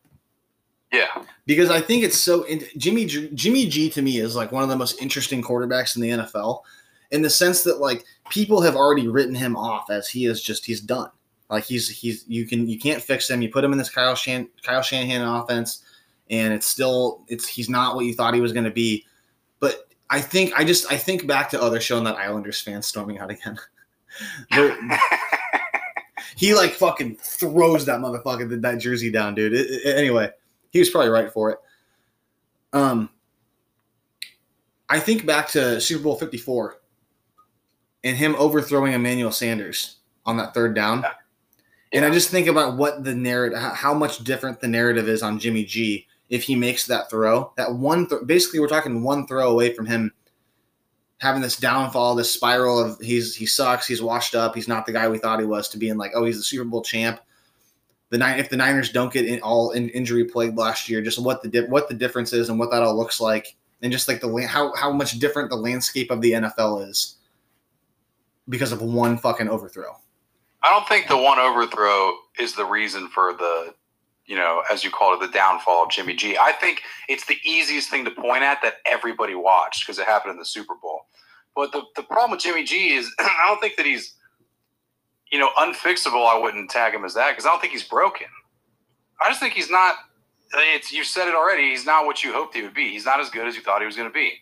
Yeah, 0.92 1.24
because 1.46 1.70
I 1.70 1.80
think 1.80 2.04
it's 2.04 2.18
so. 2.18 2.44
In, 2.44 2.62
Jimmy 2.76 3.06
G, 3.06 3.28
Jimmy 3.34 3.66
G 3.66 3.90
to 3.90 4.02
me 4.02 4.18
is 4.18 4.36
like 4.36 4.52
one 4.52 4.62
of 4.62 4.68
the 4.68 4.76
most 4.76 5.00
interesting 5.02 5.42
quarterbacks 5.42 5.96
in 5.96 6.02
the 6.02 6.10
NFL, 6.10 6.62
in 7.10 7.22
the 7.22 7.30
sense 7.30 7.64
that 7.64 7.80
like 7.80 8.04
people 8.30 8.60
have 8.60 8.76
already 8.76 9.08
written 9.08 9.34
him 9.34 9.56
off 9.56 9.90
as 9.90 10.08
he 10.08 10.26
is 10.26 10.42
just 10.42 10.64
he's 10.64 10.80
done. 10.80 11.10
Like 11.50 11.64
he's 11.64 11.88
he's 11.88 12.24
you 12.28 12.46
can 12.46 12.68
you 12.68 12.78
can't 12.78 13.02
fix 13.02 13.28
him. 13.28 13.42
You 13.42 13.50
put 13.50 13.64
him 13.64 13.72
in 13.72 13.78
this 13.78 13.90
Kyle 13.90 14.14
Shan, 14.14 14.48
Kyle 14.62 14.82
Shanahan 14.82 15.26
offense, 15.26 15.82
and 16.30 16.54
it's 16.54 16.66
still 16.66 17.24
it's 17.28 17.48
he's 17.48 17.68
not 17.68 17.96
what 17.96 18.04
you 18.04 18.14
thought 18.14 18.32
he 18.32 18.40
was 18.40 18.52
going 18.52 18.64
to 18.64 18.70
be. 18.70 19.04
But 19.58 19.88
I 20.08 20.20
think 20.20 20.52
I 20.56 20.62
just 20.62 20.90
I 20.90 20.96
think 20.96 21.26
back 21.26 21.50
to 21.50 21.60
other 21.60 21.80
showing 21.80 22.04
that 22.04 22.16
Islanders 22.16 22.60
fans 22.60 22.86
storming 22.86 23.18
out 23.18 23.30
again. 23.30 23.58
He 26.36 26.54
like 26.54 26.72
fucking 26.72 27.16
throws 27.16 27.86
that 27.86 28.00
motherfucker 28.00 28.48
that, 28.50 28.62
that 28.62 28.78
jersey 28.78 29.10
down, 29.10 29.34
dude. 29.34 29.52
It- 29.54 29.70
it- 29.70 29.96
anyway, 29.96 30.30
he 30.70 30.78
was 30.78 30.90
probably 30.90 31.10
right 31.10 31.32
for 31.32 31.50
it. 31.50 31.58
Um, 32.72 33.10
I 34.88 35.00
think 35.00 35.24
back 35.26 35.48
to 35.50 35.80
Super 35.80 36.02
Bowl 36.04 36.16
Fifty 36.16 36.36
Four 36.38 36.80
and 38.02 38.16
him 38.16 38.34
overthrowing 38.36 38.92
Emmanuel 38.92 39.32
Sanders 39.32 39.96
on 40.26 40.36
that 40.36 40.52
third 40.54 40.74
down, 40.74 41.04
and 41.92 42.04
I 42.04 42.10
just 42.10 42.28
think 42.30 42.46
about 42.48 42.76
what 42.76 43.04
the 43.04 43.14
narrative, 43.14 43.58
how 43.58 43.74
how 43.74 43.94
much 43.94 44.18
different 44.24 44.60
the 44.60 44.68
narrative 44.68 45.08
is 45.08 45.22
on 45.22 45.38
Jimmy 45.38 45.64
G 45.64 46.06
if 46.28 46.42
he 46.42 46.54
makes 46.56 46.86
that 46.86 47.08
throw. 47.10 47.52
That 47.56 47.72
one, 47.74 48.06
th- 48.08 48.22
basically, 48.26 48.60
we're 48.60 48.68
talking 48.68 49.02
one 49.02 49.26
throw 49.26 49.50
away 49.50 49.72
from 49.72 49.86
him 49.86 50.12
having 51.24 51.42
this 51.42 51.56
downfall, 51.56 52.14
this 52.14 52.30
spiral 52.30 52.78
of 52.78 53.00
he's 53.00 53.34
he 53.34 53.46
sucks, 53.46 53.86
he's 53.86 54.02
washed 54.02 54.34
up, 54.34 54.54
he's 54.54 54.68
not 54.68 54.84
the 54.84 54.92
guy 54.92 55.08
we 55.08 55.18
thought 55.18 55.40
he 55.40 55.46
was, 55.46 55.68
to 55.70 55.78
being 55.78 55.96
like, 55.96 56.12
oh, 56.14 56.24
he's 56.24 56.36
the 56.36 56.42
Super 56.42 56.64
Bowl 56.64 56.82
champ. 56.82 57.18
The 58.10 58.18
nine, 58.18 58.38
if 58.38 58.50
the 58.50 58.56
Niners 58.56 58.92
don't 58.92 59.12
get 59.12 59.24
in, 59.24 59.40
all 59.40 59.70
in, 59.70 59.88
injury 59.88 60.26
plagued 60.26 60.58
last 60.58 60.88
year, 60.88 61.00
just 61.00 61.18
what 61.18 61.42
the 61.42 61.48
di- 61.48 61.66
what 61.66 61.88
the 61.88 61.94
difference 61.94 62.32
is 62.34 62.50
and 62.50 62.58
what 62.58 62.70
that 62.70 62.82
all 62.82 62.96
looks 62.96 63.20
like, 63.20 63.56
and 63.82 63.90
just 63.90 64.06
like 64.06 64.20
the 64.20 64.46
how 64.46 64.74
how 64.74 64.92
much 64.92 65.18
different 65.18 65.48
the 65.48 65.56
landscape 65.56 66.10
of 66.10 66.20
the 66.20 66.32
NFL 66.32 66.88
is 66.88 67.16
because 68.48 68.72
of 68.72 68.82
one 68.82 69.16
fucking 69.16 69.48
overthrow. 69.48 69.96
I 70.62 70.70
don't 70.70 70.86
think 70.88 71.08
the 71.08 71.16
one 71.16 71.38
overthrow 71.38 72.14
is 72.38 72.54
the 72.54 72.64
reason 72.64 73.08
for 73.08 73.34
the, 73.34 73.74
you 74.26 74.36
know, 74.36 74.62
as 74.70 74.82
you 74.82 74.90
call 74.90 75.14
it, 75.14 75.20
the 75.20 75.32
downfall 75.32 75.84
of 75.84 75.90
Jimmy 75.90 76.14
G. 76.14 76.36
I 76.38 76.52
think 76.52 76.82
it's 77.08 77.26
the 77.26 77.36
easiest 77.44 77.90
thing 77.90 78.04
to 78.04 78.10
point 78.10 78.42
at 78.42 78.62
that 78.62 78.74
everybody 78.86 79.34
watched 79.34 79.86
because 79.86 79.98
it 79.98 80.06
happened 80.06 80.32
in 80.32 80.38
the 80.38 80.44
Super 80.44 80.74
Bowl. 80.80 80.93
But 81.56 81.72
the, 81.72 81.82
the 81.96 82.02
problem 82.02 82.32
with 82.32 82.40
Jimmy 82.40 82.64
G 82.64 82.94
is 82.94 83.14
I 83.20 83.46
don't 83.48 83.60
think 83.60 83.76
that 83.76 83.86
he's, 83.86 84.14
you 85.32 85.38
know, 85.38 85.50
unfixable. 85.58 86.26
I 86.26 86.38
wouldn't 86.38 86.70
tag 86.70 86.94
him 86.94 87.04
as 87.04 87.14
that 87.14 87.30
because 87.32 87.46
I 87.46 87.50
don't 87.50 87.60
think 87.60 87.72
he's 87.72 87.84
broken. 87.84 88.26
I 89.20 89.28
just 89.28 89.40
think 89.40 89.54
he's 89.54 89.70
not. 89.70 89.96
It's 90.54 90.92
you 90.92 91.04
said 91.04 91.28
it 91.28 91.34
already. 91.34 91.70
He's 91.70 91.86
not 91.86 92.06
what 92.06 92.22
you 92.22 92.32
hoped 92.32 92.54
he 92.54 92.62
would 92.62 92.74
be. 92.74 92.90
He's 92.90 93.06
not 93.06 93.20
as 93.20 93.30
good 93.30 93.46
as 93.48 93.56
you 93.56 93.62
thought 93.62 93.80
he 93.80 93.86
was 93.86 93.96
going 93.96 94.08
to 94.08 94.14
be. 94.14 94.32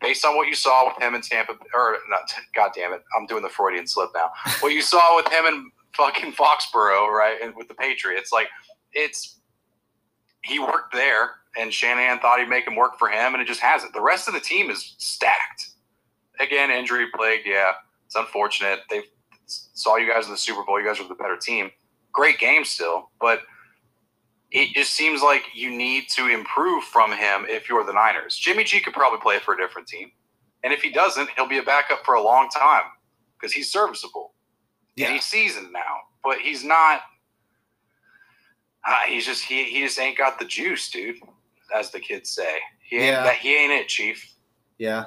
Based 0.00 0.24
on 0.24 0.36
what 0.36 0.48
you 0.48 0.54
saw 0.54 0.88
with 0.88 1.02
him 1.02 1.14
in 1.14 1.22
Tampa, 1.22 1.52
or 1.74 1.98
not, 2.10 2.32
God 2.54 2.72
damn 2.74 2.92
it, 2.92 3.02
I'm 3.16 3.26
doing 3.26 3.42
the 3.42 3.48
Freudian 3.48 3.86
slip 3.86 4.10
now 4.14 4.30
what 4.60 4.72
you 4.72 4.82
saw 4.82 5.16
with 5.16 5.28
him 5.28 5.46
in 5.46 5.70
fucking 5.94 6.32
Foxborough, 6.32 7.08
right, 7.08 7.38
and 7.42 7.54
with 7.56 7.68
the 7.68 7.74
Patriots. 7.74 8.32
Like, 8.32 8.48
it's 8.92 9.38
he 10.44 10.58
worked 10.58 10.92
there, 10.92 11.32
and 11.58 11.72
Shanahan 11.72 12.20
thought 12.20 12.40
he'd 12.40 12.48
make 12.48 12.66
him 12.66 12.76
work 12.76 12.98
for 12.98 13.08
him, 13.08 13.34
and 13.34 13.42
it 13.42 13.46
just 13.46 13.60
hasn't. 13.60 13.92
The 13.92 14.00
rest 14.00 14.28
of 14.28 14.34
the 14.34 14.40
team 14.40 14.70
is 14.70 14.94
stacked. 14.98 15.70
Again, 16.42 16.70
injury 16.70 17.06
plagued. 17.14 17.46
Yeah, 17.46 17.72
it's 18.06 18.16
unfortunate. 18.16 18.80
They 18.90 19.02
saw 19.46 19.96
you 19.96 20.10
guys 20.10 20.26
in 20.26 20.32
the 20.32 20.36
Super 20.38 20.64
Bowl. 20.64 20.80
You 20.80 20.86
guys 20.86 20.98
were 21.00 21.08
the 21.08 21.14
better 21.14 21.36
team. 21.36 21.70
Great 22.12 22.38
game 22.38 22.64
still, 22.64 23.10
but 23.20 23.40
it 24.50 24.74
just 24.74 24.92
seems 24.92 25.22
like 25.22 25.44
you 25.54 25.70
need 25.70 26.08
to 26.10 26.28
improve 26.28 26.84
from 26.84 27.10
him 27.12 27.46
if 27.48 27.68
you're 27.68 27.84
the 27.84 27.92
Niners. 27.92 28.36
Jimmy 28.36 28.64
G 28.64 28.80
could 28.80 28.92
probably 28.92 29.18
play 29.20 29.38
for 29.38 29.54
a 29.54 29.56
different 29.56 29.88
team, 29.88 30.10
and 30.62 30.72
if 30.72 30.82
he 30.82 30.90
doesn't, 30.90 31.30
he'll 31.36 31.48
be 31.48 31.58
a 31.58 31.62
backup 31.62 32.04
for 32.04 32.14
a 32.14 32.22
long 32.22 32.48
time 32.50 32.82
because 33.40 33.52
he's 33.52 33.70
serviceable. 33.72 34.34
Yeah, 34.96 35.08
Yeah. 35.08 35.14
he's 35.14 35.24
seasoned 35.24 35.72
now, 35.72 36.00
but 36.22 36.38
he's 36.38 36.64
not. 36.64 37.00
Uh, 38.86 38.94
he's 39.06 39.24
just 39.24 39.44
he 39.44 39.64
he 39.64 39.80
just 39.82 39.98
ain't 39.98 40.18
got 40.18 40.38
the 40.38 40.44
juice, 40.44 40.90
dude. 40.90 41.16
As 41.74 41.90
the 41.90 42.00
kids 42.00 42.28
say, 42.30 42.58
he 42.82 42.96
ain't 42.96 43.06
Yeah. 43.06 43.22
that 43.22 43.36
he 43.36 43.56
ain't 43.56 43.72
it, 43.72 43.88
Chief. 43.88 44.34
Yeah. 44.76 45.04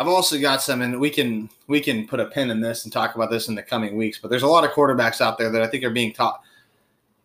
I've 0.00 0.08
also 0.08 0.40
got 0.40 0.62
some, 0.62 0.80
and 0.80 0.98
we 0.98 1.10
can 1.10 1.50
we 1.66 1.78
can 1.78 2.08
put 2.08 2.20
a 2.20 2.24
pin 2.24 2.50
in 2.50 2.58
this 2.62 2.84
and 2.84 2.92
talk 2.92 3.14
about 3.16 3.30
this 3.30 3.48
in 3.48 3.54
the 3.54 3.62
coming 3.62 3.96
weeks. 3.96 4.18
But 4.18 4.30
there's 4.30 4.42
a 4.44 4.46
lot 4.46 4.64
of 4.64 4.70
quarterbacks 4.70 5.20
out 5.20 5.36
there 5.36 5.50
that 5.50 5.60
I 5.60 5.66
think 5.66 5.84
are 5.84 5.90
being 5.90 6.14
taught. 6.14 6.40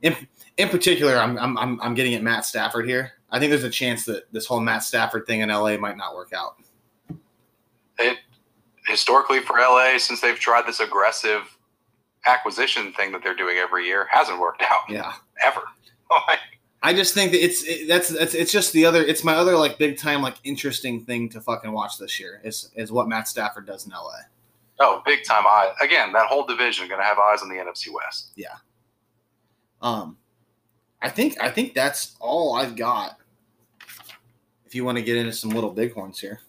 In, 0.01 0.13
in 0.57 0.67
particular, 0.67 1.15
I'm, 1.15 1.37
I'm 1.39 1.57
I'm 1.57 1.79
I'm 1.81 1.93
getting 1.93 2.15
at 2.15 2.21
Matt 2.21 2.43
Stafford 2.45 2.85
here. 2.85 3.13
I 3.31 3.39
think 3.39 3.49
there's 3.51 3.63
a 3.63 3.69
chance 3.69 4.03
that 4.05 4.29
this 4.33 4.45
whole 4.45 4.59
Matt 4.59 4.83
Stafford 4.83 5.25
thing 5.25 5.39
in 5.39 5.47
LA 5.47 5.77
might 5.77 5.95
not 5.95 6.15
work 6.15 6.33
out. 6.33 6.57
It 7.97 8.17
historically 8.87 9.39
for 9.39 9.55
LA, 9.57 9.97
since 9.97 10.19
they've 10.19 10.37
tried 10.37 10.67
this 10.67 10.81
aggressive 10.81 11.57
acquisition 12.25 12.91
thing 12.91 13.13
that 13.13 13.23
they're 13.23 13.35
doing 13.35 13.55
every 13.57 13.85
year, 13.85 14.05
hasn't 14.11 14.37
worked 14.37 14.61
out 14.63 14.89
Yeah. 14.89 15.13
ever. 15.45 15.61
Like, 16.27 16.39
I 16.85 16.93
just 16.93 17.15
think 17.15 17.31
that 17.31 17.43
it's 17.43 17.63
it, 17.63 17.87
that's 17.87 18.09
that's 18.09 18.35
it's 18.35 18.51
just 18.51 18.71
the 18.71 18.85
other 18.85 19.03
it's 19.03 19.23
my 19.23 19.33
other 19.33 19.57
like 19.57 19.79
big 19.79 19.97
time 19.97 20.21
like 20.21 20.35
interesting 20.43 21.03
thing 21.03 21.29
to 21.29 21.41
fucking 21.41 21.71
watch 21.71 21.97
this 21.97 22.19
year 22.19 22.41
is 22.43 22.69
is 22.75 22.91
what 22.91 23.07
Matt 23.07 23.27
Stafford 23.27 23.65
does 23.65 23.87
in 23.87 23.91
LA. 23.91 24.19
oh, 24.81 25.01
big 25.03 25.23
time 25.23 25.47
eye 25.47 25.73
again. 25.81 26.13
That 26.13 26.27
whole 26.27 26.45
division 26.45 26.87
going 26.87 26.99
to 26.99 27.05
have 27.05 27.17
eyes 27.17 27.41
on 27.41 27.49
the 27.49 27.55
NFC 27.55 27.87
West. 27.91 28.33
Yeah. 28.35 28.55
Um, 29.81 30.17
I 31.01 31.09
think 31.09 31.41
I 31.41 31.49
think 31.49 31.73
that's 31.73 32.15
all 32.19 32.53
I've 32.55 32.75
got. 32.75 33.17
If 34.67 34.75
you 34.75 34.85
want 34.85 34.97
to 34.99 35.03
get 35.03 35.17
into 35.17 35.33
some 35.33 35.49
little 35.51 35.71
bighorns 35.71 36.19
here, 36.19 36.39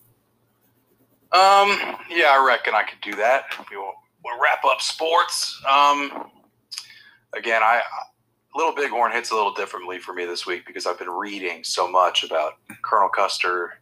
Um, 1.32 1.96
yeah, 2.10 2.30
I 2.36 2.44
reckon 2.46 2.74
I 2.74 2.82
could 2.82 3.00
do 3.00 3.14
that. 3.16 3.44
We'll, 3.70 3.92
we'll 4.24 4.38
wrap 4.40 4.64
up 4.70 4.80
sports. 4.82 5.62
Um, 5.66 6.30
again, 7.34 7.62
I 7.62 7.80
Little 8.56 8.72
Bighorn 8.74 9.12
hits 9.12 9.30
a 9.32 9.34
little 9.34 9.52
differently 9.52 9.98
for 9.98 10.14
me 10.14 10.24
this 10.24 10.46
week 10.46 10.64
because 10.66 10.86
I've 10.86 10.98
been 10.98 11.10
reading 11.10 11.62
so 11.62 11.86
much 11.86 12.24
about 12.24 12.54
Colonel 12.82 13.10
Custer 13.10 13.74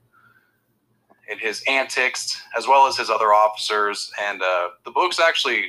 and 1.31 1.39
his 1.39 1.63
antics, 1.69 2.43
as 2.59 2.67
well 2.67 2.89
as 2.89 2.97
his 2.97 3.09
other 3.09 3.33
officers. 3.33 4.11
And 4.21 4.43
uh, 4.43 4.71
the 4.85 4.91
book's 4.91 5.21
actually, 5.21 5.67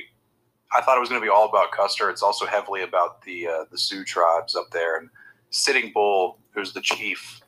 I 0.76 0.80
thought 0.80 0.96
it 0.96 1.00
was 1.00 1.08
going 1.08 1.20
to 1.20 1.24
be 1.24 1.30
all 1.30 1.48
about 1.48 1.70
Custer. 1.70 2.10
It's 2.10 2.22
also 2.22 2.46
heavily 2.46 2.82
about 2.82 3.22
the 3.22 3.46
uh, 3.46 3.64
the 3.70 3.78
Sioux 3.78 4.04
tribes 4.04 4.56
up 4.56 4.70
there 4.72 4.96
and 4.98 5.08
Sitting 5.50 5.92
Bull, 5.94 6.38
who's 6.50 6.72
the 6.72 6.80
chief, 6.80 7.40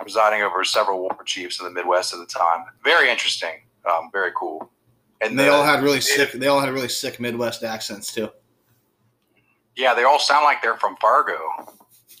presiding 0.00 0.40
over 0.42 0.64
several 0.64 1.00
war 1.00 1.18
chiefs 1.26 1.60
in 1.60 1.66
the 1.66 1.70
Midwest 1.72 2.14
at 2.14 2.18
the 2.18 2.26
time. 2.26 2.64
Very 2.82 3.10
interesting, 3.10 3.60
um, 3.84 4.08
very 4.10 4.32
cool. 4.34 4.70
and 5.20 5.38
they 5.38 5.48
all 5.50 5.64
had 5.64 5.82
really 5.82 5.98
it- 5.98 6.02
sick 6.04 6.32
they 6.32 6.46
all 6.46 6.60
had 6.60 6.72
really 6.72 6.88
sick 6.88 7.20
Midwest 7.20 7.62
accents 7.62 8.10
too. 8.10 8.30
Yeah, 9.78 9.94
they 9.94 10.02
all 10.02 10.18
sound 10.18 10.42
like 10.42 10.60
they're 10.60 10.76
from 10.76 10.96
Fargo. 10.96 11.38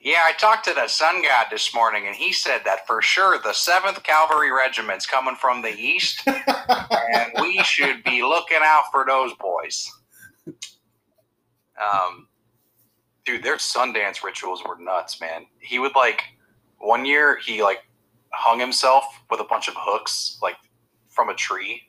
yeah, 0.00 0.20
I 0.22 0.34
talked 0.38 0.66
to 0.66 0.74
the 0.74 0.86
Sun 0.86 1.22
God 1.22 1.46
this 1.50 1.74
morning, 1.74 2.06
and 2.06 2.14
he 2.14 2.30
said 2.30 2.60
that 2.66 2.86
for 2.86 3.00
sure 3.00 3.38
the 3.38 3.54
Seventh 3.54 4.02
Cavalry 4.02 4.52
Regiment's 4.52 5.06
coming 5.06 5.34
from 5.34 5.62
the 5.62 5.74
east, 5.74 6.20
and 6.26 7.32
we 7.40 7.62
should 7.62 8.04
be 8.04 8.22
looking 8.22 8.58
out 8.62 8.84
for 8.92 9.06
those 9.08 9.32
boys. 9.40 9.90
Um, 10.46 12.28
dude, 13.24 13.42
their 13.42 13.56
Sundance 13.56 14.22
rituals 14.22 14.62
were 14.68 14.76
nuts, 14.78 15.22
man. 15.22 15.46
He 15.58 15.78
would 15.78 15.96
like 15.96 16.22
one 16.80 17.06
year 17.06 17.38
he 17.38 17.62
like 17.62 17.78
hung 18.34 18.60
himself 18.60 19.04
with 19.30 19.40
a 19.40 19.44
bunch 19.44 19.68
of 19.68 19.74
hooks 19.78 20.38
like 20.42 20.56
from 21.08 21.30
a 21.30 21.34
tree 21.34 21.80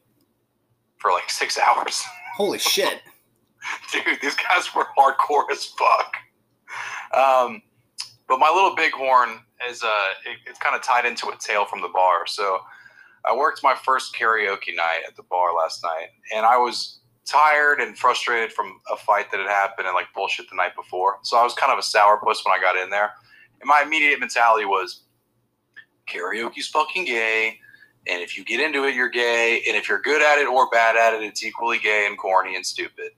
for 0.99 1.11
like 1.11 1.29
six 1.29 1.57
hours. 1.59 2.01
Holy 2.37 2.59
shit! 2.59 3.01
dude, 3.91 4.19
these 4.21 4.35
guys 4.35 4.73
were 4.75 4.87
hardcore 4.97 5.49
as 5.51 5.65
fuck. 5.65 6.15
Um, 7.13 7.61
but 8.27 8.39
my 8.39 8.49
little 8.49 8.75
bighorn 8.75 9.39
is 9.69 9.83
uh, 9.83 9.87
it, 10.25 10.37
it's 10.47 10.59
kind 10.59 10.75
of 10.75 10.81
tied 10.81 11.05
into 11.05 11.29
a 11.29 11.37
tale 11.37 11.65
from 11.65 11.81
the 11.81 11.89
bar. 11.89 12.25
So 12.25 12.59
I 13.25 13.35
worked 13.35 13.61
my 13.63 13.75
first 13.75 14.15
karaoke 14.15 14.75
night 14.75 15.01
at 15.07 15.15
the 15.15 15.23
bar 15.23 15.55
last 15.55 15.83
night, 15.83 16.09
and 16.35 16.45
I 16.45 16.57
was 16.57 16.99
tired 17.25 17.79
and 17.79 17.97
frustrated 17.97 18.51
from 18.51 18.79
a 18.91 18.97
fight 18.97 19.31
that 19.31 19.39
had 19.39 19.49
happened 19.49 19.87
and 19.87 19.95
like 19.95 20.07
bullshit 20.13 20.49
the 20.49 20.55
night 20.55 20.75
before. 20.75 21.19
So 21.23 21.37
I 21.37 21.43
was 21.43 21.53
kind 21.53 21.71
of 21.71 21.77
a 21.77 21.81
sourpuss 21.81 22.45
when 22.45 22.57
I 22.57 22.59
got 22.61 22.75
in 22.75 22.89
there, 22.89 23.11
and 23.61 23.67
my 23.67 23.83
immediate 23.85 24.19
mentality 24.19 24.65
was 24.65 25.03
karaoke's 26.09 26.67
fucking 26.67 27.05
gay. 27.05 27.59
And 28.05 28.21
if 28.21 28.37
you 28.37 28.43
get 28.43 28.59
into 28.59 28.83
it, 28.83 28.95
you're 28.95 29.09
gay. 29.09 29.61
And 29.65 29.77
if 29.77 29.87
you're 29.87 30.01
good 30.01 30.21
at 30.21 30.37
it 30.37 30.47
or 30.47 30.69
bad 30.69 30.97
at 30.97 31.13
it, 31.13 31.25
it's 31.25 31.41
equally 31.43 31.79
gay 31.79 32.05
and 32.05 32.17
corny 32.17 32.55
and 32.57 32.65
stupid. 32.65 33.11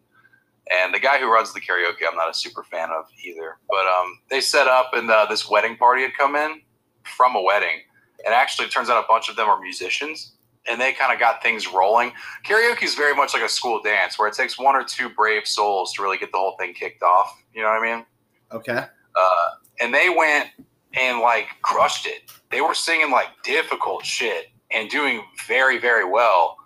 And 0.71 0.93
the 0.93 0.99
guy 0.99 1.19
who 1.19 1.31
runs 1.31 1.53
the 1.53 1.61
karaoke, 1.61 2.07
I'm 2.09 2.15
not 2.15 2.29
a 2.29 2.33
super 2.33 2.63
fan 2.63 2.89
of 2.89 3.05
either. 3.23 3.57
But 3.69 3.85
um, 3.85 4.19
they 4.29 4.41
set 4.41 4.67
up, 4.67 4.91
and 4.93 5.09
uh, 5.09 5.27
this 5.29 5.49
wedding 5.49 5.77
party 5.77 6.01
had 6.01 6.15
come 6.17 6.35
in 6.35 6.61
from 7.03 7.35
a 7.35 7.41
wedding. 7.41 7.81
And 8.25 8.33
actually, 8.33 8.65
it 8.65 8.71
turns 8.71 8.89
out 8.89 9.03
a 9.03 9.07
bunch 9.07 9.29
of 9.29 9.35
them 9.35 9.47
are 9.47 9.59
musicians. 9.59 10.31
And 10.67 10.81
they 10.81 10.93
kind 10.93 11.13
of 11.13 11.19
got 11.19 11.43
things 11.43 11.71
rolling. 11.71 12.11
Karaoke 12.43 12.83
is 12.83 12.95
very 12.95 13.13
much 13.13 13.35
like 13.35 13.43
a 13.43 13.49
school 13.49 13.79
dance 13.83 14.17
where 14.17 14.27
it 14.27 14.33
takes 14.33 14.57
one 14.57 14.75
or 14.75 14.83
two 14.83 15.09
brave 15.09 15.45
souls 15.45 15.93
to 15.93 16.01
really 16.01 16.17
get 16.17 16.31
the 16.31 16.39
whole 16.39 16.55
thing 16.57 16.73
kicked 16.73 17.03
off. 17.03 17.39
You 17.53 17.61
know 17.61 17.67
what 17.67 17.83
I 17.83 17.95
mean? 17.95 18.05
Okay. 18.51 18.85
Uh, 19.15 19.49
and 19.79 19.93
they 19.93 20.09
went 20.09 20.49
and 20.95 21.19
like 21.19 21.49
crushed 21.61 22.07
it. 22.07 22.31
They 22.49 22.61
were 22.61 22.73
singing 22.73 23.11
like 23.11 23.27
difficult 23.43 24.03
shit 24.05 24.47
and 24.71 24.89
doing 24.89 25.23
very, 25.47 25.77
very 25.77 26.09
well. 26.09 26.57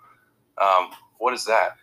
Um, 0.56 0.92
what 1.18 1.34
is 1.34 1.44
that? 1.44 1.76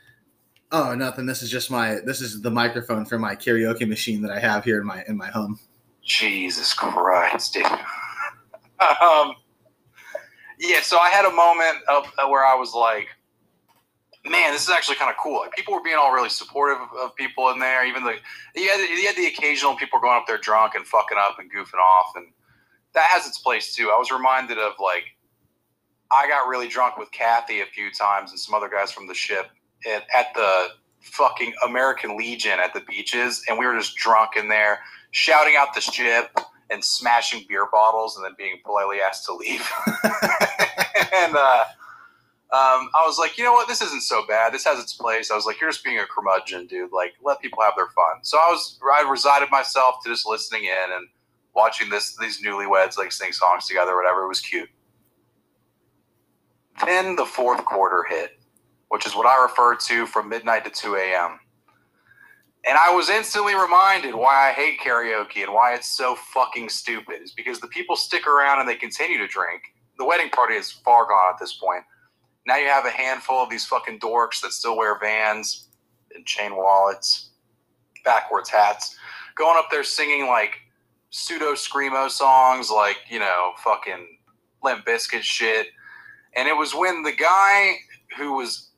Oh, 0.71 0.93
nothing. 0.95 1.25
This 1.25 1.41
is 1.41 1.49
just 1.49 1.71
my. 1.71 1.99
This 2.05 2.19
is 2.21 2.41
the 2.41 2.51
microphone 2.51 3.05
for 3.05 3.17
my 3.17 3.35
karaoke 3.35 3.87
machine 3.87 4.21
that 4.21 4.31
I 4.31 4.39
have 4.39 4.65
here 4.65 4.79
in 4.81 4.85
my 4.85 5.03
in 5.07 5.15
my 5.15 5.27
home. 5.27 5.59
Jesus 6.03 6.73
Christ, 6.73 7.53
dude. 7.53 7.65
um, 7.65 9.33
yeah, 10.59 10.81
so 10.81 10.97
I 10.97 11.09
had 11.09 11.25
a 11.25 11.31
moment 11.31 11.77
of 11.87 12.05
where 12.29 12.45
I 12.45 12.55
was 12.55 12.73
like, 12.73 13.07
man, 14.25 14.51
this 14.51 14.63
is 14.63 14.69
actually 14.69 14.95
kind 14.95 15.09
of 15.09 15.17
cool. 15.17 15.39
Like, 15.39 15.53
people 15.53 15.73
were 15.73 15.83
being 15.83 15.97
all 15.97 16.11
really 16.11 16.29
supportive 16.29 16.81
of, 16.81 16.89
of 16.97 17.15
people 17.15 17.49
in 17.49 17.59
there. 17.59 17.85
Even 17.85 18.03
the 18.03 18.15
you 18.55 18.69
had, 18.69 18.79
you 18.79 19.07
had 19.07 19.15
the 19.15 19.27
occasional 19.27 19.75
people 19.75 19.99
going 19.99 20.17
up 20.17 20.27
there 20.27 20.37
drunk 20.37 20.75
and 20.75 20.85
fucking 20.85 21.17
up 21.17 21.39
and 21.39 21.49
goofing 21.51 21.79
off, 21.79 22.13
and 22.15 22.27
that 22.93 23.05
has 23.09 23.25
its 23.25 23.37
place 23.37 23.73
too. 23.73 23.89
I 23.93 23.97
was 23.97 24.11
reminded 24.11 24.57
of 24.57 24.73
like 24.83 25.15
I 26.11 26.27
got 26.27 26.49
really 26.49 26.67
drunk 26.67 26.97
with 26.97 27.09
Kathy 27.11 27.61
a 27.61 27.65
few 27.65 27.89
times 27.91 28.31
and 28.31 28.39
some 28.39 28.53
other 28.53 28.69
guys 28.69 28.91
from 28.91 29.07
the 29.07 29.13
ship 29.13 29.47
at, 29.85 30.03
at 30.15 30.33
the 30.33 30.67
fucking 31.01 31.53
American 31.65 32.17
Legion 32.17 32.59
at 32.59 32.73
the 32.73 32.81
beaches, 32.81 33.43
and 33.47 33.57
we 33.57 33.65
were 33.65 33.77
just 33.77 33.95
drunk 33.95 34.31
in 34.35 34.49
there, 34.49 34.79
shouting 35.11 35.55
out 35.57 35.73
the 35.73 35.81
ship 35.81 36.39
and 36.69 36.83
smashing 36.83 37.45
beer 37.47 37.67
bottles, 37.71 38.17
and 38.17 38.25
then 38.25 38.33
being 38.37 38.59
politely 38.65 38.97
asked 38.99 39.25
to 39.25 39.33
leave. 39.33 39.69
and 41.13 41.35
uh, 41.35 41.63
um, 42.49 42.89
I 42.95 43.03
was 43.05 43.17
like, 43.17 43.37
you 43.37 43.43
know 43.43 43.53
what, 43.53 43.67
this 43.67 43.81
isn't 43.81 44.03
so 44.03 44.25
bad. 44.27 44.53
This 44.53 44.65
has 44.65 44.79
its 44.79 44.93
place. 44.93 45.31
I 45.31 45.35
was 45.35 45.45
like, 45.45 45.59
you're 45.61 45.69
just 45.69 45.83
being 45.83 45.99
a 45.99 46.05
curmudgeon, 46.05 46.67
dude. 46.67 46.91
Like, 46.91 47.13
let 47.23 47.41
people 47.41 47.61
have 47.61 47.73
their 47.75 47.87
fun. 47.87 48.23
So 48.23 48.37
I 48.37 48.49
was, 48.49 48.79
I 48.83 49.09
resided 49.09 49.49
myself 49.51 49.95
to 50.03 50.09
just 50.09 50.27
listening 50.27 50.65
in 50.65 50.91
and 50.93 51.07
watching 51.57 51.89
this 51.89 52.15
these 52.17 52.41
newlyweds 52.41 52.97
like 52.97 53.11
sing 53.11 53.33
songs 53.33 53.67
together, 53.67 53.95
whatever. 53.95 54.23
It 54.23 54.27
was 54.27 54.39
cute. 54.39 54.69
Then 56.85 57.15
the 57.15 57.25
fourth 57.25 57.65
quarter 57.65 58.05
hit, 58.07 58.39
which 58.89 59.05
is 59.05 59.15
what 59.15 59.25
I 59.25 59.41
refer 59.41 59.75
to 59.75 60.05
from 60.05 60.29
midnight 60.29 60.63
to 60.65 60.71
2 60.71 60.95
a.m. 60.95 61.39
And 62.67 62.77
I 62.77 62.93
was 62.93 63.09
instantly 63.09 63.55
reminded 63.55 64.13
why 64.15 64.49
I 64.49 64.51
hate 64.51 64.79
karaoke 64.79 65.43
and 65.43 65.53
why 65.53 65.73
it's 65.73 65.95
so 65.95 66.15
fucking 66.15 66.69
stupid. 66.69 67.21
Is 67.21 67.31
because 67.31 67.59
the 67.59 67.67
people 67.67 67.95
stick 67.95 68.27
around 68.27 68.59
and 68.59 68.67
they 68.67 68.75
continue 68.75 69.17
to 69.17 69.27
drink. 69.27 69.61
The 69.97 70.05
wedding 70.05 70.29
party 70.29 70.55
is 70.55 70.71
far 70.71 71.05
gone 71.05 71.33
at 71.33 71.39
this 71.39 71.53
point. 71.53 71.83
Now 72.45 72.57
you 72.57 72.67
have 72.67 72.85
a 72.85 72.89
handful 72.89 73.37
of 73.37 73.49
these 73.49 73.65
fucking 73.65 73.99
dorks 73.99 74.41
that 74.41 74.51
still 74.51 74.77
wear 74.77 74.97
vans 74.99 75.69
and 76.15 76.25
chain 76.25 76.55
wallets, 76.55 77.29
backwards 78.05 78.49
hats, 78.49 78.95
going 79.35 79.57
up 79.57 79.69
there 79.69 79.83
singing 79.83 80.27
like 80.27 80.55
pseudo 81.09 81.53
screamo 81.53 82.09
songs, 82.09 82.69
like 82.69 82.97
you 83.09 83.19
know, 83.19 83.51
fucking 83.63 84.17
Limp 84.63 84.85
Bizkit 84.85 85.21
shit. 85.21 85.67
And 86.35 86.47
it 86.47 86.55
was 86.55 86.73
when 86.73 87.03
the 87.03 87.13
guy 87.13 87.75
who 88.17 88.33
was 88.33 88.71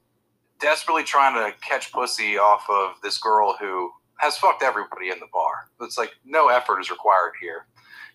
desperately 0.59 1.03
trying 1.03 1.35
to 1.35 1.57
catch 1.59 1.91
pussy 1.91 2.37
off 2.37 2.65
of 2.69 2.93
this 3.01 3.17
girl 3.17 3.55
who 3.59 3.91
has 4.17 4.37
fucked 4.37 4.63
everybody 4.63 5.09
in 5.09 5.19
the 5.19 5.27
bar. 5.31 5.69
It's 5.81 5.97
like 5.97 6.11
no 6.25 6.49
effort 6.49 6.79
is 6.81 6.91
required 6.91 7.33
here. 7.41 7.65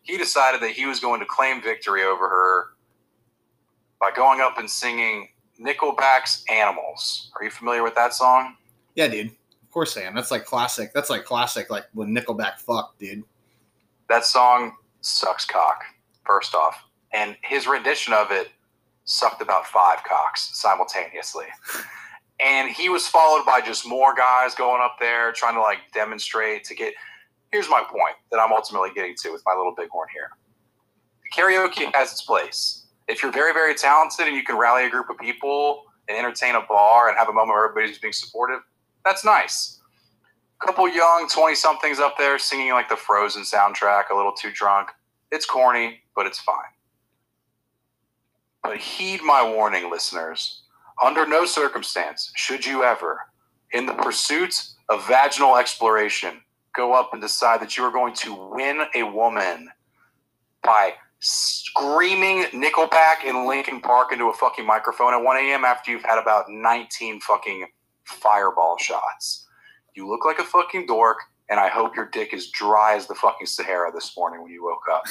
He 0.02 0.18
decided 0.18 0.60
that 0.60 0.70
he 0.70 0.86
was 0.86 1.00
going 1.00 1.20
to 1.20 1.26
claim 1.26 1.62
victory 1.62 2.04
over 2.04 2.28
her 2.28 2.64
by 4.00 4.10
going 4.14 4.40
up 4.40 4.58
and 4.58 4.70
singing 4.70 5.28
Nickelback's 5.58 6.44
Animals. 6.50 7.30
Are 7.36 7.44
you 7.44 7.50
familiar 7.50 7.82
with 7.82 7.94
that 7.94 8.12
song? 8.12 8.56
Yeah, 8.94 9.08
dude. 9.08 9.28
Of 9.28 9.70
course 9.70 9.96
I 9.96 10.02
am. 10.02 10.14
That's 10.14 10.30
like 10.30 10.44
classic. 10.44 10.92
That's 10.92 11.10
like 11.10 11.24
classic. 11.24 11.70
Like 11.70 11.86
when 11.94 12.14
Nickelback 12.14 12.58
fucked, 12.58 12.98
dude. 12.98 13.24
That 14.08 14.26
song 14.26 14.72
sucks 15.00 15.46
cock, 15.46 15.82
first 16.26 16.54
off. 16.54 16.84
And 17.12 17.36
his 17.42 17.66
rendition 17.66 18.12
of 18.12 18.30
it 18.30 18.48
sucked 19.04 19.40
about 19.40 19.66
five 19.66 20.04
cocks 20.04 20.50
simultaneously. 20.52 21.46
And 22.40 22.70
he 22.70 22.88
was 22.88 23.06
followed 23.06 23.44
by 23.46 23.60
just 23.60 23.86
more 23.86 24.14
guys 24.14 24.54
going 24.54 24.82
up 24.82 24.96
there 24.98 25.32
trying 25.32 25.54
to 25.54 25.60
like 25.60 25.78
demonstrate 25.92 26.64
to 26.64 26.74
get. 26.74 26.94
Here's 27.52 27.68
my 27.68 27.84
point 27.88 28.16
that 28.32 28.40
I'm 28.40 28.52
ultimately 28.52 28.90
getting 28.94 29.14
to 29.22 29.30
with 29.30 29.42
my 29.46 29.54
little 29.54 29.74
bighorn 29.74 30.08
here. 30.12 30.30
Karaoke 31.34 31.92
has 31.94 32.12
its 32.12 32.22
place. 32.22 32.86
If 33.06 33.22
you're 33.22 33.32
very, 33.32 33.52
very 33.52 33.74
talented 33.74 34.26
and 34.26 34.36
you 34.36 34.42
can 34.42 34.56
rally 34.56 34.86
a 34.86 34.90
group 34.90 35.10
of 35.10 35.18
people 35.18 35.84
and 36.08 36.16
entertain 36.18 36.54
a 36.54 36.60
bar 36.62 37.08
and 37.08 37.18
have 37.18 37.28
a 37.28 37.32
moment 37.32 37.50
where 37.50 37.68
everybody's 37.68 37.98
being 37.98 38.12
supportive, 38.12 38.60
that's 39.04 39.24
nice. 39.24 39.80
A 40.62 40.66
couple 40.66 40.88
young 40.88 41.28
20 41.28 41.54
somethings 41.54 41.98
up 41.98 42.16
there 42.18 42.38
singing 42.38 42.72
like 42.72 42.88
the 42.88 42.96
Frozen 42.96 43.42
soundtrack, 43.42 44.10
a 44.10 44.16
little 44.16 44.32
too 44.32 44.50
drunk. 44.52 44.88
It's 45.30 45.44
corny, 45.44 46.00
but 46.16 46.26
it's 46.26 46.38
fine. 46.38 46.56
But 48.62 48.78
heed 48.78 49.22
my 49.22 49.46
warning, 49.46 49.90
listeners. 49.90 50.62
Under 51.02 51.26
no 51.26 51.44
circumstance 51.44 52.30
should 52.36 52.64
you 52.64 52.84
ever, 52.84 53.20
in 53.72 53.86
the 53.86 53.94
pursuit 53.94 54.54
of 54.88 55.06
vaginal 55.06 55.56
exploration, 55.56 56.40
go 56.74 56.92
up 56.92 57.10
and 57.12 57.22
decide 57.22 57.60
that 57.60 57.76
you 57.76 57.84
are 57.84 57.90
going 57.90 58.14
to 58.14 58.50
win 58.52 58.82
a 58.94 59.02
woman 59.02 59.68
by 60.62 60.94
screaming 61.20 62.44
Nickelback 62.52 63.24
in 63.24 63.46
Linkin 63.46 63.80
Park 63.80 64.12
into 64.12 64.26
a 64.26 64.32
fucking 64.34 64.66
microphone 64.66 65.14
at 65.14 65.22
1 65.22 65.36
a.m. 65.38 65.64
after 65.64 65.90
you've 65.90 66.04
had 66.04 66.18
about 66.18 66.44
19 66.48 67.20
fucking 67.20 67.66
fireball 68.04 68.76
shots. 68.78 69.46
You 69.94 70.08
look 70.08 70.24
like 70.24 70.38
a 70.38 70.44
fucking 70.44 70.86
dork, 70.86 71.18
and 71.48 71.58
I 71.58 71.68
hope 71.68 71.96
your 71.96 72.06
dick 72.06 72.34
is 72.34 72.50
dry 72.50 72.94
as 72.94 73.06
the 73.06 73.14
fucking 73.14 73.46
Sahara 73.46 73.90
this 73.92 74.16
morning 74.16 74.42
when 74.42 74.52
you 74.52 74.62
woke 74.64 74.84
up. 74.92 75.04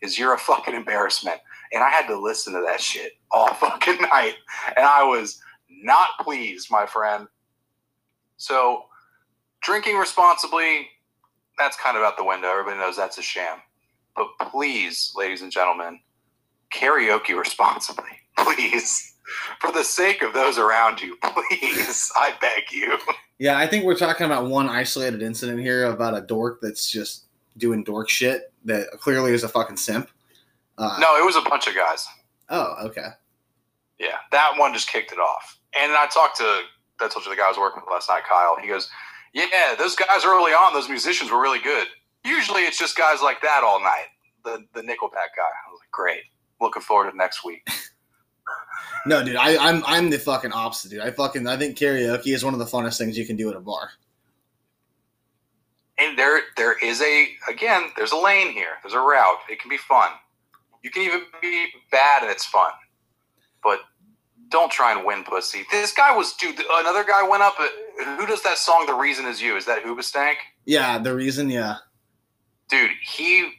Is 0.00 0.16
you're 0.16 0.34
a 0.34 0.38
fucking 0.38 0.74
embarrassment. 0.74 1.40
And 1.72 1.82
I 1.82 1.90
had 1.90 2.06
to 2.08 2.18
listen 2.18 2.52
to 2.54 2.62
that 2.66 2.80
shit 2.80 3.12
all 3.30 3.48
fucking 3.54 4.00
night. 4.00 4.34
And 4.76 4.84
I 4.84 5.02
was 5.02 5.40
not 5.70 6.10
pleased, 6.20 6.70
my 6.70 6.86
friend. 6.86 7.26
So, 8.36 8.84
drinking 9.62 9.96
responsibly, 9.96 10.88
that's 11.58 11.76
kind 11.76 11.96
of 11.96 12.02
out 12.02 12.16
the 12.16 12.24
window. 12.24 12.48
Everybody 12.48 12.78
knows 12.78 12.96
that's 12.96 13.18
a 13.18 13.22
sham. 13.22 13.58
But 14.16 14.28
please, 14.50 15.12
ladies 15.16 15.42
and 15.42 15.52
gentlemen, 15.52 16.00
karaoke 16.72 17.36
responsibly. 17.38 18.10
Please. 18.38 19.14
For 19.60 19.72
the 19.72 19.82
sake 19.82 20.22
of 20.22 20.32
those 20.32 20.58
around 20.58 21.02
you, 21.02 21.18
please, 21.22 22.10
I 22.16 22.32
beg 22.40 22.72
you. 22.72 22.96
Yeah, 23.38 23.58
I 23.58 23.66
think 23.66 23.84
we're 23.84 23.96
talking 23.96 24.26
about 24.26 24.46
one 24.46 24.68
isolated 24.68 25.22
incident 25.22 25.60
here 25.60 25.86
about 25.86 26.16
a 26.16 26.20
dork 26.20 26.60
that's 26.62 26.90
just 26.90 27.24
doing 27.56 27.84
dork 27.84 28.08
shit 28.08 28.52
that 28.64 28.90
clearly 29.00 29.32
is 29.32 29.44
a 29.44 29.48
fucking 29.48 29.76
simp. 29.76 30.08
Uh, 30.78 30.96
No, 31.00 31.16
it 31.16 31.24
was 31.24 31.36
a 31.36 31.42
bunch 31.42 31.66
of 31.66 31.74
guys. 31.74 32.06
Oh, 32.48 32.74
okay. 32.86 33.08
Yeah, 33.98 34.16
that 34.32 34.52
one 34.56 34.72
just 34.72 34.88
kicked 34.88 35.12
it 35.12 35.18
off. 35.18 35.58
And 35.78 35.92
I 35.92 36.06
talked 36.06 36.36
to, 36.38 36.44
I 37.00 37.08
told 37.08 37.24
you 37.26 37.30
the 37.30 37.36
guy 37.36 37.46
I 37.46 37.48
was 37.48 37.58
working 37.58 37.82
with 37.84 37.90
last 37.92 38.08
night, 38.08 38.22
Kyle. 38.28 38.56
He 38.60 38.68
goes, 38.68 38.88
Yeah, 39.34 39.74
those 39.78 39.96
guys 39.96 40.24
early 40.24 40.52
on, 40.52 40.72
those 40.72 40.88
musicians 40.88 41.30
were 41.30 41.40
really 41.40 41.58
good. 41.60 41.88
Usually 42.24 42.62
it's 42.62 42.78
just 42.78 42.96
guys 42.96 43.20
like 43.22 43.40
that 43.42 43.62
all 43.64 43.80
night. 43.80 44.06
The 44.44 44.64
the 44.74 44.80
Nickelback 44.82 45.34
guy. 45.36 45.50
I 45.66 45.70
was 45.70 45.80
like, 45.80 45.90
Great. 45.90 46.22
Looking 46.60 46.82
forward 46.82 47.10
to 47.10 47.16
next 47.16 47.44
week. 47.44 47.66
No, 49.06 49.22
dude, 49.22 49.36
I, 49.36 49.56
I'm 49.56 49.82
I'm 49.86 50.10
the 50.10 50.18
fucking 50.18 50.52
opposite, 50.52 50.90
dude. 50.90 51.00
I 51.00 51.10
fucking 51.10 51.46
I 51.46 51.56
think 51.56 51.76
karaoke 51.76 52.34
is 52.34 52.44
one 52.44 52.54
of 52.54 52.58
the 52.58 52.66
funnest 52.66 52.98
things 52.98 53.16
you 53.16 53.26
can 53.26 53.36
do 53.36 53.48
at 53.50 53.56
a 53.56 53.60
bar. 53.60 53.90
And 55.98 56.18
there 56.18 56.40
there 56.56 56.76
is 56.78 57.00
a 57.02 57.28
again, 57.48 57.90
there's 57.96 58.12
a 58.12 58.16
lane 58.16 58.52
here. 58.52 58.72
There's 58.82 58.94
a 58.94 59.00
route. 59.00 59.38
It 59.50 59.60
can 59.60 59.68
be 59.68 59.76
fun. 59.76 60.10
You 60.82 60.90
can 60.90 61.02
even 61.02 61.22
be 61.40 61.66
bad 61.90 62.22
and 62.22 62.30
it's 62.30 62.44
fun. 62.46 62.70
But 63.62 63.80
don't 64.50 64.70
try 64.70 64.92
and 64.96 65.04
win 65.04 65.24
pussy. 65.24 65.64
This 65.70 65.92
guy 65.92 66.16
was 66.16 66.32
dude, 66.34 66.60
another 66.70 67.04
guy 67.04 67.26
went 67.28 67.42
up 67.42 67.54
uh, 67.58 67.68
who 68.16 68.26
does 68.26 68.42
that 68.42 68.58
song 68.58 68.86
The 68.86 68.94
Reason 68.94 69.26
Is 69.26 69.42
You? 69.42 69.56
Is 69.56 69.66
that 69.66 69.82
Hoobastank? 69.82 70.34
Yeah, 70.64 70.98
the 70.98 71.14
reason, 71.14 71.50
yeah. 71.50 71.76
Dude, 72.68 72.90
he 73.02 73.50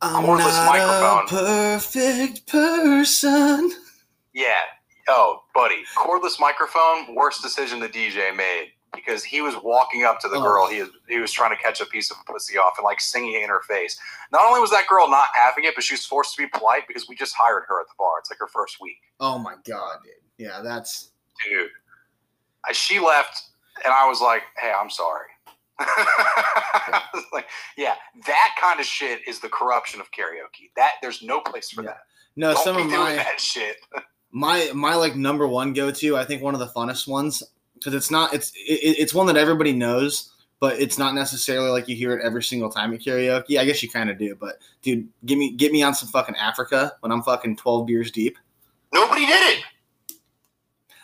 I'm 0.00 0.24
Cordless 0.24 0.38
not 0.38 0.66
microphone. 0.68 1.24
a 1.40 1.74
perfect 1.74 2.46
person. 2.46 3.70
Yeah. 4.32 4.54
Oh, 5.08 5.42
buddy, 5.54 5.82
cordless 5.96 6.38
microphone, 6.38 7.14
worst 7.14 7.42
decision 7.42 7.80
the 7.80 7.88
DJ 7.88 8.36
made. 8.36 8.72
Because 8.94 9.22
he 9.24 9.40
was 9.40 9.54
walking 9.62 10.04
up 10.04 10.18
to 10.20 10.28
the 10.28 10.36
Oh. 10.36 10.42
girl 10.42 10.66
he 10.68 10.80
was, 10.80 10.90
he 11.08 11.18
was 11.18 11.30
trying 11.32 11.54
to 11.56 11.62
catch 11.62 11.80
a 11.80 11.86
piece 11.86 12.10
of 12.10 12.16
pussy 12.26 12.56
off 12.58 12.74
and 12.78 12.84
like 12.84 13.00
singing 13.00 13.34
in 13.42 13.48
her 13.48 13.60
face. 13.68 13.98
Not 14.32 14.44
only 14.46 14.60
was 14.60 14.70
that 14.70 14.86
girl 14.88 15.08
not 15.08 15.28
having 15.34 15.64
it, 15.64 15.74
but 15.74 15.84
she 15.84 15.94
was 15.94 16.04
forced 16.06 16.34
to 16.36 16.42
be 16.42 16.48
polite 16.48 16.88
because 16.88 17.08
we 17.08 17.14
just 17.14 17.34
hired 17.38 17.64
her 17.68 17.80
at 17.80 17.86
the 17.88 17.94
bar. 17.98 18.18
It's 18.18 18.30
like 18.30 18.38
her 18.38 18.48
first 18.48 18.80
week, 18.80 18.96
Oh 19.20 19.38
my 19.38 19.54
god, 19.66 19.98
dude. 20.04 20.12
Yeah, 20.46 20.60
that's 20.62 21.10
dude. 21.48 21.70
I- 22.66 22.72
She 22.72 22.98
left, 23.00 23.42
and 23.84 23.92
I 23.92 24.08
was 24.08 24.20
like, 24.20 24.42
"Hey, 24.58 24.72
I'm 24.72 24.90
sorry." 24.90 25.26
I 25.78 27.02
like, 27.32 27.46
yeah, 27.76 27.94
that 28.26 28.56
kind 28.60 28.80
of 28.80 28.86
shit 28.86 29.20
is 29.28 29.38
the 29.40 29.48
corruption 29.48 30.00
of 30.00 30.10
karaoke. 30.10 30.70
That 30.76 30.92
there's 31.02 31.22
no 31.22 31.40
place 31.40 31.70
for 31.70 31.82
Yeah. 31.82 31.90
that. 31.90 32.00
no. 32.36 32.54
Don't 32.54 32.64
some 32.64 32.76
of 32.76 32.86
my 32.90 33.24
shit. 33.38 33.76
my 34.32 34.70
my 34.74 34.94
like 34.94 35.14
number 35.16 35.46
one 35.46 35.72
go 35.72 35.90
to. 35.90 36.16
I 36.16 36.24
think 36.24 36.42
one 36.42 36.54
of 36.54 36.60
the 36.60 36.66
funnest 36.68 37.06
ones 37.06 37.42
because 37.78 37.94
it's 37.94 38.10
not 38.10 38.34
it's 38.34 38.52
it, 38.54 38.96
it's 38.98 39.14
one 39.14 39.26
that 39.26 39.36
everybody 39.36 39.72
knows, 39.72 40.32
but 40.60 40.80
it's 40.80 40.98
not 40.98 41.14
necessarily 41.14 41.70
like 41.70 41.88
you 41.88 41.96
hear 41.96 42.16
it 42.16 42.24
every 42.24 42.42
single 42.42 42.70
time 42.70 42.92
at 42.94 43.00
karaoke. 43.00 43.58
I 43.58 43.64
guess 43.64 43.82
you 43.82 43.90
kind 43.90 44.10
of 44.10 44.18
do, 44.18 44.34
but 44.34 44.56
dude, 44.82 45.08
give 45.24 45.38
me 45.38 45.52
get 45.52 45.72
me 45.72 45.82
on 45.82 45.94
some 45.94 46.08
fucking 46.08 46.36
Africa 46.36 46.92
when 47.00 47.12
I'm 47.12 47.22
fucking 47.22 47.56
twelve 47.56 47.86
beers 47.86 48.10
deep. 48.10 48.36
Nobody 48.92 49.26
did 49.26 49.58
it. 49.58 49.64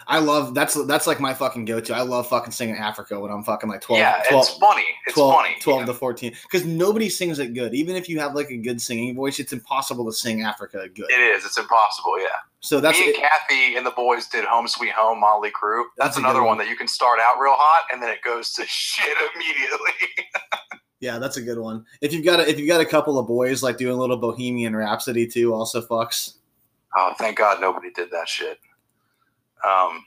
I 0.06 0.18
love 0.18 0.54
that's 0.54 0.74
that's 0.86 1.06
like 1.06 1.20
my 1.20 1.34
fucking 1.34 1.64
go 1.64 1.80
to. 1.80 1.94
I 1.94 2.02
love 2.02 2.28
fucking 2.28 2.52
singing 2.52 2.76
Africa 2.76 3.18
when 3.18 3.30
I'm 3.30 3.42
fucking 3.42 3.68
like 3.68 3.80
12, 3.80 3.98
yeah, 3.98 4.22
12 4.28 4.44
it's 4.46 4.58
funny. 4.58 4.84
It's 5.06 5.14
12, 5.14 5.34
funny. 5.34 5.56
12 5.60 5.80
yeah. 5.80 5.86
to 5.86 5.94
14 5.94 6.32
because 6.42 6.64
nobody 6.64 7.08
sings 7.08 7.38
it 7.38 7.54
good 7.54 7.74
even 7.74 7.96
if 7.96 8.08
you 8.08 8.18
have 8.20 8.34
like 8.34 8.50
a 8.50 8.56
good 8.56 8.80
singing 8.80 9.14
voice 9.14 9.38
it's 9.38 9.52
impossible 9.52 10.04
to 10.06 10.12
sing 10.12 10.42
africa 10.42 10.88
good 10.94 11.10
It 11.10 11.20
is. 11.20 11.44
It's 11.44 11.58
impossible. 11.58 12.20
Yeah. 12.20 12.26
so 12.60 12.80
that's 12.80 12.98
Me 12.98 13.06
and 13.06 13.14
it, 13.16 13.20
Kathy 13.20 13.76
and 13.76 13.86
the 13.86 13.92
boys 13.92 14.26
did 14.26 14.44
"Home 14.44 14.68
Sweet 14.68 14.92
Home" 14.92 15.22
Mötley 15.22 15.50
Crüe. 15.50 15.84
That's, 15.96 16.08
That's 16.10 16.18
another 16.18 16.40
one. 16.40 16.48
one 16.48 16.58
that 16.58 16.68
you 16.68 16.76
can 16.76 16.88
start 16.88 17.18
out 17.20 17.38
real 17.38 17.54
hot 17.56 17.84
and 17.92 18.02
then 18.02 18.10
it 18.10 18.22
goes 18.22 18.52
to 18.52 18.64
shit 18.66 19.16
immediately. 19.34 20.26
yeah 21.00 21.18
that's 21.18 21.36
a 21.36 21.42
good 21.42 21.58
one 21.58 21.84
if 22.00 22.12
you've 22.12 22.24
got 22.24 22.40
a, 22.40 22.48
if 22.48 22.58
you've 22.58 22.68
got 22.68 22.80
a 22.80 22.86
couple 22.86 23.18
of 23.18 23.26
boys 23.26 23.62
like 23.62 23.76
doing 23.76 23.94
a 23.94 23.98
little 23.98 24.16
bohemian 24.16 24.74
rhapsody 24.74 25.26
too 25.26 25.52
also 25.52 25.82
fucks 25.82 26.34
oh, 26.96 27.14
thank 27.18 27.38
God 27.38 27.60
nobody 27.60 27.90
did 27.90 28.10
that 28.10 28.28
shit. 28.28 28.58
Um, 29.66 30.04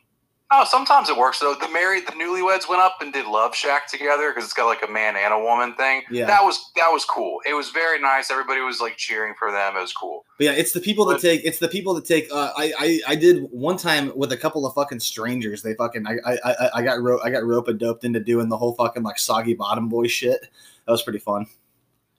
oh, 0.52 0.66
sometimes 0.70 1.10
it 1.10 1.18
works 1.18 1.40
though. 1.40 1.56
The 1.60 1.70
married, 1.70 2.06
the 2.06 2.12
newlyweds 2.14 2.70
went 2.70 2.82
up 2.82 2.98
and 3.02 3.12
did 3.12 3.26
"Love 3.26 3.56
Shack" 3.56 3.88
together 3.90 4.30
because 4.30 4.44
it's 4.46 4.54
got 4.54 4.66
like 4.68 4.84
a 4.88 4.92
man 4.92 5.16
and 5.16 5.34
a 5.34 5.40
woman 5.40 5.74
thing. 5.76 6.04
Yeah. 6.12 6.26
that 6.26 6.44
was 6.44 6.72
that 6.76 6.90
was 6.92 7.06
cool. 7.06 7.42
It 7.46 7.54
was 7.54 7.70
very 7.72 8.00
nice. 8.00 8.30
Everybody 8.32 8.62
was 8.62 8.80
like 8.80 8.98
cheering 8.98 9.34
for 9.38 9.52
them. 9.52 9.76
It 9.76 9.82
was 9.82 9.94
cool. 9.94 10.26
but 10.38 10.46
yeah 10.46 10.52
it's 10.52 10.72
the 10.74 10.80
people 10.80 11.06
that 11.06 11.20
take 11.20 11.42
it's 11.44 11.60
the 11.60 11.68
people 11.68 11.94
that 11.96 12.06
take 12.06 12.28
uh, 12.32 12.52
I, 12.56 12.72
I 12.80 13.00
i 13.08 13.16
did 13.16 13.48
one 13.52 13.76
time 13.78 14.12
with 14.16 14.32
a 14.32 14.38
couple 14.38 14.66
of 14.68 14.74
fucking 14.76 15.00
strangers 15.00 15.64
they 15.64 15.74
fucking 15.74 16.06
i 16.06 16.14
i 16.26 16.38
i, 16.46 16.70
I 16.76 16.82
got 16.84 17.02
ro- 17.02 17.20
i 17.24 17.30
got 17.32 17.44
rope 17.44 17.68
and 17.70 17.80
doped 17.80 18.04
into 18.04 18.20
doing 18.20 18.48
the 18.50 18.58
whole 18.58 18.76
fucking 18.76 19.02
like 19.02 19.18
soggy 19.18 19.56
bottom 19.56 19.90
boy 19.90 20.06
shit 20.08 20.42
that 20.86 20.92
was 20.92 21.02
pretty 21.02 21.18
fun 21.20 21.48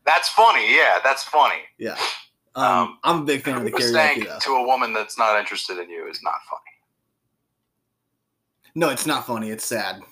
That's 0.04 0.28
funny. 0.30 0.74
Yeah, 0.74 0.98
that's 1.04 1.22
funny. 1.22 1.60
yeah 1.78 1.96
um, 2.56 2.64
Um, 2.64 2.98
i'm 3.04 3.18
a 3.22 3.24
big 3.24 3.42
fan 3.44 3.58
of 3.58 3.64
the 3.64 3.80
Saying 3.80 4.22
karaoke 4.22 4.26
though 4.26 4.38
to 4.40 4.50
a 4.56 4.66
woman 4.66 4.92
that's 4.92 5.16
not 5.16 5.38
interested 5.38 5.78
in 5.78 5.88
you 5.88 6.08
is 6.08 6.20
not 6.24 6.34
funny. 6.50 6.72
No 8.74 8.88
it's 8.88 9.06
not 9.06 9.26
funny 9.26 9.50
it's 9.50 9.64
sad 9.64 10.02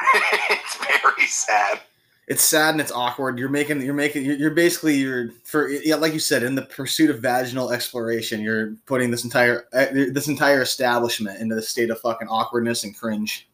it's 0.50 0.76
very 0.76 1.26
sad. 1.26 1.80
it's 2.28 2.42
sad 2.42 2.72
and 2.72 2.80
it's 2.80 2.92
awkward. 2.92 3.38
You're 3.38 3.48
making 3.48 3.80
you're 3.80 3.94
making 3.94 4.24
you're, 4.24 4.36
you're 4.36 4.54
basically 4.54 4.96
you're 4.96 5.30
for 5.44 5.68
yeah, 5.68 5.96
like 5.96 6.12
you 6.12 6.20
said, 6.20 6.42
in 6.42 6.54
the 6.54 6.62
pursuit 6.62 7.10
of 7.10 7.20
vaginal 7.20 7.72
exploration, 7.72 8.40
you're 8.40 8.74
putting 8.86 9.10
this 9.10 9.24
entire 9.24 9.66
uh, 9.72 9.86
this 9.92 10.28
entire 10.28 10.62
establishment 10.62 11.40
into 11.40 11.54
the 11.54 11.62
state 11.62 11.90
of 11.90 12.00
fucking 12.00 12.28
awkwardness 12.28 12.84
and 12.84 12.96
cringe. 12.96 13.48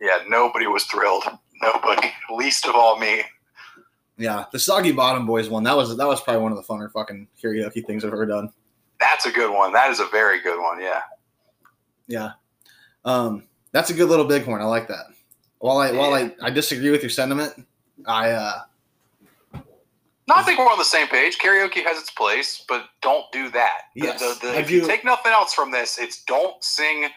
Yeah, 0.00 0.18
nobody 0.28 0.66
was 0.66 0.84
thrilled. 0.84 1.24
Nobody, 1.62 2.10
least 2.34 2.66
of 2.66 2.74
all 2.74 2.98
me. 2.98 3.22
Yeah, 4.16 4.44
the 4.52 4.58
soggy 4.58 4.92
bottom 4.92 5.26
boys 5.26 5.48
one 5.48 5.64
that 5.64 5.76
was 5.76 5.96
that 5.96 6.06
was 6.06 6.20
probably 6.20 6.42
one 6.42 6.52
of 6.52 6.58
the 6.58 6.64
funner 6.64 6.90
fucking 6.92 7.26
karaoke 7.42 7.84
things 7.84 8.04
I've 8.04 8.12
ever 8.12 8.26
done. 8.26 8.50
That's 9.00 9.26
a 9.26 9.30
good 9.30 9.52
one. 9.52 9.72
That 9.72 9.90
is 9.90 9.98
a 9.98 10.06
very 10.06 10.40
good 10.42 10.60
one. 10.60 10.80
Yeah. 10.80 11.00
Yeah, 12.06 12.32
um, 13.04 13.44
that's 13.72 13.90
a 13.90 13.94
good 13.94 14.08
little 14.08 14.24
bighorn. 14.26 14.60
I 14.62 14.66
like 14.66 14.88
that. 14.88 15.06
While 15.58 15.78
I 15.78 15.92
while 15.92 16.14
I, 16.14 16.34
I 16.42 16.50
disagree 16.50 16.90
with 16.90 17.02
your 17.02 17.10
sentiment, 17.10 17.52
I 18.06 18.30
uh 18.30 18.60
No, 19.54 20.34
I 20.36 20.42
think 20.42 20.58
we're 20.58 20.66
on 20.66 20.78
the 20.78 20.84
same 20.84 21.06
page. 21.08 21.38
Karaoke 21.38 21.82
has 21.84 21.98
its 21.98 22.10
place, 22.10 22.64
but 22.68 22.86
don't 23.02 23.24
do 23.32 23.50
that. 23.50 23.82
Yes, 23.94 24.20
the- 24.20 24.46
the- 24.46 24.54
I 24.54 24.60
if 24.60 24.70
you 24.70 24.80
do- 24.80 24.86
take 24.86 25.04
nothing 25.04 25.32
else 25.32 25.52
from 25.52 25.70
this, 25.70 25.98
it's 25.98 26.22
don't 26.24 26.62
sing 26.64 27.08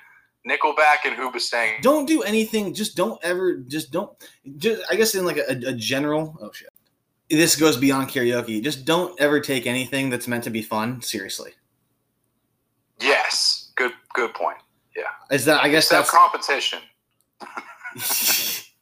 Nickelback 0.49 1.05
and 1.05 1.15
Hoobastank. 1.15 1.81
don't 1.81 2.05
do 2.05 2.21
anything. 2.23 2.73
Just 2.73 2.97
don't 2.97 3.17
ever. 3.23 3.55
Just 3.55 3.91
don't. 3.91 4.11
Just 4.57 4.81
I 4.91 4.95
guess 4.95 5.15
in 5.15 5.25
like 5.25 5.37
a, 5.37 5.51
a 5.67 5.73
general. 5.73 6.37
Oh 6.41 6.51
shit. 6.51 6.67
This 7.29 7.55
goes 7.55 7.77
beyond 7.77 8.09
karaoke. 8.09 8.61
Just 8.61 8.83
don't 8.83 9.17
ever 9.21 9.39
take 9.39 9.65
anything 9.65 10.09
that's 10.09 10.27
meant 10.27 10.43
to 10.43 10.49
be 10.49 10.61
fun 10.61 11.01
seriously. 11.01 11.53
Yes. 12.99 13.71
Good. 13.75 13.91
Good 14.13 14.33
point. 14.33 14.57
Is 15.31 15.45
that 15.45 15.63
I 15.63 15.69
guess 15.69 15.85
Except 15.85 16.11
that's 16.11 16.11
competition. 16.11 16.79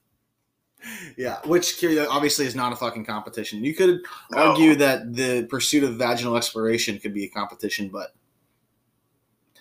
yeah. 1.18 1.40
Which 1.46 1.84
obviously 2.10 2.46
is 2.46 2.56
not 2.56 2.74
a 2.74 2.76
fucking 2.76 3.06
competition. 3.06 3.64
You 3.64 3.74
could 3.74 4.02
No. 4.32 4.50
argue 4.52 4.76
that 4.76 5.14
the 5.16 5.44
pursuit 5.46 5.84
of 5.84 5.96
vaginal 5.96 6.36
exploration 6.38 7.00
could 7.00 7.14
be 7.14 7.26
a 7.26 7.30
competition, 7.30 7.90
but 7.90 8.14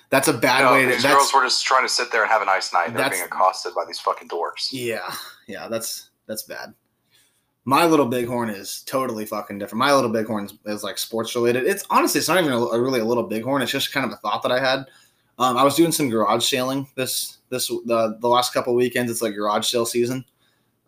that's 0.09 0.29
a 0.29 0.33
bad 0.33 0.65
No, 0.65 0.73
way 0.73 0.87
to. 0.87 0.93
these 0.93 1.05
girls 1.05 1.33
were 1.33 1.43
just 1.43 1.65
trying 1.65 1.85
to 1.85 1.89
sit 1.89 2.11
there 2.11 2.23
and 2.23 2.31
have 2.31 2.43
a 2.43 2.47
nice 2.47 2.73
night. 2.73 2.95
They're 2.95 3.11
being 3.11 3.23
accosted 3.23 3.75
by 3.75 3.85
these 3.87 4.01
fucking 4.01 4.29
dorks. 4.29 4.69
Yeah, 4.73 5.09
yeah, 5.47 5.69
that's 5.69 6.11
that's 6.27 6.43
bad. 6.45 6.75
My 7.67 7.85
little 7.85 8.07
bighorn 8.07 8.49
is 8.51 8.83
totally 8.87 9.27
fucking 9.27 9.59
different. 9.59 9.79
My 9.79 9.95
little 9.95 10.11
bighorn 10.11 10.47
is, 10.47 10.55
is 10.65 10.83
like 10.83 10.97
sports 10.99 11.35
related. 11.37 11.65
It's 11.67 11.85
honestly, 11.91 12.19
it's 12.19 12.29
not 12.29 12.41
even 12.41 12.53
a, 12.53 12.59
a 12.59 12.81
really 12.81 13.01
a 13.01 13.05
little 13.05 13.29
bighorn. 13.29 13.63
It's 13.63 13.71
just 13.71 13.93
kind 13.93 14.07
of 14.07 14.13
a 14.13 14.17
thought 14.17 14.43
that 14.43 14.51
I 14.51 14.59
had. 14.59 14.87
Um, 15.39 15.57
I 15.57 15.65
was 15.65 15.75
doing 15.75 15.93
some 15.93 16.11
garage 16.11 16.45
sailing 16.45 16.87
this 16.95 17.39
this 17.49 17.69
the 17.69 18.17
the 18.21 18.29
last 18.29 18.53
couple 18.53 18.75
weekends. 18.75 19.11
It's 19.11 19.23
like 19.23 19.35
garage 19.35 19.67
sale 19.67 19.87
season. 19.87 20.25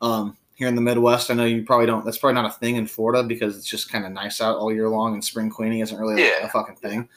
Um, 0.01 0.37
here 0.55 0.69
in 0.69 0.75
the 0.75 0.81
Midwest, 0.81 1.31
I 1.31 1.35
know 1.35 1.45
you 1.45 1.65
probably 1.65 1.87
don't. 1.87 2.05
That's 2.05 2.19
probably 2.19 2.41
not 2.41 2.51
a 2.51 2.59
thing 2.59 2.77
in 2.77 2.87
Florida 2.87 3.23
because 3.23 3.57
it's 3.57 3.67
just 3.67 3.91
kind 3.91 4.05
of 4.05 4.13
nice 4.13 4.41
out 4.41 4.57
all 4.57 4.73
year 4.73 4.89
long, 4.89 5.15
and 5.15 5.25
spring 5.25 5.51
cleaning 5.51 5.81
isn't 5.81 5.99
really 5.99 6.23
a- 6.23 6.45
a, 6.45 6.49
fucking 6.49 6.77
thing. 6.77 7.09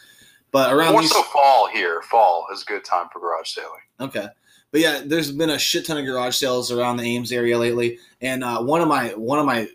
But 0.52 0.74
around 0.74 0.94
More 0.94 1.02
these, 1.02 1.12
so 1.12 1.22
fall 1.24 1.68
here. 1.68 2.02
Fall 2.04 2.48
is 2.54 2.62
a 2.64 2.66
good 2.66 2.86
time 2.86 3.08
for 3.12 3.20
garage 3.20 3.50
sailing. 3.50 3.82
Okay. 4.00 4.28
But 4.72 4.82
yeah, 4.82 5.02
there's 5.06 5.32
been 5.32 5.52
a 5.52 5.60
shit 5.60 5.86
ton 5.86 5.98
of 5.98 6.06
garage 6.06 6.36
sales 6.36 6.72
around 6.72 6.98
the 6.98 7.04
Ames 7.04 7.32
area 7.32 7.58
lately, 7.58 8.00
and 8.22 8.44
uh, 8.44 8.62
one 8.62 8.82
of 8.82 8.88
my 8.88 9.10
one 9.10 9.40
of 9.40 9.46
my 9.46 9.68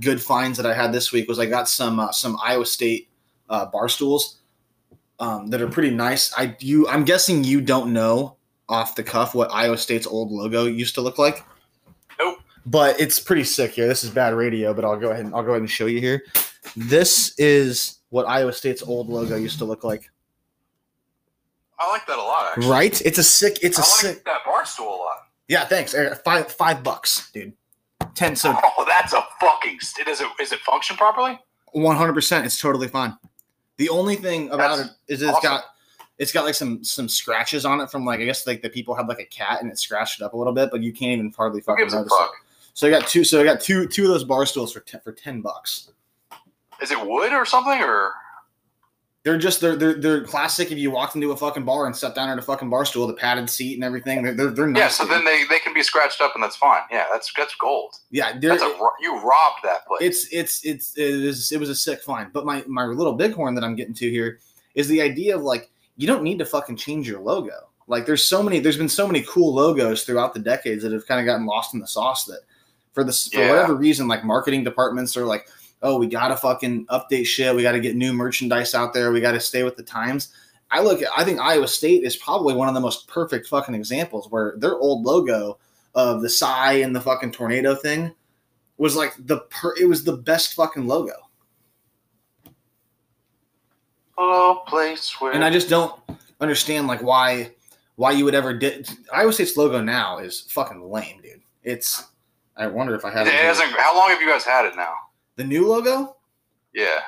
good 0.00 0.20
finds 0.20 0.56
that 0.56 0.66
I 0.66 0.74
had 0.74 0.92
this 0.92 1.12
week 1.12 1.28
was 1.28 1.38
I 1.38 1.46
got 1.46 1.68
some 1.68 2.00
uh, 2.00 2.12
some 2.12 2.36
Iowa 2.42 2.66
State 2.66 3.08
uh, 3.48 3.66
bar 3.66 3.88
stools 3.88 4.38
um, 5.20 5.48
that 5.48 5.60
are 5.62 5.68
pretty 5.68 5.90
nice. 5.90 6.32
I 6.36 6.56
you 6.60 6.88
I'm 6.88 7.04
guessing 7.04 7.44
you 7.44 7.60
don't 7.60 7.92
know 7.92 8.36
off 8.68 8.94
the 8.96 9.02
cuff 9.02 9.34
what 9.34 9.50
Iowa 9.52 9.76
State's 9.78 10.06
old 10.06 10.30
logo 10.30 10.64
used 10.66 10.94
to 10.96 11.00
look 11.00 11.18
like. 11.18 11.44
Nope. 12.18 12.38
But 12.66 12.98
it's 13.00 13.18
pretty 13.20 13.44
sick 13.44 13.72
here. 13.72 13.86
This 13.86 14.04
is 14.04 14.10
bad 14.10 14.34
radio, 14.34 14.72
but 14.72 14.84
I'll 14.84 14.98
go 14.98 15.10
ahead 15.10 15.24
and 15.24 15.34
I'll 15.34 15.42
go 15.42 15.50
ahead 15.50 15.60
and 15.60 15.70
show 15.70 15.86
you 15.86 16.00
here. 16.00 16.22
This 16.76 17.38
is 17.38 17.98
what 18.08 18.26
Iowa 18.26 18.52
State's 18.52 18.82
old 18.82 19.08
logo 19.08 19.36
used 19.36 19.58
to 19.58 19.64
look 19.64 19.84
like. 19.84 20.10
I 21.78 21.90
like 21.90 22.06
that 22.06 22.18
a 22.18 22.22
lot, 22.22 22.46
actually. 22.52 22.68
Right? 22.68 23.02
It's 23.02 23.18
a 23.18 23.24
sick. 23.24 23.58
It's 23.62 23.78
a 23.78 23.82
I 23.82 23.84
sick. 23.84 24.24
that 24.24 24.44
bar 24.46 24.64
stool 24.64 24.86
a 24.88 24.96
lot. 24.96 25.16
Yeah, 25.48 25.64
thanks. 25.64 25.94
Five 26.24 26.50
five 26.52 26.82
bucks, 26.82 27.30
dude. 27.32 27.52
Ten. 28.14 28.34
So 28.36 28.54
Oh, 28.78 28.84
that's 28.86 29.12
a 29.12 29.22
fucking. 29.40 29.80
St- 29.80 30.06
does 30.06 30.20
it 30.20 30.28
is 30.40 30.52
it 30.52 30.60
function 30.60 30.96
properly? 30.96 31.38
one 31.72 31.96
hundred 31.96 32.14
percent, 32.14 32.46
it's 32.46 32.58
totally 32.60 32.88
fine. 32.88 33.16
The 33.76 33.88
only 33.88 34.16
thing 34.16 34.50
about 34.50 34.78
That's 34.78 34.90
it 34.90 35.14
is 35.14 35.22
it's 35.22 35.32
awesome. 35.32 35.42
got 35.42 35.64
it's 36.18 36.32
got 36.32 36.44
like 36.44 36.54
some 36.54 36.84
some 36.84 37.08
scratches 37.08 37.64
on 37.64 37.80
it 37.80 37.90
from 37.90 38.04
like 38.04 38.20
I 38.20 38.24
guess 38.24 38.46
like 38.46 38.62
the 38.62 38.70
people 38.70 38.94
had 38.94 39.08
like 39.08 39.20
a 39.20 39.24
cat 39.24 39.62
and 39.62 39.70
it 39.70 39.78
scratched 39.78 40.20
it 40.20 40.24
up 40.24 40.34
a 40.34 40.36
little 40.36 40.52
bit, 40.52 40.70
but 40.70 40.80
you 40.80 40.92
can't 40.92 41.12
even 41.12 41.32
hardly 41.36 41.60
fucking 41.60 41.88
notice 41.88 42.12
fuck? 42.16 42.30
it. 42.30 42.70
So 42.74 42.86
I 42.86 42.90
got 42.90 43.06
two. 43.08 43.24
So 43.24 43.40
I 43.40 43.44
got 43.44 43.60
two 43.60 43.86
two 43.86 44.04
of 44.04 44.08
those 44.08 44.24
bar 44.24 44.46
stools 44.46 44.72
for 44.72 44.80
ten, 44.80 45.00
for 45.00 45.12
ten 45.12 45.40
bucks. 45.40 45.90
Is 46.82 46.90
it 46.90 47.06
wood 47.06 47.32
or 47.32 47.44
something 47.44 47.80
or? 47.80 48.12
They're 49.24 49.38
just 49.38 49.62
they're 49.62 49.74
they're 49.74 49.94
they're 49.94 50.22
classic. 50.22 50.70
If 50.70 50.76
you 50.76 50.90
walked 50.90 51.14
into 51.14 51.32
a 51.32 51.36
fucking 51.36 51.64
bar 51.64 51.86
and 51.86 51.96
sat 51.96 52.14
down 52.14 52.28
at 52.28 52.38
a 52.38 52.42
fucking 52.42 52.68
bar 52.68 52.84
stool, 52.84 53.06
the 53.06 53.14
padded 53.14 53.48
seat 53.48 53.74
and 53.74 53.82
everything, 53.82 54.22
they're 54.22 54.34
they're, 54.34 54.50
they're 54.50 54.66
nice. 54.66 54.80
Yeah, 54.80 54.88
so 54.88 55.06
then 55.06 55.24
they, 55.24 55.44
they 55.48 55.58
can 55.60 55.72
be 55.72 55.82
scratched 55.82 56.20
up 56.20 56.32
and 56.34 56.44
that's 56.44 56.56
fine. 56.56 56.82
Yeah, 56.90 57.06
that's 57.10 57.32
that's 57.34 57.54
gold. 57.54 57.94
yeah, 58.10 58.38
That's 58.38 58.62
a 58.62 58.76
you 59.00 59.18
robbed 59.22 59.60
that 59.64 59.86
place. 59.86 60.02
it's 60.02 60.28
it's 60.30 60.64
it's 60.66 60.98
it 60.98 61.24
was 61.26 61.50
it 61.52 61.58
was 61.58 61.70
a 61.70 61.74
sick 61.74 62.02
find. 62.02 62.34
But 62.34 62.44
my 62.44 62.64
my 62.66 62.84
little 62.84 63.14
bighorn 63.14 63.54
that 63.54 63.64
I'm 63.64 63.74
getting 63.74 63.94
to 63.94 64.10
here 64.10 64.40
is 64.74 64.88
the 64.88 65.00
idea 65.00 65.34
of 65.34 65.42
like 65.42 65.70
you 65.96 66.06
don't 66.06 66.22
need 66.22 66.38
to 66.40 66.44
fucking 66.44 66.76
change 66.76 67.08
your 67.08 67.20
logo. 67.20 67.54
Like 67.86 68.04
there's 68.04 68.22
so 68.22 68.42
many 68.42 68.58
there's 68.60 68.76
been 68.76 68.90
so 68.90 69.06
many 69.06 69.22
cool 69.26 69.54
logos 69.54 70.04
throughout 70.04 70.34
the 70.34 70.40
decades 70.40 70.82
that 70.82 70.92
have 70.92 71.06
kind 71.06 71.18
of 71.20 71.24
gotten 71.24 71.46
lost 71.46 71.72
in 71.72 71.80
the 71.80 71.86
sauce 71.86 72.26
that 72.26 72.40
for 72.92 73.04
this 73.04 73.28
for 73.28 73.40
Yeah. 73.40 73.48
whatever 73.50 73.74
reason 73.74 74.06
like 74.06 74.22
marketing 74.22 74.64
departments 74.64 75.16
are 75.16 75.24
like 75.24 75.48
oh 75.84 75.98
we 75.98 76.08
got 76.08 76.28
to 76.28 76.36
fucking 76.36 76.86
update 76.86 77.26
shit 77.26 77.54
we 77.54 77.62
got 77.62 77.72
to 77.72 77.80
get 77.80 77.94
new 77.94 78.12
merchandise 78.12 78.74
out 78.74 78.92
there 78.92 79.12
we 79.12 79.20
got 79.20 79.32
to 79.32 79.40
stay 79.40 79.62
with 79.62 79.76
the 79.76 79.82
times. 79.82 80.32
I 80.70 80.80
look 80.80 81.02
at 81.02 81.08
I 81.16 81.22
think 81.22 81.38
Iowa 81.38 81.68
State 81.68 82.02
is 82.02 82.16
probably 82.16 82.54
one 82.54 82.66
of 82.66 82.74
the 82.74 82.80
most 82.80 83.06
perfect 83.06 83.46
fucking 83.46 83.74
examples 83.74 84.28
where 84.30 84.54
their 84.58 84.74
old 84.74 85.04
logo 85.04 85.58
of 85.94 86.22
the 86.22 86.28
Cy 86.28 86.72
and 86.74 86.96
the 86.96 87.00
fucking 87.00 87.30
tornado 87.30 87.74
thing 87.76 88.12
was 88.78 88.96
like 88.96 89.14
the 89.18 89.40
per 89.50 89.74
it 89.80 89.84
was 89.84 90.02
the 90.02 90.16
best 90.16 90.54
fucking 90.54 90.88
logo. 90.88 91.14
Oh, 94.16 94.62
place 94.66 95.20
where. 95.20 95.32
And 95.32 95.44
I 95.44 95.50
just 95.50 95.68
don't 95.68 96.00
understand 96.40 96.86
like 96.86 97.02
why 97.02 97.52
why 97.96 98.10
you 98.10 98.24
would 98.24 98.34
ever 98.34 98.52
did 98.52 98.88
Iowa 99.12 99.32
State's 99.32 99.56
logo 99.56 99.80
now 99.80 100.18
is 100.18 100.40
fucking 100.50 100.82
lame, 100.90 101.20
dude. 101.22 101.42
It's 101.62 102.08
I 102.56 102.66
wonder 102.66 102.94
if 102.94 103.04
I 103.04 103.10
have 103.10 103.26
it. 103.26 103.34
it 103.34 103.40
hasn't, 103.40 103.72
How 103.72 103.96
long 103.96 104.10
have 104.10 104.20
you 104.20 104.28
guys 104.28 104.44
had 104.44 104.64
it 104.66 104.76
now? 104.76 104.94
The 105.36 105.44
new 105.44 105.68
logo 105.68 106.16
Yeah. 106.72 107.00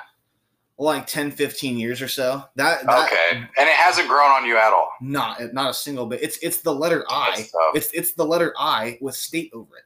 like 0.79 1.07
10 1.07 1.31
15 1.31 1.79
years 1.79 2.03
or 2.03 2.09
so. 2.09 2.45
That, 2.57 2.85
that 2.87 3.07
Okay. 3.07 3.37
And 3.37 3.69
it 3.69 3.77
hasn't 3.77 4.09
grown 4.09 4.31
on 4.31 4.45
you 4.45 4.57
at 4.57 4.73
all. 4.73 4.91
not 5.01 5.41
not 5.53 5.71
a 5.71 5.75
single 5.75 6.07
bit. 6.07 6.23
It's 6.23 6.39
it's 6.39 6.59
the 6.59 6.75
letter 6.75 7.05
I. 7.09 7.47
It's 7.75 7.91
it's 7.93 8.13
the 8.13 8.25
letter 8.25 8.55
I 8.59 8.99
with 9.01 9.17
state 9.17 9.51
over 9.55 9.77
it. 9.77 9.85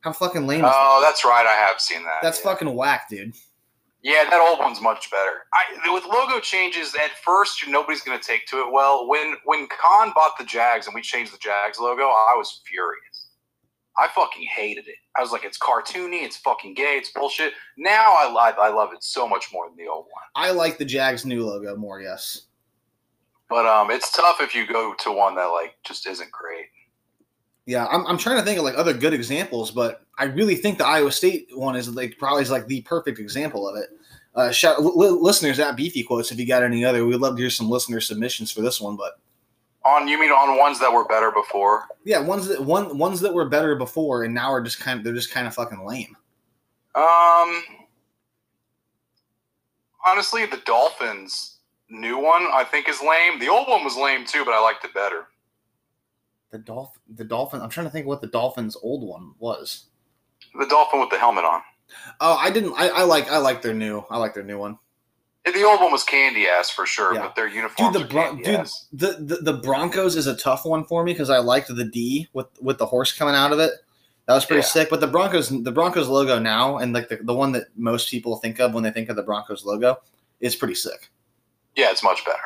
How 0.00 0.12
fucking 0.12 0.46
lame 0.46 0.60
is 0.60 0.64
oh, 0.64 0.68
that? 0.68 0.76
Oh, 0.76 1.00
that's 1.02 1.24
right. 1.24 1.44
I 1.44 1.54
have 1.66 1.80
seen 1.80 2.02
that. 2.04 2.20
That's 2.22 2.38
yeah. 2.38 2.44
fucking 2.44 2.72
whack, 2.74 3.08
dude. 3.08 3.34
Yeah, 4.02 4.24
that 4.30 4.40
old 4.40 4.60
one's 4.60 4.80
much 4.80 5.10
better. 5.10 5.42
I 5.52 5.92
with 5.92 6.04
logo 6.04 6.38
changes 6.38 6.94
at 6.94 7.10
first, 7.24 7.64
nobody's 7.66 8.00
going 8.02 8.18
to 8.18 8.24
take 8.24 8.46
to 8.46 8.58
it 8.58 8.72
well. 8.72 9.08
When 9.08 9.34
when 9.44 9.66
Khan 9.66 10.12
bought 10.14 10.38
the 10.38 10.44
Jags 10.44 10.86
and 10.86 10.94
we 10.94 11.02
changed 11.02 11.32
the 11.32 11.38
Jags 11.38 11.80
logo, 11.80 12.04
I 12.04 12.34
was 12.36 12.60
furious. 12.64 13.07
I 13.98 14.08
fucking 14.14 14.46
hated 14.54 14.86
it. 14.86 14.96
I 15.16 15.20
was 15.20 15.32
like, 15.32 15.44
it's 15.44 15.58
cartoony, 15.58 16.22
it's 16.22 16.36
fucking 16.36 16.74
gay, 16.74 16.96
it's 16.98 17.10
bullshit. 17.10 17.52
Now 17.76 18.14
I 18.18 18.30
love 18.30 18.54
I 18.60 18.68
love 18.68 18.90
it 18.92 19.02
so 19.02 19.28
much 19.28 19.46
more 19.52 19.68
than 19.68 19.76
the 19.76 19.90
old 19.90 20.04
one. 20.04 20.22
I 20.34 20.52
like 20.52 20.78
the 20.78 20.84
Jags 20.84 21.24
new 21.24 21.44
logo 21.44 21.76
more, 21.76 22.00
yes. 22.00 22.42
But 23.48 23.66
um, 23.66 23.90
it's 23.90 24.12
tough 24.12 24.40
if 24.40 24.54
you 24.54 24.66
go 24.66 24.94
to 25.00 25.12
one 25.12 25.34
that 25.36 25.46
like 25.46 25.76
just 25.84 26.06
isn't 26.06 26.30
great. 26.30 26.66
Yeah, 27.66 27.86
I'm, 27.86 28.06
I'm 28.06 28.18
trying 28.18 28.38
to 28.38 28.44
think 28.44 28.58
of 28.58 28.64
like 28.64 28.78
other 28.78 28.94
good 28.94 29.12
examples, 29.12 29.70
but 29.70 30.06
I 30.16 30.24
really 30.24 30.54
think 30.54 30.78
the 30.78 30.86
Iowa 30.86 31.12
State 31.12 31.48
one 31.52 31.76
is 31.76 31.88
like 31.88 32.16
probably 32.18 32.42
is 32.42 32.50
like 32.50 32.66
the 32.66 32.82
perfect 32.82 33.18
example 33.18 33.68
of 33.68 33.76
it. 33.76 33.90
Uh, 34.34 34.50
shout 34.50 34.82
li- 34.82 35.08
listeners 35.08 35.58
at 35.58 35.76
Beefy 35.76 36.02
Quotes 36.02 36.30
if 36.30 36.38
you 36.38 36.46
got 36.46 36.62
any 36.62 36.84
other. 36.84 37.04
We'd 37.04 37.16
love 37.16 37.36
to 37.36 37.42
hear 37.42 37.50
some 37.50 37.68
listener 37.68 38.00
submissions 38.00 38.52
for 38.52 38.62
this 38.62 38.80
one, 38.80 38.96
but 38.96 39.18
On 39.84 40.08
you 40.08 40.18
mean 40.18 40.30
on 40.30 40.58
ones 40.58 40.80
that 40.80 40.92
were 40.92 41.06
better 41.06 41.30
before? 41.30 41.84
yeah, 42.04 42.18
ones 42.18 42.48
that 42.48 42.62
one 42.62 42.98
ones 42.98 43.20
that 43.20 43.32
were 43.32 43.48
better 43.48 43.76
before 43.76 44.24
and 44.24 44.34
now 44.34 44.50
are 44.52 44.60
just 44.60 44.80
kind 44.80 44.98
of 44.98 45.04
they're 45.04 45.14
just 45.14 45.30
kind 45.30 45.46
of 45.46 45.54
fucking 45.54 45.86
lame. 45.86 46.16
Um, 46.94 47.62
honestly, 50.06 50.46
the 50.46 50.60
Dolphins 50.64 51.58
new 51.90 52.18
one 52.18 52.42
I 52.52 52.64
think 52.64 52.88
is 52.88 53.00
lame. 53.00 53.38
The 53.38 53.48
old 53.48 53.68
one 53.68 53.84
was 53.84 53.96
lame 53.96 54.26
too, 54.26 54.44
but 54.44 54.52
I 54.52 54.60
liked 54.60 54.84
it 54.84 54.92
better. 54.94 55.28
The 56.50 56.58
Dolphin, 56.58 57.02
the 57.14 57.24
Dolphin. 57.24 57.60
I'm 57.60 57.68
trying 57.68 57.86
to 57.86 57.90
think 57.90 58.06
what 58.06 58.20
the 58.20 58.26
Dolphins' 58.26 58.76
old 58.82 59.06
one 59.06 59.34
was. 59.38 59.86
The 60.58 60.66
Dolphin 60.66 61.00
with 61.00 61.10
the 61.10 61.18
helmet 61.18 61.44
on. 61.44 61.60
Oh, 62.20 62.36
I 62.36 62.50
didn't. 62.50 62.74
I, 62.76 62.88
I 62.88 63.02
like. 63.02 63.30
I 63.30 63.38
like 63.38 63.62
their 63.62 63.74
new. 63.74 64.04
I 64.10 64.18
like 64.18 64.34
their 64.34 64.42
new 64.42 64.58
one. 64.58 64.78
The 65.52 65.62
old 65.64 65.80
one 65.80 65.92
was 65.92 66.04
candy 66.04 66.46
ass 66.46 66.70
for 66.70 66.86
sure, 66.86 67.14
Yeah. 67.14 67.22
but 67.22 67.34
their 67.36 67.48
uniforms 67.48 67.92
Dude, 67.96 68.02
the 68.02 68.06
are 68.06 68.08
Bron- 68.08 68.36
dude, 68.42 68.66
the, 68.92 69.16
the 69.20 69.36
the 69.52 69.52
Broncos 69.54 70.16
is 70.16 70.26
a 70.26 70.36
tough 70.36 70.64
one 70.64 70.84
for 70.84 71.04
me 71.04 71.12
because 71.12 71.30
I 71.30 71.38
liked 71.38 71.68
the 71.74 71.84
D 71.84 72.28
with 72.32 72.46
with 72.60 72.78
the 72.78 72.86
horse 72.86 73.12
coming 73.12 73.34
out 73.34 73.52
of 73.52 73.58
it. 73.58 73.72
That 74.26 74.34
was 74.34 74.44
pretty 74.44 74.60
Yeah. 74.60 74.66
sick. 74.68 74.90
But 74.90 75.00
the 75.00 75.06
Broncos, 75.06 75.48
the 75.48 75.72
Broncos 75.72 76.08
logo 76.08 76.38
now, 76.38 76.76
and 76.78 76.92
like 76.92 77.08
the, 77.08 77.16
the 77.22 77.34
one 77.34 77.52
that 77.52 77.64
most 77.76 78.10
people 78.10 78.36
think 78.36 78.60
of 78.60 78.74
when 78.74 78.82
they 78.84 78.90
think 78.90 79.08
of 79.08 79.16
the 79.16 79.22
Broncos 79.22 79.64
logo, 79.64 79.98
is 80.40 80.54
pretty 80.54 80.74
sick. 80.74 81.10
Yeah, 81.76 81.90
it's 81.90 82.02
much 82.02 82.24
better. 82.24 82.38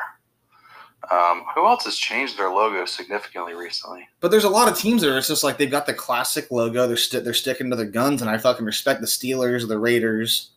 Um, 1.11 1.43
who 1.53 1.65
else 1.67 1.83
has 1.83 1.97
changed 1.97 2.37
their 2.37 2.49
logo 2.49 2.85
significantly 2.85 3.53
recently? 3.53 4.07
But 4.21 4.31
there's 4.31 4.45
a 4.45 4.49
lot 4.49 4.71
of 4.71 4.77
teams 4.77 5.01
that 5.01 5.13
are 5.13 5.17
it's 5.17 5.27
just 5.27 5.43
like 5.43 5.57
they've 5.57 5.69
got 5.69 5.85
the 5.85 5.93
classic 5.93 6.49
logo. 6.49 6.87
They're 6.87 6.95
sti- 6.95 7.19
they're 7.19 7.33
sticking 7.33 7.69
to 7.71 7.75
their 7.75 7.85
guns, 7.85 8.21
and 8.21 8.31
I 8.31 8.37
fucking 8.37 8.65
respect 8.65 9.01
the 9.01 9.07
Steelers, 9.07 9.67
the 9.67 9.77
Raiders. 9.77 10.51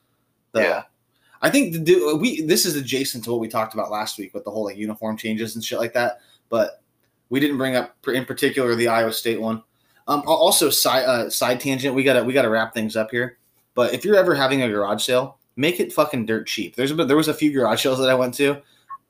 The, 0.53 0.61
Yeah. 0.63 0.83
I 1.43 1.51
think 1.51 1.85
the 1.85 2.17
we 2.21 2.43
this 2.43 2.65
is 2.67 2.77
adjacent 2.77 3.25
to 3.25 3.31
what 3.31 3.41
we 3.41 3.49
talked 3.49 3.75
about 3.75 3.91
last 3.91 4.19
week 4.19 4.35
with 4.35 4.45
the 4.45 4.51
whole 4.51 4.65
like 4.65 4.77
uniform 4.77 5.17
changes 5.17 5.55
and 5.55 5.65
shit 5.65 5.79
like 5.79 5.93
that. 5.95 6.21
But 6.49 6.83
we 7.29 7.41
didn't 7.41 7.59
bring 7.59 7.77
up 7.77 7.95
in 8.09 8.25
particular 8.25 8.75
the 8.75 8.89
Iowa 8.89 9.13
State 9.13 9.41
one. 9.41 9.63
Um, 10.09 10.23
also 10.27 10.71
side 10.71 11.05
uh, 11.05 11.29
side 11.31 11.61
tangent. 11.61 11.95
We 11.95 12.05
gotta 12.05 12.23
we 12.25 12.33
gotta 12.33 12.51
wrap 12.51 12.73
things 12.73 12.97
up 12.97 13.11
here. 13.11 13.39
But 13.75 13.93
if 13.93 14.05
you're 14.05 14.17
ever 14.17 14.35
having 14.35 14.63
a 14.63 14.69
garage 14.69 15.03
sale, 15.05 15.39
make 15.57 15.81
it 15.81 15.93
fucking 15.93 16.27
dirt 16.27 16.47
cheap. 16.47 16.77
There's 16.77 16.91
a 16.93 16.95
there 16.95 17.17
was 17.17 17.29
a 17.29 17.35
few 17.35 17.53
garage 17.53 17.83
sales 17.83 17.99
that 17.99 18.09
I 18.09 18.15
went 18.15 18.35
to, 18.35 18.57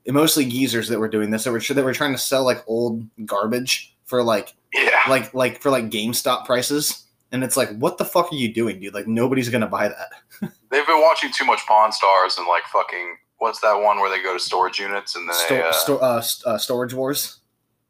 and 0.05 0.13
mostly 0.15 0.45
geezers 0.45 0.87
that 0.89 0.99
were 0.99 1.07
doing 1.07 1.29
this. 1.29 1.43
That 1.43 1.51
were 1.51 1.59
that 1.59 1.85
were 1.85 1.93
trying 1.93 2.13
to 2.13 2.17
sell 2.17 2.43
like 2.43 2.63
old 2.67 3.05
garbage 3.25 3.95
for 4.05 4.23
like 4.23 4.53
Yeah. 4.73 5.01
like 5.07 5.33
like 5.33 5.61
for 5.61 5.69
like 5.69 5.85
GameStop 5.89 6.45
prices. 6.45 7.03
And 7.31 7.43
it's 7.43 7.57
like, 7.57 7.69
what 7.77 7.97
the 7.97 8.05
fuck 8.05 8.31
are 8.31 8.35
you 8.35 8.53
doing, 8.53 8.79
dude? 8.79 8.93
Like 8.93 9.07
nobody's 9.07 9.49
gonna 9.49 9.67
buy 9.67 9.89
that. 9.89 10.09
They've 10.71 10.87
been 10.87 11.01
watching 11.01 11.31
too 11.31 11.45
much 11.45 11.59
Pawn 11.67 11.91
Stars 11.91 12.37
and 12.37 12.47
like 12.47 12.63
fucking 12.71 13.17
what's 13.39 13.59
that 13.61 13.73
one 13.73 13.99
where 13.99 14.09
they 14.09 14.21
go 14.23 14.33
to 14.33 14.39
storage 14.39 14.79
units 14.79 15.15
and 15.15 15.29
then 15.29 15.35
they, 15.49 15.61
uh, 15.61 15.71
sto- 15.71 15.97
uh, 15.97 16.21
st- 16.21 16.47
uh, 16.47 16.57
storage 16.57 16.93
wars. 16.93 17.39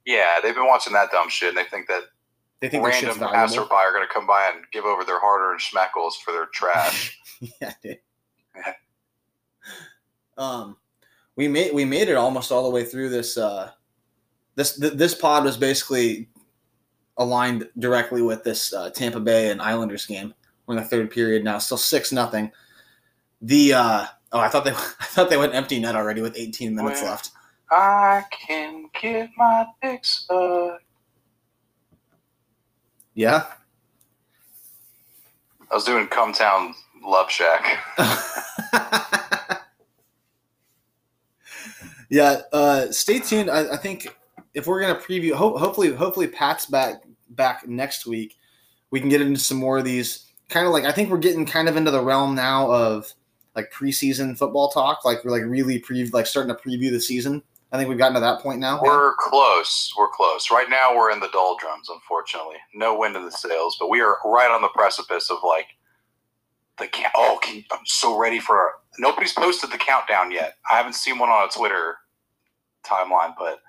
yeah, 0.05 0.39
they've 0.43 0.55
been 0.55 0.67
watching 0.67 0.93
that 0.93 1.11
dumb 1.11 1.29
shit 1.29 1.49
and 1.49 1.57
they 1.57 1.63
think 1.69 1.87
that 1.87 2.03
They 2.59 2.67
think 2.69 2.85
random 2.85 3.17
passerby 3.19 3.67
are 3.71 3.93
going 3.93 4.05
to 4.05 4.13
come 4.13 4.25
by 4.27 4.51
and 4.53 4.65
give 4.73 4.85
over 4.85 5.03
their 5.05 5.19
hard-earned 5.19 5.61
schmeckles 5.61 6.13
for 6.23 6.31
their 6.33 6.47
trash. 6.47 7.17
yeah, 7.61 7.73
dude. 7.83 7.99
Yeah. 8.55 8.73
Um, 10.37 10.77
we 11.35 11.47
made 11.47 11.73
we 11.73 11.83
made 11.85 12.09
it 12.09 12.15
almost 12.15 12.51
all 12.51 12.63
the 12.63 12.69
way 12.69 12.83
through 12.83 13.09
this. 13.09 13.37
Uh, 13.37 13.71
this 14.55 14.77
th- 14.77 14.93
this 14.93 15.15
pod 15.15 15.43
was 15.43 15.57
basically 15.57 16.29
aligned 17.17 17.67
directly 17.79 18.21
with 18.21 18.43
this 18.43 18.73
uh, 18.73 18.89
Tampa 18.91 19.19
Bay 19.19 19.49
and 19.49 19.61
Islanders 19.61 20.05
game. 20.05 20.33
We're 20.65 20.77
in 20.77 20.83
the 20.83 20.87
third 20.87 21.09
period 21.11 21.43
now, 21.43 21.57
still 21.57 21.77
six 21.77 22.11
nothing. 22.11 22.51
The 23.41 23.73
uh, 23.73 24.05
oh, 24.31 24.39
I 24.39 24.49
thought 24.49 24.65
they 24.65 24.71
I 24.71 25.05
thought 25.05 25.29
they 25.29 25.37
went 25.37 25.55
empty 25.55 25.79
net 25.79 25.95
already 25.95 26.21
with 26.21 26.37
18 26.37 26.75
minutes 26.75 27.01
Well, 27.01 27.11
left. 27.11 27.31
I 27.69 28.23
can 28.31 28.89
give 29.01 29.29
my 29.37 29.65
dick 29.81 30.05
sucked. 30.05 30.83
Yeah. 33.13 33.45
I 35.69 35.75
was 35.75 35.83
doing 35.83 36.07
Come 36.07 36.31
Town 36.31 36.73
Love 37.03 37.29
Shack. 37.29 37.79
yeah, 42.09 42.41
uh, 42.53 42.91
stay 42.91 43.19
tuned. 43.19 43.49
I, 43.49 43.73
I 43.73 43.77
think 43.77 44.07
if 44.53 44.65
we're 44.67 44.79
gonna 44.81 44.99
preview, 44.99 45.33
ho- 45.33 45.57
hopefully, 45.57 45.91
hopefully 45.93 46.27
Pat's 46.27 46.65
back 46.67 47.01
back 47.29 47.67
next 47.67 48.05
week. 48.05 48.37
We 48.91 48.99
can 48.99 49.09
get 49.09 49.21
into 49.21 49.39
some 49.39 49.57
more 49.57 49.77
of 49.77 49.85
these. 49.85 50.25
Kind 50.49 50.65
of 50.65 50.71
like 50.71 50.85
I 50.85 50.91
think 50.91 51.09
we're 51.09 51.17
getting 51.17 51.45
kind 51.45 51.67
of 51.67 51.75
into 51.75 51.91
the 51.91 52.01
realm 52.01 52.35
now 52.35 52.71
of 52.71 53.13
like 53.55 53.71
preseason 53.71 54.37
football 54.37 54.69
talk. 54.69 55.03
Like 55.03 55.25
we're 55.25 55.31
like 55.31 55.43
really 55.43 55.79
pre 55.79 56.05
like 56.09 56.27
starting 56.27 56.55
to 56.55 56.61
preview 56.61 56.91
the 56.91 57.01
season. 57.01 57.43
I 57.71 57.77
think 57.77 57.89
we've 57.89 57.97
gotten 57.97 58.13
to 58.13 58.21
that 58.21 58.39
point 58.39 58.59
now. 58.59 58.79
We're 58.81 59.15
close. 59.15 59.93
We're 59.97 60.07
close. 60.07 60.49
Right 60.49 60.69
now, 60.69 60.95
we're 60.95 61.11
in 61.11 61.19
the 61.19 61.29
doldrums. 61.33 61.89
Unfortunately, 61.89 62.55
no 62.73 62.97
wind 62.97 63.17
in 63.17 63.25
the 63.25 63.31
sails, 63.31 63.75
but 63.77 63.89
we 63.89 63.99
are 63.99 64.17
right 64.23 64.49
on 64.49 64.61
the 64.61 64.69
precipice 64.69 65.29
of 65.29 65.39
like 65.43 65.67
the 66.77 66.87
count. 66.87 67.11
Oh, 67.15 67.39
can, 67.41 67.65
I'm 67.71 67.85
so 67.85 68.17
ready 68.17 68.39
for. 68.39 68.75
Nobody's 68.99 69.33
posted 69.33 69.71
the 69.71 69.77
countdown 69.77 70.31
yet. 70.31 70.55
I 70.71 70.77
haven't 70.77 70.93
seen 70.93 71.19
one 71.19 71.29
on 71.29 71.47
a 71.47 71.51
Twitter 71.51 71.97
timeline, 72.85 73.33
but 73.37 73.59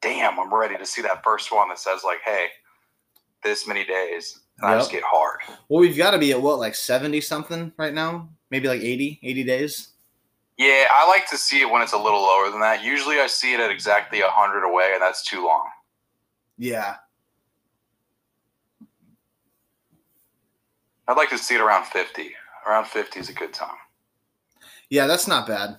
damn, 0.00 0.40
I'm 0.40 0.52
ready 0.52 0.78
to 0.78 0.86
see 0.86 1.02
that 1.02 1.22
first 1.22 1.52
one 1.52 1.68
that 1.68 1.78
says 1.78 2.00
like, 2.04 2.20
"Hey, 2.24 2.46
this 3.42 3.66
many 3.66 3.84
days," 3.84 4.40
and 4.58 4.70
I 4.70 4.76
just 4.78 4.90
get 4.90 5.02
hard. 5.04 5.40
Well, 5.68 5.80
we've 5.80 5.96
got 5.96 6.12
to 6.12 6.18
be 6.18 6.32
at 6.32 6.40
what 6.40 6.58
like 6.58 6.74
seventy 6.74 7.20
something 7.20 7.72
right 7.76 7.94
now, 7.94 8.28
maybe 8.50 8.68
like 8.68 8.80
80, 8.82 9.20
80 9.22 9.44
days. 9.44 9.88
Yeah, 10.58 10.86
I 10.92 11.08
like 11.08 11.26
to 11.30 11.38
see 11.38 11.60
it 11.62 11.70
when 11.70 11.80
it's 11.80 11.94
a 11.94 11.98
little 11.98 12.20
lower 12.20 12.50
than 12.50 12.60
that. 12.60 12.84
Usually, 12.84 13.18
I 13.18 13.26
see 13.26 13.54
it 13.54 13.60
at 13.60 13.70
exactly 13.70 14.20
hundred 14.22 14.64
away, 14.66 14.90
and 14.92 15.00
that's 15.02 15.24
too 15.24 15.44
long. 15.44 15.64
Yeah, 16.58 16.96
I'd 21.08 21.16
like 21.16 21.30
to 21.30 21.38
see 21.38 21.54
it 21.54 21.60
around 21.60 21.86
fifty. 21.86 22.32
Around 22.66 22.86
fifty 22.86 23.20
is 23.20 23.28
a 23.28 23.32
good 23.32 23.52
time. 23.54 23.76
yeah, 24.90 25.06
that's 25.06 25.26
not 25.26 25.46
bad. 25.46 25.78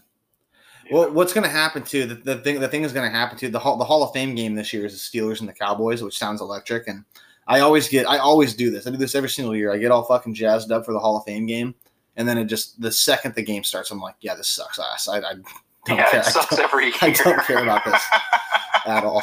Yeah. 0.87 0.93
Well, 0.95 1.11
what's 1.13 1.31
going 1.31 1.43
to 1.43 1.49
happen 1.49 1.83
too? 1.83 2.05
The, 2.05 2.15
the 2.15 2.35
thing, 2.37 2.59
the 2.59 2.67
thing 2.67 2.83
is 2.83 2.91
going 2.91 3.09
to 3.09 3.15
happen 3.15 3.37
too. 3.37 3.49
The 3.49 3.59
hall, 3.59 3.77
the 3.77 3.85
Hall 3.85 4.03
of 4.03 4.11
Fame 4.13 4.33
game 4.33 4.55
this 4.55 4.73
year 4.73 4.85
is 4.85 4.93
the 4.93 5.19
Steelers 5.19 5.39
and 5.39 5.47
the 5.47 5.53
Cowboys, 5.53 6.01
which 6.01 6.17
sounds 6.17 6.41
electric. 6.41 6.87
And 6.87 7.05
I 7.51 7.59
always 7.59 7.89
get, 7.89 8.07
I 8.09 8.17
always 8.17 8.53
do 8.53 8.71
this. 8.71 8.87
I 8.87 8.91
do 8.91 8.97
this 8.97 9.13
every 9.13 9.27
single 9.27 9.53
year. 9.53 9.73
I 9.73 9.77
get 9.77 9.91
all 9.91 10.03
fucking 10.03 10.33
jazzed 10.33 10.71
up 10.71 10.85
for 10.85 10.93
the 10.93 10.99
Hall 10.99 11.17
of 11.17 11.25
Fame 11.25 11.45
game, 11.45 11.75
and 12.15 12.25
then 12.25 12.37
it 12.37 12.45
just 12.45 12.79
the 12.79 12.91
second 12.91 13.35
the 13.35 13.43
game 13.43 13.65
starts, 13.65 13.91
I'm 13.91 13.99
like, 13.99 14.15
yeah, 14.21 14.35
this 14.35 14.47
sucks 14.47 14.79
ass. 14.79 15.09
I, 15.09 15.17
I 15.17 15.33
don't 15.33 15.97
yeah, 15.97 16.09
care. 16.09 16.19
it 16.21 16.25
sucks 16.25 16.53
I 16.53 16.55
don't, 16.55 16.65
every 16.65 16.85
year. 16.85 16.93
I 17.01 17.11
don't 17.11 17.43
care 17.43 17.61
about 17.61 17.83
this 17.83 18.01
at 18.85 19.03
all. 19.03 19.21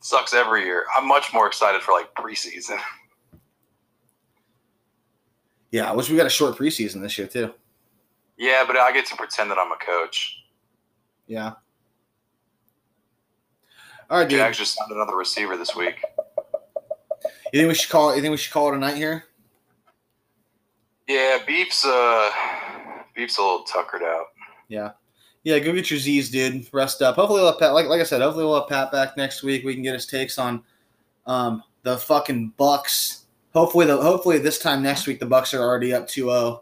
sucks 0.00 0.32
every 0.32 0.64
year. 0.64 0.84
I'm 0.96 1.06
much 1.06 1.34
more 1.34 1.46
excited 1.46 1.82
for 1.82 1.92
like 1.92 2.12
preseason. 2.14 2.78
Yeah, 5.72 5.90
I 5.90 5.94
wish 5.94 6.08
we 6.08 6.16
got 6.16 6.26
a 6.26 6.30
short 6.30 6.56
preseason 6.56 7.02
this 7.02 7.18
year 7.18 7.26
too. 7.26 7.52
Yeah, 8.38 8.64
but 8.66 8.76
I 8.76 8.92
get 8.92 9.04
to 9.06 9.16
pretend 9.16 9.50
that 9.50 9.58
I'm 9.58 9.72
a 9.72 9.76
coach. 9.76 10.38
Yeah. 11.26 11.54
All 14.08 14.18
right, 14.18 14.28
dude. 14.28 14.38
Jags 14.38 14.58
just 14.58 14.74
signed 14.74 14.92
another 14.92 15.16
receiver 15.16 15.56
this 15.56 15.74
week. 15.74 16.02
You 17.52 17.60
think 17.60 17.68
we 17.68 17.74
should 17.74 17.90
call 17.90 18.10
it? 18.10 18.16
You 18.16 18.22
think 18.22 18.30
we 18.32 18.36
should 18.36 18.52
call 18.52 18.72
it 18.72 18.76
a 18.76 18.78
night 18.78 18.96
here? 18.96 19.24
Yeah, 21.08 21.38
beef's 21.46 21.84
uh, 21.84 22.30
beef's 23.14 23.38
a 23.38 23.42
little 23.42 23.62
tuckered 23.64 24.02
out. 24.02 24.26
Yeah. 24.68 24.92
Yeah, 25.44 25.60
go 25.60 25.72
get 25.72 25.90
your 25.90 26.00
Z's, 26.00 26.28
dude. 26.30 26.66
Rest 26.72 27.02
up. 27.02 27.14
Hopefully, 27.14 27.40
we'll 27.40 27.52
have 27.52 27.60
Pat. 27.60 27.72
Like, 27.72 27.86
like 27.86 28.00
I 28.00 28.04
said, 28.04 28.20
hopefully 28.20 28.44
we'll 28.44 28.58
have 28.60 28.68
Pat 28.68 28.90
back 28.90 29.16
next 29.16 29.44
week. 29.44 29.64
We 29.64 29.74
can 29.74 29.82
get 29.84 29.94
his 29.94 30.06
takes 30.06 30.38
on 30.38 30.62
um, 31.26 31.62
the 31.82 31.96
fucking 31.96 32.54
Bucks. 32.56 33.26
Hopefully, 33.54 33.86
the 33.86 33.96
hopefully 33.96 34.38
this 34.38 34.58
time 34.58 34.82
next 34.82 35.06
week 35.06 35.20
the 35.20 35.26
Bucks 35.26 35.54
are 35.54 35.60
already 35.62 35.94
up 35.94 36.08
2-0 36.08 36.60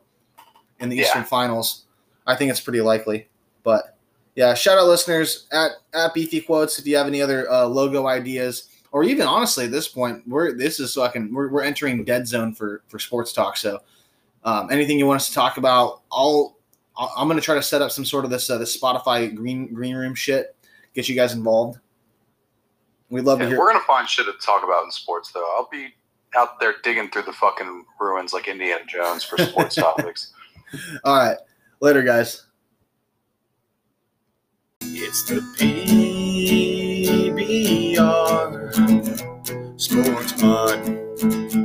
in 0.81 0.90
the 0.90 0.97
Yeah. 0.97 1.02
Eastern 1.02 1.24
Finals. 1.24 1.86
I 2.26 2.36
think 2.36 2.50
it's 2.50 2.60
pretty 2.60 2.82
likely. 2.82 3.28
But 3.62 3.93
yeah, 4.36 4.54
shout 4.54 4.78
out 4.78 4.86
listeners 4.86 5.46
at 5.52 5.72
at 5.94 6.12
Beefy 6.14 6.40
Quotes 6.40 6.78
if 6.78 6.86
you 6.86 6.96
have 6.96 7.06
any 7.06 7.22
other 7.22 7.50
uh, 7.50 7.66
logo 7.66 8.06
ideas, 8.06 8.68
or 8.92 9.04
even 9.04 9.26
honestly 9.26 9.66
at 9.66 9.70
this 9.70 9.88
point, 9.88 10.26
we're 10.26 10.56
this 10.56 10.80
is 10.80 10.94
fucking 10.94 11.32
we're, 11.32 11.48
we're 11.48 11.62
entering 11.62 12.04
dead 12.04 12.26
zone 12.26 12.54
for 12.54 12.82
for 12.88 12.98
sports 12.98 13.32
talk. 13.32 13.56
So 13.56 13.80
um, 14.44 14.70
anything 14.70 14.98
you 14.98 15.06
want 15.06 15.20
us 15.20 15.28
to 15.28 15.34
talk 15.34 15.56
about, 15.56 16.02
I'll 16.12 16.56
I'm 16.96 17.28
gonna 17.28 17.40
try 17.40 17.54
to 17.54 17.62
set 17.62 17.82
up 17.82 17.90
some 17.90 18.04
sort 18.04 18.24
of 18.24 18.30
this 18.30 18.48
uh, 18.50 18.58
this 18.58 18.76
Spotify 18.76 19.32
green 19.34 19.72
green 19.72 19.94
room 19.96 20.14
shit. 20.14 20.54
Get 20.94 21.08
you 21.08 21.14
guys 21.16 21.32
involved. 21.32 21.78
We'd 23.10 23.22
love 23.22 23.38
Yeah, 23.38 23.44
to 23.46 23.50
hear. 23.50 23.58
we're 23.58 23.72
gonna 23.72 23.84
find 23.84 24.08
shit 24.08 24.26
to 24.26 24.32
talk 24.44 24.64
about 24.64 24.84
in 24.84 24.90
sports, 24.90 25.30
though. 25.32 25.48
I'll 25.56 25.68
be 25.70 25.88
out 26.36 26.58
there 26.58 26.74
digging 26.82 27.10
through 27.10 27.22
the 27.22 27.32
fucking 27.32 27.84
ruins 28.00 28.32
like 28.32 28.48
Indiana 28.48 28.84
Jones 28.88 29.22
for 29.22 29.38
sports 29.38 29.74
topics. 29.76 30.32
All 31.04 31.16
right, 31.16 31.36
later, 31.80 32.02
guys. 32.02 32.43
It's 34.97 35.24
the 35.24 35.40
PBR 35.58 35.90
Sports 39.76 40.32
Pod. 40.40 41.64